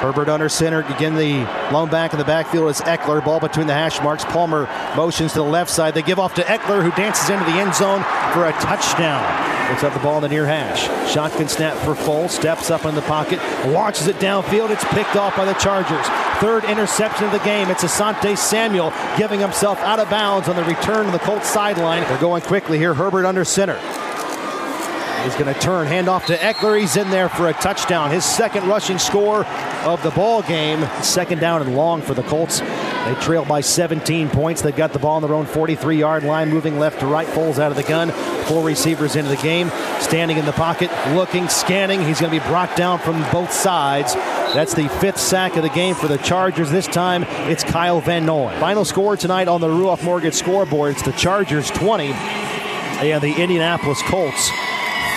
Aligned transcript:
Herbert 0.00 0.30
under 0.30 0.48
center. 0.48 0.80
Again, 0.80 1.14
the 1.14 1.44
lone 1.72 1.90
back 1.90 2.14
in 2.14 2.18
the 2.18 2.24
backfield 2.24 2.70
is 2.70 2.80
Ekeler. 2.80 3.22
Ball 3.22 3.38
between 3.38 3.66
the 3.66 3.74
hash 3.74 4.00
marks. 4.02 4.24
Palmer 4.24 4.66
motions 4.96 5.32
to 5.32 5.40
the 5.40 5.44
left 5.44 5.70
side. 5.70 5.92
They 5.92 6.02
give 6.02 6.18
off 6.18 6.34
to 6.36 6.42
Ekeler, 6.42 6.82
who 6.82 6.90
dances 6.92 7.28
into 7.28 7.44
the 7.44 7.58
end 7.58 7.74
zone 7.74 8.02
for 8.32 8.46
a 8.46 8.52
touchdown. 8.52 9.22
Looks 9.68 9.84
up 9.84 9.92
the 9.92 10.00
ball 10.00 10.16
in 10.16 10.22
the 10.22 10.28
near 10.30 10.46
hash. 10.46 10.84
Shotgun 11.12 11.48
snap 11.48 11.76
for 11.76 11.94
Foles. 11.94 12.30
Steps 12.30 12.70
up 12.70 12.86
in 12.86 12.94
the 12.94 13.02
pocket. 13.02 13.38
Launches 13.66 14.06
it 14.06 14.16
downfield. 14.16 14.70
It's 14.70 14.84
picked 14.86 15.16
off 15.16 15.36
by 15.36 15.44
the 15.44 15.54
Chargers. 15.54 16.06
Third 16.40 16.64
interception 16.64 17.26
of 17.26 17.32
the 17.32 17.38
game. 17.40 17.68
It's 17.68 17.84
Asante 17.84 18.36
Samuel 18.38 18.92
giving 19.18 19.38
himself 19.38 19.78
out 19.80 20.00
of 20.00 20.08
bounds 20.08 20.48
on 20.48 20.56
the 20.56 20.64
return 20.64 21.06
to 21.06 21.12
the 21.12 21.18
Colts 21.18 21.48
sideline. 21.48 22.02
They're 22.04 22.18
going 22.18 22.42
quickly 22.42 22.78
here. 22.78 22.94
Herbert 22.94 23.26
under 23.26 23.44
center. 23.44 23.78
He's 25.22 25.34
going 25.34 25.52
to 25.52 25.60
turn, 25.60 25.86
hand 25.86 26.08
off 26.08 26.26
to 26.26 26.36
Ekeler. 26.36 26.80
He's 26.80 26.96
in 26.96 27.10
there 27.10 27.28
for 27.28 27.48
a 27.48 27.52
touchdown. 27.52 28.10
His 28.10 28.24
second 28.24 28.66
rushing 28.66 28.98
score 28.98 29.44
of 29.80 30.02
the 30.02 30.10
ball 30.10 30.42
game. 30.42 30.86
Second 31.02 31.40
down 31.40 31.62
and 31.62 31.76
long 31.76 32.02
for 32.02 32.14
the 32.14 32.22
Colts. 32.22 32.60
They 32.60 33.16
trail 33.20 33.44
by 33.44 33.60
17 33.60 34.28
points. 34.30 34.62
They've 34.62 34.74
got 34.74 34.92
the 34.92 34.98
ball 34.98 35.16
on 35.16 35.22
their 35.22 35.34
own 35.34 35.46
43 35.46 35.98
yard 35.98 36.24
line, 36.24 36.50
moving 36.50 36.78
left 36.78 37.00
to 37.00 37.06
right. 37.06 37.26
Foles 37.26 37.58
out 37.58 37.70
of 37.70 37.76
the 37.76 37.82
gun. 37.82 38.10
Four 38.44 38.64
receivers 38.64 39.16
into 39.16 39.30
the 39.30 39.42
game. 39.42 39.70
Standing 40.00 40.38
in 40.38 40.44
the 40.44 40.52
pocket, 40.52 40.90
looking, 41.14 41.48
scanning. 41.48 42.04
He's 42.04 42.20
going 42.20 42.32
to 42.32 42.40
be 42.40 42.46
brought 42.48 42.76
down 42.76 42.98
from 42.98 43.22
both 43.32 43.52
sides. 43.52 44.14
That's 44.14 44.74
the 44.74 44.88
fifth 44.88 45.18
sack 45.18 45.56
of 45.56 45.62
the 45.62 45.68
game 45.70 45.94
for 45.94 46.08
the 46.08 46.18
Chargers. 46.18 46.70
This 46.70 46.86
time 46.86 47.24
it's 47.48 47.64
Kyle 47.64 48.00
Van 48.00 48.26
Noy. 48.26 48.54
Final 48.58 48.84
score 48.84 49.16
tonight 49.16 49.48
on 49.48 49.60
the 49.60 49.68
Ruoff 49.68 50.02
Mortgage 50.02 50.34
scoreboard. 50.34 50.92
It's 50.92 51.02
the 51.02 51.12
Chargers 51.12 51.70
20 51.70 52.12
and 52.12 53.22
the 53.22 53.40
Indianapolis 53.40 54.02
Colts 54.02 54.50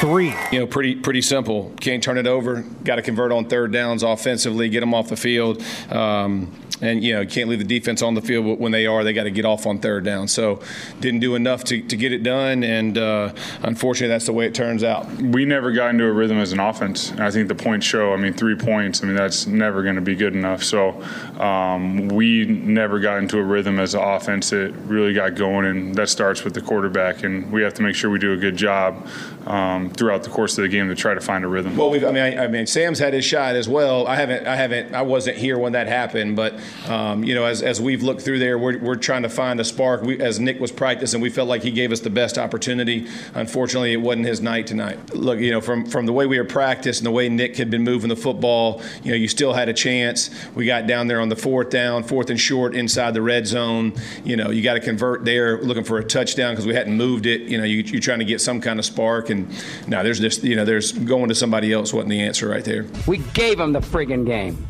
three. 0.04 0.36
You 0.52 0.60
know, 0.60 0.68
pretty 0.68 0.96
pretty 0.96 1.22
simple. 1.22 1.72
Can't 1.80 2.04
turn 2.04 2.18
it 2.18 2.28
over. 2.28 2.62
Got 2.84 2.98
to 2.98 3.02
convert 3.02 3.32
on 3.32 3.46
third 3.46 3.72
downs 3.72 4.04
offensively. 4.04 4.68
Get 4.68 4.82
them 4.82 4.94
off 4.94 5.08
the 5.08 5.16
field. 5.16 5.64
Um, 5.90 6.52
and 6.84 7.04
you 7.04 7.14
know 7.14 7.22
you 7.22 7.28
can't 7.28 7.50
leave 7.50 7.60
the 7.60 7.66
defense 7.66 8.02
on 8.02 8.14
the 8.14 8.22
field 8.22 8.60
when 8.60 8.72
they 8.72 8.86
are. 8.86 9.04
They 9.04 9.14
got 9.14 9.24
to 9.24 9.32
get 9.32 9.46
off 9.46 9.66
on 9.66 9.80
third 9.80 10.04
down. 10.04 10.28
So 10.28 10.62
didn't 11.00 11.22
do 11.22 11.36
enough 11.36 11.64
to, 11.66 11.82
to 11.82 11.96
get 11.96 12.12
it 12.12 12.24
done, 12.24 12.64
and 12.64 12.98
uh, 12.98 13.34
unfortunately 13.62 14.10
that's 14.10 14.26
the 14.26 14.34
way 14.34 14.46
it 14.46 14.54
turns 14.54 14.84
out. 14.84 15.10
We 15.22 15.46
never 15.46 15.72
got 15.72 15.92
into 15.92 16.06
a 16.06 16.12
rhythm 16.12 16.38
as 16.38 16.52
an 16.52 16.60
offense. 16.60 17.12
I 17.14 17.32
think 17.32 17.48
the 17.48 17.56
points 17.56 17.86
show. 17.86 18.14
I 18.14 18.18
mean, 18.18 18.34
three 18.34 18.56
points. 18.56 19.02
I 19.02 19.08
mean 19.08 19.16
that's 19.16 19.48
never 19.48 19.84
going 19.84 19.96
to 19.96 20.02
be 20.02 20.16
good 20.16 20.34
enough. 20.34 20.64
So 20.64 21.02
um, 21.40 22.10
we 22.10 22.46
never 22.46 23.00
got 23.00 23.20
into 23.20 23.40
a 23.40 23.44
rhythm 23.44 23.80
as 23.80 23.96
an 23.96 24.02
offense 24.02 24.50
that 24.50 24.74
really 24.86 25.14
got 25.14 25.36
going, 25.36 25.66
and 25.66 25.96
that 25.96 26.10
starts 26.10 26.44
with 26.44 26.54
the 26.54 26.62
quarterback. 26.62 27.24
And 27.24 27.50
we 27.52 27.62
have 27.64 27.74
to 27.76 27.82
make 27.82 27.96
sure 27.96 28.10
we 28.10 28.20
do 28.20 28.34
a 28.34 28.38
good 28.38 28.58
job 28.58 29.08
um, 29.46 29.93
throughout 29.98 30.24
the 30.24 30.30
course 30.30 30.58
of 30.58 30.64
the 30.64 30.70
game 30.70 30.88
to 30.90 30.96
try 30.96 31.14
to 31.14 31.22
find 31.22 31.44
a 31.44 31.48
rhythm. 31.48 31.76
Well, 31.78 31.94
I 31.94 32.12
mean, 32.12 32.18
I, 32.18 32.46
I, 32.46 32.48
mean, 32.48 32.68
Sam's 32.68 33.00
had 33.00 33.14
his 33.14 33.26
shot 33.26 33.56
as 33.56 33.68
well. 33.68 34.08
I 34.08 34.16
haven't, 34.16 34.48
I 34.48 34.56
haven't, 34.56 34.94
I 34.94 35.02
wasn't 35.02 35.38
here 35.38 35.58
when 35.58 35.74
that 35.74 35.88
happened, 35.88 36.36
but 36.36 36.60
um, 36.88 37.24
you 37.24 37.36
know, 37.36 37.46
as, 37.46 37.62
as 37.62 37.82
we've 37.82 38.04
looked 38.04 38.22
through 38.22 38.40
there, 38.40 38.58
we're, 38.58 38.80
we're 38.80 38.96
trying 38.96 39.24
to 39.24 39.30
find 39.30 39.60
a 39.60 39.64
spark. 39.64 40.02
We, 40.02 40.20
as 40.20 40.40
Nick 40.40 40.60
was 40.60 40.72
practicing, 40.72 41.22
we 41.22 41.30
felt 41.30 41.48
like 41.48 41.64
he 41.64 41.72
gave 41.72 41.92
us 41.92 42.00
the 42.00 42.10
best 42.10 42.38
opportunity. 42.38 43.08
Unfortunately, 43.34 43.94
it 43.94 43.98
wasn't 44.02 44.26
his 44.26 44.42
night 44.42 44.68
tonight. 44.68 45.14
Look, 45.14 45.40
you 45.40 45.52
know, 45.52 45.62
from 45.62 45.86
from 45.86 46.06
the 46.06 46.14
way 46.14 46.26
we 46.26 46.38
were 46.38 46.46
practiced 46.46 47.00
and 47.02 47.06
the 47.06 47.12
way 47.12 47.30
Nick 47.30 47.58
had 47.58 47.70
been 47.70 47.84
moving 47.84 48.10
the 48.10 48.16
football, 48.16 48.82
you 49.04 49.12
know, 49.12 49.18
you 49.18 49.28
still 49.28 49.54
had 49.54 49.70
a 49.70 49.74
chance. 49.74 50.30
We 50.56 50.66
got 50.66 50.88
down 50.88 51.08
there 51.08 51.22
on 51.22 51.30
the 51.30 51.36
fourth 51.36 51.70
down, 51.70 52.04
fourth 52.04 52.30
and 52.30 52.40
short 52.40 52.76
inside 52.76 53.14
the 53.14 53.22
red 53.22 53.48
zone. 53.48 53.94
You 54.24 54.36
know, 54.36 54.50
you 54.50 54.62
got 54.62 54.76
to 54.76 54.80
convert 54.80 55.26
there, 55.26 55.62
looking 55.62 55.84
for 55.84 55.98
a 55.98 56.04
touchdown 56.04 56.54
because 56.54 56.66
we 56.66 56.74
hadn't 56.74 56.96
moved 56.96 57.26
it. 57.26 57.42
You 57.42 57.58
know, 57.58 57.64
you, 57.64 57.84
you're 57.84 58.02
trying 58.02 58.20
to 58.20 58.26
get 58.26 58.42
some 58.42 58.62
kind 58.62 58.80
of 58.80 58.86
spark, 58.86 59.30
and 59.30 59.54
now 59.88 60.04
there's 60.04 60.20
just 60.20 60.44
you 60.44 60.56
know, 60.56 60.66
there's 60.66 60.92
going 60.92 61.30
to 61.30 61.36
somebody 61.36 61.74
else 61.74 61.94
wasn't 61.94 62.10
the 62.10 62.22
answer 62.22 62.50
right 62.50 62.64
there. 62.64 62.86
We 63.08 63.20
gave 63.34 63.58
them 63.58 63.74
the 63.74 63.80
friggin' 63.80 64.26
game. 64.26 64.66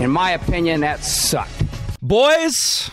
In 0.00 0.10
my 0.10 0.32
opinion, 0.32 0.80
that 0.82 1.02
sucked. 1.02 1.64
Boys, 2.00 2.90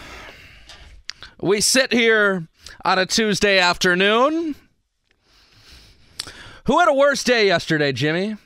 we 1.42 1.62
sit 1.62 1.94
here 1.94 2.48
on 2.84 3.00
a 3.00 3.06
Tuesday 3.06 3.60
afternoon. 3.60 4.56
Who 6.66 6.80
had 6.80 6.90
a 6.90 6.94
worse 6.94 7.24
day 7.24 7.46
yesterday, 7.46 7.92
Jimmy? 7.92 8.38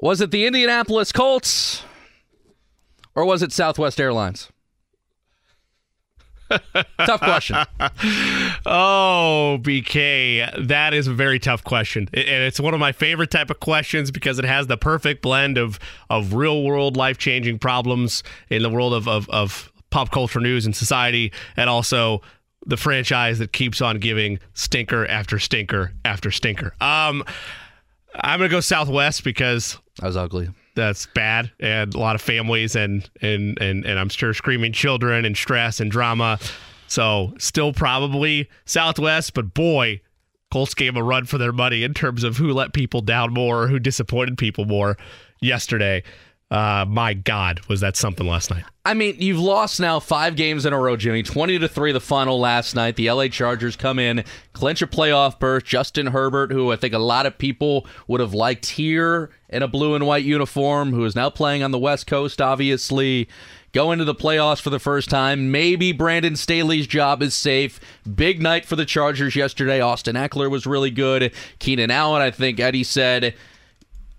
Was 0.00 0.20
it 0.20 0.32
the 0.32 0.46
Indianapolis 0.46 1.12
Colts 1.12 1.84
or 3.14 3.24
was 3.24 3.42
it 3.42 3.52
Southwest 3.52 4.00
Airlines? 4.00 4.50
tough 7.06 7.20
question. 7.20 7.56
oh, 8.66 9.58
BK, 9.62 10.66
that 10.68 10.94
is 10.94 11.06
a 11.06 11.12
very 11.12 11.38
tough 11.38 11.64
question, 11.64 12.08
and 12.12 12.44
it's 12.44 12.60
one 12.60 12.74
of 12.74 12.80
my 12.80 12.92
favorite 12.92 13.30
type 13.30 13.50
of 13.50 13.60
questions 13.60 14.10
because 14.10 14.38
it 14.38 14.44
has 14.44 14.66
the 14.66 14.76
perfect 14.76 15.22
blend 15.22 15.58
of 15.58 15.78
of 16.10 16.34
real 16.34 16.62
world 16.62 16.96
life 16.96 17.18
changing 17.18 17.58
problems 17.58 18.22
in 18.50 18.62
the 18.62 18.70
world 18.70 18.94
of, 18.94 19.08
of 19.08 19.28
of 19.30 19.72
pop 19.90 20.10
culture 20.10 20.40
news 20.40 20.66
and 20.66 20.74
society, 20.74 21.32
and 21.56 21.70
also 21.70 22.20
the 22.66 22.76
franchise 22.76 23.38
that 23.38 23.52
keeps 23.52 23.80
on 23.80 23.98
giving 23.98 24.38
stinker 24.54 25.06
after 25.06 25.38
stinker 25.38 25.92
after 26.04 26.30
stinker. 26.30 26.74
Um, 26.80 27.24
I'm 28.14 28.38
gonna 28.38 28.48
go 28.48 28.60
Southwest 28.60 29.24
because 29.24 29.78
that 30.00 30.06
was 30.06 30.16
ugly 30.16 30.48
that's 30.74 31.06
bad 31.06 31.50
and 31.60 31.94
a 31.94 31.98
lot 31.98 32.14
of 32.14 32.20
families 32.20 32.76
and 32.76 33.08
and 33.20 33.60
and 33.60 33.84
and 33.84 33.98
I'm 33.98 34.08
sure 34.08 34.34
screaming 34.34 34.72
children 34.72 35.24
and 35.24 35.36
stress 35.36 35.80
and 35.80 35.90
drama. 35.90 36.38
So 36.86 37.32
still 37.38 37.72
probably 37.72 38.48
Southwest, 38.66 39.34
but 39.34 39.54
boy, 39.54 40.00
Colts 40.50 40.74
gave 40.74 40.96
a 40.96 41.02
run 41.02 41.24
for 41.24 41.38
their 41.38 41.52
money 41.52 41.82
in 41.82 41.94
terms 41.94 42.22
of 42.22 42.36
who 42.36 42.52
let 42.52 42.72
people 42.72 43.00
down 43.00 43.32
more, 43.32 43.66
who 43.66 43.78
disappointed 43.78 44.38
people 44.38 44.64
more 44.64 44.96
yesterday. 45.40 46.02
Uh, 46.54 46.84
my 46.88 47.14
God, 47.14 47.58
was 47.66 47.80
that 47.80 47.96
something 47.96 48.24
last 48.28 48.48
night? 48.48 48.62
I 48.84 48.94
mean, 48.94 49.16
you've 49.18 49.40
lost 49.40 49.80
now 49.80 49.98
five 49.98 50.36
games 50.36 50.64
in 50.64 50.72
a 50.72 50.78
row, 50.78 50.94
Jimmy. 50.94 51.24
Twenty 51.24 51.58
to 51.58 51.66
three, 51.66 51.90
the 51.90 51.98
final 51.98 52.38
last 52.38 52.76
night. 52.76 52.94
The 52.94 53.10
LA 53.10 53.26
Chargers 53.26 53.74
come 53.74 53.98
in, 53.98 54.22
clinch 54.52 54.80
a 54.80 54.86
playoff 54.86 55.40
berth. 55.40 55.64
Justin 55.64 56.06
Herbert, 56.06 56.52
who 56.52 56.70
I 56.70 56.76
think 56.76 56.94
a 56.94 56.98
lot 57.00 57.26
of 57.26 57.38
people 57.38 57.88
would 58.06 58.20
have 58.20 58.34
liked 58.34 58.66
here 58.66 59.30
in 59.48 59.64
a 59.64 59.68
blue 59.68 59.96
and 59.96 60.06
white 60.06 60.22
uniform, 60.22 60.92
who 60.92 61.04
is 61.04 61.16
now 61.16 61.28
playing 61.28 61.64
on 61.64 61.72
the 61.72 61.78
West 61.78 62.06
Coast, 62.06 62.40
obviously. 62.40 63.28
Go 63.72 63.90
into 63.90 64.04
the 64.04 64.14
playoffs 64.14 64.60
for 64.60 64.70
the 64.70 64.78
first 64.78 65.10
time. 65.10 65.50
Maybe 65.50 65.90
Brandon 65.90 66.36
Staley's 66.36 66.86
job 66.86 67.20
is 67.20 67.34
safe. 67.34 67.80
Big 68.14 68.40
night 68.40 68.64
for 68.64 68.76
the 68.76 68.84
Chargers 68.84 69.34
yesterday. 69.34 69.80
Austin 69.80 70.14
Ekeler 70.14 70.48
was 70.48 70.68
really 70.68 70.92
good. 70.92 71.32
Keenan 71.58 71.90
Allen, 71.90 72.22
I 72.22 72.30
think 72.30 72.60
Eddie 72.60 72.84
said 72.84 73.34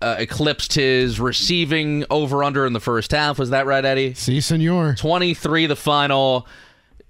uh, 0.02 0.16
eclipsed 0.18 0.74
his 0.74 1.18
receiving 1.18 2.04
over 2.10 2.44
under 2.44 2.66
in 2.66 2.72
the 2.72 2.80
first 2.80 3.12
half. 3.12 3.38
Was 3.38 3.50
that 3.50 3.66
right, 3.66 3.84
Eddie? 3.84 4.14
Si, 4.14 4.40
senor. 4.40 4.94
23 4.94 5.66
the 5.66 5.76
final. 5.76 6.46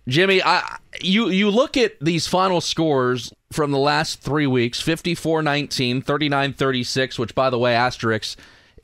Jimmy, 0.08 0.42
I 0.42 0.78
you 1.00 1.28
you 1.28 1.50
look 1.50 1.76
at 1.76 1.98
these 2.00 2.26
final 2.26 2.60
scores 2.60 3.32
from 3.52 3.72
the 3.72 3.78
last 3.78 4.20
3 4.20 4.46
weeks, 4.46 4.82
54-19, 4.82 6.04
39-36, 6.04 7.18
which 7.18 7.34
by 7.34 7.50
the 7.50 7.58
way, 7.58 7.74
asterisk 7.74 8.38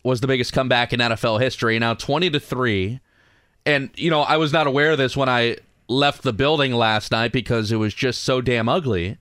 was 0.04 0.20
the 0.20 0.26
biggest 0.26 0.52
comeback 0.52 0.92
in 0.92 1.00
NFL 1.00 1.40
history. 1.40 1.78
Now 1.78 1.94
20 1.94 2.30
to 2.30 2.40
3. 2.40 3.00
And 3.64 3.90
you 3.94 4.10
know, 4.10 4.22
I 4.22 4.36
was 4.36 4.52
not 4.52 4.66
aware 4.66 4.92
of 4.92 4.98
this 4.98 5.16
when 5.16 5.28
I 5.28 5.58
left 5.86 6.22
the 6.22 6.32
building 6.32 6.72
last 6.72 7.12
night 7.12 7.32
because 7.32 7.70
it 7.70 7.76
was 7.76 7.94
just 7.94 8.24
so 8.24 8.40
damn 8.40 8.68
ugly. 8.68 9.18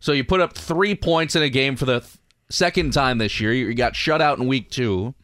So 0.00 0.12
you 0.12 0.24
put 0.24 0.40
up 0.40 0.56
3 0.56 0.94
points 0.94 1.36
in 1.36 1.42
a 1.42 1.50
game 1.50 1.76
for 1.76 1.84
the 1.84 2.06
second 2.50 2.92
time 2.92 3.18
this 3.18 3.40
year. 3.40 3.52
You 3.52 3.74
got 3.74 3.96
shut 3.96 4.20
out 4.20 4.38
in 4.38 4.46
week 4.46 4.70
two. 4.70 5.14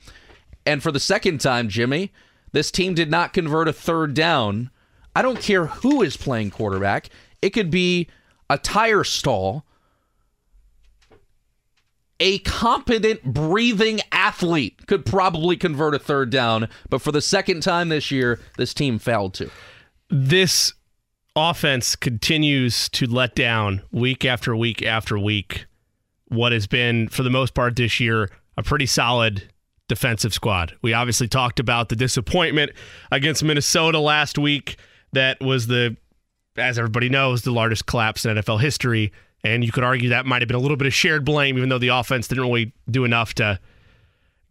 And 0.67 0.83
for 0.83 0.93
the 0.93 1.01
second 1.01 1.41
time, 1.41 1.69
Jimmy, 1.69 2.13
this 2.53 2.71
team 2.71 2.95
did 2.95 3.11
not 3.11 3.33
convert 3.33 3.69
a 3.69 3.73
third 3.73 4.15
down. 4.15 4.71
I 5.15 5.23
don't 5.23 5.41
care 5.41 5.67
who 5.67 6.03
is 6.03 6.17
playing 6.17 6.51
quarterback. 6.51 7.09
It 7.43 7.51
could 7.51 7.71
be 7.71 8.09
a 8.49 8.59
tire 8.59 9.05
stall, 9.05 9.65
a 12.19 12.39
competent 12.41 13.23
breathing 13.25 14.01
athlete 14.13 14.87
could 14.87 15.07
probably 15.07 15.57
convert 15.57 15.95
a 15.95 15.99
third 15.99 16.31
down, 16.31 16.69
but 16.91 17.01
for 17.01 17.13
the 17.13 17.23
second 17.23 17.63
time 17.63 17.89
this 17.89 18.11
year, 18.11 18.41
this 18.59 18.75
team 18.75 18.99
failed 18.99 19.33
to. 19.35 19.51
This 20.11 20.75
offense 21.35 21.97
continues 21.97 22.89
to 22.91 23.07
let 23.07 23.35
down 23.35 23.83
week 23.91 24.25
after 24.25 24.55
week 24.55 24.83
after 24.83 25.19
week 25.19 25.67
what 26.31 26.53
has 26.53 26.67
been, 26.67 27.09
for 27.09 27.23
the 27.23 27.31
most 27.31 27.55
part 27.55 27.77
this 27.77 28.01
year, 28.01 28.31
a 28.57 28.63
pretty 28.63 28.87
solid 28.87 29.53
defensive 29.89 30.33
squad. 30.33 30.75
We 30.81 30.95
obviously 30.95 31.29
talked 31.29 31.61
about 31.61 31.89
the 31.89 31.97
disappointment 31.97 32.71
against 33.11 33.43
Minnesota 33.43 33.99
last 33.99 34.39
week. 34.39 34.77
That 35.13 35.41
was 35.41 35.67
the, 35.67 35.97
as 36.57 36.79
everybody 36.79 37.09
knows, 37.09 37.43
the 37.43 37.51
largest 37.51 37.87
collapse 37.87 38.25
in 38.25 38.37
NFL 38.37 38.61
history. 38.61 39.13
And 39.43 39.65
you 39.65 39.73
could 39.73 39.83
argue 39.83 40.11
that 40.11 40.25
might 40.25 40.43
have 40.43 40.49
been 40.49 40.57
a 40.57 40.61
little 40.61 40.77
bit 40.77 40.87
of 40.87 40.95
shared 40.95 41.25
blame, 41.25 41.59
even 41.59 41.69
though 41.69 41.79
the 41.79 41.89
offense 41.89 42.29
didn't 42.29 42.45
really 42.45 42.73
do 42.89 43.05
enough 43.05 43.35
to 43.35 43.59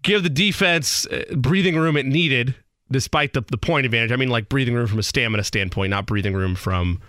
give 0.02 0.24
the 0.24 0.30
defense 0.30 1.06
uh, 1.08 1.24
breathing 1.36 1.78
room 1.78 1.96
it 1.96 2.06
needed, 2.06 2.56
despite 2.92 3.34
the, 3.34 3.42
the 3.42 3.58
point 3.58 3.86
advantage. 3.86 4.12
I 4.12 4.18
mean, 4.18 4.30
like 4.30 4.50
breathing 4.50 4.74
room 4.74 4.88
from 4.88 5.00
a 5.00 5.04
stamina 5.04 5.46
standpoint, 5.46 5.92
not 5.92 6.06
breathing 6.06 6.34
room 6.34 6.56
from 6.56 7.00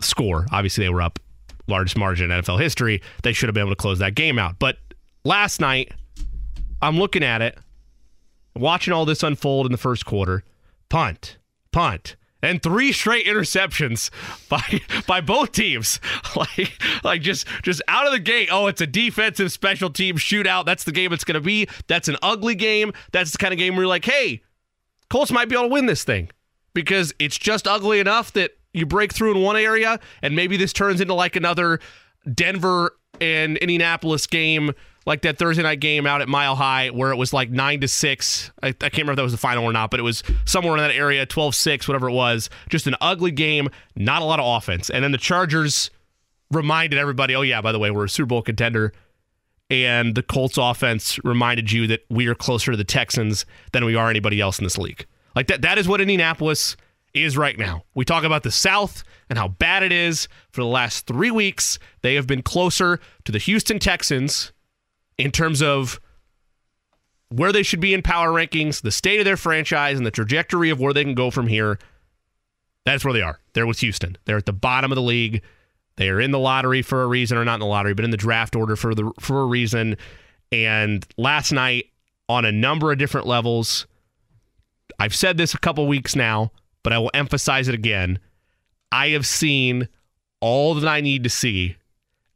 score. 0.00 0.46
Obviously, 0.50 0.84
they 0.84 0.90
were 0.90 1.02
up 1.02 1.20
largest 1.66 1.96
margin 1.96 2.30
in 2.30 2.42
NFL 2.42 2.60
history. 2.60 3.02
They 3.22 3.32
should 3.32 3.48
have 3.48 3.54
been 3.54 3.62
able 3.62 3.72
to 3.72 3.76
close 3.76 3.98
that 3.98 4.14
game 4.14 4.38
out. 4.38 4.58
But 4.58 4.76
last 5.24 5.60
night, 5.60 5.92
I'm 6.82 6.98
looking 6.98 7.24
at 7.24 7.42
it, 7.42 7.58
watching 8.54 8.92
all 8.92 9.04
this 9.04 9.22
unfold 9.22 9.66
in 9.66 9.72
the 9.72 9.78
first 9.78 10.04
quarter. 10.04 10.44
Punt, 10.88 11.38
punt, 11.72 12.16
and 12.42 12.62
three 12.62 12.92
straight 12.92 13.26
interceptions 13.26 14.10
by 14.48 14.80
by 15.06 15.20
both 15.20 15.52
teams. 15.52 16.00
Like 16.36 16.82
like 17.04 17.22
just 17.22 17.46
just 17.62 17.80
out 17.86 18.06
of 18.06 18.12
the 18.12 18.18
gate. 18.18 18.48
Oh, 18.50 18.66
it's 18.66 18.80
a 18.80 18.88
defensive 18.88 19.52
special 19.52 19.88
team 19.88 20.16
shootout. 20.16 20.66
That's 20.66 20.82
the 20.82 20.90
game 20.90 21.12
it's 21.12 21.22
going 21.22 21.34
to 21.34 21.40
be. 21.40 21.68
That's 21.86 22.08
an 22.08 22.16
ugly 22.22 22.56
game. 22.56 22.92
That's 23.12 23.30
the 23.30 23.38
kind 23.38 23.52
of 23.52 23.58
game 23.58 23.74
where 23.74 23.84
you're 23.84 23.88
like, 23.88 24.04
hey, 24.04 24.42
Colts 25.10 25.30
might 25.30 25.48
be 25.48 25.54
able 25.54 25.68
to 25.68 25.72
win 25.72 25.86
this 25.86 26.02
thing 26.02 26.30
because 26.74 27.14
it's 27.20 27.38
just 27.38 27.68
ugly 27.68 28.00
enough 28.00 28.32
that 28.32 28.50
you 28.74 28.84
break 28.84 29.12
through 29.12 29.34
in 29.34 29.42
one 29.42 29.56
area 29.56 29.98
and 30.22 30.36
maybe 30.36 30.56
this 30.56 30.72
turns 30.72 31.00
into 31.00 31.14
like 31.14 31.36
another 31.36 31.80
Denver 32.32 32.96
and 33.20 33.56
Indianapolis 33.58 34.26
game 34.26 34.72
like 35.06 35.22
that 35.22 35.38
Thursday 35.38 35.62
night 35.62 35.80
game 35.80 36.06
out 36.06 36.22
at 36.22 36.28
Mile 36.28 36.56
High 36.56 36.88
where 36.88 37.10
it 37.10 37.16
was 37.16 37.32
like 37.32 37.50
9 37.50 37.80
to 37.80 37.88
6. 37.88 38.52
I, 38.62 38.68
I 38.68 38.72
can't 38.72 38.94
remember 38.98 39.12
if 39.12 39.16
that 39.16 39.22
was 39.22 39.32
the 39.32 39.38
final 39.38 39.64
or 39.64 39.72
not, 39.72 39.90
but 39.90 40.00
it 40.00 40.02
was 40.02 40.22
somewhere 40.44 40.76
in 40.76 40.82
that 40.82 40.94
area, 40.94 41.26
12 41.26 41.54
6, 41.54 41.88
whatever 41.88 42.08
it 42.08 42.12
was. 42.12 42.50
Just 42.68 42.86
an 42.86 42.96
ugly 43.00 43.30
game, 43.30 43.68
not 43.96 44.22
a 44.22 44.24
lot 44.24 44.40
of 44.40 44.46
offense. 44.46 44.90
And 44.90 45.04
then 45.04 45.12
the 45.12 45.18
Chargers 45.18 45.90
reminded 46.50 46.98
everybody, 46.98 47.34
oh, 47.34 47.42
yeah, 47.42 47.60
by 47.60 47.72
the 47.72 47.78
way, 47.78 47.90
we're 47.90 48.04
a 48.04 48.08
Super 48.08 48.26
Bowl 48.26 48.42
contender. 48.42 48.92
And 49.70 50.14
the 50.14 50.22
Colts 50.22 50.58
offense 50.58 51.18
reminded 51.24 51.72
you 51.72 51.86
that 51.86 52.04
we 52.10 52.26
are 52.26 52.34
closer 52.34 52.70
to 52.70 52.76
the 52.76 52.84
Texans 52.84 53.46
than 53.72 53.84
we 53.84 53.94
are 53.94 54.10
anybody 54.10 54.40
else 54.40 54.58
in 54.58 54.64
this 54.64 54.78
league. 54.78 55.06
Like 55.34 55.48
that, 55.48 55.62
that 55.62 55.78
is 55.78 55.88
what 55.88 56.00
Indianapolis 56.00 56.76
is 57.14 57.36
right 57.38 57.58
now. 57.58 57.84
We 57.94 58.04
talk 58.04 58.24
about 58.24 58.42
the 58.42 58.50
South 58.50 59.04
and 59.30 59.38
how 59.38 59.48
bad 59.48 59.82
it 59.82 59.92
is. 59.92 60.28
For 60.50 60.60
the 60.60 60.66
last 60.66 61.06
three 61.06 61.30
weeks, 61.30 61.78
they 62.02 62.14
have 62.14 62.26
been 62.26 62.42
closer 62.42 63.00
to 63.24 63.32
the 63.32 63.38
Houston 63.38 63.78
Texans 63.78 64.52
in 65.16 65.30
terms 65.30 65.62
of 65.62 66.00
where 67.30 67.52
they 67.52 67.62
should 67.62 67.80
be 67.80 67.94
in 67.94 68.02
power 68.02 68.30
rankings, 68.30 68.82
the 68.82 68.90
state 68.90 69.18
of 69.18 69.24
their 69.24 69.36
franchise, 69.36 69.96
and 69.96 70.06
the 70.06 70.10
trajectory 70.10 70.70
of 70.70 70.80
where 70.80 70.92
they 70.92 71.04
can 71.04 71.14
go 71.14 71.30
from 71.30 71.46
here. 71.46 71.78
That's 72.84 73.04
where 73.04 73.14
they 73.14 73.22
are. 73.22 73.40
They're 73.54 73.66
with 73.66 73.78
Houston. 73.78 74.16
They're 74.24 74.36
at 74.36 74.46
the 74.46 74.52
bottom 74.52 74.92
of 74.92 74.96
the 74.96 75.02
league. 75.02 75.42
They 75.96 76.08
are 76.08 76.20
in 76.20 76.32
the 76.32 76.38
lottery 76.38 76.82
for 76.82 77.02
a 77.02 77.06
reason, 77.06 77.38
or 77.38 77.44
not 77.44 77.54
in 77.54 77.60
the 77.60 77.66
lottery, 77.66 77.94
but 77.94 78.04
in 78.04 78.10
the 78.10 78.16
draft 78.16 78.56
order 78.56 78.76
for 78.76 78.94
the 78.94 79.12
for 79.20 79.42
a 79.42 79.46
reason. 79.46 79.96
And 80.52 81.06
last 81.16 81.52
night, 81.52 81.86
on 82.28 82.44
a 82.44 82.52
number 82.52 82.92
of 82.92 82.98
different 82.98 83.26
levels, 83.26 83.86
I've 84.98 85.14
said 85.14 85.36
this 85.36 85.54
a 85.54 85.58
couple 85.58 85.86
weeks 85.86 86.14
now, 86.14 86.52
but 86.84 86.92
I 86.92 87.00
will 87.00 87.10
emphasize 87.12 87.66
it 87.66 87.74
again. 87.74 88.20
I 88.92 89.08
have 89.08 89.26
seen 89.26 89.88
all 90.40 90.74
that 90.74 90.86
I 90.86 91.00
need 91.00 91.24
to 91.24 91.30
see 91.30 91.76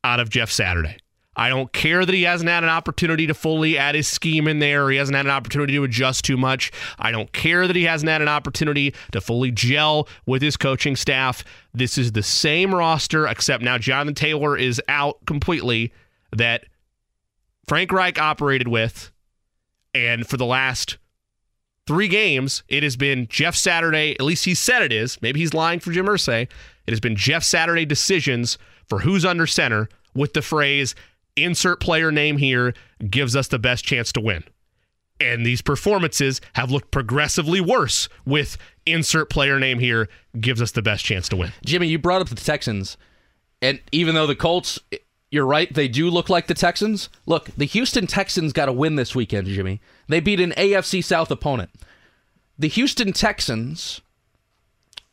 out 0.02 0.18
of 0.18 0.30
Jeff 0.30 0.50
Saturday. 0.50 0.96
I 1.36 1.50
don't 1.50 1.72
care 1.72 2.04
that 2.04 2.14
he 2.14 2.24
hasn't 2.24 2.50
had 2.50 2.64
an 2.64 2.68
opportunity 2.68 3.28
to 3.28 3.34
fully 3.34 3.78
add 3.78 3.94
his 3.94 4.08
scheme 4.08 4.48
in 4.48 4.58
there. 4.58 4.86
Or 4.86 4.90
he 4.90 4.96
hasn't 4.96 5.14
had 5.14 5.24
an 5.24 5.30
opportunity 5.30 5.74
to 5.74 5.84
adjust 5.84 6.24
too 6.24 6.36
much. 6.36 6.72
I 6.98 7.12
don't 7.12 7.32
care 7.32 7.68
that 7.68 7.76
he 7.76 7.84
hasn't 7.84 8.08
had 8.08 8.22
an 8.22 8.28
opportunity 8.28 8.92
to 9.12 9.20
fully 9.20 9.52
gel 9.52 10.08
with 10.26 10.42
his 10.42 10.56
coaching 10.56 10.96
staff. 10.96 11.44
This 11.72 11.96
is 11.96 12.10
the 12.10 12.24
same 12.24 12.74
roster, 12.74 13.28
except 13.28 13.62
now 13.62 13.78
Jonathan 13.78 14.16
Taylor 14.16 14.56
is 14.56 14.82
out 14.88 15.24
completely 15.26 15.92
that 16.32 16.64
Frank 17.68 17.92
Reich 17.92 18.20
operated 18.20 18.66
with. 18.66 19.12
And 19.94 20.26
for 20.26 20.36
the 20.36 20.44
last 20.44 20.98
three 21.88 22.06
games, 22.06 22.62
it 22.68 22.82
has 22.82 22.96
been 22.96 23.26
Jeff 23.28 23.56
Saturday. 23.56 24.12
At 24.12 24.20
least 24.20 24.44
he 24.44 24.54
said 24.54 24.82
it 24.82 24.92
is. 24.92 25.20
Maybe 25.22 25.40
he's 25.40 25.54
lying 25.54 25.80
for 25.80 25.90
Jim 25.90 26.06
Irsay. 26.06 26.42
It 26.42 26.90
has 26.90 27.00
been 27.00 27.16
Jeff 27.16 27.42
Saturday 27.42 27.86
decisions 27.86 28.58
for 28.86 29.00
who's 29.00 29.24
under 29.24 29.46
center 29.46 29.88
with 30.14 30.34
the 30.34 30.42
phrase 30.42 30.94
insert 31.34 31.80
player 31.80 32.12
name 32.12 32.36
here 32.36 32.74
gives 33.08 33.34
us 33.34 33.48
the 33.48 33.58
best 33.58 33.84
chance 33.84 34.12
to 34.12 34.20
win. 34.20 34.44
And 35.18 35.46
these 35.46 35.62
performances 35.62 36.40
have 36.54 36.70
looked 36.70 36.90
progressively 36.90 37.60
worse 37.60 38.08
with 38.26 38.58
insert 38.84 39.30
player 39.30 39.58
name 39.58 39.78
here 39.78 40.08
gives 40.38 40.60
us 40.60 40.72
the 40.72 40.82
best 40.82 41.04
chance 41.04 41.28
to 41.30 41.36
win. 41.36 41.52
Jimmy, 41.64 41.88
you 41.88 41.98
brought 41.98 42.20
up 42.20 42.28
the 42.28 42.34
Texans. 42.34 42.98
And 43.62 43.80
even 43.92 44.14
though 44.14 44.26
the 44.26 44.36
Colts, 44.36 44.78
you're 45.30 45.46
right, 45.46 45.72
they 45.72 45.88
do 45.88 46.10
look 46.10 46.28
like 46.28 46.48
the 46.48 46.54
Texans. 46.54 47.08
Look, 47.26 47.46
the 47.56 47.64
Houston 47.64 48.06
Texans 48.06 48.52
got 48.52 48.66
to 48.66 48.72
win 48.72 48.96
this 48.96 49.14
weekend, 49.14 49.46
Jimmy. 49.48 49.80
They 50.08 50.20
beat 50.20 50.40
an 50.40 50.52
AFC 50.52 51.04
South 51.04 51.30
opponent. 51.30 51.70
The 52.58 52.68
Houston 52.68 53.12
Texans 53.12 54.00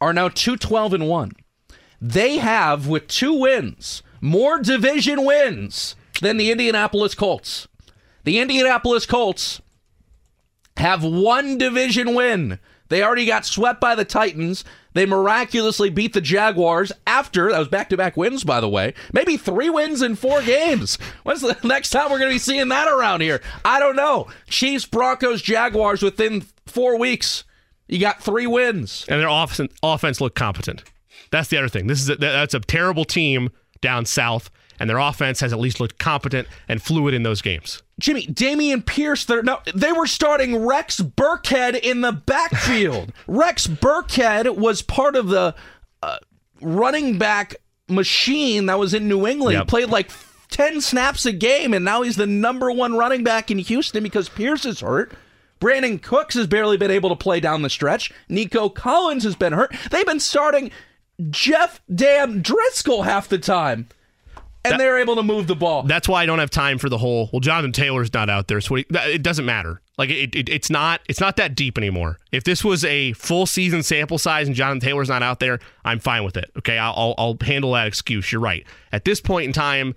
are 0.01 0.13
now 0.13 0.29
2 0.29 0.57
12 0.57 0.93
and 0.93 1.07
1. 1.07 1.31
They 2.01 2.37
have, 2.37 2.87
with 2.87 3.07
two 3.07 3.33
wins, 3.33 4.03
more 4.21 4.59
division 4.59 5.25
wins 5.25 5.95
than 6.21 6.37
the 6.37 6.51
Indianapolis 6.51 7.15
Colts. 7.15 7.67
The 8.23 8.39
Indianapolis 8.39 9.05
Colts 9.05 9.61
have 10.77 11.03
one 11.03 11.57
division 11.57 12.15
win. 12.15 12.59
They 12.89 13.03
already 13.03 13.25
got 13.25 13.45
swept 13.45 13.81
by 13.81 13.95
the 13.95 14.05
Titans. 14.05 14.63
They 14.93 15.05
miraculously 15.05 15.89
beat 15.89 16.13
the 16.13 16.21
Jaguars 16.21 16.91
after 17.05 17.51
that 17.51 17.59
was 17.59 17.67
back 17.67 17.89
to 17.89 17.97
back 17.97 18.15
wins, 18.15 18.43
by 18.43 18.61
the 18.61 18.69
way. 18.69 18.93
Maybe 19.11 19.37
three 19.37 19.69
wins 19.69 20.01
in 20.01 20.15
four 20.15 20.41
games. 20.41 20.97
When's 21.23 21.41
the 21.41 21.57
next 21.63 21.89
time 21.89 22.11
we're 22.11 22.19
going 22.19 22.29
to 22.31 22.35
be 22.35 22.39
seeing 22.39 22.69
that 22.69 22.87
around 22.87 23.21
here? 23.21 23.41
I 23.63 23.79
don't 23.79 23.95
know. 23.95 24.27
Chiefs, 24.47 24.85
Broncos, 24.85 25.41
Jaguars 25.41 26.01
within 26.01 26.45
four 26.65 26.97
weeks. 26.97 27.43
You 27.87 27.99
got 27.99 28.23
three 28.23 28.47
wins. 28.47 29.05
And 29.09 29.19
their 29.19 29.27
offense, 29.27 29.73
offense 29.83 30.21
looked 30.21 30.35
competent. 30.35 30.83
That's 31.31 31.49
the 31.49 31.57
other 31.57 31.69
thing. 31.69 31.87
This 31.87 32.01
is 32.01 32.09
a, 32.09 32.15
that's 32.15 32.53
a 32.53 32.59
terrible 32.59 33.05
team 33.05 33.49
down 33.81 34.05
south 34.05 34.49
and 34.79 34.89
their 34.89 34.97
offense 34.97 35.39
has 35.39 35.53
at 35.53 35.59
least 35.59 35.79
looked 35.79 35.97
competent 35.97 36.47
and 36.67 36.81
fluid 36.81 37.13
in 37.13 37.23
those 37.23 37.41
games. 37.41 37.81
Jimmy, 37.99 38.27
Dameon 38.27 38.85
Pierce, 38.85 39.27
no, 39.29 39.59
they 39.73 39.93
were 39.93 40.07
starting 40.07 40.65
Rex 40.65 40.99
Burkhead 40.99 41.79
in 41.79 42.01
the 42.01 42.11
backfield. 42.11 43.13
Rex 43.27 43.67
Burkhead 43.67 44.57
was 44.57 44.81
part 44.81 45.15
of 45.15 45.29
the 45.29 45.55
uh, 46.03 46.17
running 46.61 47.17
back 47.17 47.55
machine 47.87 48.65
that 48.65 48.79
was 48.79 48.93
in 48.93 49.07
New 49.07 49.25
England. 49.25 49.53
Yep. 49.53 49.63
He 49.63 49.69
played 49.69 49.89
like 49.89 50.11
10 50.49 50.81
snaps 50.81 51.25
a 51.25 51.31
game, 51.31 51.73
and 51.73 51.85
now 51.85 52.01
he's 52.01 52.17
the 52.17 52.27
number 52.27 52.69
one 52.69 52.95
running 52.95 53.23
back 53.23 53.49
in 53.49 53.59
Houston 53.59 54.03
because 54.03 54.27
Pierce 54.27 54.65
is 54.65 54.81
hurt. 54.81 55.13
Brandin 55.61 56.01
Cooks 56.01 56.35
has 56.35 56.47
barely 56.47 56.75
been 56.75 56.91
able 56.91 57.09
to 57.09 57.15
play 57.15 57.39
down 57.39 57.61
the 57.61 57.69
stretch. 57.69 58.11
Nico 58.27 58.67
Collins 58.67 59.23
has 59.23 59.35
been 59.35 59.53
hurt. 59.53 59.73
They've 59.89 60.05
been 60.05 60.19
starting 60.19 60.69
Jeff 61.29 61.81
Damn 61.93 62.43
Driskel 62.43 63.05
half 63.05 63.29
the 63.29 63.37
time 63.37 63.87
and 64.65 64.73
that, 64.73 64.77
they're 64.77 64.99
able 64.99 65.15
to 65.15 65.23
move 65.23 65.47
the 65.47 65.55
ball. 65.55 65.83
That's 65.83 66.07
why 66.07 66.23
I 66.23 66.25
don't 66.25 66.39
have 66.39 66.49
time 66.49 66.77
for 66.77 66.89
the 66.89 66.97
whole. 66.97 67.29
Well, 67.31 67.39
Jonathan 67.39 67.71
Taylor's 67.71 68.13
not 68.13 68.29
out 68.29 68.47
there, 68.47 68.61
so 68.61 68.75
it 68.75 69.21
doesn't 69.21 69.45
matter. 69.45 69.81
Like 69.97 70.09
it, 70.09 70.35
it, 70.35 70.49
it's 70.49 70.69
not 70.69 71.01
it's 71.07 71.19
not 71.19 71.37
that 71.37 71.55
deep 71.55 71.77
anymore. 71.77 72.17
If 72.31 72.43
this 72.43 72.63
was 72.63 72.83
a 72.83 73.13
full 73.13 73.45
season 73.45 73.83
sample 73.83 74.17
size 74.17 74.47
and 74.47 74.55
Jonathan 74.55 74.81
Taylor's 74.81 75.09
not 75.09 75.23
out 75.23 75.39
there, 75.39 75.59
I'm 75.85 75.99
fine 75.99 76.23
with 76.23 76.35
it. 76.37 76.51
Okay, 76.57 76.77
I'll, 76.77 76.93
I'll, 76.97 77.15
I'll 77.17 77.37
handle 77.41 77.71
that 77.73 77.87
excuse. 77.87 78.31
You're 78.31 78.41
right. 78.41 78.65
At 78.91 79.05
this 79.05 79.21
point 79.21 79.45
in 79.45 79.53
time, 79.53 79.95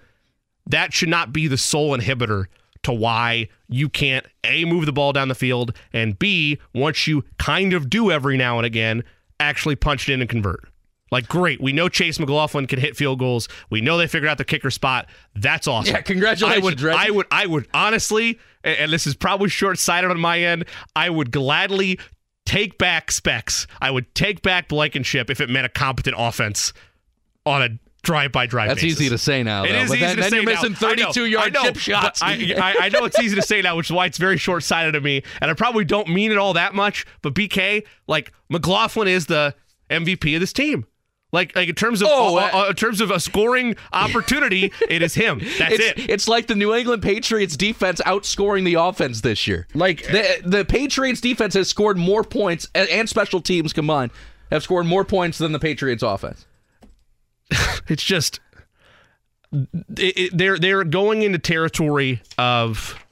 that 0.67 0.93
should 0.93 1.09
not 1.09 1.33
be 1.33 1.49
the 1.49 1.59
sole 1.59 1.97
inhibitor 1.97 2.47
to 2.85 2.93
why 2.93 3.49
you 3.69 3.89
can't 3.89 4.25
a 4.45 4.65
move 4.65 4.87
the 4.87 4.93
ball 4.93 5.13
down 5.13 5.29
the 5.29 5.35
field 5.35 5.77
and 5.93 6.19
b 6.19 6.59
once 6.73 7.07
you 7.07 7.25
kind 7.39 7.73
of 7.73 7.91
do 7.91 8.11
every 8.11 8.37
now 8.37 8.57
and 8.57 8.65
again 8.65 9.03
actually 9.41 9.77
punch 9.77 10.09
it 10.09 10.13
in 10.13 10.21
and 10.21 10.31
convert. 10.31 10.69
Like, 11.11 11.29
great. 11.29 11.61
We 11.61 11.73
know 11.73 11.89
Chase 11.89 12.19
McLaughlin 12.19 12.67
can 12.67 12.79
hit 12.79 12.97
field 12.97 13.19
goals. 13.19 13.49
We 13.71 13.81
know 13.81 13.97
they 13.97 14.07
figured 14.07 14.31
out 14.31 14.39
the 14.39 14.45
kicker 14.45 14.71
spot. 14.71 15.07
That's 15.35 15.67
awesome. 15.67 15.95
Yeah, 15.95 16.01
congratulations. 16.03 16.63
I 16.63 16.65
would, 16.65 16.81
Reggie. 16.81 16.99
I 16.99 17.11
would, 17.11 17.27
I 17.31 17.47
would 17.47 17.69
honestly, 17.73 18.39
and 18.65 18.93
this 18.93 19.07
is 19.07 19.15
probably 19.15 19.49
short 19.49 19.79
sighted 19.79 20.11
on 20.11 20.21
my 20.21 20.41
end, 20.41 20.65
I 20.95 21.11
would 21.11 21.31
gladly 21.31 21.99
take 22.45 22.79
back 22.79 23.11
specs. 23.11 23.67
I 23.81 23.91
would 23.91 24.15
take 24.15 24.43
back 24.43 24.69
Blankenship 24.69 25.31
if 25.31 25.41
it 25.41 25.51
meant 25.51 25.67
a 25.67 25.71
competent 25.71 26.17
offense 26.19 26.73
on 27.45 27.63
a 27.63 27.69
drive 28.03 28.33
by 28.33 28.47
drive. 28.47 28.69
That's 28.69 28.81
basis. 28.81 29.03
easy 29.03 29.11
to 29.11 29.19
say 29.19 29.43
now. 29.43 29.63
Though. 29.63 29.69
It 29.69 29.75
is 29.75 29.89
but 29.89 29.97
easy 29.97 30.07
then, 30.07 30.17
to 30.17 30.23
then 30.23 30.31
say 30.31 30.37
you're 30.37 30.45
missing 30.47 30.75
32 30.75 31.27
yard 31.27 31.55
chip 31.63 31.77
shots. 31.77 32.23
I, 32.23 32.55
I, 32.59 32.75
I, 32.83 32.89
know 32.89 33.05
it's 33.05 33.19
easy 33.19 33.37
to 33.37 33.43
say 33.43 33.61
now, 33.61 33.77
which 33.77 33.89
is 33.89 33.93
why 33.93 34.07
it's 34.07 34.19
very 34.19 34.39
short 34.39 34.63
sighted 34.63 34.95
of 34.95 35.03
me. 35.03 35.23
And 35.41 35.51
I 35.51 35.55
probably 35.55 35.85
don't 35.85 36.09
mean 36.09 36.33
it 36.33 36.39
all 36.39 36.55
that 36.55 36.75
much. 36.75 37.07
But 37.23 37.35
BK, 37.35 37.87
like 38.07 38.33
McLaughlin 38.49 39.09
is 39.09 39.27
the 39.27 39.55
MVP 39.91 40.35
of 40.35 40.41
this 40.41 40.53
team. 40.53 40.87
Like, 41.31 41.55
like 41.55 41.69
in 41.69 41.75
terms 41.75 42.01
of 42.01 42.09
oh, 42.11 42.39
uh, 42.39 42.51
uh, 42.53 42.67
in 42.71 42.75
terms 42.75 43.03
of 43.03 43.11
a 43.11 43.21
scoring 43.21 43.77
opportunity, 43.93 44.73
it 44.89 45.03
is 45.03 45.15
him. 45.15 45.41
That's 45.59 45.75
it's, 45.75 45.85
it. 45.85 46.11
It's 46.11 46.29
like 46.29 46.47
the 46.47 46.55
New 46.55 46.75
England 46.75 47.03
Patriots 47.03 47.57
defense 47.57 48.01
outscoring 48.07 48.65
the 48.65 48.75
offense 48.75 49.21
this 49.21 49.47
year. 49.47 49.67
Like 49.75 50.05
the 50.05 50.41
the 50.45 50.65
Patriots 50.65 51.21
defense 51.21 51.53
has 51.55 51.69
scored 51.69 51.99
more 51.99 52.25
points 52.25 52.69
and 52.75 53.09
special 53.09 53.43
teams 53.43 53.75
combined 53.75 54.11
have 54.51 54.63
scored 54.63 54.87
more 54.87 55.05
points 55.05 55.39
than 55.39 55.53
the 55.53 55.59
Patriots 55.59 56.03
offense. 56.03 56.47
it's 57.89 58.03
just 58.03 58.41
it, 59.53 59.69
it, 59.99 60.37
they're 60.37 60.59
they're 60.59 60.85
going 60.85 61.23
into 61.23 61.39
territory 61.39 62.23
of 62.37 63.03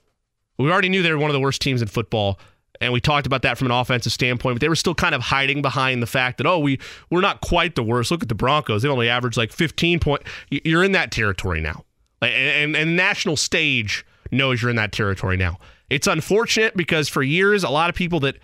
we 0.59 0.71
already 0.71 0.89
knew 0.89 1.03
they 1.03 1.13
were 1.13 1.19
one 1.19 1.31
of 1.31 1.35
the 1.35 1.41
worst 1.41 1.61
teams 1.61 1.83
in 1.83 1.89
football 1.89 2.39
and 2.81 2.93
we 2.93 3.01
talked 3.01 3.27
about 3.27 3.43
that 3.43 3.59
from 3.59 3.67
an 3.67 3.73
offensive 3.73 4.13
standpoint, 4.13 4.57
but 4.57 4.61
they 4.61 4.69
were 4.69 4.77
still 4.77 4.95
kind 4.95 5.15
of 5.15 5.23
hiding 5.23 5.63
behind 5.63 6.03
the 6.03 6.07
fact 6.07 6.39
that, 6.39 6.47
oh, 6.47 6.59
we, 6.59 6.79
we're 7.11 7.21
not 7.21 7.41
quite 7.41 7.75
the 7.75 7.83
worst. 7.83 8.11
Look 8.11 8.23
at 8.23 8.29
the 8.29 8.35
Broncos. 8.35 8.83
They 8.83 8.89
only 8.89 9.09
averaged 9.09 9.37
like 9.37 9.53
15 9.53 10.01
point. 10.01 10.23
You're 10.51 10.85
in 10.85 10.93
that 10.93 11.11
territory 11.11 11.61
now. 11.61 11.85
And, 12.23 12.33
and, 12.33 12.77
and 12.77 12.97
national 12.97 13.37
stage 13.37 14.05
knows 14.31 14.63
you're 14.63 14.71
in 14.71 14.77
that 14.77 14.93
territory 14.93 15.37
now. 15.37 15.59
It's 15.89 16.07
unfortunate 16.07 16.77
because 16.77 17.09
for 17.09 17.23
years, 17.23 17.63
a 17.63 17.69
lot 17.69 17.89
of 17.89 17.97
people 17.97 18.21
that 18.21 18.39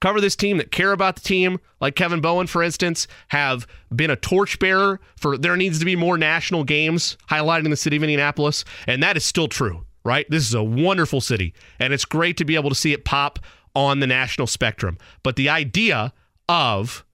cover 0.00 0.20
this 0.20 0.36
team, 0.36 0.58
that 0.58 0.70
care 0.70 0.92
about 0.92 1.16
the 1.16 1.22
team, 1.22 1.58
like 1.80 1.94
Kevin 1.94 2.20
Bowen, 2.20 2.46
for 2.46 2.62
instance, 2.62 3.06
have 3.28 3.66
been 3.94 4.10
a 4.10 4.16
torchbearer 4.16 5.00
for 5.16 5.38
there 5.38 5.56
needs 5.56 5.78
to 5.78 5.84
be 5.84 5.96
more 5.96 6.18
national 6.18 6.64
games 6.64 7.16
highlighting 7.30 7.70
the 7.70 7.76
city 7.76 7.96
of 7.96 8.02
Indianapolis. 8.02 8.64
And 8.86 9.02
that 9.02 9.16
is 9.16 9.24
still 9.24 9.48
true, 9.48 9.85
right? 10.06 10.24
This 10.30 10.48
is 10.48 10.54
a 10.54 10.62
wonderful 10.62 11.20
city, 11.20 11.52
and 11.78 11.92
it's 11.92 12.04
great 12.04 12.36
to 12.38 12.44
be 12.44 12.54
able 12.54 12.70
to 12.70 12.74
see 12.74 12.92
it 12.92 13.04
pop 13.04 13.38
on 13.74 14.00
the 14.00 14.06
national 14.06 14.46
spectrum. 14.46 14.96
But 15.22 15.36
the 15.36 15.50
idea 15.50 16.14
of 16.48 17.04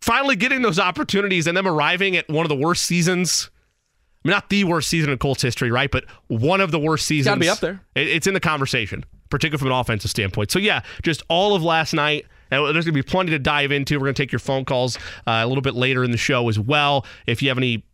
finally 0.00 0.36
getting 0.36 0.62
those 0.62 0.78
opportunities 0.78 1.46
and 1.46 1.56
them 1.56 1.66
arriving 1.66 2.16
at 2.16 2.28
one 2.28 2.44
of 2.44 2.48
the 2.48 2.56
worst 2.56 2.82
seasons. 2.84 3.50
I 4.24 4.28
mean, 4.28 4.32
not 4.32 4.50
the 4.50 4.64
worst 4.64 4.88
season 4.88 5.10
in 5.10 5.18
Colts 5.18 5.40
history, 5.40 5.70
right? 5.70 5.90
But 5.90 6.04
one 6.26 6.60
of 6.60 6.72
the 6.72 6.78
worst 6.78 7.06
seasons. 7.06 7.30
Gotta 7.30 7.40
be 7.40 7.48
up 7.48 7.60
there. 7.60 7.80
It's 7.94 8.26
in 8.26 8.34
the 8.34 8.40
conversation, 8.40 9.04
particularly 9.30 9.58
from 9.58 9.68
an 9.68 9.78
offensive 9.78 10.10
standpoint. 10.10 10.50
So, 10.50 10.58
yeah, 10.58 10.82
just 11.02 11.22
all 11.28 11.54
of 11.54 11.62
last 11.62 11.94
night. 11.94 12.26
And 12.50 12.64
there's 12.64 12.84
going 12.84 12.92
to 12.94 13.02
be 13.02 13.02
plenty 13.02 13.30
to 13.30 13.40
dive 13.40 13.72
into. 13.72 13.98
We're 13.98 14.06
going 14.06 14.14
to 14.14 14.22
take 14.22 14.30
your 14.30 14.38
phone 14.38 14.64
calls 14.64 14.96
uh, 15.26 15.42
a 15.42 15.46
little 15.46 15.62
bit 15.62 15.74
later 15.74 16.04
in 16.04 16.12
the 16.12 16.16
show 16.16 16.48
as 16.48 16.58
well. 16.58 17.04
If 17.26 17.42
you 17.42 17.48
have 17.48 17.58
any 17.58 17.84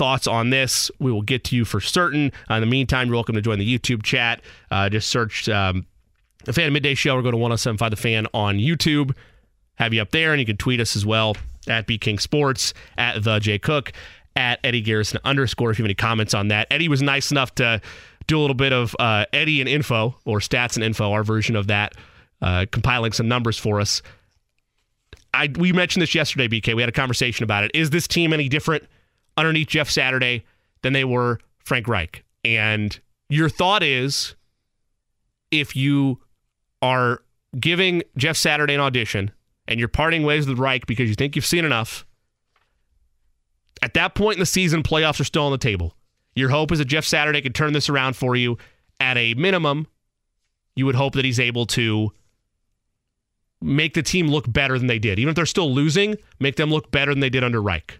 thoughts 0.00 0.26
on 0.26 0.48
this, 0.48 0.90
we 0.98 1.12
will 1.12 1.20
get 1.20 1.44
to 1.44 1.54
you 1.54 1.66
for 1.66 1.78
certain. 1.78 2.32
Uh, 2.50 2.54
in 2.54 2.62
the 2.62 2.66
meantime, 2.66 3.08
you're 3.08 3.16
welcome 3.16 3.34
to 3.34 3.42
join 3.42 3.58
the 3.58 3.78
YouTube 3.78 4.02
chat. 4.02 4.40
Uh, 4.70 4.88
just 4.88 5.10
search 5.10 5.46
um, 5.50 5.84
the 6.46 6.54
Fan 6.54 6.72
Midday 6.72 6.94
Show 6.94 7.16
or 7.16 7.22
go 7.22 7.30
to 7.30 7.36
1075 7.36 7.90
The 7.90 7.96
Fan 7.98 8.26
on 8.32 8.56
YouTube. 8.56 9.14
Have 9.74 9.92
you 9.92 10.00
up 10.00 10.10
there, 10.10 10.32
and 10.32 10.40
you 10.40 10.46
can 10.46 10.56
tweet 10.56 10.80
us 10.80 10.96
as 10.96 11.04
well 11.04 11.36
at 11.68 11.86
B 11.86 11.98
King 11.98 12.18
Sports, 12.18 12.72
at 12.96 13.22
the 13.22 13.40
J 13.40 13.58
Cook, 13.58 13.92
at 14.36 14.58
Eddie 14.64 14.80
Garrison 14.80 15.20
underscore. 15.22 15.70
If 15.70 15.78
you 15.78 15.82
have 15.82 15.88
any 15.88 15.94
comments 15.94 16.32
on 16.32 16.48
that, 16.48 16.66
Eddie 16.70 16.88
was 16.88 17.02
nice 17.02 17.30
enough 17.30 17.54
to 17.56 17.82
do 18.26 18.38
a 18.38 18.40
little 18.40 18.54
bit 18.54 18.72
of 18.72 18.96
uh, 18.98 19.26
Eddie 19.34 19.60
and 19.60 19.68
info 19.68 20.16
or 20.24 20.38
stats 20.38 20.76
and 20.76 20.82
info, 20.82 21.12
our 21.12 21.24
version 21.24 21.56
of 21.56 21.66
that, 21.66 21.92
uh, 22.40 22.64
compiling 22.70 23.12
some 23.12 23.28
numbers 23.28 23.58
for 23.58 23.78
us. 23.78 24.00
I 25.34 25.50
we 25.58 25.74
mentioned 25.74 26.00
this 26.00 26.14
yesterday, 26.14 26.48
BK. 26.48 26.74
We 26.74 26.80
had 26.80 26.88
a 26.88 26.92
conversation 26.92 27.44
about 27.44 27.64
it. 27.64 27.70
Is 27.74 27.90
this 27.90 28.08
team 28.08 28.32
any 28.32 28.48
different 28.48 28.84
underneath 29.40 29.68
Jeff 29.68 29.90
Saturday 29.90 30.44
than 30.82 30.92
they 30.92 31.04
were 31.04 31.38
Frank 31.58 31.88
Reich? 31.88 32.24
And 32.44 32.98
your 33.28 33.48
thought 33.48 33.82
is, 33.82 34.34
if 35.50 35.74
you 35.74 36.20
are 36.82 37.22
giving 37.58 38.02
Jeff 38.16 38.36
Saturday 38.36 38.74
an 38.74 38.80
audition 38.80 39.30
and 39.66 39.78
you're 39.78 39.88
parting 39.88 40.22
ways 40.22 40.46
with 40.46 40.58
Reich 40.58 40.86
because 40.86 41.08
you 41.08 41.14
think 41.14 41.36
you've 41.36 41.46
seen 41.46 41.64
enough, 41.64 42.06
at 43.82 43.94
that 43.94 44.14
point 44.14 44.36
in 44.36 44.40
the 44.40 44.46
season, 44.46 44.82
playoffs 44.82 45.20
are 45.20 45.24
still 45.24 45.44
on 45.44 45.52
the 45.52 45.58
table. 45.58 45.94
Your 46.34 46.50
hope 46.50 46.72
is 46.72 46.78
that 46.78 46.84
Jeff 46.86 47.04
Saturday 47.04 47.40
can 47.40 47.52
turn 47.52 47.72
this 47.72 47.88
around 47.88 48.16
for 48.16 48.36
you. 48.36 48.58
At 49.00 49.16
a 49.16 49.34
minimum, 49.34 49.86
you 50.76 50.86
would 50.86 50.94
hope 50.94 51.14
that 51.14 51.24
he's 51.24 51.40
able 51.40 51.66
to 51.66 52.12
make 53.62 53.94
the 53.94 54.02
team 54.02 54.28
look 54.28 54.50
better 54.50 54.78
than 54.78 54.86
they 54.86 54.98
did. 54.98 55.18
Even 55.18 55.30
if 55.30 55.36
they're 55.36 55.46
still 55.46 55.72
losing, 55.72 56.16
make 56.38 56.56
them 56.56 56.70
look 56.70 56.90
better 56.90 57.12
than 57.12 57.20
they 57.20 57.30
did 57.30 57.44
under 57.44 57.62
Reich. 57.62 57.99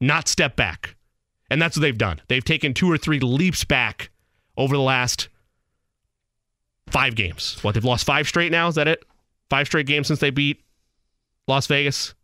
Not 0.00 0.28
step 0.28 0.56
back. 0.56 0.96
And 1.50 1.60
that's 1.60 1.76
what 1.76 1.82
they've 1.82 1.98
done. 1.98 2.20
They've 2.28 2.44
taken 2.44 2.74
two 2.74 2.90
or 2.90 2.96
three 2.96 3.18
leaps 3.18 3.64
back 3.64 4.10
over 4.56 4.76
the 4.76 4.82
last 4.82 5.28
five 6.88 7.14
games. 7.16 7.58
What, 7.62 7.74
they've 7.74 7.84
lost 7.84 8.04
five 8.06 8.28
straight 8.28 8.52
now? 8.52 8.68
Is 8.68 8.76
that 8.76 8.88
it? 8.88 9.04
Five 9.48 9.66
straight 9.66 9.86
games 9.86 10.06
since 10.06 10.20
they 10.20 10.30
beat 10.30 10.62
Las 11.48 11.66
Vegas? 11.66 12.14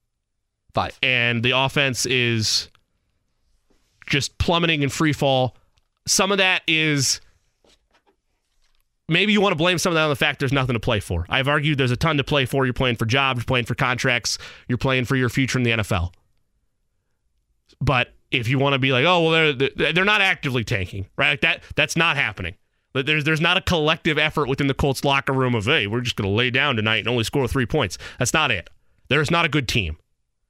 Five. 0.75 0.99
And 1.02 1.42
the 1.42 1.52
offense 1.52 2.06
is 2.06 2.68
just 4.06 4.38
plummeting 4.38 4.83
in 4.83 4.88
free 4.88 5.12
fall. 5.12 5.56
Some 6.06 6.30
of 6.30 6.38
that 6.38 6.62
is 6.68 7.21
maybe 9.09 9.33
you 9.33 9.40
want 9.40 9.52
to 9.52 9.56
blame 9.56 9.78
some 9.78 9.90
of 9.90 9.95
that 9.95 10.04
on 10.04 10.11
the 10.11 10.16
fact 10.16 10.38
there's 10.38 10.52
nothing 10.52 10.75
to 10.75 10.80
play 10.80 11.00
for. 11.00 11.26
I've 11.28 11.49
argued 11.49 11.78
there's 11.78 11.90
a 11.90 11.97
ton 11.97 12.16
to 12.18 12.25
play 12.25 12.45
for. 12.45 12.64
You're 12.64 12.75
playing 12.75 12.97
for 12.97 13.06
jobs, 13.06 13.40
you're 13.40 13.47
playing 13.47 13.64
for 13.64 13.75
contracts, 13.75 14.38
you're 14.68 14.78
playing 14.78 15.04
for 15.04 15.16
your 15.16 15.28
future 15.28 15.59
in 15.59 15.64
the 15.64 15.73
NFL. 15.73 16.12
But 17.80 18.12
if 18.30 18.49
you 18.49 18.59
want 18.59 18.73
to 18.75 18.78
be 18.78 18.92
like, 18.92 19.04
oh 19.04 19.28
well, 19.30 19.54
they're 19.54 19.92
they're 19.92 20.04
not 20.04 20.21
actively 20.21 20.64
tanking, 20.64 21.06
right? 21.16 21.30
Like 21.30 21.40
that 21.42 21.62
that's 21.75 21.97
not 21.97 22.16
happening. 22.16 22.54
There's 22.95 23.25
there's 23.25 23.40
not 23.40 23.56
a 23.56 23.61
collective 23.61 24.16
effort 24.18 24.49
within 24.49 24.66
the 24.68 24.75
Colts 24.75 25.04
locker 25.04 25.33
room 25.33 25.54
of 25.54 25.66
hey, 25.66 25.87
we're 25.87 26.00
just 26.00 26.16
going 26.16 26.28
to 26.30 26.35
lay 26.35 26.50
down 26.50 26.76
tonight 26.76 26.99
and 26.99 27.09
only 27.09 27.25
score 27.25 27.47
three 27.47 27.66
points. 27.66 27.99
That's 28.18 28.33
not 28.33 28.50
it. 28.50 28.71
There's 29.09 29.30
not 29.30 29.45
a 29.45 29.49
good 29.49 29.68
team. 29.68 29.99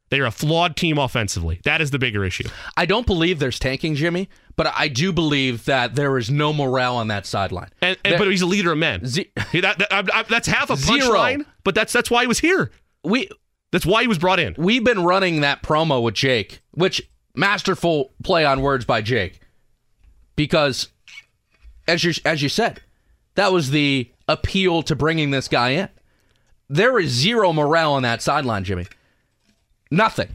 They 0.08 0.20
are 0.20 0.26
a 0.26 0.30
flawed 0.30 0.76
team 0.76 0.98
offensively. 0.98 1.60
That 1.64 1.80
is 1.80 1.90
the 1.90 1.98
bigger 1.98 2.24
issue. 2.24 2.44
I 2.76 2.86
don't 2.86 3.04
believe 3.08 3.40
there's 3.40 3.58
tanking, 3.58 3.96
Jimmy, 3.96 4.28
but 4.54 4.72
I 4.78 4.86
do 4.86 5.12
believe 5.12 5.64
that 5.64 5.96
there 5.96 6.16
is 6.16 6.30
no 6.30 6.52
morale 6.52 6.94
on 6.96 7.08
that 7.08 7.26
sideline. 7.26 7.70
And, 7.82 7.98
and 8.04 8.12
That- 8.14 8.18
but 8.18 8.30
he's 8.30 8.40
a 8.42 8.46
leader 8.46 8.70
of 8.70 8.78
men. 8.78 9.00
He- 9.50 9.60
that- 9.60 9.78
that- 9.80 9.92
I- 9.92 10.20
I- 10.20 10.22
that's 10.22 10.46
half 10.46 10.70
a 10.70 10.74
punchline, 10.74 11.44
but 11.64 11.74
that's 11.74 11.92
that's 11.92 12.08
why 12.08 12.20
he 12.22 12.28
was 12.28 12.38
here. 12.38 12.70
we 13.02 13.28
That's 13.72 13.84
why 13.84 14.02
he 14.02 14.06
was 14.06 14.18
brought 14.18 14.38
in. 14.38 14.54
we've 14.56 14.84
been 14.84 15.02
running 15.02 15.40
that 15.40 15.64
promo 15.64 16.00
with 16.00 16.14
Jake, 16.14 16.60
which 16.70 17.02
masterful 17.36 18.12
play 18.22 18.44
on 18.44 18.60
words 18.60 18.84
by 18.84 19.02
Jake, 19.02 19.40
because 20.34 20.88
as 21.86 22.02
you 22.02 22.14
as 22.24 22.42
you 22.42 22.48
said, 22.48 22.80
that 23.34 23.52
was 23.52 23.70
the 23.70 24.10
appeal 24.28 24.82
to 24.82 24.96
bringing 24.96 25.30
this 25.30 25.48
guy 25.48 25.70
in. 25.70 25.88
There 26.68 26.98
is 26.98 27.10
zero 27.10 27.52
morale 27.52 27.92
on 27.92 28.02
that 28.02 28.22
sideline, 28.22 28.64
Jimmy. 28.64 28.86
Nothing. 29.90 30.28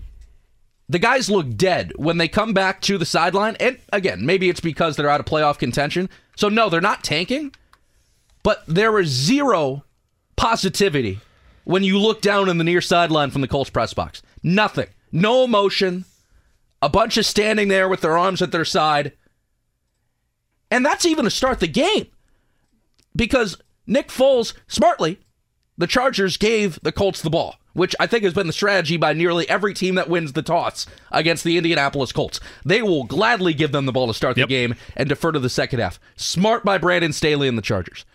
The 0.87 0.99
guys 0.99 1.29
look 1.29 1.55
dead 1.55 1.93
when 1.95 2.17
they 2.17 2.27
come 2.27 2.53
back 2.53 2.81
to 2.81 2.97
the 2.97 3.05
sideline. 3.05 3.55
And 3.59 3.77
again, 3.93 4.25
maybe 4.25 4.49
it's 4.49 4.59
because 4.59 4.95
they're 4.95 5.09
out 5.09 5.19
of 5.19 5.25
playoff 5.25 5.57
contention. 5.57 6.09
So 6.35 6.49
no, 6.49 6.69
they're 6.69 6.81
not 6.81 7.03
tanking. 7.03 7.53
But 8.43 8.63
there 8.67 8.99
is 8.99 9.09
zero 9.09 9.83
positivity 10.35 11.19
when 11.63 11.83
you 11.83 11.97
look 11.97 12.21
down 12.21 12.49
in 12.49 12.57
the 12.57 12.63
near 12.63 12.81
sideline 12.81 13.31
from 13.31 13.41
the 13.41 13.47
Colts 13.47 13.69
press 13.69 13.93
box. 13.93 14.21
Nothing. 14.43 14.87
No 15.11 15.43
emotion. 15.43 16.05
A 16.81 16.89
bunch 16.89 17.17
of 17.17 17.25
standing 17.25 17.67
there 17.67 17.87
with 17.87 18.01
their 18.01 18.17
arms 18.17 18.41
at 18.41 18.51
their 18.51 18.65
side. 18.65 19.13
And 20.69 20.85
that's 20.85 21.05
even 21.05 21.25
to 21.25 21.31
start 21.31 21.59
the 21.59 21.67
game. 21.67 22.07
Because 23.15 23.57
Nick 23.85 24.07
Foles, 24.07 24.53
smartly, 24.67 25.19
the 25.77 25.87
Chargers 25.87 26.37
gave 26.37 26.79
the 26.81 26.91
Colts 26.91 27.21
the 27.21 27.29
ball, 27.29 27.55
which 27.73 27.95
I 27.99 28.07
think 28.07 28.23
has 28.23 28.33
been 28.33 28.47
the 28.47 28.53
strategy 28.53 28.97
by 28.97 29.13
nearly 29.13 29.47
every 29.49 29.73
team 29.73 29.95
that 29.95 30.09
wins 30.09 30.33
the 30.33 30.41
toss 30.41 30.85
against 31.11 31.43
the 31.43 31.57
Indianapolis 31.57 32.11
Colts. 32.11 32.39
They 32.63 32.81
will 32.81 33.03
gladly 33.03 33.53
give 33.53 33.71
them 33.71 33.85
the 33.85 33.91
ball 33.91 34.07
to 34.07 34.13
start 34.13 34.37
Yep. 34.37 34.47
the 34.47 34.53
game 34.53 34.75
and 34.95 35.09
defer 35.09 35.31
to 35.31 35.39
the 35.39 35.49
second 35.49 35.79
half. 35.79 35.99
Smart 36.15 36.63
by 36.63 36.77
Brandon 36.77 37.11
Staley 37.13 37.47
and 37.47 37.57
the 37.57 37.61
Chargers. 37.63 38.05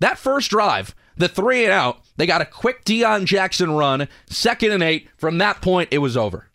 That 0.00 0.18
first 0.18 0.50
drive, 0.50 0.94
the 1.16 1.28
three 1.28 1.64
and 1.64 1.72
out, 1.72 2.00
they 2.16 2.26
got 2.26 2.40
a 2.40 2.44
quick 2.46 2.84
Deon 2.84 3.24
Jackson 3.26 3.72
run, 3.72 4.08
second 4.28 4.70
and 4.72 4.82
eight. 4.82 5.08
From 5.16 5.38
that 5.38 5.60
point, 5.60 5.88
it 5.90 5.98
was 5.98 6.16
over. 6.16 6.46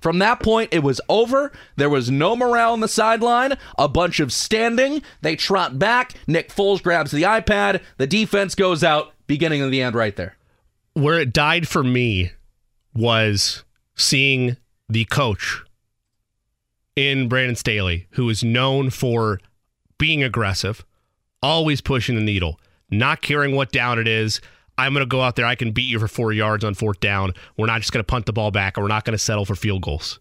From 0.00 0.18
that 0.18 0.40
point, 0.40 0.72
it 0.72 0.82
was 0.82 1.00
over. 1.08 1.52
There 1.76 1.90
was 1.90 2.10
no 2.10 2.34
morale 2.34 2.72
on 2.72 2.80
the 2.80 2.88
sideline, 2.88 3.56
a 3.78 3.88
bunch 3.88 4.18
of 4.18 4.32
standing. 4.32 5.02
They 5.20 5.36
trot 5.36 5.78
back. 5.78 6.14
Nick 6.26 6.48
Foles 6.50 6.82
grabs 6.82 7.10
the 7.10 7.22
iPad. 7.22 7.82
The 7.98 8.06
defense 8.06 8.54
goes 8.54 8.82
out. 8.82 9.12
Beginning 9.26 9.62
of 9.62 9.70
the 9.70 9.82
end 9.82 9.94
right 9.94 10.16
there. 10.16 10.36
Where 10.94 11.20
it 11.20 11.32
died 11.32 11.68
for 11.68 11.84
me 11.84 12.32
was 12.94 13.62
seeing 13.94 14.56
the 14.88 15.04
coach 15.04 15.62
in 16.96 17.28
Brandon 17.28 17.54
Staley, 17.54 18.08
who 18.12 18.28
is 18.28 18.42
known 18.42 18.90
for 18.90 19.40
being 19.98 20.22
aggressive, 20.22 20.84
always 21.42 21.80
pushing 21.80 22.16
the 22.16 22.22
needle, 22.22 22.58
not 22.90 23.22
caring 23.22 23.54
what 23.54 23.70
down 23.70 23.98
it 23.98 24.08
is. 24.08 24.40
I'm 24.80 24.92
going 24.94 25.04
to 25.04 25.08
go 25.08 25.20
out 25.20 25.36
there. 25.36 25.46
I 25.46 25.54
can 25.54 25.72
beat 25.72 25.88
you 25.88 25.98
for 25.98 26.08
four 26.08 26.32
yards 26.32 26.64
on 26.64 26.74
fourth 26.74 27.00
down. 27.00 27.34
We're 27.56 27.66
not 27.66 27.80
just 27.80 27.92
going 27.92 28.00
to 28.02 28.06
punt 28.06 28.26
the 28.26 28.32
ball 28.32 28.50
back, 28.50 28.76
and 28.76 28.84
we're 28.84 28.88
not 28.88 29.04
going 29.04 29.12
to 29.12 29.22
settle 29.22 29.44
for 29.44 29.54
field 29.54 29.82
goals. 29.82 30.20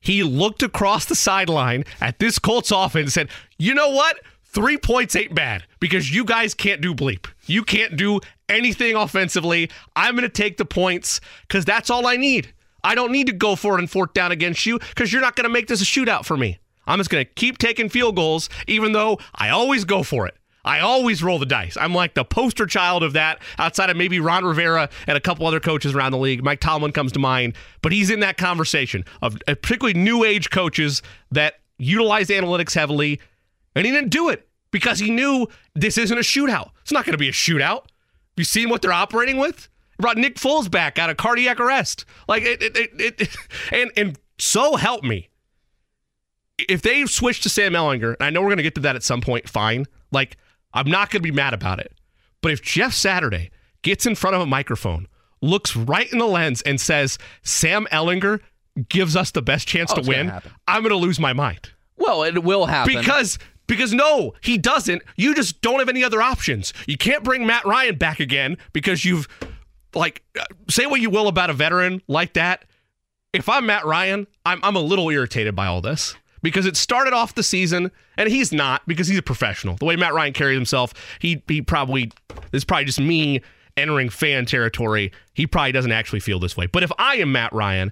He 0.00 0.22
looked 0.22 0.62
across 0.62 1.06
the 1.06 1.14
sideline 1.14 1.84
at 2.00 2.18
this 2.18 2.38
Colts 2.38 2.70
offense 2.70 3.04
and 3.04 3.12
said, 3.12 3.28
You 3.58 3.74
know 3.74 3.90
what? 3.90 4.16
Three 4.44 4.76
points 4.76 5.16
ain't 5.16 5.34
bad 5.34 5.64
because 5.80 6.14
you 6.14 6.24
guys 6.24 6.54
can't 6.54 6.80
do 6.80 6.94
bleep. 6.94 7.26
You 7.46 7.64
can't 7.64 7.96
do 7.96 8.20
anything 8.48 8.94
offensively. 8.94 9.70
I'm 9.96 10.14
going 10.14 10.22
to 10.22 10.28
take 10.28 10.58
the 10.58 10.64
points 10.64 11.20
because 11.42 11.64
that's 11.64 11.90
all 11.90 12.06
I 12.06 12.16
need. 12.16 12.52
I 12.84 12.94
don't 12.94 13.10
need 13.10 13.26
to 13.26 13.32
go 13.32 13.56
for 13.56 13.76
it 13.76 13.80
and 13.80 13.90
fourth 13.90 14.12
down 14.12 14.30
against 14.30 14.64
you 14.64 14.78
because 14.78 15.12
you're 15.12 15.22
not 15.22 15.36
going 15.36 15.44
to 15.44 15.50
make 15.50 15.66
this 15.66 15.82
a 15.82 15.84
shootout 15.84 16.24
for 16.24 16.36
me. 16.36 16.58
I'm 16.86 16.98
just 16.98 17.10
going 17.10 17.24
to 17.24 17.32
keep 17.32 17.58
taking 17.58 17.88
field 17.88 18.14
goals, 18.14 18.48
even 18.68 18.92
though 18.92 19.18
I 19.34 19.48
always 19.48 19.84
go 19.84 20.02
for 20.02 20.26
it. 20.26 20.36
I 20.64 20.80
always 20.80 21.22
roll 21.22 21.38
the 21.38 21.46
dice. 21.46 21.76
I'm 21.76 21.94
like 21.94 22.14
the 22.14 22.24
poster 22.24 22.66
child 22.66 23.02
of 23.02 23.12
that 23.12 23.40
outside 23.58 23.90
of 23.90 23.96
maybe 23.96 24.18
Ron 24.18 24.44
Rivera 24.44 24.88
and 25.06 25.16
a 25.16 25.20
couple 25.20 25.46
other 25.46 25.60
coaches 25.60 25.94
around 25.94 26.12
the 26.12 26.18
league. 26.18 26.42
Mike 26.42 26.60
Tomlin 26.60 26.92
comes 26.92 27.12
to 27.12 27.18
mind, 27.18 27.54
but 27.82 27.92
he's 27.92 28.10
in 28.10 28.20
that 28.20 28.36
conversation 28.36 29.04
of 29.20 29.36
uh, 29.46 29.54
particularly 29.54 29.98
new 29.98 30.24
age 30.24 30.50
coaches 30.50 31.02
that 31.30 31.60
utilize 31.78 32.28
analytics 32.28 32.74
heavily. 32.74 33.20
And 33.76 33.84
he 33.84 33.92
didn't 33.92 34.10
do 34.10 34.30
it 34.30 34.48
because 34.70 34.98
he 34.98 35.10
knew 35.10 35.46
this 35.74 35.98
isn't 35.98 36.16
a 36.16 36.22
shootout. 36.22 36.70
It's 36.82 36.92
not 36.92 37.04
going 37.04 37.12
to 37.12 37.18
be 37.18 37.28
a 37.28 37.32
shootout. 37.32 37.84
You 38.36 38.44
seen 38.44 38.68
what 38.68 38.82
they're 38.82 38.92
operating 38.92 39.36
with? 39.36 39.68
Brought 39.98 40.16
Nick 40.16 40.36
Foles 40.36 40.70
back 40.70 40.98
out 40.98 41.10
of 41.10 41.16
cardiac 41.16 41.60
arrest. 41.60 42.04
Like 42.26 42.42
it, 42.42 42.62
it, 42.62 42.76
it, 42.76 43.20
it 43.20 43.36
and 43.72 43.90
and 43.96 44.18
so 44.38 44.76
help 44.76 45.04
me. 45.04 45.28
If 46.58 46.82
they 46.82 47.04
switch 47.06 47.42
to 47.42 47.48
Sam 47.48 47.72
Ehlinger, 47.72 48.14
and 48.14 48.22
I 48.22 48.30
know 48.30 48.40
we're 48.40 48.48
going 48.48 48.58
to 48.58 48.62
get 48.62 48.76
to 48.76 48.80
that 48.82 48.96
at 48.96 49.02
some 49.02 49.20
point, 49.20 49.48
fine. 49.48 49.86
Like 50.12 50.36
I'm 50.74 50.90
not 50.90 51.10
going 51.10 51.22
to 51.22 51.26
be 51.26 51.30
mad 51.34 51.54
about 51.54 51.78
it. 51.78 51.92
But 52.42 52.52
if 52.52 52.60
Jeff 52.60 52.92
Saturday 52.92 53.50
gets 53.82 54.04
in 54.04 54.14
front 54.14 54.36
of 54.36 54.42
a 54.42 54.46
microphone, 54.46 55.06
looks 55.40 55.74
right 55.74 56.10
in 56.12 56.18
the 56.18 56.26
lens, 56.26 56.60
and 56.62 56.80
says, 56.80 57.16
Sam 57.42 57.86
Ehlinger 57.90 58.40
gives 58.88 59.14
us 59.16 59.30
the 59.30 59.40
best 59.42 59.66
chance 59.68 59.92
Oh, 59.92 59.94
to 59.94 60.00
it's 60.00 60.08
gonna 60.08 60.40
win. 60.42 60.52
I'm 60.68 60.82
going 60.82 60.90
to 60.90 60.96
lose 60.96 61.18
my 61.20 61.32
mind. 61.32 61.70
Well, 61.96 62.22
it 62.24 62.42
will 62.42 62.66
happen. 62.66 62.96
Because 62.98 63.38
because 63.66 63.94
no, 63.94 64.34
he 64.42 64.58
doesn't. 64.58 65.02
You 65.16 65.34
just 65.34 65.62
don't 65.62 65.78
have 65.78 65.88
any 65.88 66.04
other 66.04 66.20
options. 66.20 66.74
You 66.86 66.98
can't 66.98 67.24
bring 67.24 67.46
Matt 67.46 67.64
Ryan 67.64 67.96
back 67.96 68.20
again 68.20 68.58
because 68.74 69.04
you've 69.06 69.26
like 69.94 70.22
uh, 70.38 70.44
say 70.68 70.84
what 70.86 71.00
you 71.00 71.08
will 71.08 71.28
about 71.28 71.48
a 71.50 71.54
veteran 71.54 72.02
like 72.08 72.34
that. 72.34 72.64
If 73.32 73.48
I'm 73.48 73.64
Matt 73.66 73.86
Ryan, 73.86 74.26
I'm 74.44 74.60
I'm 74.62 74.76
a 74.76 74.80
little 74.80 75.08
irritated 75.08 75.54
by 75.56 75.66
all 75.66 75.80
this 75.80 76.14
because 76.44 76.66
it 76.66 76.76
started 76.76 77.12
off 77.12 77.34
the 77.34 77.42
season 77.42 77.90
and 78.16 78.28
he's 78.28 78.52
not 78.52 78.86
because 78.86 79.08
he's 79.08 79.18
a 79.18 79.22
professional. 79.22 79.76
The 79.76 79.86
way 79.86 79.96
Matt 79.96 80.14
Ryan 80.14 80.32
carries 80.32 80.56
himself, 80.56 80.92
he 81.18 81.42
he 81.48 81.62
probably 81.62 82.12
this 82.52 82.60
is 82.60 82.64
probably 82.64 82.84
just 82.84 83.00
me 83.00 83.40
entering 83.76 84.10
fan 84.10 84.46
territory. 84.46 85.10
He 85.32 85.46
probably 85.48 85.72
doesn't 85.72 85.90
actually 85.90 86.20
feel 86.20 86.38
this 86.38 86.56
way. 86.56 86.66
But 86.66 86.84
if 86.84 86.92
I 86.98 87.16
am 87.16 87.32
Matt 87.32 87.52
Ryan, 87.52 87.90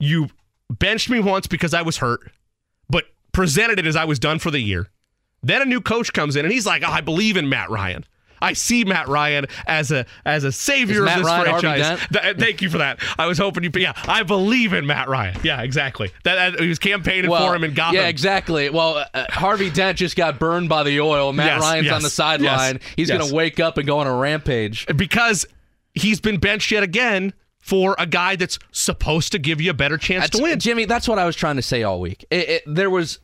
you 0.00 0.30
benched 0.70 1.10
me 1.10 1.20
once 1.20 1.46
because 1.46 1.74
I 1.74 1.82
was 1.82 1.98
hurt 1.98 2.32
but 2.88 3.04
presented 3.32 3.78
it 3.78 3.86
as 3.86 3.96
I 3.96 4.04
was 4.04 4.18
done 4.18 4.38
for 4.38 4.50
the 4.50 4.58
year. 4.58 4.88
Then 5.42 5.62
a 5.62 5.64
new 5.64 5.80
coach 5.80 6.12
comes 6.12 6.36
in 6.36 6.44
and 6.44 6.52
he's 6.52 6.66
like, 6.66 6.82
oh, 6.84 6.90
I 6.90 7.00
believe 7.00 7.36
in 7.36 7.48
Matt 7.48 7.70
Ryan. 7.70 8.04
I 8.40 8.52
see 8.54 8.84
Matt 8.84 9.08
Ryan 9.08 9.46
as 9.66 9.90
a 9.90 10.06
as 10.24 10.44
a 10.44 10.52
savior 10.52 11.04
of 11.06 11.14
this 11.14 11.24
Ryan 11.24 11.60
franchise. 11.60 12.00
Th- 12.12 12.36
thank 12.36 12.62
you 12.62 12.70
for 12.70 12.78
that. 12.78 13.00
I 13.18 13.26
was 13.26 13.38
hoping 13.38 13.64
you. 13.64 13.70
Yeah, 13.76 13.92
I 14.06 14.22
believe 14.22 14.72
in 14.72 14.86
Matt 14.86 15.08
Ryan. 15.08 15.38
Yeah, 15.42 15.62
exactly. 15.62 16.10
That, 16.24 16.52
that 16.54 16.60
he 16.60 16.68
was 16.68 16.78
campaigning 16.78 17.30
for 17.30 17.54
him 17.54 17.64
in 17.64 17.74
Gotham. 17.74 17.96
Yeah, 17.96 18.08
exactly. 18.08 18.70
Well, 18.70 19.04
uh, 19.14 19.26
Harvey 19.30 19.70
Dent 19.70 19.98
just 19.98 20.16
got 20.16 20.38
burned 20.38 20.68
by 20.68 20.82
the 20.82 21.00
oil. 21.00 21.32
Matt 21.32 21.46
Yes, 21.46 21.60
Ryan's 21.60 21.86
yes, 21.86 21.94
on 21.94 22.02
the 22.02 22.10
sideline. 22.10 22.80
yes, 22.96 23.10
He's 23.10 23.10
to 23.10 23.34
wake 23.34 23.60
up 23.60 23.78
and 23.78 23.86
go 23.86 23.98
on 23.98 24.06
a 24.06 24.14
rampage. 24.14 24.86
because 24.96 25.46
he's 25.94 26.20
been 26.20 26.38
benched 26.38 26.70
yet 26.70 26.82
again 26.82 27.32
for 27.58 27.94
a 27.98 28.06
guy 28.06 28.36
that's 28.36 28.58
supposed 28.72 29.32
to 29.32 29.38
give 29.38 29.60
you 29.60 29.70
a 29.70 29.74
better 29.74 29.98
chance 29.98 30.30
to 30.30 30.42
win. 30.42 30.58
Jimmy, 30.58 30.86
that's 30.86 31.06
what 31.06 31.18
I 31.18 31.24
was 31.26 31.36
trying 31.36 31.56
to 31.56 31.62
say 31.62 31.82
all 31.82 32.00
week. 32.00 32.24
It, 32.30 32.48
it, 32.48 32.62
there 32.66 32.90
was 32.90 33.18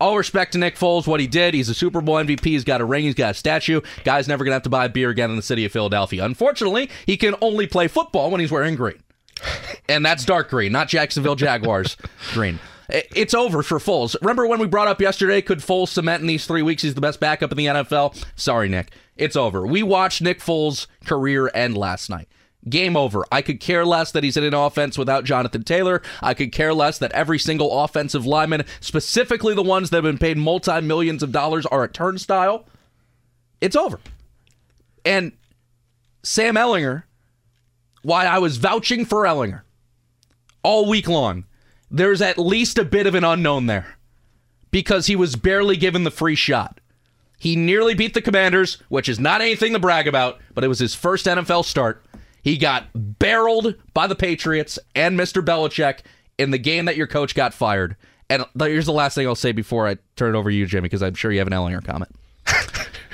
all 0.00 0.16
respect 0.16 0.52
to 0.52 0.58
Nick 0.58 0.76
Foles, 0.76 1.06
what 1.06 1.20
he 1.20 1.26
did. 1.26 1.54
He's 1.54 1.68
a 1.68 1.74
Super 1.74 2.00
Bowl 2.00 2.16
MVP. 2.16 2.44
He's 2.44 2.64
got 2.64 2.80
a 2.80 2.84
ring. 2.84 3.04
He's 3.04 3.14
got 3.14 3.32
a 3.32 3.34
statue. 3.34 3.80
Guy's 4.04 4.28
never 4.28 4.44
going 4.44 4.52
to 4.52 4.56
have 4.56 4.62
to 4.62 4.68
buy 4.68 4.84
a 4.84 4.88
beer 4.88 5.10
again 5.10 5.30
in 5.30 5.36
the 5.36 5.42
city 5.42 5.64
of 5.64 5.72
Philadelphia. 5.72 6.24
Unfortunately, 6.24 6.88
he 7.06 7.16
can 7.16 7.34
only 7.40 7.66
play 7.66 7.88
football 7.88 8.30
when 8.30 8.40
he's 8.40 8.50
wearing 8.50 8.76
green. 8.76 9.02
And 9.88 10.04
that's 10.04 10.24
dark 10.24 10.50
green, 10.50 10.72
not 10.72 10.88
Jacksonville 10.88 11.36
Jaguars 11.36 11.96
green. 12.32 12.58
It's 12.90 13.34
over 13.34 13.62
for 13.62 13.78
Foles. 13.78 14.16
Remember 14.22 14.46
when 14.46 14.60
we 14.60 14.66
brought 14.66 14.88
up 14.88 15.00
yesterday, 15.00 15.42
could 15.42 15.58
Foles 15.58 15.88
cement 15.88 16.22
in 16.22 16.26
these 16.26 16.46
three 16.46 16.62
weeks 16.62 16.82
he's 16.82 16.94
the 16.94 17.02
best 17.02 17.20
backup 17.20 17.52
in 17.52 17.58
the 17.58 17.66
NFL? 17.66 18.24
Sorry, 18.34 18.68
Nick. 18.68 18.92
It's 19.16 19.36
over. 19.36 19.66
We 19.66 19.82
watched 19.82 20.22
Nick 20.22 20.40
Foles' 20.40 20.86
career 21.04 21.50
end 21.54 21.76
last 21.76 22.08
night. 22.08 22.28
Game 22.68 22.96
over. 22.96 23.24
I 23.30 23.42
could 23.42 23.60
care 23.60 23.84
less 23.84 24.12
that 24.12 24.24
he's 24.24 24.36
in 24.36 24.44
an 24.44 24.54
offense 24.54 24.98
without 24.98 25.24
Jonathan 25.24 25.62
Taylor. 25.62 26.02
I 26.20 26.34
could 26.34 26.52
care 26.52 26.74
less 26.74 26.98
that 26.98 27.12
every 27.12 27.38
single 27.38 27.84
offensive 27.84 28.26
lineman, 28.26 28.64
specifically 28.80 29.54
the 29.54 29.62
ones 29.62 29.90
that 29.90 29.98
have 29.98 30.04
been 30.04 30.18
paid 30.18 30.36
multi 30.36 30.80
millions 30.80 31.22
of 31.22 31.32
dollars, 31.32 31.66
are 31.66 31.84
a 31.84 31.88
turnstile. 31.88 32.66
It's 33.60 33.76
over. 33.76 34.00
And 35.04 35.32
Sam 36.22 36.56
Ehlinger, 36.56 37.04
why 38.02 38.26
I 38.26 38.38
was 38.38 38.56
vouching 38.56 39.04
for 39.04 39.22
Ehlinger 39.24 39.62
all 40.62 40.88
week 40.88 41.08
long, 41.08 41.44
there's 41.90 42.20
at 42.20 42.38
least 42.38 42.78
a 42.78 42.84
bit 42.84 43.06
of 43.06 43.14
an 43.14 43.24
unknown 43.24 43.66
there 43.66 43.96
because 44.70 45.06
he 45.06 45.16
was 45.16 45.36
barely 45.36 45.76
given 45.76 46.04
the 46.04 46.10
free 46.10 46.34
shot. 46.34 46.80
He 47.38 47.54
nearly 47.54 47.94
beat 47.94 48.14
the 48.14 48.20
Commanders, 48.20 48.82
which 48.88 49.08
is 49.08 49.20
not 49.20 49.40
anything 49.40 49.72
to 49.72 49.78
brag 49.78 50.08
about, 50.08 50.40
but 50.54 50.64
it 50.64 50.68
was 50.68 50.80
his 50.80 50.94
first 50.94 51.26
NFL 51.26 51.64
start. 51.64 52.04
He 52.42 52.56
got 52.56 52.88
barreled 52.94 53.74
by 53.94 54.06
the 54.06 54.14
Patriots 54.14 54.78
and 54.94 55.18
Mr. 55.18 55.44
Belichick 55.44 56.00
in 56.38 56.50
the 56.50 56.58
game 56.58 56.84
that 56.86 56.96
your 56.96 57.06
coach 57.06 57.34
got 57.34 57.52
fired. 57.52 57.96
And 58.30 58.44
here's 58.58 58.86
the 58.86 58.92
last 58.92 59.14
thing 59.14 59.26
I'll 59.26 59.34
say 59.34 59.52
before 59.52 59.88
I 59.88 59.96
turn 60.16 60.34
it 60.34 60.38
over 60.38 60.50
to 60.50 60.56
you, 60.56 60.66
Jimmy, 60.66 60.82
because 60.82 61.02
I'm 61.02 61.14
sure 61.14 61.32
you 61.32 61.38
have 61.38 61.46
an 61.46 61.52
Ehlinger 61.52 61.84
comment. 61.84 62.14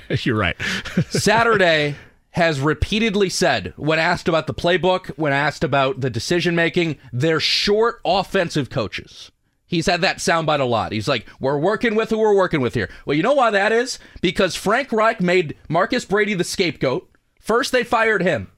You're 0.24 0.36
right. 0.36 0.56
Saturday 1.08 1.96
has 2.30 2.58
repeatedly 2.60 3.28
said, 3.28 3.72
when 3.76 3.98
asked 3.98 4.26
about 4.28 4.48
the 4.48 4.54
playbook, 4.54 5.06
when 5.16 5.32
asked 5.32 5.62
about 5.62 6.00
the 6.00 6.10
decision 6.10 6.56
making, 6.56 6.98
they're 7.12 7.40
short 7.40 8.00
offensive 8.04 8.70
coaches. 8.70 9.30
He's 9.66 9.86
had 9.86 10.00
that 10.02 10.18
soundbite 10.18 10.60
a 10.60 10.64
lot. 10.64 10.92
He's 10.92 11.08
like, 11.08 11.26
we're 11.40 11.58
working 11.58 11.94
with 11.94 12.10
who 12.10 12.18
we're 12.18 12.34
working 12.34 12.60
with 12.60 12.74
here. 12.74 12.90
Well, 13.06 13.16
you 13.16 13.22
know 13.22 13.34
why 13.34 13.50
that 13.50 13.72
is? 13.72 13.98
Because 14.20 14.56
Frank 14.56 14.92
Reich 14.92 15.20
made 15.20 15.56
Marcus 15.68 16.04
Brady 16.04 16.34
the 16.34 16.44
scapegoat. 16.44 17.08
First, 17.40 17.72
they 17.72 17.84
fired 17.84 18.22
him. 18.22 18.50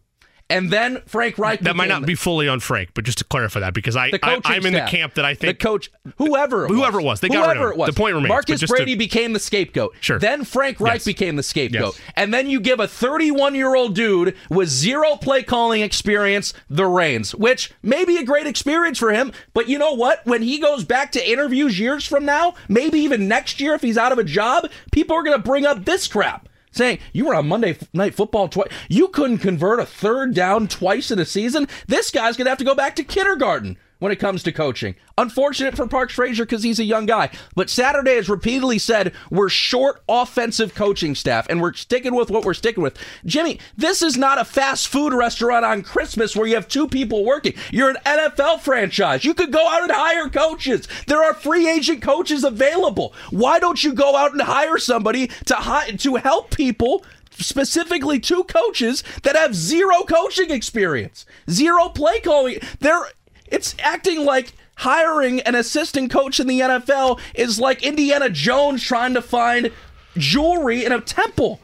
And 0.48 0.70
then 0.70 1.02
Frank 1.06 1.38
Reich. 1.38 1.60
that 1.60 1.74
might 1.74 1.88
not 1.88 2.06
be 2.06 2.14
fully 2.14 2.46
on 2.46 2.60
Frank, 2.60 2.90
but 2.94 3.04
just 3.04 3.18
to 3.18 3.24
clarify 3.24 3.58
that 3.60 3.74
because 3.74 3.96
I, 3.96 4.12
I 4.22 4.40
I'm 4.44 4.64
in 4.64 4.74
the 4.74 4.82
camp 4.82 5.14
that 5.14 5.24
I 5.24 5.34
think 5.34 5.58
the 5.58 5.64
coach, 5.64 5.90
whoever 6.18 6.66
it 6.66 6.68
Whoever 6.70 6.98
was, 6.98 7.02
it 7.02 7.06
was, 7.06 7.20
they 7.20 7.28
got 7.30 7.56
whoever 7.56 7.72
it 7.72 7.76
was. 7.76 7.88
The 7.88 7.98
point 8.00 8.14
remains, 8.14 8.28
Marcus 8.28 8.60
just 8.60 8.70
to- 8.72 8.76
Brady 8.76 8.94
became 8.94 9.32
the 9.32 9.40
scapegoat. 9.40 9.94
Sure. 10.00 10.20
Then 10.20 10.44
Frank 10.44 10.78
Reich 10.78 10.94
Yes. 10.96 11.04
became 11.04 11.34
the 11.34 11.42
scapegoat, 11.42 11.94
Yes. 11.98 12.12
and 12.14 12.32
then 12.32 12.48
you 12.48 12.60
give 12.60 12.78
a 12.78 12.86
31 12.86 13.56
year 13.56 13.74
old 13.74 13.96
dude 13.96 14.36
with 14.48 14.68
zero 14.68 15.16
play 15.16 15.42
calling 15.42 15.82
experience 15.82 16.54
the 16.70 16.86
reins, 16.86 17.34
which 17.34 17.72
may 17.82 18.04
be 18.04 18.16
a 18.18 18.24
great 18.24 18.46
experience 18.46 18.98
for 19.00 19.10
him. 19.12 19.32
But 19.52 19.68
you 19.68 19.78
know 19.78 19.94
what? 19.94 20.24
When 20.26 20.42
he 20.42 20.60
goes 20.60 20.84
back 20.84 21.10
to 21.12 21.28
interviews 21.28 21.76
years 21.80 22.06
from 22.06 22.24
now, 22.24 22.54
maybe 22.68 23.00
even 23.00 23.26
next 23.26 23.60
year 23.60 23.74
if 23.74 23.82
he's 23.82 23.98
out 23.98 24.12
of 24.12 24.18
a 24.18 24.24
job, 24.24 24.70
people 24.92 25.16
are 25.16 25.24
going 25.24 25.36
to 25.36 25.42
bring 25.42 25.66
up 25.66 25.84
this 25.84 26.06
crap 26.06 26.48
saying 26.76 26.98
you 27.12 27.26
were 27.26 27.34
on 27.34 27.48
Monday 27.48 27.76
Night 27.92 28.14
Football 28.14 28.48
twice. 28.48 28.68
You 28.88 29.08
couldn't 29.08 29.38
convert 29.38 29.80
a 29.80 29.86
third 29.86 30.34
down 30.34 30.68
twice 30.68 31.10
in 31.10 31.18
a 31.18 31.24
season. 31.24 31.68
This 31.86 32.10
guy's 32.10 32.36
gonna 32.36 32.50
have 32.50 32.58
to 32.58 32.64
go 32.64 32.74
back 32.74 32.96
to 32.96 33.04
kindergarten 33.04 33.78
when 33.98 34.12
it 34.12 34.16
comes 34.16 34.42
to 34.42 34.52
coaching. 34.52 34.94
Unfortunate 35.18 35.74
for 35.74 35.86
Parks 35.86 36.14
Frazier 36.14 36.44
because 36.44 36.62
he's 36.62 36.78
a 36.78 36.84
young 36.84 37.06
guy. 37.06 37.30
But 37.54 37.70
Saturday 37.70 38.16
has 38.16 38.28
repeatedly 38.28 38.78
said 38.78 39.12
we're 39.30 39.48
short 39.48 40.02
offensive 40.08 40.74
coaching 40.74 41.14
staff 41.14 41.46
and 41.48 41.60
we're 41.60 41.72
sticking 41.72 42.14
with 42.14 42.30
what 42.30 42.44
we're 42.44 42.54
sticking 42.54 42.82
with. 42.82 42.98
Jimmy, 43.24 43.58
this 43.76 44.02
is 44.02 44.16
not 44.16 44.40
a 44.40 44.44
fast 44.44 44.88
food 44.88 45.14
restaurant 45.14 45.64
on 45.64 45.82
Christmas 45.82 46.36
where 46.36 46.46
you 46.46 46.54
have 46.54 46.68
two 46.68 46.86
people 46.88 47.24
working. 47.24 47.54
You're 47.70 47.90
an 47.90 47.98
NFL 48.04 48.60
franchise. 48.60 49.24
You 49.24 49.34
could 49.34 49.52
go 49.52 49.66
out 49.68 49.82
and 49.82 49.92
hire 49.92 50.28
coaches. 50.28 50.86
There 51.06 51.22
are 51.22 51.34
free 51.34 51.68
agent 51.68 52.02
coaches 52.02 52.44
available. 52.44 53.14
Why 53.30 53.58
don't 53.58 53.82
you 53.82 53.94
go 53.94 54.16
out 54.16 54.32
and 54.32 54.42
hire 54.42 54.78
somebody 54.78 55.28
to 55.46 55.54
hi- 55.54 55.90
to 55.92 56.16
help 56.16 56.54
people 56.54 57.04
specifically 57.38 58.18
two 58.18 58.44
coaches 58.44 59.04
that 59.22 59.36
have 59.36 59.54
zero 59.54 60.02
coaching 60.04 60.50
experience, 60.50 61.26
zero 61.50 61.88
play 61.88 62.20
calling. 62.20 62.58
They're 62.80 63.06
it's 63.48 63.74
acting 63.78 64.24
like 64.24 64.52
hiring 64.76 65.40
an 65.40 65.54
assistant 65.54 66.10
coach 66.10 66.38
in 66.40 66.46
the 66.46 66.60
NFL 66.60 67.18
is 67.34 67.58
like 67.58 67.82
Indiana 67.82 68.28
Jones 68.30 68.82
trying 68.82 69.14
to 69.14 69.22
find 69.22 69.70
jewelry 70.16 70.84
in 70.84 70.92
a 70.92 71.00
temple. 71.00 71.60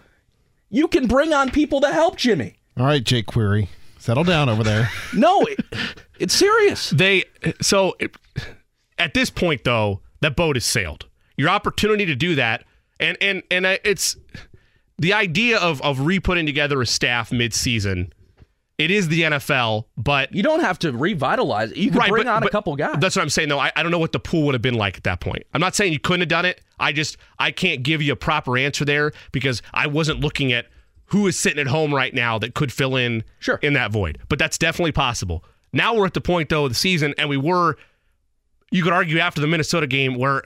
You 0.71 0.88
can 0.88 1.07
bring 1.07 1.33
on 1.33 1.51
people 1.51 1.81
to 1.83 1.92
help 1.92 2.16
Jimmy. 2.16 2.57
All 2.79 2.87
right, 2.87 3.05
Jake 3.05 3.27
Query, 3.27 3.68
settle 3.99 4.25
down 4.25 4.49
over 4.49 4.62
there. 4.64 4.90
No, 5.14 5.42
it, 5.42 5.61
it's 6.18 6.35
serious. 6.35 6.88
they 6.90 7.25
so 7.61 7.95
it, 8.01 8.16
at 8.99 9.12
this 9.12 9.29
point 9.29 9.64
though 9.64 10.01
that 10.21 10.37
boat 10.37 10.57
has 10.57 10.64
sailed 10.64 11.07
your 11.37 11.51
opportunity 11.51 12.07
to 12.07 12.14
do 12.14 12.35
that 12.37 12.64
and 12.99 13.18
and 13.21 13.42
and 13.51 13.66
uh, 13.66 13.77
it's 13.85 14.16
the 14.99 15.12
idea 15.12 15.59
of 15.59 15.83
of 15.83 16.01
re-putting 16.01 16.47
together 16.47 16.81
a 16.81 16.87
staff 16.87 17.31
mid-season 17.33 18.12
it 18.79 18.91
is 18.91 19.09
the 19.09 19.23
NFL 19.23 19.85
but 19.97 20.35
You 20.35 20.43
don't 20.43 20.61
have 20.61 20.79
to 20.81 20.93
revitalize 20.93 21.71
it. 21.73 21.77
You 21.77 21.91
can 21.91 22.01
bring 22.09 22.25
but- 22.25 22.27
on 22.35 22.43
a 22.43 22.49
couple 22.49 22.75
guys. 22.77 22.97
That's 23.01 23.15
what 23.17 23.23
I'm 23.23 23.29
saying, 23.31 23.49
though. 23.49 23.59
I, 23.59 23.71
I 23.77 23.83
don't 23.83 23.93
know 23.93 23.99
what 23.99 24.13
the 24.13 24.21
pool 24.21 24.45
would 24.47 24.55
have 24.55 24.63
been 24.63 24.75
like 24.75 24.97
at 24.97 25.05
that 25.05 25.21
point. 25.21 25.45
I'm 25.55 25.61
not 25.61 25.75
saying 25.75 25.93
you 25.93 25.99
couldn't 26.01 26.21
have 26.21 26.29
done 26.29 26.45
it. 26.45 26.61
I 26.81 26.93
just 26.93 27.17
I 27.39 27.51
can't 27.53 27.83
give 27.83 28.03
you 28.03 28.13
a 28.13 28.17
proper 28.17 28.57
answer 28.59 28.85
there 28.85 29.13
because 29.31 29.63
I 29.73 29.87
wasn't 29.87 30.21
looking 30.21 30.53
at 30.53 30.67
who 31.07 31.27
is 31.27 31.39
sitting 31.39 31.59
at 31.61 31.67
home 31.67 31.95
right 31.95 32.13
now 32.15 32.39
that 32.39 32.55
could 32.55 32.73
fill 32.73 32.97
in 32.97 33.23
Sure. 33.39 33.57
in 33.63 33.75
that 33.75 33.93
void. 33.93 34.19
But 34.29 34.39
that's 34.39 34.57
definitely 34.59 34.93
possible. 34.93 35.45
Now 35.73 35.95
we're 35.95 36.07
at 36.07 36.15
the 36.15 36.21
point 36.21 36.49
though 36.49 36.65
of 36.65 36.71
the 36.71 36.75
season, 36.75 37.15
and 37.19 37.29
we 37.29 37.37
were. 37.37 37.77
You 38.71 38.83
could 38.83 38.95
argue 38.95 39.19
after 39.19 39.41
the 39.43 39.47
Minnesota 39.47 39.87
game 39.87 40.15
where 40.15 40.43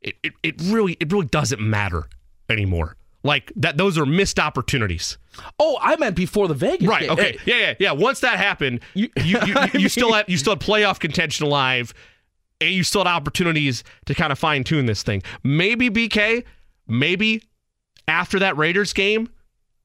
it, 0.00 0.14
it, 0.22 0.32
it 0.44 0.54
really 0.62 0.96
it 1.00 1.12
really 1.12 1.26
doesn't 1.26 1.60
matter 1.60 2.06
anymore. 2.48 2.96
Like 3.24 3.52
that, 3.56 3.76
those 3.76 3.98
are 3.98 4.06
missed 4.06 4.38
opportunities. 4.38 5.18
Oh, 5.58 5.78
I 5.80 5.96
meant 5.96 6.16
before 6.16 6.48
the 6.48 6.54
Vegas 6.54 6.88
Right. 6.88 7.02
game. 7.02 7.10
Okay. 7.10 7.38
Yeah. 7.46 7.56
Yeah. 7.58 7.74
Yeah. 7.78 7.92
Once 7.92 8.20
that 8.20 8.36
happened, 8.38 8.80
you 8.94 9.08
you, 9.22 9.38
you, 9.46 9.54
you 9.80 9.88
still 9.88 10.12
had 10.12 10.28
you 10.28 10.36
still 10.36 10.52
had 10.54 10.60
playoff 10.60 10.98
contention 11.00 11.46
alive, 11.46 11.92
and 12.60 12.70
you 12.70 12.82
still 12.84 13.04
had 13.04 13.10
opportunities 13.10 13.84
to 14.06 14.14
kind 14.14 14.32
of 14.32 14.38
fine 14.38 14.64
tune 14.64 14.86
this 14.86 15.02
thing. 15.02 15.22
Maybe 15.42 15.90
BK, 15.90 16.44
maybe 16.86 17.42
after 18.08 18.38
that 18.40 18.56
Raiders 18.56 18.92
game, 18.92 19.28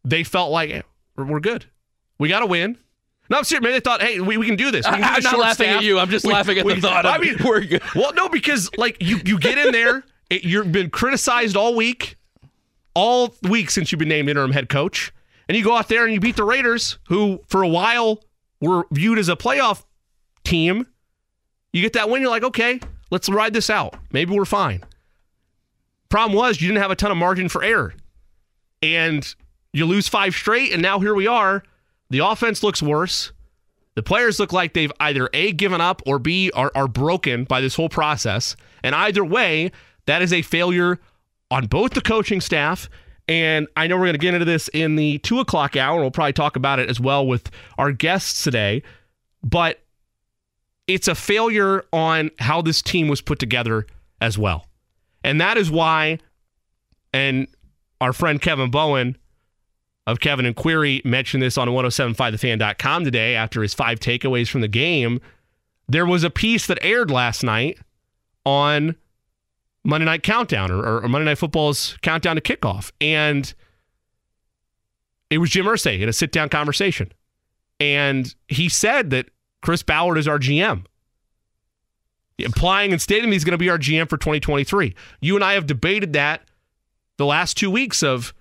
they 0.03 0.23
felt 0.23 0.51
like 0.51 0.69
"Eh, 0.71 0.81
we're, 1.15 1.39
good. 1.39 1.65
We 2.17 2.27
got 2.29 2.39
to 2.41 2.45
win. 2.45 2.77
No, 3.29 3.38
I'm 3.38 3.43
serious. 3.43 3.62
Maybe 3.62 3.73
they 3.73 3.79
thought, 3.79 4.01
hey, 4.01 4.19
we, 4.19 4.38
we 4.38 4.45
can 4.47 4.55
do 4.55 4.71
this. 4.71 4.85
Can 4.85 4.97
do 4.97 5.03
I'm 5.03 5.21
not 5.23 5.38
laughing 5.38 5.69
at 5.69 5.83
you. 5.83 5.99
I'm 5.99 6.09
just 6.09 6.25
We- 6.25 6.33
laughing 6.33 6.57
at 6.57 6.65
we- 6.65 6.73
the 6.73 6.81
thought. 6.81 7.05
I 7.05 7.15
of 7.17 7.21
mean, 7.21 7.38
we're 7.45 7.62
good. 7.62 7.81
well, 7.95 8.12
no, 8.13 8.27
because 8.27 8.69
like 8.77 8.97
you 8.99 9.19
you 9.23 9.38
get 9.39 9.57
in 9.57 9.71
there, 9.71 10.03
it, 10.29 10.43
you've 10.43 10.71
been 10.71 10.89
criticized 10.89 11.55
all 11.55 11.75
week. 11.75 12.15
all 12.95 13.35
week 13.43 13.69
since 13.69 13.91
you've 13.91 13.99
been 13.99 14.09
named 14.09 14.29
interim 14.29 14.51
head 14.51 14.67
coach, 14.69 15.13
and 15.49 15.57
you 15.57 15.63
go 15.63 15.75
out 15.75 15.89
there 15.89 16.05
and 16.05 16.13
you 16.13 16.19
beat 16.19 16.35
the 16.35 16.43
Raiders, 16.43 16.99
who 17.07 17.41
for 17.47 17.63
a 17.63 17.67
while 17.67 18.23
were 18.62 18.85
viewed 18.91 19.17
as 19.17 19.29
a 19.29 19.35
playoff 19.35 19.83
team. 20.43 20.85
You 21.73 21.81
get 21.81 21.93
that 21.93 22.07
win, 22.07 22.21
you're 22.21 22.29
like, 22.29 22.43
okay, 22.43 22.79
let's 23.09 23.27
ride 23.27 23.53
this 23.53 23.69
out. 23.69 23.95
Maybe 24.12 24.33
we're 24.33 24.45
fine. 24.45 24.83
Problem 26.07 26.38
was, 26.38 26.62
you 26.62 26.67
didn't 26.67 26.81
have 26.81 26.91
a 26.91 26.95
ton 26.95 27.09
of 27.09 27.17
margin 27.17 27.49
for 27.49 27.63
error. 27.63 27.95
And 28.83 29.27
you 29.73 29.85
lose 29.85 30.07
five 30.07 30.35
straight, 30.35 30.71
and 30.71 30.81
now 30.81 30.99
here 30.99 31.15
we 31.15 31.27
are. 31.27 31.63
The 32.12 32.19
offense 32.19 32.62
looks 32.63 32.81
worse. 32.81 33.31
The 33.95 34.03
players 34.03 34.39
look 34.39 34.53
like 34.53 34.73
they've 34.73 34.91
either 34.99 35.29
A, 35.33 35.51
given 35.51 35.81
up, 35.81 36.01
or 36.05 36.19
B, 36.19 36.51
are, 36.53 36.71
are 36.75 36.88
broken 36.88 37.43
by 37.43 37.59
this 37.59 37.75
whole 37.75 37.89
process. 37.89 38.55
And 38.83 38.93
either 38.93 39.25
way, 39.25 39.71
that 40.05 40.21
is 40.21 40.31
a 40.31 40.43
failure 40.43 40.99
on 41.49 41.65
both 41.65 41.93
the 41.93 42.01
coaching 42.01 42.39
staff. 42.39 42.88
And 43.29 43.67
I 43.77 43.85
know 43.85 43.95
we're 43.95 44.05
going 44.05 44.13
to 44.13 44.17
get 44.17 44.33
into 44.33 44.45
this 44.45 44.69
in 44.69 44.95
the 44.95 45.19
two 45.19 45.39
o'clock 45.39 45.77
hour. 45.77 46.01
We'll 46.01 46.09
probably 46.09 46.33
talk 46.33 46.55
about 46.55 46.79
it 46.79 46.89
as 46.89 46.99
well 46.99 47.25
with 47.27 47.51
our 47.77 47.91
guests 47.91 48.43
today. 48.43 48.81
But 49.43 49.79
it's 50.87 51.07
a 51.07 51.13
failure 51.13 51.85
on 51.93 52.31
how 52.39 52.63
this 52.63 52.81
team 52.81 53.07
was 53.07 53.21
put 53.21 53.37
together 53.37 53.85
as 54.19 54.39
well. 54.39 54.65
And 55.23 55.39
that 55.39 55.57
is 55.57 55.69
why, 55.69 56.17
and 57.13 57.47
our 58.01 58.13
friend 58.13 58.41
Kevin 58.41 58.71
Bowen 58.71 59.15
of 60.07 60.19
Kevin 60.19 60.47
and 60.47 60.55
Query 60.55 61.03
mentioned 61.05 61.43
this 61.43 61.55
on 61.55 61.67
1075thefan.com 61.67 63.03
today 63.03 63.35
after 63.35 63.61
his 63.61 63.75
five 63.75 63.99
takeaways 63.99 64.49
from 64.49 64.61
the 64.61 64.67
game. 64.67 65.21
There 65.87 66.05
was 66.05 66.23
a 66.23 66.31
piece 66.31 66.65
that 66.65 66.79
aired 66.81 67.11
last 67.11 67.43
night 67.43 67.77
on 68.43 68.95
Monday 69.89 70.06
Night 70.06 70.23
Countdown 70.23 70.71
or, 70.71 71.02
or 71.04 71.08
Monday 71.08 71.25
Night 71.25 71.38
Football's 71.38 71.97
countdown 72.02 72.36
to 72.36 72.41
kickoff. 72.41 72.91
And 73.02 73.54
it 75.30 75.39
was 75.39 75.49
Jim 75.49 75.65
Irsay 75.65 75.99
in 75.99 76.08
a 76.08 76.13
sit 76.13 76.32
down 76.32 76.49
conversation. 76.49 77.12
And 77.80 78.34
he 78.47 78.69
said 78.69 79.10
that 79.10 79.30
Chris 79.62 79.84
Ballard 79.84 80.17
is 80.17 80.28
our 80.28 80.39
GM, 80.39 80.86
implying 82.38 82.91
and 82.91 83.02
stating 83.02 83.32
he's 83.32 83.43
going 83.43 83.54
to 83.54 83.58
be 83.58 83.69
our 83.69 83.78
GM 83.78 84.10
for 84.10 84.17
2023. 84.17 84.95
You 85.21 85.36
and 85.36 85.43
I 85.43 85.54
have 85.54 85.65
debated 85.65 86.13
that 86.13 86.41
the 87.17 87.25
last 87.25 87.58
two 87.58 87.71
weeks 87.71 88.04
of 88.04 88.34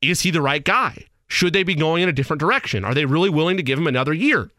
is 0.00 0.22
he 0.22 0.30
the 0.30 0.42
right 0.42 0.64
guy? 0.64 1.04
Should 1.28 1.52
they 1.52 1.62
be 1.62 1.74
going 1.74 2.02
in 2.02 2.08
a 2.08 2.12
different 2.12 2.40
direction? 2.40 2.84
Are 2.84 2.94
they 2.94 3.04
really 3.04 3.28
willing 3.28 3.56
to 3.58 3.62
give 3.62 3.78
him 3.78 3.86
another 3.86 4.14
year? 4.14 4.50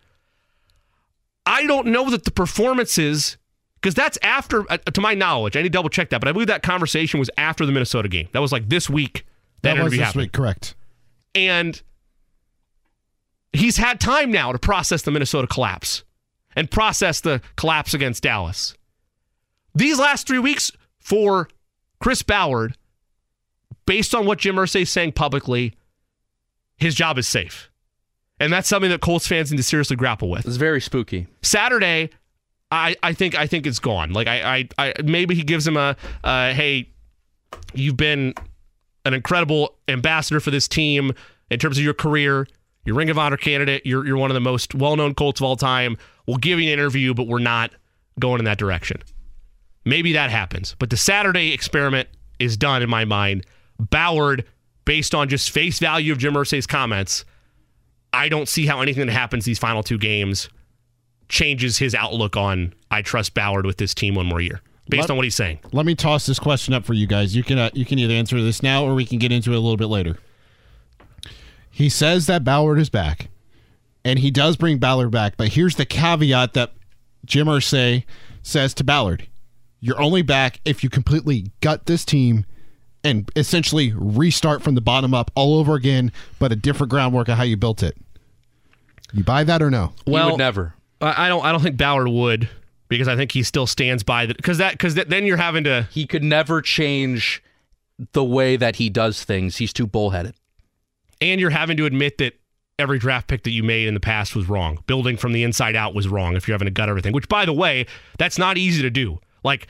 I 1.46 1.66
don't 1.66 1.88
know 1.88 2.12
that 2.12 2.26
the 2.26 2.32
performances, 2.32 3.38
because 3.82 3.94
that's 3.94 4.18
after, 4.22 4.70
uh, 4.72 4.78
to 4.78 5.02
my 5.02 5.14
knowledge, 5.14 5.56
I 5.56 5.62
need 5.62 5.70
to 5.70 5.78
double 5.78 5.90
check 5.90 6.10
that, 6.10 6.20
but 6.20 6.28
I 6.28 6.32
believe 6.32 6.48
that 6.48 6.64
conversation 6.64 7.20
was 7.20 7.30
after 7.38 7.66
the 7.66 7.72
Minnesota 7.72 8.10
game. 8.10 8.28
That 8.34 8.40
was 8.42 8.52
like 8.52 8.70
this 8.70 8.90
week. 8.90 9.26
That, 9.62 9.76
That 9.76 9.84
was 9.84 9.92
this 9.92 10.02
happened. 10.02 10.22
week, 10.24 10.32
correct. 10.32 10.76
And 11.36 11.82
he's 13.54 13.78
had 13.78 14.00
time 14.00 14.32
now 14.32 14.52
to 14.52 14.60
process 14.60 15.02
the 15.02 15.12
Minnesota 15.12 15.48
collapse 15.48 16.04
and 16.56 16.70
process 16.70 17.22
the 17.22 17.42
collapse 17.56 17.94
against 17.94 18.24
Dallas. 18.24 18.74
These 19.76 20.00
last 20.00 20.28
three 20.28 20.40
weeks 20.40 20.72
for 21.00 21.48
Chris 22.00 22.22
Ballard, 22.24 22.76
based 23.86 24.14
on 24.16 24.26
what 24.26 24.40
Jim 24.40 24.56
Irsay 24.56 24.82
is 24.82 24.92
saying 24.92 25.14
publicly, 25.14 25.74
his 26.78 26.96
job 26.96 27.18
is 27.18 27.28
safe. 27.28 27.70
And 28.40 28.52
that's 28.54 28.70
something 28.70 28.90
that 28.90 29.02
Colts 29.02 29.28
fans 29.28 29.52
need 29.52 29.58
to 29.58 29.64
seriously 29.64 29.96
grapple 29.98 30.30
with. 30.30 30.46
It's 30.46 30.56
very 30.56 30.80
spooky. 30.80 31.28
Saturday, 31.42 32.10
I, 32.72 32.96
I 33.02 33.14
think 33.14 33.36
I 33.36 33.48
think 33.48 33.66
it's 33.66 33.80
gone. 33.80 34.14
Like 34.14 34.28
I, 34.28 34.58
I, 34.58 34.70
I 34.78 34.94
maybe 35.04 35.36
he 35.36 35.44
gives 35.44 35.68
him 35.68 35.78
a 35.78 35.96
uh, 36.24 36.54
hey, 36.54 36.90
you've 37.74 37.98
been 37.98 38.34
an 39.06 39.14
incredible 39.14 39.76
ambassador 39.88 40.40
for 40.40 40.52
this 40.52 40.68
team 40.68 41.14
in 41.50 41.60
terms 41.60 41.78
of 41.78 41.84
your 41.84 41.94
career. 41.94 42.48
You're 42.86 42.96
Ring 42.96 43.10
of 43.10 43.18
Honor 43.18 43.38
candidate. 43.38 43.86
You're 43.86 44.06
you're 44.06 44.18
one 44.18 44.30
of 44.30 44.36
the 44.36 44.42
most 44.42 44.76
well 44.76 44.96
known 44.96 45.16
Colts 45.16 45.40
of 45.40 45.46
all 45.46 45.56
time. 45.56 45.98
We'll 46.28 46.38
give 46.38 46.60
you 46.60 46.68
an 46.68 46.74
interview, 46.74 47.14
but 47.14 47.28
we're 47.28 47.40
not 47.40 47.72
going 48.20 48.40
in 48.40 48.46
that 48.46 48.60
direction. 48.60 49.02
Maybe 49.86 50.14
that 50.14 50.30
happens, 50.30 50.76
but 50.78 50.90
the 50.90 50.98
Saturday 50.98 51.54
experiment 51.54 52.10
is 52.38 52.56
done 52.58 52.84
in 52.84 52.90
my 52.90 53.06
mind. 53.06 53.46
Ballard, 53.80 54.46
based 54.86 55.16
on 55.16 55.30
just 55.30 55.50
face 55.50 55.80
value 55.80 56.12
of 56.12 56.20
Jim 56.20 56.34
Irsay's 56.34 56.68
comments, 56.68 57.26
I 58.14 58.30
don't 58.30 58.48
see 58.48 58.66
how 58.66 58.82
anything 58.82 59.08
that 59.08 59.14
happens 59.14 59.46
these 59.46 59.58
final 59.58 59.82
two 59.82 59.98
games 59.98 60.50
changes 61.30 61.78
his 61.78 61.96
outlook 61.96 62.36
on 62.36 62.74
I 62.92 63.02
trust 63.02 63.34
Ballard 63.34 63.66
with 63.66 63.78
this 63.78 63.94
team 63.94 64.16
one 64.16 64.26
more 64.26 64.42
year 64.42 64.62
based 64.90 65.02
Let- 65.02 65.12
on 65.12 65.18
what 65.18 65.24
he's 65.24 65.36
saying. 65.36 65.60
Let 65.72 65.86
me 65.86 65.96
toss 65.96 66.26
this 66.26 66.40
question 66.40 66.74
up 66.74 66.84
for 66.84 66.94
you 66.94 67.08
guys. 67.08 67.36
You 67.36 67.44
can 67.44 67.58
uh, 67.58 67.70
you 67.74 67.86
can 67.86 68.00
either 68.00 68.14
answer 68.14 68.42
this 68.42 68.62
now 68.62 68.84
or 68.84 68.96
we 68.96 69.06
can 69.06 69.20
get 69.20 69.32
into 69.32 69.52
it 69.52 69.56
a 69.56 69.60
little 69.60 69.78
bit 69.78 69.88
later. 69.88 70.18
He 71.70 71.88
says 71.88 72.26
that 72.26 72.44
Ballard 72.44 72.80
is 72.80 72.90
back, 72.90 73.30
and 74.04 74.20
he 74.20 74.32
does 74.32 74.58
bring 74.58 74.80
Ballard 74.80 75.12
back. 75.12 75.38
But 75.38 75.50
here's 75.50 75.76
the 75.76 75.86
caveat 75.86 76.54
that 76.54 76.74
Jim 77.26 77.48
Irsay 77.48 78.04
says 78.42 78.74
to 78.76 78.84
Ballard: 78.84 79.28
"You're 79.80 80.02
only 80.02 80.24
back 80.24 80.60
if 80.66 80.84
you 80.84 80.90
completely 80.90 81.52
gut 81.62 81.86
this 81.86 82.04
team 82.04 82.46
and 83.04 83.30
essentially 83.36 83.94
restart 83.96 84.62
from 84.62 84.76
the 84.76 84.82
bottom 84.82 85.14
up 85.14 85.32
all 85.36 85.58
over 85.58 85.76
again, 85.76 86.12
but 86.38 86.52
a 86.52 86.56
different 86.56 86.90
groundwork 86.90 87.30
of 87.30 87.38
how 87.38 87.44
you 87.44 87.56
built 87.56 87.84
it." 87.84 87.96
You 89.12 89.24
buy 89.24 89.44
that 89.44 89.62
or 89.62 89.72
no? 89.72 89.94
He 90.06 90.12
would 90.12 90.38
never. 90.38 90.76
I 91.02 91.30
don't 91.30 91.44
I 91.46 91.52
don't 91.52 91.62
think 91.62 91.78
Ballard 91.78 92.10
would 92.10 92.50
because 92.90 93.08
I 93.08 93.16
think 93.16 93.32
he 93.32 93.44
still 93.44 93.68
stands 93.68 94.04
by 94.04 94.26
that 94.26 94.38
because 94.38 94.58
that 94.58 94.74
because 94.74 94.96
then 94.96 95.26
you're 95.26 95.38
having 95.38 95.64
to 95.66 95.88
He 95.92 96.06
could 96.06 96.24
never 96.24 96.62
change 96.62 97.42
the 98.14 98.24
way 98.24 98.56
that 98.58 98.78
he 98.78 98.90
does 98.90 99.24
things. 99.24 99.58
He's 99.58 99.74
too 99.74 99.88
bullheaded. 99.88 100.36
and 101.22 101.40
you're 101.42 101.50
having 101.50 101.78
to 101.78 101.86
admit 101.86 102.18
that 102.18 102.34
every 102.78 102.98
draft 102.98 103.28
pick 103.28 103.44
that 103.44 103.52
you 103.52 103.62
made 103.62 103.88
in 103.88 103.94
the 103.94 104.00
past 104.00 104.36
was 104.36 104.48
wrong. 104.48 104.82
Building 104.88 105.18
from 105.18 105.34
the 105.34 105.44
inside 105.44 105.76
out 105.76 105.94
was 105.94 106.08
wrong 106.08 106.36
if 106.38 106.48
you're 106.48 106.54
having 106.54 106.66
to 106.68 106.72
gut 106.72 106.88
everything, 106.90 107.12
which 107.14 107.28
by 107.28 107.46
the 107.46 107.52
way, 107.54 107.86
that's 108.18 108.38
not 108.38 108.58
easy 108.58 108.82
to 108.82 108.90
do. 108.90 109.20
Like 109.44 109.68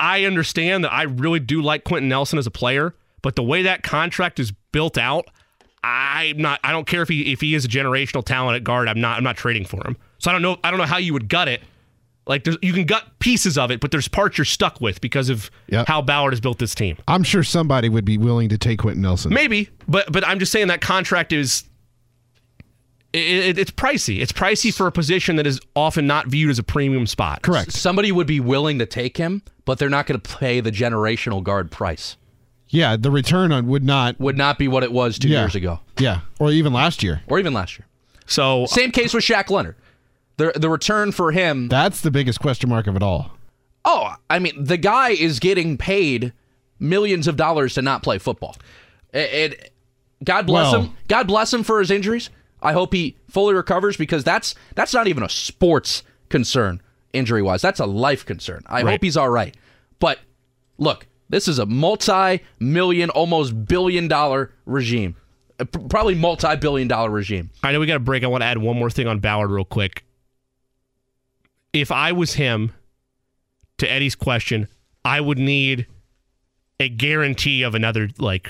I 0.00 0.24
understand 0.24 0.84
that 0.84 0.92
I 0.92 1.02
really 1.04 1.40
do 1.40 1.62
like 1.62 1.84
Quenton 1.84 2.08
Nelson 2.08 2.38
as 2.38 2.46
a 2.46 2.50
player, 2.50 2.94
but 3.22 3.36
the 3.36 3.42
way 3.44 3.62
that 3.62 3.82
contract 3.84 4.38
is 4.40 4.52
built 4.72 4.98
out, 4.98 5.26
I'm 5.84 6.38
not 6.38 6.58
I 6.64 6.72
don't 6.72 6.86
care 6.86 7.02
if 7.02 7.08
he 7.08 7.32
if 7.32 7.40
he 7.40 7.54
is 7.54 7.64
a 7.64 7.68
generational 7.68 8.24
talent 8.24 8.56
at 8.56 8.64
guard, 8.64 8.88
I'm 8.88 9.00
not 9.00 9.16
I'm 9.18 9.24
not 9.24 9.36
trading 9.36 9.64
for 9.64 9.86
him. 9.86 9.96
So 10.24 10.30
I 10.30 10.32
don't 10.32 10.40
know 10.40 10.56
I 10.64 10.70
don't 10.70 10.78
know 10.78 10.86
how 10.86 10.96
you 10.96 11.12
would 11.12 11.28
gut 11.28 11.48
it. 11.48 11.60
Like 12.26 12.44
there's, 12.44 12.56
you 12.62 12.72
can 12.72 12.86
gut 12.86 13.04
pieces 13.18 13.58
of 13.58 13.70
it, 13.70 13.80
but 13.80 13.90
there's 13.90 14.08
parts 14.08 14.38
you're 14.38 14.46
stuck 14.46 14.80
with 14.80 15.02
because 15.02 15.28
of 15.28 15.50
Yep. 15.68 15.86
how 15.86 16.00
Ballard 16.00 16.32
has 16.32 16.40
built 16.40 16.58
this 16.58 16.74
team. 16.74 16.96
I'm 17.06 17.22
sure 17.22 17.42
somebody 17.42 17.90
would 17.90 18.06
be 18.06 18.16
willing 18.16 18.48
to 18.48 18.56
take 18.56 18.78
Quenton 18.78 19.02
Nelson. 19.02 19.34
Maybe, 19.34 19.68
but 19.86 20.10
but 20.10 20.26
I'm 20.26 20.38
just 20.38 20.50
saying 20.50 20.68
that 20.68 20.80
contract 20.80 21.34
is 21.34 21.64
it, 23.12 23.18
it- 23.18 23.58
it's 23.58 23.70
pricey. 23.70 24.22
It's 24.22 24.32
pricey 24.32 24.72
for 24.74 24.86
a 24.86 24.92
position 24.92 25.36
that 25.36 25.46
is 25.46 25.60
often 25.76 26.06
not 26.06 26.28
viewed 26.28 26.48
as 26.50 26.58
a 26.58 26.62
premium 26.62 27.06
spot. 27.06 27.42
Correct. 27.42 27.72
Somebody 27.72 28.10
would 28.10 28.26
be 28.26 28.40
willing 28.40 28.78
to 28.78 28.86
take 28.86 29.18
him, 29.18 29.42
but 29.66 29.78
they're 29.78 29.90
not 29.90 30.06
going 30.06 30.18
to 30.18 30.36
pay 30.38 30.60
the 30.60 30.72
generational 30.72 31.42
guard 31.42 31.70
price. 31.70 32.16
Yeah, 32.70 32.96
the 32.96 33.10
return 33.10 33.52
on 33.52 33.66
would 33.68 33.84
not. 33.84 34.18
Would 34.18 34.38
not 34.38 34.58
be 34.58 34.66
what 34.68 34.82
it 34.82 34.90
was 34.92 35.18
two 35.18 35.28
Yeah. 35.28 35.40
years 35.42 35.54
ago, 35.54 35.80
Yeah, 35.98 36.20
or 36.38 36.50
even 36.50 36.72
last 36.72 37.02
year. 37.02 37.20
or 37.28 37.38
even 37.38 37.52
last 37.52 37.78
year. 37.78 37.86
So 38.26 38.64
Same 38.66 38.90
case 38.90 39.12
with 39.12 39.22
Shaq 39.22 39.50
Leonard. 39.50 39.76
The 40.36 40.52
the 40.56 40.68
return 40.68 41.12
for 41.12 41.30
him. 41.32 41.68
That's 41.68 42.00
the 42.00 42.10
biggest 42.10 42.40
question 42.40 42.68
mark 42.70 42.86
of 42.86 42.96
it 42.96 43.02
all. 43.02 43.30
Oh, 43.84 44.14
I 44.30 44.38
mean, 44.38 44.64
the 44.64 44.76
guy 44.78 45.10
is 45.10 45.38
getting 45.38 45.76
paid 45.76 46.32
millions 46.80 47.28
of 47.28 47.36
dollars 47.36 47.74
to 47.74 47.82
not 47.82 48.02
play 48.02 48.18
football. 48.18 48.56
It, 49.12 49.18
it- 49.52 49.70
God 50.24 50.46
bless 50.46 50.72
Well- 50.72 50.82
him. 50.84 50.96
God 51.08 51.26
bless 51.26 51.52
him 51.52 51.62
for 51.62 51.80
his 51.80 51.90
injuries. 51.90 52.30
I 52.62 52.72
hope 52.72 52.94
he 52.94 53.16
fully 53.28 53.54
recovers 53.54 53.96
because 53.98 54.24
that's 54.24 54.54
that's 54.74 54.94
not 54.94 55.06
even 55.06 55.22
a 55.22 55.28
sports 55.28 56.02
concern 56.30 56.80
injury 57.12 57.42
wise. 57.42 57.60
That's 57.60 57.78
a 57.78 57.84
life 57.86 58.24
concern. 58.24 58.62
I 58.66 58.82
Right. 58.82 58.92
hope 58.92 59.02
he's 59.04 59.16
all 59.18 59.28
right. 59.28 59.54
But 60.00 60.18
look, 60.78 61.06
this 61.28 61.46
is 61.46 61.58
a 61.58 61.66
multi-million, 61.66 63.10
almost 63.10 63.66
billion-dollar 63.66 64.50
regime. 64.66 65.16
Uh, 65.60 65.64
Probably 65.66 66.14
multi-billion-dollar 66.14 67.10
regime. 67.10 67.50
I 67.62 67.72
know 67.72 67.80
we 67.80 67.86
got 67.86 67.96
a 67.96 68.00
break. 68.00 68.24
I 68.24 68.26
want 68.28 68.42
to 68.42 68.46
add 68.46 68.58
one 68.58 68.78
more 68.78 68.90
thing 68.90 69.06
on 69.06 69.18
Ballard 69.20 69.50
real 69.50 69.64
quick. 69.64 70.04
If 71.74 71.92
I 71.92 72.12
was 72.12 72.34
him, 72.34 72.72
to 73.78 73.90
Eddie's 73.90 74.14
question, 74.14 74.68
I 75.04 75.20
would 75.20 75.38
need 75.38 75.86
a 76.80 76.88
guarantee 76.88 77.62
of 77.62 77.74
another 77.74 78.08
like. 78.18 78.48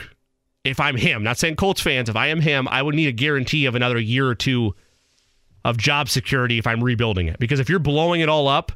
If 0.62 0.80
I'm 0.80 0.96
him, 0.96 1.22
not 1.22 1.36
saying 1.36 1.56
Colts 1.56 1.82
fans, 1.82 2.08
if 2.08 2.16
I 2.16 2.28
am 2.28 2.40
him, 2.40 2.66
I 2.68 2.80
would 2.80 2.94
need 2.94 3.08
a 3.08 3.12
guarantee 3.12 3.66
of 3.66 3.74
another 3.74 3.98
year 3.98 4.26
or 4.26 4.34
two 4.34 4.74
of 5.62 5.76
job 5.76 6.08
security 6.08 6.58
if 6.58 6.66
I'm 6.66 6.82
rebuilding 6.82 7.28
it. 7.28 7.38
Because 7.38 7.60
if 7.60 7.68
you're 7.68 7.78
blowing 7.78 8.22
it 8.22 8.30
all 8.30 8.48
up, 8.48 8.72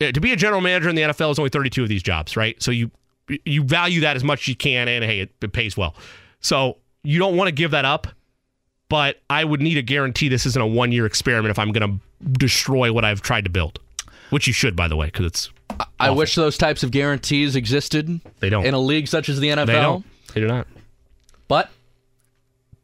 eh, 0.00 0.10
to 0.10 0.20
be 0.22 0.32
a 0.32 0.36
general 0.36 0.62
manager 0.62 0.88
in 0.88 0.96
the 0.96 1.02
NFL 1.02 1.32
is 1.32 1.38
only 1.38 1.50
32 1.50 1.82
of 1.82 1.88
these 1.90 2.02
jobs, 2.02 2.34
right? 2.34 2.62
So 2.62 2.70
you 2.70 2.90
you 3.44 3.62
value 3.62 4.00
that 4.02 4.16
as 4.16 4.24
much 4.24 4.42
as 4.42 4.48
you 4.48 4.56
can, 4.56 4.88
and 4.88 5.04
hey, 5.04 5.20
it, 5.20 5.32
it 5.42 5.52
pays 5.52 5.76
well. 5.76 5.94
So 6.40 6.78
you 7.02 7.18
don't 7.18 7.36
want 7.36 7.48
to 7.48 7.52
give 7.52 7.70
that 7.72 7.84
up, 7.84 8.06
but 8.88 9.20
I 9.28 9.44
would 9.44 9.60
need 9.60 9.76
a 9.76 9.82
guarantee 9.82 10.28
this 10.28 10.46
isn't 10.46 10.60
a 10.60 10.66
one 10.66 10.92
year 10.92 11.04
experiment 11.04 11.50
if 11.50 11.58
I'm 11.58 11.72
going 11.72 11.98
to 11.98 12.04
destroy 12.32 12.92
what 12.92 13.04
I've 13.04 13.22
tried 13.22 13.44
to 13.44 13.50
build, 13.50 13.78
which 14.30 14.46
you 14.46 14.52
should, 14.52 14.76
by 14.76 14.88
the 14.88 14.96
way, 14.96 15.06
because 15.06 15.26
it's 15.26 15.50
I 15.98 16.10
wish 16.10 16.34
those 16.34 16.56
types 16.56 16.82
of 16.82 16.90
guarantees 16.90 17.56
existed. 17.56 18.20
They 18.40 18.50
don't. 18.50 18.64
in 18.64 18.74
a 18.74 18.78
league 18.78 19.08
such 19.08 19.28
as 19.28 19.40
the 19.40 19.48
NFL. 19.48 19.66
they 19.66 19.72
don't. 19.72 20.04
They 20.34 20.40
do 20.40 20.46
not. 20.46 20.66
But 21.48 21.70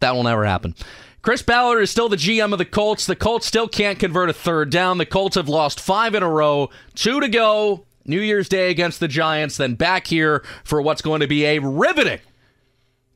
that 0.01 0.15
will 0.15 0.25
never 0.25 0.45
happen. 0.45 0.75
Chris 1.23 1.43
Ballard 1.43 1.83
is 1.83 1.91
still 1.91 2.09
the 2.09 2.17
GM 2.17 2.53
of 2.53 2.59
the 2.59 2.65
Colts. 2.65 3.05
The 3.07 3.17
Colts 3.17 3.47
still 3.47 3.69
can't 3.69 3.99
convert 3.99 4.31
a 4.31 4.33
third 4.33 4.71
down. 4.71 4.99
The 4.99 5.07
Colts 5.07 5.37
have 5.37 5.49
lost 5.49 5.79
five 5.79 6.15
in 6.15 6.23
a 6.23 6.29
row, 6.29 6.71
two 6.95 7.21
to 7.21 7.29
go. 7.29 7.85
New 8.07 8.21
Year's 8.21 8.49
Day 8.49 8.71
against 8.71 8.99
the 8.99 9.09
Giants, 9.09 9.59
then 9.59 9.75
back 9.75 10.07
here 10.07 10.43
for 10.65 10.81
what's 10.81 11.03
going 11.03 11.21
to 11.21 11.27
be 11.27 11.45
a 11.45 11.59
riveting 11.59 12.21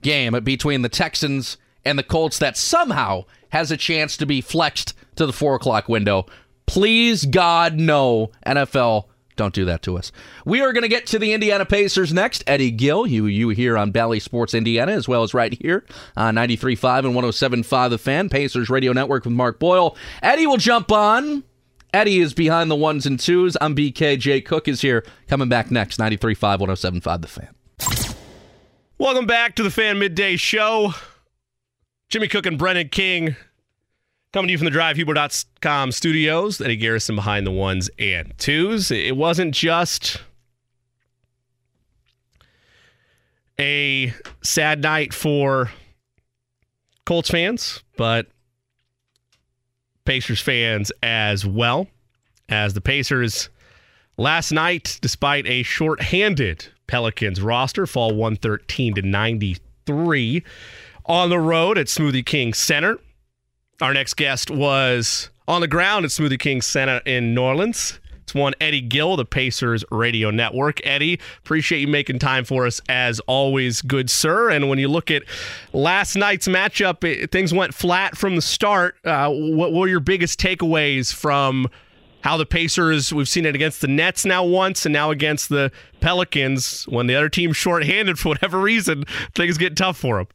game 0.03 0.39
between 0.45 0.83
the 0.83 0.91
Texans 0.91 1.57
and 1.85 1.99
the 1.99 2.03
Colts 2.03 2.39
that 2.39 2.57
somehow 2.59 3.25
has 3.49 3.71
a 3.71 3.77
chance 3.79 4.17
to 4.19 4.27
be 4.27 4.43
flexed 4.43 4.95
to 5.17 5.27
the 5.27 5.33
four 5.33 5.55
o'clock 5.55 5.89
window. 5.89 6.27
Please, 6.67 7.27
God, 7.27 7.79
no, 7.79 8.31
NFL 8.47 9.05
don't 9.37 9.55
do 9.55 9.65
that 9.65 9.83
to 9.83 9.99
us. 9.99 10.13
We 10.45 10.61
are 10.61 10.73
going 10.73 10.83
to 10.83 10.89
get 10.89 11.07
to 11.09 11.19
the 11.19 11.33
Indiana 11.33 11.65
Pacers 11.65 12.13
next. 12.13 12.45
Eddie 12.47 12.71
Gill, 12.71 13.07
you 13.07 13.27
you 13.27 13.49
here 13.49 13.77
on 13.77 13.91
Bally 13.91 14.21
Sports 14.21 14.55
Indiana, 14.55 14.93
as 14.93 15.09
well 15.09 15.23
as 15.23 15.35
right 15.35 15.53
here 15.61 15.85
on 16.17 16.35
93.5 16.35 17.07
and 17.07 17.15
107.5 17.15 17.91
The 17.91 17.99
Fan, 17.99 18.29
Pacers 18.29 18.71
Radio 18.71 18.93
Network 18.93 19.25
with 19.25 19.35
Mark 19.35 19.59
Boyle. 19.59 19.97
Eddie 20.23 20.47
will 20.47 20.57
jump 20.57 20.93
on. 20.93 21.43
Eddie 21.93 22.19
is 22.19 22.35
behind 22.35 22.71
the 22.71 22.77
ones 22.77 23.07
and 23.07 23.19
twos. 23.19 23.57
I'm 23.61 23.75
BK. 23.75 24.19
Jay 24.19 24.41
Cook 24.41 24.69
is 24.69 24.81
here. 24.81 25.05
Coming 25.29 25.49
back 25.49 25.71
next, 25.71 25.99
93.5, 25.99 26.59
107.5 26.59 27.21
The 27.21 27.29
Fan. 27.29 27.55
Welcome 28.99 29.27
back 29.27 29.57
to 29.57 29.63
the 29.63 29.71
Fan 29.71 29.99
Midday 29.99 30.37
Show. 30.37 30.95
Jimmy 32.09 32.29
Cook 32.29 32.47
and 32.47 32.59
Brendan 32.59 32.89
King 32.89 33.37
Coming 34.35 34.49
to 34.49 34.53
you 34.53 34.59
from 34.59 34.65
the 34.65 34.73
DriveHuber.com 34.73 35.93
studios, 35.93 36.61
Eddie 36.61 36.75
Garrison 36.75 37.15
behind 37.15 37.47
the 37.47 37.53
ones 37.53 37.89
and 38.01 38.37
twos. 38.37 38.91
It 38.91 39.17
wasn't 39.17 39.55
just 39.55 40.21
a 43.61 44.13
sad 44.43 44.83
night 44.83 45.15
for 45.15 45.71
Colts 47.07 47.31
fans, 47.31 47.85
but 47.97 48.27
Pacers 50.05 50.41
fans 50.41 50.91
as 51.01 51.47
well. 51.47 51.87
As 52.49 52.75
the 52.75 52.81
Pacers 52.81 53.51
last 54.17 54.51
night, 54.51 54.99
despite 55.01 55.47
a 55.47 55.63
short-handed 55.63 56.67
Pelicans 56.89 57.41
roster, 57.41 57.87
fall 57.87 58.09
113 58.09 58.95
to 58.97 59.03
93 59.03 60.43
on 61.07 61.31
the 61.31 61.39
road 61.39 61.79
at 61.79 61.87
Smoothie 61.87 62.27
King 62.27 62.53
Center. 62.53 62.99
Our 63.81 63.93
next 63.93 64.15
guest 64.15 64.51
was 64.51 65.31
on 65.49 65.61
the 65.61 65.67
ground 65.67 66.05
at 66.05 66.13
Smoothie 66.13 66.39
King 66.39 66.63
Center 66.63 66.99
in 67.05 67.35
New 67.35 67.43
Orleans. 67.43 67.99
It's 68.23 68.35
one 68.35 68.55
Eddie 68.61 68.81
Gill, 68.81 69.17
the 69.17 69.25
Pacers 69.25 69.85
Radio 69.91 70.31
Network. 70.31 70.81
Eddie, 70.87 71.19
appreciate 71.39 71.81
you 71.81 71.89
making 71.89 72.21
time 72.21 72.45
for 72.45 72.67
us 72.67 72.81
as 72.89 73.19
always, 73.21 73.83
good 73.83 74.09
sir. 74.09 74.51
And 74.51 74.69
when 74.69 74.79
you 74.79 74.87
look 74.89 75.11
at 75.11 75.25
last 75.73 76.15
night's 76.15 76.47
matchup, 76.47 77.03
it, 77.05 77.33
things 77.33 77.53
went 77.53 77.75
flat 77.75 78.17
from 78.17 78.37
the 78.37 78.43
start. 78.43 78.97
Uh, 79.05 79.29
what 79.31 79.73
were 79.73 79.89
your 79.89 80.01
biggest 80.01 80.39
takeaways 80.39 81.13
from 81.13 81.69
how 82.21 82.37
the 82.37 82.47
Pacers, 82.47 83.13
we've 83.13 83.29
seen 83.29 83.45
it 83.45 83.57
against 83.57 83.83
the 83.83 83.89
Nets 83.89 84.25
now 84.25 84.45
once 84.45 84.87
and 84.87 84.93
now 84.93 85.11
against 85.11 85.49
the 85.49 85.71
Pelicans. 86.01 86.85
When 86.85 87.09
the 87.09 87.17
other 87.17 87.29
team's 87.29 87.57
shorthanded 87.57 88.19
for 88.21 88.31
whatever 88.31 88.61
reason, 88.61 89.05
things 89.35 89.59
get 89.59 89.77
tough 89.77 89.99
for 89.99 90.19
them. 90.19 90.29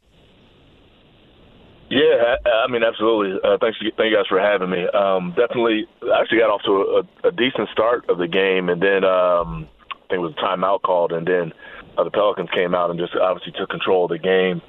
Yeah, 1.90 2.38
I 2.46 2.70
mean, 2.70 2.84
absolutely. 2.84 3.40
Uh, 3.44 3.58
thanks, 3.60 3.78
thank 3.98 4.12
you 4.12 4.16
guys 4.16 4.28
for 4.30 4.40
having 4.40 4.70
me. 4.70 4.86
Um, 4.94 5.34
definitely, 5.36 5.88
I 6.04 6.22
actually 6.22 6.38
got 6.38 6.54
off 6.54 6.62
to 6.66 7.02
a, 7.02 7.28
a 7.30 7.32
decent 7.32 7.68
start 7.74 8.08
of 8.10 8.20
the 8.20 8.28
game, 8.28 8.70
and 8.70 8.80
then 8.80 9.04
um, 9.04 9.68
I 9.90 10.06
think 10.14 10.22
it 10.22 10.26
was 10.30 10.34
a 10.38 10.42
timeout 10.42 10.84
called, 10.84 11.12
and 11.12 11.26
then 11.26 11.52
uh, 11.98 12.04
the 12.04 12.12
Pelicans 12.12 12.50
came 12.54 12.76
out 12.76 12.92
and 12.92 13.00
just 13.00 13.16
obviously 13.16 13.54
took 13.58 13.70
control 13.70 14.06
of 14.06 14.12
the 14.12 14.20
game. 14.22 14.62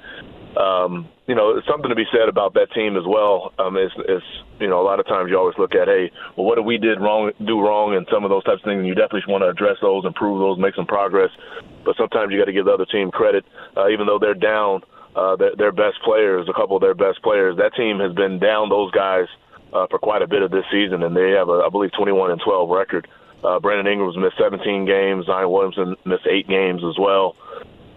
Um, 0.57 1.07
you 1.27 1.35
know, 1.35 1.55
it's 1.55 1.67
something 1.67 1.89
to 1.89 1.95
be 1.95 2.09
said 2.11 2.27
about 2.27 2.55
that 2.55 2.73
team 2.73 2.97
as 2.97 3.05
well. 3.07 3.53
Um, 3.57 3.77
it's, 3.77 3.93
it's, 4.09 4.25
you 4.59 4.67
know, 4.67 4.81
a 4.81 4.83
lot 4.83 4.99
of 4.99 5.07
times 5.07 5.29
you 5.29 5.37
always 5.37 5.55
look 5.57 5.75
at, 5.75 5.87
hey, 5.87 6.11
well, 6.35 6.45
what 6.45 6.55
did 6.55 6.65
we 6.65 6.77
did 6.77 6.99
wrong, 6.99 7.31
do 7.45 7.61
wrong, 7.61 7.95
and 7.95 8.05
some 8.11 8.25
of 8.25 8.29
those 8.29 8.43
types 8.43 8.59
of 8.59 8.67
things, 8.67 8.79
and 8.79 8.87
you 8.87 8.95
definitely 8.95 9.23
want 9.31 9.43
to 9.43 9.47
address 9.47 9.77
those, 9.79 10.03
improve 10.05 10.41
those, 10.41 10.57
make 10.57 10.75
some 10.75 10.89
progress. 10.89 11.29
But 11.85 11.95
sometimes 11.95 12.33
you 12.33 12.39
got 12.39 12.49
to 12.49 12.53
give 12.53 12.65
the 12.65 12.73
other 12.73 12.89
team 12.89 13.11
credit, 13.11 13.45
uh, 13.77 13.87
even 13.89 14.07
though 14.07 14.19
they're 14.19 14.33
down 14.33 14.81
uh, 15.15 15.35
their, 15.35 15.55
their 15.55 15.71
best 15.71 16.01
players, 16.03 16.47
a 16.49 16.53
couple 16.53 16.75
of 16.75 16.81
their 16.81 16.95
best 16.95 17.21
players. 17.21 17.57
That 17.57 17.73
team 17.75 17.99
has 17.99 18.13
been 18.13 18.39
down 18.39 18.69
those 18.69 18.91
guys 18.91 19.27
uh, 19.73 19.87
for 19.89 19.99
quite 19.99 20.21
a 20.21 20.27
bit 20.27 20.41
of 20.41 20.51
this 20.51 20.65
season, 20.71 21.03
and 21.03 21.15
they 21.15 21.31
have 21.31 21.49
a, 21.49 21.63
I 21.65 21.69
believe, 21.69 21.91
21 21.97 22.31
and 22.31 22.41
12 22.41 22.69
record. 22.69 23.07
Uh, 23.43 23.59
Brandon 23.59 23.91
Ingram's 23.91 24.17
missed 24.17 24.37
17 24.37 24.85
games. 24.85 25.25
Zion 25.25 25.49
Williamson 25.49 25.95
missed 26.05 26.27
eight 26.29 26.47
games 26.47 26.81
as 26.83 26.97
well. 26.99 27.35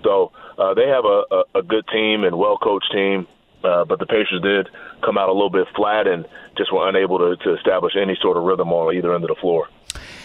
So 0.02 0.32
uh, 0.58 0.74
they 0.74 0.88
have 0.88 1.04
a, 1.04 1.22
a, 1.30 1.58
a 1.60 1.62
good 1.62 1.86
team 1.88 2.24
and 2.24 2.36
well 2.38 2.58
coached 2.58 2.90
team. 2.92 3.26
Uh, 3.62 3.84
but 3.84 3.98
the 3.98 4.04
Pacers 4.04 4.42
did 4.42 4.68
come 5.02 5.16
out 5.16 5.30
a 5.30 5.32
little 5.32 5.50
bit 5.50 5.66
flat 5.74 6.06
and 6.06 6.26
just 6.56 6.70
were 6.70 6.86
unable 6.86 7.18
to, 7.18 7.36
to 7.44 7.54
establish 7.56 7.94
any 7.96 8.16
sort 8.20 8.36
of 8.36 8.42
rhythm 8.42 8.70
on 8.72 8.94
either 8.94 9.14
end 9.14 9.24
of 9.24 9.28
the 9.28 9.40
floor. 9.40 9.68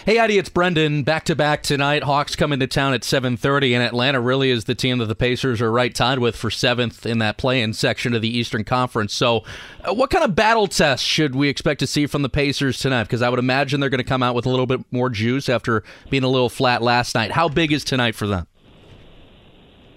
Hey, 0.06 0.18
Eddie, 0.18 0.38
it's 0.38 0.48
Brendan. 0.48 1.04
Back 1.04 1.26
to 1.26 1.36
back 1.36 1.62
tonight. 1.62 2.04
Hawks 2.04 2.34
come 2.36 2.54
into 2.54 2.68
town 2.68 2.94
at 2.94 3.04
7:30, 3.04 3.74
and 3.74 3.84
Atlanta 3.84 4.22
really 4.22 4.50
is 4.50 4.64
the 4.64 4.74
team 4.74 5.00
that 5.00 5.08
the 5.08 5.16
Pacers 5.16 5.62
are 5.62 5.70
right 5.70 5.94
tied 5.94 6.20
with 6.20 6.38
for 6.38 6.50
seventh 6.50 7.06
in 7.06 7.18
that 7.20 7.38
play-in 7.38 7.74
section 7.74 8.14
of 8.14 8.22
the 8.22 8.30
Eastern 8.30 8.64
Conference. 8.64 9.14
So, 9.14 9.44
uh, 9.84 9.94
what 9.94 10.10
kind 10.10 10.24
of 10.24 10.36
battle 10.36 10.68
test 10.68 11.04
should 11.04 11.36
we 11.36 11.50
expect 11.50 11.82
to 11.82 11.88
see 11.88 12.08
from 12.08 12.22
the 12.22 12.30
Pacers 12.30 12.80
tonight? 12.80 13.04
Because 13.04 13.22
I 13.22 13.28
would 13.28 13.40
imagine 13.40 13.82
they're 13.82 13.90
going 13.90 13.98
to 13.98 14.06
come 14.06 14.24
out 14.24 14.36
with 14.36 14.46
a 14.46 14.50
little 14.50 14.66
bit 14.66 14.80
more 14.90 15.10
juice 15.10 15.50
after 15.50 15.84
being 16.10 16.24
a 16.24 16.30
little 16.30 16.50
flat 16.50 16.82
last 16.82 17.14
night. 17.14 17.34
How 17.34 17.50
big 17.50 17.74
is 17.74 17.84
tonight 17.84 18.16
for 18.16 18.26
them? 18.26 18.48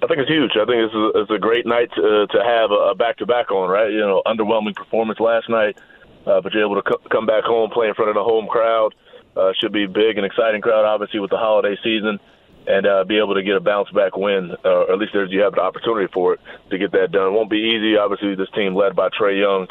I 0.02 0.08
think 0.08 0.18
it's 0.18 0.30
huge. 0.30 0.50
I 0.56 0.64
think 0.64 0.82
it's 0.82 0.94
a, 0.94 1.20
it's 1.20 1.30
a 1.30 1.38
great 1.38 1.64
night 1.64 1.90
to, 1.94 2.26
to 2.26 2.44
have 2.44 2.72
a 2.72 2.96
back 2.96 3.18
to 3.18 3.26
back 3.26 3.52
on, 3.52 3.70
right? 3.70 3.90
You 3.90 4.00
know, 4.00 4.20
underwhelming 4.26 4.74
performance 4.74 5.20
last 5.20 5.48
night, 5.48 5.78
uh, 6.26 6.40
but 6.40 6.52
you're 6.52 6.64
able 6.64 6.82
to 6.82 6.90
c- 6.90 7.08
come 7.08 7.24
back 7.24 7.44
home, 7.44 7.70
play 7.70 7.86
in 7.86 7.94
front 7.94 8.08
of 8.08 8.16
the 8.16 8.24
home 8.24 8.48
crowd. 8.48 8.96
Uh, 9.36 9.52
should 9.58 9.72
be 9.72 9.86
big 9.86 10.18
and 10.18 10.26
exciting 10.26 10.60
crowd, 10.60 10.84
obviously, 10.84 11.20
with 11.20 11.30
the 11.30 11.38
holiday 11.38 11.76
season, 11.82 12.20
and 12.66 12.86
uh, 12.86 13.04
be 13.04 13.18
able 13.18 13.34
to 13.34 13.42
get 13.42 13.56
a 13.56 13.60
bounce 13.60 13.90
back 13.90 14.16
win, 14.16 14.52
uh, 14.64 14.68
or 14.68 14.92
at 14.92 14.98
least 14.98 15.12
there's, 15.12 15.30
you 15.30 15.40
have 15.40 15.54
the 15.54 15.60
opportunity 15.60 16.06
for 16.12 16.34
it 16.34 16.40
to 16.70 16.78
get 16.78 16.92
that 16.92 17.12
done. 17.12 17.28
It 17.28 17.30
won't 17.30 17.50
be 17.50 17.74
easy. 17.74 17.96
Obviously, 17.96 18.34
this 18.34 18.50
team 18.54 18.74
led 18.74 18.94
by 18.94 19.08
Trae 19.08 19.40
Young, 19.40 19.68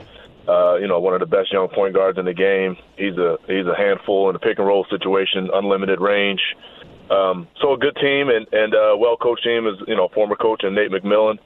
uh, 0.48 0.76
you 0.78 0.88
know, 0.88 1.00
one 1.00 1.14
of 1.14 1.20
the 1.20 1.28
best 1.28 1.54
young 1.54 1.68
point 1.70 1.94
guards 1.94 2.18
in 2.18 2.26
the 2.26 2.34
game. 2.34 2.76
He's 2.98 3.18
a 3.18 3.38
he's 3.48 3.68
a 3.68 3.76
handful 3.76 4.30
in 4.30 4.36
a 4.36 4.40
pick 4.40 4.58
and 4.58 4.68
roll 4.68 4.86
situation, 4.90 5.50
unlimited 5.54 6.02
range. 6.02 6.42
Um, 7.12 7.48
so 7.62 7.74
a 7.74 7.78
good 7.78 7.96
team 7.98 8.30
and 8.30 8.48
and 8.52 8.74
uh, 8.74 8.96
well 8.98 9.18
coached 9.18 9.44
team 9.44 9.68
is 9.68 9.76
you 9.88 9.96
know 9.96 10.08
former 10.10 10.36
coach 10.36 10.64
and 10.64 10.76
Nate 10.76 10.92
McMillan. 10.92 11.38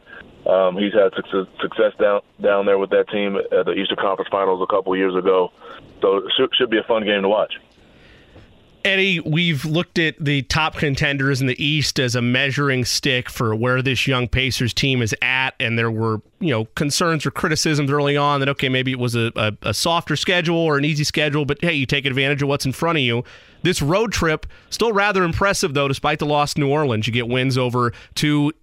Um, 0.45 0.77
he's 0.77 0.93
had 0.93 1.11
success, 1.15 1.47
success 1.59 1.91
down 1.99 2.21
down 2.41 2.65
there 2.65 2.77
with 2.77 2.91
that 2.91 3.09
team 3.09 3.35
at 3.35 3.65
the 3.65 3.73
Eastern 3.73 3.97
Conference 3.97 4.29
Finals 4.29 4.61
a 4.61 4.71
couple 4.71 4.95
years 4.95 5.15
ago. 5.15 5.51
So 6.01 6.17
it 6.17 6.23
should, 6.37 6.49
should 6.55 6.69
be 6.69 6.77
a 6.77 6.83
fun 6.83 7.03
game 7.03 7.23
to 7.23 7.29
watch. 7.29 7.53
Eddie, 8.85 9.19
we've 9.19 9.65
looked 9.65 9.97
at 9.97 10.15
the 10.23 10.43
top 10.43 10.75
contenders 10.75 11.41
in 11.41 11.47
the 11.47 11.61
East 11.61 11.99
as 11.99 12.13
a 12.13 12.21
measuring 12.21 12.85
stick 12.85 13.31
for 13.31 13.55
where 13.55 13.81
this 13.81 14.05
young 14.05 14.27
Pacers 14.27 14.75
team 14.75 15.01
is 15.01 15.15
at, 15.23 15.55
and 15.59 15.77
there 15.77 15.89
were 15.89 16.21
you 16.39 16.51
know 16.51 16.65
concerns 16.75 17.25
or 17.25 17.31
criticisms 17.31 17.89
early 17.89 18.15
on 18.15 18.41
that 18.41 18.49
okay 18.49 18.69
maybe 18.69 18.91
it 18.91 18.99
was 18.99 19.15
a, 19.15 19.31
a, 19.35 19.53
a 19.63 19.73
softer 19.73 20.15
schedule 20.15 20.59
or 20.59 20.77
an 20.77 20.85
easy 20.85 21.03
schedule, 21.03 21.45
but 21.45 21.57
hey, 21.61 21.73
you 21.73 21.87
take 21.87 22.05
advantage 22.05 22.43
of 22.43 22.47
what's 22.47 22.65
in 22.65 22.71
front 22.71 22.99
of 22.99 23.01
you. 23.01 23.23
This 23.63 23.81
road 23.81 24.11
trip 24.11 24.45
still 24.69 24.93
rather 24.93 25.23
impressive 25.23 25.73
though, 25.73 25.87
despite 25.87 26.19
the 26.19 26.27
loss 26.27 26.53
to 26.53 26.59
New 26.59 26.69
Orleans. 26.69 27.07
You 27.07 27.13
get 27.13 27.27
wins 27.27 27.57
over 27.57 27.91
two 28.13 28.53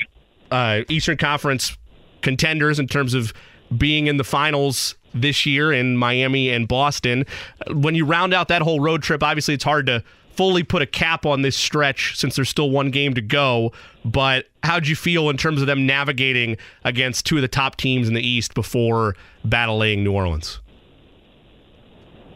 uh, 0.53 0.83
Eastern 0.89 1.17
Conference 1.17 1.77
contenders 2.21 2.79
in 2.79 2.87
terms 2.87 3.13
of 3.15 3.35
being 3.77 4.07
in 4.07 4.19
the 4.19 4.25
finals 4.25 4.95
this 5.15 5.47
year 5.47 5.73
in 5.73 5.97
Miami 5.97 6.51
and 6.51 6.67
Boston. 6.69 7.27
When 7.71 7.95
you 7.95 8.05
round 8.05 8.35
out 8.35 8.49
that 8.49 8.63
whole 8.63 8.81
road 8.81 9.03
trip, 9.03 9.23
obviously 9.23 9.55
it's 9.55 9.65
hard 9.65 9.87
to 9.87 10.03
fully 10.35 10.63
put 10.63 10.83
a 10.83 10.87
cap 10.87 11.27
on 11.27 11.43
this 11.43 11.57
stretch 11.57 12.17
since 12.17 12.37
there's 12.37 12.49
still 12.49 12.71
one 12.71 12.91
game 12.91 13.15
to 13.15 13.21
go. 13.21 13.73
But 14.05 14.47
how'd 14.63 14.87
you 14.87 14.97
feel 14.97 15.29
in 15.31 15.37
terms 15.37 15.61
of 15.61 15.67
them 15.67 15.87
navigating 15.87 16.57
against 16.85 17.27
two 17.27 17.37
of 17.37 17.43
the 17.43 17.49
top 17.49 17.77
teams 17.77 18.09
in 18.09 18.15
the 18.15 18.27
East 18.27 18.55
before 18.55 19.15
battling 19.45 20.03
New 20.05 20.13
Orleans? 20.13 20.61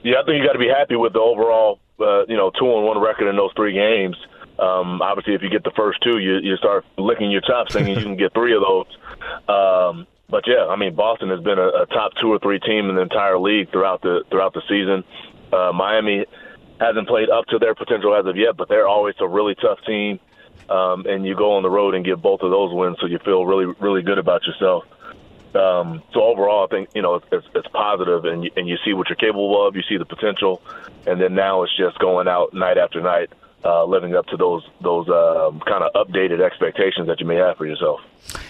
Yeah, 0.02 0.20
I 0.20 0.24
think 0.24 0.40
you 0.40 0.46
got 0.46 0.52
to 0.52 0.58
be 0.58 0.68
happy 0.68 0.94
with 0.94 1.14
the 1.14 1.20
overall, 1.20 1.80
uh, 1.98 2.26
you 2.26 2.36
know, 2.36 2.50
two 2.50 2.72
and 2.76 2.84
one 2.84 3.00
record 3.00 3.28
in 3.28 3.36
those 3.36 3.50
three 3.56 3.72
games. 3.72 4.16
Um, 4.58 5.02
obviously, 5.02 5.34
if 5.34 5.42
you 5.42 5.50
get 5.50 5.64
the 5.64 5.72
first 5.76 6.02
two, 6.02 6.18
you, 6.18 6.38
you 6.38 6.56
start 6.56 6.84
licking 6.96 7.30
your 7.30 7.40
chops, 7.40 7.74
thinking 7.74 7.96
you 7.96 8.02
can 8.02 8.16
get 8.16 8.32
three 8.32 8.54
of 8.54 8.62
those. 8.62 8.86
Um, 9.48 10.06
but 10.28 10.44
yeah, 10.46 10.66
I 10.66 10.76
mean, 10.76 10.94
Boston 10.94 11.30
has 11.30 11.40
been 11.40 11.58
a, 11.58 11.68
a 11.68 11.86
top 11.86 12.12
two 12.20 12.28
or 12.28 12.38
three 12.38 12.58
team 12.58 12.88
in 12.90 12.96
the 12.96 13.02
entire 13.02 13.38
league 13.38 13.70
throughout 13.70 14.02
the 14.02 14.24
throughout 14.30 14.54
the 14.54 14.62
season. 14.68 15.04
Uh, 15.52 15.72
Miami 15.72 16.26
hasn't 16.80 17.08
played 17.08 17.30
up 17.30 17.46
to 17.46 17.58
their 17.58 17.74
potential 17.74 18.14
as 18.14 18.26
of 18.26 18.36
yet, 18.36 18.56
but 18.56 18.68
they're 18.68 18.88
always 18.88 19.14
a 19.20 19.28
really 19.28 19.54
tough 19.54 19.78
team. 19.86 20.18
Um, 20.68 21.06
and 21.06 21.24
you 21.24 21.36
go 21.36 21.52
on 21.52 21.62
the 21.62 21.70
road 21.70 21.94
and 21.94 22.04
get 22.04 22.20
both 22.20 22.40
of 22.40 22.50
those 22.50 22.74
wins, 22.74 22.96
so 23.00 23.06
you 23.06 23.18
feel 23.18 23.46
really 23.46 23.66
really 23.78 24.02
good 24.02 24.18
about 24.18 24.44
yourself. 24.46 24.84
Um, 25.54 26.02
so 26.12 26.22
overall, 26.22 26.64
I 26.64 26.68
think 26.68 26.90
you 26.94 27.02
know 27.02 27.22
it's, 27.30 27.46
it's 27.54 27.68
positive, 27.68 28.24
and 28.24 28.44
you, 28.44 28.50
and 28.56 28.68
you 28.68 28.76
see 28.84 28.94
what 28.94 29.08
you're 29.08 29.16
capable 29.16 29.66
of. 29.66 29.76
You 29.76 29.82
see 29.88 29.96
the 29.96 30.04
potential, 30.04 30.60
and 31.06 31.20
then 31.20 31.34
now 31.34 31.62
it's 31.62 31.76
just 31.76 31.98
going 32.00 32.26
out 32.26 32.52
night 32.52 32.78
after 32.78 33.00
night, 33.00 33.30
uh, 33.64 33.84
living 33.84 34.16
up 34.16 34.26
to 34.26 34.36
those 34.36 34.68
those 34.80 35.08
um, 35.08 35.60
kind 35.60 35.84
of 35.84 35.92
updated 35.94 36.40
expectations 36.40 37.06
that 37.06 37.20
you 37.20 37.26
may 37.26 37.36
have 37.36 37.56
for 37.56 37.66
yourself. 37.66 38.00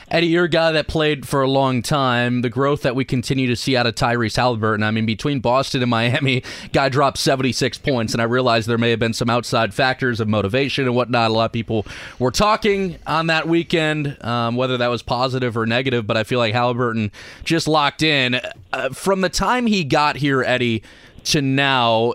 Eddie, 0.08 0.28
you're 0.28 0.44
a 0.44 0.48
guy 0.48 0.70
that 0.70 0.86
played 0.86 1.26
for 1.26 1.42
a 1.42 1.50
long 1.50 1.82
time. 1.82 2.42
The 2.42 2.48
growth 2.48 2.82
that 2.82 2.94
we 2.94 3.04
continue 3.04 3.48
to 3.48 3.56
see 3.56 3.76
out 3.76 3.86
of 3.86 3.96
Tyrese 3.96 4.36
Haliburton, 4.36 4.84
I 4.84 4.92
mean, 4.92 5.04
between 5.04 5.40
Boston 5.40 5.82
and 5.82 5.90
Miami, 5.90 6.44
guy 6.72 6.88
dropped 6.88 7.18
76 7.18 7.78
points, 7.78 8.12
and 8.12 8.22
I 8.22 8.24
realize 8.24 8.66
there 8.66 8.78
may 8.78 8.90
have 8.90 9.00
been 9.00 9.12
some 9.12 9.28
outside 9.28 9.74
factors 9.74 10.20
of 10.20 10.28
motivation 10.28 10.84
and 10.84 10.94
whatnot. 10.94 11.30
A 11.30 11.34
lot 11.34 11.46
of 11.46 11.52
people 11.52 11.86
were 12.20 12.30
talking 12.30 12.98
on 13.04 13.26
that 13.26 13.48
weekend, 13.48 14.16
um, 14.22 14.54
whether 14.54 14.76
that 14.76 14.88
was 14.88 15.02
positive 15.02 15.56
or 15.56 15.66
negative, 15.66 16.06
but 16.06 16.16
I 16.16 16.22
feel 16.22 16.38
like 16.38 16.54
Haliburton 16.54 17.10
just 17.42 17.66
locked 17.66 18.04
in. 18.04 18.40
Uh, 18.72 18.90
from 18.90 19.22
the 19.22 19.28
time 19.28 19.66
he 19.66 19.82
got 19.82 20.16
here, 20.16 20.42
Eddie, 20.44 20.84
to 21.24 21.42
now, 21.42 22.14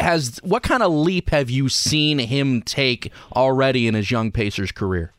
has 0.00 0.40
what 0.42 0.64
kind 0.64 0.82
of 0.82 0.90
leap 0.90 1.30
have 1.30 1.50
you 1.50 1.68
seen 1.68 2.18
him 2.18 2.62
take 2.62 3.12
already 3.36 3.86
in 3.86 3.94
his 3.94 4.10
young 4.10 4.32
Pacers 4.32 4.72
career? 4.72 5.12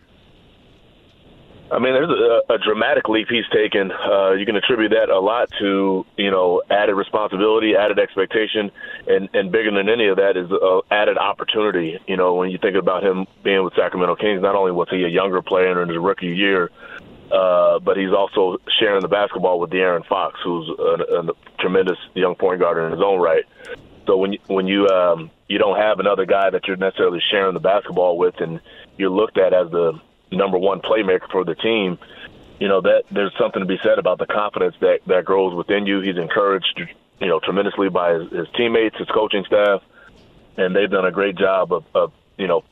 I 1.72 1.78
mean, 1.78 1.94
there's 1.94 2.10
a, 2.10 2.54
a 2.54 2.58
dramatic 2.58 3.08
leap 3.10 3.28
he's 3.30 3.48
taken. 3.54 3.92
Uh, 3.92 4.32
you 4.32 4.46
can 4.46 4.56
attribute 4.56 4.92
that 4.92 5.10
a 5.10 5.20
lot 5.20 5.50
to 5.60 6.06
you 6.18 6.32
know 6.32 6.64
added 6.70 6.96
responsibility, 6.96 7.76
added 7.76 8.00
expectation, 8.00 8.72
and 9.08 9.30
and 9.34 9.52
bigger 9.52 9.72
than 9.72 9.88
any 9.88 10.08
of 10.08 10.18
that 10.18 10.36
is 10.36 10.52
uh, 10.52 10.82
added 10.90 11.18
opportunity. 11.18 12.00
You 12.08 12.18
know, 12.18 12.34
when 12.34 12.50
you 12.50 12.58
think 12.58 12.76
about 12.76 13.04
him 13.04 13.28
being 13.44 13.64
with 13.64 13.76
Sacramento 13.76 14.16
Kings, 14.16 14.42
not 14.42 14.56
only 14.56 14.72
was 14.72 14.88
he 14.90 15.04
a 15.04 15.08
younger 15.08 15.42
player 15.44 15.82
in 15.82 15.90
his 15.90 15.98
rookie 15.98 16.28
year, 16.28 16.72
uh, 17.32 17.78
but 17.80 17.98
he's 17.98 18.14
also 18.14 18.58
sharing 18.80 19.02
the 19.02 19.08
basketball 19.08 19.60
with 19.60 19.70
De'Aaron 19.70 20.06
Fox, 20.08 20.40
who's 20.44 20.68
a, 20.70 21.30
a 21.30 21.34
tremendous 21.60 21.98
young 22.16 22.34
point 22.34 22.60
guard 22.60 22.84
in 22.84 22.92
his 22.92 23.02
own 23.02 23.20
right. 23.20 23.44
So 24.08 24.18
when 24.18 24.34
you, 24.34 24.40
when 24.48 24.66
you 24.66 24.88
um, 24.88 25.30
you 25.48 25.60
don't 25.60 25.78
have 25.78 26.00
another 26.00 26.26
guy 26.26 26.50
that 26.50 26.68
you're 26.68 26.78
necessarily 26.78 27.22
sharing 27.30 27.54
the 27.54 27.60
basketball 27.60 28.18
with, 28.18 28.42
and 28.42 28.60
you're 28.98 29.12
looked 29.12 29.38
at 29.38 29.54
as 29.54 29.70
the 29.70 30.00
number 30.32 30.58
one 30.58 30.82
playmaker 30.82 31.30
for 31.32 31.44
the 31.44 31.56
team, 31.56 31.98
you 32.60 32.68
know 32.68 32.82
that 32.82 33.04
there's 33.12 33.34
something 33.39 33.62
to 33.62 33.65
be 33.65 33.80
said 33.84 34.00
about 34.00 34.20
the 34.20 34.26
confidence 34.26 34.76
that 34.82 35.00
that 35.08 35.26
grows 35.26 35.56
within 35.56 35.86
you. 35.86 36.02
He's 36.02 36.18
encouraged, 36.18 36.82
you 37.20 37.28
know, 37.28 37.39
tremendously 37.39 37.89
by 37.89 38.13
his, 38.13 38.32
his 38.32 38.48
teammates, 38.56 38.98
his 38.98 39.08
coaching 39.08 39.46
staff, 39.46 39.82
and 40.58 40.76
they've 40.76 40.89
done 40.89 41.06
a 41.06 41.12
great 41.12 41.38
job 41.38 41.72
of, 41.72 41.86
of 41.96 42.12
you 42.38 42.48
know 42.48 42.63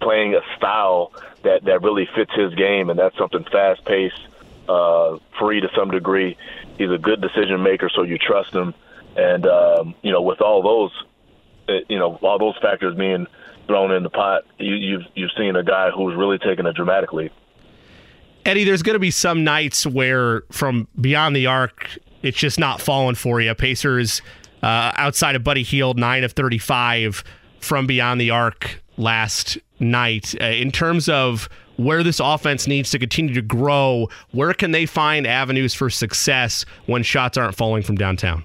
playing 0.00 0.34
a 0.34 0.40
style 0.56 1.12
that 1.42 1.64
that 1.64 1.82
really 1.82 2.08
fits 2.14 2.32
his 2.34 2.54
game, 2.54 2.90
and 2.90 2.98
that's 2.98 3.16
something 3.16 3.44
fast 3.44 3.84
paced, 3.84 4.20
uh, 4.68 5.18
free 5.38 5.60
to 5.60 5.68
some 5.76 5.90
degree. 5.90 6.36
He's 6.76 6.90
a 6.90 6.98
good 6.98 7.20
decision 7.20 7.62
maker, 7.62 7.88
so 7.88 8.02
you 8.02 8.18
trust 8.18 8.52
him, 8.52 8.74
and 9.16 9.46
um, 9.46 9.94
you 10.02 10.10
know 10.10 10.22
with 10.22 10.40
all 10.40 10.62
those, 10.62 11.04
uh, 11.68 11.84
you 11.88 11.98
know 11.98 12.18
all 12.22 12.38
those 12.38 12.58
factors 12.60 12.96
being 12.96 13.26
thrown 13.66 13.92
in 13.92 14.02
the 14.02 14.10
pot, 14.10 14.42
you, 14.58 14.74
you've 14.74 15.02
you've 15.14 15.30
seen 15.36 15.56
a 15.56 15.62
guy 15.62 15.90
who's 15.90 16.14
really 16.16 16.38
taken 16.38 16.66
a 16.66 16.72
dramatic 16.72 17.12
leap. 17.12 17.32
Eddie, 18.44 18.64
there's 18.64 18.82
going 18.82 18.94
to 18.94 19.00
be 19.00 19.10
some 19.10 19.42
nights 19.42 19.86
where 19.86 20.42
from 20.52 20.86
beyond 21.00 21.34
the 21.34 21.46
arc, 21.46 21.98
it's 22.22 22.38
just 22.38 22.60
not 22.60 22.80
falling 22.80 23.16
for 23.16 23.40
you. 23.40 23.52
Pacers 23.54 24.22
uh, 24.62 24.92
outside 24.96 25.34
of 25.34 25.42
Buddy 25.42 25.64
Hield, 25.64 25.98
nine 25.98 26.22
of 26.22 26.32
35 26.32 27.24
from 27.60 27.86
beyond 27.86 28.20
the 28.20 28.30
arc 28.30 28.80
last 28.96 29.58
night. 29.80 30.34
Uh, 30.40 30.44
in 30.44 30.70
terms 30.70 31.08
of 31.08 31.48
where 31.76 32.02
this 32.02 32.20
offense 32.20 32.66
needs 32.66 32.90
to 32.90 32.98
continue 32.98 33.34
to 33.34 33.42
grow, 33.42 34.08
where 34.30 34.54
can 34.54 34.70
they 34.70 34.86
find 34.86 35.26
avenues 35.26 35.74
for 35.74 35.90
success 35.90 36.64
when 36.86 37.02
shots 37.02 37.36
aren't 37.36 37.54
falling 37.54 37.82
from 37.82 37.96
downtown? 37.96 38.44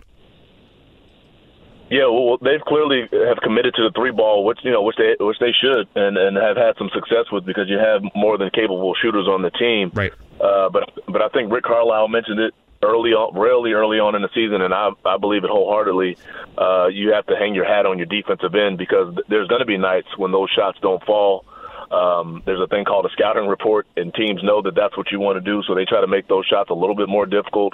Yeah, 1.91 2.07
well, 2.07 2.37
they've 2.41 2.61
clearly 2.61 3.09
have 3.11 3.39
committed 3.43 3.75
to 3.75 3.83
the 3.83 3.91
three 3.93 4.11
ball, 4.11 4.45
which 4.45 4.59
you 4.63 4.71
know, 4.71 4.81
which 4.81 4.95
they 4.95 5.17
which 5.19 5.39
they 5.39 5.51
should, 5.51 5.89
and 5.93 6.17
and 6.17 6.37
have 6.37 6.55
had 6.55 6.77
some 6.77 6.89
success 6.95 7.25
with 7.33 7.45
because 7.45 7.67
you 7.67 7.77
have 7.77 8.01
more 8.15 8.37
than 8.37 8.49
capable 8.49 8.95
shooters 8.95 9.27
on 9.27 9.41
the 9.41 9.51
team. 9.51 9.91
Right. 9.93 10.13
Uh, 10.39 10.69
but 10.69 10.89
but 11.05 11.21
I 11.21 11.27
think 11.27 11.51
Rick 11.51 11.65
Carlisle 11.65 12.07
mentioned 12.07 12.39
it 12.39 12.55
early 12.81 13.11
on, 13.11 13.37
really 13.37 13.73
early 13.73 13.99
on 13.99 14.15
in 14.15 14.21
the 14.21 14.29
season, 14.33 14.61
and 14.61 14.73
I 14.73 14.91
I 15.03 15.17
believe 15.17 15.43
it 15.43 15.49
wholeheartedly. 15.49 16.17
Uh, 16.57 16.87
you 16.87 17.11
have 17.11 17.25
to 17.27 17.35
hang 17.35 17.53
your 17.53 17.65
hat 17.65 17.85
on 17.85 17.97
your 17.97 18.07
defensive 18.07 18.55
end 18.55 18.77
because 18.77 19.13
there's 19.27 19.49
going 19.49 19.59
to 19.59 19.65
be 19.65 19.77
nights 19.77 20.07
when 20.15 20.31
those 20.31 20.49
shots 20.49 20.79
don't 20.81 21.03
fall. 21.03 21.43
Um, 21.91 22.41
there's 22.45 22.61
a 22.61 22.67
thing 22.67 22.85
called 22.85 23.05
a 23.05 23.09
scouting 23.09 23.47
report, 23.47 23.85
and 23.97 24.13
teams 24.13 24.41
know 24.43 24.61
that 24.61 24.75
that's 24.75 24.95
what 24.95 25.11
you 25.11 25.19
want 25.19 25.43
to 25.43 25.51
do, 25.51 25.61
so 25.67 25.75
they 25.75 25.83
try 25.83 25.99
to 25.99 26.07
make 26.07 26.29
those 26.29 26.45
shots 26.45 26.69
a 26.69 26.73
little 26.73 26.95
bit 26.95 27.09
more 27.09 27.25
difficult 27.25 27.73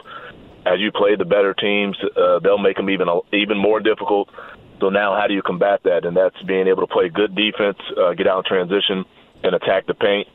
as 0.67 0.79
you 0.79 0.91
play 0.91 1.15
the 1.15 1.25
better 1.25 1.53
teams, 1.53 1.97
uh, 2.15 2.39
they'll 2.39 2.57
make 2.57 2.77
them 2.77 2.89
even 2.89 3.07
even 3.33 3.57
more 3.57 3.79
difficult. 3.79 4.29
So 4.79 4.89
now, 4.89 5.15
how 5.19 5.27
do 5.27 5.33
you 5.33 5.41
combat 5.41 5.81
that? 5.83 6.05
And 6.05 6.15
that's 6.15 6.39
being 6.43 6.67
able 6.67 6.85
to 6.85 6.93
play 6.93 7.09
good 7.09 7.35
defense, 7.35 7.77
uh, 7.97 8.13
get 8.13 8.27
out 8.27 8.39
in 8.39 8.43
transition, 8.45 9.05
and 9.43 9.55
attack 9.55 9.87
the 9.87 9.93
paint. 9.93 10.27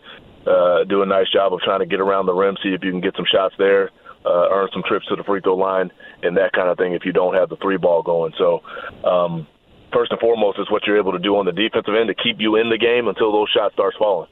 Uh, 0.46 0.84
do 0.84 1.02
a 1.02 1.06
nice 1.06 1.30
job 1.30 1.52
of 1.52 1.60
trying 1.60 1.78
to 1.78 1.86
get 1.86 2.00
around 2.00 2.26
the 2.26 2.34
rim, 2.34 2.56
see 2.62 2.70
if 2.70 2.82
you 2.82 2.90
can 2.90 3.00
get 3.00 3.14
some 3.14 3.26
shots 3.30 3.54
there, 3.58 3.90
uh, 4.26 4.48
earn 4.50 4.68
some 4.72 4.82
trips 4.82 5.06
to 5.06 5.14
the 5.14 5.22
free 5.22 5.40
throw 5.40 5.54
line, 5.54 5.92
and 6.22 6.36
that 6.36 6.52
kind 6.52 6.68
of 6.68 6.76
thing. 6.76 6.94
If 6.94 7.04
you 7.04 7.12
don't 7.12 7.34
have 7.34 7.48
the 7.48 7.56
three 7.56 7.76
ball 7.76 8.02
going, 8.02 8.32
so 8.36 8.62
um, 9.04 9.46
first 9.92 10.10
and 10.10 10.18
foremost 10.18 10.58
is 10.58 10.68
what 10.70 10.84
you're 10.86 10.98
able 10.98 11.12
to 11.12 11.20
do 11.20 11.36
on 11.36 11.46
the 11.46 11.52
defensive 11.52 11.94
end 11.94 12.08
to 12.08 12.14
keep 12.14 12.40
you 12.40 12.56
in 12.56 12.70
the 12.70 12.78
game 12.78 13.06
until 13.06 13.30
those 13.30 13.48
shots 13.50 13.74
start 13.74 13.94
falling. 13.98 14.28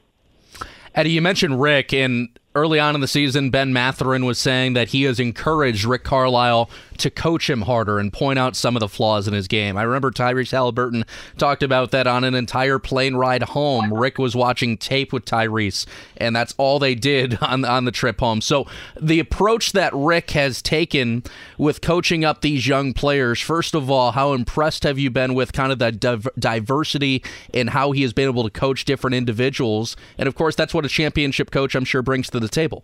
Eddie, 0.93 1.11
you 1.11 1.21
mentioned 1.21 1.61
Rick, 1.61 1.93
and 1.93 2.27
early 2.53 2.79
on 2.79 2.95
in 2.95 3.01
the 3.01 3.07
season, 3.07 3.49
Ben 3.49 3.71
Mathurin 3.71 4.25
was 4.25 4.37
saying 4.37 4.73
that 4.73 4.89
he 4.89 5.03
has 5.03 5.19
encouraged 5.19 5.85
Rick 5.85 6.03
Carlisle 6.03 6.69
to 6.97 7.09
coach 7.09 7.49
him 7.49 7.61
harder 7.61 7.97
and 7.97 8.11
point 8.11 8.37
out 8.37 8.55
some 8.55 8.75
of 8.75 8.81
the 8.81 8.89
flaws 8.89 9.27
in 9.27 9.33
his 9.33 9.47
game. 9.47 9.77
I 9.77 9.83
remember 9.83 10.11
Tyrese 10.11 10.51
Haliburton 10.51 11.03
talked 11.37 11.63
about 11.63 11.91
that 11.91 12.07
on 12.07 12.23
an 12.23 12.35
entire 12.35 12.77
plane 12.77 13.15
ride 13.15 13.43
home. 13.43 13.93
Rick 13.93 14.19
was 14.19 14.35
watching 14.35 14.77
tape 14.77 15.13
with 15.13 15.25
Tyrese, 15.25 15.85
and 16.17 16.35
that's 16.35 16.53
all 16.57 16.77
they 16.77 16.93
did 16.93 17.37
on, 17.41 17.63
on 17.65 17.85
the 17.85 17.91
trip 17.91 18.19
home. 18.19 18.41
So 18.41 18.67
the 18.99 19.19
approach 19.19 19.71
that 19.71 19.93
Rick 19.93 20.31
has 20.31 20.61
taken 20.61 21.23
with 21.57 21.81
coaching 21.81 22.25
up 22.25 22.41
these 22.41 22.67
young 22.67 22.93
players, 22.93 23.39
first 23.39 23.73
of 23.73 23.89
all, 23.89 24.11
how 24.11 24.33
impressed 24.33 24.83
have 24.83 24.99
you 24.99 25.09
been 25.09 25.33
with 25.33 25.53
kind 25.53 25.71
of 25.71 25.79
that 25.79 25.99
div- 25.99 26.27
diversity 26.37 27.23
and 27.53 27.69
how 27.69 27.93
he 27.93 28.01
has 28.01 28.13
been 28.13 28.27
able 28.27 28.43
to 28.43 28.49
coach 28.49 28.83
different 28.85 29.15
individuals? 29.15 29.95
And 30.17 30.27
of 30.27 30.35
course, 30.35 30.55
that's 30.55 30.73
what 30.73 30.85
a 30.85 30.89
championship 30.89 31.49
coach, 31.49 31.75
I'm 31.75 31.85
sure, 31.85 32.01
brings 32.01 32.29
to 32.31 32.40
the 32.41 32.49
table. 32.49 32.83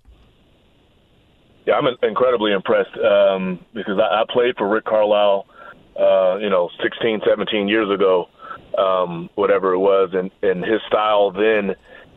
Yeah, 1.66 1.74
I'm 1.74 1.86
incredibly 2.02 2.54
impressed 2.54 2.96
um, 2.98 3.60
because 3.74 4.00
I, 4.00 4.22
I 4.22 4.24
played 4.30 4.56
for 4.58 4.70
Rick 4.70 4.86
Carlisle, 4.86 5.46
uh, 6.00 6.38
you 6.38 6.50
know, 6.50 6.70
16, 6.82 7.22
17 7.28 7.68
years 7.68 7.94
ago, 7.94 8.30
um, 8.78 9.30
whatever 9.36 9.74
it 9.74 9.80
was, 9.80 10.12
and, 10.14 10.32
and 10.42 10.64
his 10.64 10.80
style 10.88 11.32
then 11.32 11.76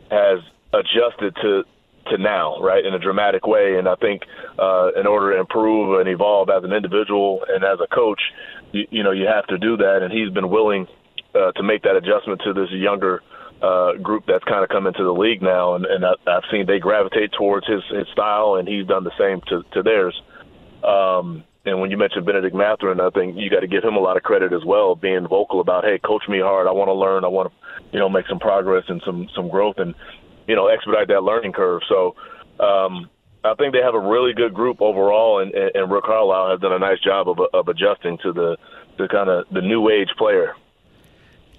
has 0.09 0.39
adjusted 0.73 1.35
to 1.41 1.63
to 2.07 2.17
now, 2.17 2.59
right, 2.59 2.83
in 2.83 2.93
a 2.93 2.99
dramatic 2.99 3.45
way. 3.45 3.75
And 3.77 3.87
I 3.87 3.95
think 3.95 4.23
uh, 4.57 4.89
in 4.99 5.05
order 5.05 5.33
to 5.33 5.39
improve 5.39 5.99
and 5.99 6.09
evolve 6.09 6.49
as 6.49 6.63
an 6.63 6.73
individual 6.73 7.45
and 7.47 7.63
as 7.63 7.77
a 7.79 7.87
coach, 7.93 8.19
you, 8.71 8.87
you 8.89 9.03
know, 9.03 9.11
you 9.11 9.27
have 9.27 9.45
to 9.47 9.57
do 9.57 9.77
that. 9.77 9.99
And 10.01 10.11
he's 10.11 10.29
been 10.31 10.49
willing 10.49 10.87
uh, 11.35 11.51
to 11.51 11.63
make 11.63 11.83
that 11.83 11.95
adjustment 11.95 12.41
to 12.45 12.53
this 12.53 12.69
younger 12.71 13.21
uh, 13.61 13.93
group 14.01 14.25
that's 14.27 14.43
kind 14.45 14.63
of 14.63 14.69
come 14.69 14.87
into 14.87 15.03
the 15.03 15.13
league 15.13 15.41
now, 15.41 15.75
and, 15.75 15.85
and 15.85 16.05
I, 16.05 16.13
I've 16.27 16.43
seen 16.51 16.65
they 16.65 16.79
gravitate 16.79 17.31
towards 17.37 17.67
his, 17.67 17.83
his 17.95 18.07
style, 18.11 18.55
and 18.55 18.67
he's 18.67 18.87
done 18.87 19.03
the 19.03 19.11
same 19.19 19.41
to, 19.49 19.63
to 19.73 19.83
theirs. 19.83 20.19
Um, 20.83 21.43
and 21.65 21.79
when 21.79 21.91
you 21.91 21.97
mentioned 21.97 22.25
Bennedict 22.25 22.55
Mathurin, 22.55 22.99
I 22.99 23.11
think 23.11 23.37
you 23.37 23.49
got 23.49 23.59
to 23.59 23.67
give 23.67 23.83
him 23.83 23.95
a 23.95 23.99
lot 23.99 24.17
of 24.17 24.23
credit 24.23 24.51
as 24.51 24.65
well, 24.65 24.95
being 24.95 25.27
vocal 25.27 25.61
about, 25.61 25.83
hey, 25.83 25.99
coach 25.99 26.23
me 26.27 26.39
hard. 26.39 26.67
I 26.67 26.71
want 26.71 26.89
to 26.89 26.93
learn. 26.93 27.23
I 27.23 27.27
want 27.27 27.51
to, 27.51 27.87
you 27.93 27.99
know, 27.99 28.09
make 28.09 28.25
some 28.27 28.39
progress 28.39 28.83
and 28.87 29.01
some 29.05 29.29
some 29.35 29.47
growth, 29.47 29.75
and 29.77 29.93
you 30.47 30.55
know, 30.55 30.67
expedite 30.67 31.07
that 31.09 31.23
learning 31.23 31.53
curve. 31.53 31.81
So. 31.87 32.15
Um, 32.59 33.09
I 33.43 33.55
think 33.55 33.73
they 33.73 33.79
have 33.79 33.95
a 33.95 33.99
really 33.99 34.33
good 34.33 34.53
group 34.53 34.81
overall, 34.81 35.39
and, 35.39 35.51
and 35.51 35.91
Rick 35.91 36.03
Carlisle 36.03 36.51
has 36.51 36.59
done 36.59 36.73
a 36.73 36.77
nice 36.77 36.99
job 36.99 37.27
of, 37.27 37.39
of 37.53 37.67
adjusting 37.67 38.19
to 38.21 38.31
the, 38.31 38.55
the 38.99 39.07
kind 39.07 39.29
of 39.29 39.45
the 39.51 39.61
new 39.61 39.89
age 39.89 40.09
player. 40.15 40.53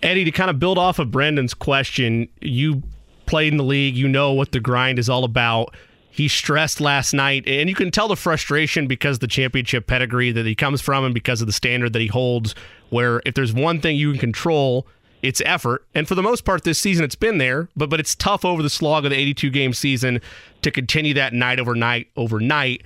Eddie, 0.02 0.24
to 0.24 0.32
kind 0.32 0.50
of 0.50 0.58
build 0.58 0.78
off 0.78 0.98
of 0.98 1.10
Brendan's 1.10 1.54
question, 1.54 2.28
you 2.40 2.82
played 3.26 3.52
in 3.52 3.56
the 3.56 3.64
league, 3.64 3.96
you 3.96 4.08
know 4.08 4.32
what 4.32 4.52
the 4.52 4.60
grind 4.60 4.98
is 4.98 5.08
all 5.08 5.24
about. 5.24 5.74
He 6.10 6.28
stressed 6.28 6.80
last 6.80 7.14
night, 7.14 7.44
and 7.46 7.70
you 7.70 7.74
can 7.74 7.90
tell 7.90 8.08
the 8.08 8.16
frustration 8.16 8.86
because 8.86 9.20
the 9.20 9.26
championship 9.26 9.86
pedigree 9.86 10.30
that 10.32 10.44
he 10.44 10.54
comes 10.54 10.82
from 10.82 11.04
and 11.04 11.14
because 11.14 11.40
of 11.40 11.46
the 11.46 11.52
standard 11.52 11.94
that 11.94 12.02
he 12.02 12.08
holds. 12.08 12.54
Where 12.90 13.22
if 13.24 13.34
there's 13.34 13.54
one 13.54 13.80
thing 13.80 13.96
you 13.96 14.10
can 14.10 14.20
control, 14.20 14.86
it's 15.22 15.40
effort. 15.46 15.86
And 15.94 16.06
for 16.06 16.14
the 16.14 16.22
most 16.22 16.44
part 16.44 16.64
this 16.64 16.78
season, 16.78 17.04
it's 17.04 17.14
been 17.14 17.38
there, 17.38 17.68
but 17.74 17.88
but 17.88 17.98
it's 17.98 18.14
tough 18.14 18.44
over 18.44 18.62
the 18.62 18.68
slog 18.68 19.04
of 19.04 19.10
the 19.10 19.16
82 19.16 19.48
game 19.50 19.72
season 19.72 20.20
to 20.60 20.70
continue 20.70 21.14
that 21.14 21.32
night 21.32 21.58
over 21.58 21.74
night 21.74 22.08
overnight. 22.16 22.82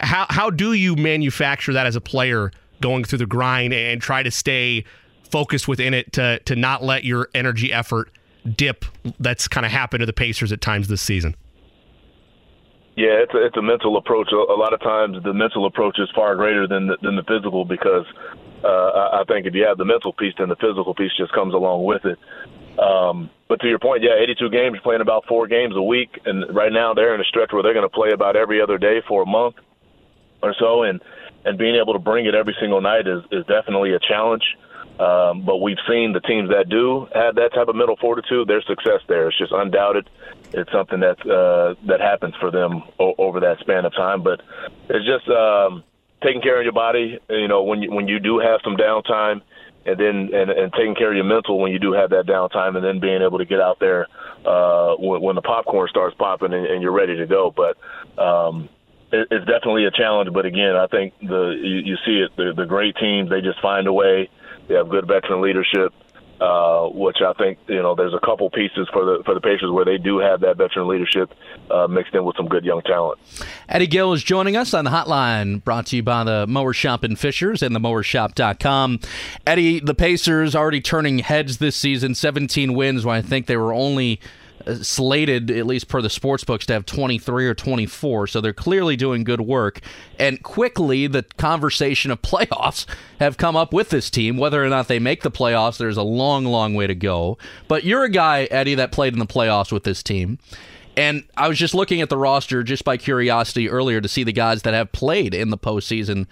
How 0.00 0.26
how 0.30 0.48
do 0.48 0.72
you 0.72 0.96
manufacture 0.96 1.74
that 1.74 1.86
as 1.86 1.96
a 1.96 2.00
player 2.00 2.50
going 2.80 3.04
through 3.04 3.18
the 3.18 3.26
grind 3.26 3.74
and 3.74 4.00
try 4.00 4.22
to 4.22 4.30
stay 4.30 4.84
focused 5.30 5.68
within 5.68 5.94
it 5.94 6.12
to 6.14 6.38
to 6.40 6.56
not 6.56 6.82
let 6.82 7.04
your 7.04 7.28
energy 7.34 7.72
effort 7.72 8.10
dip 8.56 8.84
that's 9.18 9.48
kind 9.48 9.66
of 9.66 9.72
happened 9.72 10.00
to 10.00 10.06
the 10.06 10.12
Pacers 10.12 10.52
at 10.52 10.60
times 10.60 10.88
this 10.88 11.02
season? 11.02 11.36
Yeah, 12.96 13.22
it's 13.22 13.32
a, 13.32 13.46
it's 13.46 13.56
a 13.56 13.62
mental 13.62 13.96
approach. 13.96 14.28
A, 14.32 14.36
lot 14.36 14.74
of 14.74 14.80
times, 14.80 15.22
the 15.24 15.32
mental 15.32 15.64
approach 15.66 15.98
is 15.98 16.10
far 16.14 16.34
greater 16.36 16.66
than 16.66 16.88
the, 16.88 16.96
than 17.02 17.16
the 17.16 17.22
physical 17.22 17.64
because 17.64 18.04
uh, 18.64 19.20
I, 19.20 19.24
think 19.26 19.46
if 19.46 19.54
you 19.54 19.64
have 19.64 19.78
the 19.78 19.84
mental 19.84 20.12
piece, 20.12 20.34
then 20.38 20.48
the 20.48 20.56
physical 20.56 20.94
piece 20.94 21.12
just 21.16 21.32
comes 21.32 21.54
along 21.54 21.84
with 21.84 22.04
it. 22.04 22.18
Um, 22.78 23.30
but 23.48 23.60
to 23.60 23.68
your 23.68 23.78
point, 23.78 24.02
yeah, 24.02 24.20
82 24.20 24.50
games, 24.50 24.74
you're 24.74 24.82
playing 24.82 25.00
about 25.00 25.24
four 25.26 25.46
games 25.46 25.74
a 25.76 25.82
week, 25.82 26.20
and 26.24 26.54
right 26.54 26.72
now 26.72 26.92
they're 26.92 27.14
in 27.14 27.20
a 27.20 27.24
stretch 27.24 27.52
where 27.52 27.62
they're 27.62 27.74
going 27.74 27.88
to 27.88 27.94
play 27.94 28.10
about 28.12 28.36
every 28.36 28.60
other 28.60 28.76
day 28.76 29.00
for 29.06 29.22
a 29.22 29.26
month 29.26 29.56
or 30.42 30.54
so, 30.58 30.82
and 30.82 31.00
and 31.44 31.56
being 31.56 31.76
able 31.76 31.94
to 31.94 31.98
bring 31.98 32.26
it 32.26 32.34
every 32.34 32.54
single 32.60 32.80
night 32.80 33.06
is 33.06 33.22
is 33.32 33.46
definitely 33.46 33.94
a 33.94 33.98
challenge. 33.98 34.44
Um, 35.00 35.46
but 35.46 35.56
we've 35.62 35.80
seen 35.88 36.12
the 36.12 36.20
teams 36.20 36.50
that 36.50 36.68
do 36.68 37.08
have 37.14 37.34
that 37.36 37.54
type 37.54 37.68
of 37.68 37.74
mental 37.74 37.96
fortitude, 37.96 38.46
their 38.48 38.60
success 38.60 39.00
there. 39.08 39.28
It's 39.28 39.38
just 39.38 39.52
undoubted. 39.52 40.10
It's 40.52 40.70
something 40.70 41.00
that 41.00 41.18
uh, 41.24 41.74
that 41.86 42.00
happens 42.00 42.34
for 42.38 42.50
them 42.50 42.82
o- 42.98 43.14
over 43.16 43.40
that 43.40 43.60
span 43.60 43.86
of 43.86 43.94
time. 43.94 44.22
But 44.22 44.42
it's 44.90 45.06
just 45.06 45.26
um, 45.30 45.84
taking 46.22 46.42
care 46.42 46.58
of 46.58 46.64
your 46.64 46.74
body. 46.74 47.18
You 47.30 47.48
know, 47.48 47.62
when 47.62 47.80
you 47.80 47.90
when 47.90 48.08
you 48.08 48.20
do 48.20 48.40
have 48.40 48.60
some 48.62 48.76
downtime, 48.76 49.40
and 49.86 49.98
then 49.98 50.34
and, 50.34 50.50
and 50.50 50.72
taking 50.74 50.94
care 50.94 51.10
of 51.10 51.16
your 51.16 51.24
mental 51.24 51.58
when 51.58 51.72
you 51.72 51.78
do 51.78 51.92
have 51.92 52.10
that 52.10 52.26
downtime, 52.26 52.76
and 52.76 52.84
then 52.84 53.00
being 53.00 53.22
able 53.22 53.38
to 53.38 53.46
get 53.46 53.60
out 53.60 53.78
there 53.80 54.06
uh, 54.44 54.96
when, 54.96 55.22
when 55.22 55.34
the 55.34 55.42
popcorn 55.42 55.88
starts 55.88 56.14
popping 56.18 56.52
and, 56.52 56.66
and 56.66 56.82
you're 56.82 56.92
ready 56.92 57.16
to 57.16 57.26
go. 57.26 57.50
But 57.56 57.78
um, 58.20 58.68
it, 59.12 59.28
it's 59.30 59.46
definitely 59.46 59.86
a 59.86 59.90
challenge. 59.90 60.30
But 60.34 60.44
again, 60.44 60.76
I 60.76 60.88
think 60.88 61.14
the 61.20 61.56
you, 61.56 61.78
you 61.78 61.96
see 62.04 62.20
it. 62.20 62.36
The, 62.36 62.52
the 62.54 62.66
great 62.66 62.96
teams 62.96 63.30
they 63.30 63.40
just 63.40 63.62
find 63.62 63.86
a 63.86 63.92
way. 63.94 64.28
They 64.70 64.76
have 64.76 64.88
good 64.88 65.08
veteran 65.08 65.42
leadership. 65.42 65.92
Uh, 66.40 66.88
which 66.94 67.18
I 67.20 67.34
think 67.34 67.58
you 67.68 67.82
know 67.82 67.94
there's 67.94 68.14
a 68.14 68.26
couple 68.26 68.48
pieces 68.48 68.88
for 68.94 69.04
the 69.04 69.22
for 69.26 69.34
the 69.34 69.42
Pacers 69.42 69.70
where 69.70 69.84
they 69.84 69.98
do 69.98 70.20
have 70.20 70.40
that 70.40 70.56
veteran 70.56 70.88
leadership 70.88 71.30
uh, 71.70 71.86
mixed 71.86 72.14
in 72.14 72.24
with 72.24 72.34
some 72.34 72.48
good 72.48 72.64
young 72.64 72.80
talent. 72.80 73.20
Eddie 73.68 73.86
Gill 73.86 74.14
is 74.14 74.24
joining 74.24 74.56
us 74.56 74.72
on 74.72 74.86
the 74.86 74.90
hotline, 74.90 75.62
brought 75.62 75.84
to 75.88 75.96
you 75.96 76.02
by 76.02 76.24
the 76.24 76.46
Mower 76.46 76.72
Shop 76.72 77.04
in 77.04 77.16
Fishers 77.16 77.62
and 77.62 77.76
the 77.76 77.78
mowershop.com. 77.78 79.00
Eddie, 79.46 79.80
the 79.80 79.94
Pacers 79.94 80.56
already 80.56 80.80
turning 80.80 81.18
heads 81.18 81.58
this 81.58 81.76
season, 81.76 82.14
17 82.14 82.72
wins 82.72 83.04
when 83.04 83.16
I 83.16 83.20
think 83.20 83.44
they 83.44 83.58
were 83.58 83.74
only 83.74 84.18
Uh, 84.66 84.74
slated, 84.74 85.50
at 85.50 85.66
least 85.66 85.88
per 85.88 86.02
the 86.02 86.10
sports 86.10 86.44
books, 86.44 86.66
to 86.66 86.72
have 86.72 86.84
23 86.84 87.46
or 87.46 87.54
24. 87.54 88.26
So 88.26 88.40
they're 88.40 88.52
clearly 88.52 88.96
doing 88.96 89.24
good 89.24 89.40
work. 89.40 89.80
And 90.18 90.42
quickly, 90.42 91.06
the 91.06 91.22
conversation 91.38 92.10
of 92.10 92.20
playoffs 92.22 92.86
have 93.18 93.36
come 93.36 93.56
up 93.56 93.72
with 93.72 93.88
this 93.90 94.10
team. 94.10 94.36
Whether 94.36 94.64
or 94.64 94.68
not 94.68 94.88
they 94.88 94.98
make 94.98 95.22
the 95.22 95.30
playoffs, 95.30 95.78
there's 95.78 95.96
a 95.96 96.02
long, 96.02 96.44
long 96.44 96.74
way 96.74 96.86
to 96.86 96.94
go. 96.94 97.38
But 97.68 97.84
you're 97.84 98.04
a 98.04 98.10
guy, 98.10 98.44
Eddie, 98.50 98.74
that 98.74 98.92
played 98.92 99.12
in 99.12 99.18
the 99.18 99.26
playoffs 99.26 99.72
with 99.72 99.84
this 99.84 100.02
team. 100.02 100.38
And 100.96 101.24
I 101.36 101.48
was 101.48 101.58
just 101.58 101.74
looking 101.74 102.02
at 102.02 102.10
the 102.10 102.18
roster 102.18 102.62
just 102.62 102.84
by 102.84 102.96
curiosity 102.96 103.70
earlier 103.70 104.00
to 104.00 104.08
see 104.08 104.24
the 104.24 104.32
guys 104.32 104.62
that 104.62 104.74
have 104.74 104.92
played 104.92 105.34
in 105.34 105.50
the 105.50 105.58
postseason 105.58 106.26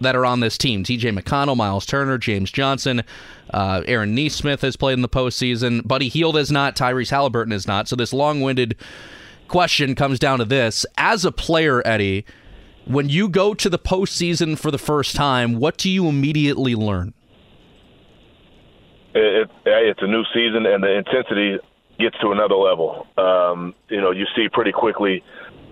that 0.00 0.16
are 0.16 0.26
on 0.26 0.40
this 0.40 0.58
team. 0.58 0.84
TJ 0.84 1.18
McConnell, 1.18 1.56
Miles 1.56 1.86
Turner, 1.86 2.18
James 2.18 2.50
Johnson, 2.50 3.02
uh, 3.50 3.82
Aaron 3.86 4.14
Nesmith 4.14 4.62
has 4.62 4.76
played 4.76 4.94
in 4.94 5.02
the 5.02 5.08
postseason. 5.08 5.86
Buddy 5.86 6.08
Hield 6.08 6.36
is 6.36 6.50
not. 6.50 6.76
Tyrese 6.76 7.10
Haliburton 7.10 7.52
is 7.52 7.66
not. 7.66 7.88
So 7.88 7.96
this 7.96 8.12
long 8.12 8.40
winded 8.40 8.76
question 9.48 9.94
comes 9.94 10.18
down 10.18 10.38
to 10.38 10.44
this. 10.44 10.84
As 10.96 11.24
a 11.24 11.32
player, 11.32 11.86
Eddie, 11.86 12.24
when 12.86 13.08
you 13.08 13.28
go 13.28 13.54
to 13.54 13.68
the 13.68 13.78
postseason 13.78 14.58
for 14.58 14.70
the 14.70 14.78
first 14.78 15.16
time, 15.16 15.58
what 15.58 15.76
do 15.76 15.90
you 15.90 16.08
immediately 16.08 16.74
learn? 16.74 17.14
It, 19.14 19.42
it, 19.42 19.50
it's 19.64 20.02
a 20.02 20.06
new 20.06 20.24
season, 20.34 20.66
and 20.66 20.82
the 20.82 20.98
intensity 20.98 21.58
gets 21.98 22.18
to 22.18 22.32
another 22.32 22.56
level. 22.56 23.06
Um, 23.16 23.74
you 23.88 24.00
know, 24.00 24.10
you 24.10 24.26
see 24.34 24.48
pretty 24.48 24.72
quickly 24.72 25.22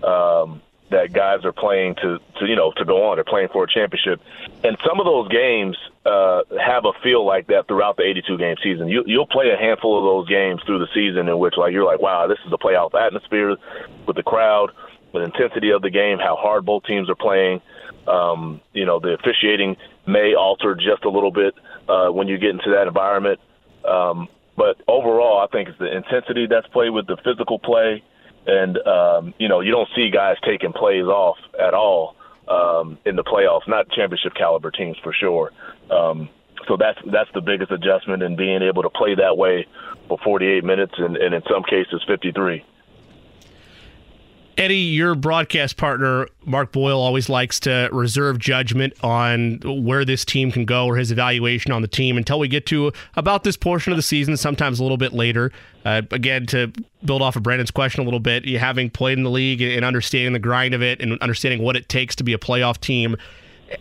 um, 0.01 0.61
that 0.93 1.11
guys 1.11 1.43
are 1.43 1.51
playing 1.51 1.95
to, 1.95 2.19
to 2.39 2.45
you 2.45 2.55
know 2.55 2.71
to 2.77 2.85
go 2.85 3.09
on. 3.09 3.17
They're 3.17 3.23
playing 3.23 3.49
for 3.51 3.63
a 3.63 3.67
championship, 3.67 4.21
and 4.63 4.77
some 4.87 4.99
of 4.99 5.05
those 5.05 5.27
games 5.29 5.77
uh, 6.05 6.41
have 6.63 6.85
a 6.85 6.93
feel 7.01 7.25
like 7.25 7.47
that 7.47 7.67
throughout 7.67 7.97
the 7.97 8.03
82 8.03 8.37
game 8.37 8.55
season. 8.63 8.87
You, 8.87 9.03
you'll 9.05 9.27
play 9.27 9.49
a 9.49 9.57
handful 9.57 9.97
of 9.97 10.03
those 10.03 10.29
games 10.29 10.61
through 10.65 10.79
the 10.79 10.87
season 10.93 11.27
in 11.27 11.37
which 11.39 11.55
like 11.57 11.73
you're 11.73 11.85
like, 11.85 11.99
wow, 11.99 12.27
this 12.27 12.39
is 12.45 12.53
a 12.53 12.57
playoff 12.57 12.93
atmosphere 12.93 13.57
with 14.07 14.15
the 14.15 14.23
crowd, 14.23 14.71
the 15.11 15.19
intensity 15.19 15.71
of 15.71 15.81
the 15.81 15.89
game, 15.89 16.19
how 16.19 16.35
hard 16.35 16.65
both 16.65 16.83
teams 16.85 17.09
are 17.09 17.15
playing. 17.15 17.61
Um, 18.07 18.61
you 18.73 18.85
know, 18.85 18.99
the 18.99 19.13
officiating 19.13 19.77
may 20.05 20.35
alter 20.35 20.75
just 20.75 21.05
a 21.05 21.09
little 21.09 21.31
bit 21.31 21.55
uh, 21.87 22.09
when 22.09 22.27
you 22.27 22.37
get 22.37 22.51
into 22.51 22.71
that 22.71 22.87
environment. 22.87 23.39
Um, 23.87 24.27
but 24.55 24.81
overall, 24.87 25.39
I 25.39 25.47
think 25.47 25.69
it's 25.69 25.79
the 25.79 25.95
intensity 25.95 26.47
that's 26.47 26.67
played 26.67 26.91
with 26.91 27.07
the 27.07 27.17
physical 27.23 27.59
play 27.59 28.03
and 28.47 28.77
um, 28.87 29.33
you 29.37 29.47
know 29.47 29.61
you 29.61 29.71
don't 29.71 29.89
see 29.95 30.09
guys 30.09 30.37
taking 30.45 30.73
plays 30.73 31.05
off 31.05 31.37
at 31.59 31.73
all 31.73 32.15
um, 32.47 32.97
in 33.05 33.15
the 33.15 33.23
playoffs. 33.23 33.67
Not 33.67 33.89
championship 33.89 34.33
caliber 34.35 34.71
teams 34.71 34.97
for 35.03 35.13
sure. 35.13 35.51
Um, 35.89 36.29
so 36.67 36.77
that's 36.77 36.99
that's 37.11 37.29
the 37.33 37.41
biggest 37.41 37.71
adjustment 37.71 38.23
in 38.23 38.35
being 38.35 38.61
able 38.61 38.83
to 38.83 38.89
play 38.89 39.15
that 39.15 39.37
way 39.37 39.67
for 40.07 40.17
48 40.23 40.63
minutes 40.63 40.93
and, 40.97 41.17
and 41.17 41.33
in 41.33 41.41
some 41.49 41.63
cases 41.63 42.03
53. 42.07 42.63
Eddie, 44.55 44.75
your 44.75 45.15
broadcast 45.15 45.77
partner, 45.77 46.27
Mark 46.45 46.71
Boyle, 46.71 46.99
always 46.99 47.27
likes 47.27 47.59
to 47.61 47.89
reserve 47.91 48.37
judgment 48.37 48.93
on 49.03 49.59
where 49.63 50.05
this 50.05 50.23
team 50.23 50.51
can 50.51 50.65
go 50.65 50.85
or 50.85 50.95
his 50.95 51.11
evaluation 51.11 51.71
on 51.71 51.81
the 51.81 51.87
team 51.87 52.17
until 52.17 52.37
we 52.37 52.47
get 52.47 52.67
to 52.67 52.91
about 53.15 53.43
this 53.43 53.57
portion 53.57 53.91
of 53.91 53.97
the 53.97 54.03
season, 54.03 54.37
sometimes 54.37 54.79
a 54.79 54.83
little 54.83 54.97
bit 54.97 55.11
later. 55.11 55.51
Uh, 55.85 56.01
again, 56.11 56.45
to 56.47 56.71
build 57.03 57.21
off 57.21 57.35
of 57.35 57.43
Brendan's 57.43 57.71
question 57.71 58.01
a 58.01 58.03
little 58.05 58.19
bit, 58.19 58.45
having 58.45 58.89
played 58.89 59.17
in 59.17 59.23
the 59.23 59.29
league 59.29 59.61
and 59.61 59.83
understanding 59.83 60.33
the 60.33 60.39
grind 60.39 60.73
of 60.73 60.81
it 60.81 61.01
and 61.01 61.19
understanding 61.19 61.61
what 61.61 61.75
it 61.75 61.89
takes 61.89 62.15
to 62.15 62.23
be 62.23 62.33
a 62.33 62.37
playoff 62.37 62.79
team, 62.79 63.17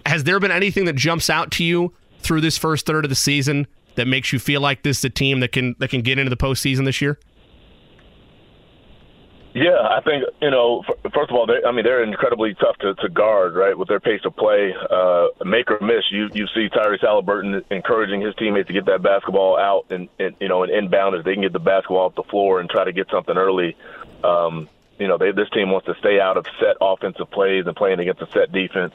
has 0.07 0.25
there 0.25 0.41
been 0.41 0.51
anything 0.51 0.85
that 0.87 0.97
jumps 0.97 1.31
out 1.31 1.51
to 1.53 1.65
you 1.65 1.93
through 2.21 2.41
this 2.41 2.59
first 2.59 2.87
third 2.87 3.05
of 3.05 3.09
the 3.09 3.15
season 3.15 3.67
that 3.95 4.07
makes 4.07 4.33
you 4.33 4.39
feel 4.39 4.61
like 4.61 4.83
this 4.83 4.99
is 4.99 5.05
a 5.05 5.11
team 5.11 5.41
that 5.41 5.53
can 5.53 5.77
that 5.79 5.91
can 5.91 6.01
get 6.03 6.19
into 6.19 6.31
the 6.31 6.37
postseason 6.37 6.85
this 6.85 7.01
year? 7.01 7.19
Yeah, 9.55 9.77
I 9.83 10.01
think 10.01 10.25
you 10.41 10.51
know. 10.51 10.83
First 11.15 11.31
of 11.31 11.37
all, 11.37 11.47
I 11.51 11.73
mean 11.73 11.85
they're 11.85 12.03
incredibly 12.03 12.55
tough 12.55 12.77
to, 12.79 12.95
to 12.95 13.09
guard, 13.11 13.55
right? 13.55 13.77
With 13.77 13.89
their 13.89 14.01
pace 14.01 14.23
of 14.25 14.35
play, 14.35 14.75
uh, 14.91 15.27
make 15.45 15.71
or 15.71 15.79
miss. 15.81 16.05
You 16.11 16.31
you 16.33 16.47
see 16.55 16.71
Tyrese 16.71 17.01
Haliburton 17.03 17.63
encouraging 17.71 18.23
his 18.23 18.35
teammates 18.37 18.69
to 18.69 18.73
get 18.73 18.87
that 18.87 19.03
basketball 19.03 19.59
out 19.59 19.87
and, 19.91 20.09
and 20.19 20.35
you 20.41 20.49
know 20.49 20.63
and 20.63 20.73
inbound 20.73 21.17
as 21.17 21.25
they 21.25 21.35
can 21.35 21.43
get 21.43 21.53
the 21.53 21.59
basketball 21.59 22.07
off 22.07 22.15
the 22.15 22.23
floor 22.23 22.61
and 22.61 22.71
try 22.71 22.85
to 22.85 22.93
get 22.93 23.11
something 23.11 23.37
early. 23.37 23.77
Um, 24.25 24.71
you 24.99 25.07
know, 25.07 25.19
they, 25.19 25.33
this 25.33 25.51
team 25.51 25.71
wants 25.71 25.87
to 25.87 25.95
stay 25.99 26.19
out 26.19 26.39
of 26.39 26.47
set 26.59 26.77
offensive 26.81 27.31
plays 27.31 27.67
and 27.67 27.77
playing 27.77 27.99
against 27.99 28.23
a 28.23 28.31
set 28.31 28.53
defense 28.53 28.95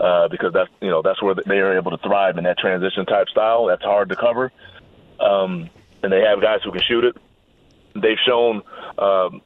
uh, 0.00 0.28
because 0.28 0.52
that's 0.52 0.70
you 0.82 0.90
know 0.90 1.00
that's 1.00 1.22
where 1.22 1.34
they 1.34 1.60
are 1.60 1.78
able 1.78 1.92
to 1.92 1.98
thrive 1.98 2.36
in 2.36 2.44
that 2.44 2.58
transition 2.58 3.06
type 3.06 3.28
style. 3.30 3.66
That's 3.66 3.82
hard 3.82 4.10
to 4.10 4.16
cover, 4.16 4.52
um, 5.18 5.70
and 6.02 6.12
they 6.12 6.20
have 6.20 6.42
guys 6.42 6.60
who 6.62 6.72
can 6.72 6.82
shoot 6.82 7.04
it. 7.04 7.16
They've 7.94 8.18
shown. 8.26 8.62
Um, 8.98 9.40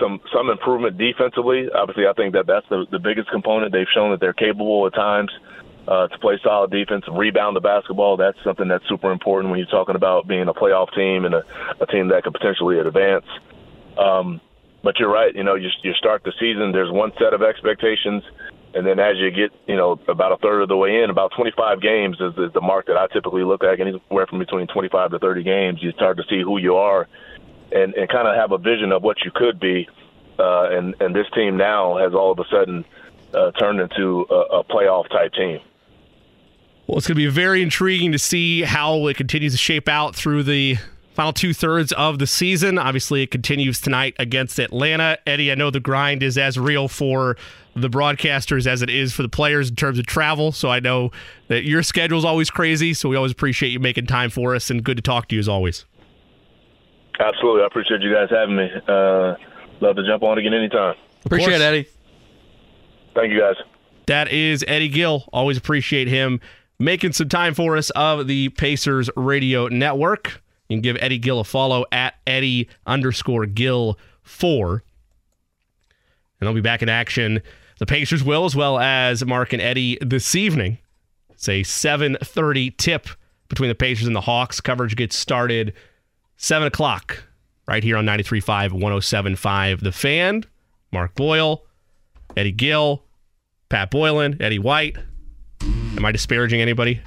some 0.00 0.20
some 0.34 0.50
improvement 0.50 0.98
defensively. 0.98 1.68
Obviously, 1.70 2.06
I 2.06 2.12
think 2.14 2.32
that 2.34 2.46
that's 2.46 2.66
the 2.68 2.86
the 2.90 2.98
biggest 2.98 3.30
component. 3.30 3.72
They've 3.72 3.90
shown 3.94 4.10
that 4.10 4.20
they're 4.20 4.32
capable 4.32 4.86
at 4.86 4.94
times 4.94 5.30
uh, 5.86 6.08
to 6.08 6.18
play 6.18 6.38
solid 6.42 6.70
defense, 6.70 7.04
rebound 7.10 7.56
the 7.56 7.60
basketball. 7.60 8.16
That's 8.16 8.38
something 8.44 8.68
that's 8.68 8.86
super 8.88 9.12
important 9.12 9.50
when 9.50 9.58
you're 9.58 9.68
talking 9.68 9.96
about 9.96 10.26
being 10.26 10.48
a 10.48 10.54
playoff 10.54 10.94
team 10.94 11.24
and 11.24 11.34
a, 11.34 11.42
a 11.80 11.86
team 11.86 12.08
that 12.08 12.24
could 12.24 12.32
potentially 12.32 12.78
advance. 12.78 13.26
Um, 13.98 14.40
but 14.82 14.98
you're 14.98 15.12
right. 15.12 15.34
You 15.34 15.44
know, 15.44 15.56
you, 15.56 15.68
you 15.82 15.92
start 15.94 16.22
the 16.24 16.32
season. 16.40 16.72
There's 16.72 16.90
one 16.90 17.12
set 17.18 17.34
of 17.34 17.42
expectations, 17.42 18.22
and 18.72 18.86
then 18.86 18.98
as 18.98 19.16
you 19.18 19.30
get, 19.30 19.50
you 19.66 19.76
know, 19.76 20.00
about 20.08 20.32
a 20.32 20.38
third 20.38 20.62
of 20.62 20.68
the 20.68 20.76
way 20.76 21.02
in, 21.02 21.10
about 21.10 21.32
25 21.36 21.82
games 21.82 22.16
is, 22.20 22.32
is 22.38 22.52
the 22.54 22.62
mark 22.62 22.86
that 22.86 22.96
I 22.96 23.06
typically 23.12 23.44
look 23.44 23.62
at. 23.62 23.80
Anywhere 23.80 24.26
from 24.26 24.38
between 24.38 24.68
25 24.68 25.10
to 25.10 25.18
30 25.18 25.42
games, 25.42 25.82
you 25.82 25.92
start 25.92 26.16
to 26.16 26.24
see 26.30 26.40
who 26.40 26.58
you 26.58 26.76
are 26.76 27.08
and, 27.72 27.94
and 27.94 28.08
kind 28.08 28.28
of 28.28 28.36
have 28.36 28.52
a 28.52 28.58
vision 28.58 28.92
of 28.92 29.02
what 29.02 29.18
you 29.24 29.30
could 29.34 29.60
be. 29.60 29.88
Uh, 30.38 30.70
and, 30.70 30.94
and 31.00 31.14
this 31.14 31.26
team 31.34 31.56
now 31.56 31.98
has 31.98 32.14
all 32.14 32.32
of 32.32 32.38
a 32.38 32.44
sudden 32.50 32.84
uh, 33.34 33.50
turned 33.52 33.80
into 33.80 34.26
a, 34.30 34.58
a 34.58 34.64
playoff 34.64 35.08
type 35.10 35.32
team. 35.34 35.60
Well, 36.86 36.98
it's 36.98 37.06
going 37.06 37.16
to 37.16 37.22
be 37.22 37.26
very 37.28 37.62
intriguing 37.62 38.10
to 38.12 38.18
see 38.18 38.62
how 38.62 39.06
it 39.06 39.16
continues 39.16 39.52
to 39.52 39.58
shape 39.58 39.88
out 39.88 40.16
through 40.16 40.42
the 40.42 40.76
final 41.14 41.32
two 41.32 41.52
thirds 41.52 41.92
of 41.92 42.18
the 42.18 42.26
season. 42.26 42.78
Obviously, 42.78 43.22
it 43.22 43.30
continues 43.30 43.80
tonight 43.80 44.14
against 44.18 44.58
Atlanta. 44.58 45.18
Eddie, 45.26 45.52
I 45.52 45.54
know 45.54 45.70
the 45.70 45.78
grind 45.78 46.22
is 46.22 46.38
as 46.38 46.58
real 46.58 46.88
for 46.88 47.36
the 47.76 47.88
broadcasters 47.88 48.66
as 48.66 48.82
it 48.82 48.90
is 48.90 49.12
for 49.12 49.22
the 49.22 49.28
players 49.28 49.70
in 49.70 49.76
terms 49.76 49.98
of 49.98 50.06
travel. 50.06 50.50
So 50.50 50.70
I 50.70 50.80
know 50.80 51.12
that 51.48 51.64
your 51.64 51.82
schedule 51.82 52.18
is 52.18 52.24
always 52.24 52.50
crazy. 52.50 52.94
So 52.94 53.08
we 53.08 53.16
always 53.16 53.32
appreciate 53.32 53.68
you 53.68 53.78
making 53.78 54.06
time 54.06 54.30
for 54.30 54.54
us 54.54 54.70
and 54.70 54.82
good 54.82 54.96
to 54.96 55.02
talk 55.02 55.28
to 55.28 55.36
you 55.36 55.40
as 55.40 55.48
always. 55.48 55.84
Absolutely. 57.20 57.62
I 57.62 57.66
appreciate 57.66 58.00
you 58.00 58.12
guys 58.12 58.28
having 58.30 58.56
me. 58.56 58.68
Uh, 58.88 59.34
love 59.80 59.96
to 59.96 60.06
jump 60.06 60.22
on 60.22 60.38
again 60.38 60.54
anytime. 60.54 60.94
Appreciate 61.24 61.54
it, 61.54 61.60
Eddie. 61.60 61.86
Thank 63.14 63.32
you, 63.32 63.38
guys. 63.38 63.56
That 64.06 64.32
is 64.32 64.64
Eddie 64.66 64.88
Gill. 64.88 65.28
Always 65.32 65.56
appreciate 65.56 66.08
him 66.08 66.40
making 66.78 67.12
some 67.12 67.28
time 67.28 67.54
for 67.54 67.76
us 67.76 67.90
of 67.90 68.26
the 68.26 68.48
Pacers 68.50 69.10
Radio 69.16 69.68
Network. 69.68 70.42
You 70.68 70.76
can 70.76 70.82
give 70.82 70.96
Eddie 71.00 71.18
Gill 71.18 71.40
a 71.40 71.44
follow 71.44 71.84
at 71.92 72.14
Eddie 72.26 72.68
underscore 72.86 73.44
Gill 73.46 73.98
four. 74.22 74.82
And 76.40 76.48
I'll 76.48 76.54
be 76.54 76.62
back 76.62 76.82
in 76.82 76.88
action. 76.88 77.42
The 77.78 77.86
Pacers 77.86 78.24
will, 78.24 78.46
as 78.46 78.56
well 78.56 78.78
as 78.78 79.24
Mark 79.24 79.52
and 79.52 79.60
Eddie 79.60 79.98
this 80.00 80.34
evening. 80.34 80.78
It's 81.30 81.48
a 81.48 81.62
7:30 81.62 82.70
tip 82.76 83.08
between 83.48 83.68
the 83.68 83.74
Pacers 83.74 84.06
and 84.06 84.16
the 84.16 84.22
Hawks. 84.22 84.60
Coverage 84.60 84.96
gets 84.96 85.16
started 85.16 85.74
7 86.42 86.66
o'clock, 86.66 87.22
right 87.68 87.84
here 87.84 87.98
on 87.98 88.06
93.5, 88.06 88.70
107.5. 88.70 89.80
The 89.80 89.92
Fan, 89.92 90.44
Mark 90.90 91.14
Boyle, 91.14 91.66
Eddie 92.34 92.50
Gill, 92.50 93.04
Pat 93.68 93.90
Boylan, 93.90 94.40
Eddie 94.40 94.58
White. 94.58 94.96
Am 95.60 96.02
I 96.02 96.12
disparaging 96.12 96.62
anybody? 96.62 97.02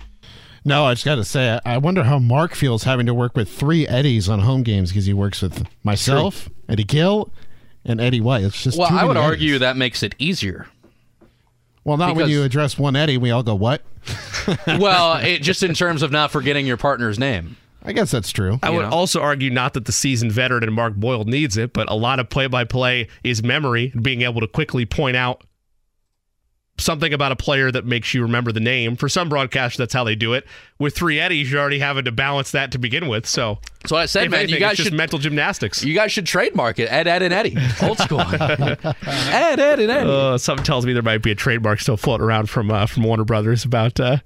No, 0.64 0.86
I 0.86 0.94
just 0.94 1.04
got 1.04 1.16
to 1.16 1.24
say, 1.24 1.60
I 1.66 1.74
I 1.74 1.78
wonder 1.80 2.04
how 2.04 2.20
Mark 2.20 2.54
feels 2.54 2.84
having 2.84 3.08
to 3.08 3.14
work 3.14 3.36
with 3.36 3.50
three 3.50 3.88
Eddies 3.88 4.30
on 4.30 4.40
home 4.40 4.62
games 4.62 4.92
because 4.92 5.08
he 5.08 5.14
works 5.14 5.42
with 5.42 5.66
myself, 5.84 6.48
Eddie 6.70 6.84
Gill, 6.84 7.34
and 7.84 8.00
Eddie 8.00 8.22
White. 8.22 8.44
It's 8.44 8.62
just 8.62 8.78
Well, 8.78 8.90
too 8.90 8.96
I 8.96 9.04
would 9.04 9.16
many 9.16 9.26
argue 9.26 9.58
that 9.58 9.78
makes 9.78 10.04
it 10.04 10.14
easier. 10.20 10.68
Well, 11.84 11.98
not 11.98 12.16
when 12.16 12.30
you 12.30 12.44
address 12.44 12.78
one 12.78 12.96
Eddie, 12.96 13.18
we 13.18 13.32
all 13.32 13.42
go, 13.42 13.56
"What?" 13.56 13.82
well, 14.68 15.16
it, 15.24 15.42
just 15.42 15.64
in 15.64 15.74
terms 15.74 16.04
of 16.04 16.12
not 16.12 16.30
forgetting 16.30 16.68
your 16.68 16.78
partner's 16.78 17.18
name. 17.18 17.58
I 17.86 17.92
guess 17.94 18.12
that's 18.12 18.32
true. 18.32 18.60
I 18.64 18.70
You 18.70 18.78
would 18.78 18.82
know? 18.84 18.90
also 18.96 19.22
argue 19.22 19.50
not 19.50 19.74
that 19.74 19.86
the 19.86 19.92
seasoned 19.92 20.32
veteran 20.32 20.64
and 20.64 20.74
Mark 20.74 20.96
Boyle 20.96 21.26
needs 21.26 21.58
it, 21.58 21.74
but 21.74 21.90
a 21.90 21.96
lot 21.96 22.20
of 22.20 22.30
play 22.30 22.48
by 22.48 22.64
play 22.64 23.08
is 23.24 23.44
memory 23.44 23.92
and 23.94 24.02
being 24.02 24.22
able 24.22 24.40
to 24.42 24.48
quickly 24.48 24.86
point 24.86 25.18
out 25.18 25.44
something 26.78 27.14
about 27.14 27.32
a 27.32 27.36
player 27.36 27.72
that 27.72 27.86
makes 27.86 28.14
you 28.14 28.22
remember 28.24 28.52
the 28.52 28.60
name. 28.60 28.96
For 28.96 29.08
some 29.10 29.30
broadcasters, 29.30 29.78
that's 29.78 29.94
how 29.94 30.04
they 30.04 30.16
do 30.16 30.34
it. 30.34 30.48
With 30.80 30.96
three 30.96 31.20
Eddies, 31.20 31.52
you're 31.52 31.62
already 31.62 31.80
having 31.80 32.06
to 32.06 32.12
balance 32.12 32.52
that 32.52 32.72
to 32.72 32.78
begin 32.80 33.08
with. 33.08 33.28
So, 33.28 33.60
So 33.86 33.96
I 33.98 34.06
said, 34.06 34.26
if 34.26 34.32
man, 34.32 34.42
anything, 34.42 34.56
you 34.56 34.60
guys 34.60 34.72
it's 34.72 34.78
just 34.78 34.90
should 34.90 34.98
mental 34.98 35.20
gymnastics. 35.20 35.84
you 35.84 35.94
guys 35.94 36.12
should 36.12 36.26
trademark 36.26 36.80
it. 36.80 36.92
Ed, 36.92 37.08
Ed, 37.08 37.22
and 37.22 37.34
Eddie, 37.34 37.58
old 37.82 37.98
school. 37.98 38.22
Ed, 38.32 39.60
Ed, 39.60 39.80
and 39.80 39.92
Eddie. 39.92 40.10
Uh, 40.10 40.38
something 40.38 40.64
tells 40.64 40.86
me 40.86 40.94
there 40.94 41.02
might 41.02 41.22
be 41.22 41.32
a 41.32 41.36
trademark 41.36 41.80
still 41.82 41.98
floating 41.98 42.26
around 42.26 42.50
from 42.50 42.72
uh, 42.72 42.86
from 42.86 43.04
Warner 43.04 43.26
Brothers 43.26 43.66
about 43.66 44.00
uh, 44.00 44.18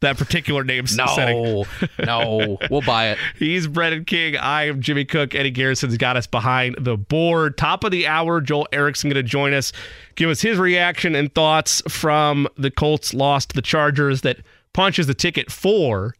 that 0.00 0.16
particular 0.16 0.64
name 0.64 0.86
setting. 0.86 1.42
no, 1.42 1.64
no, 2.04 2.58
we'll 2.70 2.82
buy 2.82 3.08
it. 3.08 3.18
He's 3.38 3.66
Brendan 3.66 4.04
King. 4.04 4.36
I 4.36 4.68
am 4.68 4.80
Jimmy 4.80 5.04
Cook. 5.04 5.34
Eddie 5.34 5.50
Garrison's 5.50 5.96
got 5.96 6.16
us 6.16 6.26
behind 6.26 6.76
the 6.78 6.96
board. 6.96 7.56
Top 7.58 7.84
of 7.84 7.90
the 7.90 8.06
hour, 8.06 8.40
Joel 8.40 8.68
Erickson 8.72 9.10
going 9.10 9.22
to 9.22 9.28
join 9.28 9.52
us, 9.52 9.72
give 10.14 10.30
us 10.30 10.40
his 10.40 10.58
reaction 10.58 11.14
and 11.14 11.34
thoughts 11.34 11.82
from 11.88 12.48
the 12.56 12.70
Colts 12.70 13.12
loss 13.12 13.46
to 13.46 13.54
the 13.54 13.62
Chargers 13.62 14.22
that 14.22 14.38
punches 14.72 15.06
the 15.06 15.14
ticket 15.14 15.50
for 15.50 16.14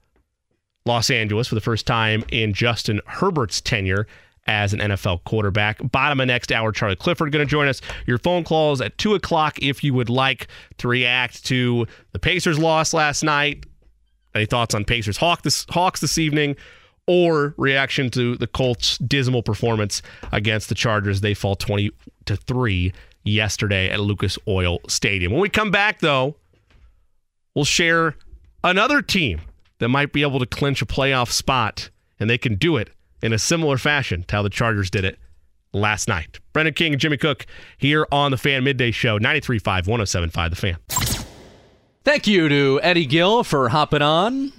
Los 0.87 1.11
Angeles 1.11 1.49
for 1.49 1.55
the 1.55 1.61
first 1.61 1.87
time 1.87 2.25
in 2.31 2.53
Justin 2.53 3.01
Herbert's 3.07 3.61
tenure 3.61 4.07
as 4.47 4.73
an 4.73 4.81
NFL 4.81 5.23
quarterback. 5.25 5.79
Bottom 5.91 6.21
of 6.21 6.27
next 6.27 6.51
hour, 6.51 6.73
Charlie 6.73 6.97
Clifford 6.97 7.31
going 7.33 7.47
to 7.47 7.51
join 7.51 7.69
us. 7.69 7.81
Your 8.07 8.19
phone 8.19 8.45
calls 8.45 8.81
at 8.81 8.97
2 8.99 9.15
o'clock 9.15 9.59
if 9.61 9.85
you 9.85 9.95
would 9.95 10.11
like 10.11 10.49
to 10.79 10.89
react 10.89 11.45
to 11.47 11.87
the 12.13 12.19
Pacers 12.19 12.59
loss 12.59 12.95
last 12.95 13.23
night, 13.23 13.67
any 14.35 14.47
thoughts 14.47 14.75
on 14.75 14.85
Pacers 14.85 15.17
Hawk 15.17 15.43
this, 15.43 15.67
Hawks 15.71 16.01
this 16.01 16.19
evening, 16.19 16.57
or 17.07 17.55
reaction 17.59 18.11
to 18.11 18.37
the 18.37 18.47
Colts' 18.47 18.97
dismal 18.99 19.43
performance 19.43 20.03
against 20.33 20.69
the 20.69 20.75
Chargers? 20.75 21.21
They 21.21 21.35
fall 21.35 21.57
20 21.57 21.91
to 22.27 22.37
3 22.37 22.93
yesterday 23.25 23.91
at 23.91 24.01
Lucas 24.01 24.39
Oil 24.49 24.79
Stadium. 24.89 25.33
When 25.33 25.41
we 25.43 25.49
come 25.49 25.71
back, 25.71 26.01
though, 26.01 26.37
we'll 27.55 27.65
share 27.65 28.17
another 28.65 29.03
team 29.03 29.41
that 29.81 29.89
might 29.89 30.13
be 30.13 30.23
able 30.23 30.39
to 30.39 30.47
clinch 30.47 30.81
a 30.81 30.87
playoff 30.87 31.31
spot, 31.33 31.91
and 32.21 32.31
they 32.31 32.39
can 32.39 32.55
do 32.55 32.77
it 32.77 32.91
in 33.23 33.33
a 33.33 33.39
similar 33.39 33.77
fashion 33.77 34.23
to 34.29 34.37
how 34.37 34.43
the 34.43 34.51
Chargers 34.51 34.91
did 34.91 35.05
it 35.05 35.19
last 35.73 36.07
night. 36.07 36.39
Brendan 36.53 36.75
King 36.75 36.93
and 36.93 37.01
Jimmy 37.01 37.17
Cook 37.17 37.47
here 37.79 38.07
on 38.13 38.31
the 38.31 38.37
Fan 38.37 38.63
Midday 38.63 38.91
Show, 38.93 39.19
93.5, 39.19 39.87
107.5 39.87 40.51
The 40.51 40.57
Fan. 40.57 40.77
Thank 42.05 42.27
you 42.27 42.49
to 42.49 42.81
Eddie 42.83 43.07
Gill 43.07 43.43
for 43.43 43.71
hopping 43.71 44.03
on. 44.03 44.53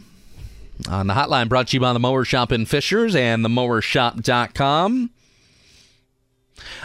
On 0.89 1.05
the 1.07 1.13
hotline 1.13 1.47
brought 1.47 1.67
to 1.67 1.77
you 1.77 1.81
by 1.81 1.93
the 1.93 1.99
Mower 1.99 2.25
Shop 2.25 2.51
in 2.51 2.65
Fishers 2.65 3.15
and 3.15 3.45
the 3.45 3.49
themowershop.com. 3.49 5.11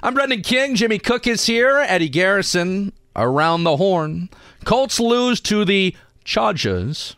I'm 0.02 0.14
Brendan 0.14 0.42
King. 0.42 0.74
Jimmy 0.74 0.98
Cook 0.98 1.26
is 1.26 1.46
here. 1.46 1.78
Eddie 1.78 2.08
Garrison 2.10 2.92
around 3.14 3.64
the 3.64 3.78
horn. 3.78 4.28
Colts 4.64 5.00
lose 5.00 5.40
to 5.42 5.64
the 5.64 5.94
Chargers 6.24 7.16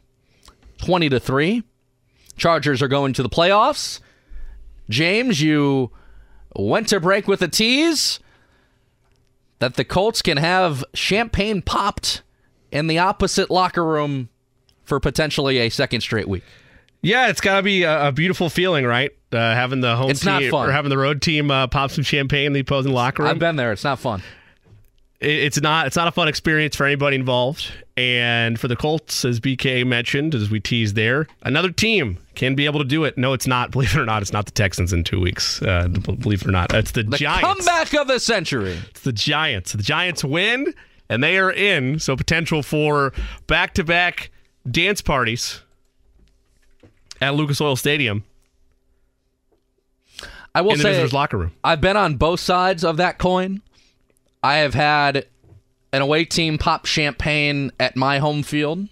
20 0.79 1.09
to 1.11 1.21
3. 1.21 1.63
Chargers 2.37 2.81
are 2.83 2.89
going 2.89 3.13
to 3.15 3.23
the 3.23 3.29
playoffs. 3.29 4.01
James, 4.89 5.41
you 5.43 5.91
went 6.57 6.89
to 6.89 7.01
break 7.01 7.29
with 7.29 7.43
a 7.43 7.49
tease 7.49 8.21
that 9.59 9.75
the 9.75 9.85
Colts 9.85 10.23
can 10.23 10.37
have 10.37 10.85
champagne 10.95 11.61
popped 11.63 12.23
in 12.71 12.87
the 12.87 12.99
opposite 12.99 13.51
locker 13.51 13.85
room 13.85 14.29
for 14.85 15.01
potentially 15.01 15.59
a 15.59 15.69
second 15.69 16.01
straight 16.01 16.29
week. 16.29 16.45
Yeah, 17.03 17.29
it's 17.29 17.41
got 17.41 17.57
to 17.57 17.63
be 17.63 17.83
a, 17.85 18.09
a 18.09 18.13
beautiful 18.13 18.49
feeling, 18.49 18.85
right? 18.85 19.11
Uh, 19.31 19.37
having 19.55 19.81
the 19.81 19.95
home 19.97 20.11
It's 20.11 20.21
team 20.21 20.33
not 20.33 20.43
fun. 20.51 20.69
or 20.69 20.73
having 20.73 20.89
the 20.89 20.99
road 20.99 21.21
team 21.23 21.51
uh, 21.51 21.67
pop 21.67 21.91
some 21.91 22.03
champagne 22.03 22.47
in 22.47 22.53
the 22.55 22.61
opposing 22.61 22.93
locker 22.93 23.23
room. 23.23 23.31
I've 23.31 23.39
been 23.39 23.57
there. 23.57 23.73
It's 23.73 23.85
not 23.85 23.99
fun. 23.99 24.23
It, 25.21 25.31
it's 25.31 25.61
not 25.61 25.87
it's 25.87 25.97
not 25.97 26.09
a 26.09 26.13
fun 26.13 26.29
experience 26.29 26.77
for 26.77 26.87
anybody 26.87 27.17
involved. 27.17 27.71
And 27.97 28.61
for 28.61 28.69
the 28.69 28.77
Colts, 28.77 29.25
as 29.25 29.41
BK 29.41 29.85
mentioned, 29.87 30.35
as 30.35 30.51
we 30.51 30.61
teased 30.61 30.95
there, 30.95 31.27
another 31.43 31.73
team 31.73 32.19
can 32.37 32.55
be 32.55 32.65
able 32.67 32.79
to 32.79 32.85
do 32.85 33.05
it. 33.05 33.19
No, 33.19 33.33
it's 33.33 33.47
not. 33.47 33.71
Believe 33.73 33.95
it 33.95 33.99
or 33.99 34.07
not, 34.07 34.23
it's 34.23 34.33
not 34.33 34.47
the 34.47 34.53
Texans 34.53 34.93
in 34.93 35.05
two 35.05 35.21
weeks. 35.21 35.61
Uh, 35.63 35.89
believe 35.89 36.43
it 36.43 36.49
or 36.49 36.53
not, 36.53 36.73
it's 36.75 36.93
the, 36.93 37.03
Giants. 37.03 37.19
The 37.19 37.25
Giants. 37.25 37.67
comeback 37.67 37.95
of 37.95 38.09
the 38.09 38.21
century. 38.21 38.79
It's 38.91 39.01
the 39.01 39.13
Giants. 39.13 39.73
The 39.73 39.83
Giants 39.83 40.23
win, 40.25 40.73
and 41.09 41.23
they 41.23 41.39
are 41.39 41.51
in. 41.51 41.99
So 41.99 42.17
potential 42.17 42.63
for 42.63 43.13
back-to-back 43.47 44.31
dance 44.71 45.03
parties 45.03 45.63
at 47.21 47.35
Lucas 47.35 47.61
Oil 47.61 47.75
Stadium 47.75 48.25
I 50.55 50.61
will 50.61 50.73
in 50.73 50.79
the 50.79 50.83
say 50.83 50.91
visitors' 50.91 51.13
locker 51.13 51.37
room. 51.37 51.53
I've 51.63 51.81
been 51.81 51.97
on 51.97 52.17
both 52.17 52.41
sides 52.41 52.85
of 52.85 52.97
that 52.97 53.19
coin. 53.19 53.63
I 54.43 54.57
have 54.59 54.75
had 54.75 55.27
an 55.93 56.03
away 56.03 56.25
team 56.25 56.59
pop 56.59 56.87
champagne 56.87 57.73
at 57.81 57.97
my 57.97 58.19
home 58.19 58.43
field, 58.43 58.89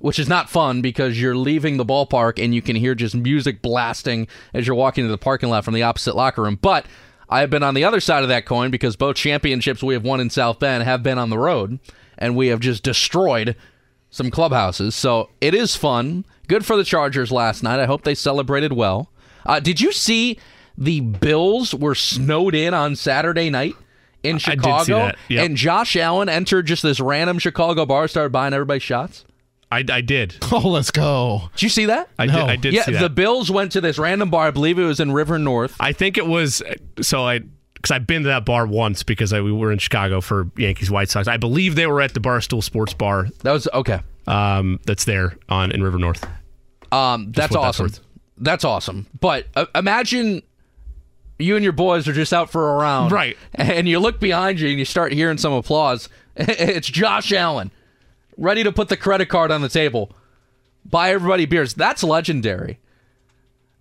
which 0.00 0.18
is 0.18 0.28
not 0.28 0.48
fun 0.48 0.80
because 0.80 1.20
you're 1.20 1.36
leaving 1.36 1.76
the 1.76 1.84
ballpark 1.84 2.42
and 2.42 2.54
you 2.54 2.62
can 2.62 2.76
hear 2.76 2.94
just 2.94 3.14
music 3.14 3.62
blasting 3.62 4.28
as 4.54 4.66
you're 4.66 4.76
walking 4.76 5.04
to 5.04 5.10
the 5.10 5.18
parking 5.18 5.48
lot 5.48 5.64
from 5.64 5.74
the 5.74 5.82
opposite 5.82 6.16
locker 6.16 6.42
room. 6.42 6.58
But 6.60 6.86
I 7.28 7.40
have 7.40 7.50
been 7.50 7.62
on 7.62 7.74
the 7.74 7.84
other 7.84 8.00
side 8.00 8.22
of 8.22 8.28
that 8.30 8.46
coin 8.46 8.70
because 8.70 8.96
both 8.96 9.16
championships 9.16 9.82
we 9.82 9.94
have 9.94 10.04
won 10.04 10.20
in 10.20 10.30
South 10.30 10.58
Bend 10.58 10.84
have 10.84 11.02
been 11.02 11.18
on 11.18 11.30
the 11.30 11.38
road, 11.38 11.78
and 12.16 12.36
we 12.36 12.46
have 12.48 12.60
just 12.60 12.82
destroyed 12.82 13.54
some 14.10 14.30
clubhouses. 14.30 14.94
So 14.94 15.28
it 15.40 15.54
is 15.54 15.76
fun. 15.76 16.24
Good 16.46 16.64
for 16.64 16.76
the 16.76 16.84
Chargers 16.84 17.30
last 17.30 17.62
night. 17.62 17.80
I 17.80 17.86
hope 17.86 18.02
they 18.02 18.14
celebrated 18.14 18.72
well. 18.72 19.10
Uh, 19.44 19.60
did 19.60 19.80
you 19.80 19.92
see 19.92 20.38
the 20.76 21.00
Bills 21.00 21.74
were 21.74 21.94
snowed 21.94 22.54
in 22.54 22.72
on 22.72 22.96
Saturday 22.96 23.50
night 23.50 23.74
in 24.22 24.36
I 24.36 24.38
did 24.38 24.42
see 24.42 24.52
Chicago? 24.52 24.96
that, 25.06 25.18
yep. 25.28 25.44
And 25.46 25.56
Josh 25.56 25.96
Allen 25.96 26.28
entered 26.28 26.66
just 26.66 26.82
this 26.82 27.00
random 27.00 27.38
Chicago 27.38 27.86
bar, 27.86 28.08
started 28.08 28.30
buying 28.32 28.52
everybody 28.54 28.80
shots. 28.80 29.24
I, 29.70 29.84
I 29.90 30.00
did. 30.00 30.34
Oh, 30.52 30.66
let's 30.68 30.90
go. 30.90 31.50
Did 31.52 31.62
you 31.62 31.68
see 31.68 31.84
that? 31.86 32.08
I 32.18 32.26
No. 32.26 32.32
did. 32.32 32.42
I 32.44 32.56
did 32.56 32.72
yeah, 32.74 32.84
see 32.84 32.92
that. 32.92 33.00
the 33.00 33.10
Bills 33.10 33.50
went 33.50 33.72
to 33.72 33.80
this 33.82 33.98
random 33.98 34.30
bar. 34.30 34.46
I 34.46 34.50
believe 34.50 34.78
it 34.78 34.84
was 34.84 34.98
in 35.00 35.12
River 35.12 35.38
North. 35.38 35.76
I 35.78 35.92
think 35.92 36.16
it 36.16 36.26
was 36.26 36.62
so 37.02 37.22
I 37.26 37.40
because 37.74 37.90
I've 37.92 38.06
been 38.08 38.22
to 38.22 38.28
that 38.28 38.44
bar 38.44 38.66
once 38.66 39.02
because 39.04 39.32
I, 39.32 39.40
we 39.40 39.52
were 39.52 39.70
in 39.70 39.78
Chicago 39.78 40.20
for 40.20 40.50
Yankees 40.56 40.90
White 40.90 41.10
Sox. 41.10 41.28
I 41.28 41.36
believe 41.36 41.76
they 41.76 41.86
were 41.86 42.00
at 42.00 42.12
the 42.14 42.18
Barstool 42.20 42.60
Sports 42.62 42.92
Bar 42.94 43.28
That 43.44 43.52
was 43.52 43.68
okay. 43.72 44.00
um, 44.26 44.80
that's 44.84 45.04
there 45.04 45.36
on 45.48 45.70
in 45.70 45.82
River 45.82 45.98
North. 45.98 46.26
Um, 46.90 47.30
that's 47.32 47.52
what 47.54 47.62
that's 47.62 47.78
awesome. 47.80 48.04
That's 48.38 48.64
awesome. 48.64 49.06
But 49.20 49.46
uh, 49.54 49.66
imagine 49.74 50.42
you 51.38 51.54
and 51.54 51.62
your 51.62 51.72
boys 51.72 52.08
are 52.08 52.12
just 52.12 52.32
out 52.32 52.50
for 52.50 52.70
a 52.70 52.74
round, 52.74 53.12
Right. 53.12 53.36
And 53.54 53.88
you 53.88 53.98
look 54.00 54.20
behind 54.20 54.60
you 54.60 54.68
and 54.68 54.78
you 54.78 54.84
start 54.84 55.12
hearing 55.12 55.38
some 55.38 55.52
applause. 55.52 56.08
it's 56.36 56.88
Josh 56.88 57.32
Allen, 57.32 57.70
ready 58.36 58.62
to 58.64 58.72
put 58.72 58.88
the 58.88 58.96
credit 58.96 59.26
card 59.28 59.50
on 59.50 59.62
the 59.62 59.68
table, 59.68 60.10
buy 60.84 61.10
everybody 61.10 61.46
beers. 61.46 61.74
That's 61.74 62.02
legendary. 62.02 62.78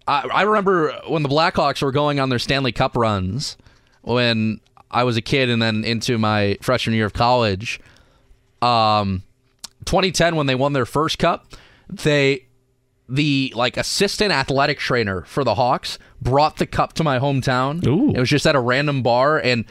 I, 0.08 0.28
I 0.34 0.41
remember 0.43 0.93
when 1.08 1.24
the 1.24 1.30
Blackhawks 1.30 1.82
were 1.82 1.91
going 1.91 2.20
on 2.20 2.30
their 2.30 2.39
Stanley 2.39 2.72
Cup 2.72 2.95
runs 2.95 3.58
when 4.01 4.62
I 4.89 5.03
was 5.03 5.18
a 5.18 5.22
kid 5.22 5.49
and 5.49 5.62
then 5.62 5.84
into 5.84 6.18
my 6.18 6.58
freshman 6.62 6.95
year 6.95 7.05
of 7.05 7.14
college. 7.14 7.80
Um, 8.62 9.24
2010 9.86 10.36
when 10.36 10.47
they 10.47 10.55
won 10.55 10.74
their 10.74 10.86
first 10.86 11.20
cup, 11.20 11.53
they 11.89 12.46
the 13.10 13.53
like 13.55 13.78
assistant 13.78 14.32
athletic 14.32 14.80
trainer 14.80 15.24
for 15.24 15.43
the 15.43 15.55
Hawks 15.55 15.97
brought 16.22 16.58
the 16.58 16.66
cup 16.66 16.93
to 16.93 17.03
my 17.03 17.20
hometown. 17.20 17.86
Ooh. 17.88 18.12
It 18.14 18.20
was 18.20 18.30
just 18.30 18.45
at 18.45 18.55
a 18.55 18.60
random 18.60 19.01
bar 19.01 19.38
and 19.38 19.66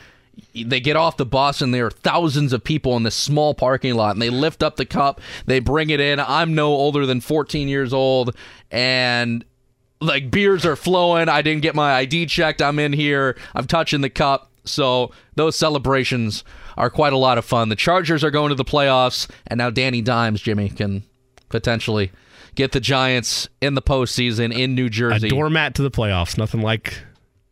they 0.55 0.80
get 0.80 0.97
off 0.97 1.16
the 1.16 1.26
bus 1.26 1.62
and 1.62 1.72
there 1.72 1.87
are 1.87 1.91
thousands 1.91 2.53
of 2.53 2.62
people 2.62 2.97
in 2.97 3.03
this 3.03 3.14
small 3.14 3.55
parking 3.55 3.95
lot 3.95 4.12
and 4.12 4.22
they 4.22 4.30
lift 4.30 4.62
up 4.62 4.76
the 4.76 4.87
cup, 4.87 5.20
they 5.47 5.61
bring 5.61 5.91
it 5.91 6.01
in. 6.01 6.20
I'm 6.20 6.55
no 6.55 6.68
older 6.68 7.07
than 7.07 7.20
14 7.20 7.68
years 7.68 7.93
old 7.93 8.34
and 8.70 9.45
like 10.01 10.30
beers 10.30 10.64
are 10.66 10.76
flowing. 10.76 11.28
I 11.28 11.43
didn't 11.43 11.62
get 11.62 11.74
my 11.74 11.95
ID 11.95 12.26
checked. 12.26 12.61
I'm 12.62 12.78
in 12.78 12.93
here. 12.93 13.37
I'm 13.55 13.66
touching 13.66 14.01
the 14.01 14.11
cup. 14.11 14.51
So 14.64 15.12
those 15.37 15.57
celebrations 15.57 16.45
are 16.76 16.91
quite 16.91 17.12
a 17.12 17.18
lot 17.18 17.39
of 17.39 17.45
fun. 17.45 17.68
The 17.68 17.76
Chargers 17.76 18.22
are 18.24 18.30
going 18.30 18.51
to 18.51 18.55
the 18.55 18.64
playoffs, 18.64 19.28
and 19.47 19.59
now 19.59 19.70
Danny 19.70 20.03
Dimes, 20.03 20.43
Jimmy, 20.43 20.68
can 20.68 21.05
potentially 21.49 22.11
get 22.57 22.72
the 22.72 22.80
Giants 22.80 23.48
in 23.61 23.74
the 23.74 23.82
postseason 23.82 24.52
in 24.57 24.74
New 24.74 24.86
A 24.86 24.90
Jersey. 24.90 25.28
doormat 25.28 25.74
to 25.76 25.82
the 25.82 25.90
playoffs. 25.90 26.36
Nothing 26.36 26.62
like 26.62 26.98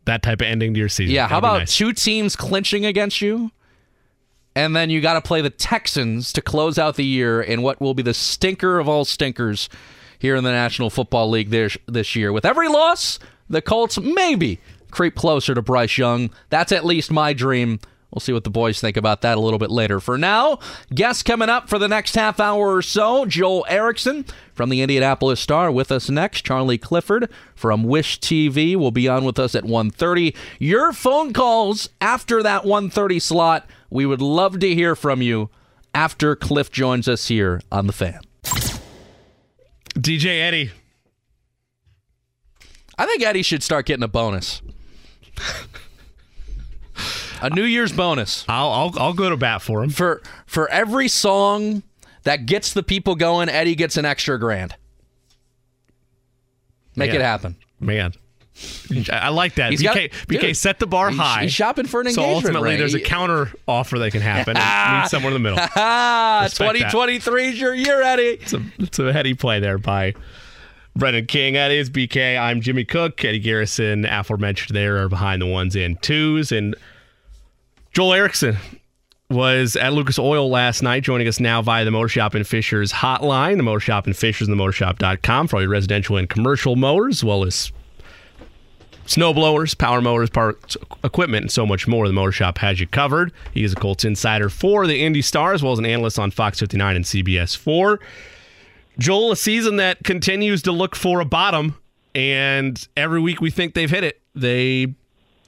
that 0.05 0.21
type 0.21 0.41
of 0.41 0.47
ending 0.47 0.73
to 0.73 0.79
your 0.79 0.89
season. 0.89 1.15
Yeah, 1.15 1.27
how 1.27 1.39
That'd 1.39 1.43
be 1.43 1.47
about 1.47 1.59
nice. 1.59 1.77
two 1.77 1.93
teams 1.93 2.35
clinching 2.35 2.85
against 2.85 3.21
you? 3.21 3.51
And 4.55 4.75
then 4.75 4.89
you 4.89 5.01
got 5.01 5.13
to 5.13 5.21
play 5.21 5.41
the 5.41 5.49
Texans 5.49 6.31
to 6.33 6.41
close 6.41 6.77
out 6.77 6.95
the 6.95 7.03
year 7.05 7.41
in 7.41 7.61
what 7.61 7.81
will 7.81 7.93
be 7.93 8.03
the 8.03 8.13
stinker 8.13 8.79
of 8.79 8.87
all 8.87 9.03
stinkers 9.03 9.67
here 10.17 10.35
in 10.35 10.43
the 10.45 10.51
National 10.51 10.89
Football 10.89 11.29
League 11.29 11.49
this, 11.49 11.77
this 11.87 12.15
year. 12.15 12.31
With 12.31 12.45
every 12.45 12.69
loss, 12.69 13.19
the 13.49 13.61
Colts 13.61 13.99
maybe 13.99 14.59
creep 14.91 15.15
closer 15.15 15.53
to 15.53 15.61
Bryce 15.61 15.97
Young. 15.97 16.29
That's 16.49 16.71
at 16.71 16.85
least 16.85 17.11
my 17.11 17.33
dream. 17.33 17.79
We'll 18.15 18.21
see 18.21 18.31
what 18.31 18.45
the 18.45 18.49
boys 18.49 18.79
think 18.79 18.95
about 18.95 19.21
that 19.23 19.37
a 19.37 19.41
little 19.41 19.59
bit 19.59 19.69
later. 19.69 19.99
For 19.99 20.17
now, 20.17 20.59
guests 20.93 21.21
coming 21.21 21.49
up 21.49 21.67
for 21.67 21.77
the 21.77 21.89
next 21.89 22.15
half 22.15 22.39
hour 22.39 22.73
or 22.73 22.81
so. 22.81 23.25
Joel 23.25 23.65
Erickson 23.67 24.23
from 24.53 24.69
the 24.69 24.81
Indianapolis 24.81 25.41
Star 25.41 25.69
with 25.69 25.91
us 25.91 26.09
next. 26.09 26.43
Charlie 26.43 26.77
Clifford 26.77 27.29
from 27.55 27.83
Wish 27.83 28.21
TV 28.21 28.77
will 28.77 28.91
be 28.91 29.09
on 29.09 29.25
with 29.25 29.37
us 29.37 29.53
at 29.53 29.65
1.30. 29.65 30.33
Your 30.59 30.93
phone 30.93 31.33
calls 31.33 31.89
after 31.99 32.41
that 32.41 32.63
1.30 32.63 33.21
slot. 33.21 33.69
We 33.89 34.05
would 34.05 34.21
love 34.21 34.59
to 34.59 34.73
hear 34.73 34.95
from 34.95 35.21
you 35.21 35.49
after 35.93 36.37
Cliff 36.37 36.71
joins 36.71 37.09
us 37.09 37.27
here 37.27 37.59
on 37.69 37.85
The 37.85 37.93
Fan. 37.93 38.21
DJ 39.93 40.39
Eddie. 40.39 40.71
I 42.97 43.05
think 43.05 43.21
Eddie 43.23 43.41
should 43.41 43.61
start 43.61 43.85
getting 43.87 44.03
a 44.03 44.07
bonus. 44.07 44.61
a 47.41 47.49
New 47.49 47.63
Year's 47.63 47.91
bonus. 47.91 48.45
I'll, 48.47 48.71
I'll 48.71 48.93
I'll 48.99 49.13
go 49.13 49.29
to 49.29 49.37
bat 49.37 49.61
for 49.61 49.83
him. 49.83 49.89
For 49.89 50.21
for 50.45 50.69
every 50.69 51.07
song 51.07 51.83
that 52.23 52.45
gets 52.45 52.73
the 52.73 52.83
people 52.83 53.15
going, 53.15 53.49
Eddie 53.49 53.75
gets 53.75 53.97
an 53.97 54.05
extra 54.05 54.39
grand. 54.39 54.75
Make 56.95 57.09
Yeah. 57.11 57.17
it 57.19 57.21
happen. 57.21 57.55
Man. 57.79 58.13
I 59.11 59.29
like 59.29 59.55
that. 59.55 59.71
He's 59.71 59.83
BK, 59.83 60.11
BK 60.27 60.39
dude, 60.39 60.55
set 60.57 60.79
the 60.79 60.87
bar 60.87 61.09
he's- 61.09 61.19
high. 61.21 61.43
he's 61.43 61.53
shopping 61.53 61.85
for 61.87 61.99
an 61.99 62.09
So 62.11 62.21
engagement 62.21 62.35
ultimately, 62.55 62.69
ring. 62.69 62.79
there's 62.79 62.93
a 62.93 63.01
counter 63.01 63.51
offer 63.67 63.99
that 63.99 64.11
can 64.13 64.21
happen. 64.21 64.53
meet 65.01 65.09
somewhere 65.09 65.33
in 65.35 65.43
the 65.43 65.49
middle. 65.49 65.59
Ah, 65.75 66.47
2023 66.49 67.47
is 67.49 67.59
your 67.59 67.75
year, 67.75 68.01
Eddie. 68.01 68.39
It's 68.41 68.53
a, 68.53 68.61
it's 68.79 68.97
a 68.97 69.11
heady 69.11 69.33
play 69.33 69.59
there 69.59 69.77
by 69.77 70.13
Brendan 70.95 71.25
King. 71.25 71.55
That 71.55 71.71
is 71.71 71.89
BK. 71.89 72.39
I'm 72.39 72.61
Jimmy 72.61 72.85
Cook. 72.85 73.25
Eddie 73.25 73.39
Garrison, 73.39 74.05
aforementioned 74.05 74.73
there, 74.73 75.03
are 75.03 75.09
behind 75.09 75.41
the 75.41 75.47
ones 75.47 75.75
and 75.75 76.01
twos. 76.01 76.53
And 76.53 76.75
Joel 77.95 78.13
Erickson 78.13 78.57
was 79.29 79.77
at 79.77 79.93
Lucas 79.93 80.19
Oil 80.19 80.49
last 80.49 80.81
night, 80.83 81.01
joining 81.01 81.29
us 81.29 81.39
now 81.39 81.61
via 81.61 81.85
the 81.85 81.91
Mower 81.91 82.09
Shop 82.09 82.35
and 82.35 82.45
Fishers 82.45 82.91
hotline. 82.91 83.55
The 83.55 83.63
Mower 83.63 83.79
Shop 83.79 84.05
and 84.05 84.13
Fishers 84.13 84.49
and 84.49 84.59
the 84.59 84.61
mowershop.com 84.61 85.47
for 85.47 85.55
all 85.55 85.61
your 85.61 85.71
residential 85.71 86.17
and 86.17 86.29
commercial 86.29 86.75
mowers, 86.75 87.19
as 87.19 87.23
well 87.23 87.45
as 87.45 87.71
snow 89.05 89.33
blowers, 89.33 89.75
power 89.75 90.01
motors, 90.01 90.29
parts, 90.29 90.75
equipment, 91.05 91.43
and 91.43 91.51
so 91.51 91.65
much 91.65 91.87
more. 91.87 92.05
The 92.05 92.13
Mower 92.13 92.33
Shop 92.33 92.57
has 92.57 92.81
you 92.81 92.87
covered. 92.87 93.31
He 93.53 93.63
is 93.63 93.71
a 93.71 93.77
Colts 93.77 94.03
insider 94.03 94.49
for 94.49 94.87
the 94.87 95.01
Indy 95.01 95.21
Star, 95.21 95.53
as 95.53 95.63
well 95.63 95.71
as 95.71 95.79
an 95.79 95.85
analyst 95.85 96.19
on 96.19 96.31
Fox 96.31 96.59
59 96.59 96.97
and 96.97 97.05
CBS 97.05 97.55
4. 97.55 98.01
Joel, 98.99 99.31
a 99.31 99.37
season 99.37 99.77
that 99.77 100.03
continues 100.03 100.61
to 100.63 100.73
look 100.73 100.97
for 100.97 101.21
a 101.21 101.25
bottom, 101.25 101.77
and 102.13 102.89
every 102.97 103.21
week 103.21 103.39
we 103.39 103.51
think 103.51 103.73
they've 103.73 103.89
hit 103.89 104.03
it. 104.03 104.19
They 104.35 104.95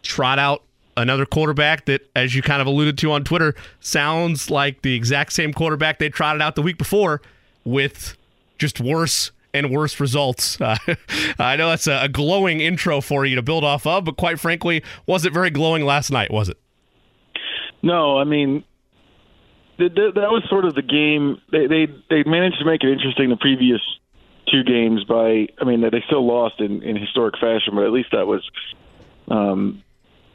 trot 0.02 0.40
out 0.40 0.64
another 0.98 1.26
quarterback 1.26 1.86
that, 1.86 2.10
as 2.16 2.36
you 2.36 2.42
kind 2.42 2.62
of 2.62 2.68
alluded 2.68 2.98
to 3.00 3.12
on 3.12 3.24
Twitter, 3.24 3.56
sounds 3.80 4.50
like 4.50 4.82
the 4.82 4.96
exact 4.96 5.32
same 5.34 5.54
quarterback 5.54 6.00
they 6.00 6.10
trotted 6.10 6.42
out 6.42 6.56
the 6.56 6.62
week 6.62 6.78
before 6.78 7.22
with 7.64 8.18
just 8.58 8.82
worse 8.82 9.32
and 9.54 9.72
worse 9.72 10.00
results. 10.00 10.58
Uh, 10.68 10.76
I 11.40 11.56
know 11.56 11.70
that's 11.70 11.88
a, 11.88 12.04
a 12.04 12.10
glowing 12.10 12.60
intro 12.60 13.00
for 13.00 13.26
you 13.26 13.36
to 13.36 13.42
build 13.42 13.64
off 13.64 13.86
of, 13.86 14.04
but 14.06 14.18
quite 14.18 14.40
frankly, 14.40 14.84
wasn't 15.06 15.34
very 15.34 15.50
glowing 15.50 15.86
last 15.86 16.12
night, 16.12 16.32
was 16.32 16.50
it? 16.50 16.58
No, 17.82 18.18
I 18.18 18.24
mean 18.24 18.64
th- 19.78 19.94
th- 19.94 20.14
that 20.16 20.32
was 20.32 20.44
sort 20.50 20.66
of 20.66 20.76
the 20.76 20.82
game. 20.82 21.42
They 21.52 21.68
they 21.68 21.88
they 22.10 22.24
managed 22.30 22.60
to 22.60 22.66
make 22.66 22.84
it 22.84 22.92
interesting 22.92 23.30
the 23.30 23.38
previous 23.38 23.82
two 24.52 24.64
games 24.64 25.04
by. 25.04 25.48
I 25.60 25.64
mean, 25.66 25.82
they 25.82 26.04
still 26.08 26.26
lost 26.26 26.60
in, 26.60 26.84
in 26.84 26.96
historic 26.96 27.36
fashion, 27.40 27.76
but 27.76 27.84
at 27.86 27.92
least 27.92 28.10
that 28.12 28.28
was, 28.28 28.42
um, 29.28 29.84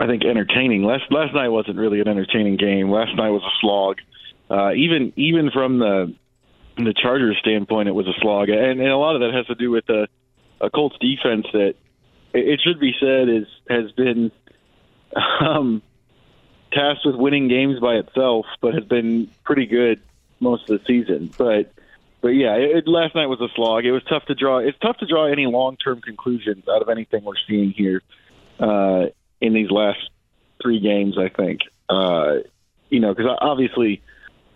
I 0.02 0.06
think, 0.08 0.24
entertaining. 0.24 0.82
Last 0.82 1.04
last 1.10 1.32
night 1.32 1.48
wasn't 1.48 1.78
really 1.78 2.00
an 2.00 2.08
entertaining 2.08 2.56
game. 2.56 2.90
Last 2.90 3.14
night 3.14 3.30
was 3.30 3.42
a 3.42 3.54
slog. 3.60 3.98
Uh, 4.50 4.72
even 4.72 5.12
even 5.14 5.52
from 5.52 5.78
the 5.78 6.12
the 6.76 6.92
Chargers 6.92 7.36
standpoint, 7.38 7.88
it 7.88 7.92
was 7.92 8.08
a 8.08 8.20
slog, 8.20 8.48
and, 8.48 8.80
and 8.80 8.88
a 8.88 8.96
lot 8.96 9.14
of 9.14 9.20
that 9.20 9.32
has 9.32 9.46
to 9.46 9.54
do 9.54 9.70
with 9.70 9.86
the 9.86 10.08
a 10.60 10.70
Colts 10.70 10.96
defense 11.00 11.46
that 11.52 11.74
it, 12.32 12.48
it 12.48 12.60
should 12.64 12.80
be 12.80 12.92
said 12.98 13.28
is 13.28 13.46
has 13.68 13.92
been. 13.92 14.32
Um, 15.14 15.82
tasked 16.72 17.04
with 17.04 17.16
winning 17.16 17.48
games 17.48 17.78
by 17.80 17.96
itself, 17.96 18.46
but 18.62 18.72
has 18.72 18.84
been 18.84 19.28
pretty 19.44 19.66
good 19.66 20.00
most 20.40 20.70
of 20.70 20.78
the 20.78 20.84
season. 20.86 21.30
But 21.36 21.70
but 22.22 22.28
yeah, 22.28 22.54
it, 22.54 22.76
it, 22.78 22.88
last 22.88 23.14
night 23.14 23.26
was 23.26 23.42
a 23.42 23.48
slog. 23.54 23.84
It 23.84 23.92
was 23.92 24.02
tough 24.04 24.24
to 24.26 24.34
draw. 24.34 24.58
It's 24.58 24.78
tough 24.78 24.96
to 24.98 25.06
draw 25.06 25.26
any 25.26 25.44
long 25.44 25.76
term 25.76 26.00
conclusions 26.00 26.66
out 26.66 26.80
of 26.80 26.88
anything 26.88 27.24
we're 27.24 27.34
seeing 27.46 27.72
here 27.72 28.00
uh, 28.58 29.06
in 29.42 29.52
these 29.52 29.70
last 29.70 29.98
three 30.62 30.80
games. 30.80 31.18
I 31.18 31.28
think 31.28 31.60
uh, 31.90 32.36
you 32.88 33.00
know 33.00 33.14
because 33.14 33.36
obviously 33.40 34.00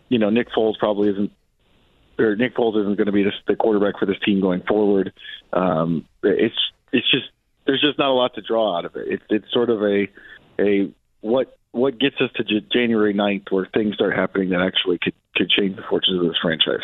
you 0.09 0.19
know 0.19 0.31
Nick 0.31 0.49
Foles 0.57 0.79
probably 0.79 1.11
isn't. 1.11 1.33
Or 2.19 2.35
Nick 2.35 2.57
Foles 2.57 2.81
isn't 2.81 2.97
going 2.97 3.09
to 3.09 3.13
be 3.13 3.25
the 3.47 3.57
quarterback 3.57 3.99
for 3.99 4.07
this 4.07 4.17
team 4.25 4.41
going 4.41 4.63
forward. 4.63 5.13
Um, 5.53 6.07
it's 6.23 6.57
it's 6.91 7.11
just 7.11 7.27
there's 7.67 7.83
just 7.83 7.99
not 7.99 8.09
a 8.09 8.15
lot 8.15 8.35
to 8.37 8.41
draw 8.41 8.79
out 8.79 8.87
of 8.87 8.97
it. 8.97 9.07
It's 9.07 9.25
it's 9.29 9.53
sort 9.53 9.69
of 9.69 9.83
a 9.83 10.09
a 10.59 10.91
what 11.21 11.59
what 11.73 11.99
gets 11.99 12.17
us 12.21 12.31
to 12.37 12.61
January 12.73 13.13
9th 13.13 13.53
where 13.53 13.67
things 13.67 13.97
start 13.97 14.17
happening 14.17 14.49
that 14.51 14.63
actually 14.63 14.97
could, 14.97 15.13
could 15.35 15.51
change 15.51 15.77
the 15.77 15.83
fortunes 15.91 16.23
of 16.23 16.27
this 16.27 16.39
franchise. 16.41 16.81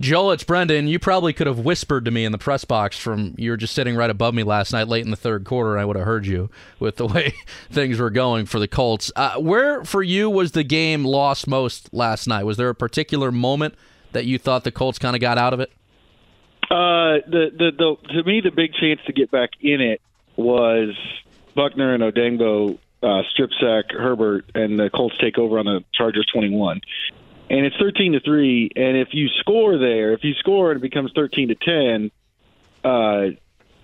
Joel, 0.00 0.32
it's 0.32 0.44
Brendan. 0.44 0.88
You 0.88 0.98
probably 0.98 1.32
could 1.32 1.46
have 1.46 1.60
whispered 1.60 2.04
to 2.04 2.10
me 2.10 2.24
in 2.24 2.32
the 2.32 2.38
press 2.38 2.64
box 2.64 2.98
from 2.98 3.34
you 3.36 3.50
were 3.50 3.56
just 3.56 3.74
sitting 3.74 3.96
right 3.96 4.10
above 4.10 4.34
me 4.34 4.42
last 4.42 4.72
night, 4.72 4.88
late 4.88 5.04
in 5.04 5.10
the 5.10 5.16
third 5.16 5.44
quarter. 5.44 5.72
and 5.72 5.80
I 5.80 5.84
would 5.84 5.96
have 5.96 6.04
heard 6.04 6.26
you 6.26 6.50
with 6.78 6.96
the 6.96 7.06
way 7.06 7.34
things 7.70 7.98
were 7.98 8.10
going 8.10 8.46
for 8.46 8.58
the 8.58 8.68
Colts. 8.68 9.10
Uh, 9.16 9.34
where 9.36 9.84
for 9.84 10.02
you 10.02 10.30
was 10.30 10.52
the 10.52 10.64
game 10.64 11.04
lost 11.04 11.46
most 11.46 11.92
last 11.92 12.26
night? 12.26 12.44
Was 12.44 12.56
there 12.56 12.68
a 12.68 12.74
particular 12.74 13.32
moment 13.32 13.74
that 14.12 14.24
you 14.24 14.38
thought 14.38 14.64
the 14.64 14.72
Colts 14.72 14.98
kind 14.98 15.16
of 15.16 15.20
got 15.20 15.38
out 15.38 15.52
of 15.52 15.60
it? 15.60 15.70
Uh, 16.70 17.24
the, 17.26 17.50
the 17.56 17.70
the 17.76 18.12
to 18.12 18.24
me 18.24 18.40
the 18.42 18.50
big 18.50 18.74
chance 18.74 19.00
to 19.06 19.12
get 19.12 19.30
back 19.30 19.50
in 19.60 19.80
it 19.80 20.02
was 20.36 20.94
Buckner 21.54 21.94
and 21.94 22.02
Odeyingbo 22.02 22.78
uh, 23.02 23.22
strip 23.30 23.50
sack 23.60 23.90
Herbert, 23.90 24.50
and 24.54 24.78
the 24.78 24.90
Colts 24.90 25.16
take 25.18 25.38
over 25.38 25.58
on 25.58 25.66
the 25.66 25.84
Chargers 25.92 26.26
21. 26.32 26.80
And 27.50 27.64
it's 27.64 27.76
13 27.76 28.12
to 28.12 28.20
three. 28.20 28.70
And 28.76 28.96
if 28.96 29.08
you 29.12 29.28
score 29.40 29.78
there, 29.78 30.12
if 30.12 30.22
you 30.22 30.34
score 30.34 30.70
and 30.70 30.78
it 30.78 30.82
becomes 30.82 31.12
13 31.14 31.48
to 31.48 31.54
10, 31.54 32.10
uh, 32.84 33.34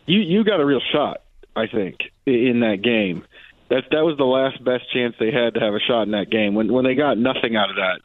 you 0.07 0.21
you 0.21 0.45
got 0.45 0.61
a 0.61 0.65
real 0.65 0.83
shot. 0.93 1.23
I 1.57 1.67
think 1.69 2.01
in 2.27 2.61
that 2.61 2.83
game. 2.83 3.25
That 3.69 3.85
that 3.91 4.05
was 4.05 4.17
the 4.19 4.25
last 4.25 4.63
best 4.63 4.93
chance 4.93 5.15
they 5.19 5.31
had 5.31 5.55
to 5.55 5.61
have 5.61 5.75
a 5.75 5.81
shot 5.81 6.03
in 6.03 6.11
that 6.11 6.31
game. 6.31 6.55
When 6.55 6.73
when 6.73 6.85
they 6.85 6.95
got 6.95 7.17
nothing 7.17 7.57
out 7.57 7.71
of 7.71 7.77
that, 7.77 8.01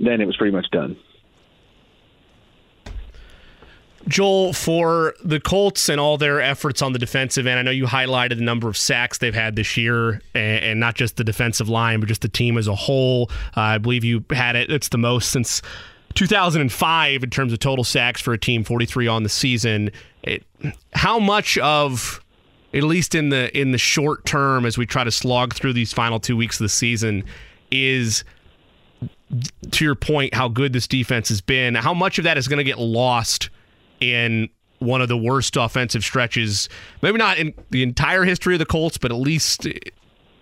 then 0.00 0.20
it 0.20 0.26
was 0.26 0.36
pretty 0.36 0.54
much 0.54 0.70
done. 0.70 0.96
Joel, 4.08 4.52
for 4.52 5.14
the 5.24 5.40
Colts 5.40 5.88
and 5.88 6.00
all 6.00 6.18
their 6.18 6.40
efforts 6.40 6.82
on 6.82 6.92
the 6.92 6.98
defensive 6.98 7.46
end, 7.46 7.58
I 7.58 7.62
know 7.62 7.70
you 7.70 7.86
highlighted 7.86 8.36
the 8.36 8.44
number 8.44 8.68
of 8.68 8.76
sacks 8.76 9.18
they've 9.18 9.34
had 9.34 9.56
this 9.56 9.76
year, 9.76 10.20
and, 10.34 10.64
and 10.64 10.80
not 10.80 10.94
just 10.94 11.16
the 11.16 11.24
defensive 11.24 11.68
line, 11.68 12.00
but 12.00 12.08
just 12.08 12.22
the 12.22 12.28
team 12.28 12.58
as 12.58 12.66
a 12.66 12.74
whole. 12.74 13.30
Uh, 13.56 13.60
I 13.60 13.78
believe 13.78 14.04
you 14.04 14.24
had 14.30 14.56
it; 14.56 14.70
it's 14.70 14.88
the 14.88 14.98
most 14.98 15.30
since 15.30 15.62
2005 16.14 17.22
in 17.22 17.30
terms 17.30 17.52
of 17.52 17.58
total 17.58 17.84
sacks 17.84 18.20
for 18.20 18.32
a 18.32 18.38
team, 18.38 18.64
43 18.64 19.06
on 19.06 19.22
the 19.22 19.28
season. 19.28 19.90
It, 20.22 20.44
how 20.92 21.18
much 21.18 21.56
of 21.58 22.20
at 22.74 22.82
least 22.82 23.14
in 23.14 23.28
the 23.28 23.56
in 23.58 23.72
the 23.72 23.78
short 23.78 24.24
term, 24.24 24.66
as 24.66 24.78
we 24.78 24.86
try 24.86 25.04
to 25.04 25.10
slog 25.10 25.54
through 25.54 25.74
these 25.74 25.92
final 25.92 26.18
two 26.18 26.36
weeks 26.36 26.58
of 26.58 26.64
the 26.64 26.68
season, 26.68 27.24
is 27.70 28.24
to 29.70 29.84
your 29.84 29.94
point 29.94 30.34
how 30.34 30.48
good 30.48 30.72
this 30.72 30.86
defense 30.86 31.28
has 31.28 31.40
been. 31.40 31.74
How 31.74 31.94
much 31.94 32.18
of 32.18 32.24
that 32.24 32.36
is 32.36 32.48
going 32.48 32.58
to 32.58 32.64
get 32.64 32.78
lost 32.78 33.50
in 34.02 34.48
one 34.78 35.00
of 35.00 35.08
the 35.08 35.16
worst 35.16 35.56
offensive 35.56 36.02
stretches? 36.02 36.68
Maybe 37.02 37.18
not 37.18 37.38
in 37.38 37.54
the 37.70 37.82
entire 37.82 38.24
history 38.24 38.54
of 38.54 38.58
the 38.58 38.66
Colts, 38.66 38.98
but 38.98 39.10
at 39.10 39.16
least 39.16 39.66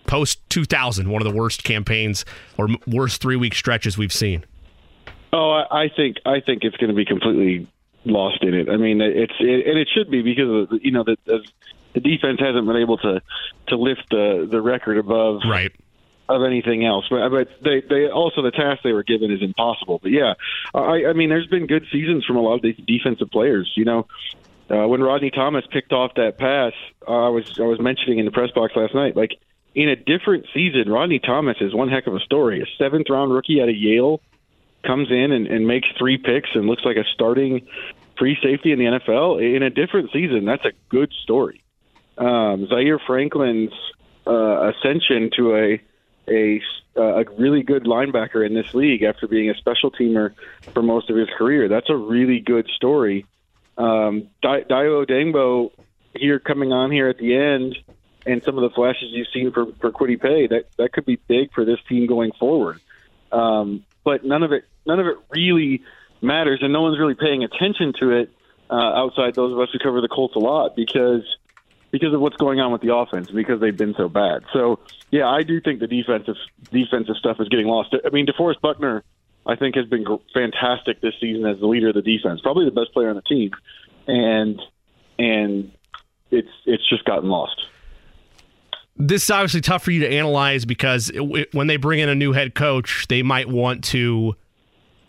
post 0.07 0.41
2000, 0.51 1.11
one 1.11 1.25
of 1.25 1.31
the 1.31 1.37
worst 1.39 1.63
campaigns 1.63 2.25
or 2.59 2.69
worst 2.87 3.21
three 3.21 3.37
week 3.37 3.55
stretches 3.55 3.97
we've 3.97 4.13
seen. 4.13 4.45
Oh, 5.33 5.63
I, 5.71 5.89
think 5.95 6.17
I 6.27 6.41
think 6.41 6.65
it's 6.65 6.77
going 6.77 6.91
to 6.91 6.97
be 6.97 7.05
completely 7.05 7.69
lost 8.05 8.43
in 8.43 8.55
it. 8.55 8.69
I 8.69 8.77
mean, 8.77 9.01
it's 9.01 9.33
it, 9.39 9.67
and 9.67 9.79
it 9.79 9.89
should 9.95 10.11
be 10.11 10.23
because 10.23 10.49
of, 10.49 10.69
the- 10.71 10.81
you 10.83 10.91
know 10.91 11.05
the 11.05 11.17
the 11.95 12.01
defense 12.01 12.41
hasn't 12.41 12.67
been 12.67 12.77
able 12.77 12.99
to 12.99 13.21
to 13.69 13.77
lift 13.77 14.05
the 14.11 14.49
the 14.51 14.61
record 14.61 14.99
above 14.99 15.43
Right. 15.49 15.73
Of 16.31 16.43
anything 16.43 16.85
else. 16.85 17.07
But 17.11 17.28
but 17.31 17.49
they 17.62 17.83
they 17.89 18.09
also 18.09 18.43
the 18.43 18.51
task 18.51 18.83
they 18.83 18.93
were 18.93 19.03
given 19.03 19.31
is 19.31 19.43
impossible. 19.43 19.99
But 20.03 20.12
yeah, 20.12 20.35
I 20.74 21.07
I 21.07 21.12
mean 21.12 21.28
there's 21.28 21.47
been 21.47 21.66
good 21.66 21.87
seasons 21.93 22.24
from 22.24 22.37
a 22.37 22.41
lot 22.41 22.55
of 22.55 22.62
these 22.62 22.76
defensive 22.87 23.31
players. 23.31 23.70
You 23.76 23.85
know, 23.85 24.07
uh, 24.70 24.87
when 24.87 25.03
Rodney 25.03 25.31
Thomas 25.31 25.64
picked 25.70 25.93
off 25.93 26.14
that 26.14 26.39
pass, 26.39 26.72
uh, 27.07 27.26
I 27.26 27.28
was 27.28 27.59
I 27.59 27.64
was 27.64 27.81
mentioning 27.81 28.18
in 28.18 28.24
the 28.24 28.31
press 28.31 28.51
box 28.53 28.74
last 28.76 28.95
night, 28.95 29.16
like 29.16 29.33
in 29.74 29.89
a 29.89 29.97
different 29.97 30.47
season, 30.53 30.91
Rodney 30.91 31.18
Thomas 31.18 31.57
is 31.61 31.74
one 31.74 31.89
heck 31.89 32.07
of 32.07 32.14
a 32.14 32.20
story. 32.20 32.61
A 32.62 32.66
seventh 32.78 33.09
round 33.09 33.33
rookie 33.33 33.61
out 33.61 33.68
of 33.68 33.76
Yale 33.76 34.20
comes 34.85 35.11
in 35.11 35.33
and, 35.33 35.47
and 35.47 35.66
makes 35.66 35.89
three 35.99 36.18
picks 36.18 36.51
and 36.55 36.66
looks 36.66 36.85
like 36.85 36.97
a 36.97 37.05
starting 37.14 37.66
free 38.18 38.37
safety 38.43 38.72
in 38.72 38.78
the 38.78 38.85
NFL. 38.85 39.57
In 39.57 39.62
a 39.62 39.70
different 39.70 40.11
season, 40.12 40.45
that's 40.45 40.64
a 40.64 40.72
good 40.89 41.12
story. 41.22 41.62
Um, 42.18 42.66
Zaire 42.68 42.99
Franklin's 42.99 43.72
uh, 44.26 44.72
ascension 44.72 45.31
to 45.37 45.57
a 45.57 45.81
a 46.31 46.61
a 46.97 47.24
really 47.39 47.62
good 47.62 47.85
linebacker 47.85 48.45
in 48.45 48.55
this 48.55 48.74
league 48.74 49.03
after 49.03 49.26
being 49.26 49.51
a 49.51 49.55
special 49.55 49.91
teamer 49.91 50.35
for 50.72 50.83
most 50.83 51.09
of 51.09 51.16
his 51.16 51.28
career. 51.37 51.68
That's 51.68 51.89
a 51.89 51.97
really 51.97 52.41
good 52.41 52.68
story. 52.76 53.26
Um, 53.78 54.28
Dayo 54.43 55.07
Odeyingbo 55.07 55.70
here 56.14 56.39
coming 56.39 56.72
on 56.72 56.91
here 56.91 57.09
at 57.09 57.18
the 57.18 57.35
end, 57.35 57.76
and 58.26 58.43
some 58.43 58.59
of 58.59 58.62
the 58.62 58.70
flashes 58.70 59.11
you've 59.11 59.28
seen 59.33 59.53
for 59.53 59.66
for 59.81 59.93
Kwity 59.93 60.20
Paye 60.20 60.47
that 60.49 60.66
that 60.76 60.93
could 60.93 61.07
be 61.07 61.16
big 61.16 61.53
for 61.53 61.64
this 61.64 61.78
team 61.89 62.07
going 62.07 62.33
forward. 62.39 62.81
Um, 63.33 63.85
but 64.05 64.24
none 64.24 64.43
of 64.43 64.53
it 64.53 64.64
none 64.87 65.01
of 65.01 65.07
it 65.07 65.16
really 65.31 65.83
matters, 66.20 66.61
and 66.62 66.72
no 66.72 66.83
one's 66.83 66.99
really 66.99 67.14
paying 67.14 67.45
attention 67.45 67.93
to 68.01 68.11
it 68.11 68.31
uh, 68.68 68.74
outside 68.74 69.35
those 69.35 69.53
of 69.53 69.61
us 69.61 69.68
who 69.72 69.78
cover 69.78 70.01
the 70.01 70.09
Colts 70.09 70.37
a 70.37 70.39
lot 70.39 70.76
because 70.76 71.22
because 71.91 72.14
of 72.14 72.20
what's 72.20 72.37
going 72.37 72.61
on 72.61 72.72
with 72.72 72.83
the 72.83 72.95
offense 72.95 73.31
because 73.31 73.61
they've 73.61 73.76
been 73.76 73.95
so 73.95 74.09
bad. 74.09 74.45
So 74.53 74.78
yeah, 75.11 75.29
I 75.29 75.43
do 75.43 75.61
think 75.61 75.81
the 75.81 75.87
defensive 75.87 76.37
defensive 76.71 77.17
stuff 77.17 77.39
is 77.41 77.49
getting 77.49 77.67
lost. 77.67 77.95
I 78.05 78.11
mean, 78.11 78.27
DeForest 78.27 78.61
Buckner, 78.61 79.03
I 79.47 79.57
think 79.57 79.75
has 79.75 79.87
been 79.87 80.05
fantastic 80.33 81.01
this 81.01 81.15
season 81.21 81.47
as 81.47 81.59
the 81.59 81.67
leader 81.67 81.89
of 81.89 81.95
the 81.95 82.03
defense, 82.03 82.41
probably 82.41 82.65
the 82.65 82.71
best 82.71 82.93
player 82.93 83.11
on 83.11 83.17
the 83.17 83.23
team, 83.23 83.51
and 84.07 84.61
and 85.19 85.73
it's 86.31 86.49
it's 86.65 86.89
just 86.89 87.05
gotten 87.05 87.29
lost. 87.29 87.61
This 88.97 89.25
is 89.25 89.31
obviously 89.31 89.63
tough 89.63 89.83
for 89.83 89.91
you 89.91 90.01
to 90.01 90.13
analyze 90.13 90.65
because 90.65 91.09
it, 91.11 91.23
it, 91.23 91.55
when 91.55 91.67
they 91.67 91.77
bring 91.77 92.01
in 92.01 92.09
a 92.09 92.15
new 92.15 92.33
head 92.33 92.55
coach, 92.55 93.07
they 93.09 93.23
might 93.23 93.49
want 93.49 93.83
to 93.85 94.37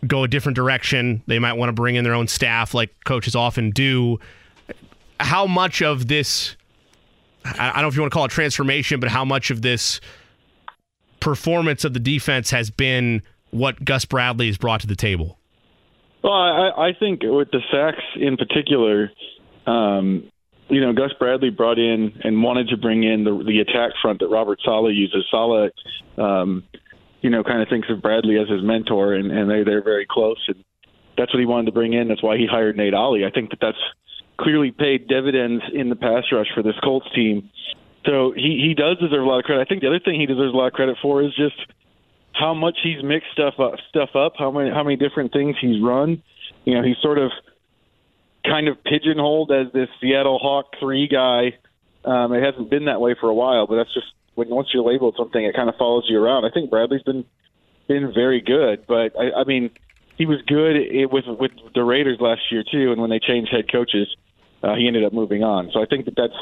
go 0.08 0.24
a 0.24 0.28
different 0.28 0.56
direction. 0.56 1.22
They 1.28 1.40
might 1.40 1.54
want 1.54 1.70
to 1.70 1.74
bring 1.74 1.96
in 1.96 2.04
their 2.04 2.14
own 2.14 2.28
staff, 2.28 2.74
like 2.74 2.92
coaches 3.04 3.36
often 3.36 3.70
do. 3.72 4.20
How 5.20 5.46
much 5.46 5.82
of 5.82 6.08
this 6.08 6.56
I 7.44 7.74
don't 7.74 7.82
know 7.82 7.88
if 7.88 7.96
you 7.96 8.02
want 8.02 8.12
to 8.12 8.16
call 8.16 8.26
it 8.26 8.32
transformation, 8.32 9.00
but 9.00 9.10
how 9.10 9.26
much 9.26 9.50
of 9.52 9.62
this 9.62 10.00
performance 11.20 11.84
of 11.84 11.94
the 11.94 12.00
defense 12.00 12.52
has 12.52 12.70
been 12.70 13.24
what 13.52 13.84
Gus 13.84 14.06
Bradley 14.06 14.48
has 14.48 14.58
brought 14.58 14.82
to 14.82 14.88
the 14.88 14.96
table? 14.96 15.38
Well, 16.24 16.34
I, 16.34 16.90
I 16.90 16.94
think 16.98 17.22
with 17.24 17.50
the 17.52 17.62
sacks 17.72 18.04
in 18.16 18.38
particular, 18.38 19.12
um, 19.66 20.30
you 20.70 20.80
know, 20.80 20.94
Gus 20.94 21.12
Bradley 21.20 21.50
brought 21.50 21.80
in 21.80 22.14
and 22.24 22.42
wanted 22.44 22.70
to 22.70 22.78
bring 22.78 23.04
in 23.04 23.24
the 23.24 23.44
the 23.46 23.60
attack 23.60 23.92
front 24.02 24.20
that 24.20 24.30
Robert 24.30 24.60
Saleh 24.64 24.94
uses. 24.94 25.26
Saleh, 25.32 25.72
um, 26.18 26.64
you 27.22 27.30
know, 27.30 27.44
kind 27.44 27.62
of 27.62 27.70
thinks 27.70 27.90
of 27.90 28.02
Bradley 28.02 28.38
as 28.38 28.48
his 28.48 28.64
mentor, 28.64 29.14
and, 29.14 29.32
and 29.32 29.50
they 29.50 29.64
they're 29.64 29.84
very 29.84 30.06
close, 30.10 30.40
and 30.48 30.64
that's 31.18 31.34
what 31.34 31.40
he 31.40 31.46
wanted 31.46 31.66
to 31.66 31.72
bring 31.72 31.94
in. 31.94 32.08
That's 32.08 32.24
why 32.24 32.38
he 32.38 32.46
hired 32.46 32.78
Nate 32.78 32.94
Ollie. 32.94 33.26
I 33.26 33.32
think 33.32 33.50
that 33.50 33.60
that's 33.60 33.78
clearly 34.42 34.72
paid 34.72 35.08
dividends 35.08 35.64
in 35.74 35.90
the 35.90 35.96
pass 35.96 36.24
rush 36.32 36.48
for 36.54 36.64
this 36.64 36.76
Colts 36.84 37.08
team. 37.14 37.50
So 38.06 38.34
he 38.36 38.58
he 38.68 38.74
does 38.74 38.98
deserve 38.98 39.24
a 39.24 39.30
lot 39.30 39.40
of 39.40 39.46
credit. 39.46 39.62
I 39.62 39.66
think 39.66 39.82
the 39.82 39.88
other 39.88 40.00
thing 40.00 40.20
he 40.20 40.26
deserves 40.26 40.54
a 40.54 40.58
lot 40.58 40.68
of 40.68 40.74
credit 40.74 40.98
for 41.02 41.22
is 41.22 41.36
just 41.36 41.56
how 42.34 42.54
much 42.54 42.78
he's 42.84 43.04
mixed 43.04 43.30
stuff 43.34 43.56
up, 43.60 43.76
stuff 43.90 44.16
up, 44.16 44.34
how 44.38 44.52
many 44.52 44.72
how 44.72 44.84
many 44.84 44.96
different 44.96 45.32
things 45.32 45.56
he's 45.62 45.82
run. 45.82 46.24
You 46.66 46.76
know, 46.76 46.84
he's 46.84 46.98
sort 47.02 47.18
of 47.18 47.32
kind 48.46 48.68
of 48.68 48.84
pigeonholed 48.84 49.52
as 49.52 49.72
this 49.74 49.90
Seattle 50.00 50.40
Hawk 50.40 50.74
three 50.80 51.08
guy. 51.08 51.58
Um, 52.04 52.34
it 52.34 52.44
hasn't 52.44 52.72
been 52.72 52.86
that 52.86 53.00
way 53.00 53.16
for 53.20 53.30
a 53.30 53.34
while, 53.34 53.68
but 53.68 53.76
that's 53.76 53.94
just 53.94 54.08
when 54.34 54.50
once 54.50 54.70
you're 54.74 54.84
labeled 54.84 55.16
something, 55.18 55.44
it 55.44 55.56
kind 55.56 55.70
of 55.70 55.76
follows 55.76 56.06
you 56.10 56.22
around. 56.22 56.46
I 56.46 56.50
think 56.50 56.72
Bradley's 56.72 57.04
been 57.04 57.26
been 57.88 58.12
very 58.14 58.42
good, 58.42 58.86
but 58.88 59.14
I, 59.20 59.42
I 59.42 59.44
mean, 59.44 59.70
he 60.18 60.26
was 60.26 60.42
good 60.48 60.76
with 61.12 61.26
with 61.28 61.52
the 61.76 61.84
Raiders 61.84 62.18
last 62.20 62.42
year 62.52 62.64
too. 62.64 62.92
And 62.92 63.02
when 63.02 63.12
they 63.12 63.20
changed 63.20 63.52
head 63.52 63.72
coaches, 63.72 64.08
uh, 64.64 64.76
he 64.76 64.88
ended 64.88 65.04
up 65.04 65.14
moving 65.14 65.44
on. 65.44 65.70
So 65.74 65.82
I 65.82 65.86
think 65.86 66.06
that 66.06 66.16
that's 66.16 66.34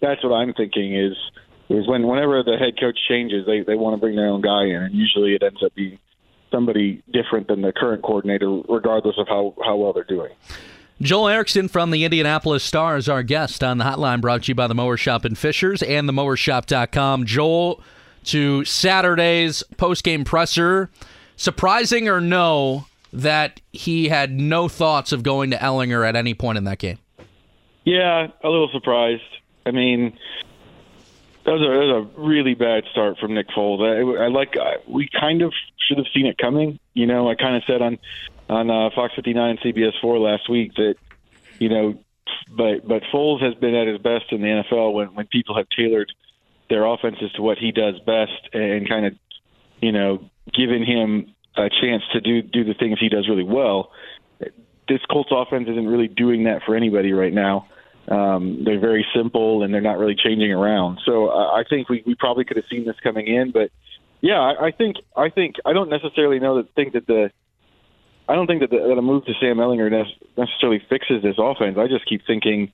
that's 0.00 0.22
what 0.22 0.32
I'm 0.32 0.54
thinking 0.54 0.94
is 0.94 1.16
is 1.68 1.86
when 1.86 2.06
whenever 2.06 2.42
the 2.42 2.56
head 2.56 2.78
coach 2.80 2.98
changes, 3.08 3.46
they 3.46 3.62
they 3.62 3.74
want 3.74 3.94
to 3.94 4.00
bring 4.00 4.16
their 4.16 4.28
own 4.28 4.40
guy 4.40 4.64
in, 4.64 4.82
and 4.82 4.94
usually 4.94 5.34
it 5.34 5.42
ends 5.42 5.62
up 5.62 5.74
being 5.74 5.98
somebody 6.50 7.02
different 7.12 7.48
than 7.48 7.62
the 7.62 7.72
current 7.72 8.02
coordinator, 8.02 8.48
regardless 8.68 9.16
of 9.18 9.28
how 9.28 9.54
how 9.64 9.76
well 9.76 9.92
they're 9.92 10.04
doing. 10.04 10.32
Joel 11.00 11.28
Erickson 11.28 11.68
from 11.68 11.92
the 11.92 12.04
Indianapolis 12.04 12.64
Star 12.64 12.96
is 12.96 13.08
our 13.08 13.22
guest 13.22 13.62
on 13.62 13.78
the 13.78 13.84
hotline, 13.84 14.20
brought 14.20 14.44
to 14.44 14.48
you 14.48 14.54
by 14.56 14.66
the 14.66 14.74
Mower 14.74 14.96
Shop 14.96 15.24
in 15.24 15.36
Fishers 15.36 15.80
and 15.80 16.08
the 16.08 16.12
Mowershop.com. 16.12 17.24
Joel, 17.24 17.80
to 18.24 18.64
Saturday's 18.64 19.62
post-game 19.76 20.24
presser, 20.24 20.90
surprising 21.36 22.08
or 22.08 22.20
no 22.20 22.86
that 23.12 23.60
he 23.70 24.08
had 24.08 24.32
no 24.32 24.68
thoughts 24.68 25.12
of 25.12 25.22
going 25.22 25.50
to 25.50 25.56
Ehlinger 25.56 26.06
at 26.06 26.16
any 26.16 26.34
point 26.34 26.58
in 26.58 26.64
that 26.64 26.78
game? 26.78 26.98
Yeah, 27.84 28.28
a 28.42 28.48
little 28.48 28.68
surprised. 28.72 29.22
I 29.64 29.70
mean, 29.70 30.18
that 31.44 31.52
was 31.52 31.62
a, 31.62 31.64
that 31.64 31.78
was 31.78 32.06
a 32.16 32.20
really 32.20 32.54
bad 32.54 32.84
start 32.90 33.18
from 33.18 33.34
Nick 33.34 33.48
Foles. 33.48 33.80
I, 33.80 34.24
I 34.24 34.28
like 34.28 34.56
I, 34.58 34.76
we 34.86 35.08
kind 35.08 35.42
of 35.42 35.52
should 35.86 35.98
have 35.98 36.06
seen 36.14 36.26
it 36.26 36.36
coming. 36.36 36.78
You 36.92 37.06
know, 37.06 37.30
I 37.30 37.34
kind 37.34 37.56
of 37.56 37.62
said 37.66 37.80
on 37.80 37.98
on 38.48 38.70
uh, 38.70 38.90
Fox 38.94 39.14
59 39.14 39.50
and 39.50 39.60
CBS 39.60 39.92
4 40.00 40.18
last 40.18 40.48
week 40.48 40.74
that 40.74 40.96
you 41.58 41.68
know, 41.68 41.98
but 42.54 42.86
but 42.86 43.02
Foles 43.12 43.42
has 43.42 43.54
been 43.54 43.74
at 43.74 43.86
his 43.86 43.98
best 43.98 44.26
in 44.30 44.42
the 44.42 44.46
NFL 44.48 44.92
when 44.92 45.14
when 45.14 45.26
people 45.26 45.56
have 45.56 45.66
tailored 45.74 46.12
their 46.68 46.84
offenses 46.84 47.32
to 47.32 47.42
what 47.42 47.56
he 47.58 47.72
does 47.72 47.98
best 48.00 48.48
and 48.52 48.88
kind 48.88 49.06
of 49.06 49.14
you 49.80 49.92
know 49.92 50.30
given 50.52 50.84
him 50.84 51.34
a 51.56 51.70
chance 51.70 52.02
to 52.12 52.20
do 52.20 52.42
do 52.42 52.64
the 52.64 52.74
things 52.74 52.98
he 53.00 53.08
does 53.08 53.28
really 53.28 53.44
well. 53.44 53.90
This 54.88 55.00
Colts 55.10 55.30
offense 55.32 55.68
isn't 55.68 55.86
really 55.86 56.08
doing 56.08 56.44
that 56.44 56.62
for 56.64 56.74
anybody 56.74 57.12
right 57.12 57.32
now. 57.32 57.68
Um, 58.08 58.64
they're 58.64 58.80
very 58.80 59.06
simple 59.14 59.62
and 59.62 59.72
they're 59.72 59.82
not 59.82 59.98
really 59.98 60.14
changing 60.14 60.50
around. 60.50 61.00
So 61.04 61.28
uh, 61.28 61.52
I 61.52 61.64
think 61.68 61.90
we, 61.90 62.02
we 62.06 62.14
probably 62.14 62.44
could 62.44 62.56
have 62.56 62.66
seen 62.70 62.86
this 62.86 62.96
coming 63.02 63.26
in, 63.26 63.50
but 63.50 63.70
yeah, 64.20 64.40
I, 64.40 64.66
I 64.66 64.70
think 64.70 64.96
I 65.16 65.28
think 65.28 65.56
I 65.64 65.72
don't 65.72 65.90
necessarily 65.90 66.40
know 66.40 66.56
that 66.56 66.74
think 66.74 66.94
that 66.94 67.06
the 67.06 67.30
I 68.28 68.34
don't 68.34 68.46
think 68.46 68.60
that, 68.60 68.70
the, 68.70 68.78
that 68.78 68.98
a 68.98 69.02
move 69.02 69.24
to 69.26 69.32
Sam 69.40 69.56
Ehlinger 69.56 69.90
necessarily 70.36 70.82
fixes 70.88 71.22
this 71.22 71.36
offense. 71.38 71.78
I 71.78 71.86
just 71.86 72.06
keep 72.06 72.26
thinking 72.26 72.72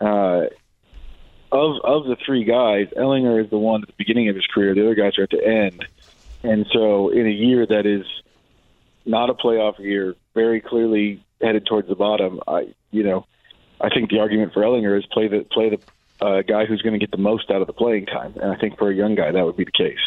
uh, 0.00 0.44
of 1.50 1.76
of 1.82 2.04
the 2.06 2.16
three 2.24 2.44
guys, 2.44 2.88
Ehlinger 2.96 3.42
is 3.42 3.50
the 3.50 3.58
one 3.58 3.82
at 3.82 3.88
the 3.88 3.94
beginning 3.96 4.28
of 4.28 4.36
his 4.36 4.46
career. 4.46 4.74
The 4.74 4.82
other 4.82 4.94
guys 4.94 5.18
are 5.18 5.22
at 5.22 5.30
the 5.30 5.44
end, 5.44 5.84
and 6.42 6.66
so 6.72 7.08
in 7.08 7.26
a 7.26 7.30
year 7.30 7.66
that 7.66 7.86
is 7.86 8.04
not 9.04 9.30
a 9.30 9.34
playoff 9.34 9.78
year, 9.78 10.14
very 10.34 10.60
clearly 10.60 11.24
headed 11.42 11.66
towards 11.66 11.88
the 11.88 11.94
bottom. 11.94 12.40
I 12.46 12.72
you 12.90 13.02
know 13.02 13.26
I 13.80 13.88
think 13.88 14.10
the 14.10 14.20
argument 14.20 14.52
for 14.52 14.62
Ehlinger 14.62 14.96
is 14.96 15.04
play 15.06 15.28
the 15.28 15.44
play 15.50 15.70
the 15.70 16.24
uh, 16.24 16.42
guy 16.42 16.64
who's 16.64 16.82
going 16.82 16.92
to 16.92 16.98
get 16.98 17.10
the 17.10 17.18
most 17.18 17.50
out 17.50 17.60
of 17.60 17.66
the 17.66 17.72
playing 17.72 18.06
time, 18.06 18.34
and 18.40 18.52
I 18.52 18.56
think 18.56 18.78
for 18.78 18.90
a 18.90 18.94
young 18.94 19.14
guy 19.14 19.32
that 19.32 19.44
would 19.44 19.56
be 19.56 19.64
the 19.64 19.72
case. 19.72 19.98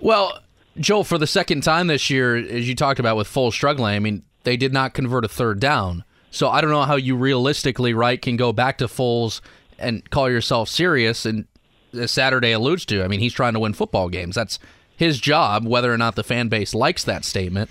Well, 0.00 0.38
Joel, 0.78 1.04
for 1.04 1.18
the 1.18 1.26
second 1.26 1.62
time 1.62 1.86
this 1.86 2.10
year, 2.10 2.36
as 2.36 2.68
you 2.68 2.74
talked 2.74 3.00
about 3.00 3.16
with 3.16 3.28
Foles 3.28 3.52
struggling, 3.52 3.94
I 3.94 3.98
mean 3.98 4.22
they 4.44 4.56
did 4.56 4.72
not 4.72 4.94
convert 4.94 5.24
a 5.24 5.28
third 5.28 5.60
down, 5.60 6.04
so 6.30 6.48
I 6.48 6.60
don't 6.60 6.70
know 6.70 6.82
how 6.82 6.96
you 6.96 7.16
realistically 7.16 7.94
right 7.94 8.20
can 8.20 8.36
go 8.36 8.52
back 8.52 8.78
to 8.78 8.86
Foles 8.86 9.40
and 9.78 10.08
call 10.10 10.30
yourself 10.30 10.68
serious. 10.68 11.24
And 11.24 11.46
as 11.94 12.10
Saturday 12.10 12.52
alludes 12.52 12.84
to, 12.86 13.02
I 13.02 13.08
mean 13.08 13.20
he's 13.20 13.32
trying 13.32 13.54
to 13.54 13.60
win 13.60 13.72
football 13.72 14.08
games. 14.08 14.34
That's 14.34 14.58
his 14.96 15.20
job, 15.20 15.66
whether 15.66 15.92
or 15.92 15.98
not 15.98 16.16
the 16.16 16.24
fan 16.24 16.48
base 16.48 16.74
likes 16.74 17.04
that 17.04 17.24
statement. 17.24 17.70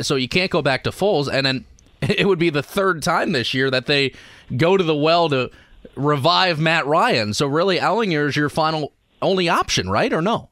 So 0.00 0.16
you 0.16 0.28
can't 0.28 0.50
go 0.50 0.62
back 0.62 0.84
to 0.84 0.90
Foles, 0.90 1.30
and 1.32 1.44
then 1.44 1.64
it 2.08 2.26
would 2.26 2.38
be 2.38 2.50
the 2.50 2.62
third 2.62 3.02
time 3.02 3.32
this 3.32 3.54
year 3.54 3.70
that 3.70 3.86
they 3.86 4.12
go 4.56 4.76
to 4.76 4.82
the 4.82 4.94
well 4.94 5.28
to 5.28 5.50
revive 5.94 6.58
Matt 6.58 6.86
Ryan. 6.86 7.32
So 7.34 7.46
really, 7.46 7.78
Ehlinger 7.78 8.28
is 8.28 8.36
your 8.36 8.48
final 8.48 8.92
only 9.20 9.48
option, 9.48 9.88
right, 9.88 10.12
or 10.12 10.20
no? 10.20 10.48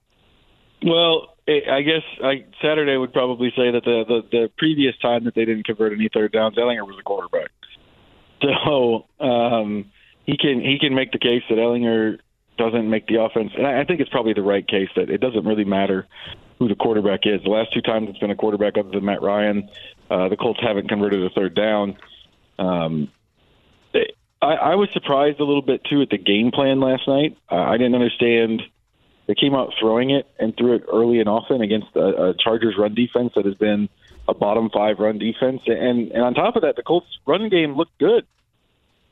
Well, 0.83 1.35
I 1.49 1.83
guess 1.83 2.03
I, 2.23 2.45
Saturday 2.63 2.97
would 2.97 3.13
probably 3.13 3.51
say 3.51 3.73
that 3.73 3.85
the, 3.85 4.05
the 4.07 4.23
the 4.31 4.51
previous 4.57 4.97
time 4.99 5.25
that 5.25 5.35
they 5.35 5.45
didn't 5.45 5.65
convert 5.65 5.93
any 5.93 6.09
third 6.13 6.33
downs, 6.33 6.57
Ehlinger 6.57 6.87
was 6.87 6.97
a 6.99 7.03
quarterback. 7.03 7.51
So 8.43 9.05
um, 9.21 9.91
he 10.25 10.39
can 10.39 10.63
he 10.63 10.79
can 10.81 10.95
make 10.95 11.13
the 11.13 11.19
case 11.19 11.43
that 11.51 11.59
Ehlinger 11.59 12.21
doesn't 12.57 12.89
make 12.89 13.07
the 13.07 13.21
offense, 13.21 13.53
and 13.55 13.67
I, 13.67 13.83
I 13.83 13.85
think 13.85 14.01
it's 14.01 14.09
probably 14.09 14.33
the 14.33 14.41
right 14.41 14.67
case 14.67 14.89
that 14.97 15.11
it 15.11 15.19
doesn't 15.19 15.45
really 15.45 15.67
matter 15.67 16.07
who 16.61 16.69
the 16.69 16.77
quarterback 16.77 17.21
is. 17.25 17.43
The 17.43 17.51
last 17.51 17.73
two 17.73 17.81
times 17.81 18.09
it's 18.09 18.19
been 18.19 18.31
a 18.31 18.37
quarterback 18.37 18.79
other 18.79 18.91
than 18.91 19.05
Matt 19.05 19.23
Ryan. 19.23 19.69
Uh, 20.09 20.29
the 20.29 20.37
Colts 20.37 20.61
haven't 20.63 20.89
converted 20.89 21.25
a 21.25 21.31
third 21.31 21.57
down. 21.57 21.97
Um, 22.59 23.11
I, 24.43 24.55
I 24.55 24.75
was 24.77 24.91
surprised 24.93 25.41
a 25.41 25.45
little 25.45 25.63
bit 25.63 25.83
too 25.85 26.01
at 26.03 26.11
the 26.11 26.19
game 26.19 26.51
plan 26.53 26.79
last 26.81 27.09
night. 27.09 27.37
Uh, 27.51 27.57
I 27.57 27.77
didn't 27.77 27.95
understand 27.95 28.63
They 29.27 29.37
came 29.37 29.55
out 29.55 29.73
throwing 29.79 30.11
it 30.11 30.27
and 30.41 30.57
threw 30.57 30.75
it 30.75 30.83
early 30.93 31.21
and 31.21 31.29
often 31.29 31.61
against 31.61 31.95
a, 31.95 32.31
a 32.31 32.35
Chargers 32.35 32.75
run 32.77 32.95
defense 32.95 33.33
that 33.37 33.45
has 33.45 33.55
been 33.55 33.89
a 34.27 34.35
bottom 34.35 34.71
five 34.71 34.99
run 34.99 35.19
defense. 35.19 35.63
And 35.67 36.11
and 36.11 36.23
on 36.23 36.35
top 36.35 36.57
of 36.57 36.63
that, 36.63 36.75
the 36.75 36.83
Colts 36.83 37.07
run 37.27 37.49
game 37.49 37.77
looked 37.77 37.97
good. 37.99 38.27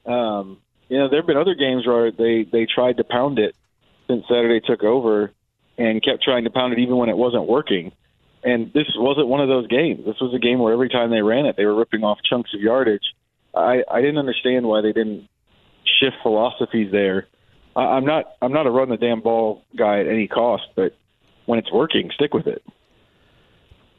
Um, 0.07 0.59
you 0.89 0.99
know, 0.99 1.09
there 1.09 1.21
have 1.21 1.27
been 1.27 1.37
other 1.37 1.55
games 1.55 1.87
where 1.87 2.11
they 2.11 2.43
they 2.51 2.67
tried 2.67 2.97
to 2.97 3.05
pound 3.05 3.39
it 3.39 3.55
since 4.09 4.25
Saturday 4.27 4.59
took 4.59 4.83
over, 4.83 5.31
and 5.79 6.03
kept 6.05 6.23
trying 6.23 6.45
to 6.45 6.51
pound 6.51 6.73
it 6.73 6.81
even 6.81 6.97
when 6.97 7.09
it 7.09 7.17
wasn't 7.17 7.49
working. 7.49 7.93
And 8.45 8.73
this 8.73 8.87
wasn't 8.97 9.29
one 9.29 9.41
of 9.41 9.49
those 9.49 9.67
games. 9.69 10.05
This 10.05 10.21
was 10.21 10.35
a 10.35 10.39
game 10.39 10.59
where 10.59 10.73
every 10.73 10.89
time 10.89 11.11
they 11.11 11.23
ran 11.23 11.47
it, 11.47 11.57
they 11.57 11.65
were 11.65 11.75
ripping 11.75 12.05
off 12.05 12.19
chunks 12.29 12.53
of 12.55 12.61
yardage. 12.61 13.03
I, 13.55 13.83
I 13.91 14.01
didn't 14.01 14.19
understand 14.19 14.67
why 14.67 14.81
they 14.81 14.93
didn't 14.93 15.29
shift 16.01 16.17
philosophies 16.23 16.93
there. 16.93 17.27
I, 17.75 17.83
I'm 17.83 18.05
not 18.05 18.37
I'm 18.43 18.53
not 18.53 18.67
a 18.67 18.71
run 18.71 18.91
the 18.91 18.97
damn 18.97 19.21
ball 19.21 19.65
guy 19.77 20.01
at 20.01 20.07
any 20.07 20.29
cost, 20.29 20.65
but 20.77 20.95
when 21.47 21.59
it's 21.59 21.73
working, 21.73 22.11
stick 22.15 22.35
with 22.35 22.47
it. 22.47 22.63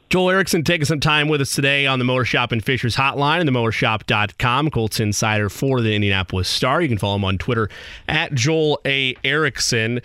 Joel 0.08 0.30
Erickson 0.30 0.64
taking 0.64 0.86
some 0.86 0.98
time 0.98 1.28
with 1.28 1.40
us 1.40 1.54
today 1.54 1.86
on 1.86 2.00
the 2.00 2.04
Mower 2.04 2.24
Shop 2.24 2.50
and 2.50 2.64
Fishers 2.64 2.96
hotline 2.96 3.38
and 3.38 3.46
the 3.46 3.52
mowershop.com. 3.52 4.70
Colts 4.70 4.98
insider 4.98 5.48
for 5.48 5.80
the 5.80 5.94
Indianapolis 5.94 6.48
Star. 6.48 6.82
You 6.82 6.88
can 6.88 6.98
follow 6.98 7.14
him 7.14 7.24
on 7.24 7.38
Twitter 7.38 7.68
at 8.08 8.34
Joel 8.34 8.80
A. 8.84 9.14
Erickson. 9.22 10.00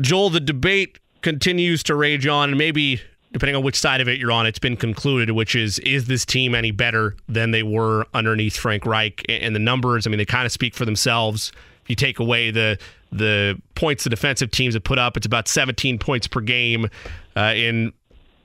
Joel, 0.00 0.30
the 0.30 0.38
debate 0.38 1.00
continues 1.22 1.82
to 1.84 1.94
rage 1.94 2.26
on, 2.26 2.50
and 2.50 2.58
maybe 2.58 3.00
depending 3.32 3.56
on 3.56 3.62
which 3.62 3.78
side 3.78 4.00
of 4.00 4.08
it 4.08 4.18
you're 4.18 4.30
on, 4.30 4.46
it's 4.46 4.58
been 4.58 4.76
concluded, 4.76 5.30
which 5.32 5.54
is 5.54 5.78
is 5.80 6.06
this 6.06 6.24
team 6.24 6.54
any 6.54 6.70
better 6.70 7.16
than 7.28 7.50
they 7.50 7.62
were 7.62 8.06
underneath 8.14 8.56
Frank 8.56 8.84
Reich? 8.84 9.24
And 9.28 9.54
the 9.54 9.60
numbers, 9.60 10.06
I 10.06 10.10
mean, 10.10 10.18
they 10.18 10.26
kind 10.26 10.46
of 10.46 10.52
speak 10.52 10.74
for 10.74 10.84
themselves. 10.84 11.52
If 11.82 11.90
you 11.90 11.96
take 11.96 12.18
away 12.18 12.50
the 12.50 12.78
the 13.10 13.60
points 13.74 14.04
the 14.04 14.10
defensive 14.10 14.50
teams 14.50 14.74
have 14.74 14.84
put 14.84 14.98
up, 14.98 15.16
it's 15.16 15.26
about 15.26 15.48
17 15.48 15.98
points 15.98 16.26
per 16.26 16.40
game 16.40 16.88
uh, 17.36 17.52
in 17.54 17.92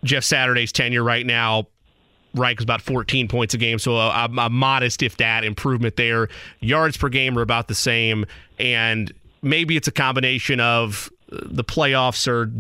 Jeff 0.03 0.23
Saturday's 0.23 0.71
tenure 0.71 1.03
right 1.03 1.25
now. 1.25 1.67
Reich 2.33 2.59
is 2.59 2.63
about 2.63 2.81
14 2.81 3.27
points 3.27 3.53
a 3.53 3.57
game, 3.57 3.79
so 3.79 3.95
a, 3.95 4.25
a, 4.25 4.49
modest, 4.49 5.01
if 5.01 5.17
that, 5.17 5.43
improvement 5.43 5.95
there. 5.95 6.27
Yards 6.59 6.97
per 6.97 7.09
game 7.09 7.37
are 7.37 7.41
about 7.41 7.67
the 7.67 7.73
same, 7.73 8.25
and 8.59 9.11
maybe 9.41 9.75
it's 9.75 9.87
a 9.87 9.91
combination 9.91 10.59
of 10.59 11.09
the 11.29 11.63
playoffs 11.63 12.27
are 12.27 12.51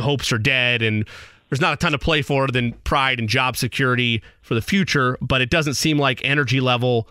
hopes 0.00 0.32
are 0.32 0.38
dead 0.38 0.82
and 0.82 1.06
there's 1.48 1.60
not 1.60 1.74
a 1.74 1.76
ton 1.76 1.92
to 1.92 1.98
play 1.98 2.22
for 2.22 2.48
than 2.48 2.72
pride 2.84 3.20
and 3.20 3.28
job 3.28 3.56
security 3.56 4.22
for 4.42 4.54
the 4.54 4.62
future, 4.62 5.16
but 5.20 5.40
it 5.40 5.50
doesn't 5.50 5.74
seem 5.74 5.98
like 5.98 6.24
energy 6.24 6.60
level 6.60 7.08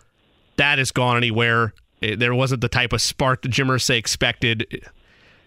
that 0.58 0.80
has 0.80 0.92
gone 0.92 1.18
anywhere. 1.18 1.74
There 2.02 2.36
wasn't 2.36 2.62
the 2.62 2.68
type 2.68 2.92
of 2.92 3.02
spark 3.02 3.42
that 3.44 3.50
Jim 3.50 3.68
Irsay 3.68 3.98
expected. 3.98 4.90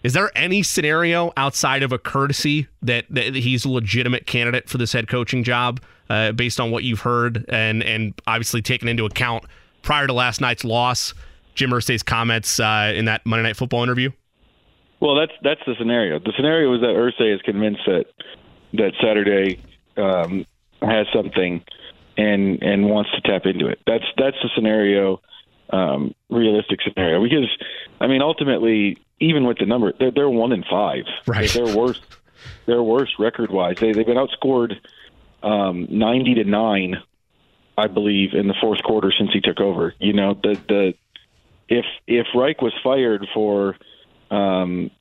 Is 0.03 0.13
there 0.13 0.31
any 0.35 0.63
scenario 0.63 1.31
outside 1.37 1.83
of 1.83 1.91
a 1.91 1.99
courtesy 1.99 2.67
that, 2.81 3.05
that 3.09 3.35
he's 3.35 3.65
a 3.65 3.69
legitimate 3.69 4.25
candidate 4.25 4.67
for 4.69 4.77
this 4.77 4.93
head 4.93 5.07
coaching 5.07 5.43
job, 5.43 5.81
uh, 6.09 6.31
based 6.31 6.59
on 6.59 6.71
what 6.71 6.83
you've 6.83 7.01
heard 7.01 7.45
and 7.49 7.83
and 7.83 8.13
obviously 8.25 8.61
taken 8.61 8.87
into 8.87 9.05
account 9.05 9.43
prior 9.81 10.07
to 10.07 10.13
last 10.13 10.41
night's 10.41 10.63
loss, 10.63 11.13
Jim 11.53 11.71
Irsay's 11.71 12.03
comments 12.03 12.59
uh, 12.59 12.93
in 12.95 13.05
that 13.05 13.25
Monday 13.25 13.43
Night 13.43 13.57
Football 13.57 13.83
interview? 13.83 14.11
Well, 14.99 15.15
that's 15.15 15.33
that's 15.43 15.61
the 15.65 15.75
scenario. 15.77 16.19
The 16.19 16.33
scenario 16.35 16.73
is 16.73 16.81
that 16.81 16.87
Irsay 16.87 17.33
is 17.35 17.41
convinced 17.41 17.81
that 17.85 18.05
that 18.73 18.93
Saturday 19.01 19.61
um, 19.95 20.45
has 20.81 21.07
something 21.13 21.63
and 22.17 22.63
and 22.63 22.89
wants 22.89 23.11
to 23.11 23.21
tap 23.21 23.45
into 23.45 23.67
it. 23.67 23.79
That's 23.85 24.05
that's 24.17 24.37
the 24.41 24.49
scenario, 24.55 25.21
um, 25.69 26.15
realistic 26.29 26.79
scenario. 26.81 27.21
Because 27.21 27.49
I 28.01 28.07
mean, 28.07 28.21
ultimately, 28.21 28.97
even 29.19 29.45
with 29.45 29.59
the 29.59 29.65
number, 29.65 29.93
they're, 29.99 30.11
they're 30.11 30.29
one 30.29 30.51
in 30.51 30.63
five. 30.63 31.03
Right. 31.27 31.49
They're 31.49 31.75
worse. 31.75 32.01
They're 32.65 32.83
worse 32.83 33.13
record 33.19 33.51
wise. 33.51 33.77
They 33.79 33.91
they've 33.91 34.05
been 34.05 34.17
outscored 34.17 34.73
um, 35.43 35.87
ninety 35.89 36.33
to 36.35 36.43
nine, 36.43 36.95
I 37.77 37.87
believe, 37.87 38.33
in 38.33 38.47
the 38.47 38.55
fourth 38.59 38.81
quarter 38.83 39.13
since 39.17 39.31
he 39.31 39.41
took 39.41 39.59
over. 39.59 39.93
You 39.99 40.13
know, 40.13 40.33
the 40.33 40.59
the 40.67 40.93
if 41.69 41.85
if 42.07 42.27
Reich 42.33 42.61
was 42.61 42.73
fired 42.83 43.27
for 43.33 43.75
um, 44.31 44.91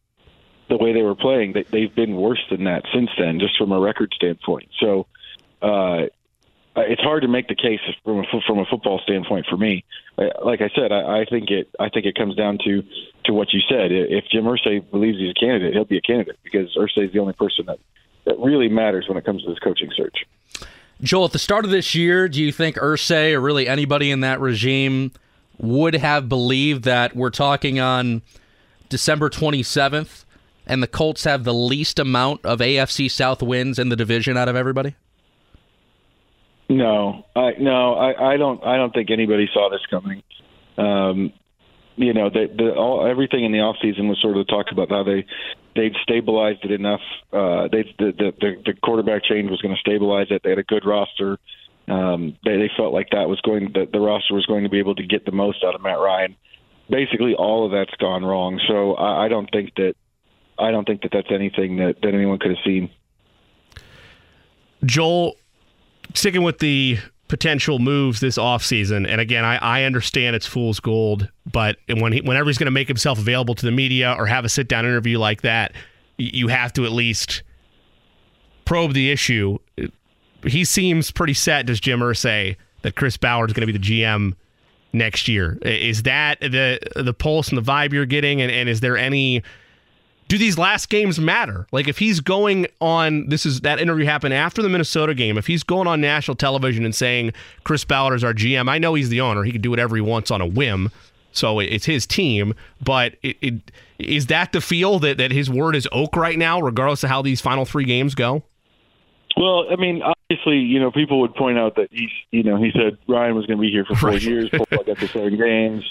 the 0.68 0.76
way 0.76 0.92
they 0.92 1.02
were 1.02 1.14
playing, 1.14 1.52
they, 1.52 1.64
they've 1.64 1.94
been 1.94 2.16
worse 2.16 2.42
than 2.50 2.64
that 2.64 2.84
since 2.92 3.10
then, 3.18 3.38
just 3.38 3.56
from 3.56 3.72
a 3.72 3.78
record 3.80 4.12
standpoint. 4.14 4.68
So 4.80 5.06
uh, 5.62 6.06
it's 6.76 7.02
hard 7.02 7.22
to 7.22 7.28
make 7.28 7.48
the 7.48 7.54
case 7.54 7.80
from 8.04 8.20
a 8.20 8.40
from 8.46 8.58
a 8.58 8.66
football 8.66 9.00
standpoint 9.02 9.46
for 9.48 9.56
me. 9.56 9.84
Like 10.16 10.60
I 10.60 10.70
said, 10.74 10.92
I, 10.92 11.20
I 11.20 11.24
think 11.24 11.50
it 11.50 11.68
I 11.80 11.88
think 11.88 12.06
it 12.06 12.16
comes 12.16 12.34
down 12.36 12.58
to 12.64 12.82
to 13.24 13.32
what 13.32 13.52
you 13.52 13.60
said. 13.68 13.92
If 13.92 14.24
Jim 14.30 14.44
Irsay 14.44 14.88
believes 14.90 15.18
he's 15.18 15.30
a 15.30 15.34
candidate, 15.34 15.72
he'll 15.72 15.84
be 15.84 15.98
a 15.98 16.02
candidate 16.02 16.38
because 16.42 16.74
Irsay 16.76 17.06
is 17.06 17.12
the 17.12 17.18
only 17.18 17.32
person 17.32 17.66
that 17.66 17.78
that 18.24 18.38
really 18.38 18.68
matters 18.68 19.06
when 19.08 19.16
it 19.16 19.24
comes 19.24 19.42
to 19.42 19.48
this 19.48 19.58
coaching 19.58 19.90
search. 19.96 20.26
Joel, 21.02 21.26
at 21.26 21.32
the 21.32 21.38
start 21.38 21.64
of 21.64 21.70
this 21.70 21.94
year, 21.94 22.28
do 22.28 22.42
you 22.42 22.50
think 22.50 22.76
Irsay 22.76 23.32
or 23.32 23.40
really 23.40 23.68
anybody 23.68 24.10
in 24.10 24.20
that 24.20 24.40
regime 24.40 25.12
would 25.58 25.94
have 25.94 26.28
believed 26.28 26.84
that 26.84 27.14
we're 27.14 27.30
talking 27.30 27.78
on 27.80 28.22
December 28.88 29.30
27th 29.30 30.24
and 30.66 30.82
the 30.82 30.86
Colts 30.86 31.24
have 31.24 31.44
the 31.44 31.54
least 31.54 31.98
amount 31.98 32.44
of 32.44 32.58
AFC 32.58 33.10
South 33.10 33.42
wins 33.42 33.78
in 33.78 33.88
the 33.88 33.96
division 33.96 34.36
out 34.36 34.48
of 34.48 34.56
everybody? 34.56 34.96
No, 36.68 37.24
I 37.36 37.52
no, 37.60 37.94
I, 37.94 38.32
I 38.32 38.36
don't. 38.36 38.62
I 38.64 38.76
don't 38.76 38.92
think 38.92 39.10
anybody 39.12 39.48
saw 39.52 39.70
this 39.70 39.86
coming. 39.88 40.22
Um, 40.76 41.32
you 41.96 42.12
know, 42.12 42.28
the, 42.28 42.46
the 42.54 42.74
all 42.74 43.06
everything 43.06 43.44
in 43.44 43.52
the 43.52 43.60
off 43.60 43.76
season 43.80 44.08
was 44.08 44.20
sort 44.20 44.36
of 44.36 44.48
talk 44.48 44.66
about 44.72 44.90
how 44.90 45.04
they 45.04 45.24
they'd 45.76 45.94
stabilized 46.02 46.64
it 46.64 46.72
enough. 46.72 47.00
Uh, 47.32 47.68
they 47.70 47.84
the, 47.98 48.12
the 48.40 48.62
the 48.64 48.74
quarterback 48.82 49.22
change 49.24 49.48
was 49.48 49.62
going 49.62 49.74
to 49.74 49.80
stabilize 49.80 50.26
it. 50.30 50.42
They 50.42 50.50
had 50.50 50.58
a 50.58 50.64
good 50.64 50.84
roster. 50.84 51.38
Um, 51.88 52.36
they, 52.44 52.56
they 52.56 52.70
felt 52.76 52.92
like 52.92 53.10
that 53.10 53.28
was 53.28 53.40
going 53.42 53.72
the, 53.72 53.86
the 53.90 54.00
roster 54.00 54.34
was 54.34 54.44
going 54.46 54.64
to 54.64 54.68
be 54.68 54.80
able 54.80 54.96
to 54.96 55.06
get 55.06 55.24
the 55.24 55.32
most 55.32 55.62
out 55.64 55.76
of 55.76 55.82
Matt 55.82 56.00
Ryan. 56.00 56.36
Basically, 56.88 57.34
all 57.34 57.66
of 57.66 57.72
that's 57.72 57.94
gone 57.96 58.24
wrong. 58.24 58.60
So 58.68 58.94
I, 58.94 59.24
I 59.24 59.28
don't 59.28 59.48
think 59.50 59.74
that 59.76 59.94
I 60.58 60.70
don't 60.70 60.86
think 60.86 61.02
that 61.02 61.10
that's 61.12 61.30
anything 61.30 61.76
that, 61.76 61.96
that 62.02 62.14
anyone 62.14 62.38
could 62.38 62.50
have 62.50 62.64
seen. 62.64 62.90
Joel, 64.84 65.34
sticking 66.14 66.42
with 66.42 66.58
the 66.58 66.98
potential 67.28 67.78
moves 67.78 68.20
this 68.20 68.38
offseason, 68.38 69.06
and 69.08 69.20
again, 69.20 69.44
I, 69.44 69.56
I 69.56 69.82
understand 69.82 70.36
it's 70.36 70.46
fool's 70.46 70.80
gold, 70.80 71.28
but 71.50 71.76
when 71.88 72.12
he, 72.12 72.20
whenever 72.20 72.48
he's 72.48 72.58
going 72.58 72.66
to 72.66 72.72
make 72.72 72.88
himself 72.88 73.18
available 73.18 73.54
to 73.54 73.66
the 73.66 73.72
media 73.72 74.14
or 74.16 74.26
have 74.26 74.44
a 74.44 74.48
sit 74.48 74.68
down 74.68 74.84
interview 74.84 75.18
like 75.18 75.42
that, 75.42 75.72
you 76.16 76.48
have 76.48 76.72
to 76.74 76.84
at 76.84 76.92
least 76.92 77.42
probe 78.64 78.94
the 78.94 79.10
issue. 79.10 79.58
He 80.44 80.64
seems 80.64 81.10
pretty 81.10 81.34
set, 81.34 81.66
does 81.66 81.80
Jim 81.80 82.00
Irsay, 82.00 82.56
that 82.82 82.94
Chris 82.94 83.16
Ballard 83.16 83.50
is 83.50 83.54
going 83.54 83.66
to 83.66 83.72
be 83.72 83.78
the 83.78 84.02
GM 84.02 84.34
next 84.96 85.28
year. 85.28 85.58
Is 85.62 86.02
that 86.02 86.40
the 86.40 86.80
the 86.96 87.14
pulse 87.14 87.48
and 87.48 87.58
the 87.58 87.62
vibe 87.62 87.92
you're 87.92 88.06
getting, 88.06 88.40
and, 88.40 88.50
and 88.50 88.68
is 88.68 88.80
there 88.80 88.96
any 88.96 89.42
do 90.28 90.38
these 90.38 90.58
last 90.58 90.88
games 90.88 91.18
matter? 91.18 91.66
Like 91.70 91.88
if 91.88 91.98
he's 91.98 92.20
going 92.20 92.66
on 92.80 93.28
this 93.28 93.46
is 93.46 93.60
that 93.60 93.80
interview 93.80 94.06
happened 94.06 94.34
after 94.34 94.62
the 94.62 94.68
Minnesota 94.68 95.14
game. 95.14 95.38
If 95.38 95.46
he's 95.46 95.62
going 95.62 95.86
on 95.86 96.00
national 96.00 96.36
television 96.36 96.84
and 96.84 96.94
saying 96.94 97.32
Chris 97.64 97.84
Ballard 97.84 98.16
is 98.16 98.24
our 98.24 98.34
GM, 98.34 98.68
I 98.68 98.78
know 98.78 98.94
he's 98.94 99.08
the 99.08 99.20
owner. 99.20 99.44
He 99.44 99.52
can 99.52 99.60
do 99.60 99.70
whatever 99.70 99.94
he 99.94 100.02
wants 100.02 100.30
on 100.30 100.40
a 100.40 100.46
whim. 100.46 100.90
So 101.32 101.60
it's 101.60 101.84
his 101.84 102.06
team, 102.06 102.54
but 102.82 103.16
it, 103.22 103.36
it, 103.42 103.70
is 103.98 104.26
that 104.28 104.52
the 104.52 104.62
feel 104.62 104.98
that, 105.00 105.18
that 105.18 105.32
his 105.32 105.50
word 105.50 105.76
is 105.76 105.86
oak 105.92 106.16
right 106.16 106.38
now, 106.38 106.62
regardless 106.62 107.04
of 107.04 107.10
how 107.10 107.20
these 107.20 107.42
final 107.42 107.66
three 107.66 107.84
games 107.84 108.14
go? 108.14 108.42
Well, 109.36 109.66
I 109.70 109.76
mean, 109.76 110.02
obviously, 110.02 110.58
you 110.58 110.80
know, 110.80 110.90
people 110.90 111.20
would 111.20 111.34
point 111.34 111.58
out 111.58 111.76
that 111.76 111.88
he's, 111.90 112.10
you 112.30 112.42
know, 112.42 112.56
he 112.56 112.70
said 112.72 112.96
Ryan 113.06 113.34
was 113.34 113.46
going 113.46 113.58
to 113.58 113.60
be 113.60 113.70
here 113.70 113.84
for 113.84 113.94
four 113.94 114.10
right. 114.10 114.22
years, 114.22 114.48
got 114.50 114.70
the 114.70 115.08
seven 115.12 115.36
games, 115.36 115.84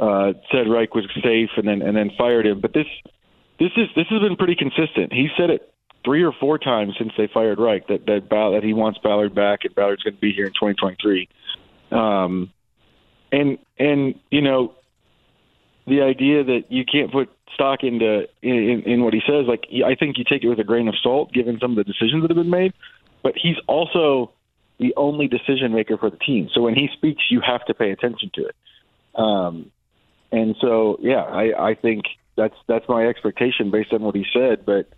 uh, 0.00 0.32
said 0.50 0.68
Reich 0.68 0.94
was 0.94 1.04
safe, 1.22 1.50
and 1.56 1.68
then 1.68 1.82
and 1.82 1.96
then 1.96 2.10
fired 2.16 2.46
him. 2.46 2.60
But 2.60 2.72
this 2.72 2.86
this 3.58 3.70
is 3.76 3.88
this 3.94 4.06
has 4.08 4.20
been 4.20 4.36
pretty 4.36 4.56
consistent. 4.56 5.12
He 5.12 5.28
said 5.36 5.50
it 5.50 5.72
three 6.04 6.22
or 6.22 6.32
four 6.32 6.58
times 6.58 6.94
since 6.98 7.12
they 7.18 7.28
fired 7.32 7.58
Reich 7.58 7.86
that 7.88 8.06
that 8.06 8.30
that 8.30 8.60
he 8.62 8.72
wants 8.72 8.98
Ballard 9.02 9.34
back 9.34 9.60
and 9.64 9.74
Ballard's 9.74 10.02
going 10.02 10.14
to 10.14 10.20
be 10.20 10.32
here 10.32 10.46
in 10.46 10.52
2023. 10.52 11.28
Um, 11.90 12.52
and 13.30 13.58
and 13.78 14.14
you 14.30 14.40
know 14.40 14.74
the 15.86 16.00
idea 16.02 16.44
that 16.44 16.64
you 16.70 16.84
can't 16.84 17.12
put 17.12 17.28
stock 17.56 17.82
into 17.82 18.28
in, 18.42 18.82
in 18.84 19.02
what 19.02 19.14
he 19.14 19.20
says, 19.26 19.46
like 19.48 19.64
I 19.84 19.94
think 19.94 20.18
you 20.18 20.24
take 20.24 20.44
it 20.44 20.48
with 20.48 20.60
a 20.60 20.64
grain 20.64 20.88
of 20.88 20.94
salt, 21.02 21.32
given 21.32 21.58
some 21.60 21.72
of 21.72 21.76
the 21.76 21.84
decisions 21.84 22.22
that 22.22 22.30
have 22.30 22.36
been 22.36 22.50
made. 22.50 22.72
But 23.22 23.32
he's 23.34 23.56
also 23.66 24.32
the 24.78 24.92
only 24.96 25.26
decision 25.26 25.72
maker 25.72 25.96
for 25.96 26.10
the 26.10 26.18
team. 26.18 26.48
So 26.52 26.60
when 26.60 26.74
he 26.74 26.88
speaks, 26.92 27.24
you 27.30 27.40
have 27.40 27.64
to 27.66 27.74
pay 27.74 27.90
attention 27.90 28.30
to 28.34 28.46
it. 28.46 28.56
Um, 29.14 29.72
and 30.30 30.54
so, 30.60 30.98
yeah, 31.00 31.22
I, 31.22 31.70
I 31.70 31.74
think 31.74 32.04
that's 32.36 32.54
that's 32.68 32.86
my 32.88 33.06
expectation 33.06 33.70
based 33.70 33.92
on 33.92 34.02
what 34.02 34.14
he 34.14 34.26
said. 34.32 34.66
But 34.66 34.88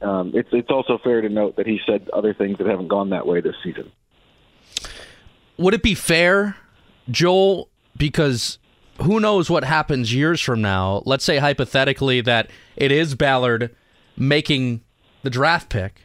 um, 0.00 0.32
it's 0.34 0.48
it's 0.52 0.70
also 0.70 0.98
fair 0.98 1.20
to 1.20 1.28
note 1.28 1.56
that 1.56 1.66
he 1.66 1.78
said 1.86 2.08
other 2.12 2.32
things 2.32 2.58
that 2.58 2.66
haven't 2.66 2.88
gone 2.88 3.10
that 3.10 3.26
way 3.26 3.40
this 3.40 3.56
season. 3.62 3.92
Would 5.58 5.74
it 5.74 5.82
be 5.82 5.94
fair, 5.94 6.56
Joel? 7.10 7.68
Because 7.96 8.58
who 9.00 9.20
knows 9.20 9.48
what 9.48 9.64
happens 9.64 10.14
years 10.14 10.40
from 10.40 10.60
now? 10.60 11.02
Let's 11.06 11.24
say 11.24 11.38
hypothetically 11.38 12.20
that 12.22 12.50
it 12.76 12.90
is 12.90 13.14
Ballard 13.14 13.74
making 14.16 14.82
the 15.22 15.30
draft 15.30 15.68
pick 15.68 16.02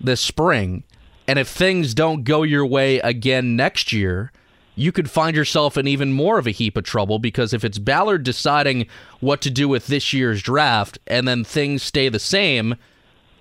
this 0.00 0.20
spring. 0.20 0.84
And 1.28 1.38
if 1.38 1.48
things 1.48 1.94
don't 1.94 2.24
go 2.24 2.42
your 2.42 2.66
way 2.66 2.98
again 3.00 3.54
next 3.54 3.92
year, 3.92 4.32
you 4.74 4.90
could 4.90 5.10
find 5.10 5.36
yourself 5.36 5.76
in 5.76 5.86
even 5.86 6.12
more 6.12 6.38
of 6.38 6.46
a 6.46 6.50
heap 6.50 6.76
of 6.76 6.84
trouble 6.84 7.18
because 7.18 7.52
if 7.52 7.64
it's 7.64 7.78
Ballard 7.78 8.24
deciding 8.24 8.86
what 9.20 9.40
to 9.42 9.50
do 9.50 9.68
with 9.68 9.86
this 9.86 10.12
year's 10.12 10.42
draft 10.42 10.98
and 11.06 11.28
then 11.28 11.44
things 11.44 11.82
stay 11.82 12.08
the 12.08 12.18
same, 12.18 12.74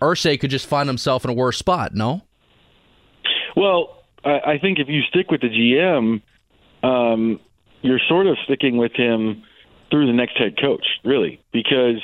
Irsay 0.01 0.39
could 0.39 0.51
just 0.51 0.67
find 0.67 0.89
himself 0.89 1.23
in 1.23 1.31
a 1.31 1.33
worse 1.33 1.57
spot, 1.57 1.95
no? 1.95 2.21
Well, 3.55 4.03
I, 4.23 4.39
I 4.53 4.57
think 4.59 4.79
if 4.79 4.87
you 4.87 5.01
stick 5.03 5.31
with 5.31 5.41
the 5.41 5.49
GM, 5.49 6.21
um, 6.83 7.39
you're 7.81 8.01
sort 8.07 8.27
of 8.27 8.37
sticking 8.45 8.77
with 8.77 8.93
him 8.93 9.43
through 9.89 10.07
the 10.07 10.13
next 10.13 10.37
head 10.37 10.59
coach, 10.59 10.85
really, 11.03 11.41
because 11.51 12.01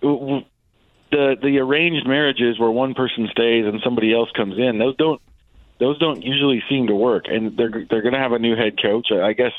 the 0.00 1.36
the 1.42 1.58
arranged 1.58 2.06
marriages 2.06 2.58
where 2.58 2.70
one 2.70 2.94
person 2.94 3.28
stays 3.30 3.64
and 3.66 3.80
somebody 3.82 4.14
else 4.14 4.30
comes 4.36 4.58
in, 4.58 4.78
those 4.78 4.96
don't 4.96 5.20
those 5.80 5.98
don't 5.98 6.22
usually 6.22 6.62
seem 6.68 6.88
to 6.88 6.94
work, 6.94 7.24
and 7.28 7.56
they're 7.56 7.86
they're 7.88 8.02
going 8.02 8.14
to 8.14 8.20
have 8.20 8.32
a 8.32 8.38
new 8.38 8.56
head 8.56 8.80
coach. 8.80 9.08
I 9.12 9.32
guess 9.32 9.52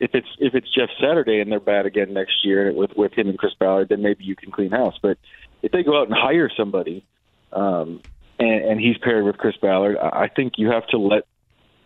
if 0.00 0.14
it's 0.14 0.28
if 0.38 0.54
it's 0.54 0.72
Jeff 0.72 0.88
Saturday 1.00 1.40
and 1.40 1.50
they're 1.50 1.60
bad 1.60 1.86
again 1.86 2.12
next 2.12 2.44
year 2.44 2.72
with 2.72 2.92
with 2.96 3.12
him 3.12 3.28
and 3.28 3.38
Chris 3.38 3.54
Ballard, 3.58 3.88
then 3.88 4.02
maybe 4.02 4.24
you 4.24 4.36
can 4.36 4.50
clean 4.50 4.70
house. 4.70 4.98
But 5.02 5.18
if 5.62 5.72
they 5.72 5.82
go 5.82 6.00
out 6.00 6.08
and 6.08 6.16
hire 6.16 6.50
somebody, 6.56 7.04
um, 7.52 8.00
and, 8.38 8.64
and 8.64 8.80
he's 8.80 8.98
paired 8.98 9.24
with 9.24 9.36
Chris 9.36 9.56
Ballard, 9.56 9.96
I 9.98 10.28
think 10.28 10.54
you 10.56 10.70
have 10.70 10.86
to 10.88 10.98
let 10.98 11.26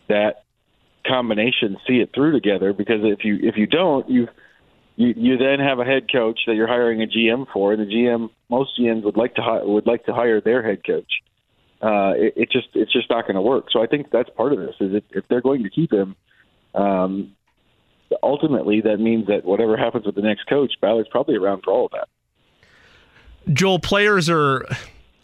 that 0.08 0.44
combination 1.08 1.76
see 1.86 2.00
it 2.00 2.10
through 2.14 2.32
together 2.32 2.72
because 2.72 3.00
if 3.02 3.24
you 3.24 3.38
if 3.42 3.56
you 3.56 3.66
don't, 3.66 4.08
you 4.08 4.28
you 4.96 5.14
you 5.16 5.36
then 5.36 5.60
have 5.60 5.78
a 5.78 5.84
head 5.84 6.10
coach 6.12 6.40
that 6.46 6.54
you're 6.54 6.68
hiring 6.68 7.02
a 7.02 7.06
GM 7.06 7.46
for, 7.52 7.72
and 7.72 7.80
the 7.80 7.86
GM 7.86 8.30
most 8.48 8.78
GMs 8.78 9.04
would 9.04 9.16
like 9.16 9.34
to 9.36 9.42
hi- 9.42 9.62
would 9.62 9.86
like 9.86 10.04
to 10.06 10.12
hire 10.12 10.40
their 10.40 10.62
head 10.62 10.84
coach. 10.84 11.10
Uh, 11.80 12.12
it, 12.16 12.32
it 12.36 12.50
just 12.50 12.68
it's 12.74 12.92
just 12.92 13.08
not 13.08 13.24
going 13.24 13.36
to 13.36 13.42
work. 13.42 13.66
So 13.72 13.82
I 13.82 13.86
think 13.86 14.10
that's 14.10 14.28
part 14.30 14.52
of 14.52 14.58
this 14.58 14.74
is 14.80 14.94
if, 14.94 15.04
if 15.10 15.24
they're 15.28 15.40
going 15.40 15.62
to 15.62 15.70
keep 15.70 15.92
him, 15.92 16.16
um, 16.74 17.36
ultimately 18.22 18.80
that 18.82 18.98
means 18.98 19.28
that 19.28 19.44
whatever 19.44 19.76
happens 19.76 20.04
with 20.04 20.14
the 20.16 20.22
next 20.22 20.48
coach, 20.48 20.72
Ballard's 20.80 21.08
probably 21.08 21.36
around 21.36 21.62
for 21.64 21.72
all 21.72 21.86
of 21.86 21.92
that. 21.92 22.08
Joel, 23.54 23.78
players 23.78 24.28
are 24.28 24.66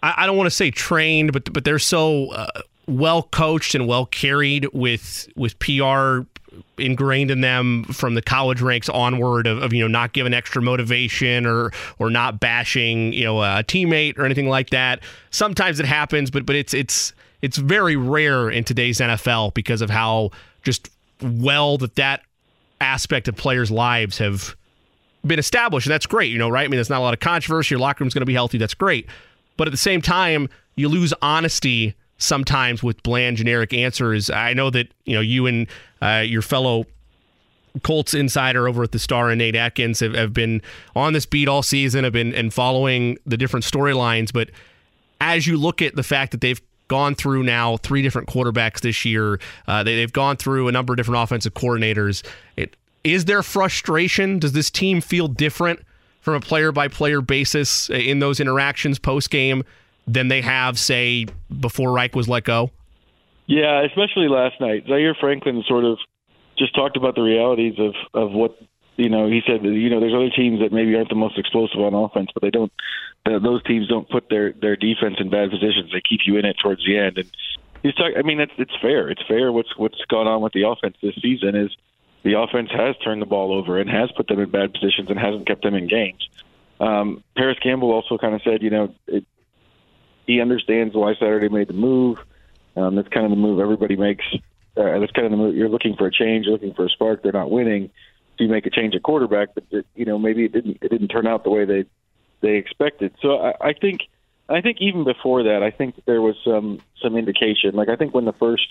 I, 0.04 0.26
don't 0.26 0.36
want 0.36 0.46
to 0.46 0.54
say 0.54 0.70
trained, 0.70 1.32
but 1.32 1.52
but 1.52 1.64
they're 1.64 1.78
so 1.78 2.30
uh, 2.30 2.46
well 2.86 3.22
coached 3.22 3.74
and 3.74 3.86
well 3.86 4.06
carried 4.06 4.66
with 4.72 5.28
with 5.36 5.58
PR 5.58 6.20
ingrained 6.78 7.30
in 7.30 7.40
them 7.40 7.84
from 7.84 8.14
the 8.14 8.22
college 8.22 8.60
ranks 8.60 8.88
onward 8.88 9.46
of, 9.46 9.62
of, 9.62 9.72
you 9.72 9.80
know 9.82 9.88
not 9.88 10.12
giving 10.12 10.34
extra 10.34 10.60
motivation 10.62 11.46
or 11.46 11.72
or 11.98 12.10
not 12.10 12.40
bashing 12.40 13.12
you 13.12 13.24
know 13.24 13.42
a 13.42 13.64
teammate 13.64 14.18
or 14.18 14.24
anything 14.24 14.48
like 14.48 14.70
that. 14.70 15.00
Sometimes 15.30 15.80
it 15.80 15.86
happens, 15.86 16.30
but 16.30 16.46
but 16.46 16.56
it's 16.56 16.74
it's 16.74 17.12
it's 17.42 17.58
very 17.58 17.96
rare 17.96 18.50
in 18.50 18.64
today's 18.64 18.98
NFL 18.98 19.54
because 19.54 19.82
of 19.82 19.90
how 19.90 20.30
just 20.62 20.90
well 21.20 21.78
that 21.78 21.96
that 21.96 22.22
aspect 22.80 23.28
of 23.28 23.36
players' 23.36 23.70
lives 23.70 24.18
have 24.18 24.56
been 25.26 25.38
established. 25.38 25.86
And 25.86 25.92
that's 25.92 26.06
great, 26.06 26.30
you 26.30 26.38
know, 26.38 26.48
right? 26.48 26.64
I 26.64 26.68
mean, 26.68 26.76
there's 26.76 26.90
not 26.90 26.98
a 26.98 27.02
lot 27.02 27.14
of 27.14 27.20
controversy. 27.20 27.74
Your 27.74 27.80
locker 27.80 28.04
room's 28.04 28.14
going 28.14 28.22
to 28.22 28.26
be 28.26 28.34
healthy. 28.34 28.58
That's 28.58 28.74
great. 28.74 29.06
But 29.56 29.68
at 29.68 29.70
the 29.70 29.78
same 29.78 30.02
time, 30.02 30.48
you 30.76 30.88
lose 30.88 31.14
honesty 31.22 31.94
sometimes 32.18 32.82
with 32.82 33.02
bland 33.02 33.36
generic 33.36 33.72
answers. 33.72 34.30
I 34.30 34.54
know 34.54 34.70
that 34.70 34.88
you 35.04 35.14
know 35.14 35.20
you 35.20 35.46
and 35.46 35.66
uh, 36.00 36.24
your 36.26 36.42
fellow 36.42 36.86
Colts 37.82 38.14
insider 38.14 38.68
over 38.68 38.84
at 38.84 38.92
the 38.92 38.98
Star 38.98 39.30
and 39.30 39.38
Nate 39.38 39.56
Atkins 39.56 40.00
have, 40.00 40.14
have 40.14 40.32
been 40.32 40.62
on 40.94 41.12
this 41.12 41.26
beat 41.26 41.48
all 41.48 41.62
season, 41.62 42.04
have 42.04 42.12
been 42.12 42.34
and 42.34 42.54
following 42.54 43.18
the 43.26 43.36
different 43.36 43.64
storylines. 43.64 44.32
But 44.32 44.50
as 45.20 45.46
you 45.46 45.56
look 45.56 45.82
at 45.82 45.96
the 45.96 46.04
fact 46.04 46.30
that 46.32 46.40
they've 46.40 46.60
gone 46.86 47.14
through 47.14 47.42
now 47.42 47.76
three 47.78 48.02
different 48.02 48.28
quarterbacks 48.28 48.80
this 48.80 49.04
year, 49.04 49.40
uh, 49.66 49.82
they, 49.82 50.00
have 50.00 50.12
gone 50.12 50.36
through 50.36 50.68
a 50.68 50.72
number 50.72 50.92
of 50.92 50.98
different 50.98 51.22
offensive 51.22 51.54
coordinators. 51.54 52.24
It, 52.56 52.76
is 53.02 53.24
there 53.24 53.42
frustration? 53.42 54.38
Does 54.38 54.52
this 54.52 54.70
team 54.70 55.00
feel 55.00 55.26
different 55.26 55.80
from 56.20 56.34
a 56.34 56.40
player 56.40 56.72
by 56.72 56.88
player 56.88 57.20
basis 57.20 57.90
in 57.90 58.20
those 58.20 58.38
interactions 58.38 58.98
post 58.98 59.30
game 59.30 59.64
than 60.06 60.28
they 60.28 60.40
have, 60.42 60.78
say, 60.78 61.26
before 61.60 61.92
Reich 61.92 62.14
was 62.14 62.28
let 62.28 62.44
go? 62.44 62.70
Yeah, 63.46 63.82
especially 63.84 64.28
last 64.28 64.60
night. 64.60 64.84
Zaire 64.86 65.14
Franklin 65.14 65.62
sort 65.66 65.84
of 65.84 65.98
just 66.58 66.74
talked 66.74 66.96
about 66.96 67.14
the 67.14 67.22
realities 67.22 67.74
of 67.78 67.94
of 68.14 68.32
what 68.32 68.58
you 68.96 69.08
know. 69.08 69.28
He 69.28 69.42
said 69.46 69.62
you 69.64 69.90
know 69.90 70.00
there's 70.00 70.14
other 70.14 70.30
teams 70.30 70.60
that 70.60 70.72
maybe 70.72 70.94
aren't 70.94 71.10
the 71.10 71.14
most 71.14 71.38
explosive 71.38 71.80
on 71.80 71.94
offense, 71.94 72.30
but 72.32 72.42
they 72.42 72.50
don't. 72.50 72.72
Those 73.26 73.62
teams 73.64 73.88
don't 73.88 74.08
put 74.08 74.28
their 74.30 74.52
their 74.52 74.76
defense 74.76 75.16
in 75.18 75.30
bad 75.30 75.50
positions. 75.50 75.90
They 75.92 76.00
keep 76.08 76.20
you 76.26 76.38
in 76.38 76.44
it 76.44 76.56
towards 76.62 76.84
the 76.86 76.96
end. 76.96 77.18
And 77.18 77.30
he's 77.82 77.94
talking. 77.94 78.16
I 78.16 78.22
mean, 78.22 78.40
it's 78.40 78.52
it's 78.56 78.74
fair. 78.80 79.10
It's 79.10 79.22
fair. 79.28 79.52
What's 79.52 79.76
what's 79.76 80.02
gone 80.08 80.26
on 80.26 80.40
with 80.40 80.52
the 80.52 80.66
offense 80.66 80.96
this 81.02 81.14
season 81.20 81.54
is 81.54 81.70
the 82.22 82.38
offense 82.38 82.70
has 82.72 82.96
turned 83.04 83.20
the 83.20 83.26
ball 83.26 83.52
over 83.52 83.78
and 83.78 83.90
has 83.90 84.10
put 84.12 84.26
them 84.28 84.40
in 84.40 84.50
bad 84.50 84.72
positions 84.72 85.10
and 85.10 85.18
hasn't 85.18 85.46
kept 85.46 85.62
them 85.62 85.74
in 85.74 85.86
games. 85.86 86.28
Um, 86.80 87.22
Parris 87.36 87.58
Campbell 87.62 87.92
also 87.92 88.18
kind 88.18 88.34
of 88.34 88.42
said, 88.42 88.62
you 88.62 88.70
know, 88.70 88.94
it, 89.06 89.24
he 90.26 90.40
understands 90.40 90.94
why 90.94 91.14
Saturday 91.14 91.48
made 91.48 91.68
the 91.68 91.74
move. 91.74 92.18
Um, 92.76 92.96
that's 92.96 93.08
kind 93.08 93.24
of 93.24 93.30
the 93.30 93.36
move 93.36 93.60
everybody 93.60 93.96
makes. 93.96 94.24
Uh, 94.76 94.98
that's 94.98 95.12
kind 95.12 95.26
of 95.26 95.30
the 95.30 95.36
move. 95.36 95.54
You're 95.54 95.68
looking 95.68 95.94
for 95.96 96.06
a 96.06 96.12
change, 96.12 96.46
you're 96.46 96.54
looking 96.54 96.74
for 96.74 96.86
a 96.86 96.88
spark. 96.88 97.22
They're 97.22 97.32
not 97.32 97.50
winning, 97.50 97.90
so 98.36 98.44
you 98.44 98.50
make 98.50 98.66
a 98.66 98.70
change 98.70 98.94
at 98.94 99.02
quarterback. 99.02 99.54
But 99.54 99.64
it, 99.70 99.86
you 99.94 100.04
know, 100.04 100.18
maybe 100.18 100.44
it 100.44 100.52
didn't. 100.52 100.78
It 100.80 100.90
didn't 100.90 101.08
turn 101.08 101.26
out 101.26 101.44
the 101.44 101.50
way 101.50 101.64
they 101.64 101.84
they 102.40 102.56
expected. 102.56 103.14
So 103.22 103.38
I, 103.38 103.68
I 103.68 103.72
think, 103.72 104.00
I 104.48 104.60
think 104.60 104.78
even 104.80 105.04
before 105.04 105.44
that, 105.44 105.62
I 105.62 105.70
think 105.70 106.02
there 106.06 106.20
was 106.20 106.34
some 106.44 106.80
some 107.00 107.16
indication. 107.16 107.74
Like 107.74 107.88
I 107.88 107.96
think 107.96 108.14
when 108.14 108.24
the 108.24 108.32
first 108.32 108.66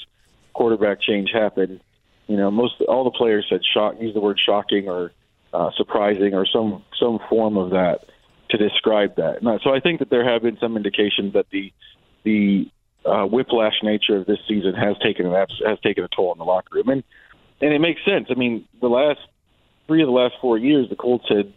quarterback 0.54 1.02
change 1.02 1.32
happened, 1.34 1.80
you 2.28 2.36
know, 2.36 2.52
most 2.52 2.82
all 2.82 3.06
the 3.06 3.12
players 3.12 3.46
said 3.50 3.62
shock, 3.74 3.96
use 4.02 4.14
the 4.14 4.20
word 4.20 4.40
shocking 4.46 4.90
or 4.90 5.12
uh, 5.54 5.72
surprising 5.78 6.34
or 6.34 6.46
some 6.46 6.84
some 7.00 7.20
form 7.30 7.58
of 7.58 7.70
that 7.70 8.06
to 8.54 8.70
describe 8.70 9.16
that. 9.16 9.40
So 9.64 9.74
I 9.74 9.80
think 9.80 10.00
that 10.00 10.10
there 10.10 10.32
have 10.32 10.44
been 10.44 10.58
some 10.62 10.78
indications 10.78 11.34
that 11.34 11.48
the 11.52 11.74
the 12.24 12.66
uh, 13.06 13.26
whiplash 13.26 13.74
nature 13.84 14.16
of 14.16 14.26
this 14.26 14.38
season 14.48 14.74
has 14.76 14.96
taken 15.04 15.26
an 15.26 15.34
has 15.66 15.80
taken 15.84 16.04
a 16.04 16.08
toll 16.16 16.32
on 16.32 16.38
the 16.38 16.46
locker 16.46 16.76
room, 16.76 16.90
and 16.90 17.04
and 17.62 17.74
it 17.74 17.80
makes 17.80 18.02
sense. 18.06 18.28
I 18.30 18.36
mean, 18.36 18.66
the 18.80 18.88
last 18.88 19.20
three 19.88 20.02
of 20.02 20.08
the 20.08 20.14
last 20.14 20.36
four 20.40 20.58
years, 20.58 20.90
the 20.90 20.96
Colts 20.96 21.26
had 21.28 21.52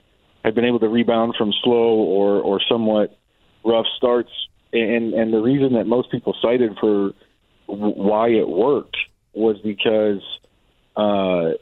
had 0.45 0.55
been 0.55 0.65
able 0.65 0.81
to 0.81 0.89
rebound 0.89 1.35
from 1.37 1.53
slow 1.63 1.95
or 1.95 2.41
or 2.41 2.61
somewhat 2.69 3.17
rough 3.65 3.87
starts, 3.97 4.31
and 4.73 5.13
and 5.15 5.33
the 5.33 5.41
reason 5.41 5.75
that 5.75 5.87
most 5.87 6.11
people 6.11 6.35
cited 6.41 6.77
for 6.81 7.13
why 7.67 8.29
it 8.29 8.49
worked 8.49 8.97
was 9.35 9.57
because 9.63 10.23
uh, 10.97 11.57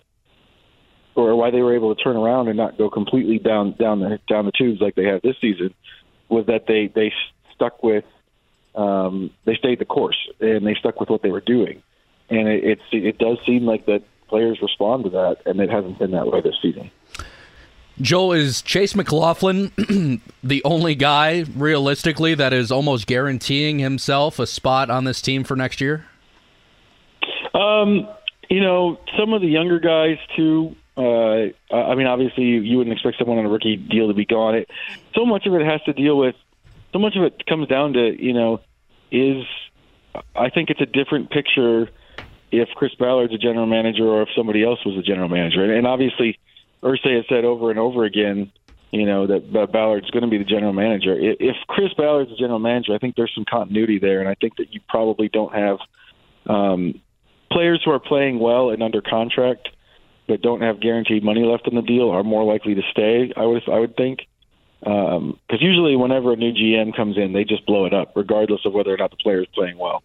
or 1.14 1.36
why 1.36 1.50
they 1.50 1.62
were 1.62 1.74
able 1.74 1.94
to 1.94 2.02
turn 2.02 2.16
around 2.16 2.48
and 2.48 2.56
not 2.56 2.76
go 2.76 2.90
completely 2.90 3.38
down 3.38 3.72
down 3.78 4.00
the 4.00 4.18
down 4.28 4.46
the 4.46 4.52
tubes 4.52 4.80
like 4.80 4.94
they 4.94 5.04
have 5.04 5.22
this 5.22 5.36
season 5.40 5.74
was 6.28 6.46
that 6.46 6.66
they 6.66 6.90
they 6.94 7.12
stuck 7.54 7.82
with 7.82 8.04
um, 8.74 9.30
they 9.44 9.54
stayed 9.54 9.78
the 9.78 9.84
course 9.84 10.16
and 10.40 10.66
they 10.66 10.74
stuck 10.74 10.98
with 10.98 11.08
what 11.08 11.22
they 11.22 11.30
were 11.30 11.40
doing, 11.40 11.82
and 12.30 12.48
it 12.48 12.64
it's, 12.64 12.82
it 12.92 13.18
does 13.18 13.38
seem 13.46 13.64
like 13.64 13.86
that 13.86 14.02
players 14.28 14.58
respond 14.60 15.04
to 15.04 15.10
that, 15.10 15.36
and 15.46 15.60
it 15.60 15.70
hasn't 15.70 15.98
been 15.98 16.10
that 16.12 16.26
way 16.26 16.40
this 16.40 16.56
season. 16.60 16.90
Joe, 18.00 18.32
is 18.32 18.60
Chase 18.60 18.96
McLaughlin 18.96 19.70
the 20.42 20.62
only 20.64 20.96
guy 20.96 21.44
realistically 21.54 22.34
that 22.34 22.52
is 22.52 22.72
almost 22.72 23.06
guaranteeing 23.06 23.78
himself 23.78 24.40
a 24.40 24.46
spot 24.46 24.90
on 24.90 25.04
this 25.04 25.22
team 25.22 25.44
for 25.44 25.54
next 25.54 25.80
year? 25.80 26.06
Um, 27.54 28.08
you 28.50 28.60
know, 28.60 28.98
some 29.16 29.32
of 29.32 29.42
the 29.42 29.46
younger 29.46 29.78
guys 29.78 30.18
too. 30.36 30.74
Uh, 30.96 31.50
I 31.74 31.94
mean, 31.96 32.06
obviously, 32.06 32.44
you, 32.44 32.60
you 32.60 32.78
wouldn't 32.78 32.94
expect 32.94 33.18
someone 33.18 33.38
on 33.38 33.46
a 33.46 33.48
rookie 33.48 33.76
deal 33.76 34.08
to 34.08 34.14
be 34.14 34.24
gone. 34.24 34.54
It 34.54 34.70
so 35.14 35.26
much 35.26 35.46
of 35.46 35.54
it 35.54 35.66
has 35.66 35.82
to 35.82 35.92
deal 35.92 36.16
with. 36.16 36.36
So 36.92 37.00
much 37.00 37.16
of 37.16 37.24
it 37.24 37.44
comes 37.46 37.66
down 37.66 37.94
to 37.94 38.22
you 38.22 38.32
know, 38.32 38.60
is 39.10 39.44
I 40.36 40.50
think 40.50 40.70
it's 40.70 40.80
a 40.80 40.86
different 40.86 41.30
picture 41.30 41.88
if 42.52 42.68
Chris 42.76 42.94
Ballard's 42.94 43.34
a 43.34 43.38
general 43.38 43.66
manager 43.66 44.06
or 44.06 44.22
if 44.22 44.28
somebody 44.36 44.62
else 44.62 44.78
was 44.86 44.96
a 44.96 45.02
general 45.02 45.28
manager. 45.28 45.64
And, 45.64 45.72
and 45.72 45.86
obviously, 45.86 46.38
Irsay 46.82 47.16
has 47.16 47.24
said 47.28 47.44
over 47.44 47.70
and 47.70 47.78
over 47.78 48.04
again, 48.04 48.52
you 48.92 49.06
know, 49.06 49.26
that, 49.26 49.52
that 49.52 49.72
Ballard's 49.72 50.08
going 50.10 50.22
to 50.22 50.30
be 50.30 50.38
the 50.38 50.44
general 50.44 50.72
manager. 50.72 51.16
If 51.18 51.56
Chris 51.66 51.92
Ballard's 51.94 52.30
the 52.30 52.36
general 52.36 52.60
manager, 52.60 52.94
I 52.94 52.98
think 52.98 53.16
there's 53.16 53.32
some 53.34 53.44
continuity 53.44 53.98
there, 53.98 54.20
and 54.20 54.28
I 54.28 54.34
think 54.34 54.56
that 54.58 54.72
you 54.72 54.80
probably 54.88 55.28
don't 55.28 55.52
have 55.52 55.78
um, 56.46 57.00
players 57.50 57.82
who 57.84 57.90
are 57.90 57.98
playing 57.98 58.38
well 58.38 58.70
and 58.70 58.82
under 58.84 59.02
contract 59.02 59.68
but 60.26 60.42
don't 60.42 60.62
have 60.62 60.80
guaranteed 60.80 61.22
money 61.22 61.44
left 61.44 61.68
in 61.68 61.74
the 61.74 61.82
deal 61.82 62.10
are 62.10 62.22
more 62.22 62.44
likely 62.44 62.74
to 62.74 62.82
stay. 62.90 63.32
I 63.36 63.44
would 63.44 63.62
I 63.68 63.78
would 63.78 63.96
think 63.96 64.20
because 64.80 65.16
um, 65.16 65.38
usually 65.60 65.96
whenever 65.96 66.32
a 66.32 66.36
new 66.36 66.52
GM 66.52 66.94
comes 66.94 67.16
in, 67.16 67.32
they 67.32 67.44
just 67.44 67.64
blow 67.66 67.86
it 67.86 67.94
up, 67.94 68.12
regardless 68.14 68.60
of 68.66 68.74
whether 68.74 68.92
or 68.92 68.98
not 68.98 69.10
the 69.10 69.16
player 69.16 69.40
is 69.40 69.48
playing 69.54 69.78
well. 69.78 70.02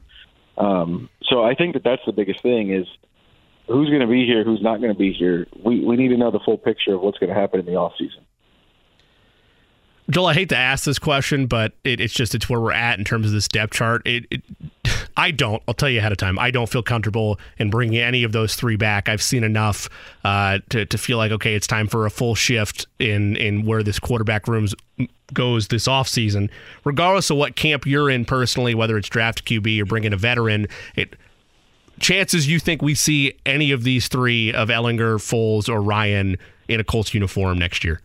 Um, 0.58 1.10
so 1.24 1.44
I 1.44 1.54
think 1.56 1.74
that 1.74 1.84
that's 1.84 2.02
the 2.06 2.14
biggest 2.14 2.42
thing 2.42 2.72
is 2.72 2.88
who's 3.68 3.90
going 3.90 4.02
to 4.02 4.08
be 4.08 4.26
here, 4.26 4.44
who's 4.44 4.62
not 4.62 4.82
going 4.82 4.92
to 4.92 4.98
be 4.98 5.14
here. 5.14 5.48
We 5.64 5.84
we 5.84 5.96
need 5.96 6.10
to 6.10 6.18
know 6.18 6.32
the 6.32 6.40
full 6.40 6.58
picture 6.58 6.96
of 6.96 7.02
what's 7.02 7.18
going 7.18 7.34
to 7.34 7.40
happen 7.40 7.60
in 7.60 7.66
the 7.66 7.76
off 7.76 7.94
season. 7.98 8.26
Joel, 10.10 10.28
I 10.28 10.34
hate 10.34 10.50
to 10.50 10.58
ask 10.58 10.86
this 10.86 10.98
question, 10.98 11.46
but 11.46 11.74
it, 11.84 12.00
it's 12.00 12.14
just 12.14 12.34
it's 12.34 12.50
where 12.50 12.60
we're 12.60 12.72
at 12.72 12.98
in 12.98 13.06
terms 13.06 13.28
of 13.28 13.32
this 13.32 13.48
depth 13.48 13.74
chart. 13.74 14.02
It, 14.06 14.26
it, 14.32 14.42
I 15.18 15.32
don't. 15.32 15.62
I'll 15.68 15.74
tell 15.74 15.90
you 15.90 16.00
ahead 16.00 16.12
of 16.12 16.18
time. 16.18 16.40
I 16.40 16.52
don't 16.52 16.70
feel 16.70 16.84
comfortable 16.84 17.40
in 17.58 17.70
bringing 17.70 18.00
any 18.00 18.24
of 18.24 18.32
those 18.32 18.56
three 18.56 18.76
back. 18.76 19.10
I've 19.10 19.22
seen 19.22 19.44
enough 19.44 19.90
uh, 20.24 20.60
to 20.70 20.86
to 20.86 20.98
feel 20.98 21.18
like 21.18 21.32
okay, 21.32 21.56
it's 21.56 21.68
time 21.68 21.88
for 21.88 22.06
a 22.06 22.10
full 22.10 22.36
shift 22.36 22.88
in 23.00 23.36
in 23.36 23.66
where 23.66 23.84
this 23.84 24.00
quarterback 24.00 24.48
rooms 24.48 24.76
goes 25.34 25.68
this 25.68 25.88
offseason. 25.88 26.50
Regardless 26.84 27.30
of 27.30 27.38
what 27.38 27.56
camp 27.56 27.86
you're 27.86 28.10
in 28.10 28.26
personally, 28.26 28.74
whether 28.74 28.98
it's 28.98 29.10
draft 29.10 29.46
QB 29.46 29.82
or 29.82 29.86
bringing 29.86 30.14
a 30.14 30.18
veteran, 30.18 30.68
it 30.96 31.16
chances 32.00 32.48
you 32.48 32.60
think 32.60 32.82
we 32.82 32.96
see 32.96 33.34
any 33.46 33.72
of 33.72 33.84
these 33.84 34.08
three 34.08 34.54
of 34.54 34.70
Ehlinger, 34.70 35.16
Foles, 35.18 35.70
or 35.70 35.82
Ryan 35.82 36.38
in 36.68 36.80
a 36.80 36.84
Colts 36.84 37.14
uniform 37.14 37.58
next 37.58 37.84
year? 37.84 38.02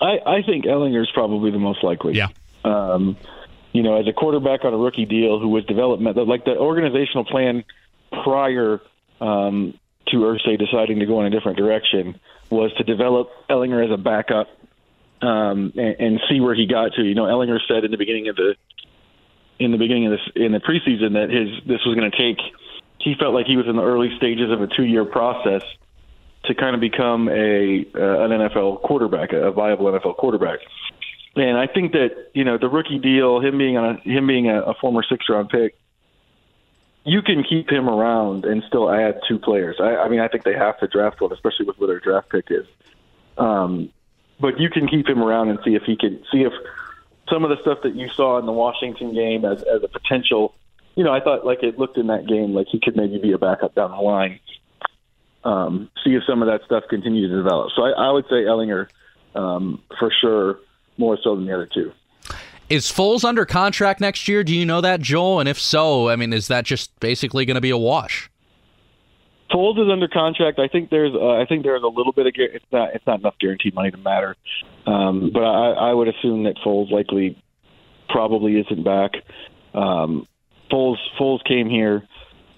I, 0.00 0.18
I 0.24 0.42
think 0.42 0.64
is 0.64 1.10
probably 1.12 1.50
the 1.50 1.58
most 1.58 1.84
likely. 1.84 2.14
Yeah. 2.14 2.28
Um, 2.64 3.16
you 3.72 3.82
know, 3.82 4.00
as 4.00 4.06
a 4.08 4.12
quarterback 4.12 4.64
on 4.64 4.74
a 4.74 4.76
rookie 4.76 5.04
deal 5.04 5.38
who 5.38 5.48
was 5.48 5.64
development, 5.64 6.16
like 6.28 6.44
the 6.44 6.56
organizational 6.56 7.24
plan 7.24 7.64
prior 8.24 8.80
um, 9.20 9.74
to 10.08 10.16
Irsay 10.16 10.58
deciding 10.58 10.98
to 11.00 11.06
go 11.06 11.20
in 11.20 11.26
a 11.26 11.30
different 11.30 11.56
direction 11.56 12.18
was 12.50 12.72
to 12.78 12.84
develop 12.84 13.30
Ehlinger 13.48 13.84
as 13.84 13.92
a 13.92 13.96
backup 13.96 14.48
um, 15.22 15.72
and, 15.76 15.96
and 16.00 16.20
see 16.28 16.40
where 16.40 16.54
he 16.54 16.66
got 16.66 16.94
to. 16.94 17.02
You 17.02 17.14
know, 17.14 17.24
Ehlinger 17.24 17.58
said 17.68 17.84
in 17.84 17.90
the 17.90 17.96
beginning 17.96 18.28
of 18.28 18.36
the 18.36 18.54
in 19.58 19.72
the 19.72 19.78
beginning 19.78 20.06
of 20.06 20.12
this 20.12 20.20
in 20.34 20.52
the 20.52 20.58
preseason 20.58 21.12
that 21.12 21.30
his 21.30 21.48
this 21.66 21.84
was 21.86 21.94
going 21.94 22.10
to 22.10 22.16
take. 22.16 22.38
He 22.98 23.14
felt 23.18 23.34
like 23.34 23.46
he 23.46 23.56
was 23.56 23.66
in 23.66 23.76
the 23.76 23.84
early 23.84 24.10
stages 24.16 24.50
of 24.50 24.60
a 24.60 24.66
two 24.66 24.84
year 24.84 25.04
process 25.04 25.62
to 26.44 26.54
kind 26.54 26.74
of 26.74 26.80
become 26.80 27.28
a 27.28 27.86
uh, 27.94 28.24
an 28.24 28.30
NFL 28.30 28.82
quarterback, 28.82 29.32
a 29.32 29.52
viable 29.52 29.86
NFL 29.86 30.16
quarterback. 30.16 30.58
And 31.48 31.58
I 31.58 31.66
think 31.66 31.92
that 31.92 32.30
you 32.34 32.44
know 32.44 32.58
the 32.58 32.68
rookie 32.68 32.98
deal, 32.98 33.40
him 33.40 33.58
being 33.58 33.76
on 33.76 33.96
a, 33.96 34.08
him 34.08 34.26
being 34.26 34.48
a, 34.48 34.60
a 34.62 34.74
former 34.74 35.02
six 35.02 35.26
round 35.28 35.48
pick, 35.48 35.74
you 37.04 37.22
can 37.22 37.42
keep 37.42 37.70
him 37.70 37.88
around 37.88 38.44
and 38.44 38.62
still 38.66 38.90
add 38.90 39.20
two 39.28 39.38
players. 39.38 39.76
I, 39.80 39.96
I 39.96 40.08
mean, 40.08 40.20
I 40.20 40.28
think 40.28 40.44
they 40.44 40.54
have 40.54 40.78
to 40.80 40.86
draft 40.86 41.20
one, 41.20 41.32
especially 41.32 41.66
with 41.66 41.78
where 41.78 41.88
their 41.88 42.00
draft 42.00 42.30
pick 42.30 42.46
is. 42.50 42.66
Um, 43.38 43.90
but 44.38 44.58
you 44.58 44.70
can 44.70 44.88
keep 44.88 45.08
him 45.08 45.22
around 45.22 45.48
and 45.48 45.58
see 45.64 45.74
if 45.74 45.82
he 45.84 45.96
can 45.96 46.22
see 46.32 46.42
if 46.42 46.52
some 47.28 47.44
of 47.44 47.50
the 47.50 47.60
stuff 47.62 47.78
that 47.84 47.94
you 47.94 48.08
saw 48.08 48.38
in 48.38 48.46
the 48.46 48.52
Washington 48.52 49.14
game 49.14 49.44
as 49.44 49.62
as 49.62 49.82
a 49.82 49.88
potential. 49.88 50.54
You 50.96 51.04
know, 51.04 51.12
I 51.12 51.20
thought 51.20 51.46
like 51.46 51.62
it 51.62 51.78
looked 51.78 51.96
in 51.96 52.08
that 52.08 52.26
game 52.26 52.52
like 52.52 52.66
he 52.70 52.80
could 52.80 52.96
maybe 52.96 53.18
be 53.18 53.32
a 53.32 53.38
backup 53.38 53.74
down 53.74 53.92
the 53.92 53.96
line 53.98 54.40
um, 55.44 55.90
see 56.04 56.14
if 56.14 56.22
some 56.24 56.42
of 56.42 56.48
that 56.48 56.62
stuff 56.66 56.84
continues 56.88 57.30
to 57.30 57.36
develop. 57.36 57.70
So 57.74 57.82
I, 57.82 57.90
I 57.90 58.10
would 58.10 58.24
say 58.24 58.44
Ehlinger 58.44 58.88
um, 59.34 59.82
for 59.98 60.12
sure, 60.20 60.60
more 61.00 61.18
so 61.22 61.34
than 61.34 61.46
the 61.46 61.52
other 61.52 61.66
two. 61.66 61.90
Is 62.68 62.86
Foles 62.86 63.24
under 63.24 63.44
contract 63.44 64.00
next 64.00 64.28
year? 64.28 64.44
Do 64.44 64.54
you 64.54 64.64
know 64.64 64.80
that, 64.80 65.00
Joel? 65.00 65.40
And 65.40 65.48
if 65.48 65.60
so, 65.60 66.08
I 66.08 66.14
mean, 66.14 66.32
is 66.32 66.46
that 66.46 66.64
just 66.64 66.98
basically 67.00 67.44
going 67.44 67.56
to 67.56 67.60
be 67.60 67.70
a 67.70 67.76
wash? 67.76 68.30
Foles 69.50 69.82
is 69.84 69.90
under 69.90 70.06
contract. 70.06 70.60
I 70.60 70.68
think 70.68 70.90
there's 70.90 71.12
uh, 71.12 71.32
I 71.32 71.44
think 71.46 71.64
there's 71.64 71.82
a 71.82 71.88
little 71.88 72.12
bit 72.12 72.28
of 72.28 72.34
it's 72.36 72.64
not 72.70 72.94
it's 72.94 73.04
not 73.06 73.18
enough 73.18 73.34
guaranteed 73.40 73.74
money 73.74 73.90
to 73.90 73.96
matter, 73.96 74.36
um, 74.86 75.30
but 75.32 75.42
I, 75.42 75.90
I 75.90 75.92
would 75.92 76.06
assume 76.06 76.44
that 76.44 76.54
Foles 76.64 76.92
likely 76.92 77.42
probably 78.08 78.60
isn't 78.60 78.84
back. 78.84 79.12
Um, 79.74 80.28
Foles 80.70 80.98
Foles 81.18 81.42
came 81.44 81.68
here 81.68 82.06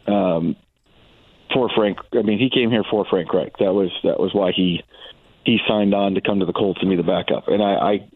um, 0.07 0.57
for 1.55 1.71
Frank. 1.75 1.99
I 2.13 2.21
mean, 2.21 2.39
he 2.39 2.51
came 2.51 2.71
here 2.71 2.85
for 2.91 3.07
Frank 3.09 3.33
Reich. 3.33 3.57
That 3.59 3.73
was 3.73 3.91
that 4.05 4.21
was 4.21 4.35
why 4.35 4.53
he 4.55 4.83
he 5.45 5.59
signed 5.67 5.95
on 5.95 6.15
to 6.15 6.21
come 6.21 6.41
to 6.41 6.47
the 6.47 6.53
Colts 6.53 6.81
and 6.83 6.91
be 6.91 6.97
the 6.97 7.03
backup. 7.03 7.49
And 7.49 7.63
I 7.63 7.75
I, 7.75 8.09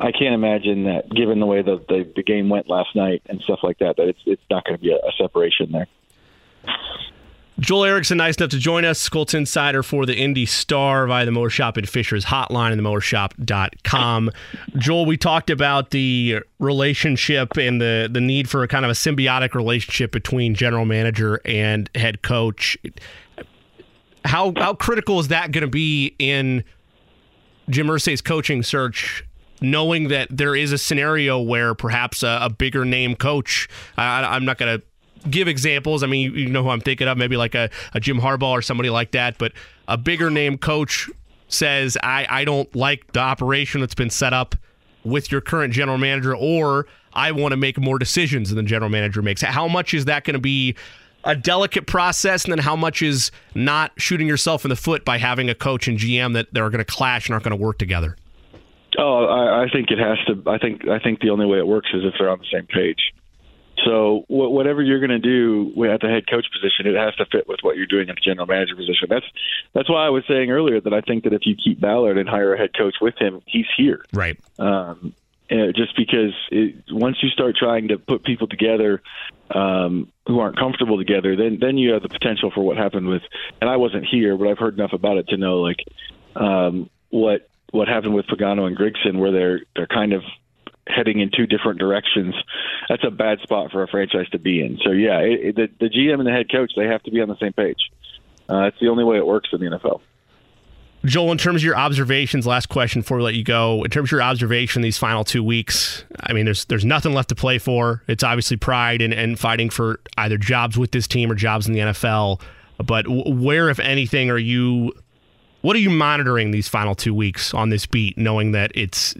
I 0.00 0.10
can't 0.10 0.34
imagine 0.34 0.84
that, 0.84 1.08
given 1.10 1.40
the 1.40 1.46
way 1.46 1.62
the, 1.62 1.76
the 1.88 2.10
the 2.16 2.22
game 2.22 2.48
went 2.48 2.68
last 2.68 2.94
night 2.96 3.22
and 3.26 3.40
stuff 3.42 3.60
like 3.62 3.78
that, 3.78 3.96
that 3.96 4.08
it's 4.08 4.20
it's 4.26 4.42
not 4.50 4.64
going 4.64 4.76
to 4.76 4.82
be 4.82 4.90
a, 4.90 4.96
a 4.96 5.12
separation 5.16 5.70
there. 5.72 5.86
Joel 7.60 7.84
Erickson, 7.84 8.18
nice 8.18 8.36
enough 8.36 8.50
to 8.50 8.58
join 8.58 8.84
us, 8.84 9.08
Colts 9.08 9.32
Insider 9.32 9.84
for 9.84 10.06
the 10.06 10.16
Indy 10.16 10.44
Star 10.44 11.06
via 11.06 11.24
the 11.24 11.30
Mower 11.30 11.50
Shop 11.50 11.76
and 11.76 11.88
Fishers 11.88 12.24
hotline 12.24 12.72
and 12.72 12.80
the 12.80 12.82
mowershop.com. 12.82 14.32
Joel, 14.76 15.06
we 15.06 15.16
talked 15.16 15.50
about 15.50 15.90
the 15.90 16.40
relationship 16.58 17.56
and 17.56 17.80
the, 17.80 18.08
the 18.10 18.20
need 18.20 18.50
for 18.50 18.64
a 18.64 18.68
kind 18.68 18.84
of 18.84 18.90
a 18.90 18.94
symbiotic 18.94 19.54
relationship 19.54 20.10
between 20.10 20.56
general 20.56 20.84
manager 20.84 21.40
and 21.44 21.88
head 21.94 22.22
coach. 22.22 22.76
How, 24.24 24.52
how 24.56 24.74
critical 24.74 25.20
is 25.20 25.28
that 25.28 25.52
going 25.52 25.62
to 25.62 25.70
be 25.70 26.16
in 26.18 26.64
Jim 27.70 27.86
Irsay's 27.86 28.20
coaching 28.20 28.64
search 28.64 29.24
knowing 29.70 30.08
that 30.08 30.28
there 30.30 30.54
is 30.54 30.72
a 30.72 30.78
scenario 30.78 31.40
where 31.40 31.74
perhaps 31.74 32.22
a, 32.22 32.38
a 32.42 32.50
bigger 32.50 32.84
name 32.84 33.16
coach, 33.16 33.68
I, 33.96 34.36
am 34.36 34.44
not 34.44 34.58
going 34.58 34.80
to 34.80 35.28
give 35.28 35.48
examples. 35.48 36.02
I 36.02 36.06
mean, 36.06 36.32
you, 36.32 36.32
you 36.32 36.48
know 36.48 36.62
who 36.62 36.70
I'm 36.70 36.80
thinking 36.80 37.08
of, 37.08 37.18
maybe 37.18 37.36
like 37.36 37.54
a, 37.54 37.70
a 37.94 38.00
Jim 38.00 38.20
Harbaugh 38.20 38.52
or 38.52 38.62
somebody 38.62 38.90
like 38.90 39.12
that, 39.12 39.38
but 39.38 39.52
a 39.88 39.96
bigger 39.96 40.30
name 40.30 40.58
coach 40.58 41.10
says, 41.48 41.96
I, 42.02 42.26
I 42.28 42.44
don't 42.44 42.74
like 42.74 43.12
the 43.12 43.20
operation 43.20 43.80
that's 43.80 43.94
been 43.94 44.10
set 44.10 44.32
up 44.32 44.54
with 45.04 45.30
your 45.30 45.40
current 45.40 45.72
general 45.72 45.98
manager, 45.98 46.34
or 46.34 46.86
I 47.12 47.32
want 47.32 47.52
to 47.52 47.56
make 47.56 47.78
more 47.78 47.98
decisions 47.98 48.50
than 48.50 48.56
the 48.56 48.62
general 48.68 48.90
manager 48.90 49.22
makes. 49.22 49.42
How 49.42 49.68
much 49.68 49.94
is 49.94 50.06
that 50.06 50.24
going 50.24 50.34
to 50.34 50.40
be 50.40 50.74
a 51.24 51.34
delicate 51.34 51.86
process, 51.86 52.44
and 52.44 52.52
then 52.52 52.58
how 52.58 52.76
much 52.76 53.02
is 53.02 53.30
not 53.54 53.92
shooting 53.96 54.26
yourself 54.26 54.64
in 54.64 54.68
the 54.68 54.76
foot 54.76 55.04
by 55.04 55.18
having 55.18 55.48
a 55.48 55.54
coach 55.54 55.88
and 55.88 55.98
GM 55.98 56.34
that 56.34 56.52
they're 56.52 56.68
going 56.70 56.84
to 56.84 56.84
clash 56.84 57.28
and 57.28 57.34
aren't 57.34 57.44
going 57.44 57.56
to 57.56 57.62
work 57.62 57.78
together? 57.78 58.16
Oh, 58.98 59.24
I, 59.24 59.64
I 59.64 59.68
think 59.68 59.90
it 59.90 59.98
has 59.98 60.18
to. 60.26 60.42
I 60.50 60.58
think 60.58 60.88
I 60.88 60.98
think 60.98 61.20
the 61.20 61.30
only 61.30 61.46
way 61.46 61.58
it 61.58 61.66
works 61.66 61.90
is 61.92 62.04
if 62.04 62.14
they're 62.18 62.30
on 62.30 62.38
the 62.38 62.46
same 62.52 62.66
page. 62.66 63.12
So 63.84 64.24
whatever 64.28 64.82
you're 64.82 65.00
going 65.00 65.10
to 65.10 65.18
do 65.18 65.84
at 65.84 66.00
the 66.00 66.08
head 66.08 66.28
coach 66.30 66.46
position, 66.52 66.86
it 66.86 66.96
has 66.96 67.14
to 67.16 67.26
fit 67.26 67.48
with 67.48 67.58
what 67.62 67.76
you're 67.76 67.86
doing 67.86 68.08
at 68.08 68.14
the 68.14 68.20
general 68.20 68.46
manager 68.46 68.76
position. 68.76 69.08
That's 69.10 69.26
that's 69.72 69.90
why 69.90 70.06
I 70.06 70.10
was 70.10 70.24
saying 70.28 70.50
earlier 70.50 70.80
that 70.80 70.94
I 70.94 71.00
think 71.00 71.24
that 71.24 71.32
if 71.32 71.42
you 71.44 71.56
keep 71.56 71.80
Ballard 71.80 72.16
and 72.16 72.28
hire 72.28 72.54
a 72.54 72.58
head 72.58 72.70
coach 72.76 72.94
with 73.00 73.16
him, 73.18 73.42
he's 73.46 73.66
here. 73.76 74.04
Right. 74.12 74.38
Um, 74.58 75.14
just 75.50 75.96
because 75.96 76.32
it, 76.50 76.84
once 76.90 77.18
you 77.22 77.28
start 77.30 77.56
trying 77.56 77.88
to 77.88 77.98
put 77.98 78.22
people 78.22 78.46
together 78.46 79.02
um, 79.50 80.10
who 80.26 80.38
aren't 80.38 80.58
comfortable 80.58 80.96
together, 80.96 81.36
then 81.36 81.58
then 81.60 81.76
you 81.76 81.92
have 81.92 82.02
the 82.02 82.08
potential 82.08 82.50
for 82.54 82.62
what 82.62 82.76
happened 82.76 83.08
with. 83.08 83.22
And 83.60 83.68
I 83.68 83.76
wasn't 83.76 84.06
here, 84.06 84.36
but 84.36 84.48
I've 84.48 84.58
heard 84.58 84.74
enough 84.74 84.92
about 84.92 85.18
it 85.18 85.28
to 85.28 85.36
know 85.36 85.60
like 85.60 85.84
um, 86.36 86.88
what 87.10 87.48
what 87.74 87.88
happened 87.88 88.14
with 88.14 88.26
Pagano 88.26 88.66
and 88.66 88.76
Grigson, 88.76 89.18
where 89.18 89.32
they're 89.32 89.60
they're 89.74 89.86
kind 89.88 90.12
of 90.12 90.22
heading 90.86 91.18
in 91.18 91.30
two 91.36 91.46
different 91.46 91.78
directions, 91.80 92.34
that's 92.88 93.02
a 93.04 93.10
bad 93.10 93.40
spot 93.40 93.72
for 93.72 93.82
a 93.82 93.88
franchise 93.88 94.28
to 94.30 94.38
be 94.38 94.60
in. 94.64 94.78
So 94.84 94.92
yeah, 94.92 95.18
it, 95.20 95.40
it, 95.40 95.56
the, 95.56 95.68
the 95.80 95.90
GM 95.90 96.14
and 96.18 96.26
the 96.26 96.30
head 96.30 96.50
coach 96.50 96.72
they 96.76 96.84
have 96.84 97.02
to 97.02 97.10
be 97.10 97.20
on 97.20 97.28
the 97.28 97.38
same 97.38 97.52
page. 97.52 97.90
Uh, 98.48 98.64
it's 98.64 98.78
the 98.80 98.88
only 98.88 99.02
way 99.02 99.16
it 99.16 99.26
works 99.26 99.48
in 99.52 99.60
the 99.60 99.66
NFL. 99.66 100.00
Joel, 101.04 101.32
in 101.32 101.38
terms 101.38 101.62
of 101.62 101.64
your 101.64 101.76
observations, 101.76 102.46
last 102.46 102.68
question 102.68 103.02
before 103.02 103.18
we 103.18 103.24
let 103.24 103.34
you 103.34 103.44
go. 103.44 103.82
In 103.82 103.90
terms 103.90 104.08
of 104.08 104.12
your 104.12 104.22
observation 104.22 104.80
these 104.80 104.96
final 104.96 105.24
two 105.24 105.42
weeks, 105.42 106.04
I 106.20 106.32
mean, 106.32 106.44
there's 106.44 106.64
there's 106.66 106.84
nothing 106.84 107.12
left 107.12 107.30
to 107.30 107.34
play 107.34 107.58
for. 107.58 108.02
It's 108.06 108.22
obviously 108.22 108.56
pride 108.56 109.02
and, 109.02 109.12
and 109.12 109.38
fighting 109.38 109.68
for 109.68 110.00
either 110.16 110.38
jobs 110.38 110.78
with 110.78 110.92
this 110.92 111.08
team 111.08 111.30
or 111.30 111.34
jobs 111.34 111.66
in 111.66 111.74
the 111.74 111.80
NFL. 111.80 112.40
But 112.78 113.06
where, 113.08 113.68
if 113.68 113.80
anything, 113.80 114.30
are 114.30 114.38
you? 114.38 114.92
What 115.64 115.76
are 115.76 115.78
you 115.78 115.88
monitoring 115.88 116.50
these 116.50 116.68
final 116.68 116.94
two 116.94 117.14
weeks 117.14 117.54
on 117.54 117.70
this 117.70 117.86
beat, 117.86 118.18
knowing 118.18 118.52
that 118.52 118.70
it's 118.74 119.14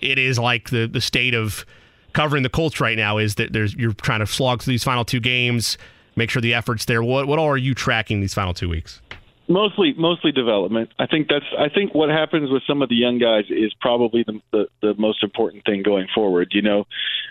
it 0.00 0.18
is 0.18 0.36
like 0.36 0.70
the 0.70 0.88
the 0.88 1.00
state 1.00 1.32
of 1.32 1.64
covering 2.12 2.42
the 2.42 2.48
Colts 2.48 2.80
right 2.80 2.96
now 2.96 3.18
is 3.18 3.36
that 3.36 3.52
there's 3.52 3.72
you're 3.72 3.92
trying 3.92 4.18
to 4.18 4.26
slog 4.26 4.62
through 4.62 4.72
these 4.72 4.82
final 4.82 5.04
two 5.04 5.20
games, 5.20 5.78
make 6.16 6.28
sure 6.28 6.42
the 6.42 6.54
efforts 6.54 6.86
there. 6.86 7.04
What 7.04 7.28
what 7.28 7.38
all 7.38 7.46
are 7.46 7.56
you 7.56 7.72
tracking 7.72 8.20
these 8.20 8.34
final 8.34 8.52
two 8.52 8.68
weeks? 8.68 9.00
Mostly, 9.46 9.94
mostly 9.96 10.32
development. 10.32 10.90
I 10.98 11.06
think 11.06 11.28
that's. 11.28 11.46
I 11.56 11.68
think 11.68 11.94
what 11.94 12.08
happens 12.08 12.50
with 12.50 12.64
some 12.66 12.82
of 12.82 12.88
the 12.88 12.96
young 12.96 13.20
guys 13.20 13.44
is 13.48 13.72
probably 13.80 14.24
the 14.24 14.40
the, 14.50 14.66
the 14.82 14.94
most 14.98 15.22
important 15.22 15.64
thing 15.64 15.84
going 15.84 16.08
forward. 16.12 16.48
You 16.50 16.62
know, 16.62 16.88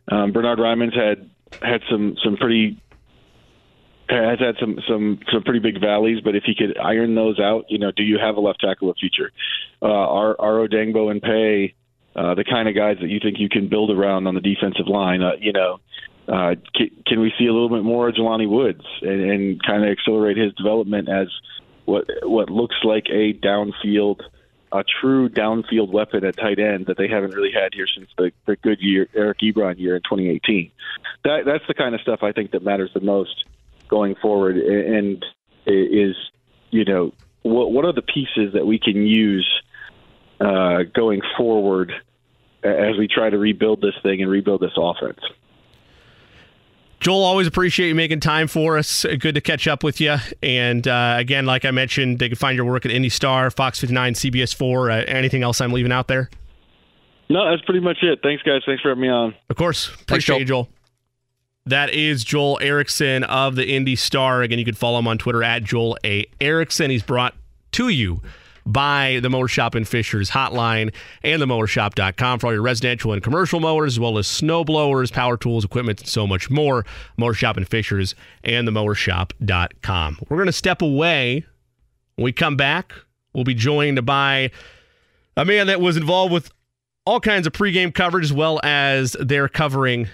um, 0.10 0.32
Bernhard 0.32 0.60
Raimann's 0.60 0.96
had 0.96 1.30
had 1.62 1.82
some 1.92 2.16
some 2.24 2.38
pretty 2.38 2.78
has 4.10 4.40
had 4.40 4.56
some 4.60 4.80
some 4.88 5.20
some 5.32 5.44
pretty 5.44 5.60
big 5.60 5.82
valleys, 5.82 6.22
but 6.24 6.36
if 6.36 6.44
he 6.44 6.56
could 6.56 6.78
iron 6.78 7.16
those 7.16 7.40
out, 7.40 7.66
you 7.70 7.80
know, 7.80 7.92
do 7.92 8.04
you 8.04 8.18
have 8.20 8.38
a 8.38 8.40
left 8.40 8.62
tackle 8.62 8.90
of 8.90 8.98
future? 8.98 9.32
Uh, 9.82 9.86
our 9.86 10.36
Odeyingbo 10.38 11.12
and 11.12 11.22
Paye 11.22 11.74
uh, 12.16 12.34
the 12.34 12.46
kind 12.46 12.70
of 12.70 12.76
guys 12.76 12.98
that 13.02 13.10
you 13.10 13.20
think 13.20 13.40
you 13.40 13.50
can 13.50 13.68
build 13.68 13.92
around 13.92 14.26
on 14.26 14.36
the 14.36 14.42
defensive 14.42 14.88
line. 14.88 15.22
Uh, 15.22 15.34
you 15.40 15.52
know, 15.52 15.80
uh, 16.30 16.56
can, 16.74 16.90
can 17.06 17.20
we 17.20 17.34
see 17.38 17.46
a 17.46 17.54
little 17.54 17.70
bit 17.70 17.84
more 17.84 18.08
of 18.08 18.16
Jelani 18.16 18.50
Woods 18.50 18.86
and, 19.02 19.22
and 19.30 19.64
kind 19.64 19.84
of 19.84 19.90
accelerate 19.90 20.38
his 20.38 20.54
development 20.54 21.10
as 21.10 21.28
what 21.84 22.06
what 22.24 22.50
looks 22.50 22.78
like 22.84 23.08
a 23.10 23.34
downfield, 23.34 24.22
a 24.72 24.84
true 25.02 25.28
downfield 25.28 25.92
weapon 25.92 26.24
at 26.24 26.38
tight 26.38 26.58
end 26.58 26.86
that 26.86 26.98
they 26.98 27.10
haven't 27.10 27.36
really 27.36 27.52
had 27.52 27.74
here 27.74 27.86
since 27.94 28.10
the, 28.18 28.32
the 28.46 28.56
good 28.56 28.80
year 28.80 29.08
Eric 29.14 29.40
Ebron 29.40 29.78
year 29.78 29.98
in 29.98 30.02
2018. 30.04 30.72
That 31.26 31.44
that's 31.46 31.68
the 31.68 31.74
kind 31.74 31.94
of 31.94 32.02
stuff 32.02 32.24
I 32.24 32.32
think 32.32 32.52
that 32.52 32.64
matters 32.64 32.92
the 32.94 33.02
most 33.02 33.44
going 33.90 34.16
forward, 34.22 34.58
and 34.58 35.24
is 35.66 36.16
you 36.72 36.86
know 36.86 37.14
what 37.44 37.72
what 37.72 37.86
are 37.86 37.94
the 37.94 38.02
pieces 38.02 38.54
that 38.54 38.66
we 38.66 38.80
can 38.80 39.06
use 39.06 39.48
uh, 40.40 40.84
going 40.94 41.22
forward 41.38 41.92
as 42.64 42.98
we 42.98 43.08
try 43.08 43.30
to 43.30 43.38
rebuild 43.38 43.82
this 43.82 43.94
thing 44.02 44.22
and 44.22 44.30
rebuild 44.30 44.62
this 44.62 44.74
offense. 44.78 45.20
Joel, 47.00 47.24
always 47.24 47.46
appreciate 47.46 47.90
you 47.90 47.96
making 47.96 48.22
time 48.22 48.48
for 48.48 48.78
us. 48.78 49.06
Good 49.20 49.36
to 49.36 49.42
catch 49.42 49.68
up 49.68 49.84
with 49.84 50.02
you. 50.02 50.16
And 50.42 50.88
uh, 50.88 51.18
again, 51.20 51.46
like 51.46 51.64
I 51.64 51.70
mentioned, 51.70 52.18
they 52.18 52.30
can 52.30 52.36
find 52.36 52.56
your 52.56 52.66
work 52.66 52.84
at 52.86 52.92
Indy 52.92 53.10
Star, 53.10 53.52
Fox 53.52 53.80
59, 53.80 54.14
CBS 54.14 54.56
4. 54.56 54.90
Uh, 54.90 54.96
anything 55.08 55.44
else 55.44 55.62
I'm 55.62 55.72
leaving 55.72 55.92
out 55.92 56.08
there? 56.08 56.32
No, 57.30 57.50
that's 57.50 57.64
pretty 57.64 57.82
much 57.82 57.98
it. 58.02 58.20
Thanks, 58.24 58.42
guys. 58.44 58.62
Thanks 58.66 58.82
for 58.82 58.90
having 58.90 59.04
me 59.04 59.10
on. 59.10 59.36
Of 59.50 59.56
course. 59.56 59.88
Appreciate 59.88 60.08
Thanks, 60.08 60.26
Joel. 60.26 60.40
you, 60.40 60.46
Joel. 60.46 60.70
That 61.68 61.90
is 61.96 62.24
Joel 62.24 62.60
Erickson 62.62 63.24
of 63.24 63.56
the 63.56 63.66
Indy 63.66 63.96
Star. 63.96 64.44
Again, 64.44 64.60
you 64.60 64.66
can 64.66 64.76
follow 64.76 65.00
him 65.00 65.08
on 65.08 65.18
Twitter 65.18 65.44
at 65.44 65.64
Joel 65.64 65.98
A. 66.06 66.28
Erickson. 66.40 66.92
He's 66.92 67.02
brought 67.02 67.34
to 67.72 67.90
you 67.90 68.22
by 68.68 69.20
the 69.24 69.32
Mower 69.32 69.48
Shop 69.48 69.74
and 69.74 69.88
Fishers 69.88 70.30
hotline 70.30 70.94
and 71.24 71.42
the 71.42 71.48
mowershop.com 71.48 72.38
for 72.38 72.48
all 72.48 72.54
your 72.54 72.62
residential 72.62 73.14
and 73.14 73.24
commercial 73.24 73.60
mowers, 73.60 73.96
as 73.96 74.00
well 74.00 74.20
as 74.20 74.28
snow 74.28 74.64
blowers, 74.64 75.10
power 75.10 75.38
tools, 75.38 75.66
equipment, 75.66 76.02
and 76.02 76.08
so 76.08 76.28
much 76.28 76.52
more. 76.52 76.86
Mower 77.18 77.34
Shop 77.34 77.58
and 77.58 77.68
Fishers 77.68 78.14
and 78.44 78.68
the 78.68 78.72
mowershop.com. 78.72 80.20
We're 80.30 80.38
going 80.38 80.46
to 80.46 80.54
step 80.54 80.84
away. 80.84 81.46
When 82.16 82.26
we 82.26 82.32
come 82.32 82.58
back, 82.58 82.94
we'll 83.34 83.44
be 83.44 83.56
joined 83.56 84.06
by 84.06 84.52
a 85.36 85.46
man 85.46 85.66
that 85.66 85.82
was 85.82 85.98
involved 85.98 86.32
with 86.32 86.52
all 87.08 87.20
kinds 87.20 87.48
of 87.48 87.54
pregame 87.54 87.92
coverage 87.92 88.26
as 88.26 88.34
well 88.34 88.60
as 88.64 89.14
their 89.20 89.48
covering 89.50 90.08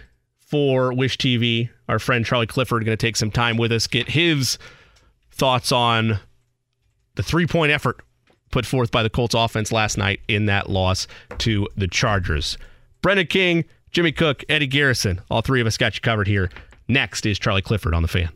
for 0.52 0.94
Wish 0.94 1.18
TV. 1.18 1.70
Our 1.88 1.98
friend 1.98 2.26
Charlie 2.26 2.46
Clifford 2.46 2.86
going 2.86 2.98
to 2.98 3.02
take 3.06 3.16
some 3.16 3.32
time 3.32 3.58
with 3.58 3.72
us, 3.72 3.88
get 3.88 4.10
his 4.10 4.60
thoughts 5.32 5.72
on 5.72 6.20
the 7.16 7.24
three 7.24 7.48
point 7.48 7.72
effort 7.72 8.02
put 8.52 8.66
forth 8.66 8.92
by 8.92 9.02
the 9.02 9.10
Colts 9.10 9.34
offense 9.34 9.72
last 9.72 9.98
night 9.98 10.20
in 10.28 10.46
that 10.46 10.70
loss 10.70 11.08
to 11.40 11.68
the 11.78 11.88
Chargers. 11.88 12.58
Brendan 13.02 13.28
King, 13.28 13.64
Jimmy 13.92 14.12
Cook, 14.12 14.44
Eddie 14.50 14.68
Garrison, 14.68 15.22
all 15.32 15.42
three 15.42 15.62
of 15.62 15.68
us 15.68 15.78
got 15.78 15.96
you 15.96 16.02
covered 16.02 16.28
here. 16.28 16.50
Next 16.88 17.26
is 17.26 17.40
Charlie 17.40 17.62
Clifford 17.62 17.94
on 17.94 18.02
the 18.02 18.10
fan. 18.10 18.30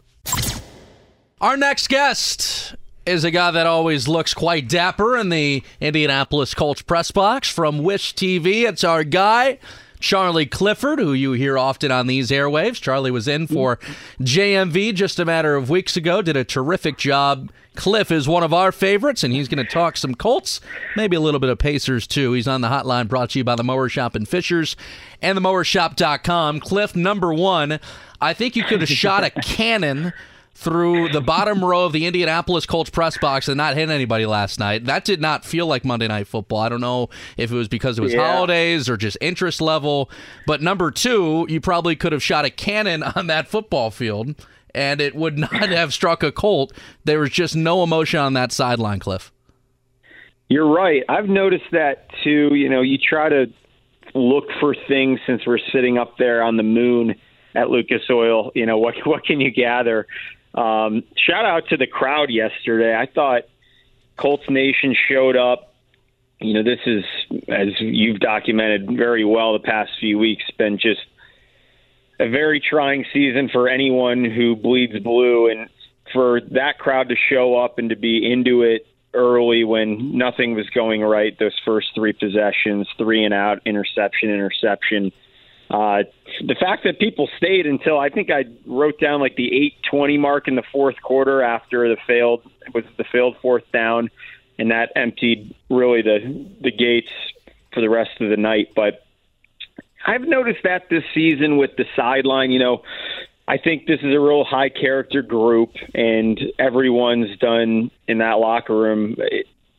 Our 1.42 1.58
next 1.58 1.90
guest 1.90 2.76
is 3.06 3.26
a 3.26 3.32
guy 3.32 3.52
that 3.52 3.68
always 3.68 4.08
looks 4.08 4.34
quite 4.34 4.70
dapper 4.70 5.18
in 5.18 5.30
the 5.30 5.64
Indianapolis 5.82 6.54
Colts 6.54 6.82
press 6.82 7.12
box 7.12 7.50
from 7.50 7.80
Wish 7.80 8.16
TV. 8.16 8.68
It's 8.68 8.86
our 8.86 9.04
guy, 9.04 9.60
Charlie 10.06 10.46
Clifford, 10.46 11.00
who 11.00 11.14
you 11.14 11.32
hear 11.32 11.58
often 11.58 11.92
on 11.92 12.06
these 12.06 12.30
airwaves. 12.30 12.80
Charlie 12.80 13.10
was 13.10 13.28
in 13.28 13.48
for 13.48 13.80
JMV 14.22 14.94
just 14.94 15.18
a 15.18 15.26
matter 15.26 15.56
of 15.56 15.72
weeks 15.72 15.98
ago, 15.98 16.22
did 16.22 16.38
a 16.38 16.44
terrific 16.44 17.00
job. 17.00 17.52
Cliff 17.74 18.12
is 18.12 18.28
one 18.28 18.44
of 18.44 18.54
our 18.54 18.72
favorites, 18.72 19.24
and 19.24 19.34
he's 19.34 19.48
going 19.48 19.66
to 19.66 19.70
talk 19.70 19.98
some 19.98 20.14
Colts, 20.14 20.62
maybe 20.96 21.16
a 21.16 21.20
little 21.20 21.40
bit 21.40 21.50
of 21.50 21.58
Pacers 21.58 22.06
too. 22.06 22.34
He's 22.34 22.48
on 22.48 22.62
the 22.62 22.68
hotline 22.68 23.08
brought 23.08 23.32
to 23.32 23.40
you 23.40 23.44
by 23.44 23.56
the 23.56 23.64
Mower 23.64 23.90
Shop 23.90 24.14
and 24.14 24.30
Fishers 24.30 24.76
and 25.24 25.36
the 25.36 25.42
mowershop.com. 25.42 26.60
Cliff, 26.60 26.96
number 26.96 27.34
one, 27.34 27.80
I 28.22 28.34
think 28.36 28.56
you 28.56 28.64
could 28.64 28.82
have 28.82 28.90
shot 28.90 29.24
a 29.24 29.32
cannon 29.32 30.14
through 30.56 31.10
the 31.10 31.22
bottom 31.22 31.64
row 31.64 31.86
of 31.86 31.92
the 31.92 32.06
Indianapolis 32.06 32.66
Colts 32.66 32.90
press 32.90 33.18
box 33.18 33.48
and 33.48 33.58
not 33.58 33.76
hit 33.76 33.90
anybody 33.90 34.26
last 34.26 34.60
night. 34.60 34.86
That 34.86 35.04
did 35.06 35.22
not 35.22 35.46
feel 35.46 35.68
like 35.68 35.84
Monday 35.84 36.08
Night 36.08 36.28
Football. 36.28 36.60
I 36.60 36.70
don't 36.70 36.82
know 36.82 37.10
if 37.38 37.52
it 37.52 37.56
was 37.56 37.68
because 37.68 38.00
it 38.00 38.02
was 38.02 38.14
yeah. 38.14 38.34
holidays 38.34 38.90
or 38.90 38.96
just 38.98 39.18
interest 39.20 39.62
level. 39.62 40.10
But 40.48 40.62
number 40.62 40.92
two, 40.92 41.46
you 41.50 41.60
probably 41.60 41.96
could 41.96 42.14
have 42.14 42.24
shot 42.24 42.46
a 42.46 42.50
cannon 42.50 43.04
on 43.16 43.28
that 43.28 43.48
football 43.50 43.92
field 43.92 44.34
and 44.74 45.00
it 45.02 45.16
would 45.16 45.38
not 45.38 45.70
have 45.70 45.94
struck 45.94 46.24
a 46.24 46.32
Colt. 46.32 46.74
There 47.06 47.20
was 47.20 47.30
just 47.32 47.56
no 47.56 47.84
emotion 47.84 48.20
on 48.20 48.34
that 48.34 48.52
sideline, 48.52 49.00
Cliff. 49.00 49.32
You're 50.50 50.72
right. 50.72 51.04
I've 51.10 51.28
noticed 51.28 51.72
that 51.72 52.08
too. 52.24 52.54
You 52.54 52.70
know, 52.70 52.82
you 52.82 52.98
try 52.98 53.30
to 53.30 53.48
look 54.14 54.46
for 54.60 54.76
things 54.88 55.20
since 55.26 55.46
we're 55.46 55.60
sitting 55.74 55.98
up 55.98 56.18
there 56.18 56.44
on 56.44 56.58
the 56.58 56.64
moon 56.64 57.16
at 57.56 57.70
Lucas 57.70 58.04
Oil. 58.10 58.52
You 58.54 58.66
know, 58.66 58.78
what 58.78 58.96
what 59.06 59.26
can 59.26 59.40
you 59.42 59.52
gather? 59.52 60.06
Um, 60.56 61.04
shout 61.18 61.46
out 61.46 61.68
to 61.70 61.78
the 61.78 61.88
crowd 61.88 62.30
yesterday. 62.30 62.96
I 62.96 63.08
thought 63.14 63.44
Colts 64.18 64.50
Nation 64.50 64.96
showed 65.10 65.36
up. 65.36 65.74
You 66.40 66.54
know, 66.54 66.64
this 66.64 66.80
is, 66.86 67.04
as 67.48 67.68
you've 67.80 68.20
documented 68.20 68.98
very 68.98 69.24
well 69.24 69.54
the 69.54 69.60
past 69.60 69.92
few 70.00 70.18
weeks, 70.18 70.44
been 70.58 70.78
just 70.78 71.02
a 72.20 72.30
very 72.30 72.62
trying 72.62 73.06
season 73.14 73.50
for 73.52 73.68
anyone 73.70 74.26
who 74.26 74.56
bleeds 74.56 74.98
blue. 75.00 75.50
And 75.50 75.70
for 76.14 76.42
that 76.52 76.80
crowd 76.80 77.10
to 77.10 77.16
show 77.30 77.58
up 77.58 77.78
and 77.78 77.90
to 77.90 77.96
be 77.96 78.32
into 78.32 78.64
it 78.64 78.86
early 79.14 79.64
when 79.64 80.18
nothing 80.18 80.56
was 80.56 80.70
going 80.70 81.02
right, 81.02 81.38
those 81.40 81.56
first 81.66 81.88
three 81.96 82.14
possessions, 82.14 82.88
three 82.98 83.24
and 83.24 83.34
out, 83.34 83.60
interception, 83.66 84.30
interception 84.30 85.12
uh, 85.70 86.04
the 86.42 86.56
fact 86.60 86.84
that 86.84 87.00
people 87.00 87.28
stayed 87.38 87.66
until 87.66 88.00
I 88.00 88.10
think 88.10 88.30
I 88.30 88.46
wrote 88.68 89.00
down 89.00 89.20
like 89.20 89.36
the 89.36 89.48
eight 89.48 89.74
twenty 89.90 90.18
mark 90.18 90.48
in 90.48 90.56
the 90.56 90.64
fourth 90.72 90.96
quarter 91.02 91.42
after 91.42 91.90
the 91.90 91.98
failed 92.06 92.44
was 92.74 92.84
the 92.98 93.06
failed 93.12 93.36
fourth 93.42 93.64
down, 93.74 94.10
and 94.60 94.70
that 94.72 94.92
emptied 94.96 95.56
really 95.70 96.02
the 96.02 96.48
the 96.62 96.72
gates 96.72 97.10
for 97.74 97.82
the 97.82 97.90
rest 97.90 98.12
of 98.22 98.30
the 98.30 98.38
night. 98.38 98.70
But 98.76 99.06
I've 100.06 100.22
noticed 100.22 100.60
that 100.64 100.84
this 100.90 101.04
season 101.16 101.58
with 101.58 101.72
the 101.78 101.86
sideline, 101.96 102.52
you 102.52 102.60
know, 102.60 102.84
I 103.48 103.58
think 103.58 103.88
this 103.88 104.00
is 104.00 104.14
a 104.14 104.20
real 104.20 104.44
high 104.44 104.70
character 104.70 105.24
group, 105.24 105.72
and 105.96 106.40
everyone's 106.60 107.38
done 107.40 107.90
in 108.08 108.20
that 108.20 108.34
locker 108.34 108.76
room, 108.76 109.16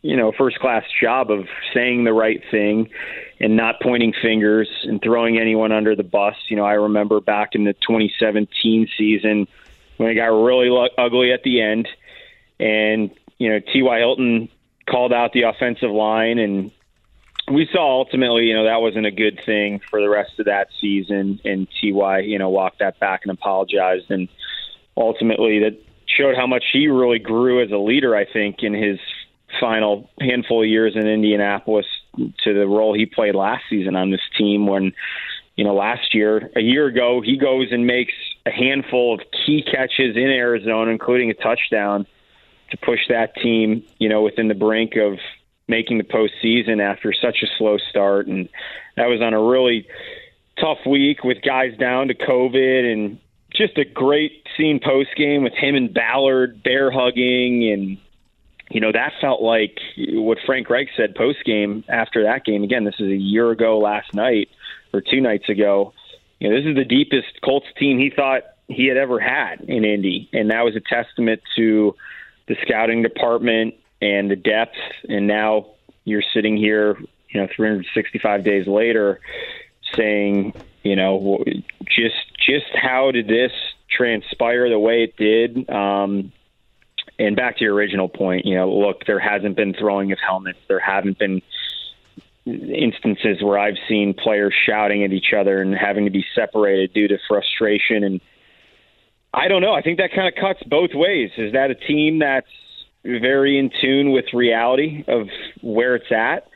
you 0.03 0.17
know, 0.17 0.33
first 0.37 0.59
class 0.59 0.83
job 1.01 1.31
of 1.31 1.47
saying 1.73 2.05
the 2.05 2.13
right 2.13 2.43
thing 2.51 2.91
and 3.41 3.57
not 3.57 3.81
pointing 3.83 4.13
fingers 4.21 4.69
and 4.85 5.01
throwing 5.03 5.39
anyone 5.39 5.73
under 5.73 5.95
the 5.95 6.03
bus. 6.03 6.37
You 6.49 6.57
know, 6.57 6.65
I 6.65 6.75
remember 6.75 7.21
back 7.21 7.55
in 7.55 7.65
the 7.65 7.75
2017 7.75 8.89
season 8.97 9.47
when 9.97 10.11
it 10.11 10.15
got 10.15 10.27
really 10.27 10.69
lo- 10.69 10.89
ugly 10.97 11.33
at 11.33 11.43
the 11.43 11.61
end, 11.61 11.89
and 12.59 13.11
you 13.39 13.51
know, 13.51 13.61
T.Y. 13.61 13.99
Hilton 13.99 14.49
called 14.89 15.13
out 15.13 15.33
the 15.33 15.43
offensive 15.43 15.91
line, 15.91 16.39
and 16.39 16.71
we 17.51 17.69
saw 17.73 17.99
ultimately, 17.99 18.45
you 18.45 18.55
know, 18.55 18.65
that 18.65 18.81
wasn't 18.81 19.07
a 19.07 19.11
good 19.11 19.41
thing 19.45 19.81
for 19.91 20.01
the 20.01 20.09
rest 20.09 20.39
of 20.39 20.47
that 20.47 20.69
season. 20.81 21.41
And 21.45 21.69
Ty, 21.81 22.21
you 22.21 22.39
know, 22.39 22.49
walked 22.49 22.79
that 22.79 22.99
back 22.99 23.21
and 23.25 23.33
apologized, 23.33 24.11
and 24.11 24.29
ultimately 24.97 25.61
that 25.61 25.79
showed 26.07 26.37
how 26.37 26.47
much 26.47 26.65
he 26.73 26.89
really 26.89 27.19
grew 27.19 27.63
as 27.63 27.71
a 27.71 27.77
leader. 27.77 28.17
I 28.17 28.25
think 28.25 28.63
in 28.63 28.75
his 28.75 28.99
final 29.61 30.11
handful 30.21 30.63
of 30.63 30.69
years 30.69 30.95
in 30.97 31.07
Indianapolis 31.07 31.87
to 32.17 32.55
the 32.55 32.67
role 32.67 32.95
he 32.95 33.07
played 33.07 33.35
last 33.35 33.65
season 33.71 33.97
on 33.97 34.11
this 34.11 34.21
team 34.37 34.67
when 34.67 34.93
you 35.55 35.65
know 35.65 35.75
last 35.75 36.15
year 36.15 36.51
a 36.57 36.61
year 36.61 36.87
ago 36.87 37.21
he 37.21 37.37
goes 37.39 37.69
and 37.71 37.87
makes 37.87 38.13
a 38.45 38.51
handful 38.51 39.15
of 39.15 39.21
key 39.31 39.63
catches 39.63 40.17
in 40.17 40.29
Arizona 40.29 40.91
including 40.91 41.31
a 41.31 41.35
touchdown 41.35 42.07
to 42.71 42.77
push 42.79 43.01
that 43.09 43.35
team 43.37 43.85
you 43.99 44.09
know 44.09 44.23
within 44.23 44.49
the 44.49 44.55
brink 44.55 44.97
of 44.97 45.19
making 45.69 45.99
the 45.99 46.05
postseason 46.05 46.81
after 46.81 47.13
such 47.13 47.43
a 47.43 47.47
slow 47.59 47.79
start. 47.91 48.27
And 48.27 48.49
that 48.97 49.07
was 49.07 49.21
on 49.21 49.35
a 49.35 49.43
really 49.43 49.87
tough 50.61 50.79
week 50.87 51.25
with 51.25 51.43
guys 51.43 51.77
down 51.77 52.09
to 52.09 52.15
COVID 52.15 52.93
and 52.93 53.19
just 53.51 53.77
a 53.79 53.85
great 53.85 54.47
scene 54.57 54.81
post 54.83 55.11
game 55.17 55.43
with 55.43 55.55
him 55.55 55.75
and 55.75 55.93
Ballard 55.93 56.63
bear 56.63 56.91
hugging 56.91 57.71
and 57.71 57.99
you 58.71 58.81
know, 58.81 58.93
that 58.93 59.13
felt 59.21 59.43
like 59.43 59.79
what 59.97 60.39
Frank 60.45 60.69
Reich 60.69 60.89
said 60.97 61.15
post 61.15 61.45
game 61.45 61.85
after 61.89 62.25
that 62.25 62.45
game. 62.45 62.65
Again, 62.65 62.85
this 62.85 62.97
is 62.99 63.09
a 63.09 63.17
year 63.17 63.51
ago 63.51 63.79
last 63.79 64.13
night 64.13 64.49
or 64.93 65.01
two 65.01 65.21
nights 65.21 65.49
ago. 65.49 65.93
You 66.41 66.51
know, 66.51 66.57
this 66.57 66.67
is 66.67 66.77
the 66.77 66.85
deepest 66.85 67.41
Colts 67.45 67.67
team 67.79 67.99
he 67.99 68.11
thought 68.11 68.43
he 68.69 68.87
had 68.87 68.97
ever 68.97 69.21
had 69.21 69.61
in 69.63 69.85
Indy. 69.85 70.29
And 70.33 70.51
that 70.51 70.65
was 70.65 70.75
a 70.77 70.81
testament 70.81 71.41
to 71.57 71.95
the 72.49 72.57
scouting 72.63 73.03
department 73.03 73.75
and 74.03 74.31
the 74.31 74.37
depth. 74.37 74.77
And 75.09 75.27
now 75.27 75.69
you're 76.05 76.25
sitting 76.35 76.57
here, 76.57 76.97
you 77.31 77.41
know, 77.41 77.49
365 77.55 78.45
days 78.45 78.67
later 78.67 79.21
saying, 79.95 80.55
you 80.83 80.97
know, 80.97 81.43
just 81.85 82.15
just 82.45 82.67
how 82.75 83.11
did 83.13 83.29
this 83.29 83.53
transpire 83.91 84.69
the 84.69 84.79
way 84.79 85.05
it 85.05 85.17
did? 85.17 85.71
Um, 85.71 86.33
and 87.19 87.37
back 87.37 87.59
to 87.59 87.65
your 87.65 87.75
original 87.75 88.09
point, 88.09 88.45
you 88.45 88.55
know, 88.55 88.71
look, 88.71 89.07
there 89.07 89.19
hasn't 89.19 89.57
been 89.57 89.75
throwing 89.75 90.13
of 90.13 90.19
helmets. 90.19 90.59
There 90.69 90.81
haven't 90.81 91.19
been 91.19 91.43
instances 92.47 93.43
where 93.43 93.59
I've 93.59 93.79
seen 93.89 94.15
players 94.15 94.55
shouting 94.67 95.03
at 95.03 95.13
each 95.13 95.33
other 95.37 95.61
and 95.61 95.75
having 95.75 96.05
to 96.05 96.11
be 96.11 96.25
separated 96.35 96.93
due 96.93 97.09
to 97.09 97.19
frustration. 97.29 98.05
And 98.05 98.21
I 99.35 99.49
don't 99.49 99.63
know. 99.63 99.73
I 99.73 99.83
think 99.83 99.99
that 99.99 100.11
kind 100.15 100.29
of 100.29 100.35
cuts 100.41 100.63
both 100.69 100.91
ways. 100.95 101.31
Is 101.37 101.53
that 101.55 101.71
a 101.71 101.75
team 101.75 102.21
that's 102.21 102.47
very 103.03 103.59
in 103.59 103.71
tune 103.81 104.13
with 104.13 104.27
reality 104.33 105.05
of 105.09 105.29
where 105.63 105.97
it's 105.97 106.13
at? 106.13 106.49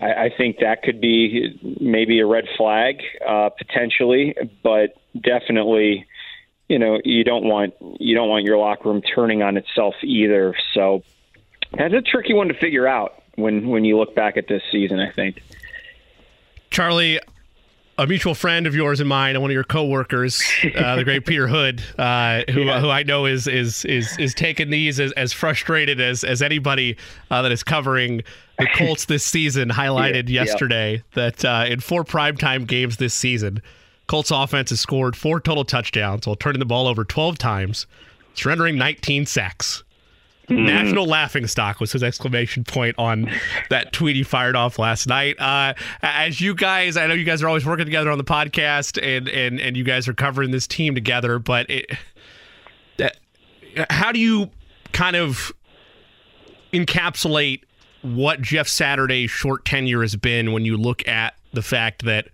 I, 0.00 0.24
I 0.24 0.30
think 0.36 0.58
that 0.60 0.82
could 0.82 1.00
be 1.00 1.78
maybe 1.80 2.20
a 2.20 2.26
red 2.26 2.44
flag 2.56 2.96
uh, 3.26 3.50
potentially, 3.56 4.36
but 4.62 4.94
definitely 5.14 6.06
you 6.70 6.78
know 6.78 6.98
you 7.04 7.24
don't 7.24 7.44
want 7.44 7.74
you 7.98 8.14
don't 8.14 8.28
want 8.28 8.44
your 8.44 8.56
locker 8.56 8.88
room 8.88 9.02
turning 9.02 9.42
on 9.42 9.56
itself 9.58 9.94
either. 10.02 10.54
So 10.72 11.02
that's 11.76 11.92
a 11.92 12.00
tricky 12.00 12.32
one 12.32 12.48
to 12.48 12.54
figure 12.54 12.86
out 12.86 13.22
when 13.34 13.68
when 13.68 13.84
you 13.84 13.98
look 13.98 14.14
back 14.14 14.36
at 14.38 14.48
this 14.48 14.62
season. 14.72 15.00
I 15.00 15.10
think. 15.10 15.42
Charlie, 16.70 17.18
a 17.98 18.06
mutual 18.06 18.34
friend 18.34 18.66
of 18.66 18.74
yours 18.76 19.00
and 19.00 19.08
mine, 19.08 19.34
and 19.34 19.42
one 19.42 19.50
of 19.50 19.54
your 19.54 19.64
coworkers, 19.64 20.40
uh, 20.76 20.94
the 20.96 21.02
great 21.04 21.26
Peter 21.26 21.48
Hood, 21.48 21.82
uh, 21.98 22.42
who, 22.50 22.62
Yeah. 22.62 22.80
who 22.80 22.88
I 22.88 23.02
know 23.02 23.26
is 23.26 23.46
is 23.48 23.84
is 23.84 24.16
is 24.18 24.32
taking 24.34 24.70
these 24.70 25.00
as, 25.00 25.10
as 25.12 25.32
frustrated 25.32 26.00
as 26.00 26.22
as 26.24 26.40
anybody 26.40 26.96
uh, 27.30 27.42
that 27.42 27.50
is 27.52 27.62
covering 27.64 28.22
the 28.58 28.68
Colts 28.76 29.06
this 29.06 29.24
season. 29.24 29.68
Highlighted 29.70 30.28
Yeah, 30.28 30.42
yeah. 30.42 30.44
yesterday 30.44 31.02
that 31.14 31.44
uh, 31.44 31.64
in 31.68 31.80
four 31.80 32.04
primetime 32.04 32.66
games 32.66 32.96
this 32.98 33.12
season, 33.14 33.60
Colts 34.10 34.32
offense 34.32 34.70
has 34.70 34.80
scored 34.80 35.14
four 35.14 35.38
total 35.38 35.64
touchdowns 35.64 36.26
while 36.26 36.34
turning 36.34 36.58
the 36.58 36.66
ball 36.66 36.88
over 36.88 37.04
12 37.04 37.38
times, 37.38 37.86
surrendering 38.34 38.76
19 38.76 39.24
sacks. 39.24 39.84
National 40.48 41.06
laughing 41.06 41.46
stock 41.46 41.78
was 41.78 41.92
his 41.92 42.02
exclamation 42.02 42.64
point 42.64 42.96
on 42.98 43.30
that 43.68 43.92
tweet 43.92 44.16
he 44.16 44.24
fired 44.24 44.56
off 44.56 44.80
last 44.80 45.06
night. 45.06 45.38
Uh, 45.38 45.74
as 46.02 46.40
you 46.40 46.56
guys, 46.56 46.96
I 46.96 47.06
know 47.06 47.14
you 47.14 47.22
guys 47.22 47.40
are 47.40 47.46
always 47.46 47.64
working 47.64 47.84
together 47.84 48.10
on 48.10 48.18
the 48.18 48.24
podcast, 48.24 49.00
and 49.00 49.28
and 49.28 49.60
and 49.60 49.76
you 49.76 49.84
guys 49.84 50.08
are 50.08 50.12
covering 50.12 50.50
this 50.50 50.66
team 50.66 50.96
together. 50.96 51.38
But 51.38 51.70
it, 51.70 51.86
that, 52.96 53.16
how 53.90 54.10
do 54.10 54.18
you 54.18 54.50
kind 54.90 55.14
of 55.14 55.52
encapsulate 56.72 57.62
what 58.02 58.42
Jeff 58.42 58.66
Saturday's 58.66 59.30
short 59.30 59.64
tenure 59.64 60.00
has 60.00 60.16
been 60.16 60.50
when 60.50 60.64
you 60.64 60.76
look 60.76 61.06
at 61.06 61.36
the 61.52 61.62
fact 61.62 62.04
that 62.06 62.26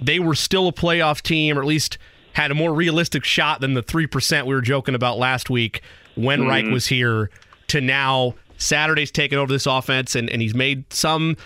they 0.00 0.18
were 0.18 0.34
still 0.34 0.68
a 0.68 0.72
playoff 0.72 1.20
team, 1.22 1.58
or 1.58 1.62
at 1.62 1.66
least 1.66 1.98
had 2.34 2.50
a 2.50 2.54
more 2.54 2.72
realistic 2.72 3.24
shot 3.24 3.60
than 3.60 3.74
the 3.74 3.82
3% 3.82 4.46
we 4.46 4.54
were 4.54 4.60
joking 4.60 4.94
about 4.94 5.18
last 5.18 5.50
week 5.50 5.82
when 6.14 6.46
Reich 6.46 6.64
Mhm. 6.66 6.72
was 6.72 6.86
here, 6.86 7.30
to 7.68 7.80
now 7.80 8.34
Saturday's 8.56 9.10
taken 9.10 9.38
over 9.38 9.52
this 9.52 9.66
offense 9.66 10.14
and, 10.14 10.30
and 10.30 10.40
he's 10.42 10.54
made 10.54 10.92
some, 10.92 11.36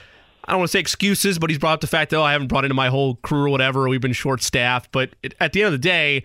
I 0.44 0.52
don't 0.52 0.60
want 0.60 0.68
to 0.70 0.72
say 0.72 0.80
excuses, 0.80 1.38
but 1.38 1.50
he's 1.50 1.58
brought 1.58 1.74
up 1.74 1.80
the 1.80 1.86
fact 1.86 2.10
that, 2.10 2.16
oh, 2.18 2.22
I 2.22 2.32
haven't 2.32 2.48
brought 2.48 2.64
into 2.64 2.74
my 2.74 2.88
whole 2.88 3.16
crew 3.16 3.46
or 3.46 3.48
whatever, 3.48 3.88
we've 3.88 4.00
been 4.00 4.12
short 4.12 4.42
staffed. 4.42 4.90
But 4.92 5.10
it, 5.22 5.34
at 5.40 5.52
the 5.52 5.62
end 5.62 5.74
of 5.74 5.80
the 5.80 5.88
day, 5.88 6.24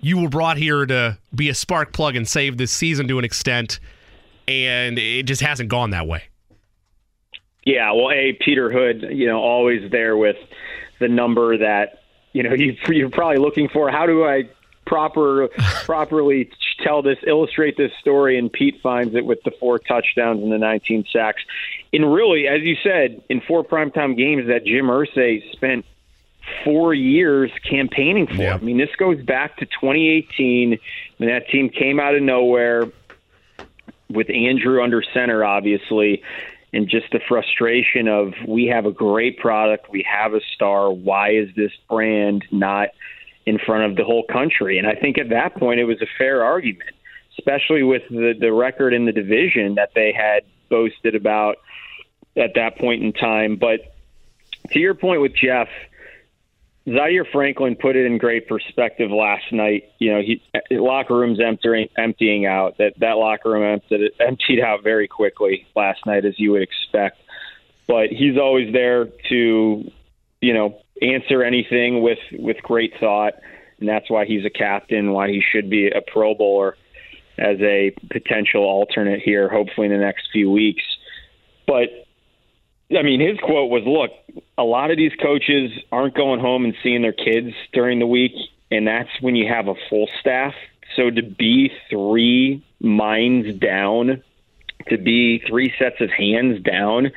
you 0.00 0.18
were 0.18 0.28
brought 0.28 0.56
here 0.56 0.84
to 0.86 1.18
be 1.34 1.48
a 1.48 1.54
spark 1.54 1.92
plug 1.92 2.14
and 2.16 2.28
save 2.28 2.58
this 2.58 2.70
season 2.70 3.08
to 3.08 3.18
an 3.18 3.24
extent, 3.24 3.80
and 4.46 4.98
it 4.98 5.24
just 5.24 5.40
hasn't 5.40 5.68
gone 5.68 5.90
that 5.90 6.06
way. 6.06 6.24
Yeah, 7.64 7.90
well, 7.92 8.10
a 8.10 8.36
Peter 8.44 8.70
Hood, 8.70 9.06
you 9.10 9.26
know, 9.26 9.40
always 9.40 9.90
there 9.90 10.16
with 10.18 10.36
the 11.00 11.08
number 11.08 11.58
that 11.58 12.02
you 12.32 12.42
know 12.42 12.54
you, 12.54 12.76
you're 12.88 13.10
probably 13.10 13.38
looking 13.38 13.68
for. 13.68 13.90
How 13.90 14.06
do 14.06 14.24
I 14.24 14.48
proper 14.86 15.48
properly 15.84 16.50
tell 16.82 17.02
this, 17.02 17.18
illustrate 17.26 17.76
this 17.76 17.92
story? 18.00 18.38
And 18.38 18.52
Pete 18.52 18.80
finds 18.82 19.14
it 19.14 19.24
with 19.24 19.42
the 19.44 19.52
four 19.52 19.78
touchdowns 19.78 20.42
and 20.42 20.52
the 20.52 20.58
19 20.58 21.06
sacks. 21.12 21.42
And 21.92 22.12
really, 22.12 22.46
as 22.46 22.62
you 22.62 22.76
said, 22.82 23.22
in 23.28 23.40
four 23.40 23.64
primetime 23.64 24.16
games 24.16 24.48
that 24.48 24.64
Jim 24.64 24.86
Irsay 24.86 25.50
spent 25.52 25.84
four 26.64 26.92
years 26.94 27.50
campaigning 27.68 28.26
for. 28.26 28.42
I 28.54 28.58
mean, 28.58 28.76
this 28.76 28.94
goes 28.98 29.22
back 29.22 29.56
to 29.58 29.66
2018 29.66 30.78
when 31.16 31.28
that 31.28 31.48
team 31.48 31.70
came 31.70 31.98
out 31.98 32.14
of 32.14 32.22
nowhere 32.22 32.90
with 34.10 34.28
Andrew 34.30 34.82
under 34.82 35.02
center, 35.14 35.44
obviously, 35.44 36.22
and 36.74 36.88
just 36.88 37.06
the 37.12 37.20
frustration 37.28 38.08
of 38.08 38.34
we 38.48 38.66
have 38.66 38.84
a 38.84 38.90
great 38.90 39.38
product, 39.38 39.90
we 39.90 40.04
have 40.10 40.34
a 40.34 40.40
star. 40.54 40.92
Why 40.92 41.30
is 41.30 41.48
this 41.54 41.70
brand 41.88 42.44
not 42.50 42.88
in 43.46 43.58
front 43.58 43.90
of 43.90 43.96
the 43.96 44.02
whole 44.04 44.24
country? 44.24 44.78
And 44.78 44.86
I 44.86 44.96
think 44.96 45.16
at 45.16 45.28
that 45.28 45.54
point 45.54 45.78
it 45.78 45.84
was 45.84 46.02
a 46.02 46.06
fair 46.18 46.42
argument, 46.42 46.90
especially 47.38 47.84
with 47.84 48.02
the 48.10 48.34
the 48.38 48.52
record 48.52 48.92
in 48.92 49.06
the 49.06 49.12
division 49.12 49.76
that 49.76 49.90
they 49.94 50.12
had 50.12 50.42
boasted 50.68 51.14
about 51.14 51.58
at 52.36 52.54
that 52.56 52.76
point 52.76 53.04
in 53.04 53.12
time. 53.12 53.54
But 53.54 53.94
to 54.72 54.80
your 54.80 54.94
point 54.94 55.20
with 55.20 55.34
Jeff, 55.36 55.68
Zaire 56.86 57.24
Franklin 57.24 57.76
put 57.76 57.96
it 57.96 58.04
in 58.04 58.18
great 58.18 58.46
perspective 58.46 59.10
last 59.10 59.52
night. 59.52 59.84
You 59.98 60.12
know, 60.12 60.20
he 60.20 60.42
locker 60.70 61.16
room's 61.16 61.40
emptying 61.40 61.88
emptying 61.96 62.44
out. 62.44 62.76
That 62.78 62.92
that 62.98 63.16
locker 63.16 63.50
room 63.50 63.62
emptied 63.62 64.10
emptied 64.20 64.60
out 64.60 64.82
very 64.82 65.08
quickly 65.08 65.66
last 65.74 66.04
night, 66.04 66.26
as 66.26 66.34
you 66.38 66.52
would 66.52 66.62
expect. 66.62 67.18
But 67.86 68.08
he's 68.10 68.36
always 68.38 68.72
there 68.72 69.06
to, 69.30 69.90
you 70.40 70.52
know, 70.54 70.78
answer 71.00 71.42
anything 71.42 72.02
with 72.02 72.18
with 72.32 72.58
great 72.62 72.92
thought, 73.00 73.34
and 73.80 73.88
that's 73.88 74.10
why 74.10 74.26
he's 74.26 74.44
a 74.44 74.50
captain. 74.50 75.12
Why 75.12 75.28
he 75.28 75.42
should 75.52 75.70
be 75.70 75.88
a 75.88 76.02
Pro 76.02 76.34
Bowler 76.34 76.76
as 77.38 77.56
a 77.62 77.94
potential 78.10 78.62
alternate 78.62 79.20
here, 79.20 79.48
hopefully 79.48 79.86
in 79.86 79.92
the 79.92 79.98
next 79.98 80.28
few 80.32 80.50
weeks. 80.50 80.84
But 81.66 81.88
I 82.96 83.02
mean, 83.02 83.20
his 83.20 83.38
quote 83.38 83.70
was, 83.70 83.84
"Look, 83.84 84.12
a 84.58 84.64
lot 84.64 84.90
of 84.90 84.96
these 84.96 85.14
coaches 85.20 85.72
aren't 85.90 86.14
going 86.14 86.40
home 86.40 86.64
and 86.64 86.74
seeing 86.82 87.02
their 87.02 87.12
kids 87.12 87.54
during 87.72 87.98
the 87.98 88.06
week, 88.06 88.34
and 88.70 88.86
that's 88.86 89.10
when 89.20 89.36
you 89.36 89.48
have 89.48 89.68
a 89.68 89.74
full 89.88 90.08
staff. 90.20 90.54
So 90.96 91.10
to 91.10 91.22
be 91.22 91.72
three 91.90 92.62
minds 92.80 93.58
down, 93.58 94.22
to 94.88 94.98
be 94.98 95.38
three 95.38 95.72
sets 95.78 96.00
of 96.00 96.10
hands 96.10 96.62
down, 96.62 97.10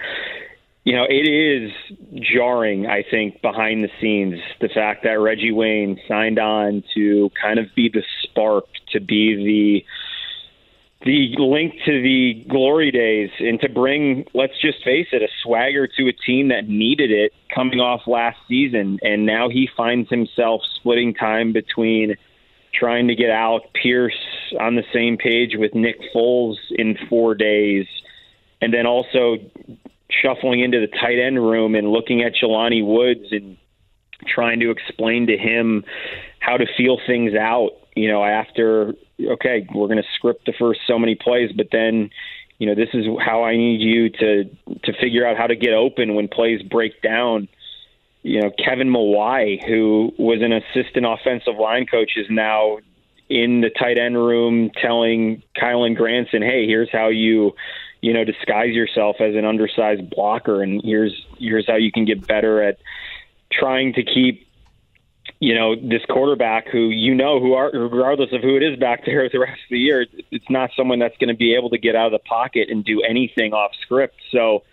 you 0.83 0.95
know, 0.95 1.03
it 1.03 1.27
is 1.27 1.71
jarring, 2.15 2.87
I 2.87 3.03
think, 3.03 3.41
behind 3.41 3.83
the 3.83 3.89
scenes, 3.99 4.39
the 4.61 4.69
fact 4.69 5.03
that 5.03 5.19
Reggie 5.19 5.51
Wayne 5.51 5.99
signed 6.07 6.39
on 6.39 6.81
to 6.95 7.29
kind 7.41 7.59
of 7.59 7.65
be 7.75 7.89
the 7.89 8.03
spark, 8.23 8.65
to 8.93 9.01
be 9.01 9.35
the 9.35 9.85
the 11.07 11.41
link 11.41 11.73
to 11.85 12.01
the 12.01 12.45
glory 12.49 12.91
days 12.91 13.29
and 13.39 13.61
to 13.61 13.69
bring, 13.69 14.25
let's 14.33 14.59
just 14.61 14.83
face 14.83 15.07
it, 15.13 15.21
a 15.21 15.29
swagger 15.41 15.87
to 15.87 16.09
a 16.09 16.11
team 16.11 16.49
that 16.49 16.67
needed 16.67 17.11
it 17.11 17.31
coming 17.55 17.79
off 17.79 18.01
last 18.07 18.37
season. 18.49 18.99
And 19.01 19.25
now 19.25 19.47
he 19.47 19.69
finds 19.77 20.09
himself 20.09 20.61
splitting 20.75 21.13
time 21.13 21.53
between 21.53 22.15
trying 22.73 23.07
to 23.07 23.15
get 23.15 23.29
Alec 23.29 23.63
Pierce 23.73 24.19
on 24.59 24.75
the 24.75 24.83
same 24.93 25.17
page 25.17 25.51
with 25.55 25.73
Nick 25.73 25.95
Foles 26.13 26.57
in 26.71 26.97
four 27.09 27.35
days, 27.35 27.85
and 28.61 28.73
then 28.73 28.85
also 28.85 29.37
shuffling 30.11 30.59
into 30.59 30.81
the 30.81 30.87
tight 30.87 31.19
end 31.19 31.37
room 31.37 31.73
and 31.73 31.89
looking 31.89 32.21
at 32.21 32.33
Jelani 32.35 32.85
Woods 32.85 33.31
and 33.31 33.55
trying 34.27 34.59
to 34.59 34.71
explain 34.71 35.27
to 35.27 35.37
him 35.37 35.85
how 36.39 36.57
to 36.57 36.65
feel 36.77 36.97
things 37.07 37.33
out. 37.33 37.71
You 37.95 38.11
know, 38.11 38.23
after 38.23 38.93
okay, 39.19 39.67
we're 39.73 39.87
going 39.87 40.01
to 40.01 40.07
script 40.15 40.45
the 40.45 40.53
first 40.57 40.81
so 40.87 40.99
many 40.99 41.15
plays, 41.15 41.51
but 41.55 41.67
then 41.71 42.09
you 42.59 42.67
know 42.67 42.75
this 42.75 42.89
is 42.93 43.05
how 43.23 43.43
I 43.43 43.55
need 43.55 43.81
you 43.81 44.09
to 44.09 44.43
to 44.83 44.93
figure 44.99 45.25
out 45.25 45.37
how 45.37 45.47
to 45.47 45.55
get 45.55 45.73
open 45.73 46.15
when 46.15 46.27
plays 46.27 46.61
break 46.61 47.01
down. 47.01 47.47
You 48.23 48.41
know, 48.41 48.51
Kevin 48.51 48.89
Mawae, 48.89 49.65
who 49.65 50.11
was 50.17 50.41
an 50.41 50.51
assistant 50.51 51.05
offensive 51.05 51.55
line 51.59 51.85
coach, 51.85 52.13
is 52.17 52.27
now 52.29 52.79
in 53.29 53.61
the 53.61 53.69
tight 53.69 53.97
end 53.97 54.17
room 54.17 54.71
telling 54.81 55.43
Kylen 55.55 55.95
Granson, 55.95 56.41
"Hey, 56.41 56.65
here's 56.65 56.91
how 56.91 57.09
you." 57.09 57.53
you 57.99 58.13
know 58.13 58.23
disguise 58.23 58.75
yourself 58.75 59.15
as 59.19 59.35
an 59.35 59.43
undersized 59.43 60.07
blocker 60.11 60.61
and 60.61 60.81
here's 60.83 61.25
here's 61.39 61.65
how 61.65 61.75
you 61.75 61.91
can 61.91 62.05
get 62.05 62.27
better 62.27 62.61
at 62.61 62.77
trying 63.51 63.91
to 63.93 64.03
keep 64.03 64.46
you 65.39 65.53
know 65.53 65.75
this 65.75 66.01
quarterback 66.09 66.67
who 66.67 66.89
you 66.89 67.13
know 67.13 67.39
who 67.39 67.53
are 67.53 67.69
regardless 67.71 68.29
of 68.33 68.41
who 68.41 68.55
it 68.55 68.63
is 68.63 68.79
back 68.79 69.05
there 69.05 69.29
the 69.31 69.39
rest 69.39 69.59
of 69.63 69.69
the 69.69 69.79
year 69.79 70.05
it's 70.31 70.49
not 70.49 70.69
someone 70.75 70.99
that's 70.99 71.17
going 71.17 71.29
to 71.29 71.35
be 71.35 71.55
able 71.55 71.69
to 71.69 71.77
get 71.77 71.95
out 71.95 72.07
of 72.07 72.11
the 72.11 72.27
pocket 72.27 72.69
and 72.69 72.83
do 72.83 73.01
anything 73.07 73.53
off 73.53 73.71
script. 73.81 74.15
So 74.31 74.63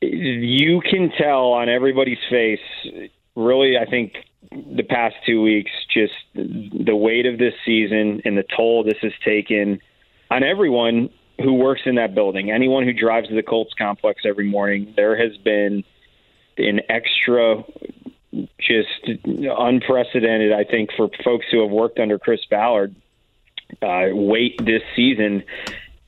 you 0.00 0.80
can 0.80 1.10
tell 1.16 1.52
on 1.52 1.68
everybody's 1.68 2.18
face 2.30 2.60
really 3.36 3.76
i 3.76 3.84
think 3.84 4.14
the 4.50 4.82
past 4.82 5.14
two 5.26 5.42
weeks 5.42 5.70
just 5.92 6.14
the 6.34 6.96
weight 6.96 7.26
of 7.26 7.38
this 7.38 7.52
season 7.66 8.22
and 8.24 8.36
the 8.36 8.44
toll 8.56 8.82
this 8.82 8.96
has 9.02 9.12
taken 9.24 9.78
on 10.30 10.42
everyone 10.42 11.10
who 11.42 11.54
works 11.54 11.82
in 11.86 11.96
that 11.96 12.14
building. 12.14 12.50
Anyone 12.50 12.84
who 12.84 12.92
drives 12.92 13.28
to 13.28 13.34
the 13.34 13.42
colts 13.42 13.72
complex 13.76 14.22
every 14.24 14.48
morning 14.48 14.92
there 14.96 15.16
has 15.16 15.36
been 15.38 15.84
an 16.58 16.80
extra 16.88 17.62
just 18.32 18.88
unprecedented, 19.26 20.52
I 20.52 20.64
think, 20.64 20.90
for 20.96 21.08
folks 21.24 21.46
who 21.50 21.62
have 21.62 21.70
worked 21.70 21.98
under 21.98 22.18
Chris 22.18 22.40
Ballard. 22.48 22.94
Uh, 23.80 24.08
wait 24.10 24.60
this 24.64 24.82
season, 24.96 25.44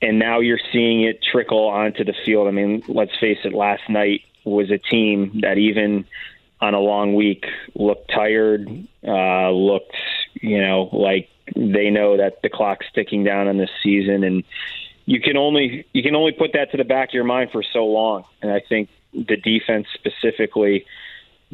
and 0.01 0.19
now 0.19 0.41
you're 0.41 0.59
seeing 0.71 1.03
it 1.03 1.19
trickle 1.23 1.67
onto 1.67 2.03
the 2.03 2.13
field. 2.25 2.47
I 2.47 2.51
mean, 2.51 2.83
let's 2.87 3.17
face 3.19 3.39
it. 3.45 3.53
Last 3.53 3.83
night 3.89 4.21
was 4.43 4.69
a 4.69 4.77
team 4.77 5.39
that 5.43 5.57
even 5.57 6.05
on 6.59 6.73
a 6.73 6.79
long 6.79 7.15
week 7.15 7.45
looked 7.73 8.11
tired, 8.11 8.67
uh, 9.05 9.49
looked 9.51 9.95
you 10.33 10.61
know 10.61 10.89
like 10.91 11.29
they 11.55 11.89
know 11.89 12.17
that 12.17 12.41
the 12.41 12.49
clock's 12.49 12.85
ticking 12.93 13.23
down 13.23 13.47
on 13.47 13.57
this 13.57 13.71
season, 13.81 14.23
and 14.25 14.43
you 15.05 15.21
can 15.21 15.37
only 15.37 15.85
you 15.93 16.03
can 16.03 16.15
only 16.15 16.31
put 16.33 16.53
that 16.53 16.71
to 16.71 16.77
the 16.77 16.83
back 16.83 17.09
of 17.09 17.13
your 17.13 17.23
mind 17.23 17.51
for 17.51 17.63
so 17.63 17.85
long. 17.85 18.25
And 18.41 18.51
I 18.51 18.61
think 18.67 18.89
the 19.13 19.37
defense 19.37 19.87
specifically 19.93 20.85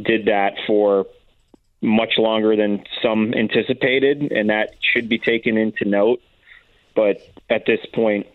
did 0.03 0.25
that 0.25 0.53
for 0.67 1.05
much 1.81 2.17
longer 2.17 2.55
than 2.55 2.83
some 3.01 3.33
anticipated, 3.33 4.31
and 4.31 4.49
that 4.49 4.71
should 4.81 5.07
be 5.07 5.17
taken 5.17 5.57
into 5.57 5.85
note. 5.85 6.21
But 6.95 7.21
at 7.49 7.65
this 7.65 7.79
point, 7.93 8.27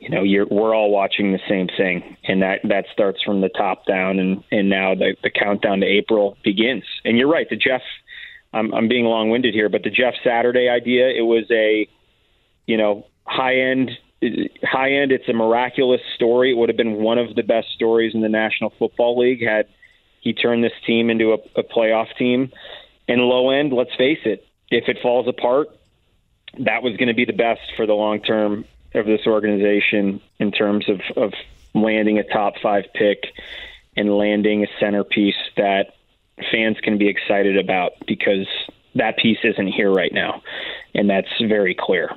you 0.00 0.08
know, 0.08 0.22
we're 0.50 0.74
all 0.74 0.90
watching 0.90 1.32
the 1.32 1.40
same 1.48 1.68
thing, 1.68 2.16
and 2.24 2.42
that 2.42 2.60
that 2.64 2.86
starts 2.92 3.22
from 3.22 3.40
the 3.40 3.48
top 3.48 3.86
down, 3.86 4.18
and 4.18 4.42
and 4.50 4.68
now 4.68 4.94
the 4.94 5.16
the 5.22 5.30
countdown 5.30 5.80
to 5.80 5.86
April 5.86 6.36
begins. 6.42 6.84
And 7.04 7.18
you're 7.18 7.28
right, 7.30 7.48
the 7.48 7.56
Jeff. 7.56 7.82
I'm, 8.52 8.72
I'm 8.72 8.88
being 8.88 9.04
long-winded 9.04 9.52
here, 9.52 9.68
but 9.68 9.82
the 9.82 9.90
Jeff 9.90 10.14
Saturday 10.24 10.68
idea, 10.70 11.08
it 11.08 11.26
was 11.26 11.44
a, 11.50 11.86
you 12.66 12.78
know, 12.78 13.06
high 13.24 13.56
end 13.56 13.90
high 14.62 14.92
end. 14.92 15.12
It's 15.12 15.28
a 15.28 15.32
miraculous 15.32 16.00
story. 16.14 16.52
It 16.52 16.54
would 16.54 16.68
have 16.68 16.76
been 16.76 16.96
one 16.96 17.18
of 17.18 17.34
the 17.34 17.42
best 17.42 17.68
stories 17.74 18.14
in 18.14 18.22
the 18.22 18.28
National 18.28 18.72
Football 18.78 19.18
League 19.18 19.44
had 19.46 19.66
he 20.20 20.32
turned 20.32 20.64
this 20.64 20.72
team 20.86 21.10
into 21.10 21.32
a, 21.32 21.38
a 21.60 21.62
playoff 21.62 22.14
team. 22.16 22.52
And 23.08 23.20
low 23.20 23.50
end, 23.50 23.72
let's 23.72 23.94
face 23.96 24.18
it, 24.24 24.46
if 24.70 24.88
it 24.88 24.98
falls 25.02 25.28
apart, 25.28 25.68
that 26.58 26.82
was 26.82 26.96
going 26.96 27.08
to 27.08 27.14
be 27.14 27.24
the 27.24 27.32
best 27.32 27.60
for 27.76 27.86
the 27.86 27.92
long 27.92 28.20
term 28.20 28.64
of 28.94 29.06
this 29.06 29.26
organization 29.26 30.20
in 30.38 30.50
terms 30.50 30.88
of, 30.88 31.00
of 31.16 31.32
landing 31.74 32.18
a 32.18 32.24
top 32.24 32.54
five 32.62 32.84
pick 32.94 33.24
and 33.96 34.16
landing 34.16 34.64
a 34.64 34.66
centerpiece 34.80 35.36
that 35.56 35.94
fans 36.50 36.78
can 36.82 36.98
be 36.98 37.08
excited 37.08 37.56
about 37.56 37.92
because 38.06 38.46
that 38.94 39.16
piece 39.18 39.38
isn't 39.44 39.68
here 39.68 39.92
right 39.92 40.12
now. 40.12 40.42
And 40.94 41.08
that's 41.08 41.28
very 41.40 41.74
clear. 41.78 42.10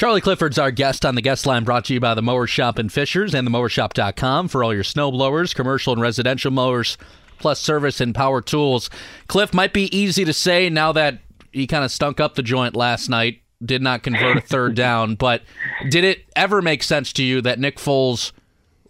Charlie 0.00 0.22
Clifford's 0.22 0.58
our 0.58 0.70
guest 0.70 1.04
on 1.04 1.14
the 1.14 1.20
guest 1.20 1.44
line 1.44 1.62
brought 1.62 1.84
to 1.84 1.92
you 1.92 2.00
by 2.00 2.14
the 2.14 2.22
Mower 2.22 2.46
Shop 2.46 2.78
in 2.78 2.88
Fishers 2.88 3.34
and 3.34 3.46
the 3.46 3.50
mowershop.com 3.50 4.48
for 4.48 4.64
all 4.64 4.72
your 4.72 4.82
snow 4.82 5.10
blowers, 5.10 5.52
commercial 5.52 5.92
and 5.92 6.00
residential 6.00 6.50
mowers, 6.50 6.96
plus 7.38 7.60
service 7.60 8.00
and 8.00 8.14
power 8.14 8.40
tools. 8.40 8.88
Cliff 9.26 9.52
might 9.52 9.74
be 9.74 9.94
easy 9.94 10.24
to 10.24 10.32
say 10.32 10.70
now 10.70 10.90
that 10.92 11.18
he 11.52 11.66
kind 11.66 11.84
of 11.84 11.90
stunk 11.90 12.18
up 12.18 12.34
the 12.34 12.42
joint 12.42 12.74
last 12.74 13.10
night, 13.10 13.42
did 13.62 13.82
not 13.82 14.02
convert 14.02 14.38
a 14.38 14.40
third 14.40 14.74
down, 14.74 15.16
but 15.16 15.42
did 15.90 16.04
it 16.04 16.24
ever 16.34 16.62
make 16.62 16.82
sense 16.82 17.12
to 17.12 17.22
you 17.22 17.42
that 17.42 17.58
Nick 17.58 17.76
Foles 17.76 18.32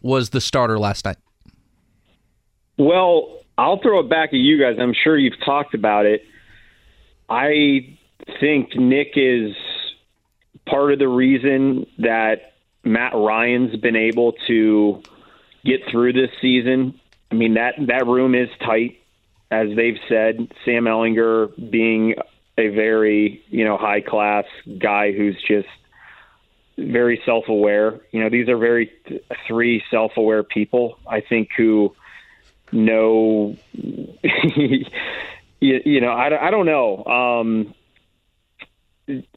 was 0.02 0.30
the 0.30 0.40
starter 0.40 0.78
last 0.78 1.04
night? 1.04 1.16
Well, 2.78 3.40
I'll 3.58 3.82
throw 3.82 3.98
it 3.98 4.08
back 4.08 4.28
at 4.28 4.38
you 4.38 4.60
guys. 4.60 4.76
I'm 4.78 4.94
sure 4.94 5.18
you've 5.18 5.40
talked 5.44 5.74
about 5.74 6.06
it. 6.06 6.22
I 7.28 7.98
think 8.38 8.76
Nick 8.76 9.14
is 9.16 9.56
part 10.70 10.92
of 10.92 10.98
the 10.98 11.08
reason 11.08 11.86
that 11.98 12.52
Matt 12.84 13.12
Ryan's 13.14 13.76
been 13.76 13.96
able 13.96 14.32
to 14.46 15.02
get 15.64 15.80
through 15.90 16.12
this 16.12 16.30
season. 16.40 16.98
I 17.30 17.34
mean 17.34 17.54
that 17.54 17.74
that 17.86 18.06
room 18.06 18.34
is 18.34 18.48
tight, 18.64 19.00
as 19.50 19.68
they've 19.76 19.98
said. 20.08 20.52
Sam 20.64 20.84
Ehlinger 20.84 21.70
being 21.70 22.14
a 22.58 22.68
very 22.68 23.42
you 23.48 23.64
know 23.64 23.76
high 23.76 24.00
class 24.00 24.44
guy 24.78 25.12
who's 25.12 25.36
just 25.46 25.68
very 26.78 27.20
self 27.24 27.48
aware. 27.48 28.00
You 28.12 28.22
know 28.22 28.30
these 28.30 28.48
are 28.48 28.56
very 28.56 28.90
th- 29.06 29.22
three 29.46 29.82
self 29.90 30.12
aware 30.16 30.42
people. 30.42 30.98
I 31.06 31.20
think 31.20 31.50
who 31.56 31.94
know. 32.72 33.56
you, 33.72 34.84
you 35.60 36.00
know 36.00 36.10
I, 36.10 36.48
I 36.48 36.50
don't 36.50 36.66
know. 36.66 37.04
Um, 37.04 37.74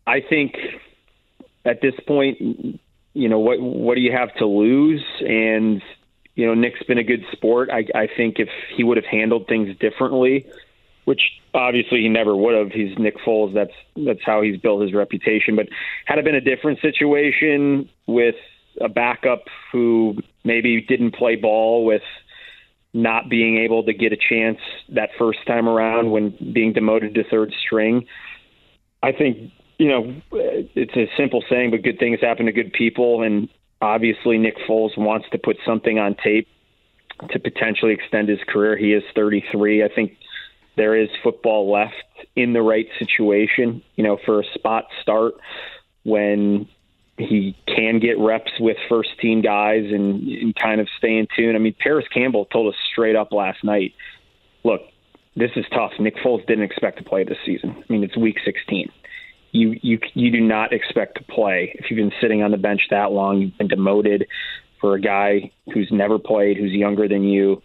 I 0.07 0.21
think 0.21 0.55
at 1.65 1.81
this 1.81 1.93
point, 2.07 2.39
you 3.13 3.29
know 3.29 3.39
what 3.39 3.59
what 3.59 3.95
do 3.95 4.01
you 4.01 4.11
have 4.11 4.33
to 4.35 4.45
lose? 4.45 5.03
And 5.19 5.81
you 6.35 6.45
know 6.45 6.53
Nick's 6.53 6.83
been 6.83 6.97
a 6.97 7.03
good 7.03 7.23
sport. 7.31 7.69
I, 7.71 7.85
I 7.95 8.07
think 8.07 8.39
if 8.39 8.49
he 8.75 8.83
would 8.83 8.97
have 8.97 9.05
handled 9.05 9.47
things 9.47 9.75
differently, 9.79 10.47
which 11.05 11.21
obviously 11.53 12.01
he 12.01 12.09
never 12.09 12.35
would 12.35 12.55
have. 12.55 12.71
He's 12.71 12.97
Nick 12.97 13.17
Foles. 13.19 13.53
That's 13.53 13.73
that's 13.95 14.23
how 14.25 14.41
he's 14.41 14.57
built 14.57 14.81
his 14.81 14.93
reputation. 14.93 15.55
But 15.55 15.67
had 16.05 16.17
it 16.17 16.25
been 16.25 16.35
a 16.35 16.41
different 16.41 16.79
situation 16.81 17.89
with 18.07 18.35
a 18.81 18.89
backup 18.89 19.43
who 19.71 20.17
maybe 20.43 20.81
didn't 20.81 21.15
play 21.15 21.35
ball 21.35 21.85
with 21.85 22.01
not 22.93 23.29
being 23.29 23.57
able 23.57 23.83
to 23.83 23.93
get 23.93 24.13
a 24.13 24.17
chance 24.17 24.59
that 24.89 25.09
first 25.17 25.39
time 25.47 25.67
around 25.67 26.11
when 26.11 26.29
being 26.53 26.73
demoted 26.73 27.15
to 27.15 27.23
third 27.23 27.53
string, 27.65 28.05
I 29.01 29.11
think 29.11 29.51
you 29.77 29.87
know, 29.87 30.15
it's 30.31 30.95
a 30.95 31.09
simple 31.17 31.43
saying, 31.49 31.71
but 31.71 31.81
good 31.81 31.99
things 31.99 32.19
happen 32.21 32.45
to 32.45 32.51
good 32.51 32.73
people. 32.73 33.23
And 33.23 33.49
obviously, 33.81 34.37
Nick 34.37 34.57
Foles 34.67 34.97
wants 34.97 35.27
to 35.31 35.37
put 35.37 35.57
something 35.65 35.99
on 35.99 36.15
tape 36.15 36.47
to 37.29 37.39
potentially 37.39 37.93
extend 37.93 38.29
his 38.29 38.39
career. 38.47 38.77
He 38.77 38.93
is 38.93 39.03
33. 39.15 39.83
I 39.83 39.89
think 39.89 40.17
there 40.75 40.95
is 40.95 41.09
football 41.23 41.71
left 41.71 41.93
in 42.35 42.53
the 42.53 42.61
right 42.61 42.87
situation, 42.99 43.83
you 43.95 44.03
know, 44.03 44.17
for 44.25 44.41
a 44.41 44.43
spot 44.55 44.85
start 45.01 45.35
when 46.03 46.67
he 47.17 47.55
can 47.67 47.99
get 47.99 48.17
reps 48.17 48.51
with 48.59 48.75
first 48.89 49.09
team 49.21 49.41
guys 49.41 49.85
and, 49.85 50.27
and 50.27 50.55
kind 50.55 50.81
of 50.81 50.87
stay 50.97 51.17
in 51.17 51.27
tune. 51.35 51.55
I 51.55 51.59
mean, 51.59 51.75
Parris 51.79 52.07
Campbell 52.11 52.45
told 52.45 52.73
us 52.73 52.79
straight 52.91 53.15
up 53.15 53.31
last 53.31 53.63
night 53.63 53.93
look, 54.63 54.81
this 55.35 55.51
is 55.55 55.65
tough. 55.73 55.91
Nick 55.99 56.15
Foles 56.17 56.45
didn't 56.47 56.63
expect 56.63 56.97
to 56.99 57.03
play 57.03 57.23
this 57.23 57.37
season. 57.45 57.75
I 57.77 57.91
mean, 57.91 58.03
it's 58.03 58.15
week 58.15 58.37
16 58.45 58.89
you 59.53 59.75
you 59.81 59.99
you 60.15 60.31
do 60.31 60.41
not 60.41 60.73
expect 60.73 61.17
to 61.17 61.23
play 61.23 61.73
if 61.75 61.89
you've 61.89 61.97
been 61.97 62.11
sitting 62.19 62.43
on 62.43 62.51
the 62.51 62.57
bench 62.57 62.81
that 62.89 63.11
long. 63.11 63.39
You've 63.39 63.57
been 63.57 63.67
demoted 63.67 64.25
for 64.81 64.95
a 64.95 65.01
guy 65.01 65.51
who's 65.73 65.87
never 65.91 66.19
played, 66.19 66.57
who's 66.57 66.71
younger 66.71 67.07
than 67.07 67.23
you, 67.23 67.61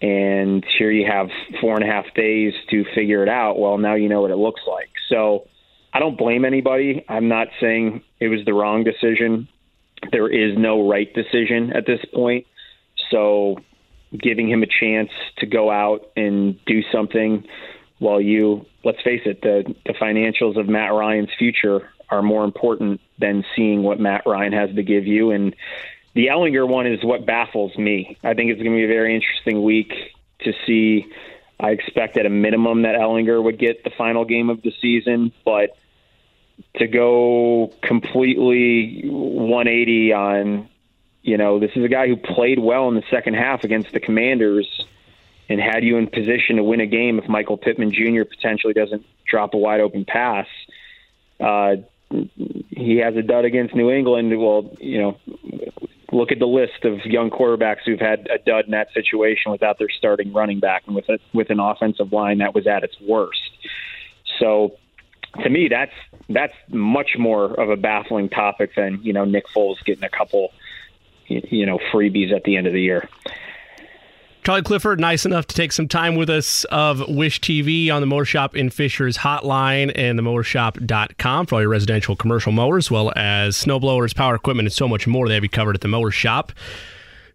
and 0.00 0.64
here 0.78 0.90
you 0.90 1.06
have 1.06 1.28
four 1.60 1.76
and 1.76 1.84
a 1.84 1.86
half 1.86 2.06
days 2.14 2.54
to 2.70 2.84
figure 2.94 3.22
it 3.22 3.28
out. 3.28 3.58
Well, 3.58 3.78
now 3.78 3.94
you 3.94 4.08
know 4.08 4.22
what 4.22 4.30
it 4.30 4.36
looks 4.36 4.62
like. 4.66 4.88
So 5.08 5.46
I 5.92 5.98
don't 5.98 6.18
blame 6.18 6.44
anybody. 6.44 7.04
I'm 7.08 7.28
not 7.28 7.48
saying 7.60 8.02
it 8.20 8.28
was 8.28 8.40
the 8.46 8.54
wrong 8.54 8.82
decision. 8.82 9.48
There 10.10 10.28
is 10.28 10.56
no 10.56 10.88
right 10.88 11.12
decision 11.12 11.72
at 11.74 11.86
this 11.86 12.00
point. 12.14 12.46
So 13.10 13.56
giving 14.18 14.48
him 14.48 14.62
a 14.62 14.66
chance 14.66 15.10
to 15.38 15.46
go 15.46 15.70
out 15.70 16.10
and 16.16 16.58
do 16.64 16.80
something 16.90 17.44
while 17.98 18.20
you 18.20 18.66
let's 18.84 19.02
face 19.02 19.22
it, 19.24 19.42
the 19.42 19.74
the 19.86 19.94
financials 19.94 20.58
of 20.58 20.68
Matt 20.68 20.92
Ryan's 20.92 21.30
future 21.38 21.90
are 22.10 22.22
more 22.22 22.44
important 22.44 23.00
than 23.18 23.44
seeing 23.54 23.82
what 23.82 24.00
Matt 24.00 24.22
Ryan 24.26 24.52
has 24.52 24.74
to 24.74 24.82
give 24.82 25.06
you. 25.06 25.30
And 25.30 25.54
the 26.14 26.26
Ehlinger 26.26 26.66
one 26.66 26.86
is 26.86 27.04
what 27.04 27.26
baffles 27.26 27.76
me. 27.76 28.16
I 28.24 28.34
think 28.34 28.50
it's 28.50 28.62
going 28.62 28.72
to 28.72 28.78
be 28.78 28.84
a 28.84 28.88
very 28.88 29.14
interesting 29.14 29.62
week 29.62 29.92
to 30.40 30.52
see. 30.66 31.06
I 31.60 31.70
expect 31.70 32.16
at 32.16 32.24
a 32.24 32.30
minimum 32.30 32.82
that 32.82 32.94
Ehlinger 32.94 33.42
would 33.42 33.58
get 33.58 33.84
the 33.84 33.90
final 33.90 34.24
game 34.24 34.48
of 34.48 34.62
the 34.62 34.72
season, 34.80 35.32
but 35.44 35.76
to 36.76 36.86
go 36.86 37.72
completely 37.82 39.02
180 39.08 40.12
on, 40.12 40.68
you 41.22 41.36
know, 41.36 41.58
this 41.58 41.72
is 41.74 41.84
a 41.84 41.88
guy 41.88 42.06
who 42.06 42.16
played 42.16 42.58
well 42.58 42.88
in 42.88 42.94
the 42.94 43.02
second 43.10 43.34
half 43.34 43.64
against 43.64 43.92
the 43.92 44.00
Commanders 44.00 44.66
and 45.48 45.60
had 45.60 45.82
you 45.82 45.96
in 45.96 46.06
position 46.06 46.56
to 46.56 46.62
win 46.62 46.80
a 46.80 46.86
game 46.86 47.18
if 47.18 47.28
Michael 47.28 47.56
Pittman 47.56 47.92
Jr. 47.92 48.24
potentially 48.24 48.74
doesn't 48.74 49.04
drop 49.26 49.54
a 49.54 49.56
wide 49.56 49.80
open 49.80 50.04
pass. 50.04 50.46
Uh, 51.40 51.76
he 52.70 52.96
has 52.98 53.16
a 53.16 53.22
dud 53.22 53.44
against 53.44 53.74
New 53.74 53.90
England. 53.90 54.38
Well, 54.38 54.70
you 54.80 55.00
know, 55.00 55.18
look 56.12 56.32
at 56.32 56.38
the 56.38 56.46
list 56.46 56.84
of 56.84 57.04
young 57.04 57.30
quarterbacks 57.30 57.82
who've 57.84 58.00
had 58.00 58.28
a 58.30 58.38
dud 58.38 58.66
in 58.66 58.70
that 58.72 58.92
situation 58.92 59.52
without 59.52 59.78
their 59.78 59.90
starting 59.90 60.32
running 60.32 60.60
back 60.60 60.84
and 60.86 60.94
with 60.94 61.08
a, 61.08 61.18
with 61.32 61.50
an 61.50 61.60
offensive 61.60 62.12
line 62.12 62.38
that 62.38 62.54
was 62.54 62.66
at 62.66 62.82
its 62.82 62.98
worst. 63.00 63.50
So, 64.38 64.76
to 65.42 65.50
me, 65.50 65.68
that's 65.68 65.92
that's 66.28 66.54
much 66.68 67.16
more 67.18 67.44
of 67.44 67.70
a 67.70 67.76
baffling 67.76 68.28
topic 68.28 68.74
than 68.74 69.00
you 69.02 69.12
know 69.12 69.24
Nick 69.24 69.46
Foles 69.48 69.82
getting 69.84 70.04
a 70.04 70.08
couple, 70.08 70.52
you 71.26 71.66
know, 71.66 71.78
freebies 71.92 72.32
at 72.32 72.44
the 72.44 72.56
end 72.56 72.66
of 72.66 72.72
the 72.72 72.80
year. 72.80 73.08
Charlie 74.44 74.62
Clifford, 74.62 74.98
nice 74.98 75.26
enough 75.26 75.46
to 75.48 75.54
take 75.54 75.72
some 75.72 75.88
time 75.88 76.14
with 76.14 76.30
us 76.30 76.64
of 76.64 77.06
Wish 77.06 77.40
TV 77.40 77.90
on 77.90 78.00
the 78.00 78.06
Mower 78.06 78.24
Shop 78.24 78.56
in 78.56 78.70
Fishers 78.70 79.18
hotline 79.18 79.92
and 79.94 80.18
the 80.18 80.22
mowershop.com 80.22 81.46
for 81.46 81.56
all 81.56 81.60
your 81.60 81.68
residential 81.70 82.16
commercial 82.16 82.50
mowers, 82.52 82.86
as 82.86 82.90
well 82.90 83.12
as 83.14 83.56
snowblowers, 83.62 84.14
power 84.14 84.34
equipment, 84.34 84.66
and 84.66 84.72
so 84.72 84.88
much 84.88 85.06
more. 85.06 85.28
They 85.28 85.34
have 85.34 85.42
you 85.42 85.50
covered 85.50 85.74
at 85.74 85.82
the 85.82 85.88
Mower 85.88 86.10
Shop. 86.10 86.52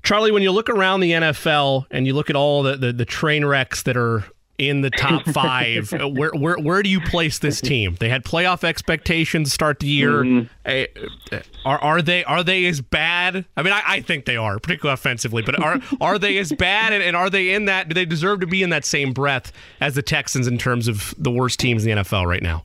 Charlie, 0.01 0.31
when 0.31 0.41
you 0.41 0.51
look 0.51 0.69
around 0.69 1.01
the 1.01 1.11
NFL 1.11 1.85
and 1.91 2.07
you 2.07 2.13
look 2.13 2.31
at 2.31 2.35
all 2.35 2.63
the, 2.63 2.75
the, 2.75 2.91
the 2.91 3.05
train 3.05 3.45
wrecks 3.45 3.83
that 3.83 3.95
are 3.95 4.25
in 4.69 4.81
the 4.81 4.89
top 4.89 5.25
five. 5.33 5.93
Uh, 5.93 6.07
where 6.07 6.31
where 6.31 6.57
where 6.57 6.83
do 6.83 6.89
you 6.89 7.01
place 7.01 7.39
this 7.39 7.61
team? 7.61 7.97
They 7.99 8.09
had 8.09 8.23
playoff 8.23 8.63
expectations 8.63 9.53
start 9.53 9.79
the 9.79 9.87
year. 9.87 10.23
Mm-hmm. 10.23 10.47
Eh, 10.65 10.85
eh, 11.31 11.41
are 11.65 11.79
are 11.79 12.01
they 12.01 12.23
are 12.23 12.43
they 12.43 12.65
as 12.65 12.81
bad? 12.81 13.45
I 13.55 13.63
mean, 13.63 13.73
I, 13.73 13.81
I 13.85 14.01
think 14.01 14.25
they 14.25 14.37
are, 14.37 14.59
particularly 14.59 14.93
offensively. 14.93 15.43
But 15.43 15.61
are 15.61 15.79
are 16.01 16.19
they 16.19 16.37
as 16.37 16.51
bad? 16.51 16.93
And, 16.93 17.03
and, 17.03 17.15
are 17.15 17.29
they 17.29 17.53
in 17.53 17.65
that? 17.65 17.89
Do 17.89 17.93
they 17.93 18.05
deserve 18.05 18.41
to 18.41 18.47
be 18.47 18.63
in 18.63 18.69
that 18.69 18.85
same 18.85 19.13
breath 19.13 19.51
as 19.79 19.95
the 19.95 20.01
Texans 20.01 20.47
in 20.47 20.57
terms 20.57 20.87
of 20.87 21.13
the 21.17 21.31
worst 21.31 21.59
teams 21.59 21.85
in 21.85 21.95
the 21.95 22.03
NFL 22.03 22.25
right 22.25 22.43
now? 22.43 22.63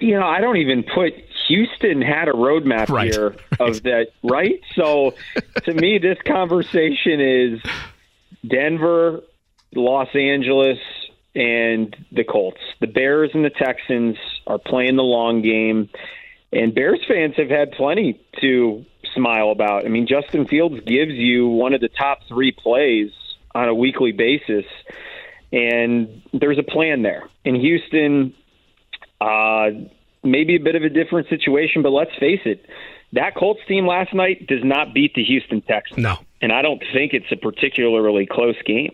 You 0.00 0.18
know, 0.18 0.26
I 0.26 0.40
don't 0.40 0.56
even 0.58 0.84
put 0.84 1.12
Houston 1.48 2.02
had 2.02 2.28
a 2.28 2.32
roadmap 2.32 2.88
right. 2.88 3.12
here 3.12 3.36
of 3.58 3.82
that, 3.84 4.08
right? 4.22 4.60
So 4.74 5.14
to 5.64 5.74
me, 5.74 5.98
this 5.98 6.18
conversation 6.26 7.20
is 7.20 7.60
Denver, 8.46 9.22
Los 9.74 10.08
Angeles 10.14 10.78
and 11.34 11.96
the 12.12 12.24
Colts. 12.24 12.60
The 12.80 12.86
Bears 12.86 13.30
and 13.34 13.44
the 13.44 13.50
Texans 13.50 14.16
are 14.46 14.58
playing 14.58 14.96
the 14.96 15.02
long 15.02 15.42
game. 15.42 15.88
and 16.52 16.74
Bears 16.74 17.00
fans 17.08 17.34
have 17.36 17.48
had 17.48 17.72
plenty 17.72 18.20
to 18.40 18.84
smile 19.14 19.50
about. 19.50 19.84
I 19.84 19.88
mean, 19.88 20.06
Justin 20.06 20.46
Fields 20.46 20.80
gives 20.86 21.12
you 21.12 21.48
one 21.48 21.74
of 21.74 21.80
the 21.80 21.88
top 21.88 22.20
three 22.28 22.52
plays 22.52 23.10
on 23.54 23.68
a 23.68 23.74
weekly 23.74 24.12
basis, 24.12 24.64
and 25.52 26.22
there's 26.32 26.58
a 26.58 26.62
plan 26.62 27.02
there. 27.02 27.28
In 27.44 27.54
Houston, 27.54 28.34
uh, 29.20 29.70
maybe 30.22 30.56
a 30.56 30.60
bit 30.60 30.74
of 30.74 30.82
a 30.82 30.88
different 30.88 31.28
situation, 31.28 31.82
but 31.82 31.90
let's 31.90 32.14
face 32.18 32.40
it, 32.44 32.64
that 33.12 33.34
Colts 33.34 33.60
team 33.68 33.86
last 33.86 34.14
night 34.14 34.46
does 34.46 34.64
not 34.64 34.94
beat 34.94 35.14
the 35.14 35.24
Houston 35.24 35.60
Texans. 35.60 35.98
No. 35.98 36.18
And 36.42 36.52
I 36.52 36.60
don't 36.60 36.82
think 36.92 37.14
it's 37.14 37.30
a 37.30 37.36
particularly 37.36 38.26
close 38.30 38.60
game. 38.66 38.92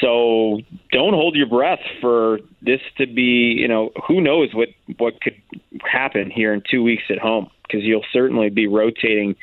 So 0.00 0.58
don't 0.90 1.14
hold 1.14 1.36
your 1.36 1.46
breath 1.46 1.80
for 2.00 2.40
this 2.60 2.80
to 2.98 3.06
be, 3.06 3.54
you 3.56 3.68
know, 3.68 3.90
who 4.06 4.20
knows 4.20 4.52
what 4.52 4.68
what 4.98 5.20
could 5.20 5.40
happen 5.90 6.30
here 6.30 6.52
in 6.52 6.62
2 6.68 6.82
weeks 6.82 7.04
at 7.10 7.18
home 7.18 7.48
because 7.62 7.84
you'll 7.84 8.04
certainly 8.12 8.50
be 8.50 8.66
rotating 8.66 9.36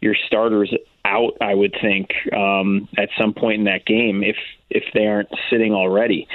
your 0.00 0.16
starters 0.26 0.74
out, 1.04 1.34
I 1.40 1.54
would 1.54 1.74
think, 1.80 2.10
um, 2.36 2.88
at 2.98 3.08
some 3.16 3.32
point 3.32 3.60
in 3.60 3.64
that 3.64 3.86
game 3.86 4.22
if 4.24 4.36
if 4.68 4.84
they 4.92 5.06
aren't 5.06 5.28
sitting 5.50 5.72
already. 5.72 6.26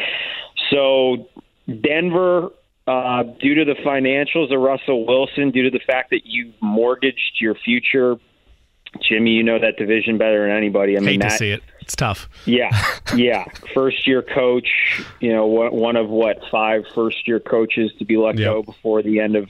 So 0.72 1.28
Denver 1.68 2.52
uh, 2.88 3.24
due 3.42 3.56
to 3.56 3.66
the 3.66 3.76
financials 3.86 4.54
of 4.54 4.62
Russell 4.62 5.06
Wilson, 5.06 5.52
due 5.52 5.64
to 5.64 5.70
the 5.70 5.84
fact 5.86 6.10
that 6.12 6.22
you 6.24 6.54
mortgaged 6.62 7.36
your 7.42 7.54
future, 7.54 8.16
Jimmy, 9.02 9.32
you 9.32 9.44
know 9.44 9.60
that 9.60 9.78
division 9.78 10.18
better 10.18 10.48
than 10.48 10.56
anybody. 10.56 10.98
I 10.98 11.00
Hate 11.00 11.06
mean, 11.06 11.20
to 11.22 11.30
see 11.32 11.52
it. 11.52 11.64
It's 11.82 11.96
tough. 11.96 12.28
Yeah, 12.46 12.70
yeah. 13.16 13.46
First 13.74 14.06
year 14.08 14.22
coach, 14.22 14.68
you 15.22 15.32
know, 15.32 15.46
one 15.46 15.96
of 15.96 16.10
what 16.10 16.38
five 16.52 16.84
first 16.94 17.28
year 17.28 17.40
coaches 17.40 17.92
to 18.00 18.06
be 18.06 18.18
let 18.18 18.38
Yep. 18.38 18.46
go 18.54 18.64
before 18.64 19.02
the 19.02 19.20
end 19.20 19.36
of 19.36 19.48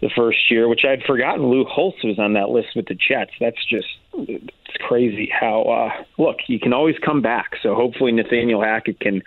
the 0.00 0.10
first 0.14 0.50
year, 0.50 0.68
which 0.68 0.84
I'd 0.84 1.02
forgotten. 1.04 1.46
Lou 1.46 1.64
Holtz 1.64 2.04
was 2.04 2.18
on 2.18 2.34
that 2.34 2.50
list 2.50 2.68
with 2.76 2.86
the 2.86 2.94
Jets. 2.94 3.32
That's 3.40 3.64
just 3.64 3.88
it's 4.14 4.76
crazy 4.86 5.28
how. 5.32 5.62
uh 5.62 6.04
Look, 6.18 6.36
you 6.46 6.60
can 6.60 6.72
always 6.72 6.96
come 7.04 7.22
back. 7.22 7.52
So 7.62 7.74
hopefully 7.74 8.12
Nathaniel 8.12 8.62
Hackett 8.62 9.00
can 9.00 9.22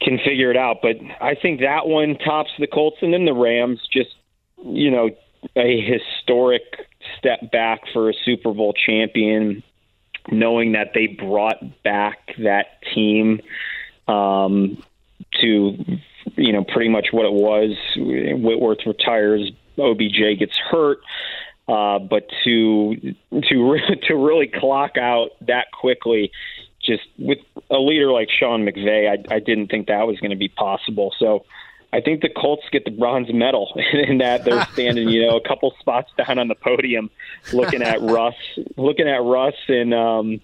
can 0.00 0.18
figure 0.18 0.50
it 0.50 0.56
out. 0.56 0.78
But 0.82 0.96
I 1.20 1.34
think 1.34 1.60
that 1.60 1.86
one 1.86 2.16
tops 2.16 2.50
the 2.58 2.66
Colts, 2.66 2.96
and 3.02 3.12
then 3.12 3.24
the 3.24 3.34
Rams. 3.34 3.80
Just 3.92 4.10
you 4.64 4.90
know, 4.90 5.10
a 5.56 5.80
historic 5.80 6.62
step 7.18 7.50
back 7.50 7.80
for 7.92 8.10
a 8.10 8.14
Super 8.24 8.52
Bowl 8.52 8.72
champion, 8.72 9.62
knowing 10.30 10.72
that 10.72 10.92
they 10.94 11.06
brought 11.06 11.82
back 11.82 12.18
that 12.38 12.82
team 12.94 13.40
um, 14.08 14.82
to 15.40 15.76
you 16.36 16.52
know 16.52 16.64
pretty 16.64 16.88
much 16.88 17.08
what 17.12 17.26
it 17.26 17.32
was. 17.32 17.76
Whitworth 17.96 18.86
retires, 18.86 19.50
OBJ 19.78 20.38
gets 20.38 20.56
hurt. 20.70 21.00
Uh, 21.68 22.00
but 22.00 22.28
to 22.44 22.96
to 22.96 23.70
re- 23.70 24.00
to 24.08 24.14
really 24.14 24.48
clock 24.48 24.96
out 24.96 25.30
that 25.42 25.66
quickly, 25.72 26.32
just 26.82 27.02
with 27.18 27.38
a 27.70 27.78
leader 27.78 28.10
like 28.10 28.28
Sean 28.30 28.66
McVay, 28.66 29.08
I, 29.08 29.34
I 29.34 29.38
didn't 29.38 29.68
think 29.68 29.86
that 29.86 30.06
was 30.06 30.18
going 30.18 30.32
to 30.32 30.36
be 30.36 30.48
possible. 30.48 31.14
So 31.18 31.44
I 31.92 32.00
think 32.00 32.22
the 32.22 32.28
Colts 32.28 32.62
get 32.70 32.84
the 32.84 32.90
bronze 32.90 33.32
medal 33.32 33.72
in 33.92 34.18
that 34.18 34.44
they're 34.44 34.64
standing, 34.72 35.08
you 35.08 35.26
know, 35.26 35.36
a 35.36 35.48
couple 35.48 35.74
spots 35.80 36.10
down 36.16 36.38
on 36.38 36.48
the 36.48 36.54
podium, 36.54 37.10
looking 37.52 37.82
at 37.82 38.00
Russ, 38.00 38.34
looking 38.76 39.08
at 39.08 39.22
Russ, 39.22 39.54
and 39.68 39.92
um, 39.92 40.40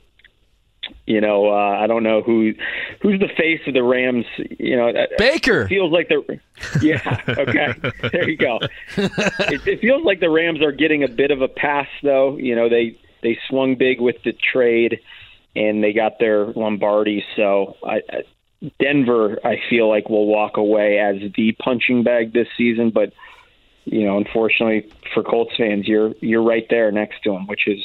you 1.07 1.21
know, 1.21 1.49
uh, 1.51 1.79
I 1.81 1.87
don't 1.87 2.03
know 2.03 2.23
who 2.23 2.55
who's 3.01 3.21
the 3.21 3.29
face 3.37 3.61
of 3.67 3.75
the 3.75 3.83
Rams. 3.83 4.27
You 4.37 4.77
know, 4.77 4.93
Baker 5.19 5.69
feels 5.69 5.93
like 5.93 6.09
the 6.09 6.41
yeah. 6.81 7.23
Okay, 7.29 7.75
there 8.13 8.29
you 8.29 8.37
go. 8.37 8.61
It, 8.97 9.67
it 9.67 9.81
feels 9.81 10.05
like 10.05 10.21
the 10.21 10.31
Rams 10.31 10.63
are 10.63 10.73
getting 10.73 11.03
a 11.03 11.09
bit 11.09 11.31
of 11.31 11.43
a 11.43 11.49
pass, 11.49 11.89
though. 12.03 12.37
You 12.37 12.55
know, 12.55 12.69
they 12.69 12.99
they 13.23 13.39
swung 13.49 13.77
big 13.77 14.01
with 14.01 14.17
the 14.25 14.33
trade, 14.33 15.01
and 15.57 15.83
they 15.83 15.93
got 15.93 16.19
their 16.19 16.47
Lombardi. 16.47 17.25
So 17.35 17.77
I, 17.85 18.03
I, 18.09 18.23
Denver, 18.81 19.39
I 19.45 19.61
feel 19.71 19.89
like 19.89 20.09
will 20.09 20.27
walk 20.27 20.57
away 20.57 20.99
as 20.99 21.17
the 21.37 21.53
punching 21.53 22.03
bag 22.03 22.33
this 22.33 22.49
season, 22.57 22.91
but. 22.91 23.13
You 23.89 24.05
know, 24.05 24.19
unfortunately 24.19 24.91
for 25.15 25.23
Colts 25.23 25.53
fans, 25.57 25.87
you're 25.87 26.13
you're 26.21 26.43
right 26.43 26.67
there 26.69 26.91
next 26.91 27.23
to 27.23 27.31
them, 27.31 27.47
which 27.47 27.69
is 27.69 27.79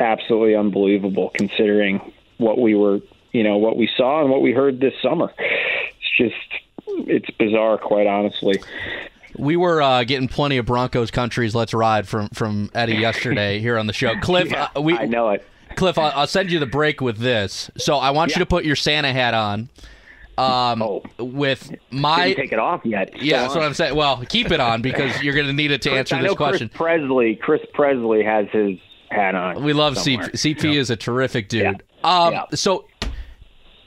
absolutely 0.00 0.56
unbelievable 0.56 1.30
considering 1.34 2.00
what 2.38 2.58
we 2.58 2.74
were, 2.74 3.00
you 3.32 3.44
know, 3.44 3.58
what 3.58 3.76
we 3.76 3.88
saw 3.96 4.22
and 4.22 4.30
what 4.30 4.42
we 4.42 4.52
heard 4.52 4.80
this 4.80 4.94
summer. 5.02 5.32
It's 5.38 6.16
just, 6.16 7.08
it's 7.08 7.30
bizarre, 7.38 7.78
quite 7.78 8.06
honestly. 8.06 8.60
We 9.36 9.56
were 9.56 9.80
uh, 9.80 10.04
getting 10.04 10.28
plenty 10.28 10.56
of 10.56 10.66
Broncos 10.66 11.10
countries. 11.10 11.54
Let's 11.54 11.72
ride 11.72 12.08
from 12.08 12.28
from 12.30 12.70
Eddie 12.74 12.96
yesterday 12.96 13.60
here 13.60 13.78
on 13.78 13.86
the 13.86 13.92
show. 13.92 14.18
Cliff, 14.20 14.50
Yeah, 14.50 14.68
uh, 14.76 14.80
we 14.80 14.94
I 14.94 15.06
know 15.06 15.30
it. 15.30 15.46
Cliff, 15.76 15.96
I'll, 15.98 16.12
I'll 16.14 16.26
send 16.26 16.50
you 16.50 16.58
the 16.58 16.66
break 16.66 17.00
with 17.00 17.18
this. 17.18 17.70
So 17.78 17.96
I 17.96 18.10
want 18.10 18.32
you 18.32 18.38
to 18.40 18.46
put 18.46 18.64
your 18.64 18.76
Santa 18.76 19.12
hat 19.12 19.34
on. 19.34 19.68
Um, 20.38 21.00
with 21.18 21.74
my 21.90 22.28
Didn't 22.28 22.36
take 22.44 22.52
it 22.52 22.58
off 22.58 22.80
yet. 22.84 23.20
yeah, 23.22 23.42
that's 23.42 23.54
what. 23.54 23.62
I'm 23.62 23.74
saying. 23.74 23.94
Well, 23.94 24.24
keep 24.26 24.50
it 24.50 24.58
on 24.60 24.80
because 24.80 25.22
you're 25.22 25.34
going 25.34 25.46
to 25.48 25.52
need 25.52 25.70
it 25.70 25.82
to 25.82 25.88
Chris- 25.90 25.98
answer 26.12 26.22
this 26.22 26.34
question. 26.34 26.68
Chris 26.70 26.76
Presley. 26.78 27.36
Chris 27.36 27.60
Presley 27.74 28.22
has 28.24 28.46
his 28.50 28.78
hat 29.10 29.34
on. 29.34 29.62
We 29.62 29.74
love 29.74 29.98
somewhere. 29.98 30.28
CP. 30.28 30.56
CP 30.56 30.76
is 30.76 30.88
a 30.88 30.96
terrific 30.96 31.48
dude. 31.50 31.82
Um, 32.02 32.36
So, 32.54 32.86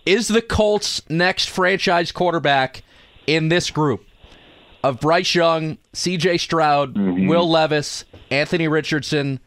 is 0.06 0.28
the 0.28 0.42
Colts' 0.44 1.02
next 1.10 1.50
franchise 1.50 2.12
quarterback 2.12 2.84
in 3.26 3.50
this 3.50 3.72
group 3.72 4.06
of 4.84 5.00
Bryce 5.00 5.34
Young, 5.34 5.80
C.J. 5.94 6.38
Stroud, 6.38 6.94
Mm-hmm. 6.94 7.28
Will 7.30 7.50
Levis, 7.50 8.06
Anthony 8.30 8.68
Richardson, 8.68 9.40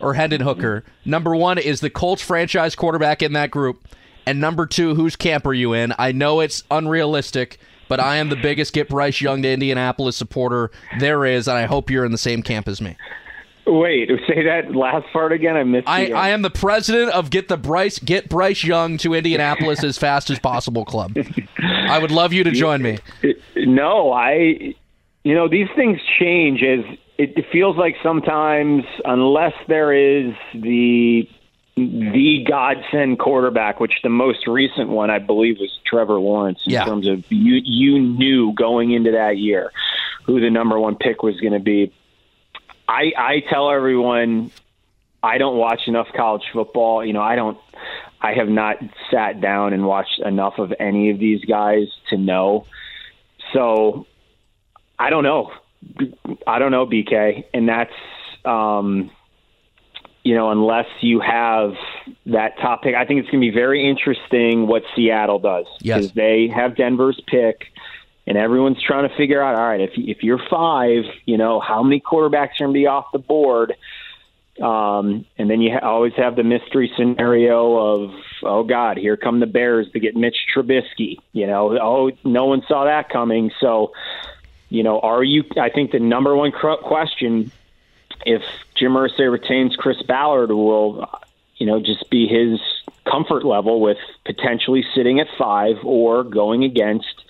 or 0.00 0.14
Hendon 0.14 0.40
Hooker? 0.40 0.84
Number 1.04 1.34
one 1.34 1.58
is 1.58 1.80
the 1.80 1.90
Colts 1.90 2.22
franchise 2.22 2.74
quarterback 2.74 3.22
in 3.22 3.32
that 3.34 3.50
group, 3.50 3.88
and 4.26 4.40
number 4.40 4.66
two, 4.66 4.94
whose 4.94 5.16
camp 5.16 5.46
are 5.46 5.54
you 5.54 5.72
in? 5.72 5.94
I 5.98 6.12
know 6.12 6.40
it's 6.40 6.62
unrealistic. 6.70 7.58
But 7.88 7.98
I 7.98 8.18
am 8.18 8.28
the 8.28 8.36
biggest 8.36 8.72
get 8.72 8.88
Bryce 8.88 9.20
Young 9.20 9.42
to 9.42 9.50
Indianapolis 9.50 10.16
supporter 10.16 10.70
there 11.00 11.24
is, 11.24 11.48
and 11.48 11.58
I 11.58 11.66
hope 11.66 11.90
you're 11.90 12.04
in 12.04 12.12
the 12.12 12.18
same 12.18 12.40
camp 12.40 12.68
as 12.68 12.80
me. 12.80 12.96
Wait, 13.66 14.08
say 14.28 14.42
that 14.44 14.74
last 14.74 15.06
part 15.12 15.32
again. 15.32 15.56
I 15.56 15.64
missed. 15.64 15.88
I, 15.88 16.12
I 16.12 16.28
am 16.30 16.42
the 16.42 16.50
president 16.50 17.12
of 17.12 17.30
Get 17.30 17.48
the 17.48 17.56
Bryce 17.56 17.98
Get 17.98 18.28
Bryce 18.28 18.64
Young 18.64 18.96
to 18.98 19.14
Indianapolis 19.14 19.84
as 19.84 19.98
fast 19.98 20.30
as 20.30 20.38
possible 20.38 20.84
club. 20.84 21.16
I 21.58 21.98
would 21.98 22.10
love 22.10 22.32
you 22.32 22.44
to 22.44 22.50
join 22.52 22.82
me. 22.82 22.98
No, 23.56 24.12
I. 24.12 24.74
You 25.22 25.34
know, 25.34 25.48
these 25.48 25.68
things 25.76 26.00
change 26.18 26.62
as 26.62 26.82
it, 27.20 27.36
it 27.36 27.44
feels 27.52 27.76
like 27.76 27.96
sometimes, 28.02 28.84
unless 29.04 29.52
there 29.68 29.92
is 29.92 30.32
the 30.54 31.28
the 31.76 32.44
godsend 32.48 33.18
quarterback, 33.18 33.78
which 33.80 33.92
the 34.02 34.08
most 34.08 34.46
recent 34.46 34.88
one 34.88 35.10
I 35.10 35.18
believe 35.18 35.56
was 35.58 35.70
Trevor 35.86 36.18
Lawrence. 36.18 36.60
In 36.66 36.72
Yeah. 36.72 36.84
terms 36.84 37.06
of 37.06 37.24
you, 37.30 37.60
you 37.64 38.00
knew 38.00 38.52
going 38.54 38.92
into 38.92 39.12
that 39.12 39.36
year 39.38 39.70
who 40.24 40.40
the 40.40 40.50
number 40.50 40.78
one 40.78 40.96
pick 40.96 41.22
was 41.22 41.38
going 41.40 41.52
to 41.52 41.58
be. 41.60 41.92
I 42.88 43.12
I 43.16 43.42
tell 43.50 43.70
everyone 43.70 44.50
I 45.22 45.36
don't 45.38 45.58
watch 45.58 45.82
enough 45.86 46.08
college 46.16 46.44
football. 46.52 47.04
You 47.04 47.12
know, 47.12 47.22
I 47.22 47.36
don't. 47.36 47.58
I 48.22 48.32
have 48.34 48.48
not 48.48 48.76
sat 49.10 49.40
down 49.40 49.72
and 49.74 49.86
watched 49.86 50.20
enough 50.20 50.58
of 50.58 50.72
any 50.78 51.10
of 51.10 51.18
these 51.18 51.44
guys 51.44 51.88
to 52.10 52.16
know. 52.16 52.66
So 53.52 54.06
I 54.98 55.10
don't 55.10 55.24
know. 55.24 55.52
I 56.46 56.58
don't 56.58 56.70
know, 56.70 56.86
BK, 56.86 57.44
and 57.54 57.68
that's 57.68 57.92
um, 58.44 59.10
you 60.22 60.34
know, 60.34 60.50
unless 60.50 60.86
you 61.00 61.20
have 61.20 61.72
that 62.26 62.58
top 62.58 62.82
pick. 62.82 62.94
I 62.94 63.06
think 63.06 63.20
it's 63.20 63.30
going 63.30 63.40
to 63.42 63.50
be 63.50 63.54
very 63.54 63.88
interesting 63.88 64.66
what 64.66 64.82
Seattle 64.94 65.38
does 65.38 65.66
Yes. 65.80 65.96
because 65.98 66.12
they 66.12 66.48
have 66.54 66.76
Denver's 66.76 67.20
pick. 67.26 67.66
And 68.26 68.36
everyone's 68.36 68.80
trying 68.80 69.08
to 69.08 69.16
figure 69.16 69.42
out, 69.42 69.56
all 69.56 69.66
right, 69.66 69.80
if 69.80 69.90
if 69.96 70.22
you're 70.22 70.40
five, 70.50 71.04
you 71.24 71.36
know, 71.36 71.58
how 71.58 71.82
many 71.82 72.00
quarterbacks 72.00 72.60
are 72.60 72.66
going 72.66 72.74
to 72.74 72.78
be 72.78 72.86
off 72.86 73.06
the 73.12 73.18
board? 73.18 73.74
Um, 74.62 75.24
and 75.38 75.50
then 75.50 75.62
you 75.62 75.72
ha- 75.72 75.88
always 75.88 76.12
have 76.16 76.36
the 76.36 76.44
mystery 76.44 76.92
scenario 76.96 77.76
of, 77.76 78.10
oh 78.42 78.62
God, 78.62 78.98
here 78.98 79.16
come 79.16 79.40
the 79.40 79.46
Bears 79.46 79.90
to 79.94 80.00
get 80.00 80.14
Mitch 80.14 80.36
Trubisky. 80.54 81.16
You 81.32 81.46
know, 81.46 81.76
oh, 81.80 82.10
no 82.22 82.44
one 82.44 82.62
saw 82.68 82.84
that 82.84 83.08
coming. 83.08 83.50
So, 83.58 83.92
you 84.70 84.84
know, 84.84 85.00
are 85.00 85.22
you? 85.22 85.44
I 85.60 85.68
think 85.68 85.90
the 85.90 85.98
number 85.98 86.34
one 86.34 86.52
question, 86.52 87.52
if 88.24 88.42
Jim 88.76 88.92
Irsay 88.92 89.30
retains 89.30 89.76
Chris 89.76 90.00
Ballard, 90.02 90.50
will, 90.50 91.10
you 91.56 91.66
know, 91.66 91.80
just 91.80 92.08
be 92.08 92.28
his 92.28 92.60
comfort 93.04 93.44
level 93.44 93.80
with 93.80 93.98
potentially 94.24 94.84
sitting 94.94 95.18
at 95.20 95.26
five 95.36 95.76
or 95.84 96.22
going 96.22 96.62
against 96.64 97.24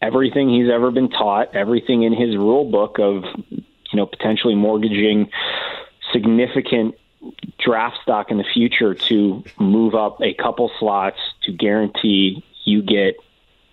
everything 0.00 0.48
he's 0.48 0.70
ever 0.70 0.92
been 0.92 1.08
taught, 1.08 1.54
everything 1.56 2.04
in 2.04 2.12
his 2.12 2.36
rule 2.36 2.70
book 2.70 2.98
of, 3.00 3.24
you 3.50 3.64
know, 3.94 4.06
potentially 4.06 4.54
mortgaging 4.54 5.28
significant 6.12 6.94
draft 7.58 7.96
stock 8.02 8.30
in 8.30 8.38
the 8.38 8.44
future 8.44 8.94
to 8.94 9.42
move 9.58 9.96
up 9.96 10.22
a 10.22 10.34
couple 10.34 10.70
slots 10.78 11.18
to 11.42 11.50
guarantee 11.50 12.44
you 12.64 12.82
get 12.82 13.16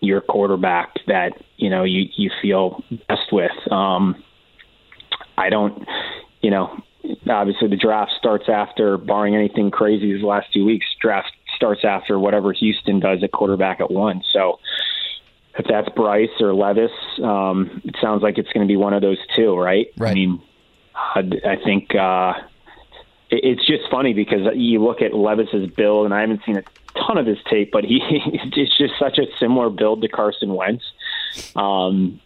your 0.03 0.21
quarterback 0.21 0.95
that 1.07 1.31
you 1.57 1.69
know 1.69 1.83
you 1.83 2.05
you 2.15 2.29
feel 2.41 2.83
best 3.07 3.31
with. 3.31 3.51
Um, 3.71 4.23
I 5.37 5.49
don't, 5.49 5.87
you 6.41 6.51
know, 6.51 6.81
obviously 7.29 7.67
the 7.67 7.75
draft 7.75 8.11
starts 8.17 8.45
after, 8.47 8.97
barring 8.97 9.35
anything 9.35 9.71
crazy 9.71 10.13
these 10.13 10.23
last 10.23 10.51
two 10.53 10.65
weeks, 10.65 10.85
draft 11.01 11.31
starts 11.55 11.81
after 11.83 12.19
whatever 12.19 12.53
Houston 12.53 12.99
does 12.99 13.23
at 13.23 13.31
quarterback 13.31 13.79
at 13.79 13.91
one. 13.91 14.21
So 14.31 14.59
if 15.57 15.65
that's 15.67 15.89
Bryce 15.89 16.29
or 16.39 16.53
Levis, 16.53 16.91
um, 17.23 17.81
it 17.83 17.95
sounds 18.01 18.23
like 18.23 18.37
it's 18.37 18.51
going 18.53 18.65
to 18.65 18.71
be 18.71 18.77
one 18.77 18.93
of 18.93 19.01
those 19.01 19.19
two, 19.35 19.55
right? 19.55 19.87
Right. 19.97 20.11
I 20.11 20.13
mean, 20.13 20.41
I, 20.95 21.19
I 21.45 21.55
think 21.63 21.95
uh, 21.95 22.33
it, 23.29 23.41
it's 23.43 23.65
just 23.65 23.83
funny 23.91 24.13
because 24.13 24.41
you 24.55 24.83
look 24.83 25.01
at 25.01 25.13
Levis's 25.13 25.69
build, 25.71 26.05
and 26.05 26.13
I 26.13 26.21
haven't 26.21 26.41
seen 26.45 26.57
a 26.57 26.63
ton 26.95 27.17
of 27.17 27.25
his 27.25 27.37
tape, 27.49 27.71
but 27.71 27.83
he 27.83 27.99
it's 28.55 28.77
just 28.77 28.93
such 28.99 29.17
a 29.17 29.25
similar 29.39 29.69
build 29.69 30.01
to 30.01 30.07
Carson 30.07 30.53
Wentz. 30.53 30.83
Um, 31.55 32.19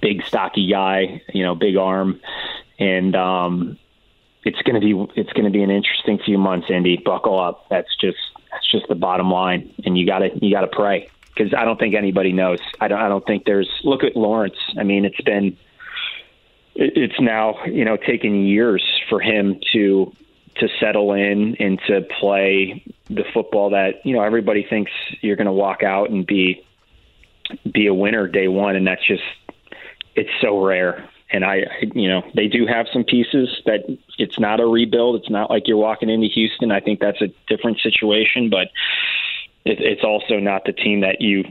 big, 0.00 0.22
stocky 0.24 0.70
guy, 0.70 1.22
you 1.32 1.42
know, 1.42 1.54
big 1.54 1.76
arm, 1.76 2.20
and 2.78 3.14
um, 3.16 3.78
it's 4.44 4.60
going 4.62 4.80
to 4.80 4.80
be 4.80 5.20
it's 5.20 5.32
going 5.32 5.44
to 5.44 5.50
be 5.50 5.62
an 5.62 5.70
interesting 5.70 6.18
few 6.24 6.38
months. 6.38 6.70
Indy, 6.70 6.96
buckle 6.96 7.38
up. 7.38 7.68
That's 7.68 7.94
just 7.96 8.18
that's 8.50 8.70
just 8.70 8.88
the 8.88 8.94
bottom 8.94 9.30
line, 9.30 9.72
and 9.84 9.98
you 9.98 10.06
got 10.06 10.20
to 10.20 10.30
you 10.44 10.52
got 10.52 10.62
to 10.62 10.68
pray 10.68 11.10
because 11.34 11.52
I 11.54 11.64
don't 11.64 11.78
think 11.78 11.94
anybody 11.94 12.32
knows. 12.32 12.60
I 12.80 12.88
don't 12.88 13.00
I 13.00 13.08
don't 13.08 13.26
think 13.26 13.44
there's. 13.44 13.68
Look 13.84 14.04
at 14.04 14.16
Lawrence. 14.16 14.56
I 14.78 14.84
mean, 14.84 15.04
it's 15.04 15.20
been 15.20 15.56
it's 16.74 17.20
now 17.20 17.64
you 17.66 17.84
know 17.84 17.96
taken 17.96 18.46
years 18.46 18.84
for 19.08 19.20
him 19.20 19.60
to 19.72 20.12
to 20.58 20.68
settle 20.80 21.12
in 21.12 21.56
and 21.60 21.80
to 21.86 22.02
play 22.20 22.84
the 23.08 23.24
football 23.32 23.70
that 23.70 24.04
you 24.04 24.14
know 24.14 24.22
everybody 24.22 24.66
thinks 24.68 24.90
you're 25.20 25.36
going 25.36 25.46
to 25.46 25.52
walk 25.52 25.82
out 25.82 26.10
and 26.10 26.26
be 26.26 26.64
be 27.72 27.86
a 27.86 27.94
winner 27.94 28.26
day 28.26 28.48
one, 28.48 28.76
and 28.76 28.86
that's 28.86 29.06
just 29.06 29.22
it's 30.14 30.30
so 30.40 30.64
rare. 30.64 31.08
And 31.30 31.44
I, 31.44 31.64
you 31.94 32.08
know, 32.08 32.22
they 32.34 32.48
do 32.48 32.66
have 32.66 32.86
some 32.92 33.04
pieces 33.04 33.50
that 33.66 33.84
it's 34.18 34.38
not 34.38 34.60
a 34.60 34.66
rebuild. 34.66 35.16
It's 35.16 35.30
not 35.30 35.50
like 35.50 35.68
you're 35.68 35.76
walking 35.76 36.08
into 36.08 36.26
Houston. 36.26 36.72
I 36.72 36.80
think 36.80 37.00
that's 37.00 37.20
a 37.20 37.28
different 37.48 37.80
situation, 37.80 38.48
but 38.48 38.68
it, 39.64 39.78
it's 39.80 40.02
also 40.02 40.38
not 40.38 40.64
the 40.64 40.72
team 40.72 41.00
that 41.00 41.20
you 41.20 41.44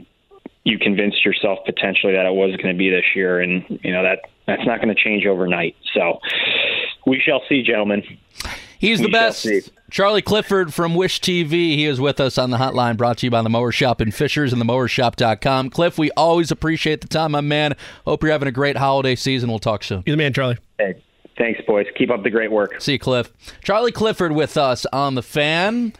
you 0.64 0.78
convinced 0.78 1.24
yourself 1.24 1.60
potentially 1.64 2.12
that 2.12 2.26
it 2.26 2.34
was 2.34 2.54
going 2.56 2.74
to 2.74 2.78
be 2.78 2.90
this 2.90 3.04
year, 3.14 3.40
and 3.40 3.64
you 3.82 3.92
know 3.92 4.02
that 4.02 4.20
that's 4.46 4.66
not 4.66 4.80
going 4.82 4.94
to 4.94 5.00
change 5.00 5.26
overnight. 5.26 5.76
So 5.94 6.20
we 7.06 7.20
shall 7.24 7.42
see, 7.48 7.62
gentlemen. 7.62 8.02
He's 8.78 8.98
the 8.98 9.06
We 9.06 9.12
shall 9.12 9.20
best. 9.30 9.70
Charlie 9.90 10.22
Clifford 10.22 10.74
from 10.74 10.94
Wish 10.94 11.20
TV. 11.20 11.50
He 11.50 11.86
is 11.86 12.00
with 12.00 12.20
us 12.20 12.36
on 12.38 12.50
the 12.50 12.58
hotline 12.58 12.96
brought 12.96 13.18
to 13.18 13.26
you 13.26 13.30
by 13.30 13.42
the 13.42 13.48
Mower 13.48 13.72
Shop 13.72 14.00
in 14.00 14.10
Fishers 14.10 14.52
and 14.52 14.60
themowershop.com. 14.62 15.70
Cliff, 15.70 15.98
we 15.98 16.10
always 16.12 16.50
appreciate 16.50 17.00
the 17.00 17.08
time, 17.08 17.32
my 17.32 17.40
man. 17.40 17.74
Hope 18.04 18.22
you're 18.22 18.32
having 18.32 18.48
a 18.48 18.52
great 18.52 18.76
holiday 18.76 19.14
season. 19.16 19.48
We'll 19.48 19.58
talk 19.58 19.82
soon. 19.82 20.02
You're 20.06 20.14
the 20.14 20.22
man, 20.22 20.32
Charlie. 20.32 20.58
Hey, 20.78 21.02
thanks, 21.38 21.60
boys. 21.66 21.86
Keep 21.96 22.10
up 22.10 22.22
the 22.22 22.30
great 22.30 22.52
work. 22.52 22.80
See 22.80 22.92
you, 22.92 22.98
Cliff. 22.98 23.32
Charlie 23.64 23.92
Clifford 23.92 24.32
with 24.32 24.56
us 24.56 24.84
on 24.92 25.14
the 25.14 25.22
fan. 25.22 25.94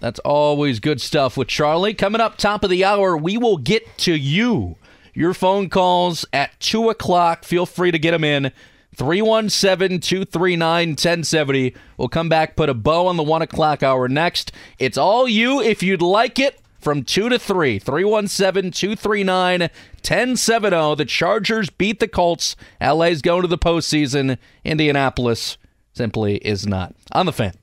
That's 0.00 0.18
always 0.20 0.80
good 0.80 1.00
stuff 1.00 1.36
with 1.36 1.48
Charlie. 1.48 1.94
Coming 1.94 2.20
up 2.20 2.38
top 2.38 2.64
of 2.64 2.70
the 2.70 2.84
hour, 2.84 3.16
we 3.16 3.38
will 3.38 3.56
get 3.56 3.98
to 3.98 4.14
you. 4.14 4.76
Your 5.14 5.34
phone 5.34 5.68
calls 5.68 6.24
at 6.32 6.58
2 6.60 6.90
o'clock. 6.90 7.44
Feel 7.44 7.66
free 7.66 7.90
to 7.90 7.98
get 7.98 8.12
them 8.12 8.22
in. 8.22 8.52
317 8.98 10.00
239 10.00 10.88
1070. 10.90 11.74
We'll 11.96 12.08
come 12.08 12.28
back, 12.28 12.56
put 12.56 12.68
a 12.68 12.74
bow 12.74 13.06
on 13.06 13.16
the 13.16 13.22
1 13.22 13.42
o'clock 13.42 13.84
hour 13.84 14.08
next. 14.08 14.50
It's 14.80 14.98
all 14.98 15.28
you 15.28 15.62
if 15.62 15.84
you'd 15.84 16.02
like 16.02 16.40
it 16.40 16.60
from 16.80 17.04
2 17.04 17.28
to 17.28 17.38
3. 17.38 17.78
317 17.78 18.72
239 18.72 19.60
1070. 19.60 20.94
The 20.96 21.04
Chargers 21.04 21.70
beat 21.70 22.00
the 22.00 22.08
Colts. 22.08 22.56
LA's 22.80 23.22
going 23.22 23.42
to 23.42 23.48
the 23.48 23.56
postseason. 23.56 24.36
Indianapolis 24.64 25.58
simply 25.92 26.38
is 26.38 26.66
not. 26.66 26.96
On 27.12 27.24
the 27.24 27.32
fan. 27.32 27.54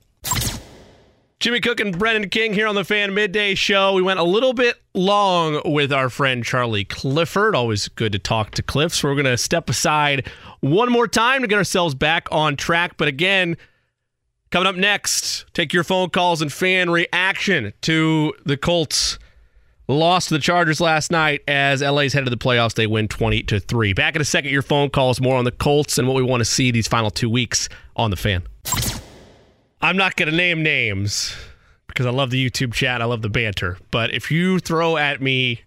Jimmy 1.38 1.60
Cook 1.60 1.80
and 1.80 1.96
Brendan 1.96 2.30
King 2.30 2.54
here 2.54 2.66
on 2.66 2.74
the 2.74 2.84
Fan 2.84 3.12
Midday 3.12 3.54
Show. 3.54 3.92
We 3.92 4.00
went 4.00 4.18
a 4.18 4.24
little 4.24 4.54
bit 4.54 4.80
long 4.94 5.60
with 5.66 5.92
our 5.92 6.08
friend 6.08 6.42
Charlie 6.42 6.86
Clifford. 6.86 7.54
Always 7.54 7.88
good 7.88 8.12
to 8.12 8.18
talk 8.18 8.52
to 8.52 8.62
Cliff. 8.62 8.94
So 8.94 9.08
we're 9.08 9.16
going 9.16 9.26
to 9.26 9.36
step 9.36 9.68
aside 9.68 10.26
one 10.60 10.90
more 10.90 11.06
time 11.06 11.42
to 11.42 11.46
get 11.46 11.58
ourselves 11.58 11.94
back 11.94 12.26
on 12.32 12.56
track. 12.56 12.96
But 12.96 13.08
again, 13.08 13.58
coming 14.50 14.66
up 14.66 14.76
next, 14.76 15.44
take 15.52 15.74
your 15.74 15.84
phone 15.84 16.08
calls 16.08 16.40
and 16.40 16.50
fan 16.50 16.88
reaction 16.88 17.74
to 17.82 18.32
the 18.46 18.56
Colts 18.56 19.18
lost 19.88 20.28
to 20.28 20.34
the 20.34 20.40
Chargers 20.40 20.80
last 20.80 21.12
night 21.12 21.42
as 21.46 21.82
LA's 21.82 22.14
headed 22.14 22.24
to 22.24 22.30
the 22.30 22.38
playoffs. 22.38 22.74
They 22.74 22.86
win 22.86 23.08
20 23.08 23.42
to 23.42 23.60
3. 23.60 23.92
Back 23.92 24.16
in 24.16 24.22
a 24.22 24.24
second, 24.24 24.52
your 24.52 24.62
phone 24.62 24.88
calls 24.88 25.20
more 25.20 25.36
on 25.36 25.44
the 25.44 25.52
Colts 25.52 25.98
and 25.98 26.08
what 26.08 26.16
we 26.16 26.22
want 26.22 26.40
to 26.40 26.46
see 26.46 26.70
these 26.70 26.88
final 26.88 27.10
two 27.10 27.28
weeks 27.28 27.68
on 27.94 28.10
the 28.10 28.16
fan. 28.16 28.42
I'm 29.86 29.96
not 29.96 30.16
going 30.16 30.28
to 30.28 30.36
name 30.36 30.64
names 30.64 31.32
because 31.86 32.06
I 32.06 32.10
love 32.10 32.30
the 32.30 32.44
YouTube 32.50 32.72
chat. 32.72 33.00
I 33.00 33.04
love 33.04 33.22
the 33.22 33.28
banter. 33.28 33.78
But 33.92 34.12
if 34.12 34.32
you 34.32 34.58
throw 34.58 34.96
at 34.96 35.22
me 35.22 35.60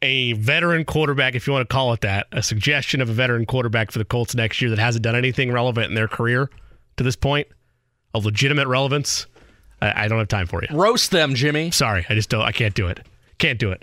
a 0.00 0.34
veteran 0.34 0.84
quarterback, 0.84 1.34
if 1.34 1.44
you 1.48 1.52
want 1.52 1.68
to 1.68 1.72
call 1.72 1.92
it 1.92 2.02
that, 2.02 2.28
a 2.30 2.40
suggestion 2.40 3.00
of 3.00 3.10
a 3.10 3.12
veteran 3.12 3.46
quarterback 3.46 3.90
for 3.90 3.98
the 3.98 4.04
Colts 4.04 4.36
next 4.36 4.60
year 4.62 4.70
that 4.70 4.78
hasn't 4.78 5.02
done 5.02 5.16
anything 5.16 5.50
relevant 5.50 5.88
in 5.88 5.94
their 5.96 6.06
career 6.06 6.48
to 6.96 7.02
this 7.02 7.16
point, 7.16 7.48
of 8.14 8.24
legitimate 8.24 8.68
relevance, 8.68 9.26
I, 9.82 10.04
I 10.04 10.08
don't 10.08 10.20
have 10.20 10.28
time 10.28 10.46
for 10.46 10.62
you. 10.62 10.68
Roast 10.70 11.10
them, 11.10 11.34
Jimmy. 11.34 11.72
Sorry, 11.72 12.06
I 12.08 12.14
just 12.14 12.28
don't. 12.28 12.42
I 12.42 12.52
can't 12.52 12.76
do 12.76 12.86
it. 12.86 13.00
Can't 13.38 13.58
do 13.58 13.72
it. 13.72 13.82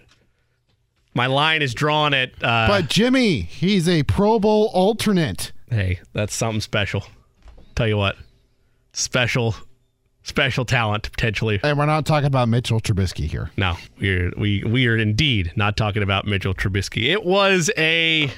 My 1.14 1.26
line 1.26 1.62
is 1.62 1.74
drawn 1.74 2.14
at. 2.14 2.30
Uh, 2.42 2.68
But 2.70 2.88
Jimmy, 2.88 3.42
he's 3.42 3.90
a 3.90 4.04
Pro 4.04 4.40
Bowl 4.40 4.72
alternate. 4.74 5.52
hey, 5.70 6.00
that's 6.14 6.34
something 6.34 6.62
special. 6.62 7.04
Tell 7.76 7.90
you 7.90 7.98
what, 7.98 8.16
special, 8.94 9.56
special 10.24 10.66
talent 10.66 11.12
potentially. 11.12 11.60
And 11.64 11.78
we're 11.78 11.86
not 11.86 12.06
talking 12.06 12.28
about 12.28 12.50
Mitchell 12.50 12.80
Trubisky 12.80 13.28
here. 13.28 13.52
No, 13.58 13.76
we're 14.00 14.32
we 14.38 14.64
we 14.64 14.88
are 14.88 14.98
indeed 14.98 15.52
not 15.56 15.78
talking 15.78 16.04
about 16.04 16.26
Mitchell 16.26 16.54
Trubisky. 16.54 17.10
It 17.10 17.24
was 17.26 17.70
a 17.78 18.32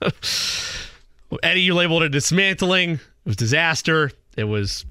Eddie. 1.42 1.62
You 1.62 1.74
labeled 1.74 2.02
it 2.02 2.10
dismantling. 2.10 2.92
It 2.92 3.00
was 3.24 3.36
disaster. 3.36 4.10
It 4.36 4.44
was. 4.44 4.84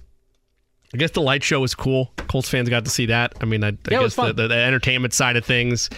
I 0.93 0.97
guess 0.97 1.11
the 1.11 1.21
light 1.21 1.43
show 1.43 1.59
was 1.59 1.75
cool. 1.75 2.13
Colts 2.27 2.47
fans 2.47 2.69
got 2.69 2.85
to 2.85 2.91
see 2.91 3.07
that. 3.07 3.33
I 3.41 3.45
mean, 3.45 3.63
I, 3.63 3.69
I 3.69 3.77
Yeah, 3.91 3.99
it 3.99 4.03
was 4.03 4.15
guess 4.15 4.27
the, 4.27 4.33
the, 4.33 4.47
the 4.47 4.55
entertainment 4.55 5.13
side 5.13 5.35
of 5.35 5.43
things, 5.43 5.89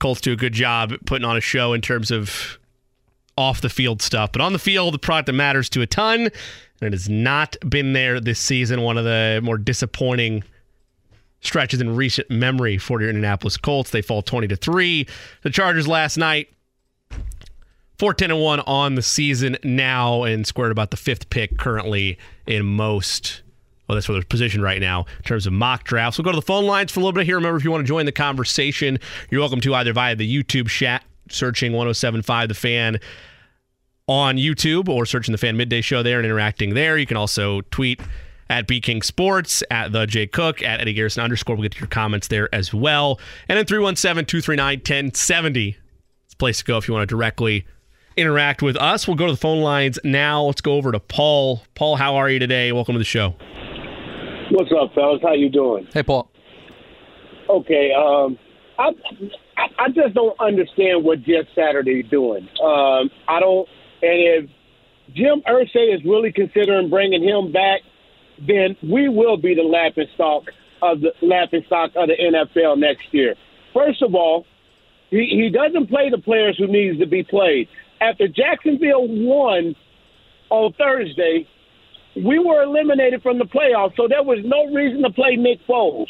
Colts 0.00 0.20
do 0.20 0.32
a 0.32 0.36
good 0.36 0.54
job 0.54 0.92
putting 1.06 1.24
on 1.24 1.36
a 1.36 1.40
show 1.40 1.72
in 1.72 1.80
terms 1.82 2.10
of 2.10 2.58
off 3.36 3.60
the 3.60 3.68
field 3.68 4.02
stuff. 4.02 4.32
But 4.32 4.40
on 4.40 4.52
the 4.52 4.58
field, 4.58 4.94
the 4.94 4.98
product 4.98 5.26
that 5.26 5.34
matters 5.34 5.68
to 5.70 5.82
a 5.82 5.86
ton, 5.86 6.30
and 6.80 6.88
it 6.88 6.92
has 6.92 7.08
not 7.08 7.56
been 7.68 7.92
there 7.92 8.20
this 8.20 8.38
season. 8.38 8.82
One 8.82 8.98
of 8.98 9.04
the 9.04 9.40
more 9.42 9.58
disappointing 9.58 10.44
stretches 11.40 11.80
in 11.80 11.96
recent 11.96 12.30
memory 12.30 12.78
for 12.78 13.00
your 13.00 13.10
Indianapolis 13.10 13.56
Colts. 13.56 13.90
They 13.90 14.02
fall 14.02 14.22
20 14.22 14.48
to 14.48 14.56
3. 14.56 15.06
The 15.42 15.50
Chargers 15.50 15.88
last 15.88 16.16
night 16.16 16.48
4-10 17.98 18.24
and 18.24 18.40
1 18.40 18.60
on 18.60 18.94
the 18.94 19.02
season 19.02 19.56
now 19.62 20.22
and 20.22 20.46
squared 20.46 20.72
about 20.72 20.90
the 20.90 20.96
fifth 20.96 21.30
pick 21.30 21.58
currently 21.58 22.18
in 22.46 22.64
most 22.64 23.42
well, 23.90 23.96
that's 23.96 24.08
where 24.08 24.14
they're 24.14 24.24
positioned 24.24 24.62
right 24.62 24.80
now 24.80 25.04
in 25.16 25.24
terms 25.24 25.48
of 25.48 25.52
mock 25.52 25.82
drafts. 25.82 26.16
We'll 26.16 26.22
go 26.22 26.30
to 26.30 26.36
the 26.36 26.42
phone 26.42 26.64
lines 26.64 26.92
for 26.92 27.00
a 27.00 27.02
little 27.02 27.12
bit 27.12 27.26
here. 27.26 27.34
Remember, 27.34 27.56
if 27.56 27.64
you 27.64 27.72
want 27.72 27.84
to 27.84 27.88
join 27.88 28.06
the 28.06 28.12
conversation, 28.12 29.00
you're 29.30 29.40
welcome 29.40 29.60
to 29.62 29.74
either 29.74 29.92
via 29.92 30.14
the 30.14 30.32
YouTube 30.32 30.68
chat, 30.68 31.02
searching 31.28 31.72
1075 31.72 32.50
The 32.50 32.54
Fan 32.54 33.00
on 34.10 34.36
YouTube, 34.36 34.88
or 34.88 35.06
searching 35.06 35.30
the 35.30 35.38
Fan 35.38 35.56
Midday 35.56 35.80
Show 35.80 36.02
there 36.02 36.18
and 36.18 36.26
interacting 36.26 36.74
there. 36.74 36.98
You 36.98 37.06
can 37.06 37.16
also 37.16 37.60
tweet 37.70 38.00
at 38.50 38.66
B 38.66 38.80
King 38.80 39.02
Sports, 39.02 39.62
at 39.70 39.92
the 39.92 40.04
J 40.04 40.26
Cook, 40.26 40.62
at 40.64 40.80
Eddie 40.80 40.94
Garrison 40.94 41.22
underscore. 41.22 41.54
We'll 41.54 41.62
get 41.62 41.72
to 41.72 41.78
your 41.78 41.86
comments 41.86 42.26
there 42.26 42.52
as 42.52 42.74
well. 42.74 43.20
And 43.48 43.56
then 43.56 43.66
317 43.66 44.26
239 44.26 44.78
1070. 44.78 45.68
It's 46.24 46.34
a 46.34 46.36
place 46.36 46.58
to 46.58 46.64
go 46.64 46.76
if 46.76 46.88
you 46.88 46.94
want 46.94 47.08
to 47.08 47.14
directly 47.14 47.64
interact 48.16 48.62
with 48.62 48.76
us. 48.76 49.06
We'll 49.06 49.16
go 49.16 49.26
to 49.26 49.32
the 49.32 49.38
phone 49.38 49.60
lines 49.62 50.00
now. 50.02 50.42
Let's 50.42 50.60
go 50.60 50.72
over 50.72 50.90
to 50.90 50.98
Paul. 50.98 51.62
Paul, 51.76 51.94
how 51.94 52.16
are 52.16 52.28
you 52.28 52.40
today? 52.40 52.72
Welcome 52.72 52.94
to 52.94 52.98
the 52.98 53.04
show. 53.04 53.36
What's 54.50 54.72
up, 54.72 54.92
fellas? 54.92 55.20
How 55.22 55.34
you 55.34 55.48
doing? 55.48 55.86
Hey, 55.94 56.02
Paul. 56.02 56.28
Okay, 57.48 57.92
um, 57.92 58.36
I, 58.76 58.90
I 59.56 59.84
I 59.84 59.88
just 59.88 60.14
don't 60.14 60.38
understand 60.40 61.04
what 61.04 61.22
Jeff 61.22 61.46
Saturday 61.54 62.00
is 62.00 62.10
doing. 62.10 62.48
Um, 62.62 63.10
I 63.28 63.38
don't, 63.38 63.68
and 64.02 64.44
if 64.44 64.50
Jim 65.14 65.42
Irsay 65.46 65.94
is 65.94 66.04
really 66.04 66.32
considering 66.32 66.88
bringing 66.88 67.22
him 67.22 67.52
back, 67.52 67.80
then 68.38 68.76
we 68.82 69.08
will 69.08 69.36
be 69.36 69.54
the 69.54 69.62
laughing 69.62 70.06
stock 70.14 70.44
of 70.82 71.00
the 71.00 71.12
laughing 71.20 71.62
stock 71.66 71.90
of 71.96 72.08
the 72.08 72.14
NFL 72.14 72.78
next 72.78 73.12
year. 73.12 73.34
First 73.74 74.02
of 74.02 74.14
all, 74.14 74.46
he, 75.10 75.26
he 75.26 75.50
doesn't 75.50 75.88
play 75.88 76.10
the 76.10 76.18
players 76.18 76.56
who 76.56 76.66
needs 76.66 76.98
to 77.00 77.06
be 77.06 77.22
played. 77.22 77.68
After 78.00 78.28
Jacksonville 78.28 79.06
won 79.08 79.74
on 80.48 80.72
Thursday, 80.74 81.46
we 82.16 82.38
were 82.38 82.62
eliminated 82.62 83.22
from 83.22 83.38
the 83.38 83.44
playoffs, 83.44 83.96
so 83.96 84.08
there 84.08 84.22
was 84.22 84.38
no 84.44 84.66
reason 84.72 85.02
to 85.02 85.10
play 85.10 85.36
Nick 85.36 85.66
Foles. 85.66 86.08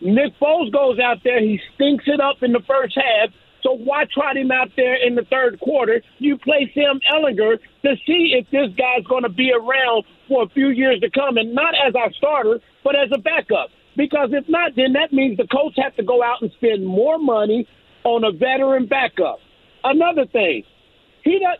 Nick 0.00 0.38
Foles 0.40 0.72
goes 0.72 0.98
out 0.98 1.18
there, 1.24 1.40
he 1.40 1.60
stinks 1.74 2.04
it 2.06 2.20
up 2.20 2.42
in 2.42 2.52
the 2.52 2.62
first 2.66 2.96
half, 2.96 3.30
So 3.66 3.72
why 3.72 4.04
trot 4.14 4.36
him 4.36 4.52
out 4.52 4.70
there 4.76 4.94
in 4.94 5.16
the 5.16 5.24
third 5.24 5.58
quarter? 5.58 6.00
You 6.18 6.38
play 6.38 6.70
Sam 6.72 7.00
Ehlinger 7.12 7.58
to 7.82 7.96
see 8.06 8.38
if 8.38 8.48
this 8.52 8.70
guy's 8.78 9.04
going 9.08 9.24
to 9.24 9.28
be 9.28 9.50
around 9.50 10.04
for 10.28 10.44
a 10.44 10.48
few 10.50 10.68
years 10.68 11.00
to 11.00 11.10
come, 11.10 11.36
and 11.36 11.52
not 11.52 11.74
as 11.74 11.96
our 11.96 12.12
starter, 12.12 12.60
but 12.84 12.94
as 12.94 13.10
a 13.12 13.18
backup. 13.18 13.70
Because 13.96 14.28
if 14.30 14.48
not, 14.48 14.76
then 14.76 14.92
that 14.92 15.12
means 15.12 15.36
the 15.36 15.48
coach 15.48 15.74
have 15.78 15.96
to 15.96 16.04
go 16.04 16.22
out 16.22 16.42
and 16.42 16.52
spend 16.58 16.86
more 16.86 17.18
money 17.18 17.66
on 18.04 18.22
a 18.22 18.30
veteran 18.30 18.86
backup. 18.86 19.40
Another 19.82 20.26
thing, 20.26 20.62
he 21.24 21.40
does. 21.40 21.58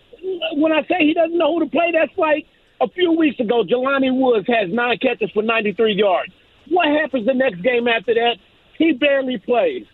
When 0.54 0.70
I 0.70 0.82
say 0.82 1.00
he 1.00 1.12
doesn't 1.12 1.36
know 1.36 1.54
who 1.54 1.64
to 1.64 1.70
play, 1.70 1.90
that's 1.92 2.16
like 2.16 2.46
a 2.80 2.88
few 2.88 3.12
weeks 3.18 3.40
ago. 3.40 3.64
Jelani 3.64 4.14
Woods 4.14 4.46
has 4.46 4.70
nine 4.70 4.98
catches 4.98 5.30
for 5.32 5.42
93 5.42 5.94
yards. 5.94 6.32
What 6.68 6.86
happens 6.86 7.26
the 7.26 7.34
next 7.34 7.62
game 7.62 7.88
after 7.88 8.14
that? 8.14 8.36
He 8.78 8.92
barely 8.92 9.38
plays. 9.38 9.86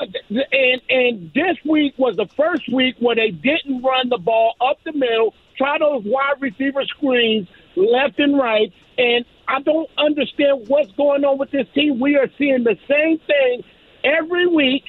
And 0.00 0.80
and 0.88 1.30
this 1.34 1.56
week 1.64 1.94
was 1.98 2.16
the 2.16 2.26
first 2.36 2.72
week 2.72 2.96
where 3.00 3.16
they 3.16 3.30
didn't 3.30 3.82
run 3.82 4.08
the 4.08 4.18
ball 4.18 4.54
up 4.60 4.78
the 4.84 4.92
middle, 4.92 5.34
try 5.58 5.78
those 5.78 6.02
wide 6.04 6.40
receiver 6.40 6.84
screens 6.86 7.48
left 7.76 8.18
and 8.18 8.38
right. 8.38 8.72
And 8.98 9.24
I 9.46 9.60
don't 9.60 9.90
understand 9.98 10.68
what's 10.68 10.92
going 10.92 11.24
on 11.24 11.38
with 11.38 11.50
this 11.50 11.66
team. 11.74 12.00
We 12.00 12.16
are 12.16 12.28
seeing 12.38 12.64
the 12.64 12.76
same 12.88 13.18
thing 13.26 13.62
every 14.04 14.46
week, 14.46 14.84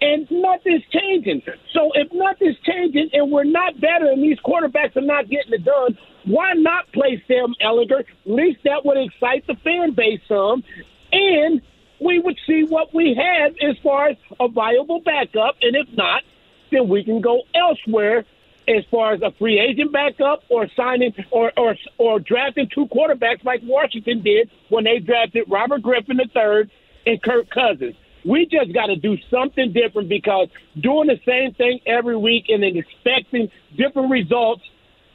and 0.00 0.26
nothing's 0.30 0.82
changing. 0.90 1.42
So 1.72 1.92
if 1.94 2.12
nothing's 2.12 2.58
changing 2.64 3.10
and 3.12 3.30
we're 3.30 3.44
not 3.44 3.80
better 3.80 4.06
and 4.06 4.22
these 4.22 4.38
quarterbacks 4.40 4.96
are 4.96 5.00
not 5.00 5.28
getting 5.28 5.52
it 5.52 5.64
done, 5.64 5.96
why 6.24 6.52
not 6.54 6.90
play 6.92 7.22
Sam 7.28 7.54
Ehlinger? 7.62 8.00
At 8.00 8.06
least 8.24 8.60
that 8.64 8.84
would 8.84 8.98
excite 8.98 9.46
the 9.46 9.54
fan 9.62 9.92
base 9.92 10.20
some. 10.28 10.64
And 11.12 11.62
we 12.00 12.18
would 12.18 12.38
see 12.46 12.64
what 12.64 12.92
we 12.94 13.14
have 13.14 13.54
as 13.62 13.76
far 13.82 14.08
as 14.08 14.16
a 14.38 14.48
viable 14.48 15.00
backup. 15.00 15.56
And 15.62 15.76
if 15.76 15.88
not, 15.96 16.22
then 16.70 16.88
we 16.88 17.04
can 17.04 17.20
go 17.20 17.42
elsewhere 17.54 18.24
as 18.68 18.84
far 18.90 19.12
as 19.12 19.22
a 19.22 19.30
free 19.38 19.60
agent 19.60 19.92
backup 19.92 20.42
or 20.48 20.66
signing 20.76 21.14
or 21.30 21.52
or 21.56 21.76
or 21.98 22.18
drafting 22.18 22.68
two 22.68 22.86
quarterbacks 22.86 23.44
like 23.44 23.60
Washington 23.62 24.22
did 24.22 24.50
when 24.68 24.84
they 24.84 24.98
drafted 24.98 25.44
Robert 25.48 25.82
Griffin 25.82 26.18
III 26.18 26.70
and 27.06 27.22
Kirk 27.22 27.48
Cousins. 27.50 27.94
We 28.24 28.46
just 28.46 28.72
got 28.74 28.86
to 28.86 28.96
do 28.96 29.16
something 29.30 29.72
different 29.72 30.08
because 30.08 30.48
doing 30.80 31.06
the 31.06 31.20
same 31.24 31.54
thing 31.54 31.78
every 31.86 32.16
week 32.16 32.46
and 32.48 32.62
then 32.62 32.76
expecting 32.76 33.50
different 33.76 34.10
results 34.10 34.62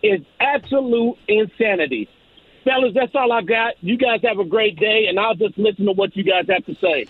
is 0.01 0.21
absolute 0.39 1.17
insanity. 1.27 2.07
Fellas, 2.63 2.93
that's 2.93 3.13
all 3.15 3.31
I 3.31 3.41
got. 3.41 3.73
You 3.81 3.97
guys 3.97 4.21
have 4.23 4.39
a 4.39 4.45
great 4.45 4.77
day, 4.77 5.05
and 5.07 5.19
I'll 5.19 5.35
just 5.35 5.57
listen 5.57 5.85
to 5.85 5.93
what 5.93 6.15
you 6.15 6.23
guys 6.23 6.45
have 6.49 6.65
to 6.65 6.75
say. 6.75 7.07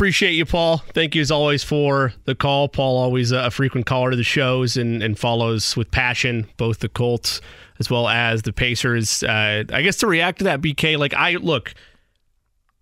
Appreciate 0.00 0.32
you, 0.32 0.46
Paul. 0.46 0.78
Thank 0.94 1.14
you 1.14 1.20
as 1.20 1.30
always 1.30 1.62
for 1.62 2.14
the 2.24 2.34
call. 2.34 2.68
Paul, 2.68 2.96
always 2.96 3.32
a 3.32 3.50
frequent 3.50 3.84
caller 3.84 4.10
to 4.10 4.16
the 4.16 4.24
shows 4.24 4.78
and, 4.78 5.02
and 5.02 5.18
follows 5.18 5.76
with 5.76 5.90
passion 5.90 6.46
both 6.56 6.78
the 6.78 6.88
Colts 6.88 7.42
as 7.78 7.90
well 7.90 8.08
as 8.08 8.42
the 8.42 8.52
Pacers. 8.52 9.22
Uh, 9.22 9.64
I 9.70 9.82
guess 9.82 9.96
to 9.98 10.06
react 10.06 10.38
to 10.38 10.44
that, 10.44 10.62
BK, 10.62 10.96
like 10.96 11.12
I 11.12 11.32
look, 11.32 11.74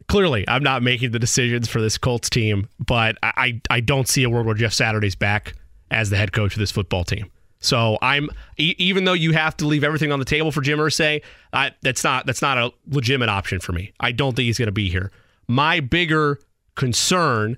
clearly 0.06 0.44
I'm 0.46 0.62
not 0.62 0.82
making 0.84 1.10
the 1.10 1.18
decisions 1.18 1.68
for 1.68 1.80
this 1.80 1.98
Colts 1.98 2.30
team, 2.30 2.68
but 2.78 3.16
I, 3.20 3.60
I 3.68 3.80
don't 3.80 4.06
see 4.06 4.22
a 4.22 4.30
world 4.30 4.46
where 4.46 4.54
Jeff 4.54 4.72
Saturday's 4.72 5.16
back 5.16 5.54
as 5.90 6.10
the 6.10 6.16
head 6.16 6.32
coach 6.32 6.52
of 6.52 6.60
this 6.60 6.70
football 6.70 7.02
team. 7.02 7.32
So 7.60 7.98
I'm 8.00 8.30
even 8.56 9.04
though 9.04 9.14
you 9.14 9.32
have 9.32 9.56
to 9.58 9.66
leave 9.66 9.82
everything 9.82 10.12
on 10.12 10.18
the 10.18 10.24
table 10.24 10.52
for 10.52 10.60
Jim 10.60 10.78
Irsay, 10.78 11.22
I, 11.52 11.72
that's 11.82 12.04
not 12.04 12.26
that's 12.26 12.42
not 12.42 12.58
a 12.58 12.72
legitimate 12.88 13.28
option 13.28 13.60
for 13.60 13.72
me. 13.72 13.92
I 13.98 14.12
don't 14.12 14.36
think 14.36 14.46
he's 14.46 14.58
going 14.58 14.66
to 14.66 14.72
be 14.72 14.88
here. 14.88 15.10
My 15.48 15.80
bigger 15.80 16.38
concern 16.76 17.56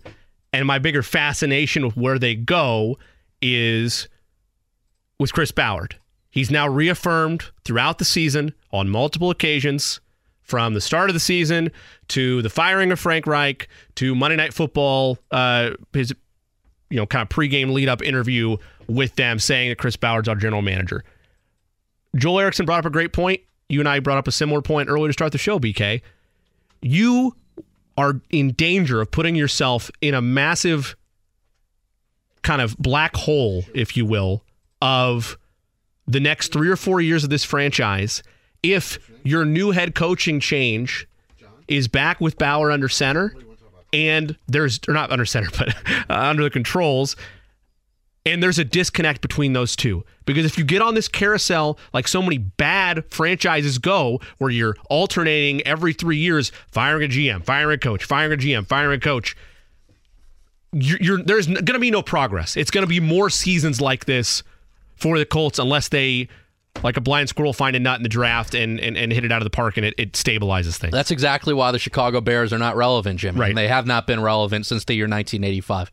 and 0.52 0.66
my 0.66 0.78
bigger 0.78 1.02
fascination 1.02 1.84
with 1.84 1.96
where 1.96 2.18
they 2.18 2.34
go 2.34 2.98
is 3.42 4.08
with 5.18 5.32
Chris 5.32 5.52
Ballard. 5.52 5.96
He's 6.30 6.50
now 6.50 6.68
reaffirmed 6.68 7.44
throughout 7.64 7.98
the 7.98 8.04
season 8.04 8.54
on 8.72 8.88
multiple 8.88 9.30
occasions 9.30 10.00
from 10.42 10.74
the 10.74 10.80
start 10.80 11.10
of 11.10 11.14
the 11.14 11.20
season 11.20 11.70
to 12.08 12.42
the 12.42 12.50
firing 12.50 12.90
of 12.90 12.98
Frank 12.98 13.26
Reich 13.26 13.68
to 13.96 14.14
Monday 14.14 14.36
Night 14.36 14.54
Football, 14.54 15.18
uh, 15.30 15.70
his 15.92 16.12
you 16.90 16.96
know 16.96 17.06
kind 17.06 17.22
of 17.22 17.28
pregame 17.28 17.72
lead 17.72 17.88
up 17.88 18.02
interview 18.02 18.56
with 18.90 19.16
them 19.16 19.38
saying 19.38 19.70
that 19.70 19.78
Chris 19.78 19.96
Ballard's 19.96 20.28
our 20.28 20.36
general 20.36 20.62
manager. 20.62 21.04
Joel 22.16 22.40
Erickson 22.40 22.66
brought 22.66 22.80
up 22.80 22.86
a 22.86 22.90
great 22.90 23.12
point. 23.12 23.40
You 23.68 23.80
and 23.80 23.88
I 23.88 24.00
brought 24.00 24.18
up 24.18 24.26
a 24.26 24.32
similar 24.32 24.62
point 24.62 24.88
earlier 24.88 25.08
to 25.08 25.12
start 25.12 25.32
the 25.32 25.38
show, 25.38 25.60
BK. 25.60 26.02
You 26.82 27.36
are 27.96 28.20
in 28.30 28.52
danger 28.52 29.00
of 29.00 29.10
putting 29.10 29.36
yourself 29.36 29.90
in 30.00 30.14
a 30.14 30.20
massive 30.20 30.96
kind 32.42 32.60
of 32.60 32.76
black 32.78 33.14
hole, 33.14 33.64
if 33.74 33.96
you 33.96 34.06
will, 34.06 34.42
of 34.82 35.38
the 36.06 36.20
next 36.20 36.52
three 36.52 36.68
or 36.68 36.76
four 36.76 37.00
years 37.00 37.22
of 37.22 37.30
this 37.30 37.44
franchise 37.44 38.22
if 38.62 38.98
your 39.22 39.44
new 39.44 39.70
head 39.70 39.94
coaching 39.94 40.40
change 40.40 41.06
is 41.68 41.88
back 41.88 42.20
with 42.20 42.36
Ballard 42.36 42.72
under 42.72 42.88
center 42.88 43.34
and 43.92 44.36
there's 44.48 44.80
or 44.88 44.94
not 44.94 45.10
under 45.10 45.24
center 45.24 45.50
but 45.58 45.68
uh, 46.10 46.28
under 46.28 46.42
the 46.42 46.50
controls 46.50 47.16
and 48.26 48.42
there's 48.42 48.58
a 48.58 48.64
disconnect 48.64 49.22
between 49.22 49.52
those 49.52 49.74
two. 49.74 50.04
Because 50.26 50.44
if 50.44 50.58
you 50.58 50.64
get 50.64 50.82
on 50.82 50.94
this 50.94 51.08
carousel 51.08 51.78
like 51.92 52.06
so 52.06 52.20
many 52.22 52.38
bad 52.38 53.04
franchises 53.10 53.78
go, 53.78 54.20
where 54.38 54.50
you're 54.50 54.76
alternating 54.88 55.66
every 55.66 55.92
three 55.92 56.18
years, 56.18 56.52
firing 56.70 57.04
a 57.04 57.08
GM, 57.08 57.44
firing 57.44 57.76
a 57.76 57.78
coach, 57.78 58.04
firing 58.04 58.32
a 58.32 58.36
GM, 58.36 58.66
firing 58.66 58.98
a 58.98 59.00
coach, 59.00 59.36
you're, 60.72 60.98
you're 61.00 61.22
there's 61.22 61.46
going 61.46 61.64
to 61.64 61.78
be 61.78 61.90
no 61.90 62.02
progress. 62.02 62.56
It's 62.56 62.70
going 62.70 62.84
to 62.84 62.88
be 62.88 63.00
more 63.00 63.30
seasons 63.30 63.80
like 63.80 64.04
this 64.04 64.42
for 64.96 65.18
the 65.18 65.24
Colts 65.24 65.58
unless 65.58 65.88
they 65.88 66.28
like 66.84 66.96
a 66.96 67.00
blind 67.00 67.28
squirrel 67.28 67.52
find 67.52 67.74
a 67.74 67.80
nut 67.80 67.98
in 67.98 68.02
the 68.02 68.08
draft 68.08 68.54
and, 68.54 68.78
and, 68.78 68.96
and 68.96 69.12
hit 69.12 69.24
it 69.24 69.32
out 69.32 69.38
of 69.38 69.44
the 69.44 69.50
park 69.50 69.76
and 69.76 69.84
it, 69.84 69.94
it 69.98 70.12
stabilizes 70.12 70.76
things. 70.76 70.92
That's 70.92 71.10
exactly 71.10 71.52
why 71.52 71.72
the 71.72 71.78
Chicago 71.78 72.20
Bears 72.20 72.52
are 72.52 72.58
not 72.58 72.76
relevant, 72.76 73.18
Jim. 73.18 73.36
Right. 73.36 73.48
And 73.48 73.58
they 73.58 73.66
have 73.66 73.86
not 73.86 74.06
been 74.06 74.20
relevant 74.20 74.66
since 74.66 74.84
the 74.84 74.94
year 74.94 75.06
1985. 75.06 75.90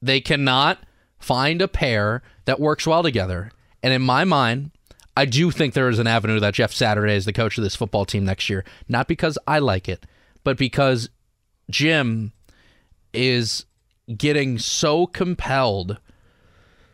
They 0.00 0.20
cannot 0.20 0.78
find 1.18 1.60
a 1.60 1.68
pair 1.68 2.22
that 2.44 2.60
works 2.60 2.86
well 2.86 3.02
together. 3.02 3.50
And 3.82 3.92
in 3.92 4.02
my 4.02 4.24
mind, 4.24 4.70
I 5.16 5.24
do 5.24 5.50
think 5.50 5.74
there 5.74 5.88
is 5.88 5.98
an 5.98 6.06
avenue 6.06 6.40
that 6.40 6.54
Jeff 6.54 6.72
Saturday 6.72 7.14
is 7.14 7.24
the 7.24 7.32
coach 7.32 7.58
of 7.58 7.64
this 7.64 7.76
football 7.76 8.04
team 8.04 8.24
next 8.24 8.48
year. 8.48 8.64
Not 8.88 9.08
because 9.08 9.38
I 9.46 9.58
like 9.58 9.88
it, 9.88 10.06
but 10.44 10.56
because 10.56 11.10
Jim 11.70 12.32
is 13.12 13.64
getting 14.16 14.58
so 14.58 15.06
compelled 15.06 15.98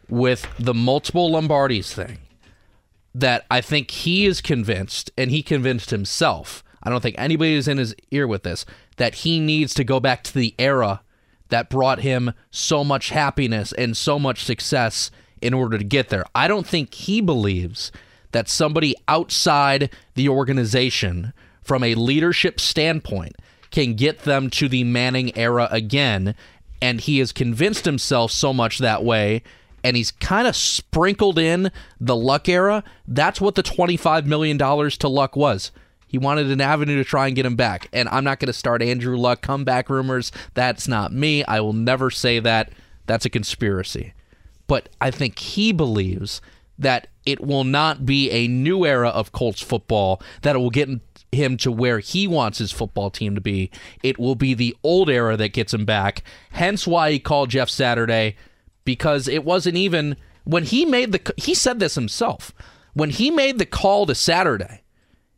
with 0.08 0.48
the 0.58 0.74
multiple 0.74 1.30
Lombardis 1.30 1.92
thing 1.92 2.18
that 3.14 3.44
I 3.50 3.60
think 3.60 3.90
he 3.90 4.26
is 4.26 4.40
convinced, 4.40 5.10
and 5.16 5.30
he 5.30 5.42
convinced 5.42 5.90
himself. 5.90 6.64
I 6.82 6.90
don't 6.90 7.00
think 7.00 7.16
anybody 7.16 7.54
is 7.54 7.68
in 7.68 7.78
his 7.78 7.94
ear 8.10 8.26
with 8.26 8.42
this, 8.42 8.66
that 8.96 9.16
he 9.16 9.38
needs 9.38 9.72
to 9.74 9.84
go 9.84 10.00
back 10.00 10.24
to 10.24 10.34
the 10.34 10.54
era 10.58 11.02
that 11.54 11.70
brought 11.70 12.00
him 12.00 12.32
so 12.50 12.82
much 12.82 13.10
happiness 13.10 13.72
and 13.74 13.96
so 13.96 14.18
much 14.18 14.42
success 14.42 15.12
in 15.40 15.54
order 15.54 15.78
to 15.78 15.84
get 15.84 16.08
there. 16.08 16.24
I 16.34 16.48
don't 16.48 16.66
think 16.66 16.92
he 16.92 17.20
believes 17.20 17.92
that 18.32 18.48
somebody 18.48 18.96
outside 19.06 19.88
the 20.16 20.28
organization, 20.28 21.32
from 21.62 21.84
a 21.84 21.94
leadership 21.94 22.58
standpoint, 22.58 23.36
can 23.70 23.94
get 23.94 24.22
them 24.22 24.50
to 24.50 24.68
the 24.68 24.82
Manning 24.82 25.30
era 25.38 25.68
again. 25.70 26.34
And 26.82 27.00
he 27.00 27.20
has 27.20 27.30
convinced 27.30 27.84
himself 27.84 28.32
so 28.32 28.52
much 28.52 28.78
that 28.78 29.04
way. 29.04 29.44
And 29.84 29.96
he's 29.96 30.10
kind 30.10 30.48
of 30.48 30.56
sprinkled 30.56 31.38
in 31.38 31.70
the 32.00 32.16
Luck 32.16 32.48
era. 32.48 32.82
That's 33.06 33.40
what 33.40 33.54
the 33.54 33.62
$25 33.62 34.26
million 34.26 34.58
to 34.58 35.08
Luck 35.08 35.36
was. 35.36 35.70
He 36.14 36.18
wanted 36.18 36.48
an 36.48 36.60
avenue 36.60 36.94
to 36.98 37.02
try 37.02 37.26
and 37.26 37.34
get 37.34 37.44
him 37.44 37.56
back. 37.56 37.88
And 37.92 38.08
I'm 38.08 38.22
not 38.22 38.38
going 38.38 38.46
to 38.46 38.52
start 38.52 38.82
Andrew 38.82 39.16
Luck 39.16 39.40
comeback 39.40 39.90
rumors. 39.90 40.30
That's 40.54 40.86
not 40.86 41.12
me. 41.12 41.42
I 41.42 41.58
will 41.58 41.72
never 41.72 42.08
say 42.08 42.38
that. 42.38 42.70
That's 43.06 43.24
a 43.24 43.28
conspiracy. 43.28 44.14
But 44.68 44.90
I 45.00 45.10
think 45.10 45.40
he 45.40 45.72
believes 45.72 46.40
that 46.78 47.08
it 47.26 47.40
will 47.40 47.64
not 47.64 48.06
be 48.06 48.30
a 48.30 48.46
new 48.46 48.86
era 48.86 49.08
of 49.08 49.32
Colts 49.32 49.60
football 49.60 50.22
that 50.42 50.56
will 50.56 50.70
get 50.70 50.88
him 51.32 51.56
to 51.56 51.72
where 51.72 51.98
he 51.98 52.28
wants 52.28 52.58
his 52.58 52.70
football 52.70 53.10
team 53.10 53.34
to 53.34 53.40
be. 53.40 53.72
It 54.04 54.16
will 54.16 54.36
be 54.36 54.54
the 54.54 54.76
old 54.84 55.10
era 55.10 55.36
that 55.36 55.52
gets 55.52 55.74
him 55.74 55.84
back. 55.84 56.22
Hence 56.52 56.86
why 56.86 57.10
he 57.10 57.18
called 57.18 57.50
Jeff 57.50 57.68
Saturday 57.68 58.36
because 58.84 59.26
it 59.26 59.44
wasn't 59.44 59.78
even 59.78 60.16
when 60.44 60.62
he 60.62 60.84
made 60.84 61.10
the 61.10 61.34
he 61.36 61.54
said 61.54 61.80
this 61.80 61.96
himself. 61.96 62.54
When 62.92 63.10
he 63.10 63.32
made 63.32 63.58
the 63.58 63.66
call 63.66 64.06
to 64.06 64.14
Saturday, 64.14 64.83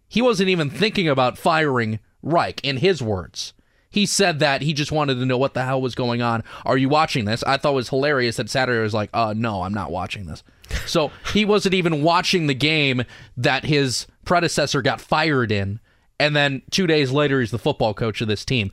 he 0.09 0.23
wasn't 0.23 0.49
even 0.49 0.71
thinking 0.71 1.09
about 1.09 1.39
firing 1.39 1.99
Reich, 2.23 2.61
in 2.65 2.79
his 2.79 3.01
words. 3.01 3.53
He 3.89 4.05
said 4.05 4.41
that 4.41 4.63
he 4.63 4.75
just 4.75 4.93
wanted 4.93 5.15
to 5.15 5.25
know 5.25 5.39
what 5.39 5.55
the 5.55 5.65
hell 5.65 5.81
was 5.81 5.95
going 5.95 6.21
on. 6.21 6.45
Are 6.65 6.77
you 6.77 6.89
watching 6.89 7.25
this? 7.25 7.43
I 7.45 7.57
thought 7.57 7.73
it 7.73 7.77
was 7.77 7.89
hilarious 7.89 8.37
that 8.37 8.51
Saturday 8.51 8.83
was 8.83 8.93
like, 8.93 9.09
uh, 9.15 9.33
no, 9.35 9.63
I'm 9.63 9.73
not 9.73 9.91
watching 9.91 10.27
this. 10.27 10.43
So 10.87 11.13
he 11.33 11.45
wasn't 11.45 11.75
even 11.75 12.03
watching 12.03 12.47
the 12.47 12.55
game 12.55 13.05
that 13.37 13.65
his 13.65 14.07
predecessor 14.25 14.83
got 14.83 15.01
fired 15.01 15.51
in. 15.53 15.81
And 16.19 16.35
then 16.35 16.63
two 16.71 16.87
days 16.87 17.13
later, 17.13 17.41
he's 17.41 17.53
the 17.53 17.59
football 17.59 17.95
coach 17.95 18.21
of 18.21 18.29
this 18.29 18.45
team. 18.45 18.71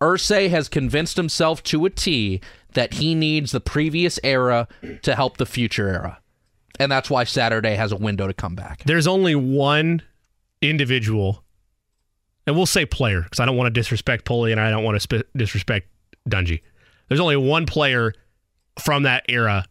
Irsay 0.00 0.48
has 0.50 0.68
convinced 0.68 1.16
himself 1.16 1.62
to 1.64 1.84
a 1.84 1.90
T 1.90 2.40
that 2.74 2.94
he 2.94 3.14
needs 3.14 3.52
the 3.52 3.60
previous 3.60 4.18
era 4.22 4.68
to 5.02 5.14
help 5.14 5.36
the 5.36 5.46
future 5.46 5.88
era. 5.88 6.20
And 6.78 6.90
that's 6.90 7.10
why 7.10 7.24
Saturday 7.24 7.74
has 7.74 7.92
a 7.92 7.96
window 7.96 8.26
to 8.26 8.34
come 8.34 8.54
back. 8.54 8.82
There's 8.84 9.06
only 9.06 9.34
one 9.34 10.02
individual, 10.68 11.44
and 12.46 12.56
we'll 12.56 12.66
say 12.66 12.86
player 12.86 13.22
because 13.22 13.40
I 13.40 13.46
don't 13.46 13.56
want 13.56 13.66
to 13.66 13.80
disrespect 13.80 14.24
Polian 14.24 14.52
and 14.52 14.60
I 14.60 14.70
don't 14.70 14.84
want 14.84 14.96
to 14.96 15.00
sp- 15.00 15.28
disrespect 15.36 15.88
Dungy. 16.28 16.60
There's 17.08 17.20
only 17.20 17.36
one 17.36 17.66
player 17.66 18.14
from 18.78 19.04
that 19.04 19.24
era 19.28 19.66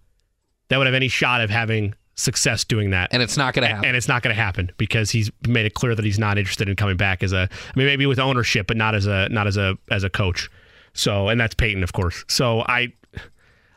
that 0.69 0.77
would 0.77 0.87
have 0.87 0.93
any 0.93 1.07
shot 1.07 1.41
of 1.41 1.49
having 1.49 1.93
success 2.15 2.63
doing 2.63 2.91
that. 2.91 3.09
And 3.11 3.21
it's 3.21 3.37
not 3.37 3.53
going 3.53 3.67
to 3.67 3.73
happen. 3.73 3.85
And 3.85 3.97
it's 3.97 4.07
not 4.07 4.21
going 4.21 4.35
to 4.35 4.41
happen 4.41 4.71
because 4.77 5.11
he's 5.11 5.31
made 5.47 5.65
it 5.65 5.73
clear 5.73 5.95
that 5.95 6.05
he's 6.05 6.19
not 6.19 6.37
interested 6.37 6.69
in 6.69 6.75
coming 6.75 6.97
back 6.97 7.23
as 7.23 7.33
a 7.33 7.49
I 7.51 7.77
mean 7.77 7.87
maybe 7.87 8.05
with 8.05 8.19
ownership 8.19 8.67
but 8.67 8.77
not 8.77 8.95
as 8.95 9.07
a 9.07 9.29
not 9.29 9.47
as 9.47 9.57
a 9.57 9.77
as 9.89 10.03
a 10.03 10.09
coach. 10.09 10.49
So, 10.93 11.29
and 11.29 11.39
that's 11.39 11.55
Peyton 11.55 11.83
of 11.83 11.93
course. 11.93 12.23
So, 12.27 12.61
I 12.61 12.93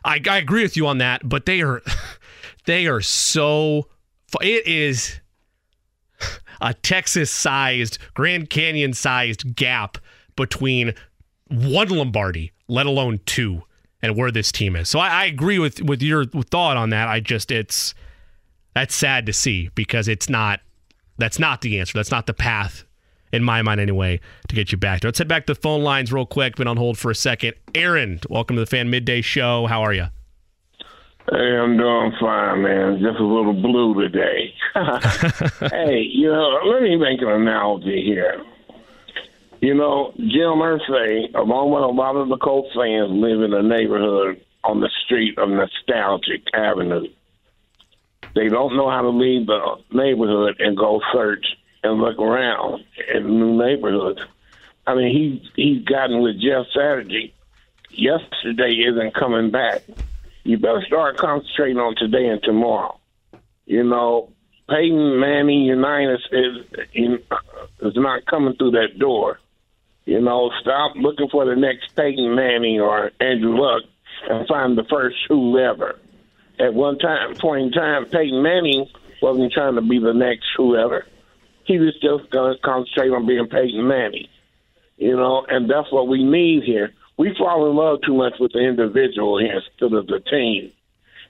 I, 0.05 0.21
I 0.29 0.37
agree 0.37 0.61
with 0.61 0.77
you 0.77 0.87
on 0.87 0.99
that, 0.99 1.27
but 1.27 1.45
they 1.45 1.61
are 1.61 1.81
they 2.65 2.87
are 2.87 3.01
so 3.01 3.87
it 4.41 4.67
is 4.67 5.19
a 6.61 6.73
Texas 6.73 7.31
sized, 7.31 7.97
Grand 8.13 8.49
Canyon 8.49 8.93
sized 8.93 9.55
gap 9.55 9.97
between 10.35 10.93
one 11.49 11.89
Lombardi, 11.89 12.51
let 12.67 12.85
alone 12.85 13.19
two, 13.25 13.63
and 14.01 14.15
where 14.15 14.31
this 14.31 14.51
team 14.51 14.75
is. 14.75 14.89
So 14.89 14.99
I, 14.99 15.09
I 15.09 15.25
agree 15.25 15.59
with 15.59 15.81
with 15.81 16.01
your 16.01 16.25
thought 16.25 16.77
on 16.77 16.89
that. 16.91 17.07
I 17.07 17.19
just 17.19 17.51
it's 17.51 17.93
that's 18.73 18.95
sad 18.95 19.25
to 19.25 19.33
see 19.33 19.69
because 19.75 20.07
it's 20.07 20.29
not 20.29 20.61
that's 21.17 21.39
not 21.39 21.61
the 21.61 21.79
answer. 21.79 21.93
That's 21.97 22.11
not 22.11 22.27
the 22.27 22.33
path 22.33 22.83
in 23.33 23.43
my 23.43 23.61
mind 23.61 23.81
anyway 23.81 24.19
to 24.47 24.55
get 24.55 24.71
you 24.71 24.77
back 24.77 25.01
there. 25.01 25.09
Let's 25.09 25.19
head 25.19 25.27
back 25.27 25.45
to 25.47 25.53
the 25.53 25.59
phone 25.59 25.83
lines 25.83 26.13
real 26.13 26.25
quick. 26.25 26.55
Been 26.55 26.67
on 26.67 26.77
hold 26.77 26.97
for 26.97 27.11
a 27.11 27.15
second. 27.15 27.55
Aaron, 27.75 28.19
welcome 28.29 28.55
to 28.55 28.61
the 28.61 28.65
Fan 28.65 28.89
Midday 28.89 29.21
Show. 29.21 29.65
How 29.67 29.81
are 29.81 29.93
you? 29.93 30.07
Hey, 31.29 31.57
I'm 31.57 31.75
doing 31.75 32.13
fine, 32.21 32.61
man. 32.61 32.99
Just 33.01 33.19
a 33.19 33.25
little 33.25 33.53
blue 33.53 34.01
today. 34.01 34.53
hey, 35.71 35.99
you 35.99 36.31
know, 36.31 36.61
let 36.63 36.81
me 36.81 36.95
make 36.95 37.21
an 37.21 37.27
analogy 37.27 38.01
here. 38.01 38.41
You 39.59 39.73
know, 39.73 40.13
Jim 40.15 40.61
Irsay, 40.63 41.35
along 41.35 41.71
with 41.71 41.83
a 41.83 41.87
lot 41.87 42.15
of 42.15 42.29
the 42.29 42.37
Colts 42.37 42.73
fans, 42.73 43.11
live 43.11 43.41
in 43.41 43.53
a 43.53 43.61
neighborhood 43.61 44.41
on 44.63 44.79
the 44.79 44.89
street 45.03 45.37
of 45.37 45.49
Nostalgic 45.49 46.43
Avenue. 46.53 47.07
They 48.33 48.47
don't 48.47 48.77
know 48.77 48.89
how 48.89 49.01
to 49.01 49.09
leave 49.09 49.47
the 49.47 49.75
neighborhood 49.91 50.55
and 50.59 50.77
go 50.77 51.01
search 51.11 51.45
and 51.83 51.99
look 51.99 52.19
around 52.19 52.85
in 53.13 53.37
new 53.37 53.57
neighborhoods. 53.57 54.21
I 54.85 54.95
mean, 54.95 55.13
he 55.13 55.51
he's 55.61 55.83
gotten 55.83 56.21
with 56.21 56.39
Jeff 56.39 56.67
Saturday. 56.73 57.33
Yesterday 57.89 58.75
isn't 58.87 59.13
coming 59.13 59.51
back 59.51 59.81
you 60.47 60.57
better 60.57 60.81
start 60.87 61.17
concentrating 61.17 61.77
on 61.77 61.95
today 61.95 62.27
and 62.27 62.41
tomorrow. 62.41 62.97
You 63.65 63.83
know, 63.83 64.31
Peyton 64.69 65.19
Manning 65.19 65.63
Unitas 65.63 66.25
is 66.31 66.57
is, 66.93 67.19
is 67.81 67.93
not 67.95 68.25
coming 68.25 68.55
through 68.55 68.71
that 68.71 68.97
door. 68.97 69.39
You 70.05 70.21
know, 70.21 70.49
stop 70.61 70.95
looking 70.95 71.27
for 71.29 71.45
the 71.45 71.55
next 71.57 71.93
Peyton 71.97 72.33
Manning 72.33 72.79
or 72.79 73.11
Andrew 73.19 73.59
Luck 73.59 73.83
and 74.29 74.47
find 74.47 74.77
the 74.77 74.85
first 74.89 75.17
whoever. 75.27 75.99
At 76.59 76.73
one 76.73 76.97
time, 76.97 77.35
point 77.35 77.65
in 77.65 77.71
time, 77.73 78.05
Peyton 78.05 78.41
Manning 78.41 78.87
wasn't 79.21 79.51
trying 79.51 79.75
to 79.75 79.81
be 79.81 79.99
the 79.99 80.13
next 80.13 80.45
whoever. 80.55 81.05
He 81.65 81.77
was 81.77 81.93
just 82.01 82.31
going 82.31 82.55
to 82.55 82.61
concentrate 82.61 83.09
on 83.09 83.27
being 83.27 83.47
Peyton 83.47 83.85
Manning. 83.85 84.27
You 84.95 85.17
know, 85.17 85.45
and 85.47 85.69
that's 85.69 85.91
what 85.91 86.07
we 86.07 86.23
need 86.23 86.63
here 86.63 86.93
we 87.17 87.35
fall 87.37 87.69
in 87.69 87.75
love 87.75 87.99
too 88.05 88.13
much 88.13 88.33
with 88.39 88.53
the 88.53 88.59
individual 88.59 89.39
instead 89.39 89.93
of 89.93 90.07
the 90.07 90.19
team. 90.19 90.71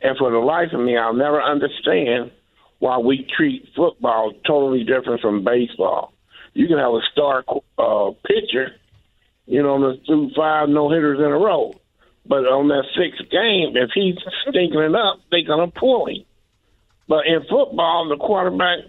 And 0.01 0.18
for 0.18 0.30
the 0.30 0.38
life 0.38 0.69
of 0.73 0.81
me, 0.81 0.97
I'll 0.97 1.14
never 1.14 1.41
understand 1.41 2.31
why 2.80 2.97
we 2.99 3.27
treat 3.35 3.69
football 3.76 4.34
totally 4.45 4.84
different 4.84 5.22
from 5.22 5.43
baseball. 5.43 6.14
You 6.53 6.68
can 6.68 6.77
have 6.77 6.91
a 6.91 7.01
star 7.11 7.43
uh, 7.77 8.11
pitcher, 8.26 8.76
you 9.45 9.64
know, 9.64 9.95
through 10.05 10.31
five 10.35 10.69
no 10.69 10.89
hitters 10.89 11.19
in 11.19 11.26
a 11.26 11.38
row. 11.38 11.73
But 12.26 12.43
on 12.43 12.68
that 12.68 12.84
sixth 12.95 13.31
game, 13.31 13.76
if 13.76 13.91
he's 13.95 14.18
stinking 14.41 14.80
it 14.80 14.95
up, 14.95 15.22
they're 15.31 15.43
to 15.43 15.72
pull 15.73 16.07
him. 16.07 16.26
But 17.07 17.26
in 17.26 17.39
football, 17.49 18.09
the 18.09 18.18
quarterback 18.18 18.80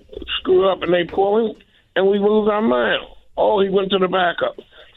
screw 0.41 0.69
up 0.69 0.83
and 0.83 0.93
they 0.93 1.05
pull 1.05 1.47
him, 1.47 1.57
and 1.95 2.09
we 2.09 2.19
lose 2.19 2.49
our 2.51 2.61
mind. 2.61 3.07
Oh, 3.37 3.63
he 3.63 3.69
went 3.69 3.91
to 3.93 3.99
the 3.99 4.09
backup 4.09 4.57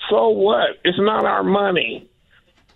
so 0.09 0.29
what? 0.29 0.77
It's 0.83 0.99
not 0.99 1.25
our 1.25 1.43
money. 1.43 2.09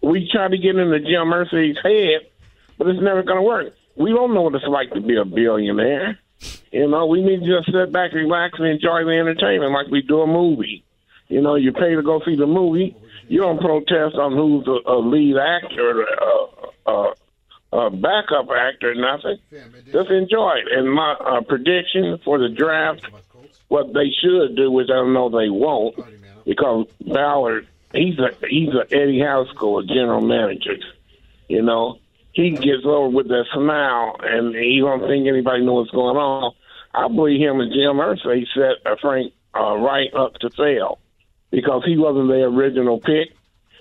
We 0.02 0.30
try 0.31 0.47
to 0.47 0.57
get 0.57 0.76
into 0.76 0.99
Jim 0.99 1.31
Irsay's 1.34 1.77
head, 1.81 2.30
but 2.77 2.88
it's 2.88 3.02
never 3.02 3.23
going 3.23 3.38
to 3.38 3.41
work. 3.41 3.73
We 3.95 4.11
don't 4.11 4.34
know 4.34 4.43
what 4.43 4.56
it's 4.56 4.65
like 4.68 4.91
to 4.91 5.02
be 5.02 5.15
a 5.15 5.26
billionaire. 5.26 6.19
You 6.72 6.88
know, 6.89 7.06
we 7.06 7.22
need 7.23 7.39
to 7.41 7.57
just 7.57 7.72
sit 7.72 7.91
back, 7.91 8.11
relax, 8.14 8.60
and 8.60 8.68
enjoy 8.68 9.06
the 9.06 9.18
entertainment 9.18 9.72
like 9.72 9.88
we 9.88 10.02
do 10.02 10.22
a 10.22 10.27
movie. 10.27 10.84
You 11.27 11.41
know, 11.41 11.56
you 11.56 11.72
pay 11.72 11.95
to 11.95 12.03
go 12.03 12.22
see 12.26 12.35
the 12.35 12.45
movie. 12.45 12.95
You 13.27 13.39
don't 13.41 13.60
protest 13.60 14.15
on 14.15 14.34
who's 14.34 14.68
a, 14.68 14.91
a 14.91 14.97
lead 14.99 15.38
actor, 15.38 16.03
a, 16.03 16.91
a, 16.91 17.14
a 17.73 17.89
backup 17.89 18.47
actor, 18.56 18.91
or 18.91 18.95
nothing. 18.95 19.38
Just 19.91 20.10
enjoy 20.11 20.57
it. 20.57 20.77
And 20.77 20.93
my 20.93 21.14
uh, 21.14 21.41
prediction 21.41 22.19
for 22.23 22.38
the 22.38 22.49
draft, 22.49 23.02
what 23.69 23.93
they 23.93 24.11
should 24.22 24.56
do, 24.56 24.69
which 24.69 24.89
I 24.91 24.95
don't 24.95 25.14
know 25.14 25.30
they 25.30 25.49
won't, 25.49 25.95
because 26.46 26.88
Ballard, 27.02 27.68
he's 27.94 28.18
a 28.20 28.30
he's 28.48 28.70
a 28.70 28.86
Eddie 28.92 29.20
Haskell, 29.20 29.80
a 29.80 29.86
general 29.86 30.22
manager. 30.22 30.78
You 31.48 31.62
know, 31.62 32.00
he 32.32 32.52
gets 32.52 32.86
over 32.86 33.10
with 33.10 33.28
that 33.30 33.46
smile, 33.54 34.18
and 34.22 34.56
he 34.56 34.80
don't 34.80 35.08
think 35.08 35.28
anybody 35.28 35.64
knows 35.64 35.88
what's 35.88 35.92
going 35.92 36.18
on. 36.18 36.54
I 36.94 37.08
believe 37.08 37.42
him 37.42 37.60
and 37.60 37.72
Jim 37.72 37.98
Irsay 37.98 38.46
set 38.54 38.86
uh, 38.86 38.96
Frank 39.02 39.34
uh, 39.54 39.76
Reich 39.78 40.12
up 40.16 40.36
to 40.36 40.50
fail 40.50 41.00
because 41.52 41.84
he 41.86 41.98
wasn't 41.98 42.30
the 42.30 42.44
original 42.44 43.00
pick, 43.00 43.36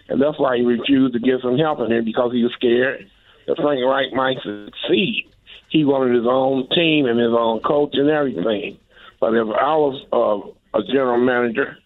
and 0.08 0.20
that's 0.20 0.38
why 0.38 0.56
he 0.56 0.64
refused 0.64 1.14
to 1.14 1.20
get 1.20 1.40
some 1.42 1.58
help 1.58 1.80
in 1.80 1.90
here 1.90 2.02
because 2.02 2.32
he 2.32 2.42
was 2.42 2.52
scared 2.54 3.10
that 3.46 3.56
Frank 3.56 3.84
Reich 3.84 4.12
might 4.12 4.38
succeed. 4.42 5.28
He 5.68 5.84
wanted 5.84 6.14
his 6.14 6.26
own 6.26 6.68
team 6.70 7.06
and 7.06 7.18
his 7.18 7.32
own 7.32 7.60
coach 7.60 7.94
and 7.94 8.08
everything. 8.08 8.78
But 9.20 9.34
if 9.34 9.48
I 9.48 9.76
was 9.76 10.06
uh, 10.12 10.78
a 10.78 10.82
general 10.84 11.18
manager, 11.18 11.76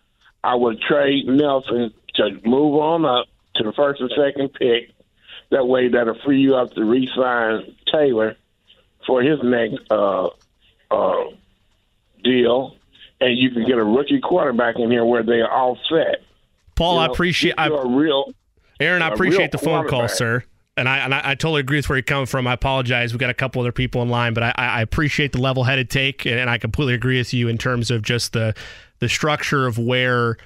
I 0.42 0.54
would 0.54 0.80
trade 0.80 1.26
Nelson 1.26 1.92
to 2.14 2.30
move 2.44 2.74
on 2.76 3.04
up 3.04 3.26
to 3.56 3.64
the 3.64 3.72
first 3.72 4.00
or 4.00 4.08
second 4.10 4.52
pick. 4.54 4.90
That 5.50 5.66
way, 5.66 5.88
that'll 5.88 6.18
free 6.24 6.40
you 6.40 6.56
up 6.56 6.72
to 6.74 6.84
re-sign 6.84 7.74
Taylor 7.90 8.36
for 9.06 9.22
his 9.22 9.38
next 9.42 9.78
uh, 9.90 10.28
uh, 10.90 11.24
deal, 12.22 12.76
and 13.20 13.38
you 13.38 13.50
can 13.50 13.64
get 13.64 13.78
a 13.78 13.84
rookie 13.84 14.20
quarterback 14.20 14.76
in 14.78 14.90
here 14.90 15.04
where 15.04 15.22
they're 15.22 15.50
all 15.50 15.78
set. 15.88 16.22
Paul, 16.74 16.94
you 16.94 17.00
know, 17.00 17.02
I 17.02 17.12
appreciate. 17.12 17.54
I, 17.56 17.68
a 17.68 17.86
real, 17.86 18.32
Aaron, 18.78 19.02
I 19.02 19.08
appreciate 19.08 19.52
the 19.52 19.58
phone 19.58 19.88
call, 19.88 20.08
sir. 20.08 20.44
And 20.76 20.88
I, 20.88 20.98
and 20.98 21.12
I, 21.12 21.30
I 21.30 21.34
totally 21.34 21.58
agree 21.58 21.78
with 21.78 21.88
where 21.88 21.96
you're 21.98 22.04
coming 22.04 22.26
from. 22.26 22.46
I 22.46 22.52
apologize. 22.52 23.12
We've 23.12 23.18
got 23.18 23.30
a 23.30 23.34
couple 23.34 23.60
other 23.60 23.72
people 23.72 24.00
in 24.00 24.10
line, 24.10 24.32
but 24.32 24.44
I, 24.44 24.52
I 24.56 24.80
appreciate 24.80 25.32
the 25.32 25.40
level 25.40 25.64
headed 25.64 25.90
take. 25.90 26.24
And 26.24 26.48
I 26.48 26.56
completely 26.56 26.94
agree 26.94 27.18
with 27.18 27.34
you 27.34 27.48
in 27.48 27.58
terms 27.58 27.90
of 27.90 28.02
just 28.02 28.32
the 28.32 28.54
the 29.00 29.08
structure 29.08 29.66
of 29.66 29.78
where 29.78 30.36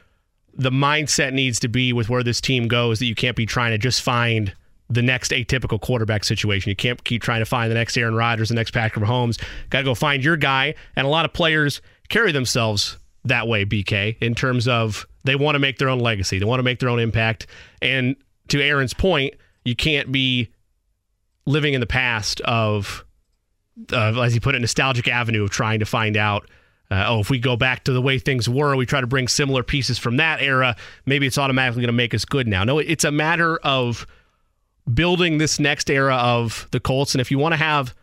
the 0.55 0.71
mindset 0.71 1.33
needs 1.33 1.59
to 1.61 1.69
be 1.69 1.93
with 1.93 2.09
where 2.09 2.23
this 2.23 2.41
team 2.41 2.69
goes 2.69 2.99
that 2.99 3.07
you 3.07 3.15
can't 3.15 3.37
be 3.37 3.47
trying 3.47 3.71
to 3.71 3.79
just 3.79 4.03
find 4.03 4.55
the 4.91 5.03
next 5.03 5.33
atypical 5.33 5.81
quarterback 5.81 6.25
situation. 6.25 6.69
You 6.69 6.77
can't 6.77 7.03
keep 7.03 7.23
trying 7.23 7.41
to 7.41 7.47
find 7.47 7.71
the 7.71 7.75
next 7.75 7.97
Aaron 7.97 8.15
Rodgers, 8.15 8.51
the 8.51 8.55
next 8.55 8.73
Patrick 8.73 9.03
Mahomes. 9.05 9.43
Got 9.71 9.79
to 9.79 9.85
go 9.85 9.95
find 9.95 10.23
your 10.23 10.37
guy. 10.37 10.75
And 10.97 11.07
a 11.07 11.11
lot 11.11 11.25
of 11.25 11.33
players 11.33 11.81
carry 12.11 12.33
themselves 12.33 12.99
that 13.25 13.49
way, 13.49 13.65
BK, 13.65 14.21
in 14.21 14.35
terms 14.35 14.69
of 14.69 15.07
they 15.25 15.37
want 15.37 15.55
to 15.55 15.59
make 15.59 15.79
their 15.79 15.89
own 15.89 16.01
legacy, 16.01 16.39
they 16.39 16.45
want 16.45 16.59
to 16.59 16.65
make 16.65 16.79
their 16.81 16.89
own 16.89 16.99
impact. 16.99 17.47
And 17.81 18.17
to 18.49 18.61
Aaron's 18.61 18.93
point, 18.93 19.35
you 19.65 19.77
can't 19.77 20.13
be 20.13 20.51
living 21.47 21.75
in 21.75 21.81
the 21.81 21.87
past 21.87 22.41
of, 22.43 23.05
uh, 23.93 24.21
as 24.21 24.35
he 24.35 24.41
put 24.41 24.55
it, 24.55 24.61
nostalgic 24.61 25.09
avenue 25.09 25.45
of 25.45 25.51
trying 25.51 25.79
to 25.79 25.87
find 25.87 26.17
out 26.17 26.51
uh, 26.93 27.07
oh, 27.09 27.21
if 27.21 27.31
we 27.31 27.39
go 27.39 27.57
back 27.57 27.85
to 27.85 27.93
the 27.93 28.03
way 28.03 28.19
things 28.19 28.49
were, 28.49 28.77
we 28.77 28.85
try 28.85 29.01
to 29.01 29.07
bring 29.07 29.27
similar 29.27 29.63
pieces 29.63 29.99
from 29.99 30.19
that 30.19 30.43
era, 30.43 30.77
maybe 31.07 31.27
it's 31.27 31.39
automatically 31.39 31.81
going 31.81 31.89
to 31.89 31.93
make 31.93 32.13
us 32.13 32.27
good 32.27 32.47
now. 32.47 32.65
No, 32.65 32.79
it's 32.79 33.05
a 33.05 33.11
matter 33.11 33.57
of 33.59 34.07
building 34.93 35.39
this 35.39 35.59
next 35.59 35.89
era 35.89 36.17
of 36.17 36.69
the 36.71 36.81
Colts. 36.81 37.15
And 37.15 37.23
if 37.23 37.31
you 37.31 37.39
want 37.39 37.55
to 37.55 37.57
have 37.57 37.95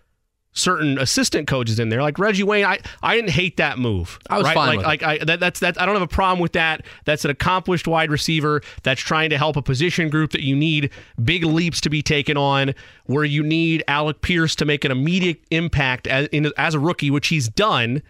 certain 0.53 0.97
assistant 0.97 1.47
coaches 1.47 1.79
in 1.79 1.89
there, 1.89 2.01
like 2.01 2.17
Reggie 2.17 2.41
Wayne, 2.41 2.65
I, 2.65 2.79
I 3.03 3.15
didn't 3.15 3.29
hate 3.29 3.57
that 3.57 3.77
move. 3.77 4.17
I 4.27 4.39
was 4.39 4.45
right? 4.45 4.55
fine 4.55 4.67
like, 4.67 4.77
with 4.77 4.85
like 4.87 5.03
I 5.03 5.17
that, 5.25 5.39
that's 5.39 5.59
that 5.59 5.79
I 5.79 5.85
don't 5.85 5.93
have 5.93 6.01
a 6.01 6.07
problem 6.07 6.39
with 6.39 6.53
that. 6.53 6.83
That's 7.05 7.23
an 7.23 7.29
accomplished 7.29 7.87
wide 7.87 8.09
receiver 8.09 8.63
that's 8.81 9.01
trying 9.01 9.29
to 9.29 9.37
help 9.37 9.55
a 9.55 9.61
position 9.61 10.09
group 10.09 10.31
that 10.31 10.41
you 10.41 10.55
need 10.55 10.89
big 11.23 11.43
leaps 11.43 11.79
to 11.81 11.91
be 11.91 12.01
taken 12.01 12.37
on, 12.37 12.73
where 13.05 13.23
you 13.23 13.43
need 13.43 13.83
Alec 13.87 14.21
Pierce 14.21 14.55
to 14.55 14.65
make 14.65 14.83
an 14.83 14.91
immediate 14.91 15.41
impact 15.51 16.07
as, 16.07 16.27
in, 16.29 16.51
as 16.57 16.73
a 16.73 16.79
rookie, 16.79 17.11
which 17.11 17.27
he's 17.27 17.49
done 17.49 18.01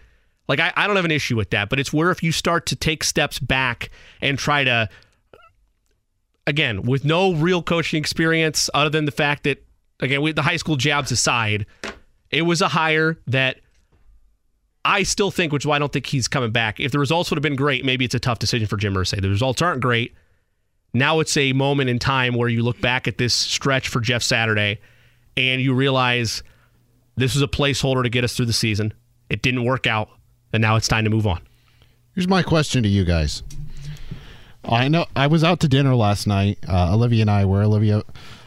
like, 0.50 0.60
I, 0.60 0.72
I 0.76 0.86
don't 0.86 0.96
have 0.96 1.06
an 1.06 1.10
issue 1.10 1.36
with 1.36 1.50
that, 1.50 1.70
but 1.70 1.80
it's 1.80 1.92
where 1.92 2.10
if 2.10 2.22
you 2.22 2.32
start 2.32 2.66
to 2.66 2.76
take 2.76 3.04
steps 3.04 3.38
back 3.38 3.90
and 4.20 4.38
try 4.38 4.64
to 4.64 4.90
again, 6.46 6.82
with 6.82 7.04
no 7.04 7.32
real 7.34 7.62
coaching 7.62 7.98
experience 7.98 8.68
other 8.74 8.90
than 8.90 9.06
the 9.06 9.12
fact 9.12 9.44
that, 9.44 9.64
again, 10.00 10.20
with 10.20 10.36
the 10.36 10.42
high 10.42 10.56
school 10.56 10.76
jabs 10.76 11.10
aside, 11.10 11.64
it 12.30 12.42
was 12.42 12.60
a 12.60 12.68
hire 12.68 13.18
that 13.26 13.60
I 14.84 15.02
still 15.04 15.30
think, 15.30 15.52
which 15.52 15.62
is 15.62 15.66
why 15.66 15.76
I 15.76 15.78
don't 15.78 15.92
think 15.92 16.06
he's 16.06 16.28
coming 16.28 16.50
back. 16.50 16.80
If 16.80 16.92
the 16.92 16.98
results 16.98 17.30
would 17.30 17.36
have 17.36 17.42
been 17.42 17.56
great, 17.56 17.84
maybe 17.84 18.04
it's 18.04 18.14
a 18.14 18.20
tough 18.20 18.38
decision 18.38 18.66
for 18.66 18.76
Jim 18.76 18.94
Irsay. 18.94 19.22
The 19.22 19.28
results 19.28 19.62
aren't 19.62 19.80
great. 19.80 20.14
Now 20.92 21.20
it's 21.20 21.36
a 21.36 21.52
moment 21.52 21.88
in 21.88 21.98
time 21.98 22.34
where 22.34 22.48
you 22.48 22.62
look 22.62 22.80
back 22.80 23.06
at 23.06 23.16
this 23.16 23.32
stretch 23.32 23.88
for 23.88 24.00
Jeff 24.00 24.22
Saturday 24.22 24.80
and 25.36 25.62
you 25.62 25.72
realize 25.72 26.42
this 27.16 27.34
was 27.34 27.42
a 27.42 27.48
placeholder 27.48 28.02
to 28.02 28.08
get 28.08 28.24
us 28.24 28.34
through 28.34 28.46
the 28.46 28.52
season. 28.52 28.92
It 29.28 29.42
didn't 29.42 29.64
work 29.64 29.86
out, 29.86 30.08
and 30.52 30.60
now 30.60 30.76
it's 30.76 30.88
time 30.88 31.04
to 31.04 31.10
move 31.10 31.26
on. 31.26 31.40
Here's 32.14 32.28
my 32.28 32.42
question 32.42 32.82
to 32.82 32.88
you 32.88 33.04
guys. 33.04 33.42
I 34.64 34.88
know 34.88 35.06
I 35.16 35.26
was 35.26 35.42
out 35.42 35.60
to 35.60 35.68
dinner 35.68 35.94
last 35.94 36.26
night. 36.26 36.58
Uh, 36.68 36.94
Olivia 36.94 37.22
and 37.22 37.30
I 37.30 37.44
were. 37.44 37.62
Olivia, 37.62 38.02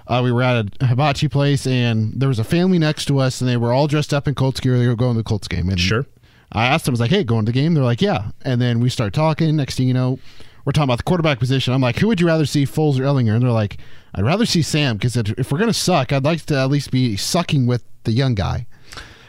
uh, 0.07 0.21
we 0.23 0.31
were 0.31 0.43
at 0.43 0.67
a 0.81 0.85
hibachi 0.85 1.27
place, 1.27 1.65
and 1.65 2.13
there 2.13 2.29
was 2.29 2.39
a 2.39 2.43
family 2.43 2.77
next 2.77 3.05
to 3.05 3.19
us, 3.19 3.41
and 3.41 3.49
they 3.49 3.57
were 3.57 3.73
all 3.73 3.87
dressed 3.87 4.13
up 4.13 4.27
in 4.27 4.35
Colts 4.35 4.59
gear. 4.59 4.77
They 4.77 4.87
were 4.87 4.95
going 4.95 5.13
to 5.13 5.19
the 5.19 5.23
Colts 5.23 5.47
game. 5.47 5.69
And 5.69 5.79
sure. 5.79 6.05
I 6.51 6.67
asked 6.67 6.85
them, 6.85 6.91
I 6.91 6.93
was 6.93 6.99
like, 6.99 7.09
"Hey, 7.09 7.23
going 7.23 7.45
to 7.45 7.51
the 7.51 7.59
game?" 7.59 7.73
They're 7.73 7.83
like, 7.83 8.01
"Yeah." 8.01 8.29
And 8.43 8.61
then 8.61 8.79
we 8.79 8.89
start 8.89 9.13
talking. 9.13 9.55
Next 9.55 9.75
thing 9.75 9.87
you 9.87 9.93
know, 9.93 10.19
we're 10.65 10.71
talking 10.71 10.83
about 10.83 10.99
the 10.99 11.03
quarterback 11.03 11.39
position. 11.39 11.73
I'm 11.73 11.81
like, 11.81 11.97
"Who 11.97 12.07
would 12.07 12.21
you 12.21 12.27
rather 12.27 12.45
see, 12.45 12.65
Foles 12.65 12.99
or 12.99 13.03
Ehlinger?" 13.03 13.33
And 13.33 13.41
they're 13.41 13.49
like, 13.49 13.77
"I'd 14.13 14.23
rather 14.23 14.45
see 14.45 14.61
Sam 14.61 14.97
because 14.97 15.17
if 15.17 15.51
we're 15.51 15.57
gonna 15.57 15.73
suck, 15.73 16.13
I'd 16.13 16.23
like 16.23 16.45
to 16.45 16.57
at 16.57 16.69
least 16.69 16.91
be 16.91 17.17
sucking 17.17 17.65
with 17.65 17.83
the 18.03 18.11
young 18.11 18.35
guy, 18.35 18.67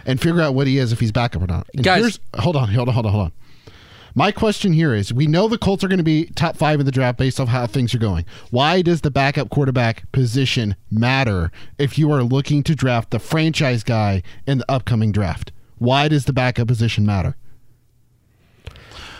and 0.07 0.21
figure 0.21 0.41
out 0.41 0.55
what 0.55 0.67
he 0.67 0.79
is 0.79 0.93
if 0.93 1.01
he's 1.01 1.13
backup 1.13 1.43
or 1.43 1.47
not." 1.47 1.67
And 1.75 1.83
Guys- 1.85 2.01
here's- 2.01 2.19
hold 2.39 2.57
on, 2.57 2.69
hold 2.69 2.89
on, 2.89 2.95
hold 2.95 3.07
on, 3.07 3.13
hold 3.13 3.25
on. 3.27 3.33
My 4.17 4.31
question 4.31 4.73
here 4.73 4.95
is 4.95 5.13
we 5.13 5.27
know 5.27 5.49
the 5.49 5.59
Colts 5.59 5.83
are 5.83 5.89
going 5.89 5.99
to 5.99 6.05
be 6.05 6.27
top 6.37 6.57
five 6.57 6.79
in 6.79 6.87
the 6.87 6.93
draft 6.93 7.19
based 7.19 7.41
off 7.41 7.49
how 7.49 7.67
things 7.67 7.93
are 7.97 7.99
going. 7.99 8.25
Why 8.51 8.81
does 8.81 9.01
the 9.01 9.11
backup 9.11 9.51
quarterback 9.51 10.11
position 10.13 10.77
matter 10.89 11.51
if 11.79 11.99
you 11.99 12.13
are 12.13 12.23
looking 12.23 12.63
to 12.63 12.77
draft 12.77 13.11
the 13.11 13.19
franchise 13.19 13.83
guy 13.83 14.23
in 14.47 14.59
the 14.59 14.71
upcoming 14.71 15.11
draft? 15.11 15.51
Why 15.79 16.07
does 16.07 16.27
the 16.27 16.33
backup 16.33 16.69
position 16.69 17.05
matter? 17.05 17.35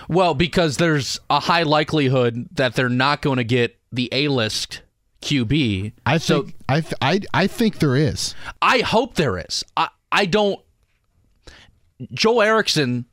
Well, 0.09 0.35
because 0.35 0.77
there's 0.77 1.19
a 1.31 1.41
high 1.41 1.63
likelihood 1.63 2.49
that 2.53 2.75
they're 2.75 2.89
not 2.89 3.23
going 3.23 3.39
to 3.39 3.45
get 3.45 3.79
the 3.91 4.09
A-list 4.13 4.83
QB. 5.23 5.93
I 6.05 6.19
so 6.19 6.43
think 6.43 6.55
I, 6.69 6.81
th- 6.83 6.95
I 7.01 7.21
I 7.33 7.47
think 7.47 7.79
there 7.79 7.97
is. 7.97 8.35
I 8.61 8.79
hope 8.81 9.15
there 9.15 9.39
is. 9.39 9.65
I 9.77 9.89
I 10.13 10.27
don't. 10.27 10.61
Joel 12.13 12.43
Erickson 12.43 13.07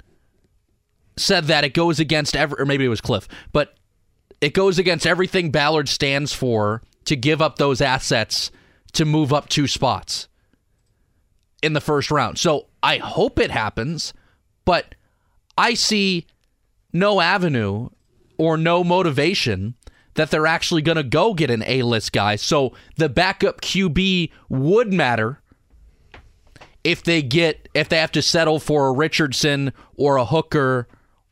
said 1.17 1.45
that 1.45 1.63
it 1.63 1.73
goes 1.73 1.99
against 1.99 2.35
every, 2.35 2.61
or 2.61 2.65
maybe 2.65 2.85
it 2.85 2.89
was 2.89 3.01
Cliff, 3.01 3.27
but 3.51 3.75
it 4.39 4.53
goes 4.53 4.79
against 4.79 5.05
everything 5.05 5.51
Ballard 5.51 5.87
stands 5.87 6.33
for 6.33 6.81
to 7.05 7.15
give 7.15 7.41
up 7.41 7.57
those 7.57 7.81
assets 7.81 8.51
to 8.93 9.05
move 9.05 9.31
up 9.31 9.49
two 9.49 9.67
spots 9.67 10.27
in 11.61 11.73
the 11.73 11.81
first 11.81 12.11
round. 12.11 12.37
So 12.37 12.67
I 12.81 12.97
hope 12.97 13.39
it 13.39 13.51
happens, 13.51 14.13
but 14.65 14.95
I 15.57 15.75
see 15.75 16.25
no 16.91 17.21
avenue 17.21 17.89
or 18.37 18.57
no 18.57 18.83
motivation 18.83 19.75
that 20.15 20.31
they're 20.31 20.47
actually 20.47 20.81
going 20.81 20.97
to 20.97 21.03
go 21.03 21.33
get 21.33 21.49
an 21.49 21.63
A-list 21.65 22.11
guy. 22.11 22.35
So 22.35 22.73
the 22.97 23.09
backup 23.09 23.61
QB 23.61 24.31
would 24.49 24.91
matter 24.91 25.40
if 26.83 27.03
they 27.03 27.21
get 27.21 27.69
if 27.73 27.89
they 27.89 27.97
have 27.97 28.11
to 28.13 28.21
settle 28.21 28.59
for 28.59 28.87
a 28.87 28.91
Richardson 28.91 29.73
or 29.95 30.17
a 30.17 30.25
Hooker 30.25 30.87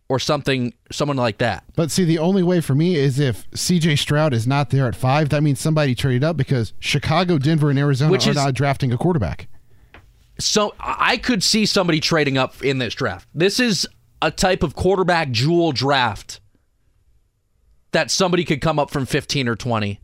or 0.08 0.20
something 0.20 0.74
someone 0.92 1.18
like 1.18 1.38
that. 1.38 1.64
But 1.76 1.92
see, 1.92 2.04
the 2.04 2.18
only 2.18 2.42
way 2.44 2.62
for 2.62 2.74
me 2.76 2.96
is 2.96 3.20
if 3.20 3.50
CJ 3.52 3.98
Stroud 4.00 4.34
is 4.34 4.48
not 4.48 4.70
there 4.72 4.88
at 4.88 4.96
five. 4.96 5.30
That 5.30 5.44
means 5.44 5.60
somebody 5.60 5.94
traded 5.96 6.24
up 6.24 6.36
because 6.38 6.74
Chicago, 6.80 7.38
Denver, 7.38 7.70
and 7.70 7.78
Arizona 7.78 8.12
Which 8.12 8.28
are 8.28 8.32
is- 8.32 8.36
not 8.36 8.54
drafting 8.54 8.92
a 8.92 8.98
quarterback. 8.98 9.48
So 10.40 10.74
I 10.80 11.18
could 11.18 11.44
see 11.44 11.66
somebody 11.66 12.00
trading 12.00 12.38
up 12.38 12.64
in 12.64 12.78
this 12.78 12.94
draft. 12.96 13.28
This 13.36 13.60
is 13.60 13.86
a 14.22 14.32
type 14.32 14.64
of 14.64 14.74
quarterback 14.74 15.32
jewel 15.32 15.74
draft 15.74 16.40
that 17.92 18.10
somebody 18.10 18.46
could 18.46 18.62
come 18.62 18.80
up 18.80 18.90
from 18.90 19.06
15 19.06 19.48
or 19.50 19.56
20 19.56 20.00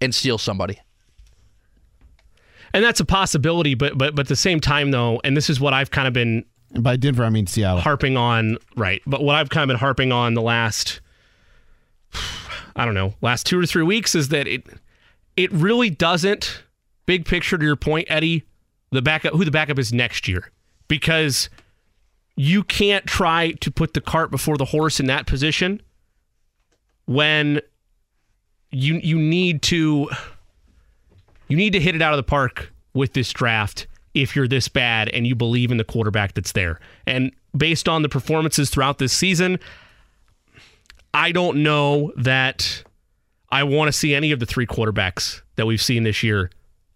and 0.00 0.14
steal 0.14 0.36
somebody. 0.38 0.80
And 2.76 2.84
that's 2.84 3.00
a 3.00 3.06
possibility, 3.06 3.74
but 3.74 3.96
but 3.96 4.14
but 4.14 4.26
at 4.26 4.28
the 4.28 4.36
same 4.36 4.60
time 4.60 4.90
though, 4.90 5.18
and 5.24 5.34
this 5.34 5.48
is 5.48 5.58
what 5.58 5.72
I've 5.72 5.90
kind 5.90 6.06
of 6.06 6.12
been 6.12 6.44
And 6.74 6.84
by 6.84 6.96
Denver, 6.96 7.24
I 7.24 7.30
mean 7.30 7.46
Seattle. 7.46 7.80
harping 7.80 8.18
on, 8.18 8.58
right? 8.76 9.00
But 9.06 9.22
what 9.22 9.34
I've 9.34 9.48
kind 9.48 9.62
of 9.62 9.68
been 9.68 9.78
harping 9.78 10.12
on 10.12 10.34
the 10.34 10.42
last 10.42 11.00
I 12.76 12.84
don't 12.84 12.92
know, 12.92 13.14
last 13.22 13.46
2 13.46 13.58
or 13.58 13.64
3 13.64 13.82
weeks 13.82 14.14
is 14.14 14.28
that 14.28 14.46
it 14.46 14.62
it 15.38 15.50
really 15.52 15.88
doesn't 15.88 16.64
big 17.06 17.24
picture 17.24 17.56
to 17.56 17.64
your 17.64 17.76
point, 17.76 18.08
Eddie, 18.10 18.44
the 18.90 19.00
backup 19.00 19.32
who 19.32 19.46
the 19.46 19.50
backup 19.50 19.78
is 19.78 19.90
next 19.94 20.28
year 20.28 20.50
because 20.86 21.48
you 22.36 22.62
can't 22.62 23.06
try 23.06 23.52
to 23.52 23.70
put 23.70 23.94
the 23.94 24.02
cart 24.02 24.30
before 24.30 24.58
the 24.58 24.66
horse 24.66 25.00
in 25.00 25.06
that 25.06 25.26
position 25.26 25.80
when 27.06 27.62
you 28.70 28.96
you 29.02 29.18
need 29.18 29.62
to 29.62 30.10
you 31.48 31.56
need 31.56 31.72
to 31.72 31.80
hit 31.80 31.94
it 31.94 32.02
out 32.02 32.12
of 32.12 32.16
the 32.16 32.22
park 32.22 32.72
with 32.94 33.12
this 33.12 33.32
draft 33.32 33.86
if 34.14 34.34
you're 34.34 34.48
this 34.48 34.68
bad 34.68 35.08
and 35.10 35.26
you 35.26 35.34
believe 35.34 35.70
in 35.70 35.76
the 35.76 35.84
quarterback 35.84 36.34
that's 36.34 36.52
there. 36.52 36.80
And 37.06 37.32
based 37.56 37.88
on 37.88 38.02
the 38.02 38.08
performances 38.08 38.70
throughout 38.70 38.98
this 38.98 39.12
season, 39.12 39.58
I 41.12 41.32
don't 41.32 41.62
know 41.62 42.12
that 42.16 42.82
I 43.50 43.64
want 43.64 43.88
to 43.88 43.92
see 43.92 44.14
any 44.14 44.32
of 44.32 44.40
the 44.40 44.46
three 44.46 44.66
quarterbacks 44.66 45.42
that 45.56 45.66
we've 45.66 45.82
seen 45.82 46.02
this 46.02 46.22
year 46.22 46.50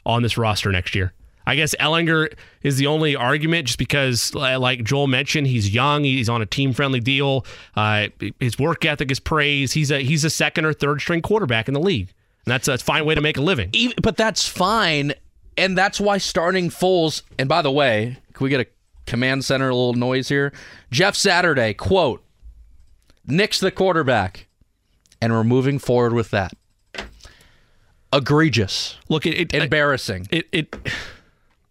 on 0.05 0.23
this 0.23 0.37
roster 0.37 0.73
next 0.73 0.95
year. 0.95 1.13
I 1.47 1.57
guess 1.57 1.75
Ehlinger 1.81 2.33
is 2.63 2.77
the 2.77 2.87
only 2.87 3.17
argument 3.17 3.67
just 3.67 3.79
because, 3.79 4.35
like 4.35 4.85
Joel 4.85 5.07
mentioned, 5.07 5.47
he's 5.47 5.75
young. 5.75 6.05
He's 6.05 6.29
on 6.29 6.43
a 6.43 6.47
team 6.47 6.73
friendly 6.73 7.01
deal. 7.01 7.45
Uh, 7.75 8.09
his 8.39 8.59
work 8.59 8.85
ethic 8.85 9.11
is 9.11 9.19
praised. 9.19 9.75
He's 9.75 9.91
a 9.91 10.01
he's 10.01 10.25
a 10.25 10.31
second 10.31 10.65
or 10.65 10.73
third 10.73 11.01
string 11.01 11.23
quarterback 11.23 11.67
in 11.67 11.75
the 11.75 11.81
league. 11.81 12.13
And 12.47 12.53
that's 12.53 12.69
a 12.69 12.79
fine 12.79 13.05
way 13.05 13.15
to 13.15 13.21
make 13.21 13.37
a 13.37 13.41
living. 13.43 13.71
Even, 13.73 13.97
but 14.03 14.17
that's 14.17 14.49
fine, 14.49 15.13
and 15.57 15.77
that's 15.77 16.01
why 16.01 16.19
starting 16.19 16.71
Foles. 16.71 17.23
And 17.39 17.49
by 17.49 17.63
the 17.63 17.71
way, 17.71 18.17
can 18.33 18.45
we 18.45 18.51
get 18.51 18.61
a 18.61 18.67
command 19.07 19.45
center 19.45 19.69
a 19.69 19.75
little 19.75 19.95
noise 19.95 20.29
here? 20.29 20.53
Jeff 20.91 21.15
Saturday 21.17 21.75
quote: 21.75 22.25
"Nick's 23.27 23.61
the 23.61 23.71
quarterback, 23.71 24.47
and 25.21 25.33
we're 25.33 25.45
moving 25.45 25.79
forward 25.79 26.13
with 26.15 26.31
that." 26.31 26.53
Egregious. 28.13 28.97
Look, 29.09 29.25
it, 29.27 29.55
it 29.55 29.55
embarrassing. 29.55 30.27
It 30.31 30.49
it. 30.51 30.75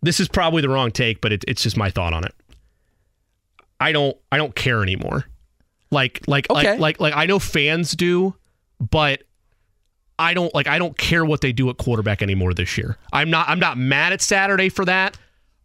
This 0.02 0.22
is 0.22 0.30
probably 0.30 0.62
the 0.62 0.70
wrong 0.70 0.92
take, 0.92 1.20
but 1.20 1.34
it, 1.34 1.44
it's 1.48 1.64
just 1.64 1.76
my 1.76 1.90
thought 1.90 2.14
on 2.14 2.24
it. 2.24 2.34
I 3.82 3.92
don't 3.92 4.16
I 4.32 4.38
don't 4.38 4.56
care 4.56 4.82
anymore. 4.82 5.26
Like 5.92 6.22
like 6.28 6.50
Okay. 6.50 6.72
like 6.78 6.80
like 6.80 7.00
like 7.02 7.14
I 7.16 7.26
know 7.26 7.40
fans 7.40 7.92
do, 7.92 8.36
but 8.80 9.24
I 10.20 10.34
don't 10.34 10.54
like 10.54 10.68
I 10.68 10.78
don't 10.78 10.98
care 10.98 11.24
what 11.24 11.42
they 11.42 11.54
do 11.54 11.70
at 11.70 11.78
quarterback 11.78 12.22
anymore 12.22 12.54
this 12.54 12.78
year. 12.78 12.98
I'm 13.12 13.30
not 13.30 13.48
I'm 13.50 13.60
not 13.60 13.78
mad 13.78 14.14
at 14.14 14.22
Saturday 14.22 14.70
for 14.70 14.86
that, 14.86 15.18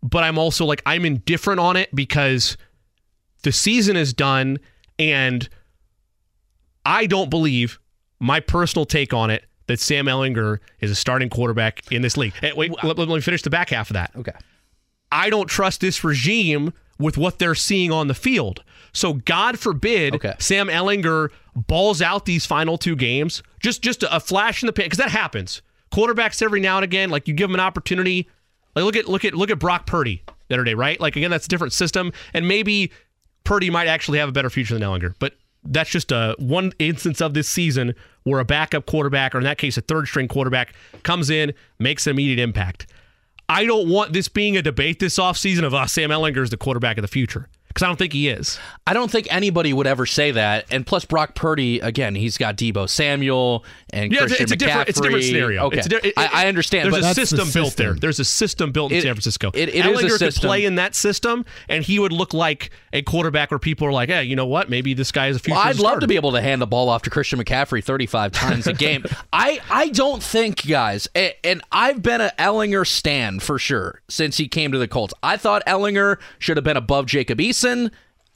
but 0.02 0.22
I'm 0.22 0.38
also 0.38 0.64
like 0.64 0.80
I'm 0.86 1.04
indifferent 1.04 1.60
on 1.60 1.76
it 1.76 1.94
because 1.94 2.56
the 3.42 3.52
season 3.52 3.96
is 3.96 4.14
done 4.14 4.58
and 4.98 5.48
I 6.86 7.06
don't 7.06 7.30
believe 7.30 7.80
my 8.20 8.40
personal 8.40 8.86
take 8.86 9.12
on 9.12 9.28
it 9.30 9.44
that 9.66 9.80
Sam 9.80 10.06
Ehlinger 10.06 10.58
is 10.80 10.90
a 10.90 10.94
starting 10.94 11.30
quarterback 11.30 11.90
in 11.90 12.02
this 12.02 12.16
league. 12.16 12.34
Hey, 12.34 12.52
wait, 12.52 12.72
let, 12.84 12.96
let 12.98 13.08
me 13.08 13.20
finish 13.20 13.42
the 13.42 13.50
back 13.50 13.70
half 13.70 13.90
of 13.90 13.94
that. 13.94 14.12
Okay. 14.14 14.32
I 15.10 15.30
don't 15.30 15.46
trust 15.46 15.80
this 15.80 16.04
regime 16.04 16.72
with 16.98 17.16
what 17.16 17.38
they're 17.38 17.54
seeing 17.54 17.90
on 17.90 18.08
the 18.08 18.14
field. 18.14 18.62
So 18.94 19.14
God 19.14 19.58
forbid 19.58 20.14
Sam 20.38 20.68
Ehlinger 20.68 21.28
balls 21.54 22.00
out 22.00 22.24
these 22.24 22.46
final 22.46 22.78
two 22.78 22.96
games. 22.96 23.42
Just 23.60 23.82
just 23.82 24.02
a, 24.02 24.20
flash 24.20 24.62
in 24.62 24.66
the 24.66 24.72
pan 24.72 24.86
because 24.86 24.98
that 24.98 25.10
happens. 25.10 25.60
Quarterbacks 25.92 26.40
every 26.40 26.60
now 26.60 26.76
and 26.76 26.84
again, 26.84 27.10
like 27.10 27.28
you 27.28 27.34
give 27.34 27.50
them 27.50 27.54
an 27.54 27.60
opportunity. 27.60 28.28
Like 28.74 28.84
look 28.84 28.96
at 28.96 29.08
look 29.08 29.24
at 29.24 29.34
look 29.34 29.50
at 29.50 29.58
Brock 29.58 29.86
Purdy 29.86 30.22
the 30.48 30.54
other 30.54 30.64
day, 30.64 30.74
right? 30.74 30.98
Like 30.98 31.16
again, 31.16 31.30
that's 31.30 31.46
a 31.46 31.48
different 31.48 31.72
system, 31.72 32.12
and 32.32 32.48
maybe 32.48 32.90
Purdy 33.44 33.68
might 33.68 33.88
actually 33.88 34.18
have 34.18 34.28
a 34.28 34.32
better 34.32 34.50
future 34.50 34.74
than 34.74 34.82
Ehlinger, 34.82 35.14
but 35.18 35.34
that's 35.64 35.90
just 35.90 36.12
a 36.12 36.34
one 36.38 36.72
instance 36.78 37.20
of 37.20 37.34
this 37.34 37.48
season 37.48 37.94
where 38.22 38.40
a 38.40 38.44
backup 38.44 38.86
quarterback, 38.86 39.34
or 39.34 39.38
in 39.38 39.44
that 39.44 39.58
case, 39.58 39.76
a 39.76 39.80
third 39.80 40.06
string 40.06 40.28
quarterback, 40.28 40.74
comes 41.02 41.30
in, 41.30 41.52
makes 41.78 42.06
an 42.06 42.12
immediate 42.12 42.38
impact. 42.38 42.86
I 43.48 43.64
don't 43.64 43.88
want 43.88 44.12
this 44.12 44.28
being 44.28 44.56
a 44.56 44.62
debate 44.62 45.00
this 45.00 45.18
offseason 45.18 45.64
of 45.64 45.74
uh, 45.74 45.86
Sam 45.86 46.10
Ehlinger 46.10 46.42
is 46.42 46.50
the 46.50 46.56
quarterback 46.56 46.96
of 46.96 47.02
the 47.02 47.08
future 47.08 47.48
because 47.74 47.82
I 47.82 47.88
don't 47.88 47.96
think 47.98 48.12
he 48.12 48.28
is. 48.28 48.58
I 48.86 48.94
don't 48.94 49.10
think 49.10 49.26
anybody 49.30 49.72
would 49.72 49.86
ever 49.86 50.06
say 50.06 50.30
that. 50.30 50.66
And 50.70 50.86
plus, 50.86 51.04
Brock 51.04 51.34
Purdy 51.34 51.80
again, 51.80 52.14
he's 52.14 52.38
got 52.38 52.56
Deebo 52.56 52.88
Samuel 52.88 53.64
and 53.90 54.12
Yeah, 54.12 54.20
Christian 54.20 54.44
it's 54.44 54.52
a 54.52 54.56
different, 54.56 54.88
it's 54.88 54.98
a 54.98 55.02
different 55.02 55.24
scenario. 55.24 55.64
Okay, 55.66 55.80
di- 55.82 55.96
it- 56.04 56.14
I, 56.16 56.44
I 56.44 56.46
understand. 56.48 56.92
There's 56.92 57.04
a 57.04 57.14
system 57.14 57.48
built 57.52 57.76
there. 57.76 57.94
There's 57.94 58.20
a 58.20 58.24
system 58.24 58.70
built 58.72 58.92
in 58.92 58.98
It- 58.98 59.02
San 59.02 59.14
Francisco. 59.14 59.50
it- 59.54 59.68
it 59.70 59.74
is 59.74 59.84
a 59.84 60.04
Ehlinger 60.04 60.18
could 60.18 60.34
play 60.36 60.64
in 60.64 60.76
that 60.76 60.94
system, 60.94 61.44
and 61.68 61.82
he 61.84 61.98
would 61.98 62.12
look 62.12 62.32
like 62.32 62.70
a 62.92 63.02
quarterback 63.02 63.50
where 63.50 63.58
people 63.58 63.86
are 63.88 63.92
like, 63.92 64.08
"Hey, 64.08 64.22
you 64.24 64.36
know 64.36 64.46
what? 64.46 64.70
Maybe 64.70 64.94
this 64.94 65.10
guy 65.10 65.26
is 65.28 65.36
a 65.36 65.38
future." 65.40 65.56
Well, 65.58 65.66
I'd 65.66 65.78
love 65.80 66.00
to 66.00 66.06
be 66.06 66.14
able 66.16 66.32
to 66.32 66.40
hand 66.40 66.62
the 66.62 66.66
ball 66.66 66.88
off 66.88 67.02
to 67.02 67.10
Christian 67.10 67.38
McCaffrey 67.42 67.82
35 67.82 68.30
times 68.32 68.66
a 68.68 68.72
game. 68.84 69.04
I, 69.32 69.60
I 69.70 69.88
don't 69.88 70.22
think, 70.22 70.66
guys, 70.66 71.08
a- 71.16 71.34
and 71.44 71.60
I've 71.72 72.02
been 72.02 72.20
a 72.20 72.30
Ehlinger 72.38 72.86
stan 72.86 73.40
for 73.40 73.58
sure 73.58 74.00
since 74.08 74.36
he 74.36 74.46
came 74.46 74.70
to 74.72 74.78
the 74.78 74.86
Colts. 74.88 75.14
I 75.22 75.36
thought 75.36 75.64
Ehlinger 75.66 76.18
should 76.38 76.56
have 76.56 76.64
been 76.64 76.76
above 76.76 77.06
Jacob 77.06 77.38
Eason 77.38 77.63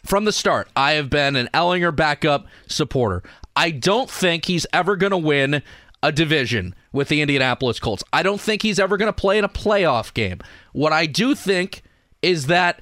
from 0.05 0.24
the 0.24 0.32
start. 0.32 0.68
I 0.74 0.92
have 0.92 1.10
been 1.10 1.36
an 1.36 1.48
Ehlinger 1.52 1.94
backup 1.94 2.46
supporter. 2.66 3.22
I 3.55 3.70
don't 3.70 4.10
think 4.10 4.46
he's 4.46 4.66
ever 4.72 4.96
going 4.96 5.10
to 5.10 5.18
win 5.18 5.62
a 6.02 6.12
division 6.12 6.74
with 6.92 7.09
the 7.09 7.20
Indianapolis 7.20 7.80
Colts. 7.80 8.05
I 8.12 8.22
don't 8.22 8.40
think 8.40 8.62
he's 8.62 8.78
ever 8.78 8.96
going 8.96 9.12
to 9.12 9.20
play 9.20 9.38
in 9.38 9.44
a 9.44 9.48
playoff 9.48 10.14
game. 10.14 10.40
What 10.72 10.92
I 10.92 11.06
do 11.06 11.34
think 11.34 11.82
is 12.22 12.46
that 12.46 12.80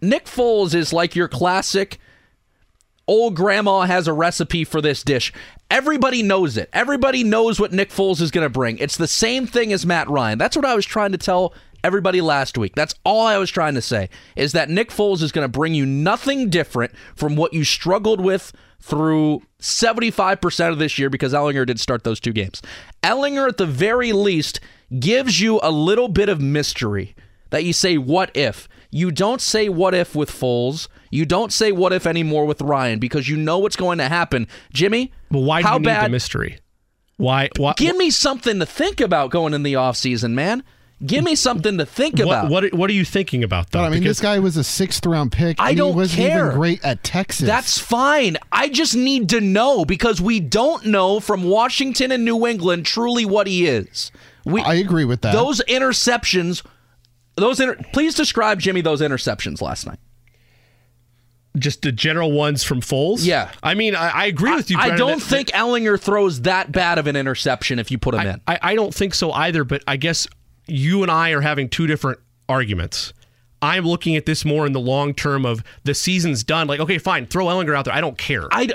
Nick 0.00 0.24
Foles 0.26 0.74
is 0.74 0.92
like 0.92 1.14
your 1.14 1.28
classic 1.28 1.98
old 3.06 3.34
grandma 3.34 3.82
has 3.82 4.06
a 4.06 4.12
recipe 4.12 4.64
for 4.64 4.80
this 4.80 5.02
dish. 5.02 5.32
Everybody 5.70 6.22
knows 6.22 6.56
it. 6.56 6.68
Everybody 6.72 7.24
knows 7.24 7.58
what 7.58 7.72
Nick 7.72 7.90
Foles 7.90 8.20
is 8.20 8.30
going 8.30 8.44
to 8.44 8.50
bring. 8.50 8.78
It's 8.78 8.96
the 8.96 9.08
same 9.08 9.46
thing 9.46 9.72
as 9.72 9.84
Matt 9.84 10.08
Ryan. 10.08 10.38
That's 10.38 10.56
what 10.56 10.64
I 10.64 10.74
was 10.74 10.86
trying 10.86 11.12
to 11.12 11.18
tell 11.18 11.54
everybody 11.84 12.20
last 12.20 12.58
week. 12.58 12.74
That's 12.74 12.94
all 13.04 13.26
I 13.26 13.38
was 13.38 13.50
trying 13.50 13.74
to 13.74 13.82
say 13.82 14.08
is 14.36 14.52
that 14.52 14.68
Nick 14.70 14.90
Foles 14.90 15.22
is 15.22 15.32
going 15.32 15.44
to 15.44 15.48
bring 15.48 15.74
you 15.74 15.86
nothing 15.86 16.50
different 16.50 16.92
from 17.14 17.36
what 17.36 17.52
you 17.54 17.64
struggled 17.64 18.20
with 18.20 18.52
through 18.80 19.42
75% 19.60 20.70
of 20.72 20.78
this 20.78 20.98
year 20.98 21.10
because 21.10 21.32
Ehlinger 21.32 21.66
did 21.66 21.80
start 21.80 22.04
those 22.04 22.20
two 22.20 22.32
games. 22.32 22.62
Ehlinger 23.02 23.48
at 23.48 23.56
the 23.56 23.66
very 23.66 24.12
least 24.12 24.60
gives 24.98 25.40
you 25.40 25.60
a 25.62 25.70
little 25.70 26.08
bit 26.08 26.28
of 26.28 26.40
mystery 26.40 27.14
that 27.50 27.64
you 27.64 27.72
say 27.72 27.98
what 27.98 28.34
if. 28.36 28.68
You 28.90 29.10
don't 29.10 29.40
say 29.40 29.68
what 29.68 29.94
if 29.94 30.14
with 30.14 30.30
Foles. 30.30 30.88
You 31.10 31.26
don't 31.26 31.52
say 31.52 31.72
what 31.72 31.92
if 31.92 32.06
anymore 32.06 32.46
with 32.46 32.60
Ryan 32.62 32.98
because 32.98 33.28
you 33.28 33.36
know 33.36 33.58
what's 33.58 33.76
going 33.76 33.98
to 33.98 34.08
happen. 34.08 34.46
Jimmy, 34.72 35.12
But 35.30 35.40
why 35.40 35.60
do 35.62 35.68
how 35.68 35.74
you 35.74 35.80
need 35.80 35.84
bad? 35.86 36.06
the 36.06 36.10
mystery? 36.10 36.58
Why? 37.16 37.48
Why? 37.56 37.74
Give 37.76 37.96
me 37.96 38.10
something 38.10 38.58
to 38.60 38.66
think 38.66 39.00
about 39.00 39.30
going 39.30 39.52
in 39.52 39.62
the 39.62 39.74
offseason, 39.74 40.32
man. 40.32 40.62
Give 41.06 41.22
me 41.22 41.36
something 41.36 41.78
to 41.78 41.86
think 41.86 42.18
about. 42.18 42.50
What, 42.50 42.64
what 42.64 42.74
What 42.74 42.90
are 42.90 42.94
you 42.94 43.04
thinking 43.04 43.44
about 43.44 43.70
though? 43.70 43.78
But 43.80 43.84
I 43.84 43.88
mean, 43.90 44.00
Because- 44.00 44.16
this 44.18 44.22
guy 44.22 44.38
was 44.40 44.56
a 44.56 44.64
sixth 44.64 45.06
round 45.06 45.30
pick. 45.30 45.60
I 45.60 45.68
and 45.70 45.78
don't 45.78 45.92
he 45.92 45.96
wasn't 45.96 46.20
care. 46.28 46.46
even 46.46 46.58
great 46.58 46.84
at 46.84 47.04
Texas. 47.04 47.46
That's 47.46 47.78
fine. 47.78 48.36
I 48.50 48.68
just 48.68 48.96
need 48.96 49.28
to 49.28 49.40
know 49.40 49.84
because 49.84 50.20
we 50.20 50.40
don't 50.40 50.86
know 50.86 51.20
from 51.20 51.44
Washington 51.44 52.10
and 52.10 52.24
New 52.24 52.46
England 52.46 52.84
truly 52.84 53.24
what 53.24 53.46
he 53.46 53.66
is. 53.66 54.10
We, 54.44 54.60
I 54.62 54.74
agree 54.74 55.04
with 55.04 55.20
that. 55.22 55.32
Those 55.32 55.60
interceptions, 55.68 56.64
those 57.36 57.60
inter- 57.60 57.76
please 57.92 58.14
describe 58.16 58.58
Jimmy 58.60 58.80
those 58.80 59.00
interceptions 59.00 59.60
last 59.62 59.86
night. 59.86 59.98
just 61.56 61.82
the 61.82 61.92
general 61.92 62.32
ones 62.32 62.62
from 62.64 62.80
Foles. 62.80 63.24
Yeah. 63.24 63.50
I 63.62 63.74
mean, 63.74 63.94
I, 63.94 64.08
I 64.10 64.24
agree 64.26 64.54
with 64.54 64.70
you. 64.70 64.78
I 64.78 64.88
Brendan, 64.88 64.98
don't 65.06 65.18
that- 65.20 65.26
think 65.26 65.48
Ehlinger 65.50 66.00
throws 66.00 66.42
that 66.42 66.72
bad 66.72 66.98
of 66.98 67.06
an 67.06 67.14
interception 67.16 67.78
if 67.78 67.90
you 67.90 67.98
put 67.98 68.14
him 68.14 68.26
in. 68.26 68.40
I, 68.46 68.58
I 68.62 68.74
don't 68.74 68.94
think 68.94 69.14
so 69.14 69.32
either, 69.32 69.64
but 69.64 69.82
I 69.86 69.96
guess 69.96 70.26
you 70.68 71.02
and 71.02 71.10
I 71.10 71.30
are 71.30 71.40
having 71.40 71.68
two 71.68 71.86
different 71.86 72.20
arguments. 72.48 73.12
I'm 73.60 73.84
looking 73.84 74.14
at 74.16 74.26
this 74.26 74.44
more 74.44 74.66
in 74.66 74.72
the 74.72 74.80
long 74.80 75.14
term 75.14 75.44
of 75.44 75.64
the 75.84 75.94
season's 75.94 76.44
done. 76.44 76.66
Like, 76.68 76.80
okay, 76.80 76.98
fine, 76.98 77.26
throw 77.26 77.46
Ehlinger 77.46 77.76
out 77.76 77.84
there. 77.84 77.94
I 77.94 78.00
don't 78.00 78.16
care. 78.16 78.46
I, 78.52 78.68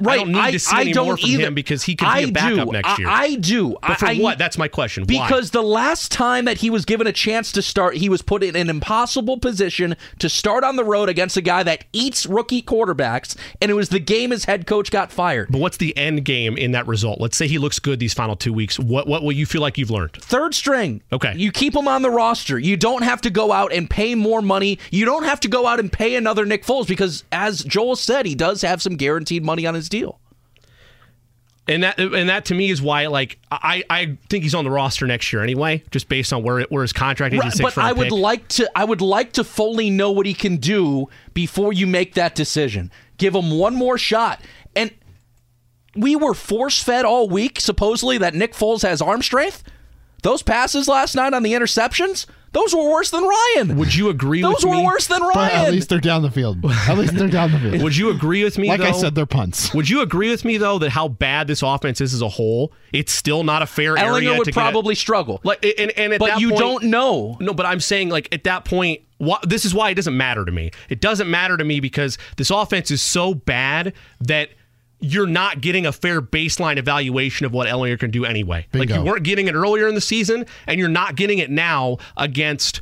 right. 0.00 0.20
I 0.20 0.24
don't 0.24 0.32
need 0.32 0.52
to 0.52 0.58
see 0.58 0.80
any 0.80 0.94
more 0.94 1.16
from 1.16 1.30
him 1.30 1.54
because 1.54 1.82
he 1.82 1.94
could 1.94 2.06
be 2.06 2.10
I 2.10 2.18
a 2.20 2.30
backup 2.30 2.66
do. 2.66 2.72
next 2.72 2.98
year. 2.98 3.08
I, 3.08 3.24
I 3.24 3.34
do. 3.36 3.76
but 3.80 3.98
for 3.98 4.06
I, 4.06 4.16
what? 4.16 4.38
That's 4.38 4.58
my 4.58 4.68
question. 4.68 5.04
Why? 5.04 5.26
Because 5.26 5.50
the 5.50 5.62
last 5.62 6.10
time 6.12 6.44
that 6.44 6.58
he 6.58 6.70
was 6.70 6.84
given 6.84 7.06
a 7.06 7.12
chance 7.12 7.52
to 7.52 7.62
start, 7.62 7.96
he 7.96 8.08
was 8.08 8.22
put 8.22 8.42
in 8.42 8.56
an 8.56 8.68
impossible 8.70 9.38
position 9.38 9.96
to 10.18 10.28
start 10.28 10.64
on 10.64 10.76
the 10.76 10.84
road 10.84 11.08
against 11.08 11.36
a 11.36 11.42
guy 11.42 11.62
that 11.62 11.84
eats 11.92 12.26
rookie 12.26 12.62
quarterbacks, 12.62 13.36
and 13.60 13.70
it 13.70 13.74
was 13.74 13.88
the 13.90 14.00
game 14.00 14.30
his 14.30 14.44
head 14.44 14.66
coach 14.66 14.90
got 14.90 15.12
fired. 15.12 15.48
But 15.50 15.58
what's 15.58 15.76
the 15.76 15.96
end 15.96 16.24
game 16.24 16.56
in 16.56 16.72
that 16.72 16.86
result? 16.86 17.20
Let's 17.20 17.36
say 17.36 17.48
he 17.48 17.58
looks 17.58 17.78
good 17.78 17.98
these 17.98 18.14
final 18.14 18.36
two 18.36 18.52
weeks. 18.52 18.78
What 18.78 19.06
what 19.06 19.22
will 19.22 19.32
you 19.32 19.46
feel 19.46 19.60
like 19.60 19.78
you've 19.78 19.90
learned? 19.90 20.12
Third 20.12 20.54
string. 20.54 21.02
Okay. 21.12 21.34
You 21.36 21.52
keep 21.52 21.74
him 21.74 21.88
on 21.88 22.02
the 22.02 22.10
roster. 22.10 22.58
You 22.58 22.76
don't 22.76 23.02
have 23.02 23.20
to 23.22 23.30
go 23.30 23.52
out 23.52 23.72
and 23.72 23.88
pay 23.88 24.14
more 24.14 24.42
money. 24.42 24.78
You 24.90 25.04
don't 25.04 25.24
have 25.24 25.40
to 25.40 25.48
go 25.48 25.66
out 25.66 25.80
and 25.80 25.92
pay 25.92 26.16
another 26.16 26.44
Nick 26.44 26.64
Foles 26.64 26.86
because, 26.86 27.24
as 27.32 27.62
Joel 27.64 27.96
said, 27.96 28.26
he 28.26 28.34
does 28.34 28.62
have 28.62 28.82
some 28.82 28.96
guaranteed 28.96 29.44
money 29.44 29.66
on 29.66 29.74
his 29.74 29.88
deal. 29.92 30.18
And 31.68 31.84
that 31.84 32.00
and 32.00 32.28
that 32.28 32.46
to 32.46 32.54
me 32.54 32.70
is 32.70 32.82
why 32.82 33.06
like 33.06 33.38
I, 33.52 33.84
I 33.88 34.18
think 34.28 34.42
he's 34.42 34.54
on 34.54 34.64
the 34.64 34.70
roster 34.70 35.06
next 35.06 35.32
year 35.32 35.44
anyway, 35.44 35.84
just 35.92 36.08
based 36.08 36.32
on 36.32 36.42
where 36.42 36.62
where 36.62 36.82
his 36.82 36.92
contract 36.92 37.34
is. 37.34 37.40
Right, 37.40 37.52
but 37.60 37.78
I 37.78 37.92
would 37.92 38.08
pick. 38.08 38.12
like 38.12 38.48
to 38.48 38.68
I 38.74 38.84
would 38.84 39.00
like 39.00 39.32
to 39.34 39.44
fully 39.44 39.88
know 39.88 40.10
what 40.10 40.26
he 40.26 40.34
can 40.34 40.56
do 40.56 41.08
before 41.34 41.72
you 41.72 41.86
make 41.86 42.14
that 42.14 42.34
decision. 42.34 42.90
Give 43.16 43.32
him 43.32 43.56
one 43.56 43.76
more 43.76 43.96
shot. 43.96 44.40
And 44.74 44.90
we 45.94 46.16
were 46.16 46.34
force 46.34 46.82
fed 46.82 47.04
all 47.04 47.28
week 47.28 47.60
supposedly 47.60 48.18
that 48.18 48.34
Nick 48.34 48.54
Foles 48.54 48.82
has 48.82 49.00
arm 49.00 49.22
strength. 49.22 49.62
Those 50.22 50.42
passes 50.42 50.88
last 50.88 51.14
night 51.14 51.32
on 51.32 51.44
the 51.44 51.52
interceptions, 51.52 52.26
those 52.52 52.74
were 52.74 52.88
worse 52.90 53.10
than 53.10 53.24
Ryan. 53.24 53.76
Would 53.78 53.94
you 53.94 54.08
agree 54.10 54.42
Those 54.42 54.56
with 54.56 54.64
me? 54.64 54.70
Those 54.72 54.78
were 54.78 54.84
worse 54.84 55.06
than 55.06 55.20
Ryan. 55.22 55.32
But 55.34 55.52
Ryan. 55.52 55.66
at 55.66 55.72
least 55.72 55.88
they're 55.88 55.98
down 56.00 56.22
the 56.22 56.30
field. 56.30 56.64
At 56.64 56.98
least 56.98 57.14
they're 57.16 57.28
down 57.28 57.50
the 57.52 57.58
field. 57.58 57.82
Would 57.82 57.96
you 57.96 58.10
agree 58.10 58.44
with 58.44 58.58
me? 58.58 58.68
like 58.68 58.80
I 58.80 58.92
said, 58.92 59.14
they're 59.14 59.26
punts. 59.26 59.72
Would 59.74 59.88
you 59.88 60.02
agree 60.02 60.30
with 60.30 60.44
me 60.44 60.58
though 60.58 60.78
that 60.78 60.90
how 60.90 61.08
bad 61.08 61.46
this 61.46 61.62
offense 61.62 62.00
is 62.00 62.12
as 62.14 62.20
a 62.22 62.28
whole? 62.28 62.72
It's 62.92 63.12
still 63.12 63.42
not 63.44 63.62
a 63.62 63.66
fair 63.66 63.96
area 63.96 64.30
Ehlinger 64.30 64.38
would 64.38 64.44
to 64.44 64.50
get- 64.50 64.54
probably 64.60 64.94
struggle. 64.94 65.40
Like 65.44 65.64
and, 65.78 65.90
and 65.92 66.12
at 66.12 66.18
but 66.20 66.26
that 66.26 66.40
you 66.40 66.50
point- 66.50 66.60
don't 66.60 66.84
know. 66.84 67.36
No, 67.40 67.54
but 67.54 67.64
I'm 67.66 67.80
saying 67.80 68.10
like 68.10 68.28
at 68.32 68.44
that 68.44 68.64
point, 68.64 69.00
why, 69.18 69.38
this 69.44 69.64
is 69.64 69.72
why 69.72 69.90
it 69.90 69.94
doesn't 69.94 70.16
matter 70.16 70.44
to 70.44 70.52
me. 70.52 70.70
It 70.88 71.00
doesn't 71.00 71.30
matter 71.30 71.56
to 71.56 71.64
me 71.64 71.80
because 71.80 72.18
this 72.36 72.50
offense 72.50 72.90
is 72.90 73.00
so 73.00 73.34
bad 73.34 73.92
that 74.20 74.50
you're 75.02 75.26
not 75.26 75.60
getting 75.60 75.84
a 75.84 75.92
fair 75.92 76.22
baseline 76.22 76.78
evaluation 76.78 77.44
of 77.44 77.52
what 77.52 77.68
Ehlinger 77.68 77.98
can 77.98 78.10
do 78.10 78.24
anyway. 78.24 78.66
Like 78.72 78.88
you 78.88 79.02
weren't 79.02 79.24
getting 79.24 79.48
it 79.48 79.54
earlier 79.54 79.88
in 79.88 79.94
the 79.94 80.00
season, 80.00 80.46
and 80.66 80.78
you're 80.78 80.88
not 80.88 81.16
getting 81.16 81.38
it 81.38 81.50
now 81.50 81.98
against 82.16 82.80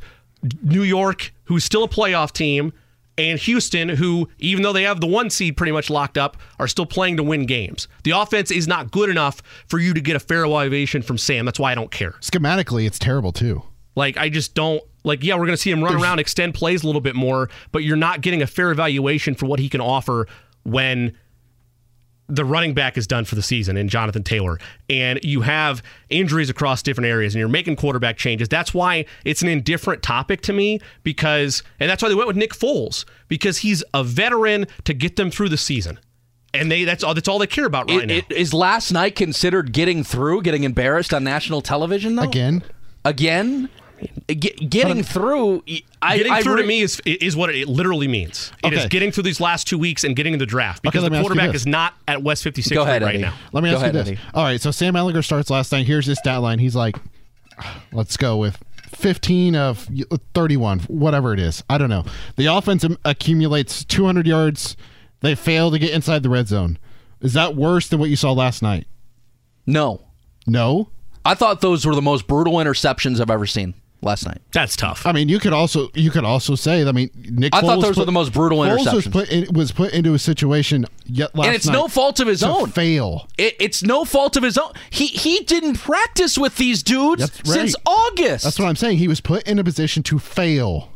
New 0.63 0.83
York, 0.83 1.33
who's 1.45 1.65
still 1.65 1.83
a 1.83 1.89
playoff 1.89 2.31
team. 2.31 2.73
And 3.17 3.37
Houston, 3.39 3.89
who, 3.89 4.29
even 4.39 4.63
though 4.63 4.71
they 4.71 4.83
have 4.83 5.01
the 5.01 5.07
one 5.07 5.29
seed 5.29 5.57
pretty 5.57 5.73
much 5.73 5.89
locked 5.89 6.17
up, 6.17 6.37
are 6.59 6.67
still 6.67 6.85
playing 6.85 7.17
to 7.17 7.23
win 7.23 7.45
games. 7.45 7.87
The 8.03 8.11
offense 8.11 8.51
is 8.51 8.67
not 8.67 8.89
good 8.89 9.09
enough 9.09 9.41
for 9.67 9.79
you 9.79 9.93
to 9.93 10.01
get 10.01 10.15
a 10.15 10.19
fair 10.19 10.45
evaluation 10.45 11.01
from 11.01 11.17
Sam. 11.17 11.45
That's 11.45 11.59
why 11.59 11.71
I 11.71 11.75
don't 11.75 11.91
care. 11.91 12.13
Schematically, 12.21 12.87
it's 12.87 12.97
terrible 12.97 13.31
too. 13.31 13.63
Like 13.95 14.17
I 14.17 14.29
just 14.29 14.55
don't 14.55 14.81
like. 15.03 15.23
Yeah, 15.23 15.35
we're 15.35 15.45
going 15.45 15.57
to 15.57 15.57
see 15.57 15.71
him 15.71 15.83
run 15.83 16.01
around, 16.01 16.19
extend 16.19 16.53
plays 16.53 16.83
a 16.83 16.85
little 16.85 17.01
bit 17.01 17.15
more, 17.15 17.49
but 17.71 17.83
you're 17.83 17.97
not 17.97 18.21
getting 18.21 18.41
a 18.41 18.47
fair 18.47 18.71
evaluation 18.71 19.35
for 19.35 19.45
what 19.45 19.59
he 19.59 19.67
can 19.69 19.81
offer 19.81 20.27
when 20.63 21.17
the 22.33 22.45
running 22.45 22.73
back 22.73 22.97
is 22.97 23.05
done 23.07 23.25
for 23.25 23.35
the 23.35 23.41
season 23.41 23.77
in 23.77 23.89
Jonathan 23.89 24.23
Taylor, 24.23 24.57
and 24.89 25.19
you 25.23 25.41
have 25.41 25.83
injuries 26.09 26.49
across 26.49 26.81
different 26.81 27.07
areas, 27.07 27.35
and 27.35 27.39
you're 27.39 27.49
making 27.49 27.75
quarterback 27.75 28.17
changes. 28.17 28.47
That's 28.47 28.73
why 28.73 29.05
it's 29.25 29.41
an 29.41 29.47
indifferent 29.49 30.01
topic 30.01 30.41
to 30.43 30.53
me 30.53 30.79
because, 31.03 31.61
and 31.79 31.89
that's 31.89 32.01
why 32.01 32.09
they 32.09 32.15
went 32.15 32.27
with 32.27 32.37
Nick 32.37 32.53
Foles 32.53 33.05
because 33.27 33.59
he's 33.59 33.83
a 33.93 34.03
veteran 34.03 34.65
to 34.85 34.93
get 34.93 35.15
them 35.17 35.29
through 35.29 35.49
the 35.49 35.57
season, 35.57 35.99
and 36.53 36.71
they 36.71 36.83
that's 36.85 37.03
all 37.03 37.13
that's 37.13 37.27
all 37.27 37.39
they 37.39 37.47
care 37.47 37.65
about 37.65 37.89
right 37.89 38.03
It- 38.03 38.07
now. 38.07 38.15
it- 38.15 38.31
Is 38.31 38.53
last 38.53 38.91
night 38.91 39.15
considered 39.15 39.73
getting 39.73 40.03
through, 40.03 40.41
getting 40.43 40.63
embarrassed 40.63 41.13
on 41.13 41.23
national 41.23 41.61
television 41.61 42.15
though? 42.15 42.23
Again, 42.23 42.63
Again? 43.03 43.67
Uh, 44.29 44.33
get, 44.39 44.69
getting 44.69 45.03
through. 45.03 45.63
I, 46.01 46.17
getting 46.17 46.31
I 46.31 46.41
through 46.41 46.55
re- 46.55 46.61
to 46.63 46.67
me 46.67 46.81
is 46.81 47.01
is 47.05 47.35
what 47.35 47.53
it 47.53 47.67
literally 47.67 48.07
means. 48.07 48.51
It 48.63 48.73
is 48.73 48.79
Okay. 48.79 48.87
getting 48.89 49.11
through 49.11 49.23
these 49.23 49.39
last 49.39 49.67
two 49.67 49.77
weeks 49.77 50.03
and 50.03 50.15
getting 50.15 50.33
in 50.33 50.39
the 50.39 50.45
draft 50.45 50.83
because 50.83 51.03
let 51.03 51.11
me 51.11 51.17
the 51.17 51.21
quarterback 51.23 51.53
is 51.55 51.65
not 51.67 51.93
at 52.07 52.23
West 52.23 52.43
56 52.43 52.73
Go 52.75 52.83
ahead, 52.83 53.01
right 53.01 53.15
Eddie. 53.15 53.23
now. 53.23 53.33
let 53.51 53.63
me 53.63 53.69
Go 53.69 53.75
ask 53.77 53.83
ahead, 53.83 53.95
you 53.95 53.99
this. 54.01 54.07
Eddie. 54.09 54.19
All 54.33 54.43
right, 54.43 54.59
so 54.61 54.71
Sam 54.71 54.93
Ehlinger 54.95 55.23
starts 55.23 55.49
last 55.49 55.71
night. 55.71 55.85
Here's 55.85 56.05
his 56.05 56.17
stat 56.19 56.41
line. 56.41 56.59
He's 56.59 56.75
like, 56.75 56.95
let's 57.91 58.17
go 58.17 58.37
with 58.37 58.57
15 58.95 59.55
of 59.55 59.87
31, 60.33 60.79
whatever 60.81 61.33
it 61.33 61.39
is. 61.39 61.63
I 61.69 61.77
don't 61.77 61.89
know. 61.89 62.05
The 62.35 62.47
offense 62.47 62.85
accumulates 63.05 63.83
200 63.85 64.27
yards. 64.27 64.75
They 65.21 65.35
fail 65.35 65.71
to 65.71 65.79
get 65.79 65.91
inside 65.91 66.23
the 66.23 66.29
red 66.29 66.47
zone. 66.47 66.77
Is 67.21 67.33
that 67.33 67.55
worse 67.55 67.87
than 67.87 67.99
what 67.99 68.09
you 68.09 68.15
saw 68.15 68.31
last 68.31 68.61
night? 68.61 68.87
No. 69.65 70.01
No. 70.47 70.89
I 71.23 71.35
thought 71.35 71.61
those 71.61 71.85
were 71.85 71.93
the 71.93 72.01
most 72.01 72.25
brutal 72.27 72.53
interceptions 72.53 73.19
I've 73.21 73.29
ever 73.29 73.45
seen 73.45 73.75
last 74.01 74.25
night. 74.25 74.41
That's 74.51 74.75
tough. 74.75 75.05
I 75.05 75.11
mean, 75.11 75.29
you 75.29 75.39
could 75.39 75.53
also 75.53 75.89
you 75.93 76.11
could 76.11 76.23
also 76.23 76.55
say. 76.55 76.87
I 76.87 76.91
mean, 76.91 77.09
Nick. 77.15 77.55
I 77.55 77.61
thought 77.61 77.79
Foles 77.79 77.81
those 77.81 77.97
were 77.97 78.05
the 78.05 78.11
most 78.11 78.33
brutal 78.33 78.59
Foles 78.59 78.93
was 78.93 79.05
interceptions. 79.05 79.11
put 79.11 79.29
in, 79.29 79.53
was 79.53 79.71
put 79.71 79.93
into 79.93 80.13
a 80.13 80.19
situation 80.19 80.85
yet 81.05 81.35
last 81.35 81.47
and 81.47 81.55
it's 81.55 81.67
night 81.67 81.73
no 81.73 81.87
fault 81.87 82.19
of 82.19 82.27
his 82.27 82.43
own. 82.43 82.71
Fail. 82.71 83.27
It, 83.37 83.55
it's 83.59 83.83
no 83.83 84.05
fault 84.05 84.35
of 84.35 84.43
his 84.43 84.57
own. 84.57 84.71
He 84.89 85.07
he 85.07 85.41
didn't 85.41 85.75
practice 85.75 86.37
with 86.37 86.57
these 86.57 86.83
dudes 86.83 87.21
right. 87.23 87.45
since 87.45 87.75
August. 87.85 88.43
That's 88.43 88.59
what 88.59 88.67
I'm 88.67 88.75
saying. 88.75 88.97
He 88.97 89.07
was 89.07 89.21
put 89.21 89.47
in 89.47 89.59
a 89.59 89.63
position 89.63 90.03
to 90.03 90.19
fail. 90.19 90.90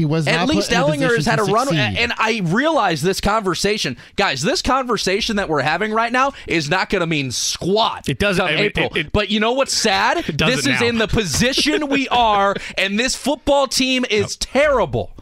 He 0.00 0.06
was 0.06 0.26
At 0.26 0.36
not 0.36 0.48
least 0.48 0.70
Ehlinger 0.70 1.14
has 1.14 1.26
had 1.26 1.38
a 1.40 1.44
run, 1.44 1.76
and 1.76 2.14
I 2.16 2.40
realize 2.42 3.02
this 3.02 3.20
conversation, 3.20 3.98
guys. 4.16 4.40
This 4.40 4.62
conversation 4.62 5.36
that 5.36 5.50
we're 5.50 5.60
having 5.60 5.92
right 5.92 6.10
now 6.10 6.32
is 6.46 6.70
not 6.70 6.88
going 6.88 7.00
to 7.00 7.06
mean 7.06 7.30
squat. 7.30 8.08
It 8.08 8.18
doesn't- 8.18 8.40
come 8.46 8.54
I 8.54 8.56
mean, 8.56 8.64
April. 8.64 8.86
it- 8.94 8.96
it- 8.96 9.12
but 9.12 9.28
you 9.28 9.40
know 9.40 9.52
what's 9.52 9.74
sad? 9.74 10.24
This 10.50 10.60
is 10.60 10.80
now. 10.80 10.86
in 10.86 10.96
the 10.98 11.06
position 11.06 11.88
we 11.88 12.08
are, 12.08 12.54
and 12.78 12.98
this 12.98 13.14
football 13.14 13.66
team 13.66 14.06
is 14.10 14.36
terrible. 14.36 15.12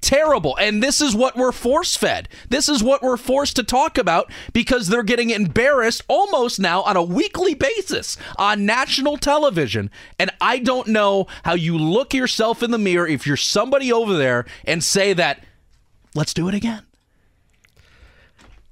Terrible. 0.00 0.56
And 0.56 0.82
this 0.82 1.00
is 1.00 1.14
what 1.14 1.36
we're 1.36 1.52
force 1.52 1.96
fed. 1.96 2.28
This 2.48 2.68
is 2.68 2.82
what 2.82 3.02
we're 3.02 3.16
forced 3.16 3.56
to 3.56 3.62
talk 3.62 3.98
about 3.98 4.32
because 4.52 4.88
they're 4.88 5.02
getting 5.02 5.30
embarrassed 5.30 6.02
almost 6.08 6.58
now 6.58 6.82
on 6.82 6.96
a 6.96 7.02
weekly 7.02 7.54
basis 7.54 8.16
on 8.36 8.66
national 8.66 9.18
television. 9.18 9.90
And 10.18 10.30
I 10.40 10.58
don't 10.58 10.88
know 10.88 11.26
how 11.44 11.54
you 11.54 11.76
look 11.76 12.14
yourself 12.14 12.62
in 12.62 12.70
the 12.70 12.78
mirror 12.78 13.06
if 13.06 13.26
you're 13.26 13.36
somebody 13.36 13.92
over 13.92 14.16
there 14.16 14.46
and 14.64 14.82
say 14.82 15.12
that, 15.12 15.44
let's 16.14 16.34
do 16.34 16.48
it 16.48 16.54
again. 16.54 16.82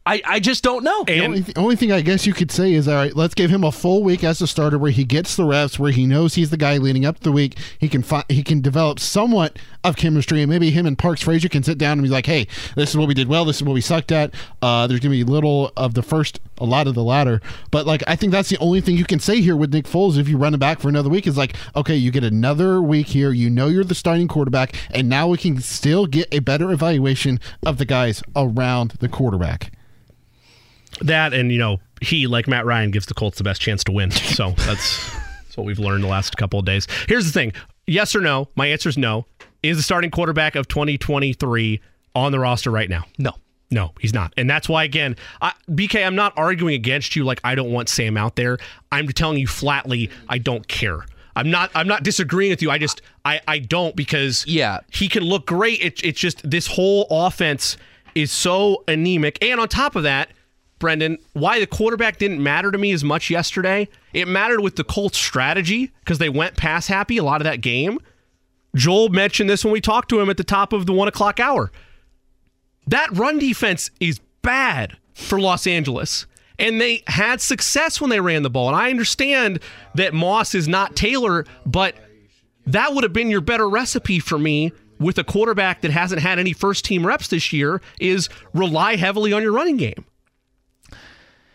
I, 0.09 0.22
I 0.24 0.40
just 0.40 0.64
don't 0.64 0.85
know. 0.85 1.05
The 1.05 1.20
only, 1.22 1.43
th- 1.43 1.59
only 1.59 1.76
thing 1.76 1.93
I 1.93 2.01
guess 2.01 2.26
you 2.26 2.32
could 2.32 2.51
say 2.51 2.72
is, 2.72 2.89
all 2.89 2.94
right, 2.94 3.14
let's 3.14 3.35
give 3.35 3.51
him 3.51 3.62
a 3.62 3.70
full 3.70 4.02
week 4.02 4.24
as 4.24 4.40
a 4.40 4.47
starter 4.47 4.78
where 4.78 4.90
he 4.90 5.05
gets 5.05 5.36
the 5.36 5.44
reps, 5.44 5.78
where 5.78 5.93
he 5.93 6.06
knows 6.06 6.35
he's 6.35 6.48
the 6.48 6.56
guy 6.56 6.78
leading 6.78 7.05
up 7.05 7.20
the 7.20 7.30
week. 7.30 7.59
He 7.78 7.90
can 7.90 8.02
fi- 8.02 8.24
he 8.30 8.43
can 8.43 8.62
develop 8.62 9.01
somewhat 9.01 9.59
of 9.85 9.97
chemistry, 9.97 10.40
and 10.40 10.48
maybe 10.51 10.70
him 10.70 10.86
and 10.86 10.97
Parks 10.97 11.20
Frazier 11.20 11.51
can 11.51 11.62
sit 11.62 11.76
down 11.76 11.98
and 11.98 12.02
be 12.02 12.09
like, 12.09 12.24
hey, 12.24 12.47
this 12.74 12.89
is 12.89 12.97
what 12.97 13.06
we 13.06 13.12
did 13.12 13.28
well, 13.28 13.44
this 13.44 13.56
is 13.56 13.62
what 13.64 13.74
we 13.74 13.82
sucked 13.82 14.10
at. 14.10 14.32
Uh, 14.62 14.86
there's 14.86 15.01
gonna 15.01 15.10
be 15.12 15.24
little 15.24 15.72
of 15.76 15.93
the 15.93 16.02
first, 16.02 16.40
a 16.56 16.64
lot 16.64 16.86
of 16.86 16.94
the 16.94 17.05
latter. 17.05 17.43
But 17.70 17.85
like, 17.85 18.02
I 18.06 18.16
think 18.16 18.32
that's 18.32 18.48
the 18.48 18.59
only 18.60 18.80
thing 18.80 18.97
you 18.97 19.05
can 19.05 19.20
say 19.20 19.43
here 19.43 19.56
with 19.56 19.74
Nick 19.74 19.85
Foles 19.85 20.16
if 20.16 20.26
you 20.26 20.39
run 20.39 20.55
it 20.55 20.59
back 20.59 20.80
for 20.80 20.89
another 20.89 21.10
week 21.10 21.26
is 21.26 21.36
like, 21.36 21.55
okay, 21.76 21.97
you 21.97 22.10
get 22.10 22.24
another 22.24 22.80
week 22.80 23.09
here. 23.09 23.32
You 23.32 23.51
know 23.51 23.66
you're 23.66 23.85
the 23.85 23.94
starting 23.94 24.26
quarterback, 24.26 24.74
and 24.90 25.10
now 25.10 25.28
we 25.28 25.36
can 25.36 25.60
still 25.60 26.06
get 26.06 26.28
a 26.32 26.39
better 26.39 26.72
evaluation 26.72 27.40
of 27.66 27.76
the 27.76 27.85
guys 27.85 28.22
around 28.35 28.93
the 29.01 29.09
quarterback. 29.10 29.70
That 31.00 31.32
and 31.32 31.52
you 31.52 31.58
know 31.58 31.78
he 32.00 32.26
like 32.26 32.48
Matt 32.48 32.64
Ryan 32.64 32.90
gives 32.90 33.06
the 33.06 33.14
Colts 33.14 33.38
the 33.38 33.44
best 33.44 33.60
chance 33.60 33.84
to 33.84 33.92
win. 33.92 34.10
So 34.38 34.50
that's 34.50 35.10
that's 35.44 35.56
what 35.56 35.66
we've 35.66 35.78
learned 35.78 36.04
the 36.04 36.08
last 36.08 36.36
couple 36.36 36.58
of 36.58 36.64
days. 36.64 36.86
Here's 37.08 37.26
the 37.26 37.32
thing: 37.32 37.52
yes 37.86 38.14
or 38.14 38.20
no? 38.20 38.48
My 38.56 38.66
answer 38.66 38.88
is 38.88 38.98
no. 38.98 39.26
Is 39.62 39.76
the 39.76 39.82
starting 39.82 40.10
quarterback 40.10 40.54
of 40.54 40.68
2023 40.68 41.80
on 42.14 42.30
the 42.32 42.38
roster 42.38 42.70
right 42.70 42.88
now? 42.88 43.04
No. 43.18 43.32
No, 43.70 43.92
he's 44.00 44.14
not. 44.14 44.32
And 44.36 44.48
that's 44.48 44.68
why, 44.68 44.84
again, 44.84 45.14
I, 45.42 45.52
BK, 45.68 46.06
I'm 46.06 46.14
not 46.14 46.32
arguing 46.36 46.74
against 46.74 47.14
you 47.14 47.24
like 47.24 47.40
I 47.44 47.54
don't 47.54 47.70
want 47.70 47.88
Sam 47.90 48.16
out 48.16 48.36
there. 48.36 48.58
I'm 48.90 49.06
telling 49.08 49.38
you 49.38 49.46
flatly, 49.46 50.10
I 50.28 50.38
don't 50.38 50.66
care. 50.68 51.04
I'm 51.36 51.50
not. 51.50 51.70
I'm 51.74 51.86
not 51.86 52.02
disagreeing 52.02 52.50
with 52.50 52.62
you. 52.62 52.70
I 52.70 52.78
just, 52.78 53.02
I, 53.24 53.40
I 53.46 53.58
don't 53.58 53.94
because 53.94 54.44
yeah, 54.46 54.80
he 54.90 55.06
can 55.08 55.22
look 55.22 55.46
great. 55.46 55.80
It, 55.80 56.02
it's 56.02 56.18
just 56.18 56.48
this 56.48 56.66
whole 56.66 57.06
offense 57.10 57.76
is 58.14 58.32
so 58.32 58.82
anemic, 58.88 59.38
and 59.42 59.60
on 59.60 59.68
top 59.68 59.94
of 59.94 60.02
that, 60.02 60.30
Brendan, 60.78 61.18
why 61.32 61.60
the 61.60 61.66
quarterback 61.66 62.18
didn't 62.18 62.42
matter 62.42 62.70
to 62.70 62.78
me 62.78 62.92
as 62.92 63.02
much 63.02 63.30
yesterday? 63.30 63.88
It 64.12 64.28
mattered 64.28 64.60
with 64.60 64.76
the 64.76 64.84
Colts' 64.84 65.18
strategy 65.18 65.92
because 66.00 66.18
they 66.18 66.28
went 66.28 66.56
pass 66.56 66.86
happy 66.86 67.16
a 67.16 67.24
lot 67.24 67.40
of 67.40 67.44
that 67.44 67.60
game. 67.60 67.98
Joel 68.76 69.09
mentioned 69.09 69.50
this 69.50 69.64
when 69.64 69.72
we 69.72 69.80
talked 69.80 70.09
to 70.10 70.20
him 70.20 70.30
at 70.30 70.36
the 70.36 70.44
top 70.44 70.72
of 70.72 70.86
the 70.86 70.92
one 70.92 71.09
o'clock 71.09 71.40
hour. 71.40 71.72
That 72.86 73.09
run 73.12 73.38
defense 73.38 73.90
is 74.00 74.20
bad 74.42 74.96
for 75.14 75.40
Los 75.40 75.66
Angeles. 75.66 76.26
And 76.59 76.80
they 76.80 77.02
had 77.06 77.40
success 77.40 78.00
when 78.00 78.10
they 78.10 78.20
ran 78.20 78.42
the 78.42 78.50
ball. 78.50 78.68
And 78.68 78.76
I 78.76 78.90
understand 78.90 79.60
that 79.94 80.12
Moss 80.12 80.55
is 80.55 80.66
not 80.66 80.96
Taylor, 80.96 81.44
but 81.64 81.94
that 82.66 82.94
would 82.94 83.05
have 83.05 83.12
been 83.12 83.30
your 83.30 83.40
better 83.40 83.68
recipe 83.68 84.18
for 84.18 84.38
me 84.38 84.72
with 84.98 85.18
a 85.18 85.24
quarterback 85.24 85.82
that 85.82 85.90
hasn't 85.90 86.20
had 86.20 86.38
any 86.38 86.52
first 86.52 86.84
team 86.84 87.06
reps 87.06 87.28
this 87.28 87.52
year 87.52 87.80
is 88.00 88.28
rely 88.52 88.96
heavily 88.96 89.32
on 89.32 89.42
your 89.42 89.52
running 89.52 89.76
game. 89.76 90.05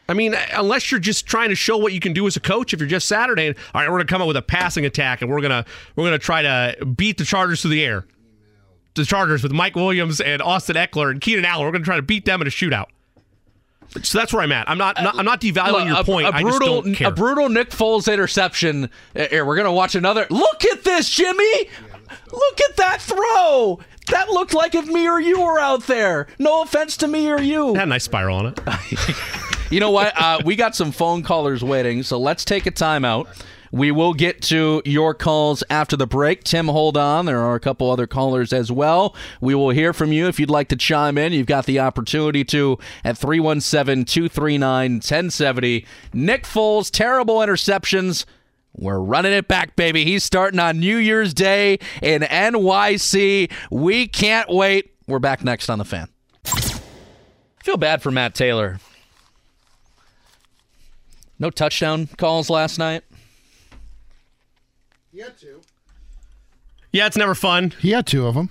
I 0.10 0.14
mean, 0.14 0.36
unless 0.54 0.92
you're 0.92 1.00
just 1.00 1.26
trying 1.26 1.50
to 1.50 1.56
show 1.56 1.78
what 1.78 1.94
you 1.94 2.00
can 2.00 2.12
do 2.14 2.28
as 2.28 2.36
a 2.36 2.42
coach, 2.42 2.74
if 2.74 2.80
you're 2.80 2.90
just 2.90 3.08
Saturday, 3.08 3.48
and, 3.48 3.56
all 3.74 3.82
right, 3.82 3.90
we're 3.90 3.98
gonna 4.00 4.08
come 4.08 4.22
up 4.22 4.28
with 4.28 4.38
a 4.38 4.42
passing 4.42 4.86
attack, 4.86 5.22
and 5.22 5.32
we're 5.32 5.42
gonna 5.42 5.66
we're 5.96 6.04
gonna 6.04 6.20
try 6.20 6.42
to 6.42 6.86
beat 6.86 7.18
the 7.18 7.24
Chargers 7.26 7.62
through 7.62 7.72
the 7.72 7.84
air. 7.84 8.06
The 8.96 9.06
Chargers 9.06 9.42
with 9.42 9.54
Mike 9.54 9.76
Williams 9.76 10.20
and 10.22 10.42
Austin 10.42 10.76
Ekeler 10.76 11.10
and 11.10 11.22
Keenan 11.22 11.46
Allen, 11.46 11.66
we're 11.66 11.72
gonna 11.72 11.86
try 11.86 11.96
to 11.96 12.02
beat 12.02 12.26
them 12.26 12.42
in 12.42 12.48
a 12.48 12.52
shootout. 12.52 12.88
So 14.02 14.18
that's 14.18 14.34
where 14.34 14.42
I'm 14.42 14.52
at. 14.52 14.70
I'm 14.70 14.78
not, 14.78 15.02
not 15.02 15.18
I'm 15.18 15.26
not 15.26 15.40
devaluing 15.40 15.88
your 15.88 16.00
a, 16.00 16.04
point. 16.04 16.28
A 16.28 16.36
I 16.36 16.42
just 16.42 16.58
brutal, 16.58 16.82
don't 16.82 16.96
care. 16.96 17.08
a 17.10 17.12
brutal 17.12 17.48
Nick 17.50 17.70
Foles 17.70 18.12
interception. 18.12 18.90
Uh, 19.16 19.28
Here, 19.30 19.46
we're 19.46 19.56
gonna 19.56 19.72
watch 19.72 19.96
another. 19.96 20.26
Look 20.30 20.66
at 20.66 20.84
this, 20.84 21.10
Jimmy. 21.10 21.70
Look 22.32 22.62
at 22.70 22.76
that 22.78 23.02
throw. 23.02 23.80
That 24.12 24.30
looked 24.30 24.54
like 24.54 24.76
if 24.76 24.88
me 24.88 25.08
or 25.08 25.20
you 25.22 25.42
were 25.42 25.60
out 25.60 25.88
there. 25.88 26.28
No 26.38 26.62
offense 26.62 26.98
to 26.98 27.08
me 27.08 27.30
or 27.32 27.40
you. 27.40 27.74
had 27.76 27.84
a 27.84 27.90
nice 27.90 28.04
spiral 28.04 28.38
on 28.38 28.48
it. 28.48 28.60
You 29.74 29.80
know 29.80 29.90
what? 29.90 30.14
Uh, 30.16 30.40
we 30.46 30.56
got 30.56 30.76
some 30.76 30.92
phone 30.92 31.24
callers 31.24 31.64
waiting, 31.64 32.04
so 32.04 32.20
let's 32.20 32.46
take 32.46 32.68
a 32.68 32.72
timeout. 32.72 33.26
We 33.72 33.90
will 33.90 34.14
get 34.14 34.40
to 34.44 34.84
your 34.86 35.16
calls 35.16 35.64
after 35.68 35.98
the 35.98 36.06
break. 36.06 36.44
Tim, 36.44 36.68
hold 36.68 36.96
on. 36.96 37.26
There 37.26 37.40
are 37.40 37.56
a 37.56 37.60
couple 37.60 37.90
other 37.90 38.06
callers 38.06 38.54
as 38.54 38.72
well. 38.72 39.16
We 39.42 39.56
will 39.56 39.72
hear 39.72 39.92
from 39.92 40.12
you 40.12 40.28
if 40.28 40.40
you'd 40.40 40.52
like 40.52 40.68
to 40.68 40.76
chime 40.76 41.18
in. 41.18 41.34
You've 41.34 41.48
got 41.48 41.66
the 41.66 41.80
opportunity 41.80 42.44
to 42.44 42.78
at 43.04 43.18
317 43.18 44.06
239 44.06 44.92
1070. 44.94 45.88
Nick 46.14 46.44
Foles, 46.44 46.92
terrible 46.92 47.38
interceptions. 47.38 48.26
We're 48.76 49.00
running 49.00 49.34
it 49.34 49.48
back, 49.48 49.76
baby. 49.76 50.06
He's 50.06 50.24
starting 50.24 50.60
on 50.60 50.80
New 50.80 50.98
Year's 50.98 51.34
Day 51.34 51.80
in 52.00 52.22
NYC. 52.22 53.52
We 53.72 54.08
can't 54.08 54.50
wait. 54.50 54.94
We're 55.08 55.18
back 55.18 55.44
next 55.44 55.68
on 55.72 55.80
The 55.80 55.86
Fan. 55.86 56.10
I 56.46 57.64
feel 57.64 57.78
bad 57.78 58.04
for 58.04 58.12
Matt 58.12 58.36
Taylor. 58.36 58.78
No 61.40 61.50
touchdown 61.50 62.08
calls 62.18 62.50
last 62.50 62.78
night. 62.78 63.04
He 65.12 65.20
had 65.20 65.38
two. 65.38 65.62
Yeah, 66.92 67.08
it's 67.08 67.18
never 67.18 67.36
fun. 67.36 67.74
He 67.80 67.92
had 67.92 68.06
two 68.06 68.28
of 68.28 68.36
them. 68.36 68.50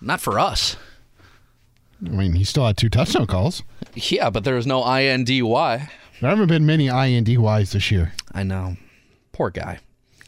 Not 0.00 0.20
for 0.20 0.38
us. 0.38 0.76
I 2.04 2.10
mean, 2.10 2.34
he 2.34 2.44
still 2.44 2.66
had 2.66 2.76
two 2.76 2.88
touchdown 2.88 3.26
calls. 3.26 3.62
Yeah, 3.94 4.30
but 4.30 4.44
there 4.44 4.54
was 4.54 4.66
no 4.66 4.82
INDY. 4.82 5.40
There 6.20 6.30
haven't 6.30 6.48
been 6.48 6.66
many 6.66 6.86
INDYs 6.88 7.72
this 7.72 7.90
year. 7.90 8.12
I 8.32 8.42
know. 8.42 8.76
Poor 9.32 9.50
guy. 9.50 9.78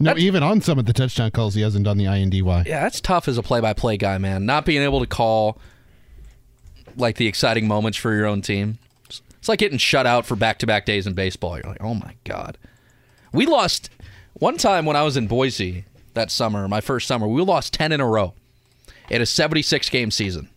No, 0.02 0.16
even 0.16 0.42
on 0.42 0.60
some 0.60 0.78
of 0.78 0.86
the 0.86 0.92
touchdown 0.92 1.30
calls, 1.30 1.54
he 1.54 1.60
hasn't 1.60 1.84
done 1.84 1.98
the 1.98 2.06
INDY. 2.06 2.66
Yeah, 2.66 2.82
that's 2.82 3.00
tough 3.00 3.28
as 3.28 3.36
a 3.36 3.42
play-by-play 3.42 3.98
guy, 3.98 4.18
man. 4.18 4.46
Not 4.46 4.64
being 4.64 4.82
able 4.82 5.00
to 5.00 5.06
call 5.06 5.58
like 6.96 7.16
the 7.16 7.26
exciting 7.26 7.68
moments 7.68 7.98
for 7.98 8.14
your 8.14 8.26
own 8.26 8.42
team. 8.42 8.78
It's 9.40 9.48
like 9.48 9.58
getting 9.58 9.78
shut 9.78 10.06
out 10.06 10.26
for 10.26 10.36
back-to-back 10.36 10.86
days 10.86 11.06
in 11.06 11.14
baseball. 11.14 11.56
You're 11.56 11.72
like, 11.72 11.82
oh 11.82 11.94
my 11.94 12.14
god. 12.24 12.56
We 13.32 13.46
lost 13.46 13.90
one 14.34 14.56
time 14.56 14.86
when 14.86 14.96
I 14.96 15.02
was 15.02 15.16
in 15.16 15.26
Boise 15.26 15.84
that 16.14 16.30
summer, 16.30 16.68
my 16.68 16.80
first 16.80 17.08
summer. 17.08 17.26
We 17.26 17.42
lost 17.42 17.72
ten 17.72 17.90
in 17.90 18.00
a 18.00 18.06
row 18.06 18.34
in 19.08 19.22
a 19.22 19.26
76 19.26 19.88
game 19.88 20.10
season. 20.10 20.50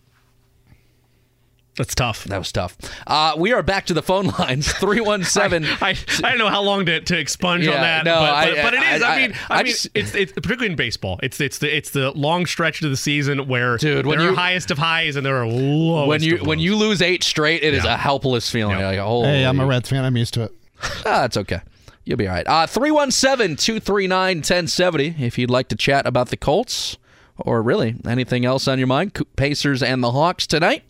That's 1.76 1.94
tough. 1.94 2.22
That 2.24 2.38
was 2.38 2.52
tough. 2.52 2.76
Uh, 3.06 3.34
we 3.36 3.52
are 3.52 3.62
back 3.62 3.86
to 3.86 3.94
the 3.94 4.02
phone 4.02 4.26
lines. 4.38 4.72
317. 4.78 5.68
I, 5.80 5.88
I, 5.90 5.96
I 6.22 6.30
don't 6.30 6.38
know 6.38 6.48
how 6.48 6.62
long 6.62 6.86
to, 6.86 7.00
to 7.00 7.18
expunge 7.18 7.66
on 7.66 7.74
that, 7.74 8.04
no, 8.04 8.14
but, 8.14 8.20
but, 8.44 8.58
I- 8.58 8.62
but 8.62 8.74
it 8.74 8.82
is. 8.84 9.02
I, 9.02 9.14
I- 9.14 9.16
mean, 9.26 9.34
I, 9.50 9.54
I 9.54 9.62
mean, 9.64 9.72
just- 9.72 9.88
it's, 9.94 10.14
it's 10.14 10.32
particularly 10.32 10.70
in 10.70 10.76
baseball. 10.76 11.18
It's 11.22 11.40
it's 11.40 11.58
the 11.58 11.76
it's 11.76 11.90
the 11.90 12.12
long 12.12 12.46
stretch 12.46 12.80
of 12.82 12.90
the 12.90 12.96
season 12.96 13.48
where 13.48 13.76
Dude, 13.76 14.06
when 14.06 14.18
there 14.18 14.28
you- 14.28 14.32
are 14.34 14.36
highest 14.36 14.70
of 14.70 14.78
highs 14.78 15.16
and 15.16 15.26
there 15.26 15.36
are 15.36 15.46
lowest. 15.48 16.08
when 16.08 16.22
you 16.22 16.36
of 16.40 16.46
when 16.46 16.58
you 16.60 16.76
lose 16.76 17.02
eight 17.02 17.24
straight, 17.24 17.62
it 17.64 17.74
is 17.74 17.84
Yeah. 17.84 17.94
a 17.94 17.96
helpless 17.96 18.48
feeling. 18.50 18.80
Like, 18.80 18.98
oh, 19.00 19.24
Hey, 19.24 19.44
I'm 19.44 19.58
a 19.58 19.66
Reds 19.66 19.90
fan. 19.90 20.04
I'm 20.04 20.16
used 20.16 20.34
to 20.34 20.42
it. 20.44 20.52
Ah, 21.06 21.22
that's 21.22 21.36
okay. 21.38 21.60
You'll 22.04 22.18
be 22.18 22.28
all 22.28 22.34
right. 22.34 22.46
Uh, 22.46 22.66
317 22.66 23.56
239 23.56 24.36
1070 24.36 25.16
if 25.18 25.38
you'd 25.38 25.50
like 25.50 25.68
to 25.68 25.76
chat 25.76 26.06
about 26.06 26.28
the 26.28 26.36
Colts 26.36 26.98
or 27.38 27.62
really 27.62 27.96
anything 28.06 28.44
else 28.44 28.68
on 28.68 28.78
your 28.78 28.86
mind. 28.86 29.12
Pacers 29.36 29.82
and 29.82 30.02
the 30.04 30.12
Hawks 30.12 30.46
tonight. 30.46 30.84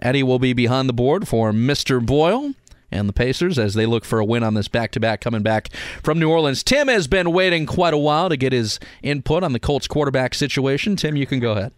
Eddie 0.00 0.22
will 0.22 0.38
be 0.38 0.52
behind 0.52 0.88
the 0.88 0.92
board 0.92 1.26
for 1.26 1.52
Mr. 1.52 2.04
Boyle 2.04 2.54
and 2.90 3.08
the 3.08 3.12
Pacers 3.12 3.58
as 3.58 3.74
they 3.74 3.86
look 3.86 4.04
for 4.04 4.18
a 4.18 4.24
win 4.24 4.42
on 4.42 4.54
this 4.54 4.68
back 4.68 4.90
to 4.92 5.00
back 5.00 5.20
coming 5.20 5.42
back 5.42 5.68
from 6.02 6.18
New 6.18 6.30
Orleans. 6.30 6.62
Tim 6.62 6.88
has 6.88 7.06
been 7.06 7.32
waiting 7.32 7.66
quite 7.66 7.94
a 7.94 7.98
while 7.98 8.28
to 8.28 8.36
get 8.36 8.52
his 8.52 8.80
input 9.02 9.42
on 9.42 9.52
the 9.52 9.60
Colts 9.60 9.86
quarterback 9.86 10.34
situation. 10.34 10.96
Tim, 10.96 11.16
you 11.16 11.26
can 11.26 11.40
go 11.40 11.52
ahead. 11.52 11.72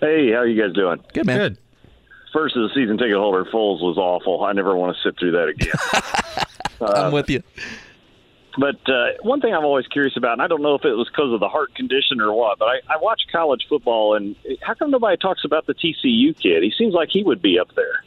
Hey, 0.00 0.32
how 0.32 0.38
are 0.38 0.46
you 0.46 0.60
guys 0.60 0.74
doing? 0.74 0.98
Good 1.12 1.26
man. 1.26 1.38
Good. 1.38 1.58
First, 2.32 2.56
of 2.56 2.62
the 2.62 2.74
season 2.74 2.96
ticket 2.96 3.14
holder, 3.14 3.44
Foles 3.44 3.82
was 3.82 3.98
awful. 3.98 4.42
I 4.42 4.52
never 4.52 4.74
want 4.74 4.96
to 4.96 5.02
sit 5.02 5.18
through 5.18 5.32
that 5.32 5.48
again. 5.48 5.74
I'm 6.80 7.12
with 7.12 7.28
you. 7.28 7.42
But 8.58 8.88
uh, 8.88 9.12
one 9.22 9.40
thing 9.40 9.54
I'm 9.54 9.64
always 9.64 9.86
curious 9.86 10.16
about, 10.16 10.34
and 10.34 10.42
I 10.42 10.46
don't 10.46 10.62
know 10.62 10.74
if 10.74 10.84
it 10.84 10.92
was 10.92 11.08
because 11.08 11.32
of 11.32 11.40
the 11.40 11.48
heart 11.48 11.74
condition 11.74 12.20
or 12.20 12.32
what, 12.32 12.58
but 12.58 12.66
I, 12.66 12.80
I 12.88 12.96
watch 12.98 13.22
college 13.30 13.66
football, 13.68 14.14
and 14.14 14.36
how 14.60 14.74
come 14.74 14.90
nobody 14.90 15.16
talks 15.16 15.44
about 15.44 15.66
the 15.66 15.74
TCU 15.74 16.38
kid? 16.38 16.62
He 16.62 16.72
seems 16.76 16.92
like 16.92 17.08
he 17.10 17.22
would 17.22 17.40
be 17.40 17.58
up 17.58 17.68
there. 17.74 18.04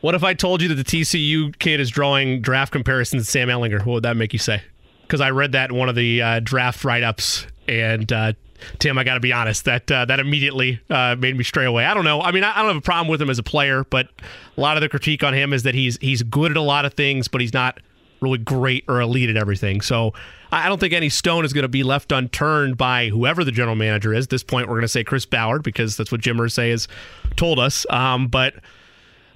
What 0.00 0.14
if 0.14 0.22
I 0.22 0.34
told 0.34 0.62
you 0.62 0.68
that 0.68 0.76
the 0.76 0.84
TCU 0.84 1.58
kid 1.58 1.80
is 1.80 1.90
drawing 1.90 2.40
draft 2.40 2.72
comparisons 2.72 3.24
to 3.24 3.30
Sam 3.30 3.48
Ehlinger? 3.48 3.80
What 3.80 3.94
would 3.94 4.02
that 4.04 4.16
make 4.16 4.32
you 4.32 4.38
say? 4.38 4.62
Because 5.02 5.20
I 5.20 5.30
read 5.30 5.52
that 5.52 5.70
in 5.70 5.76
one 5.76 5.88
of 5.88 5.96
the 5.96 6.22
uh, 6.22 6.40
draft 6.40 6.84
write 6.84 7.02
ups 7.02 7.46
And 7.66 8.12
uh, 8.12 8.34
Tim, 8.78 8.98
I 8.98 9.04
got 9.04 9.14
to 9.14 9.20
be 9.20 9.32
honest 9.32 9.64
that 9.64 9.90
uh, 9.90 10.04
that 10.04 10.20
immediately 10.20 10.80
uh, 10.90 11.16
made 11.18 11.36
me 11.36 11.42
stray 11.44 11.64
away. 11.64 11.84
I 11.84 11.94
don't 11.94 12.04
know. 12.04 12.20
I 12.20 12.30
mean, 12.30 12.44
I, 12.44 12.52
I 12.52 12.62
don't 12.62 12.68
have 12.68 12.76
a 12.76 12.80
problem 12.80 13.08
with 13.08 13.20
him 13.20 13.30
as 13.30 13.38
a 13.38 13.42
player, 13.42 13.84
but 13.84 14.08
a 14.56 14.60
lot 14.60 14.76
of 14.76 14.80
the 14.80 14.88
critique 14.88 15.24
on 15.24 15.34
him 15.34 15.52
is 15.52 15.64
that 15.64 15.74
he's 15.74 15.98
he's 16.00 16.22
good 16.22 16.52
at 16.52 16.56
a 16.56 16.62
lot 16.62 16.84
of 16.84 16.94
things, 16.94 17.28
but 17.28 17.40
he's 17.40 17.52
not 17.52 17.80
really 18.20 18.38
great 18.38 18.84
or 18.88 19.00
elite 19.00 19.30
at 19.30 19.36
everything. 19.36 19.80
So 19.80 20.12
I 20.50 20.68
don't 20.68 20.78
think 20.78 20.92
any 20.92 21.08
stone 21.08 21.44
is 21.44 21.52
going 21.52 21.62
to 21.62 21.68
be 21.68 21.82
left 21.82 22.12
unturned 22.12 22.76
by 22.76 23.08
whoever 23.08 23.44
the 23.44 23.52
general 23.52 23.76
manager 23.76 24.14
is. 24.14 24.26
At 24.26 24.30
this 24.30 24.42
point, 24.42 24.68
we're 24.68 24.74
going 24.74 24.82
to 24.82 24.88
say 24.88 25.04
Chris 25.04 25.26
Ballard 25.26 25.62
because 25.62 25.96
that's 25.96 26.10
what 26.10 26.20
Jim 26.20 26.38
Irsay 26.38 26.70
has 26.70 26.88
told 27.36 27.58
us. 27.58 27.86
Um, 27.90 28.28
but 28.28 28.54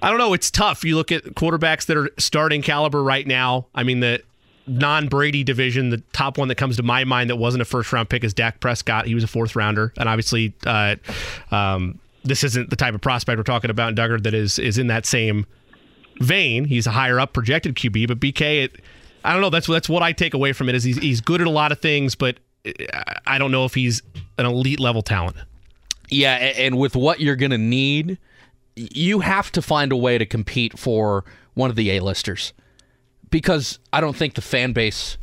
I 0.01 0.09
don't 0.09 0.19
know. 0.19 0.33
It's 0.33 0.51
tough. 0.51 0.83
You 0.83 0.95
look 0.95 1.11
at 1.11 1.23
quarterbacks 1.23 1.85
that 1.85 1.97
are 1.97 2.09
starting 2.17 2.61
caliber 2.61 3.03
right 3.03 3.25
now. 3.25 3.67
I 3.73 3.83
mean, 3.83 4.01
the 4.01 4.21
non 4.67 5.07
Brady 5.07 5.43
division, 5.43 5.89
the 5.89 6.01
top 6.13 6.37
one 6.37 6.47
that 6.49 6.55
comes 6.55 6.77
to 6.77 6.83
my 6.83 7.03
mind 7.03 7.29
that 7.29 7.37
wasn't 7.37 7.61
a 7.61 7.65
first 7.65 7.91
round 7.93 8.09
pick 8.09 8.23
is 8.23 8.33
Dak 8.33 8.59
Prescott. 8.59 9.05
He 9.05 9.15
was 9.15 9.23
a 9.23 9.27
fourth 9.27 9.55
rounder, 9.55 9.93
and 9.97 10.09
obviously, 10.09 10.53
uh, 10.65 10.95
um, 11.51 11.99
this 12.23 12.43
isn't 12.43 12.69
the 12.69 12.75
type 12.75 12.95
of 12.95 13.01
prospect 13.01 13.37
we're 13.37 13.43
talking 13.43 13.69
about 13.69 13.89
in 13.89 13.95
Duggan 13.95 14.23
that 14.23 14.33
is 14.33 14.59
is 14.59 14.77
in 14.77 14.87
that 14.87 15.05
same 15.05 15.45
vein. 16.19 16.65
He's 16.65 16.87
a 16.87 16.91
higher 16.91 17.19
up 17.19 17.33
projected 17.33 17.75
QB, 17.75 18.07
but 18.07 18.19
BK, 18.19 18.65
it, 18.65 18.81
I 19.23 19.33
don't 19.33 19.41
know. 19.41 19.49
That's 19.49 19.67
that's 19.67 19.89
what 19.89 20.03
I 20.03 20.11
take 20.11 20.33
away 20.33 20.53
from 20.53 20.69
it 20.69 20.75
is 20.75 20.83
he's 20.83 20.97
he's 20.97 21.21
good 21.21 21.41
at 21.41 21.47
a 21.47 21.51
lot 21.51 21.71
of 21.71 21.79
things, 21.79 22.15
but 22.15 22.37
uh, 22.65 22.71
I 23.25 23.37
don't 23.37 23.51
know 23.51 23.65
if 23.65 23.73
he's 23.73 24.01
an 24.37 24.45
elite 24.45 24.79
level 24.79 25.01
talent. 25.01 25.37
Yeah, 26.09 26.33
and 26.35 26.77
with 26.77 26.95
what 26.95 27.19
you're 27.19 27.35
going 27.35 27.51
to 27.51 27.57
need, 27.57 28.17
you 28.75 29.21
have 29.21 29.51
to 29.53 29.61
find 29.61 29.91
a 29.91 29.97
way 29.97 30.17
to 30.17 30.25
compete 30.25 30.77
for 30.77 31.23
one 31.53 31.69
of 31.69 31.75
the 31.75 31.91
A-listers 31.91 32.53
because 33.29 33.79
I 33.91 34.01
don't 34.01 34.15
think 34.15 34.35
the 34.35 34.41
fan 34.41 34.73
base 34.73 35.17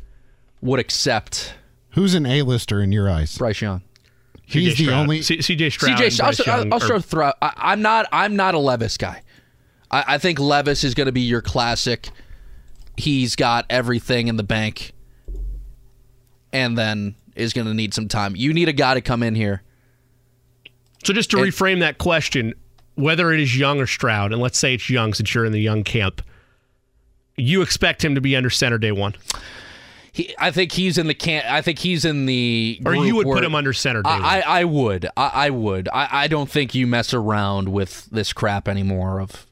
would 0.60 0.80
accept. 0.80 1.54
Who's 1.90 2.14
an 2.14 2.26
A-lister 2.26 2.82
in 2.82 2.92
your 2.92 3.08
eyes? 3.08 3.36
Bryce 3.38 3.60
Young. 3.60 3.82
He's 4.44 4.78
the 4.78 4.90
only 4.90 5.20
CJ 5.20 5.70
Stroud. 5.70 5.98
CJ, 5.98 6.20
I'll, 6.20 6.54
I'll, 6.54 6.74
I'll, 6.74 6.92
I'll 6.92 7.00
throw. 7.00 7.30
I, 7.40 7.72
am 7.72 7.82
not. 7.82 8.06
I'm 8.10 8.34
not 8.34 8.56
a 8.56 8.58
Levis 8.58 8.96
guy. 8.96 9.22
I, 9.90 10.04
I 10.08 10.18
think 10.18 10.38
Levis 10.38 10.84
is 10.84 10.94
going 10.94 11.06
to 11.06 11.12
be 11.12 11.22
your 11.22 11.42
classic. 11.42 12.10
He's 12.96 13.36
got 13.36 13.66
everything 13.70 14.28
in 14.28 14.36
the 14.36 14.42
bank, 14.42 14.92
and 16.52 16.76
then 16.76 17.14
is 17.34 17.52
going 17.52 17.66
to 17.66 17.74
need 17.74 17.94
some 17.94 18.08
time. 18.08 18.36
You 18.36 18.52
need 18.52 18.68
a 18.68 18.72
guy 18.72 18.94
to 18.94 19.00
come 19.00 19.22
in 19.22 19.34
here. 19.34 19.62
So 21.04 21.12
just 21.12 21.30
to 21.30 21.38
and, 21.38 21.46
reframe 21.46 21.80
that 21.80 21.98
question, 21.98 22.54
whether 22.94 23.32
it 23.32 23.40
is 23.40 23.56
Young 23.56 23.80
or 23.80 23.86
Stroud, 23.86 24.32
and 24.32 24.42
let's 24.42 24.58
say 24.58 24.74
it's 24.74 24.90
Young 24.90 25.14
since 25.14 25.34
you're 25.34 25.46
in 25.46 25.52
the 25.52 25.60
Young 25.60 25.82
camp, 25.82 26.22
you 27.36 27.62
expect 27.62 28.04
him 28.04 28.14
to 28.14 28.20
be 28.20 28.36
under 28.36 28.50
center 28.50 28.78
day 28.78 28.92
one. 28.92 29.14
He, 30.12 30.34
I 30.38 30.50
think 30.50 30.72
he's 30.72 30.98
in 30.98 31.06
the 31.06 31.14
can. 31.14 31.44
I 31.48 31.62
think 31.62 31.78
he's 31.78 32.04
in 32.04 32.26
the. 32.26 32.80
Or 32.84 32.94
you 32.94 33.16
would 33.16 33.26
put 33.26 33.44
him 33.44 33.54
under 33.54 33.72
center. 33.72 34.02
Day 34.02 34.10
I, 34.10 34.40
I, 34.40 34.60
I, 34.60 34.64
would. 34.64 35.06
I, 35.16 35.30
I 35.34 35.50
would. 35.50 35.88
I, 35.88 36.08
I 36.10 36.28
don't 36.28 36.50
think 36.50 36.74
you 36.74 36.86
mess 36.86 37.14
around 37.14 37.68
with 37.68 38.06
this 38.06 38.32
crap 38.32 38.66
anymore. 38.66 39.20
Of, 39.20 39.46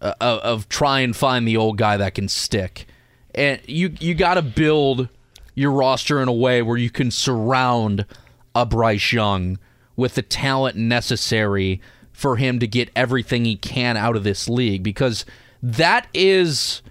uh, 0.00 0.14
of, 0.20 0.38
of 0.40 0.68
try 0.68 1.00
and 1.00 1.14
find 1.14 1.46
the 1.46 1.56
old 1.56 1.78
guy 1.78 1.96
that 1.96 2.14
can 2.14 2.28
stick, 2.28 2.86
and 3.34 3.60
you 3.66 3.94
you 4.00 4.14
got 4.14 4.34
to 4.34 4.42
build 4.42 5.08
your 5.54 5.72
roster 5.72 6.22
in 6.22 6.28
a 6.28 6.32
way 6.32 6.62
where 6.62 6.76
you 6.76 6.90
can 6.90 7.10
surround 7.10 8.06
a 8.54 8.64
Bryce 8.64 9.12
Young 9.12 9.58
with 9.96 10.14
the 10.14 10.22
talent 10.22 10.76
necessary 10.76 11.80
for 12.12 12.36
him 12.36 12.58
to 12.60 12.66
get 12.66 12.90
everything 12.94 13.44
he 13.44 13.56
can 13.56 13.96
out 13.96 14.16
of 14.16 14.24
this 14.24 14.48
league 14.48 14.82
because 14.82 15.24
that 15.62 16.06
is 16.14 16.82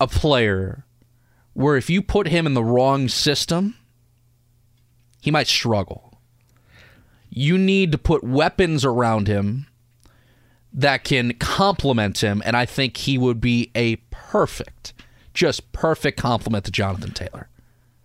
a 0.00 0.06
player 0.06 0.84
where 1.54 1.76
if 1.76 1.90
you 1.90 2.02
put 2.02 2.28
him 2.28 2.46
in 2.46 2.54
the 2.54 2.64
wrong 2.64 3.08
system, 3.08 3.76
he 5.20 5.30
might 5.30 5.46
struggle. 5.46 6.20
You 7.30 7.56
need 7.56 7.92
to 7.92 7.98
put 7.98 8.24
weapons 8.24 8.84
around 8.84 9.28
him 9.28 9.66
that 10.74 11.04
can 11.04 11.34
complement 11.34 12.22
him, 12.22 12.42
and 12.44 12.56
I 12.56 12.66
think 12.66 12.96
he 12.96 13.18
would 13.18 13.40
be 13.40 13.70
a 13.74 13.96
perfect, 14.10 14.92
just 15.34 15.72
perfect 15.72 16.18
complement 16.18 16.64
to 16.64 16.70
Jonathan 16.70 17.12
Taylor. 17.12 17.48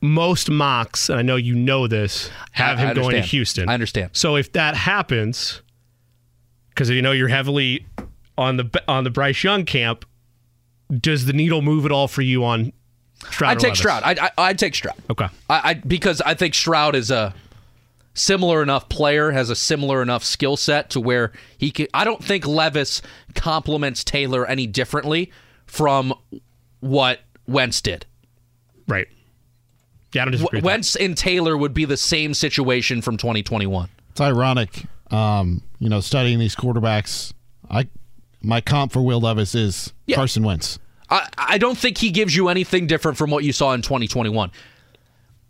Most 0.02 0.49
mocks, 0.49 1.10
and 1.10 1.18
I 1.18 1.22
know 1.22 1.38
you 1.38 1.56
know 1.56 1.88
this, 1.88 2.30
have 2.52 2.77
him 2.77 2.94
going 2.94 3.15
to 3.15 3.22
Houston. 3.22 3.68
I 3.68 3.73
understand. 3.73 4.11
So 4.14 4.35
if 4.35 4.52
that 4.53 4.76
happens, 4.76 5.61
because 6.69 6.89
you 6.89 7.02
know 7.02 7.11
you're 7.11 7.30
heavily 7.30 7.85
on 8.38 8.57
the 8.57 8.84
on 8.88 9.03
the 9.03 9.10
Bryce 9.10 9.44
Young 9.44 9.65
camp, 9.65 10.06
does 10.91 11.26
the 11.26 11.34
needle 11.34 11.61
move 11.61 11.85
at 11.85 11.91
all 11.91 12.07
for 12.07 12.22
you 12.22 12.45
on 12.45 12.73
Stroud? 13.31 13.52
I'd 13.53 13.60
take 13.60 13.76
Stroud. 13.76 14.03
I'd, 14.03 14.19
I, 14.38 14.53
take 14.53 14.76
Stroud. 14.76 14.98
Okay. 15.10 15.27
I, 15.49 15.72
I 15.72 15.73
because 15.73 16.22
I 16.22 16.35
think 16.35 16.53
Stroud 16.53 16.95
is 16.95 17.10
a 17.10 17.34
similar 18.18 18.61
enough 18.64 18.89
player, 18.89 19.31
has 19.31 19.49
a 19.49 19.56
similar 19.56 20.02
enough 20.02 20.23
skill 20.23 20.57
set 20.57 20.89
to 20.91 20.99
where 20.99 21.31
he 21.57 21.72
can. 21.72 21.88
I 21.94 22.03
don't 22.03 22.23
think 22.23 22.45
Levis 22.45 23.02
complements 23.35 24.03
Taylor 24.03 24.45
any 24.45 24.68
differently 24.68 25.31
from 25.65 26.14
what 26.80 27.22
Wentz 27.48 27.81
did. 27.81 28.06
Right. 28.88 29.07
Yeah, 30.14 30.23
I 30.23 30.26
don't 30.26 30.31
disagree. 30.31 30.61
Wentz 30.61 30.95
and 30.95 31.18
Taylor 31.18 31.57
would 31.57 31.73
be 31.73 31.85
the 31.85 31.98
same 31.98 32.34
situation 32.34 33.02
from 33.02 33.18
2021. 33.18 33.89
It's 34.11 34.22
ironic, 34.22 34.85
um, 35.11 35.61
you 35.80 35.89
know, 35.89 35.99
studying 35.99 36.39
these 36.39 36.56
quarterbacks. 36.56 37.34
I 37.69 37.88
my 38.41 38.61
comp 38.61 38.91
for 38.94 39.02
Will 39.02 39.19
Levis 39.19 39.56
is 39.56 39.94
yeah. 40.06 40.15
Carson 40.15 40.44
Wentz. 40.44 40.80
I, 41.10 41.27
I 41.38 41.57
don't 41.57 41.77
think 41.77 41.98
he 41.98 42.11
gives 42.11 42.35
you 42.35 42.49
anything 42.49 42.88
different 42.88 43.18
from 43.18 43.30
what 43.31 43.44
you 43.44 43.53
saw 43.53 43.73
in 43.73 43.81
2021. 43.81 44.52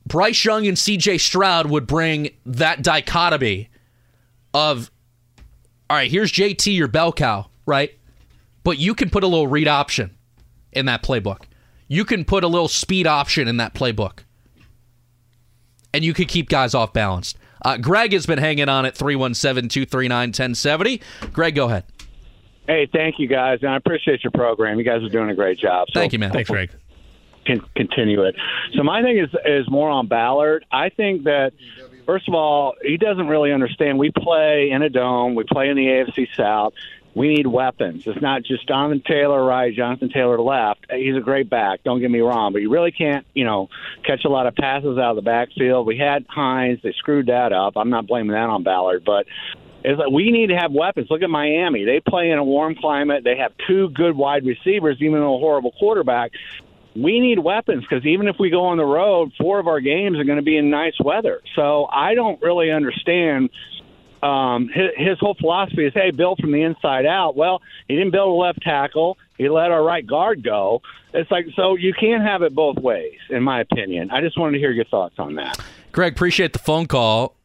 Bryce 0.08 0.46
Young 0.46 0.66
and 0.68 0.78
CJ 0.78 1.20
Stroud 1.20 1.70
would 1.70 1.86
bring 1.86 2.30
that 2.46 2.82
dichotomy 2.82 3.70
of, 4.54 4.90
all 5.90 5.98
right, 5.98 6.10
here's 6.10 6.32
JT, 6.32 6.76
your 6.76 6.88
bell 6.88 7.12
cow, 7.12 7.48
right? 7.66 7.92
But 8.64 8.80
you 8.80 8.96
can 8.96 9.10
put 9.10 9.24
a 9.24 9.28
little 9.28 9.48
read 9.48 9.68
option 9.68 10.16
in 10.72 10.86
that 10.86 11.04
playbook. 11.04 11.44
You 11.88 12.06
can 12.06 12.26
put 12.26 12.44
a 12.44 12.48
little 12.48 12.68
speed 12.68 13.08
option 13.08 13.48
in 13.48 13.58
that 13.58 13.74
playbook. 13.74 14.20
And 15.94 16.04
you 16.04 16.14
could 16.14 16.28
keep 16.28 16.50
guys 16.50 16.74
off 16.74 16.94
balance. 16.94 17.34
Uh, 17.64 17.78
Greg 17.78 18.14
has 18.14 18.26
been 18.26 18.40
hanging 18.40 18.70
on 18.70 18.86
at 18.86 18.96
317 18.96 19.70
239 19.70 20.28
1070. 20.30 21.02
Greg, 21.34 21.56
go 21.56 21.66
ahead. 21.66 21.86
Hey, 22.68 22.88
thank 22.92 23.18
you 23.18 23.28
guys, 23.28 23.60
and 23.62 23.72
I 23.72 23.78
appreciate 23.78 24.24
your 24.24 24.32
program. 24.32 24.78
You 24.78 24.84
guys 24.84 25.02
are 25.02 25.10
doing 25.10 25.30
a 25.30 25.36
great 25.36 25.58
job. 25.58 25.88
So 25.92 26.00
thank 26.00 26.12
you, 26.12 26.20
man. 26.20 26.32
Thanks, 26.32 26.50
Greg. 26.50 26.70
Can 27.48 27.62
continue 27.78 28.24
it. 28.24 28.36
So 28.76 28.84
my 28.84 29.02
thing 29.02 29.18
is 29.18 29.30
is 29.46 29.70
more 29.70 29.90
on 29.90 30.08
Ballard. 30.08 30.66
I 30.70 30.90
think 30.90 31.24
that 31.24 31.54
first 32.06 32.28
of 32.28 32.34
all, 32.34 32.76
he 32.82 32.98
doesn't 32.98 33.28
really 33.28 33.54
understand. 33.54 33.98
We 33.98 34.12
play 34.12 34.70
in 34.72 34.82
a 34.82 34.90
dome. 34.90 35.34
We 35.34 35.46
play 35.46 35.70
in 35.70 35.78
the 35.78 35.86
AFC 35.86 36.28
South. 36.36 36.74
We 37.16 37.30
need 37.30 37.48
weapons. 37.48 38.06
It's 38.06 38.22
not 38.22 38.44
just 38.44 38.68
Jonathan 38.68 39.02
Taylor 39.08 39.44
right, 39.44 39.74
Jonathan 39.74 40.10
Taylor 40.10 40.40
left. 40.40 40.86
He's 40.92 41.16
a 41.16 41.22
great 41.22 41.50
back. 41.50 41.84
Don't 41.84 42.00
get 42.00 42.12
me 42.12 42.20
wrong, 42.20 42.54
but 42.54 42.62
you 42.62 42.70
really 42.70 42.92
can't, 42.92 43.26
you 43.34 43.44
know, 43.44 43.70
catch 44.06 44.24
a 44.24 44.30
lot 44.30 44.46
of 44.46 44.54
passes 44.56 45.00
out 45.00 45.12
of 45.12 45.16
the 45.16 45.24
backfield. 45.24 45.88
We 45.88 45.98
had 45.98 46.26
Hines. 46.30 46.80
They 46.84 46.92
screwed 46.92 47.28
that 47.28 47.54
up. 47.54 47.74
I'm 47.76 47.90
not 47.90 48.06
blaming 48.08 48.34
that 48.34 48.50
on 48.50 48.62
Ballard, 48.62 49.04
but 49.04 49.26
is 49.84 49.98
that 49.98 50.12
we 50.12 50.32
need 50.32 50.48
to 50.48 50.56
have 50.58 50.72
weapons. 50.72 51.08
Look 51.10 51.22
at 51.22 51.30
Miami; 51.30 51.86
they 51.86 52.02
play 52.02 52.30
in 52.30 52.38
a 52.38 52.44
warm 52.44 52.76
climate. 52.76 53.24
They 53.24 53.38
have 53.38 53.54
two 53.68 53.90
good 53.90 54.16
wide 54.16 54.46
receivers, 54.46 54.98
even 55.00 55.20
though 55.20 55.36
a 55.36 55.40
horrible 55.40 55.72
quarterback. 55.80 56.34
We 57.02 57.20
need 57.20 57.40
weapons 57.40 57.84
because 57.88 58.06
even 58.06 58.28
if 58.28 58.38
we 58.40 58.50
go 58.50 58.66
on 58.66 58.78
the 58.78 58.86
road, 58.86 59.32
four 59.38 59.60
of 59.60 59.68
our 59.68 59.80
games 59.80 60.18
are 60.18 60.24
going 60.24 60.38
to 60.38 60.44
be 60.44 60.58
in 60.58 60.70
nice 60.70 60.96
weather. 61.00 61.42
So 61.56 61.88
I 61.92 62.16
don't 62.16 62.42
really 62.42 62.72
understand. 62.72 63.50
Um, 64.24 64.68
his, 64.74 64.90
his 64.96 65.20
whole 65.20 65.36
philosophy 65.36 65.86
is, 65.86 65.94
hey, 65.94 66.10
build 66.12 66.40
from 66.40 66.52
the 66.52 66.64
inside 66.64 67.06
out. 67.06 67.36
Well, 67.36 67.62
he 67.88 67.96
didn't 67.96 68.12
build 68.12 68.30
a 68.30 68.34
left 68.34 68.62
tackle. 68.64 69.18
He 69.38 69.48
let 69.48 69.72
our 69.72 69.84
right 69.84 70.06
guard 70.06 70.44
go. 70.44 70.82
It's 71.14 71.30
like 71.30 71.46
so 71.56 71.76
you 71.76 71.94
can't 71.94 72.24
have 72.24 72.42
it 72.42 72.56
both 72.56 72.78
ways, 72.78 73.20
in 73.30 73.44
my 73.44 73.62
opinion. 73.62 74.10
I 74.10 74.22
just 74.22 74.38
wanted 74.38 74.54
to 74.54 74.60
hear 74.60 74.72
your 74.72 74.86
thoughts 74.86 75.16
on 75.20 75.36
that. 75.36 75.60
Greg, 75.92 76.14
appreciate 76.14 76.54
the 76.54 76.60
phone 76.60 76.88
call 76.88 77.38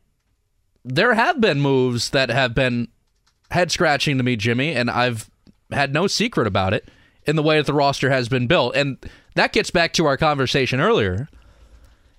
there 0.84 1.14
have 1.14 1.40
been 1.40 1.60
moves 1.60 2.10
that 2.10 2.28
have 2.30 2.54
been 2.54 2.88
head 3.50 3.70
scratching 3.70 4.18
to 4.18 4.24
me, 4.24 4.36
Jimmy, 4.36 4.74
and 4.74 4.90
I've 4.90 5.30
had 5.70 5.92
no 5.92 6.06
secret 6.06 6.46
about 6.46 6.74
it 6.74 6.88
in 7.26 7.36
the 7.36 7.42
way 7.42 7.56
that 7.56 7.66
the 7.66 7.74
roster 7.74 8.10
has 8.10 8.28
been 8.28 8.46
built. 8.46 8.74
And 8.74 8.98
that 9.34 9.52
gets 9.52 9.70
back 9.70 9.92
to 9.94 10.06
our 10.06 10.16
conversation 10.16 10.80
earlier. 10.80 11.28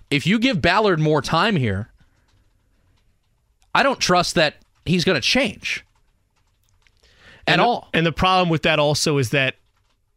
If 0.10 0.28
you 0.28 0.40
give 0.40 0.62
Ballard 0.62 1.00
more 1.00 1.22
time 1.22 1.56
here, 1.56 1.90
I 3.76 3.84
don't 3.84 4.00
trust 4.00 4.36
that 4.36 4.56
he's 4.86 5.04
going 5.04 5.20
to 5.20 5.28
change 5.28 5.86
at 7.48 7.54
and 7.54 7.62
all. 7.62 7.90
and 7.94 8.06
the 8.06 8.12
problem 8.12 8.50
with 8.50 8.62
that 8.64 8.80
also 8.80 9.18
is 9.18 9.32
that 9.32 9.56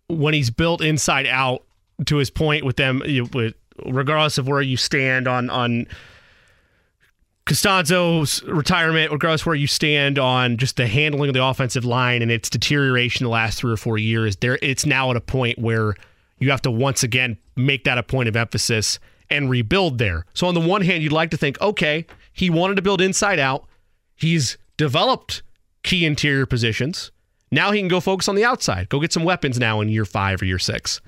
when 0.09 0.35
he's 0.35 0.51
built 0.51 0.81
inside 0.81 1.27
out, 1.27 1.63
to 2.05 2.17
his 2.17 2.31
point 2.31 2.65
with 2.65 2.77
them, 2.77 3.03
you, 3.07 3.25
with, 3.33 3.55
regardless 3.87 4.39
of 4.39 4.47
where 4.47 4.61
you 4.61 4.77
stand 4.77 5.27
on 5.27 5.49
on 5.49 5.87
Castonzo's 7.47 8.43
retirement, 8.43 9.13
regardless 9.13 9.47
where 9.47 9.55
you 9.55 9.69
stand 9.69 10.19
on 10.19 10.57
just 10.57 10.77
the 10.77 10.87
handling 10.89 11.31
of 11.31 11.35
the 11.35 11.45
offensive 11.45 11.85
line 11.85 12.21
and 12.21 12.31
its 12.31 12.51
deterioration 12.51 13.25
the 13.25 13.31
last 13.31 13.59
three 13.59 13.73
or 13.73 13.77
four 13.77 13.99
years, 13.99 14.37
there 14.37 14.59
it's 14.63 14.85
now 14.85 15.11
at 15.11 15.17
a 15.17 15.21
point 15.21 15.59
where 15.59 15.95
you 16.39 16.51
have 16.51 16.61
to 16.63 16.71
once 16.71 17.05
again 17.05 17.39
make 17.55 17.85
that 17.85 17.99
a 17.99 18.03
point 18.03 18.29
of 18.29 18.35
emphasis 18.35 18.99
and 19.31 19.49
rebuild 19.49 19.99
there. 19.99 20.27
So 20.35 20.49
on 20.49 20.55
the 20.55 20.61
one 20.61 20.83
hand, 20.83 21.05
you'd 21.05 21.13
like 21.13 21.31
to 21.31 21.37
think, 21.37 21.61
okay, 21.61 22.05
he 22.33 22.51
wanted 22.51 22.75
to 22.77 22.83
build 22.83 23.01
inside 23.01 23.39
out. 23.39 23.67
He's 24.17 24.59
developed 24.77 25.43
key 25.85 26.05
interior 26.05 26.47
positions. 26.47 27.13
Now 27.53 27.71
he 27.71 27.79
can 27.79 27.89
go 27.89 28.01
focus 28.01 28.29
on 28.29 28.35
the 28.35 28.45
outside. 28.45 28.89
Go 28.89 28.99
get 28.99 29.13
some 29.13 29.25
weapons 29.25 29.59
now 29.59 29.81
in 29.81 29.89
year 29.89 30.05
five 30.05 30.43
or 30.43 30.47
year 30.47 30.59
six. 30.59 31.01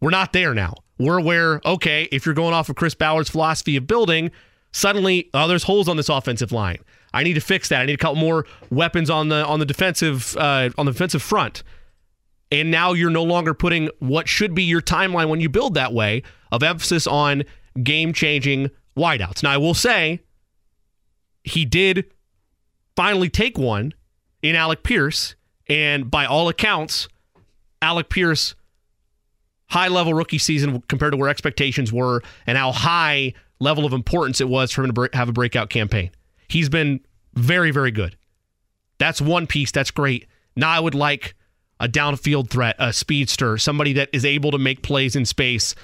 We're 0.00 0.10
not 0.10 0.34
there 0.34 0.52
now. 0.52 0.74
We're 0.98 1.20
where, 1.20 1.62
okay, 1.64 2.08
if 2.12 2.26
you're 2.26 2.34
going 2.34 2.52
off 2.52 2.68
of 2.68 2.76
Chris 2.76 2.94
Ballard's 2.94 3.30
philosophy 3.30 3.76
of 3.76 3.86
building, 3.86 4.30
suddenly, 4.76 5.30
oh, 5.32 5.48
there's 5.48 5.62
holes 5.62 5.88
on 5.88 5.96
this 5.96 6.10
offensive 6.10 6.52
line. 6.52 6.78
I 7.14 7.22
need 7.22 7.32
to 7.32 7.40
fix 7.40 7.70
that. 7.70 7.80
I 7.80 7.86
need 7.86 7.94
a 7.94 7.98
couple 7.98 8.16
more 8.16 8.44
weapons 8.70 9.08
on 9.08 9.30
the 9.30 9.44
on 9.46 9.58
the 9.58 9.64
defensive 9.64 10.36
uh, 10.36 10.68
on 10.76 10.84
the 10.84 10.92
defensive 10.92 11.22
front. 11.22 11.62
And 12.52 12.70
now 12.70 12.92
you're 12.92 13.10
no 13.10 13.24
longer 13.24 13.54
putting 13.54 13.88
what 13.98 14.28
should 14.28 14.54
be 14.54 14.62
your 14.62 14.82
timeline 14.82 15.28
when 15.28 15.40
you 15.40 15.48
build 15.48 15.74
that 15.74 15.92
way 15.92 16.22
of 16.52 16.62
emphasis 16.62 17.06
on 17.06 17.42
game 17.82 18.12
changing 18.12 18.70
wideouts. 18.96 19.42
Now 19.42 19.52
I 19.52 19.56
will 19.56 19.74
say 19.74 20.20
he 21.42 21.64
did 21.64 22.04
finally 22.94 23.30
take 23.30 23.56
one 23.56 23.94
in 24.42 24.54
Alec 24.54 24.82
Pierce, 24.82 25.34
and 25.68 26.10
by 26.10 26.26
all 26.26 26.48
accounts, 26.48 27.08
Alec 27.80 28.10
Pierce 28.10 28.54
high 29.68 29.88
level 29.88 30.14
rookie 30.14 30.38
season 30.38 30.82
compared 30.82 31.12
to 31.12 31.16
where 31.16 31.28
expectations 31.28 31.92
were 31.92 32.22
and 32.46 32.56
how 32.56 32.72
high 32.72 33.32
level 33.58 33.86
of 33.86 33.92
importance 33.92 34.40
it 34.40 34.48
was 34.48 34.70
for 34.72 34.84
him 34.84 34.92
to 34.92 35.08
have 35.12 35.28
a 35.28 35.32
breakout 35.32 35.70
campaign. 35.70 36.10
He's 36.48 36.68
been 36.68 37.00
very, 37.34 37.70
very 37.70 37.90
good. 37.90 38.16
That's 38.98 39.20
one 39.20 39.46
piece. 39.46 39.70
That's 39.70 39.90
great. 39.90 40.26
Now 40.54 40.70
I 40.70 40.80
would 40.80 40.94
like 40.94 41.34
a 41.80 41.88
downfield 41.88 42.50
threat, 42.50 42.76
a 42.78 42.92
speedster, 42.92 43.58
somebody 43.58 43.92
that 43.94 44.08
is 44.12 44.24
able 44.24 44.50
to 44.52 44.58
make 44.58 44.82
plays 44.82 45.16
in 45.16 45.24
space. 45.24 45.74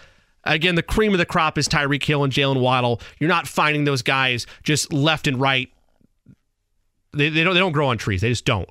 Again, 0.44 0.74
the 0.74 0.82
cream 0.82 1.12
of 1.12 1.18
the 1.18 1.26
crop 1.26 1.58
is 1.58 1.68
Tyreek 1.68 2.04
Hill 2.04 2.24
and 2.24 2.32
Jalen 2.32 2.60
Waddle. 2.60 3.00
You're 3.20 3.28
not 3.28 3.46
finding 3.46 3.84
those 3.84 4.02
guys 4.02 4.46
just 4.62 4.92
left 4.92 5.26
and 5.26 5.38
right. 5.38 5.68
They, 7.12 7.28
they 7.28 7.44
don't 7.44 7.54
they 7.54 7.60
don't 7.60 7.72
grow 7.72 7.88
on 7.88 7.98
trees. 7.98 8.22
They 8.22 8.30
just 8.30 8.46
don't. 8.46 8.68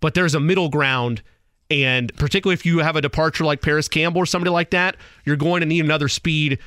But 0.00 0.14
there's 0.14 0.34
a 0.34 0.40
middle 0.40 0.68
ground 0.68 1.22
and 1.70 2.14
particularly 2.16 2.54
if 2.54 2.66
you 2.66 2.78
have 2.78 2.96
a 2.96 3.00
departure 3.00 3.44
like 3.44 3.62
Parris 3.62 3.88
Campbell 3.88 4.20
or 4.20 4.26
somebody 4.26 4.50
like 4.50 4.70
that, 4.70 4.96
you're 5.24 5.36
going 5.36 5.60
to 5.60 5.66
need 5.66 5.84
another 5.84 6.08
speed 6.08 6.58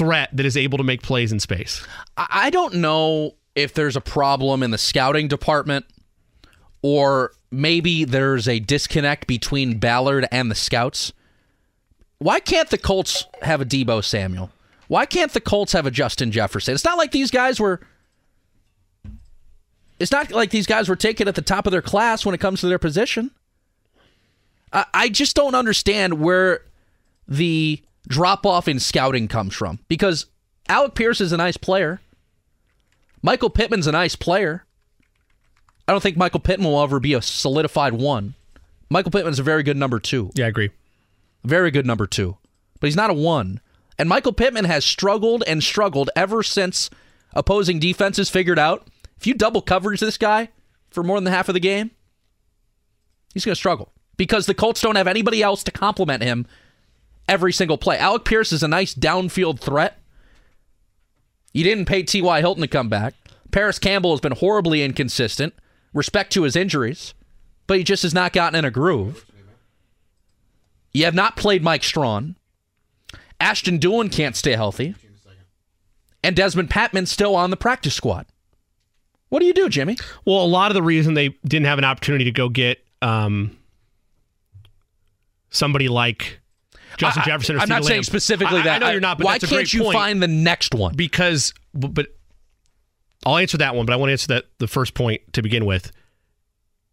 threat 0.00 0.30
that 0.32 0.46
is 0.46 0.56
able 0.56 0.78
to 0.78 0.84
make 0.84 1.02
plays 1.02 1.30
in 1.30 1.38
space. 1.38 1.86
I 2.16 2.48
don't 2.48 2.76
know 2.76 3.34
if 3.54 3.74
there's 3.74 3.96
a 3.96 4.00
problem 4.00 4.62
in 4.62 4.70
the 4.70 4.78
scouting 4.78 5.28
department 5.28 5.84
or 6.80 7.32
maybe 7.50 8.06
there's 8.06 8.48
a 8.48 8.60
disconnect 8.60 9.26
between 9.26 9.78
Ballard 9.78 10.26
and 10.32 10.50
the 10.50 10.54
scouts. 10.54 11.12
Why 12.16 12.40
can't 12.40 12.70
the 12.70 12.78
Colts 12.78 13.26
have 13.42 13.60
a 13.60 13.66
Deebo 13.66 14.02
Samuel? 14.02 14.50
Why 14.88 15.04
can't 15.04 15.32
the 15.32 15.40
Colts 15.40 15.74
have 15.74 15.84
a 15.84 15.90
Justin 15.90 16.32
Jefferson? 16.32 16.72
It's 16.72 16.84
not 16.84 16.96
like 16.96 17.12
these 17.12 17.30
guys 17.30 17.60
were 17.60 17.80
It's 19.98 20.12
not 20.12 20.30
like 20.30 20.48
these 20.48 20.66
guys 20.66 20.88
were 20.88 20.96
taken 20.96 21.28
at 21.28 21.34
the 21.34 21.42
top 21.42 21.66
of 21.66 21.72
their 21.72 21.82
class 21.82 22.24
when 22.24 22.34
it 22.34 22.38
comes 22.38 22.62
to 22.62 22.68
their 22.68 22.78
position. 22.78 23.32
I, 24.72 24.86
I 24.94 25.08
just 25.10 25.36
don't 25.36 25.54
understand 25.54 26.20
where 26.20 26.64
the 27.28 27.82
drop 28.08 28.46
off 28.46 28.68
in 28.68 28.78
scouting 28.78 29.28
comes 29.28 29.54
from 29.54 29.78
because 29.88 30.26
Alec 30.68 30.94
Pierce 30.94 31.20
is 31.20 31.32
a 31.32 31.36
nice 31.36 31.56
player. 31.56 32.00
Michael 33.22 33.50
Pittman's 33.50 33.86
a 33.86 33.92
nice 33.92 34.16
player. 34.16 34.64
I 35.86 35.92
don't 35.92 36.02
think 36.02 36.16
Michael 36.16 36.40
Pittman 36.40 36.70
will 36.70 36.82
ever 36.82 37.00
be 37.00 37.14
a 37.14 37.22
solidified 37.22 37.94
one. 37.94 38.34
Michael 38.88 39.10
Pittman's 39.10 39.38
a 39.38 39.44
very 39.44 39.62
good 39.62 39.76
number 39.76 39.98
two. 39.98 40.30
Yeah, 40.34 40.46
I 40.46 40.48
agree. 40.48 40.70
Very 41.44 41.70
good 41.70 41.86
number 41.86 42.06
two. 42.06 42.36
But 42.78 42.86
he's 42.86 42.96
not 42.96 43.10
a 43.10 43.14
one. 43.14 43.60
And 43.98 44.08
Michael 44.08 44.32
Pittman 44.32 44.64
has 44.64 44.84
struggled 44.84 45.44
and 45.46 45.62
struggled 45.62 46.10
ever 46.16 46.42
since 46.42 46.90
opposing 47.34 47.78
defenses 47.78 48.30
figured 48.30 48.58
out 48.58 48.88
if 49.18 49.26
you 49.26 49.34
double 49.34 49.60
coverage 49.60 50.00
this 50.00 50.16
guy 50.16 50.48
for 50.90 51.02
more 51.02 51.20
than 51.20 51.30
half 51.30 51.48
of 51.48 51.54
the 51.54 51.60
game, 51.60 51.90
he's 53.34 53.44
going 53.44 53.52
to 53.52 53.58
struggle 53.58 53.92
because 54.16 54.46
the 54.46 54.54
Colts 54.54 54.80
don't 54.80 54.96
have 54.96 55.06
anybody 55.06 55.42
else 55.42 55.62
to 55.64 55.70
complement 55.70 56.22
him 56.22 56.46
every 57.30 57.52
single 57.52 57.78
play. 57.78 57.96
Alec 57.96 58.24
Pierce 58.24 58.52
is 58.52 58.62
a 58.62 58.68
nice 58.68 58.92
downfield 58.94 59.60
threat. 59.60 59.98
You 61.54 61.64
didn't 61.64 61.86
pay 61.86 62.02
T.Y. 62.02 62.40
Hilton 62.40 62.60
to 62.60 62.68
come 62.68 62.88
back. 62.88 63.14
Parris 63.52 63.78
Campbell 63.78 64.10
has 64.10 64.20
been 64.20 64.32
horribly 64.32 64.82
inconsistent. 64.82 65.54
Respect 65.94 66.32
to 66.32 66.42
his 66.42 66.56
injuries, 66.56 67.14
but 67.66 67.78
he 67.78 67.84
just 67.84 68.02
has 68.02 68.12
not 68.12 68.32
gotten 68.32 68.58
in 68.58 68.64
a 68.64 68.70
groove. 68.70 69.24
You 70.92 71.04
have 71.04 71.14
not 71.14 71.36
played 71.36 71.62
Mike 71.62 71.84
Strachan. 71.84 72.36
Ashton 73.40 73.78
Dulin 73.78 74.12
can't 74.12 74.36
stay 74.36 74.52
healthy. 74.52 74.94
And 76.22 76.36
Dezmon 76.36 76.68
Patmon's 76.68 77.10
still 77.10 77.34
on 77.34 77.50
the 77.50 77.56
practice 77.56 77.94
squad. 77.94 78.26
What 79.30 79.38
do 79.38 79.46
you 79.46 79.54
do, 79.54 79.68
Jimmy? 79.68 79.96
Well, 80.24 80.44
a 80.44 80.46
lot 80.46 80.70
of 80.70 80.74
the 80.74 80.82
reason 80.82 81.14
they 81.14 81.28
didn't 81.44 81.66
have 81.66 81.78
an 81.78 81.84
opportunity 81.84 82.24
to 82.24 82.32
go 82.32 82.48
get 82.48 82.84
um, 83.00 83.56
somebody 85.50 85.88
like 85.88 86.39
Justin 87.00 87.22
I, 87.22 87.26
Jefferson. 87.26 87.56
Or 87.56 87.58
I'm 87.60 87.68
not 87.68 87.84
saying 87.84 87.98
Lamb. 87.98 88.04
specifically 88.04 88.60
I, 88.60 88.64
that. 88.64 88.82
I 88.82 88.86
know 88.86 88.92
you're 88.92 89.00
not. 89.00 89.18
But 89.18 89.24
why 89.24 89.38
that's 89.38 89.50
a 89.50 89.56
can't 89.56 89.72
you 89.72 89.82
point. 89.82 89.94
find 89.94 90.22
the 90.22 90.28
next 90.28 90.74
one? 90.74 90.94
Because, 90.94 91.52
but, 91.74 91.94
but 91.94 92.06
I'll 93.26 93.38
answer 93.38 93.58
that 93.58 93.74
one. 93.74 93.86
But 93.86 93.94
I 93.94 93.96
want 93.96 94.08
to 94.08 94.12
answer 94.12 94.28
that 94.28 94.44
the 94.58 94.68
first 94.68 94.94
point 94.94 95.20
to 95.32 95.42
begin 95.42 95.64
with. 95.64 95.90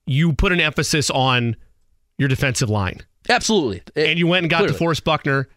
You 0.06 0.34
put 0.34 0.52
an 0.52 0.60
emphasis 0.60 1.10
on 1.10 1.56
your 2.18 2.30
defensive 2.30 2.70
line, 2.70 3.02
absolutely, 3.30 3.84
and 3.96 4.18
you 4.18 4.26
went 4.26 4.46
and 4.46 4.50
got 4.50 4.60
clearly. 4.60 4.78
DeForest 4.78 5.04
Buckner. 5.04 5.50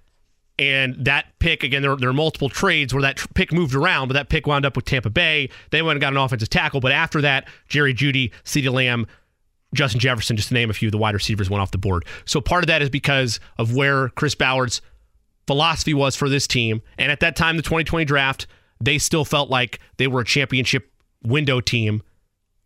And 0.59 1.07
that 1.07 1.25
pick 1.39 1.63
again, 1.63 1.81
there, 1.81 1.97
there 1.97 2.11
are 2.11 2.13
multiple 2.13 2.51
trades 2.51 2.93
where 2.93 3.01
that 3.01 3.17
tr- 3.17 3.29
pick 3.35 3.51
moved 3.51 3.75
around, 3.75 4.09
but 4.09 4.13
that 4.15 4.29
pick 4.29 4.47
wound 4.47 4.67
up 4.67 4.77
with 4.77 4.85
Tampa 4.85 5.09
Bay. 5.09 5.49
They 5.71 5.81
went 5.81 5.97
and 5.97 6.03
got 6.03 6.13
an 6.13 6.19
offensive 6.19 6.51
tackle, 6.51 6.81
but 6.81 6.93
after 6.93 7.23
that, 7.23 7.49
Jerry 7.69 7.95
Jeudy, 7.95 8.31
CeeDee 8.45 8.71
Lamb, 8.71 9.07
Justin 9.75 10.01
Jefferson, 10.01 10.37
just 10.37 10.49
to 10.49 10.55
name 10.55 10.71
a 10.71 10.73
few, 10.73 10.89
of 10.89 10.93
the 10.93 10.99
wide 10.99 11.15
receivers 11.15 11.49
went 11.49 11.63
off 11.63 11.71
the 11.71 11.79
board. 11.79 12.05
So 12.25 12.41
part 12.41 12.65
of 12.65 12.69
that 12.69 12.83
is 12.83 12.91
because 12.91 13.39
of 13.59 13.75
where 13.75 14.09
Chris 14.11 14.35
Ballard's 14.35 14.81
philosophy 15.47 15.95
was 15.95 16.17
for 16.17 16.29
this 16.29 16.47
team. 16.47 16.83
And 16.99 17.11
at 17.13 17.21
that 17.21 17.37
time, 17.37 17.57
the 17.57 17.63
2020 17.63 18.05
draft, 18.05 18.47
they 18.81 18.99
still 18.99 19.25
felt 19.25 19.51
like 19.51 19.81
they 19.97 20.07
were 20.07 20.21
a 20.21 20.25
championship 20.25 20.91
window 21.23 21.61
team. 21.61 22.03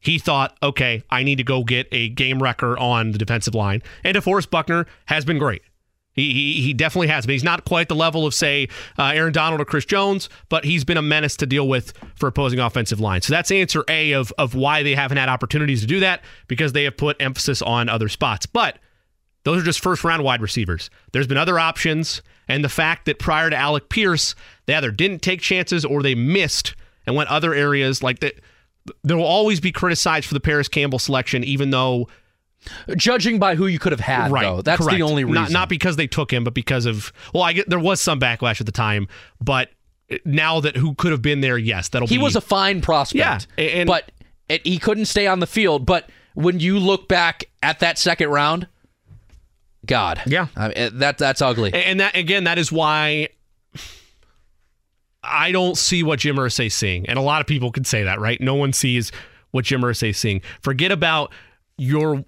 He 0.01 0.19
thought, 0.19 0.57
okay, 0.63 1.03
I 1.11 1.23
need 1.23 1.37
to 1.37 1.45
go 1.45 1.65
get 1.65 1.89
a 1.91 2.11
game 2.11 2.43
wrecker 2.43 2.79
on 2.79 3.13
the 3.13 3.19
defensive 3.19 3.55
line. 3.55 3.83
And 4.03 4.17
DeForest 4.17 4.51
Buckner 4.51 4.87
has 5.07 5.25
been 5.25 5.39
great. 5.39 5.63
He, 6.15 6.33
he, 6.33 6.63
he 6.63 6.73
definitely 6.73 7.09
has 7.09 7.27
been. 7.27 7.35
He's 7.35 7.45
not 7.45 7.65
quite 7.65 7.89
the 7.89 7.95
level 7.95 8.25
of, 8.25 8.35
say, 8.35 8.69
uh, 8.99 9.07
Aaron 9.15 9.33
Donald 9.33 9.61
or 9.61 9.65
Chris 9.65 9.85
Jones, 9.85 10.29
but 10.49 10.65
he's 10.65 10.85
been 10.85 10.97
a 10.97 11.03
menace 11.03 11.37
to 11.39 11.47
deal 11.47 11.69
with 11.69 11.93
for 12.15 12.29
opposing 12.29 12.61
offensive 12.61 13.01
lines. 13.01 13.27
So 13.27 13.35
that's 13.35 13.51
answer 13.51 13.85
A 13.89 14.13
of, 14.13 14.33
of 14.39 14.55
why 14.55 14.83
they 14.83 14.95
haven't 14.95 15.19
had 15.19 15.29
opportunities 15.29 15.81
to 15.81 15.87
do 15.87 16.01
that 16.01 16.23
because 16.47 16.73
they 16.73 16.85
have 16.85 16.97
put 16.97 17.21
emphasis 17.21 17.61
on 17.63 17.89
other 17.89 18.09
spots. 18.09 18.47
But 18.47 18.79
those 19.45 19.61
are 19.61 19.65
just 19.65 19.81
first 19.81 20.05
round 20.05 20.23
wide 20.23 20.41
receivers. 20.41 20.89
There's 21.13 21.27
been 21.27 21.37
other 21.37 21.59
options, 21.59 22.23
and 22.49 22.65
the 22.65 22.69
fact 22.69 23.07
that 23.07 23.19
prior 23.19 23.51
to 23.51 23.57
Alec 23.57 23.89
Pierce, 23.89 24.35
they 24.67 24.75
either 24.75 24.91
didn't 24.91 25.21
take 25.21 25.41
chances 25.41 25.85
or 25.85 26.03
they 26.03 26.15
missed 26.15 26.75
and 27.07 27.17
went 27.17 27.29
other 27.29 27.55
areas 27.55 28.03
like 28.03 28.21
that. 28.21 28.35
There 29.03 29.17
will 29.17 29.25
always 29.25 29.61
be 29.61 29.73
criticized 29.73 30.27
for 30.27 30.35
the 30.35 30.41
Parris 30.41 30.69
Campbell 30.69 30.99
selection, 30.99 31.43
even 31.43 31.71
though 31.71 32.09
judging 32.97 33.39
by 33.39 33.55
who 33.55 33.67
you 33.67 33.79
could 33.79 33.93
have 33.93 34.01
had, 34.01 34.31
right, 34.31 34.43
though, 34.43 34.63
that's 34.63 34.81
correct. 34.83 34.97
the 34.97 35.03
only 35.03 35.25
reason. 35.25 35.43
Not, 35.43 35.51
not 35.51 35.69
because 35.69 35.97
they 35.97 36.07
took 36.07 36.33
him, 36.33 36.45
but 36.45 36.55
because 36.55 36.87
of 36.87 37.13
well, 37.33 37.43
I 37.43 37.53
get 37.53 37.69
there 37.69 37.79
was 37.79 38.01
some 38.01 38.19
backlash 38.21 38.61
at 38.61 38.67
the 38.67 38.73
time, 38.73 39.09
but 39.41 39.71
now 40.25 40.61
that 40.61 40.77
who 40.77 40.95
could 40.95 41.13
have 41.13 41.23
been 41.23 41.41
there, 41.41 41.59
yes, 41.59 41.89
that'll 41.89 42.09
he 42.09 42.17
be. 42.19 42.23
was 42.23 42.37
a 42.37 42.41
fine 42.41 42.81
prospect, 42.81 43.47
Yeah, 43.59 43.65
and- 43.65 43.87
but 43.87 44.11
it, 44.49 44.67
he 44.67 44.79
couldn't 44.79 45.07
stay 45.07 45.27
on 45.27 45.41
the 45.41 45.47
field. 45.47 45.87
But 45.87 46.11
when 46.35 46.61
you 46.61 46.79
look 46.79 47.09
back 47.09 47.45
at 47.63 47.81
that 47.81 47.99
second 47.99 48.29
round, 48.29 48.67
God, 49.87 50.21
yeah, 50.27 50.49
I 50.57 50.69
mean, 50.69 50.99
that 50.99 51.19
that's 51.19 51.41
ugly. 51.43 51.73
And 51.73 52.01
that 52.01 52.17
again, 52.17 52.45
that 52.45 52.59
is 52.59 52.71
why 52.71 53.29
I 55.23 55.53
don't 55.53 55.77
see 55.77 56.03
what 56.03 56.19
Jim 56.19 56.37
Irsay's 56.37 56.75
seeing, 56.75 57.07
and 57.09 57.19
a 57.19 57.23
lot 57.23 57.41
of 57.41 57.47
people 57.47 57.73
could 57.73 57.87
say 57.87 58.03
that, 58.05 58.21
right? 58.21 58.41
No 58.41 58.55
one 58.55 58.73
sees 58.73 59.11
what 59.53 59.65
Jim 59.65 59.81
Irsay's 59.83 60.19
seeing. 60.19 60.43
Forget 60.61 60.93
about 60.93 61.33
your 61.79 62.25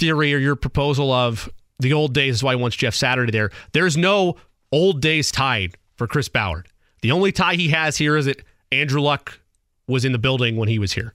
theory 0.00 0.34
or 0.34 0.38
your 0.38 0.56
proposal 0.56 1.12
of 1.12 1.48
the 1.78 1.92
old 1.92 2.14
days 2.14 2.36
is 2.36 2.42
why 2.42 2.54
he 2.54 2.60
wants 2.60 2.76
Jeff 2.76 2.94
Saturday 2.94 3.30
there. 3.30 3.50
There's 3.72 3.96
no 3.96 4.36
old 4.72 5.00
days 5.00 5.30
tied 5.30 5.76
for 5.96 6.06
Chris 6.06 6.28
Ballard. 6.28 6.68
The 7.02 7.12
only 7.12 7.32
tie 7.32 7.54
he 7.54 7.68
has 7.68 7.96
here 7.96 8.16
is 8.16 8.26
that 8.26 8.42
Andrew 8.72 9.00
Luck 9.00 9.40
was 9.86 10.04
in 10.04 10.12
the 10.12 10.18
building 10.18 10.56
when 10.56 10.68
he 10.68 10.78
was 10.78 10.92
here. 10.92 11.14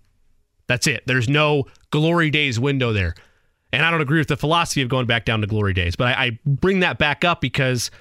That's 0.68 0.88
it. 0.88 1.04
There's 1.06 1.30
no 1.30 1.66
glory 1.92 2.30
days 2.30 2.60
window 2.60 2.94
there. 2.94 3.16
And 3.72 3.84
I 3.84 3.92
don't 3.92 4.02
agree 4.02 4.20
with 4.20 4.28
the 4.28 4.38
philosophy 4.38 4.82
of 4.82 4.90
going 4.90 5.06
back 5.06 5.26
down 5.26 5.42
to 5.42 5.48
glory 5.48 5.74
days, 5.74 5.96
but 5.96 6.08
I, 6.08 6.26
I 6.26 6.40
bring 6.46 6.80
that 6.80 6.98
back 6.98 7.24
up 7.24 7.42
because 7.42 7.92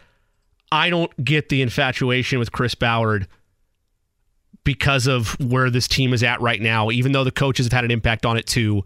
I 0.70 0.88
don't 0.88 1.24
get 1.24 1.48
the 1.48 1.62
infatuation 1.62 2.38
with 2.38 2.52
Chris 2.52 2.74
Ballard 2.74 3.26
because 4.62 5.06
of 5.06 5.38
where 5.40 5.70
this 5.70 5.86
team 5.86 6.12
is 6.12 6.22
at 6.22 6.40
right 6.40 6.60
now, 6.60 6.90
even 6.90 7.12
though 7.12 7.24
the 7.24 7.30
coaches 7.30 7.66
have 7.66 7.72
had 7.72 7.84
an 7.84 7.90
impact 7.90 8.24
on 8.24 8.36
it 8.36 8.46
too. 8.46 8.84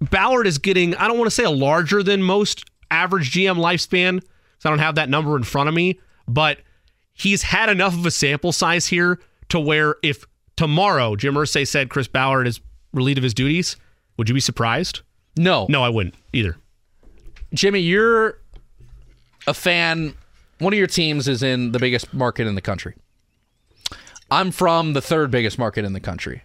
Ballard 0.00 0.46
is 0.46 0.58
getting, 0.58 0.94
I 0.96 1.08
don't 1.08 1.18
want 1.18 1.28
to 1.28 1.34
say 1.34 1.44
a 1.44 1.50
larger 1.50 2.02
than 2.02 2.22
most 2.22 2.64
average 2.90 3.32
GM 3.32 3.56
lifespan, 3.56 4.16
because 4.16 4.66
I 4.66 4.68
don't 4.70 4.78
have 4.78 4.96
that 4.96 5.08
number 5.08 5.36
in 5.36 5.42
front 5.42 5.68
of 5.68 5.74
me, 5.74 5.98
but 6.28 6.58
he's 7.14 7.42
had 7.42 7.68
enough 7.68 7.94
of 7.94 8.04
a 8.04 8.10
sample 8.10 8.52
size 8.52 8.86
here 8.86 9.20
to 9.48 9.60
where 9.60 9.96
if 10.02 10.24
tomorrow 10.56 11.16
Jim 11.16 11.34
Irsay 11.34 11.66
said 11.66 11.88
Chris 11.88 12.08
Ballard 12.08 12.46
is 12.46 12.60
relieved 12.92 13.18
of 13.18 13.24
his 13.24 13.34
duties, 13.34 13.76
would 14.16 14.28
you 14.28 14.34
be 14.34 14.40
surprised? 14.40 15.00
No. 15.36 15.66
No, 15.68 15.82
I 15.82 15.88
wouldn't 15.88 16.14
either. 16.32 16.56
Jimmy, 17.52 17.80
you're 17.80 18.38
a 19.46 19.54
fan. 19.54 20.14
One 20.58 20.72
of 20.72 20.78
your 20.78 20.86
teams 20.86 21.28
is 21.28 21.42
in 21.42 21.72
the 21.72 21.78
biggest 21.78 22.12
market 22.14 22.46
in 22.46 22.54
the 22.54 22.60
country. 22.60 22.94
I'm 24.30 24.50
from 24.50 24.92
the 24.92 25.02
third 25.02 25.30
biggest 25.30 25.58
market 25.58 25.84
in 25.84 25.92
the 25.92 26.00
country. 26.00 26.42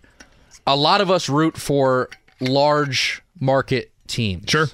A 0.68 0.76
lot 0.76 1.02
of 1.02 1.10
us 1.10 1.30
root 1.30 1.58
for 1.58 2.10
large 2.40 3.22
market 3.40 3.92
teams. 4.08 4.50
Sure. 4.50 4.68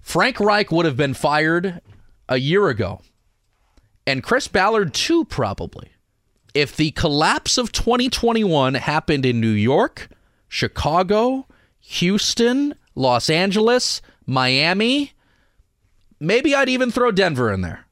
Frank 0.00 0.38
Reich 0.38 0.70
would 0.70 0.86
have 0.86 0.96
been 0.96 1.14
fired 1.14 1.80
a 2.28 2.36
year 2.36 2.68
ago, 2.68 3.00
and 4.06 4.22
Chris 4.22 4.48
Ballard 4.48 4.92
too, 4.94 5.24
probably. 5.24 5.90
If 6.52 6.76
the 6.76 6.92
collapse 6.92 7.58
of 7.58 7.72
2021 7.72 8.74
happened 8.74 9.26
in 9.26 9.40
New 9.40 9.48
York, 9.48 10.08
Chicago, 10.48 11.46
Houston, 11.80 12.74
Los 12.94 13.28
Angeles, 13.28 14.00
Miami, 14.26 15.12
maybe 16.20 16.54
I'd 16.54 16.68
even 16.68 16.90
throw 16.90 17.10
Denver 17.10 17.52
in 17.52 17.62
there. 17.62 17.86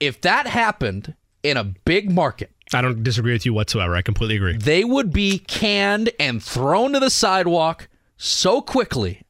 If 0.00 0.20
that 0.22 0.46
happened 0.46 1.14
in 1.42 1.56
a 1.56 1.64
big 1.64 2.10
market, 2.10 2.53
I 2.72 2.80
don't 2.80 3.02
disagree 3.02 3.32
with 3.32 3.44
you 3.44 3.52
whatsoever. 3.52 3.94
I 3.94 4.02
completely 4.02 4.36
agree. 4.36 4.56
they 4.56 4.84
would 4.84 5.12
be 5.12 5.38
canned 5.38 6.10
and 6.18 6.42
thrown 6.42 6.92
to 6.94 7.00
the 7.00 7.10
sidewalk 7.10 7.88
so 8.16 8.62
quickly. 8.62 9.22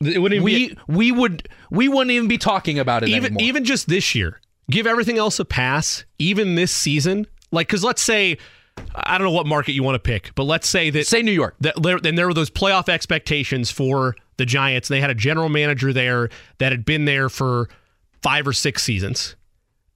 It 0.00 0.18
wouldn't 0.18 0.36
even 0.36 0.44
we 0.44 0.68
be, 0.68 0.78
we 0.88 1.12
would 1.12 1.48
we 1.70 1.88
wouldn't 1.88 2.10
even 2.10 2.28
be 2.28 2.38
talking 2.38 2.78
about 2.78 3.02
it 3.02 3.08
even 3.08 3.24
anymore. 3.24 3.42
even 3.42 3.64
just 3.64 3.88
this 3.88 4.14
year. 4.14 4.40
Give 4.70 4.86
everything 4.86 5.16
else 5.18 5.38
a 5.38 5.44
pass. 5.44 6.04
Even 6.18 6.54
this 6.54 6.72
season, 6.72 7.26
like 7.50 7.68
because 7.68 7.84
let's 7.84 8.02
say 8.02 8.38
I 8.94 9.18
don't 9.18 9.26
know 9.26 9.32
what 9.32 9.46
market 9.46 9.72
you 9.72 9.82
want 9.82 9.94
to 9.96 10.00
pick, 10.00 10.34
but 10.34 10.44
let's 10.44 10.68
say 10.68 10.90
that 10.90 11.06
say 11.06 11.22
New 11.22 11.32
York. 11.32 11.56
That 11.60 11.74
then 12.02 12.14
there 12.14 12.26
were 12.26 12.34
those 12.34 12.50
playoff 12.50 12.88
expectations 12.88 13.70
for 13.70 14.16
the 14.38 14.46
Giants. 14.46 14.88
They 14.88 15.00
had 15.00 15.10
a 15.10 15.14
general 15.14 15.48
manager 15.48 15.92
there 15.92 16.30
that 16.58 16.72
had 16.72 16.84
been 16.84 17.04
there 17.04 17.28
for 17.28 17.68
five 18.22 18.46
or 18.46 18.52
six 18.52 18.82
seasons, 18.82 19.36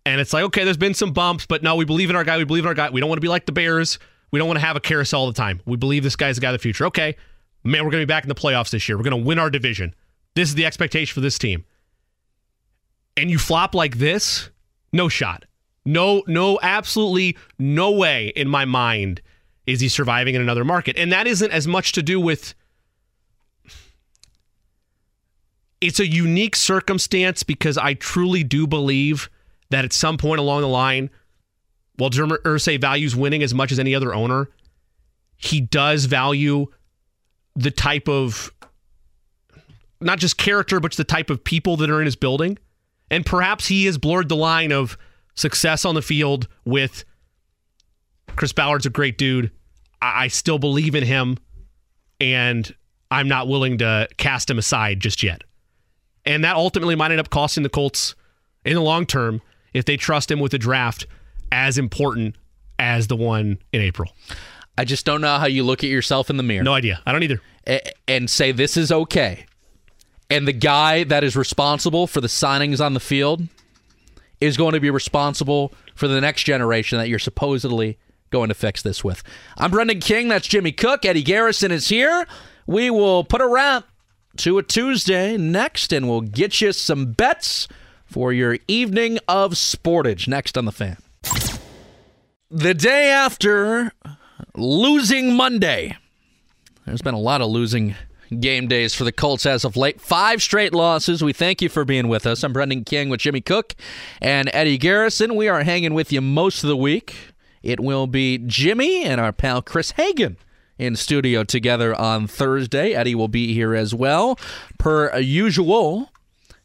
and 0.07 0.21
it's 0.21 0.33
like 0.33 0.45
okay, 0.45 0.65
there's 0.65 0.77
been 0.77 0.95
some 0.95 1.13
bumps, 1.13 1.47
but 1.47 1.63
no, 1.63 1.75
we 1.75 1.85
believe 1.85 2.09
in 2.09 2.17
our 2.17 2.25
guy. 2.25 2.39
We 2.39 2.45
believe 2.45 2.65
in 2.65 2.69
our 2.69 2.75
guy. 2.75 2.89
We 2.91 3.01
don't 3.01 3.09
want 3.09 3.19
to 3.19 3.23
be 3.23 3.29
like 3.29 3.45
the 3.45 3.53
Bears. 3.53 3.99
We 4.31 4.39
don't 4.39 4.49
want 4.49 4.59
to 4.59 4.65
have 4.65 4.77
a 4.77 4.81
carousel 4.81 5.21
all 5.21 5.27
the 5.27 5.33
time. 5.33 5.61
We 5.67 5.77
believe 5.77 6.03
this 6.03 6.17
guy's 6.17 6.37
the 6.37 6.41
guy 6.41 6.51
of 6.51 6.55
the 6.55 6.59
future. 6.59 6.87
Okay, 6.87 7.17
man, 7.65 7.85
we're 7.85 7.91
going 7.91 8.03
to 8.03 8.07
be 8.07 8.13
back 8.13 8.25
in 8.25 8.29
the 8.29 8.35
playoffs 8.35 8.71
this 8.71 8.89
year. 8.89 8.97
We're 8.97 9.05
going 9.05 9.23
to 9.23 9.27
win 9.27 9.39
our 9.39 9.51
division. 9.51 9.95
This 10.35 10.49
is 10.49 10.55
the 10.55 10.67
expectation 10.67 11.13
for 11.13 11.21
this 11.21 11.39
team. 11.39 11.65
And 13.17 13.31
you 13.31 13.39
flop 13.39 13.75
like 13.75 13.99
this, 13.99 14.51
no 14.93 15.09
shot. 15.09 15.45
No, 15.85 16.23
no, 16.27 16.59
absolutely 16.63 17.37
no 17.59 17.93
way 17.93 18.29
in 18.37 18.49
my 18.49 18.65
mind 18.65 19.23
is 19.67 19.81
he 19.81 19.89
surviving 19.89 20.35
in 20.35 20.41
another 20.41 20.65
market. 20.65 20.97
And 20.97 21.13
that 21.13 21.27
isn't 21.27 21.51
as 21.51 21.67
much 21.67 21.93
to 21.93 22.03
do 22.03 22.21
with 22.21 22.55
it's 25.81 26.01
a 26.01 26.07
unique 26.07 26.57
circumstance 26.57 27.43
because 27.43 27.79
I 27.79 27.95
truly 27.95 28.43
do 28.43 28.67
believe 28.67 29.31
that 29.71 29.85
at 29.85 29.93
some 29.93 30.17
point 30.17 30.41
along 30.41 30.63
the 30.63 30.69
line, 30.69 31.11
while 31.97 32.11
Jim 32.11 32.31
Irsay 32.31 32.81
values 32.81 33.17
winning 33.17 33.43
as 33.43 33.55
much 33.55 33.73
as 33.73 33.79
any 33.79 33.95
other 33.95 34.15
owner, 34.15 34.49
he 35.37 35.61
does 35.61 36.05
value 36.05 36.67
the 37.55 37.71
type 37.71 38.09
of 38.09 38.53
not 40.01 40.19
just 40.19 40.37
character, 40.37 40.79
but 40.79 40.93
the 40.93 41.05
type 41.05 41.31
of 41.31 41.43
people 41.43 41.77
that 41.79 41.91
are 41.91 42.01
in 42.01 42.05
his 42.05 42.17
building. 42.17 42.59
And 43.11 43.25
perhaps 43.25 43.67
he 43.69 43.87
has 43.87 43.99
blurred 43.99 44.29
the 44.29 44.37
line 44.37 44.73
of 44.73 44.99
success 45.35 45.85
on 45.85 45.95
the 45.95 46.03
field 46.03 46.49
with 46.65 47.05
Chris 48.35 48.53
Ballard's 48.53 48.87
a 48.87 48.91
great 48.91 49.17
dude. 49.17 49.51
I, 50.03 50.25
I 50.25 50.29
still 50.29 50.59
believe 50.59 50.95
in 50.95 51.05
him, 51.05 51.39
and 52.21 52.75
I'm 53.11 53.29
not 53.29 53.49
willing 53.49 53.79
to 53.79 54.09
cast 54.17 54.51
him 54.51 54.59
aside 54.59 55.01
just 55.01 55.23
yet. 55.23 55.43
And 56.25 56.45
that 56.45 56.57
ultimately 56.57 56.97
might 56.97 57.13
end 57.13 57.21
up 57.21 57.31
costing 57.31 57.63
the 57.63 57.69
Colts 57.69 58.15
in 58.65 58.75
the 58.75 58.83
long 58.83 59.07
term 59.07 59.41
if 59.77 59.85
they 59.85 59.99
trust 59.99 60.31
him 60.31 60.41
with 60.41 60.55
a 60.55 60.59
draft 60.59 61.07
as 61.53 61.77
important 61.77 62.35
as 62.79 63.09
the 63.09 63.17
one 63.17 63.59
in 63.73 63.83
April. 63.83 64.11
I 64.79 64.87
just 64.87 65.05
don't 65.05 65.21
know 65.21 65.37
how 65.37 65.47
you 65.47 65.65
look 65.65 65.85
at 65.85 65.91
yourself 65.91 66.31
in 66.31 66.39
the 66.39 66.43
mirror. 66.43 66.65
No 66.65 66.73
idea. 66.73 67.03
I 67.05 67.13
don't 67.13 67.23
either. 67.23 67.43
And 68.09 68.31
say 68.31 68.53
this 68.53 68.79
is 68.79 68.91
okay. 68.91 69.45
And 70.31 70.49
the 70.49 70.55
guy 70.55 71.05
that 71.05 71.23
is 71.23 71.37
responsible 71.37 72.07
for 72.07 72.23
the 72.23 72.27
signings 72.27 72.83
on 72.85 72.95
the 72.95 73.01
field 73.01 73.43
is 74.41 74.57
going 74.57 74.73
to 74.73 74.81
be 74.81 74.89
responsible 74.89 75.75
for 75.95 76.09
the 76.09 76.23
next 76.23 76.45
generation 76.45 76.99
that 76.99 77.11
you're 77.11 77.19
supposedly 77.19 77.99
going 78.31 78.49
to 78.49 78.55
fix 78.55 78.81
this 78.83 79.05
with. 79.05 79.23
I'm 79.59 79.71
Brendan 79.71 80.01
King. 80.01 80.29
That's 80.29 80.47
Jimmy 80.47 80.73
Cook. 80.73 81.05
Eddie 81.05 81.23
Garrison 81.23 81.71
is 81.71 81.89
here. 81.89 82.27
We 82.67 82.89
will 82.89 83.25
put 83.25 83.43
a 83.43 83.47
wrap 83.47 83.85
to 84.39 84.57
a 84.57 84.63
Tuesday 84.63 85.37
next, 85.37 85.93
and 85.93 86.09
we'll 86.09 86.23
get 86.23 86.63
you 86.63 86.73
some 86.73 87.13
bets 87.13 87.69
for 88.07 88.33
your 88.33 88.59
evening 88.67 89.19
of 89.29 89.53
sportage 89.53 90.27
next 90.27 90.57
on 90.57 90.65
the 90.65 90.73
fan. 90.73 90.97
The 92.51 92.75
day 92.75 93.11
after 93.11 93.93
losing 94.55 95.35
Monday, 95.35 95.97
there's 96.87 97.03
been 97.03 97.15
a 97.15 97.21
lot 97.21 97.43
of 97.43 97.51
losing 97.51 97.97
game 98.41 98.67
days 98.69 98.95
for 98.95 99.05
the 99.05 99.13
Colts 99.13 99.47
as 99.47 99.65
of 99.65 99.77
late. 99.77 100.01
Five 100.01 100.43
straight 100.43 100.73
losses. 100.73 101.23
We 101.23 101.33
thank 101.33 101.61
you 101.61 101.69
for 101.69 101.85
being 101.85 102.09
with 102.09 102.27
us. 102.27 102.43
I'm 102.43 102.53
Brendan 102.53 102.85
King 102.85 103.09
with 103.09 103.21
Jimmy 103.21 103.41
Cook 103.41 103.75
and 104.21 104.51
Eddie 104.53 104.79
Garrison. 104.79 105.37
We 105.37 105.49
are 105.49 105.63
hanging 105.63 105.95
with 105.95 106.13
you 106.13 106.21
most 106.21 106.65
of 106.65 106.69
the 106.69 106.77
week. 106.77 107.15
It 107.63 107.81
will 107.81 108.07
be 108.07 108.39
Jimmy 108.39 109.05
and 109.05 109.21
our 109.21 109.33
pal 109.33 109.63
Chris 109.63 109.93
Hagan 109.93 110.37
in 110.79 110.95
studio 110.95 111.43
together 111.43 111.95
on 111.95 112.27
Thursday. 112.27 112.93
Eddie 112.93 113.15
will 113.15 113.29
be 113.29 113.55
here 113.55 113.75
as 113.75 113.95
well, 113.95 114.39
per 114.79 115.17
usual, 115.19 116.11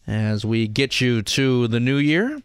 as 0.08 0.46
we 0.46 0.68
get 0.68 1.02
you 1.02 1.22
to 1.22 1.68
the 1.68 1.80
new 1.80 1.98
year. 1.98 2.42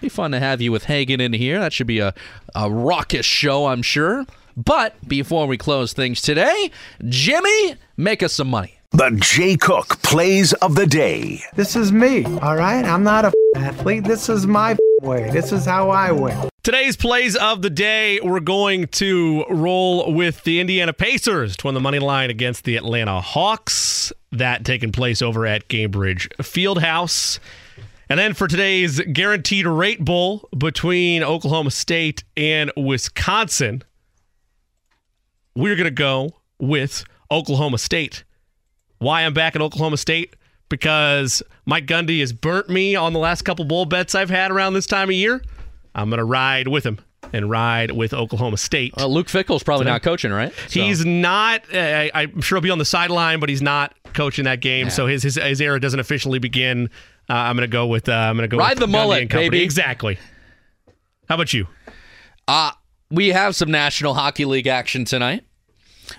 Be 0.00 0.08
fun 0.08 0.32
to 0.32 0.40
have 0.40 0.60
you 0.60 0.72
with 0.72 0.84
Hagan 0.84 1.20
in 1.20 1.32
here. 1.32 1.60
That 1.60 1.72
should 1.72 1.86
be 1.86 2.00
a, 2.00 2.12
a 2.54 2.70
raucous 2.70 3.26
show, 3.26 3.66
I'm 3.66 3.82
sure. 3.82 4.26
But 4.56 5.08
before 5.08 5.46
we 5.46 5.56
close 5.56 5.92
things 5.92 6.20
today, 6.20 6.70
Jimmy, 7.08 7.76
make 7.96 8.22
us 8.22 8.32
some 8.32 8.48
money. 8.48 8.78
The 8.90 9.10
Jay 9.20 9.56
Cook 9.56 10.02
Plays 10.02 10.52
of 10.54 10.74
the 10.74 10.86
Day. 10.86 11.40
This 11.54 11.76
is 11.76 11.92
me, 11.92 12.24
all 12.42 12.56
right? 12.56 12.84
I'm 12.84 13.04
not 13.04 13.24
a 13.24 13.32
athlete. 13.56 14.04
This 14.04 14.28
is 14.28 14.46
my 14.46 14.76
way. 15.02 15.30
This 15.30 15.52
is 15.52 15.64
how 15.64 15.90
I 15.90 16.12
win. 16.12 16.48
Today's 16.62 16.96
plays 16.96 17.34
of 17.34 17.60
the 17.60 17.70
day, 17.70 18.20
we're 18.20 18.40
going 18.40 18.86
to 18.86 19.44
roll 19.50 20.14
with 20.14 20.44
the 20.44 20.60
Indiana 20.60 20.92
Pacers 20.92 21.56
to 21.56 21.66
win 21.66 21.74
the 21.74 21.80
money 21.80 21.98
line 21.98 22.30
against 22.30 22.64
the 22.64 22.76
Atlanta 22.76 23.20
Hawks. 23.20 24.12
That 24.30 24.64
taking 24.64 24.92
place 24.92 25.20
over 25.20 25.44
at 25.44 25.68
Gainbridge 25.68 26.28
Fieldhouse. 26.38 27.40
And 28.08 28.18
then 28.18 28.32
for 28.32 28.46
today's 28.46 29.00
guaranteed 29.00 29.66
rate 29.66 30.04
bowl 30.04 30.48
between 30.56 31.22
Oklahoma 31.24 31.70
State 31.70 32.22
and 32.36 32.70
Wisconsin, 32.76 33.82
we're 35.56 35.76
going 35.76 35.84
to 35.84 35.90
go 35.90 36.36
with 36.58 37.04
Oklahoma 37.30 37.78
State. 37.78 38.24
Why 38.98 39.22
I'm 39.22 39.34
back 39.34 39.56
at 39.56 39.62
Oklahoma 39.62 39.96
State? 39.96 40.36
Because 40.72 41.42
Mike 41.66 41.84
Gundy 41.84 42.20
has 42.20 42.32
burnt 42.32 42.70
me 42.70 42.96
on 42.96 43.12
the 43.12 43.18
last 43.18 43.42
couple 43.42 43.66
bowl 43.66 43.84
bets 43.84 44.14
I've 44.14 44.30
had 44.30 44.50
around 44.50 44.72
this 44.72 44.86
time 44.86 45.10
of 45.10 45.14
year. 45.14 45.42
I'm 45.94 46.08
going 46.08 46.16
to 46.16 46.24
ride 46.24 46.66
with 46.66 46.82
him 46.82 46.98
and 47.30 47.50
ride 47.50 47.90
with 47.90 48.14
Oklahoma 48.14 48.56
State. 48.56 48.94
Uh, 48.96 49.04
Luke 49.06 49.28
Fickell's 49.28 49.62
probably 49.62 49.84
not 49.84 50.02
coaching, 50.02 50.32
right? 50.32 50.50
So- 50.68 50.80
He's 50.80 51.04
not. 51.04 51.62
Uh, 51.74 52.08
I'm 52.14 52.40
sure 52.40 52.56
he'll 52.56 52.62
be 52.62 52.70
on 52.70 52.78
the 52.78 52.86
sideline, 52.86 53.38
but 53.38 53.50
he's 53.50 53.60
not 53.60 53.94
coaching 54.14 54.46
that 54.46 54.62
game. 54.62 54.88
So 54.88 55.06
his, 55.06 55.22
his 55.22 55.34
his 55.34 55.60
era 55.60 55.78
doesn't 55.78 56.00
officially 56.00 56.38
begin. 56.38 56.88
Uh, 57.28 57.34
I'm 57.34 57.54
going 57.54 57.68
to 57.68 57.72
go 57.72 57.86
with. 57.86 58.08
Uh, 58.08 58.12
I'm 58.12 58.38
going 58.38 58.48
to 58.48 58.56
go 58.56 58.58
Ride 58.58 58.70
with 58.70 58.78
the 58.78 58.86
Gundy 58.86 58.92
mullet, 58.92 59.28
baby. 59.28 59.62
Exactly. 59.62 60.18
How 61.28 61.34
about 61.34 61.52
you? 61.52 61.66
Uh, 62.48 62.70
we 63.10 63.28
have 63.28 63.54
some 63.54 63.70
National 63.70 64.14
Hockey 64.14 64.46
League 64.46 64.66
action 64.66 65.04
tonight. 65.04 65.44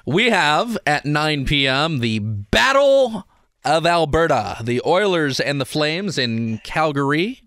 We 0.05 0.29
have 0.29 0.77
at 0.85 1.05
9 1.05 1.45
p.m. 1.45 2.01
the 2.01 2.19
Battle 2.19 3.27
of 3.65 3.85
Alberta, 3.85 4.57
the 4.63 4.81
Oilers 4.85 5.39
and 5.39 5.59
the 5.59 5.65
Flames 5.65 6.17
in 6.17 6.59
Calgary. 6.59 7.41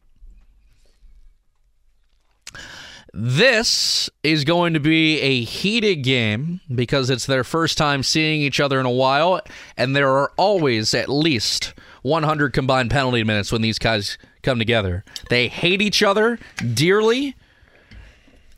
This 3.18 4.10
is 4.22 4.44
going 4.44 4.74
to 4.74 4.80
be 4.80 5.18
a 5.20 5.42
heated 5.42 5.96
game 6.02 6.60
because 6.74 7.08
it's 7.08 7.24
their 7.24 7.44
first 7.44 7.78
time 7.78 8.02
seeing 8.02 8.42
each 8.42 8.60
other 8.60 8.78
in 8.78 8.84
a 8.84 8.90
while, 8.90 9.40
and 9.76 9.96
there 9.96 10.10
are 10.10 10.32
always 10.36 10.92
at 10.92 11.08
least 11.08 11.72
100 12.02 12.52
combined 12.52 12.90
penalty 12.90 13.24
minutes 13.24 13.50
when 13.50 13.62
these 13.62 13.78
guys 13.78 14.18
come 14.42 14.58
together. 14.58 15.02
They 15.30 15.48
hate 15.48 15.80
each 15.80 16.02
other 16.02 16.38
dearly, 16.74 17.34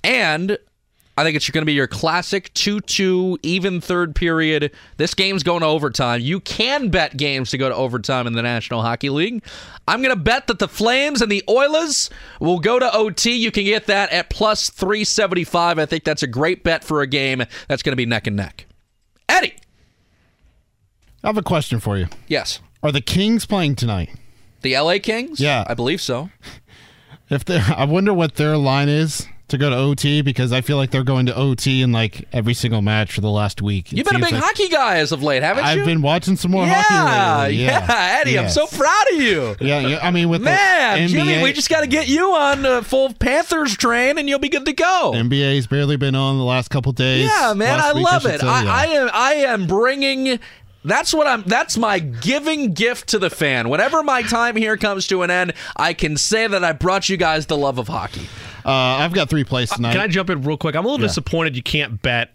and 0.03 0.59
I 1.19 1.25
think 1.25 1.35
it's 1.35 1.51
going 1.51 1.63
to 1.63 1.67
be 1.67 1.73
your 1.73 1.89
classic 1.89 2.55
2 2.55 2.81
2 2.81 3.41
even 3.43 3.81
third 3.81 4.15
period. 4.15 4.71
This 4.99 5.15
game's 5.15 5.43
going 5.43 5.63
to 5.63 5.67
overtime. 5.67 6.21
You 6.21 6.39
can 6.39 6.91
bet 6.91 7.17
games 7.17 7.51
to 7.51 7.59
go 7.59 7.69
to 7.69 7.75
overtime 7.75 8.29
in 8.29 8.35
the 8.35 8.43
National 8.43 8.83
Hockey 8.83 9.11
League. 9.11 9.43
I'm 9.89 10.01
going 10.01 10.15
to 10.15 10.21
bet 10.21 10.47
that 10.47 10.61
the 10.61 10.69
Flames 10.69 11.21
and 11.21 11.33
the 11.33 11.43
Oilers 11.49 12.09
will 12.39 12.61
go 12.61 12.79
to 12.79 12.95
OT. 12.95 13.33
You 13.35 13.51
can 13.51 13.65
get 13.65 13.87
that 13.87 14.13
at 14.13 14.31
plus 14.31 14.71
375. 14.71 15.81
I 15.81 15.87
think 15.87 16.05
that's 16.05 16.23
a 16.23 16.29
great 16.29 16.63
bet 16.63 16.85
for 16.85 17.03
a 17.03 17.07
game 17.09 17.43
that's 17.67 17.83
going 17.83 17.93
to 17.93 17.97
be 17.97 18.07
neck 18.07 18.29
and 18.29 18.37
neck. 18.37 18.67
Eddie. 19.29 19.57
I 21.25 21.27
have 21.27 21.37
a 21.37 21.43
question 21.43 21.81
for 21.81 21.99
you. 21.99 22.07
Yes. 22.29 22.61
Are 22.81 22.93
the 22.93 23.01
Kings 23.01 23.45
playing 23.45 23.75
tonight? 23.75 24.11
The 24.63 24.79
LA 24.79 24.99
Kings? 25.03 25.41
Yeah. 25.41 25.65
I 25.67 25.75
believe 25.75 26.01
so. 26.01 26.31
If 27.29 27.45
they 27.45 27.59
I 27.59 27.85
wonder 27.85 28.15
what 28.15 28.37
their 28.37 28.57
line 28.57 28.89
is 28.89 29.27
to 29.49 29.59
go 29.59 29.71
to 29.71 29.77
OT 29.77 30.23
because 30.23 30.53
I 30.53 30.61
feel 30.61 30.77
like 30.77 30.91
they're 30.91 31.03
going 31.03 31.27
to 31.27 31.37
OT 31.37 31.83
in 31.83 31.93
like 31.93 32.29
every 32.33 32.55
single 32.55 32.83
match 32.83 33.13
for 33.13 33.21
the 33.21 33.31
last 33.31 33.63
week. 33.63 33.93
You've 33.93 34.07
been 34.07 34.17
a 34.17 34.25
big 34.25 34.33
like, 34.33 34.43
hockey 34.43 34.69
guy 34.69 34.99
as 34.99 35.11
of 35.13 35.23
late, 35.23 35.43
haven't 35.43 35.65
you? 35.65 35.71
I've 35.71 35.87
been 35.87 36.03
watching 36.03 36.37
some 36.37 36.51
more 36.51 36.67
yeah, 36.67 36.83
hockey 36.83 37.53
lately. 37.53 37.65
Yeah, 37.65 37.87
yeah, 37.89 38.21
Eddie, 38.21 38.39
I'm 38.39 38.51
so 38.51 38.67
proud 38.67 39.05
of 39.13 39.21
you. 39.21 39.57
Yeah, 39.61 39.81
yeah. 39.81 39.99
I 40.03 40.11
mean, 40.11 40.29
with 40.29 40.43
Man, 40.43 41.03
the 41.03 41.09
Jimmy, 41.09 41.43
we 41.43 41.53
just 41.53 41.71
got 41.71 41.81
to 41.81 41.87
get 41.87 42.09
you 42.09 42.35
on 42.35 42.63
the 42.63 42.83
full 42.83 43.13
Panthers 43.15 43.77
train, 43.77 44.19
and 44.19 44.29
you'll 44.29 44.39
be 44.39 44.49
good 44.49 44.67
to 44.67 44.73
go. 44.73 45.13
NBA's 45.15 45.67
barely 45.67 45.97
been 45.97 46.15
on 46.15 46.39
the 46.39 46.45
last 46.45 46.69
couple 46.69 46.93
days. 46.93 47.29
Yeah, 47.29 47.55
man, 47.55 47.81
I 47.81 47.93
week, 47.95 48.05
love 48.05 48.23
should 48.23 48.35
it. 48.35 48.41
say, 48.41 48.47
I, 48.47 48.63
yeah. 48.63 48.73
I 48.73 48.87
am, 48.87 49.11
I 49.13 49.33
am 49.53 49.67
bringing. 49.67 50.39
That's 50.85 51.13
what 51.13 51.27
I'm. 51.27 51.43
That's 51.43 51.77
my 51.77 51.99
giving 51.99 52.73
gift 52.73 53.09
to 53.09 53.19
the 53.19 53.31
fan. 53.31 53.69
Whenever 53.69 54.03
my 54.03 54.23
time 54.23 54.57
here 54.57 54.77
comes 54.77 55.07
to 55.09 55.23
an 55.23 55.31
end, 55.31 55.55
I 55.77 55.93
can 55.93 56.17
say 56.17 56.47
that 56.47 56.63
I 56.63 56.73
brought 56.73 57.09
you 57.09 57.17
guys 57.17 57.47
the 57.47 57.57
love 57.57 57.79
of 57.79 57.89
hockey. 57.89 58.29
Uh, 58.69 58.99
I've 59.01 59.15
got 59.15 59.31
three 59.31 59.45
plays 59.45 59.71
tonight. 59.71 59.93
Can 59.93 60.01
I 60.03 60.09
jump 60.09 60.29
in 60.31 60.43
real 60.43 60.59
quick? 60.59 60.77
I'm 60.77 60.85
a 60.85 60.89
little 60.89 61.01
Yeah. 61.01 61.09
disappointed 61.09 61.57
you 61.57 61.63
can't 61.63 62.03
bet 62.03 62.35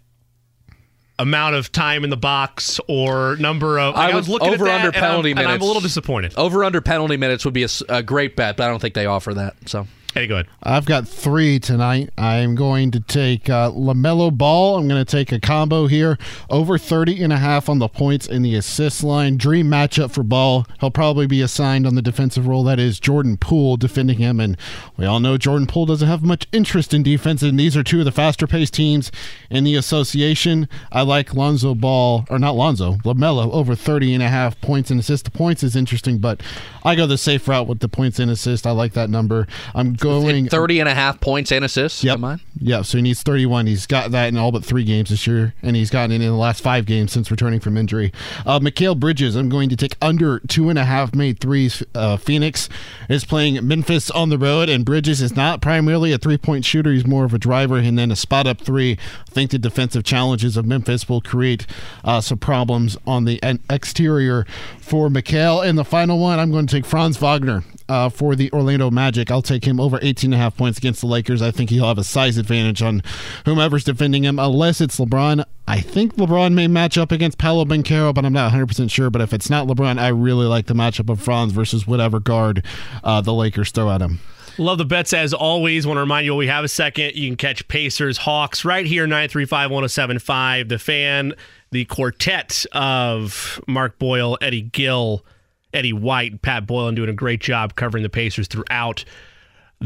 amount 1.18 1.54
of 1.54 1.70
time 1.70 2.02
in 2.02 2.10
the 2.10 2.16
box 2.16 2.80
or 2.88 3.36
number 3.36 3.78
of. 3.78 3.94
I 3.94 4.06
like, 4.06 4.14
was 4.16 4.28
looking 4.28 4.48
over 4.48 4.64
at 4.66 4.68
that, 4.68 4.74
under 4.76 4.86
and 4.88 4.96
I'm- 4.96 5.04
penalty 5.10 5.30
and 5.30 5.38
minutes. 5.38 5.54
I'm 5.54 5.62
a 5.62 5.64
little 5.64 5.80
disappointed. 5.80 6.34
Over 6.36 6.64
under 6.64 6.80
penalty 6.80 7.16
minutes 7.16 7.44
would 7.44 7.54
be 7.54 7.64
a 7.88 8.02
great 8.02 8.34
bet, 8.34 8.56
but 8.56 8.64
I 8.64 8.68
don't 8.68 8.80
think 8.80 8.94
they 8.94 9.06
offer 9.06 9.32
that. 9.34 9.54
So, 9.66 9.86
hey, 10.14 10.28
go 10.28 10.36
ahead. 10.36 10.46
I've 10.62 10.86
got 10.86 11.08
three 11.08 11.58
tonight. 11.58 12.10
I'm 12.16 12.54
going 12.54 12.92
to 12.92 13.00
take 13.00 13.50
uh, 13.50 13.70
LaMelo 13.72 14.36
Ball. 14.36 14.76
I'm 14.78 14.86
going 14.86 15.04
to 15.04 15.10
take 15.10 15.32
a 15.32 15.40
combo 15.40 15.88
here. 15.88 16.16
Over 16.48 16.78
30 16.78 17.22
and 17.24 17.32
a 17.32 17.36
half 17.36 17.68
on 17.68 17.80
the 17.80 17.88
points 17.88 18.28
in 18.28 18.42
the 18.42 18.54
assist 18.54 19.02
line. 19.02 19.36
Dream 19.36 19.66
matchup 19.66 20.12
for 20.12 20.22
Ball. 20.22 20.66
He'll 20.78 20.92
probably 20.92 21.26
be 21.26 21.40
assigned 21.40 21.84
on 21.84 21.96
the 21.96 22.02
defensive 22.02 22.46
role. 22.46 22.62
That 22.62 22.78
is 22.78 23.00
Jordan 23.00 23.36
Poole 23.36 23.76
defending 23.76 24.18
him. 24.18 24.38
And 24.38 24.56
we 24.96 25.04
all 25.04 25.18
know 25.18 25.36
Jordan 25.36 25.66
Poole 25.66 25.86
doesn't 25.86 26.06
have 26.06 26.22
much 26.22 26.46
interest 26.52 26.94
in 26.94 27.02
defense. 27.02 27.42
And 27.42 27.58
these 27.58 27.76
are 27.76 27.82
two 27.82 27.98
of 27.98 28.04
the 28.04 28.12
faster 28.12 28.46
paced 28.46 28.74
teams 28.74 29.10
in 29.50 29.64
the 29.64 29.74
association. 29.74 30.68
I 30.92 31.02
like 31.02 31.34
Lonzo 31.34 31.74
Ball, 31.74 32.24
or 32.30 32.38
not 32.38 32.54
Lonzo, 32.54 32.94
LaMelo, 33.04 33.52
over 33.52 33.74
30 33.74 34.14
and 34.14 34.22
a 34.22 34.28
half 34.28 34.60
points 34.60 34.92
and 34.92 35.00
assists. 35.00 35.24
The 35.24 35.36
points 35.36 35.64
is 35.64 35.74
interesting, 35.74 36.18
but 36.18 36.40
I 36.84 36.94
go 36.94 37.06
the 37.06 37.18
safe 37.18 37.48
route 37.48 37.66
with 37.66 37.80
the 37.80 37.88
points 37.88 38.20
and 38.20 38.30
assists. 38.30 38.64
I 38.64 38.70
like 38.70 38.92
that 38.92 39.10
number. 39.10 39.48
I'm 39.74 39.94
going 40.04 40.48
30 40.48 40.80
and 40.80 40.88
a 40.88 40.94
half 40.94 41.20
points 41.20 41.50
and 41.52 41.64
assists. 41.64 42.04
Yep. 42.04 42.14
Come 42.14 42.24
on. 42.24 42.40
Yeah, 42.60 42.82
so 42.82 42.98
he 42.98 43.02
needs 43.02 43.22
31. 43.22 43.66
He's 43.66 43.86
got 43.86 44.10
that 44.12 44.28
in 44.28 44.36
all 44.36 44.52
but 44.52 44.64
three 44.64 44.84
games 44.84 45.10
this 45.10 45.26
year, 45.26 45.54
and 45.62 45.76
he's 45.76 45.90
gotten 45.90 46.12
it 46.12 46.22
in 46.24 46.28
the 46.28 46.36
last 46.36 46.62
five 46.62 46.86
games 46.86 47.12
since 47.12 47.30
returning 47.30 47.60
from 47.60 47.76
injury. 47.76 48.12
Uh, 48.46 48.58
Mikal 48.58 48.98
Bridges, 48.98 49.36
I'm 49.36 49.48
going 49.48 49.68
to 49.68 49.76
take 49.76 49.96
under 50.00 50.38
two 50.40 50.70
and 50.70 50.78
a 50.78 50.84
half 50.84 51.14
made 51.14 51.40
threes. 51.40 51.82
Uh, 51.94 52.16
Phoenix 52.16 52.68
is 53.08 53.24
playing 53.24 53.66
Memphis 53.66 54.10
on 54.10 54.28
the 54.28 54.38
road, 54.38 54.68
and 54.68 54.84
Bridges 54.84 55.20
is 55.20 55.34
not 55.34 55.60
primarily 55.60 56.12
a 56.12 56.18
three 56.18 56.38
point 56.38 56.64
shooter. 56.64 56.92
He's 56.92 57.06
more 57.06 57.24
of 57.24 57.34
a 57.34 57.38
driver, 57.38 57.76
and 57.76 57.98
then 57.98 58.10
a 58.10 58.16
spot 58.16 58.46
up 58.46 58.60
three. 58.60 58.92
I 58.92 59.30
think 59.30 59.50
the 59.50 59.58
defensive 59.58 60.04
challenges 60.04 60.56
of 60.56 60.64
Memphis 60.64 61.08
will 61.08 61.20
create 61.20 61.66
uh, 62.04 62.20
some 62.20 62.38
problems 62.38 62.96
on 63.06 63.24
the 63.24 63.40
exterior 63.68 64.46
for 64.80 65.08
Mikal. 65.08 65.66
And 65.66 65.76
the 65.76 65.84
final 65.84 66.18
one, 66.18 66.38
I'm 66.38 66.50
going 66.50 66.66
to 66.66 66.74
take 66.74 66.86
Franz 66.86 67.16
Wagner 67.16 67.64
uh, 67.88 68.08
for 68.08 68.34
the 68.34 68.50
Orlando 68.52 68.90
Magic. 68.90 69.30
I'll 69.30 69.42
take 69.42 69.64
him 69.64 69.80
over 69.80 69.93
18 70.02 70.32
and 70.32 70.34
a 70.34 70.42
half 70.42 70.56
points 70.56 70.78
against 70.78 71.00
the 71.00 71.06
Lakers. 71.06 71.42
I 71.42 71.50
think 71.50 71.70
he'll 71.70 71.86
have 71.86 71.98
a 71.98 72.04
size 72.04 72.38
advantage 72.38 72.82
on 72.82 73.02
whomever's 73.44 73.84
defending 73.84 74.24
him, 74.24 74.38
unless 74.38 74.80
it's 74.80 74.98
LeBron. 74.98 75.44
I 75.66 75.80
think 75.80 76.16
LeBron 76.16 76.52
may 76.54 76.68
match 76.68 76.98
up 76.98 77.10
against 77.10 77.38
Paolo 77.38 77.64
Banchero, 77.64 78.14
but 78.14 78.24
I'm 78.24 78.32
not 78.32 78.52
100% 78.52 78.90
sure. 78.90 79.10
But 79.10 79.22
if 79.22 79.32
it's 79.32 79.48
not 79.48 79.66
LeBron, 79.66 79.98
I 79.98 80.08
really 80.08 80.46
like 80.46 80.66
the 80.66 80.74
matchup 80.74 81.10
of 81.10 81.20
Franz 81.20 81.52
versus 81.52 81.86
whatever 81.86 82.20
guard 82.20 82.64
uh, 83.02 83.20
the 83.20 83.32
Lakers 83.32 83.70
throw 83.70 83.90
at 83.90 84.02
him. 84.02 84.20
Love 84.56 84.78
the 84.78 84.84
bets 84.84 85.12
as 85.12 85.34
always. 85.34 85.86
Want 85.86 85.96
to 85.96 86.02
remind 86.02 86.26
you, 86.26 86.34
we 86.34 86.46
have 86.46 86.64
a 86.64 86.68
second. 86.68 87.16
You 87.16 87.28
can 87.28 87.36
catch 87.36 87.66
Pacers, 87.66 88.18
Hawks 88.18 88.64
right 88.64 88.86
here, 88.86 89.06
935 89.06 89.70
1075. 89.70 90.68
The 90.68 90.78
fan, 90.78 91.34
the 91.72 91.84
quartet 91.86 92.64
of 92.72 93.60
Mark 93.66 93.98
Boyle, 93.98 94.38
Eddie 94.40 94.62
Gill, 94.62 95.24
Eddie 95.72 95.92
White, 95.92 96.40
Pat 96.40 96.66
Boylan 96.66 96.94
doing 96.94 97.08
a 97.10 97.14
great 97.14 97.40
job 97.40 97.74
covering 97.74 98.04
the 98.04 98.08
Pacers 98.08 98.46
throughout 98.46 99.04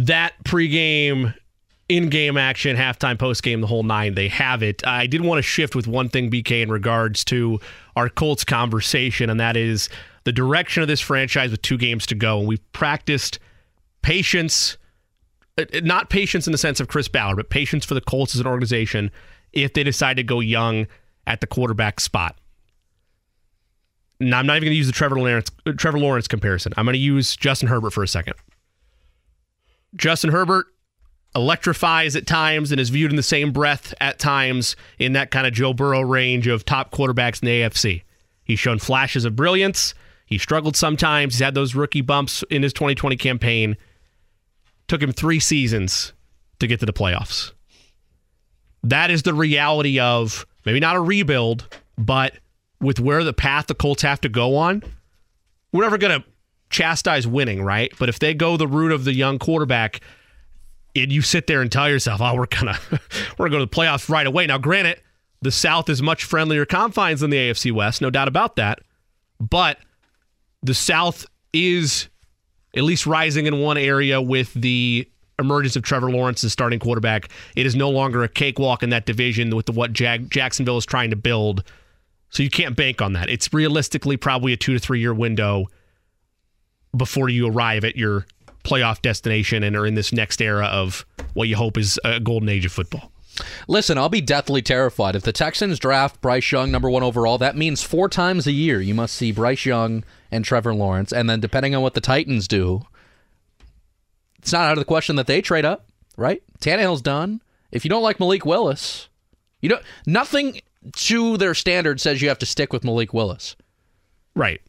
that 0.07 0.35
pregame, 0.45 1.35
in 1.89 2.11
game 2.11 2.37
action, 2.37 2.77
halftime, 2.77 3.17
postgame, 3.17 3.61
the 3.61 3.67
whole 3.67 3.83
nine. 3.83 4.15
They 4.15 4.29
have 4.29 4.63
it. 4.63 4.87
I 4.87 5.07
did 5.07 5.23
want 5.23 5.39
to 5.39 5.43
shift 5.43 5.75
with 5.75 5.87
one 5.87 6.09
thing, 6.09 6.31
BK, 6.31 6.63
in 6.63 6.71
regards 6.71 7.25
to 7.27 7.61
our 7.97 8.09
Colts 8.09 8.45
conversation, 8.45 9.31
and 9.31 9.41
that 9.41 9.57
is 9.57 9.89
the 10.25 10.33
direction 10.33 10.83
of 10.83 10.89
this 10.89 11.01
franchise 11.01 11.51
with 11.51 11.63
two 11.63 11.79
games 11.79 12.07
to 12.07 12.15
go. 12.15 12.39
And 12.39 12.47
we've 12.47 12.73
practiced 12.73 13.39
patience, 14.03 14.77
uh, 15.57 15.65
not 15.83 16.11
patience 16.11 16.47
in 16.47 16.53
the 16.53 16.59
sense 16.59 16.79
of 16.79 16.89
Chris 16.89 17.09
Ballard, 17.09 17.37
but 17.37 17.49
patience 17.49 17.87
for 17.87 17.95
the 17.95 18.03
Colts 18.03 18.35
as 18.35 18.41
an 18.41 18.47
organization 18.47 19.11
if 19.53 19.73
they 19.73 19.83
decide 19.83 20.19
to 20.19 20.23
go 20.23 20.41
young 20.41 20.87
at 21.27 21.41
the 21.41 21.47
quarterback 21.47 22.01
spot. 22.01 22.37
Now, 24.21 24.41
I'm 24.41 24.47
not 24.47 24.57
even 24.57 24.67
going 24.67 24.73
to 24.73 24.79
use 24.79 24.89
the 24.89 24.93
Trevor 24.93 25.19
Lawrence, 25.19 25.51
uh, 25.65 25.73
Trevor 25.73 25.99
Lawrence 25.99 26.29
comparison. 26.29 26.75
I'm 26.77 26.85
going 26.85 26.95
to 26.95 26.99
use 26.99 27.35
Justin 27.35 27.69
Herbert 27.69 27.93
for 27.93 28.03
a 28.03 28.09
second. 28.09 28.35
Justin 29.97 30.31
Herbert 30.31 30.67
electrifies 31.35 32.17
at 32.17 32.27
times 32.27 32.73
and 32.73 32.81
is 32.81 32.91
viewed 32.91 33.11
in 33.11 33.17
the 33.17 33.23
same 33.23 33.53
breath 33.53 33.95
at 34.01 34.19
times 34.19 34.77
in 34.99 35.13
that 35.13 35.31
kind 35.31 35.47
of 35.47 35.53
Joe 35.53 35.73
Burrow 35.73 36.01
range 36.01 36.47
of 36.47 36.65
top 36.65 36.91
quarterbacks 36.91 37.43
in 37.43 37.47
the 37.47 37.61
AFC. 37.61 38.03
He's 38.45 38.59
shown 38.59 38.79
flashes 38.79 39.25
of 39.25 39.37
brilliance. 39.37 39.95
He 40.27 40.39
struggled 40.39 40.77
sometimes. 40.77 41.35
He's 41.35 41.45
had 41.45 41.55
those 41.55 41.75
rookie 41.75 42.01
bumps 42.01 42.43
in 42.51 42.63
his 42.63 42.73
2020 42.73 43.17
campaign. 43.17 43.77
Took 44.89 45.03
him 45.03 45.13
three 45.13 45.41
seasons 45.41 46.13
to 46.61 46.67
get 46.67 46.81
to 46.81 46.87
the 46.87 46.93
playoffs. 46.93 47.53
That 48.83 49.11
is 49.11 49.23
the 49.23 49.35
reality 49.35 50.01
of 50.01 50.47
maybe 50.65 50.81
not 50.81 50.97
a 50.97 51.01
rebuild, 51.01 51.69
but 51.97 52.35
with 52.81 53.01
where 53.01 53.25
the 53.25 53.33
path 53.33 53.67
the 53.67 53.75
Colts 53.75 54.03
have 54.03 54.21
to 54.23 54.29
go 54.29 54.57
on, 54.57 54.83
we're 55.73 55.83
never 55.83 55.99
going 55.99 56.21
to 56.21 56.27
chastise 56.71 57.27
winning, 57.27 57.63
right? 57.63 57.93
But 57.99 58.09
if 58.09 58.19
they 58.19 58.35
go 58.35 58.57
the 58.57 58.67
route 58.67 58.93
of 58.93 59.05
the 59.05 59.15
young 59.15 59.39
quarterback, 59.39 60.01
and 60.97 61.13
you 61.13 61.23
sit 61.23 61.47
there 61.47 61.61
and 61.61 61.71
tell 61.71 61.89
yourself, 61.89 62.21
"Oh, 62.21 62.35
we're 62.35 62.47
gonna 62.47 62.79
we're 63.39 63.49
gonna 63.49 63.51
go 63.51 63.59
to 63.59 63.67
the 63.67 63.71
playoffs 63.71 64.09
right 64.09 64.27
away." 64.27 64.47
Now, 64.47 64.59
granted, 64.59 65.01
the 65.43 65.53
South 65.53 65.89
is 65.89 66.03
much 66.03 66.25
friendlier 66.25 66.65
confines 66.65 67.21
than 67.21 67.31
the 67.31 67.37
AFC 67.37 67.73
West, 67.73 68.01
no 68.01 68.11
doubt 68.11 68.29
about 68.29 68.57
that. 68.57 68.81
But 69.41 69.79
the 70.63 70.75
South 70.75 71.27
is 71.53 72.09
at 72.77 72.83
least 72.83 73.07
rising 73.07 73.47
in 73.47 73.61
one 73.61 73.79
area 73.79 74.21
with 74.21 74.53
the 74.55 75.09
emergence 75.39 75.77
of 75.77 75.83
Trevor 75.83 76.11
Lawrence 76.11 76.43
as 76.43 76.53
starting 76.53 76.81
quarterback. 76.81 77.29
It 77.57 77.65
is 77.65 77.77
no 77.77 77.91
longer 77.91 78.25
a 78.25 78.29
cakewalk 78.29 78.83
in 78.83 78.91
that 78.91 79.07
division 79.07 79.55
with 79.55 79.67
the, 79.67 79.73
what 79.73 79.93
Jag- 79.93 80.31
Jacksonville 80.31 80.79
is 80.79 80.85
trying 80.87 81.11
to 81.11 81.17
build. 81.17 81.63
So 82.31 82.43
you 82.43 82.51
can't 82.51 82.77
bank 82.77 83.01
on 83.01 83.13
that. 83.15 83.31
It's 83.31 83.53
realistically 83.53 84.17
probably 84.17 84.53
a 84.53 84.57
two 84.57 84.75
to 84.75 84.79
three 84.79 85.01
year 85.01 85.15
window 85.15 85.67
before 86.97 87.29
you 87.29 87.49
arrive 87.49 87.85
at 87.85 87.97
your 87.97 88.27
playoff 88.65 89.01
destination 89.03 89.63
and 89.63 89.77
are 89.77 89.87
in 89.87 89.95
this 89.95 90.13
next 90.13 90.41
era 90.41 90.67
of 90.67 91.07
what 91.35 91.49
you 91.49 91.57
hope 91.57 91.79
is 91.79 91.99
a 92.05 92.21
golden 92.21 92.49
age 92.49 92.67
of 92.67 92.73
football. 92.73 93.13
Listen, 93.69 93.99
I'll 93.99 94.09
be 94.09 94.21
deathly 94.21 94.63
terrified. 94.63 95.15
If 95.15 95.23
the 95.23 95.33
Texans 95.33 95.79
draft 95.79 96.21
Bryce 96.21 96.51
Young 96.51 96.71
number 96.71 96.91
one 96.91 97.03
overall, 97.03 97.39
that 97.39 97.57
means 97.57 97.83
four 97.83 98.09
times 98.09 98.47
a 98.47 98.53
year 98.53 98.81
you 98.81 98.95
must 98.95 99.15
see 99.15 99.33
Bryce 99.33 99.65
Young 99.65 100.05
and 100.31 100.45
Trevor 100.45 100.75
Lawrence. 100.75 101.13
And 101.13 101.31
then 101.31 101.41
depending 101.41 101.75
on 101.75 101.83
what 101.83 101.95
the 101.95 102.01
Titans 102.01 102.49
do, 102.49 102.83
it's 104.39 104.53
not 104.53 104.67
out 104.67 104.73
of 104.73 104.79
the 104.79 104.85
question 104.85 105.17
that 105.17 105.27
they 105.27 105.41
trade 105.41 105.65
up, 105.65 105.87
right? 106.17 106.43
Tannehill's 106.61 107.03
done. 107.03 107.41
If 107.71 107.85
you 107.85 107.89
don't 107.89 108.03
like 108.03 108.19
Malik 108.19 108.45
Willis, 108.45 109.09
you 109.61 109.69
don't 109.69 109.83
nothing 110.07 110.61
to 110.95 111.37
their 111.37 111.55
standard 111.55 112.01
says 112.01 112.23
you 112.23 112.29
have 112.29 112.39
to 112.39 112.47
stick 112.47 112.73
with 112.73 112.85
Malik 112.85 113.13
Willis. 113.13 113.57
Right. 114.35 114.61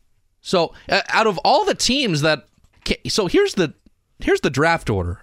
So 0.42 0.74
uh, 0.88 1.01
out 1.09 1.27
of 1.27 1.38
all 1.40 1.66
the 1.66 1.76
teams 1.76 2.22
that 2.22 2.48
so 3.08 3.27
here's 3.27 3.53
the 3.53 3.74
here's 4.19 4.42
the 4.42 4.50
draft 4.50 4.90
order. 4.90 5.22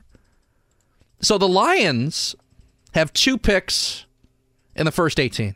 So 1.21 1.39
the 1.39 1.49
Lions 1.49 2.37
have 2.95 3.13
two 3.13 3.39
picks 3.39 4.07
in 4.75 4.85
the 4.85 4.93
first 4.93 5.19
18. 5.19 5.55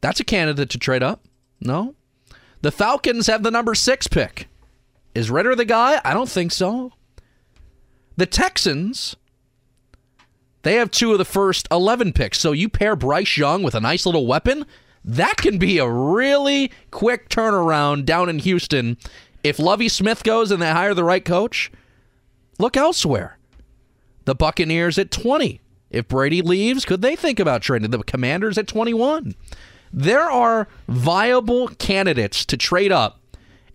That's 0.00 0.20
a 0.20 0.24
candidate 0.24 0.70
to 0.70 0.78
trade 0.78 1.02
up. 1.02 1.24
No. 1.60 1.94
The 2.62 2.72
Falcons 2.72 3.28
have 3.28 3.42
the 3.42 3.50
number 3.50 3.74
6 3.74 4.06
pick. 4.08 4.48
Is 5.14 5.30
Ridder 5.30 5.54
the 5.54 5.64
guy? 5.64 6.00
I 6.04 6.12
don't 6.14 6.28
think 6.28 6.52
so. 6.52 6.92
The 8.16 8.26
Texans 8.26 9.16
They 10.62 10.74
have 10.74 10.90
two 10.90 11.12
of 11.12 11.18
the 11.18 11.24
first 11.24 11.68
11 11.70 12.12
picks. 12.12 12.38
So 12.38 12.52
you 12.52 12.68
pair 12.68 12.96
Bryce 12.96 13.36
Young 13.36 13.62
with 13.62 13.74
a 13.74 13.80
nice 13.80 14.04
little 14.04 14.26
weapon, 14.26 14.66
that 15.08 15.38
can 15.38 15.56
be 15.56 15.78
a 15.78 15.88
really 15.88 16.70
quick 16.90 17.30
turnaround 17.30 18.04
down 18.04 18.28
in 18.28 18.38
Houston. 18.40 18.98
If 19.42 19.58
Lovie 19.58 19.88
Smith 19.88 20.22
goes 20.22 20.50
and 20.50 20.60
they 20.60 20.70
hire 20.70 20.92
the 20.92 21.02
right 21.02 21.24
coach, 21.24 21.72
look 22.58 22.76
elsewhere. 22.76 23.38
The 24.26 24.34
Buccaneers 24.34 24.98
at 24.98 25.10
20. 25.10 25.62
If 25.90 26.08
Brady 26.08 26.42
leaves, 26.42 26.84
could 26.84 27.00
they 27.00 27.16
think 27.16 27.40
about 27.40 27.62
trading? 27.62 27.90
The 27.90 28.02
Commanders 28.02 28.58
at 28.58 28.68
21. 28.68 29.34
There 29.90 30.30
are 30.30 30.68
viable 30.86 31.68
candidates 31.68 32.44
to 32.44 32.58
trade 32.58 32.92
up. 32.92 33.17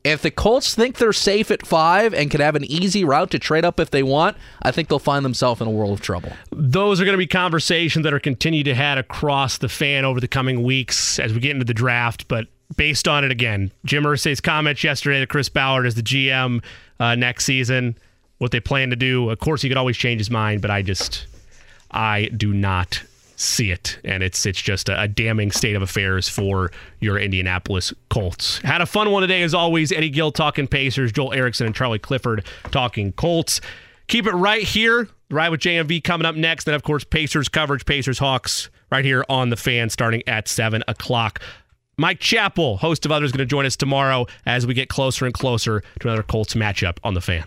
If 0.04 0.22
the 0.22 0.32
Colts 0.32 0.76
think 0.76 0.98
they're 0.98 1.14
safe 1.14 1.50
at 1.50 1.66
five 1.66 2.14
and 2.14 2.30
can 2.30 2.42
have 2.42 2.56
an 2.56 2.66
easy 2.66 3.06
route 3.06 3.32
to 3.32 3.40
trade 3.40 3.64
up 3.64 3.80
if 3.80 3.90
they 3.90 4.04
want, 4.04 4.36
I 4.62 4.72
think 4.72 4.90
they'll 4.90 5.00
find 5.00 5.24
themselves 5.24 5.62
in 5.62 5.68
a 5.68 5.72
world 5.72 5.94
of 5.94 6.02
trouble. 6.02 6.34
Those 6.52 7.00
are 7.00 7.06
going 7.06 7.14
to 7.14 7.18
be 7.18 7.28
conversations 7.28 8.04
that 8.04 8.14
are 8.14 8.20
continued 8.20 8.66
to 8.66 8.76
had 8.76 8.98
across 8.98 9.58
the 9.58 9.70
fan 9.70 10.04
over 10.04 10.20
the 10.20 10.28
coming 10.28 10.64
weeks 10.64 11.20
as 11.20 11.34
we 11.34 11.40
get 11.40 11.52
into 11.52 11.64
the 11.64 11.74
draft. 11.74 12.28
But 12.28 12.48
based 12.76 13.08
on 13.08 13.24
it 13.24 13.32
again, 13.32 13.72
Jim 13.86 14.04
Irsay's 14.04 14.42
comments 14.42 14.84
yesterday 14.84 15.22
to 15.22 15.28
Chris 15.28 15.48
Ballard 15.48 15.86
as 15.86 15.96
the 15.96 16.04
GM 16.04 16.62
uh, 17.00 17.16
next 17.16 17.46
season, 17.46 17.98
what 18.40 18.52
they 18.52 18.60
plan 18.60 18.90
to 18.90 18.98
do. 18.98 19.30
Of 19.30 19.40
course, 19.40 19.62
he 19.62 19.70
could 19.70 19.78
always 19.78 19.96
change 19.96 20.20
his 20.20 20.30
mind, 20.30 20.62
but 20.62 20.70
I 20.70 20.82
just, 20.82 21.28
I 21.92 22.26
do 22.36 22.54
not 22.54 23.02
see 23.36 23.72
it, 23.72 24.00
and 24.04 24.24
it's 24.24 24.46
it's 24.46 24.62
just 24.62 24.90
a, 24.90 25.02
a, 25.02 25.08
damning 25.08 25.52
state 25.52 25.76
of 25.76 25.82
affairs 25.82 26.30
for 26.30 26.72
your 27.00 27.18
Indianapolis 27.18 27.94
Colts. 28.10 28.60
Had 28.60 28.82
a 28.82 28.86
fun 28.86 29.12
one 29.12 29.22
today, 29.22 29.44
as 29.44 29.54
always. 29.54 29.92
Eddie 29.92 30.10
Gill 30.10 30.32
talking 30.32 30.68
Pacers, 30.68 31.12
Joel 31.12 31.34
Erickson 31.34 31.66
and 31.66 31.76
Charlie 31.76 32.00
Clifford 32.00 32.46
talking 32.72 33.12
Colts. 33.14 33.62
Keep 34.08 34.28
it 34.28 34.34
right 34.34 34.64
here. 34.64 35.08
Right 35.30 35.50
with 35.50 35.62
JMV 35.62 36.04
coming 36.04 36.26
up 36.26 36.36
next. 36.36 36.66
Then, 36.66 36.76
of 36.76 36.84
course, 36.84 37.04
Pacers 37.04 37.50
coverage, 37.50 37.86
Pacers 37.86 38.20
Hawks, 38.20 38.70
right 38.92 39.04
here 39.04 39.26
on 39.30 39.50
the 39.50 39.56
fan 39.56 39.90
starting 39.90 40.22
at 40.28 40.48
7 40.48 40.84
o'clock. 40.88 41.42
Mike 41.98 42.20
Chappell, 42.20 42.78
host 42.78 43.06
of 43.06 43.12
others, 43.12 43.32
going 43.32 43.40
to 43.40 43.46
join 43.46 43.66
us 43.66 43.76
tomorrow 43.76 44.28
as 44.46 44.68
we 44.68 44.74
get 44.74 44.90
closer 44.90 45.26
and 45.26 45.34
closer 45.34 45.82
to 46.00 46.08
another 46.08 46.24
Colts 46.24 46.54
matchup 46.54 46.98
on 47.04 47.14
the 47.14 47.22
fan. 47.22 47.46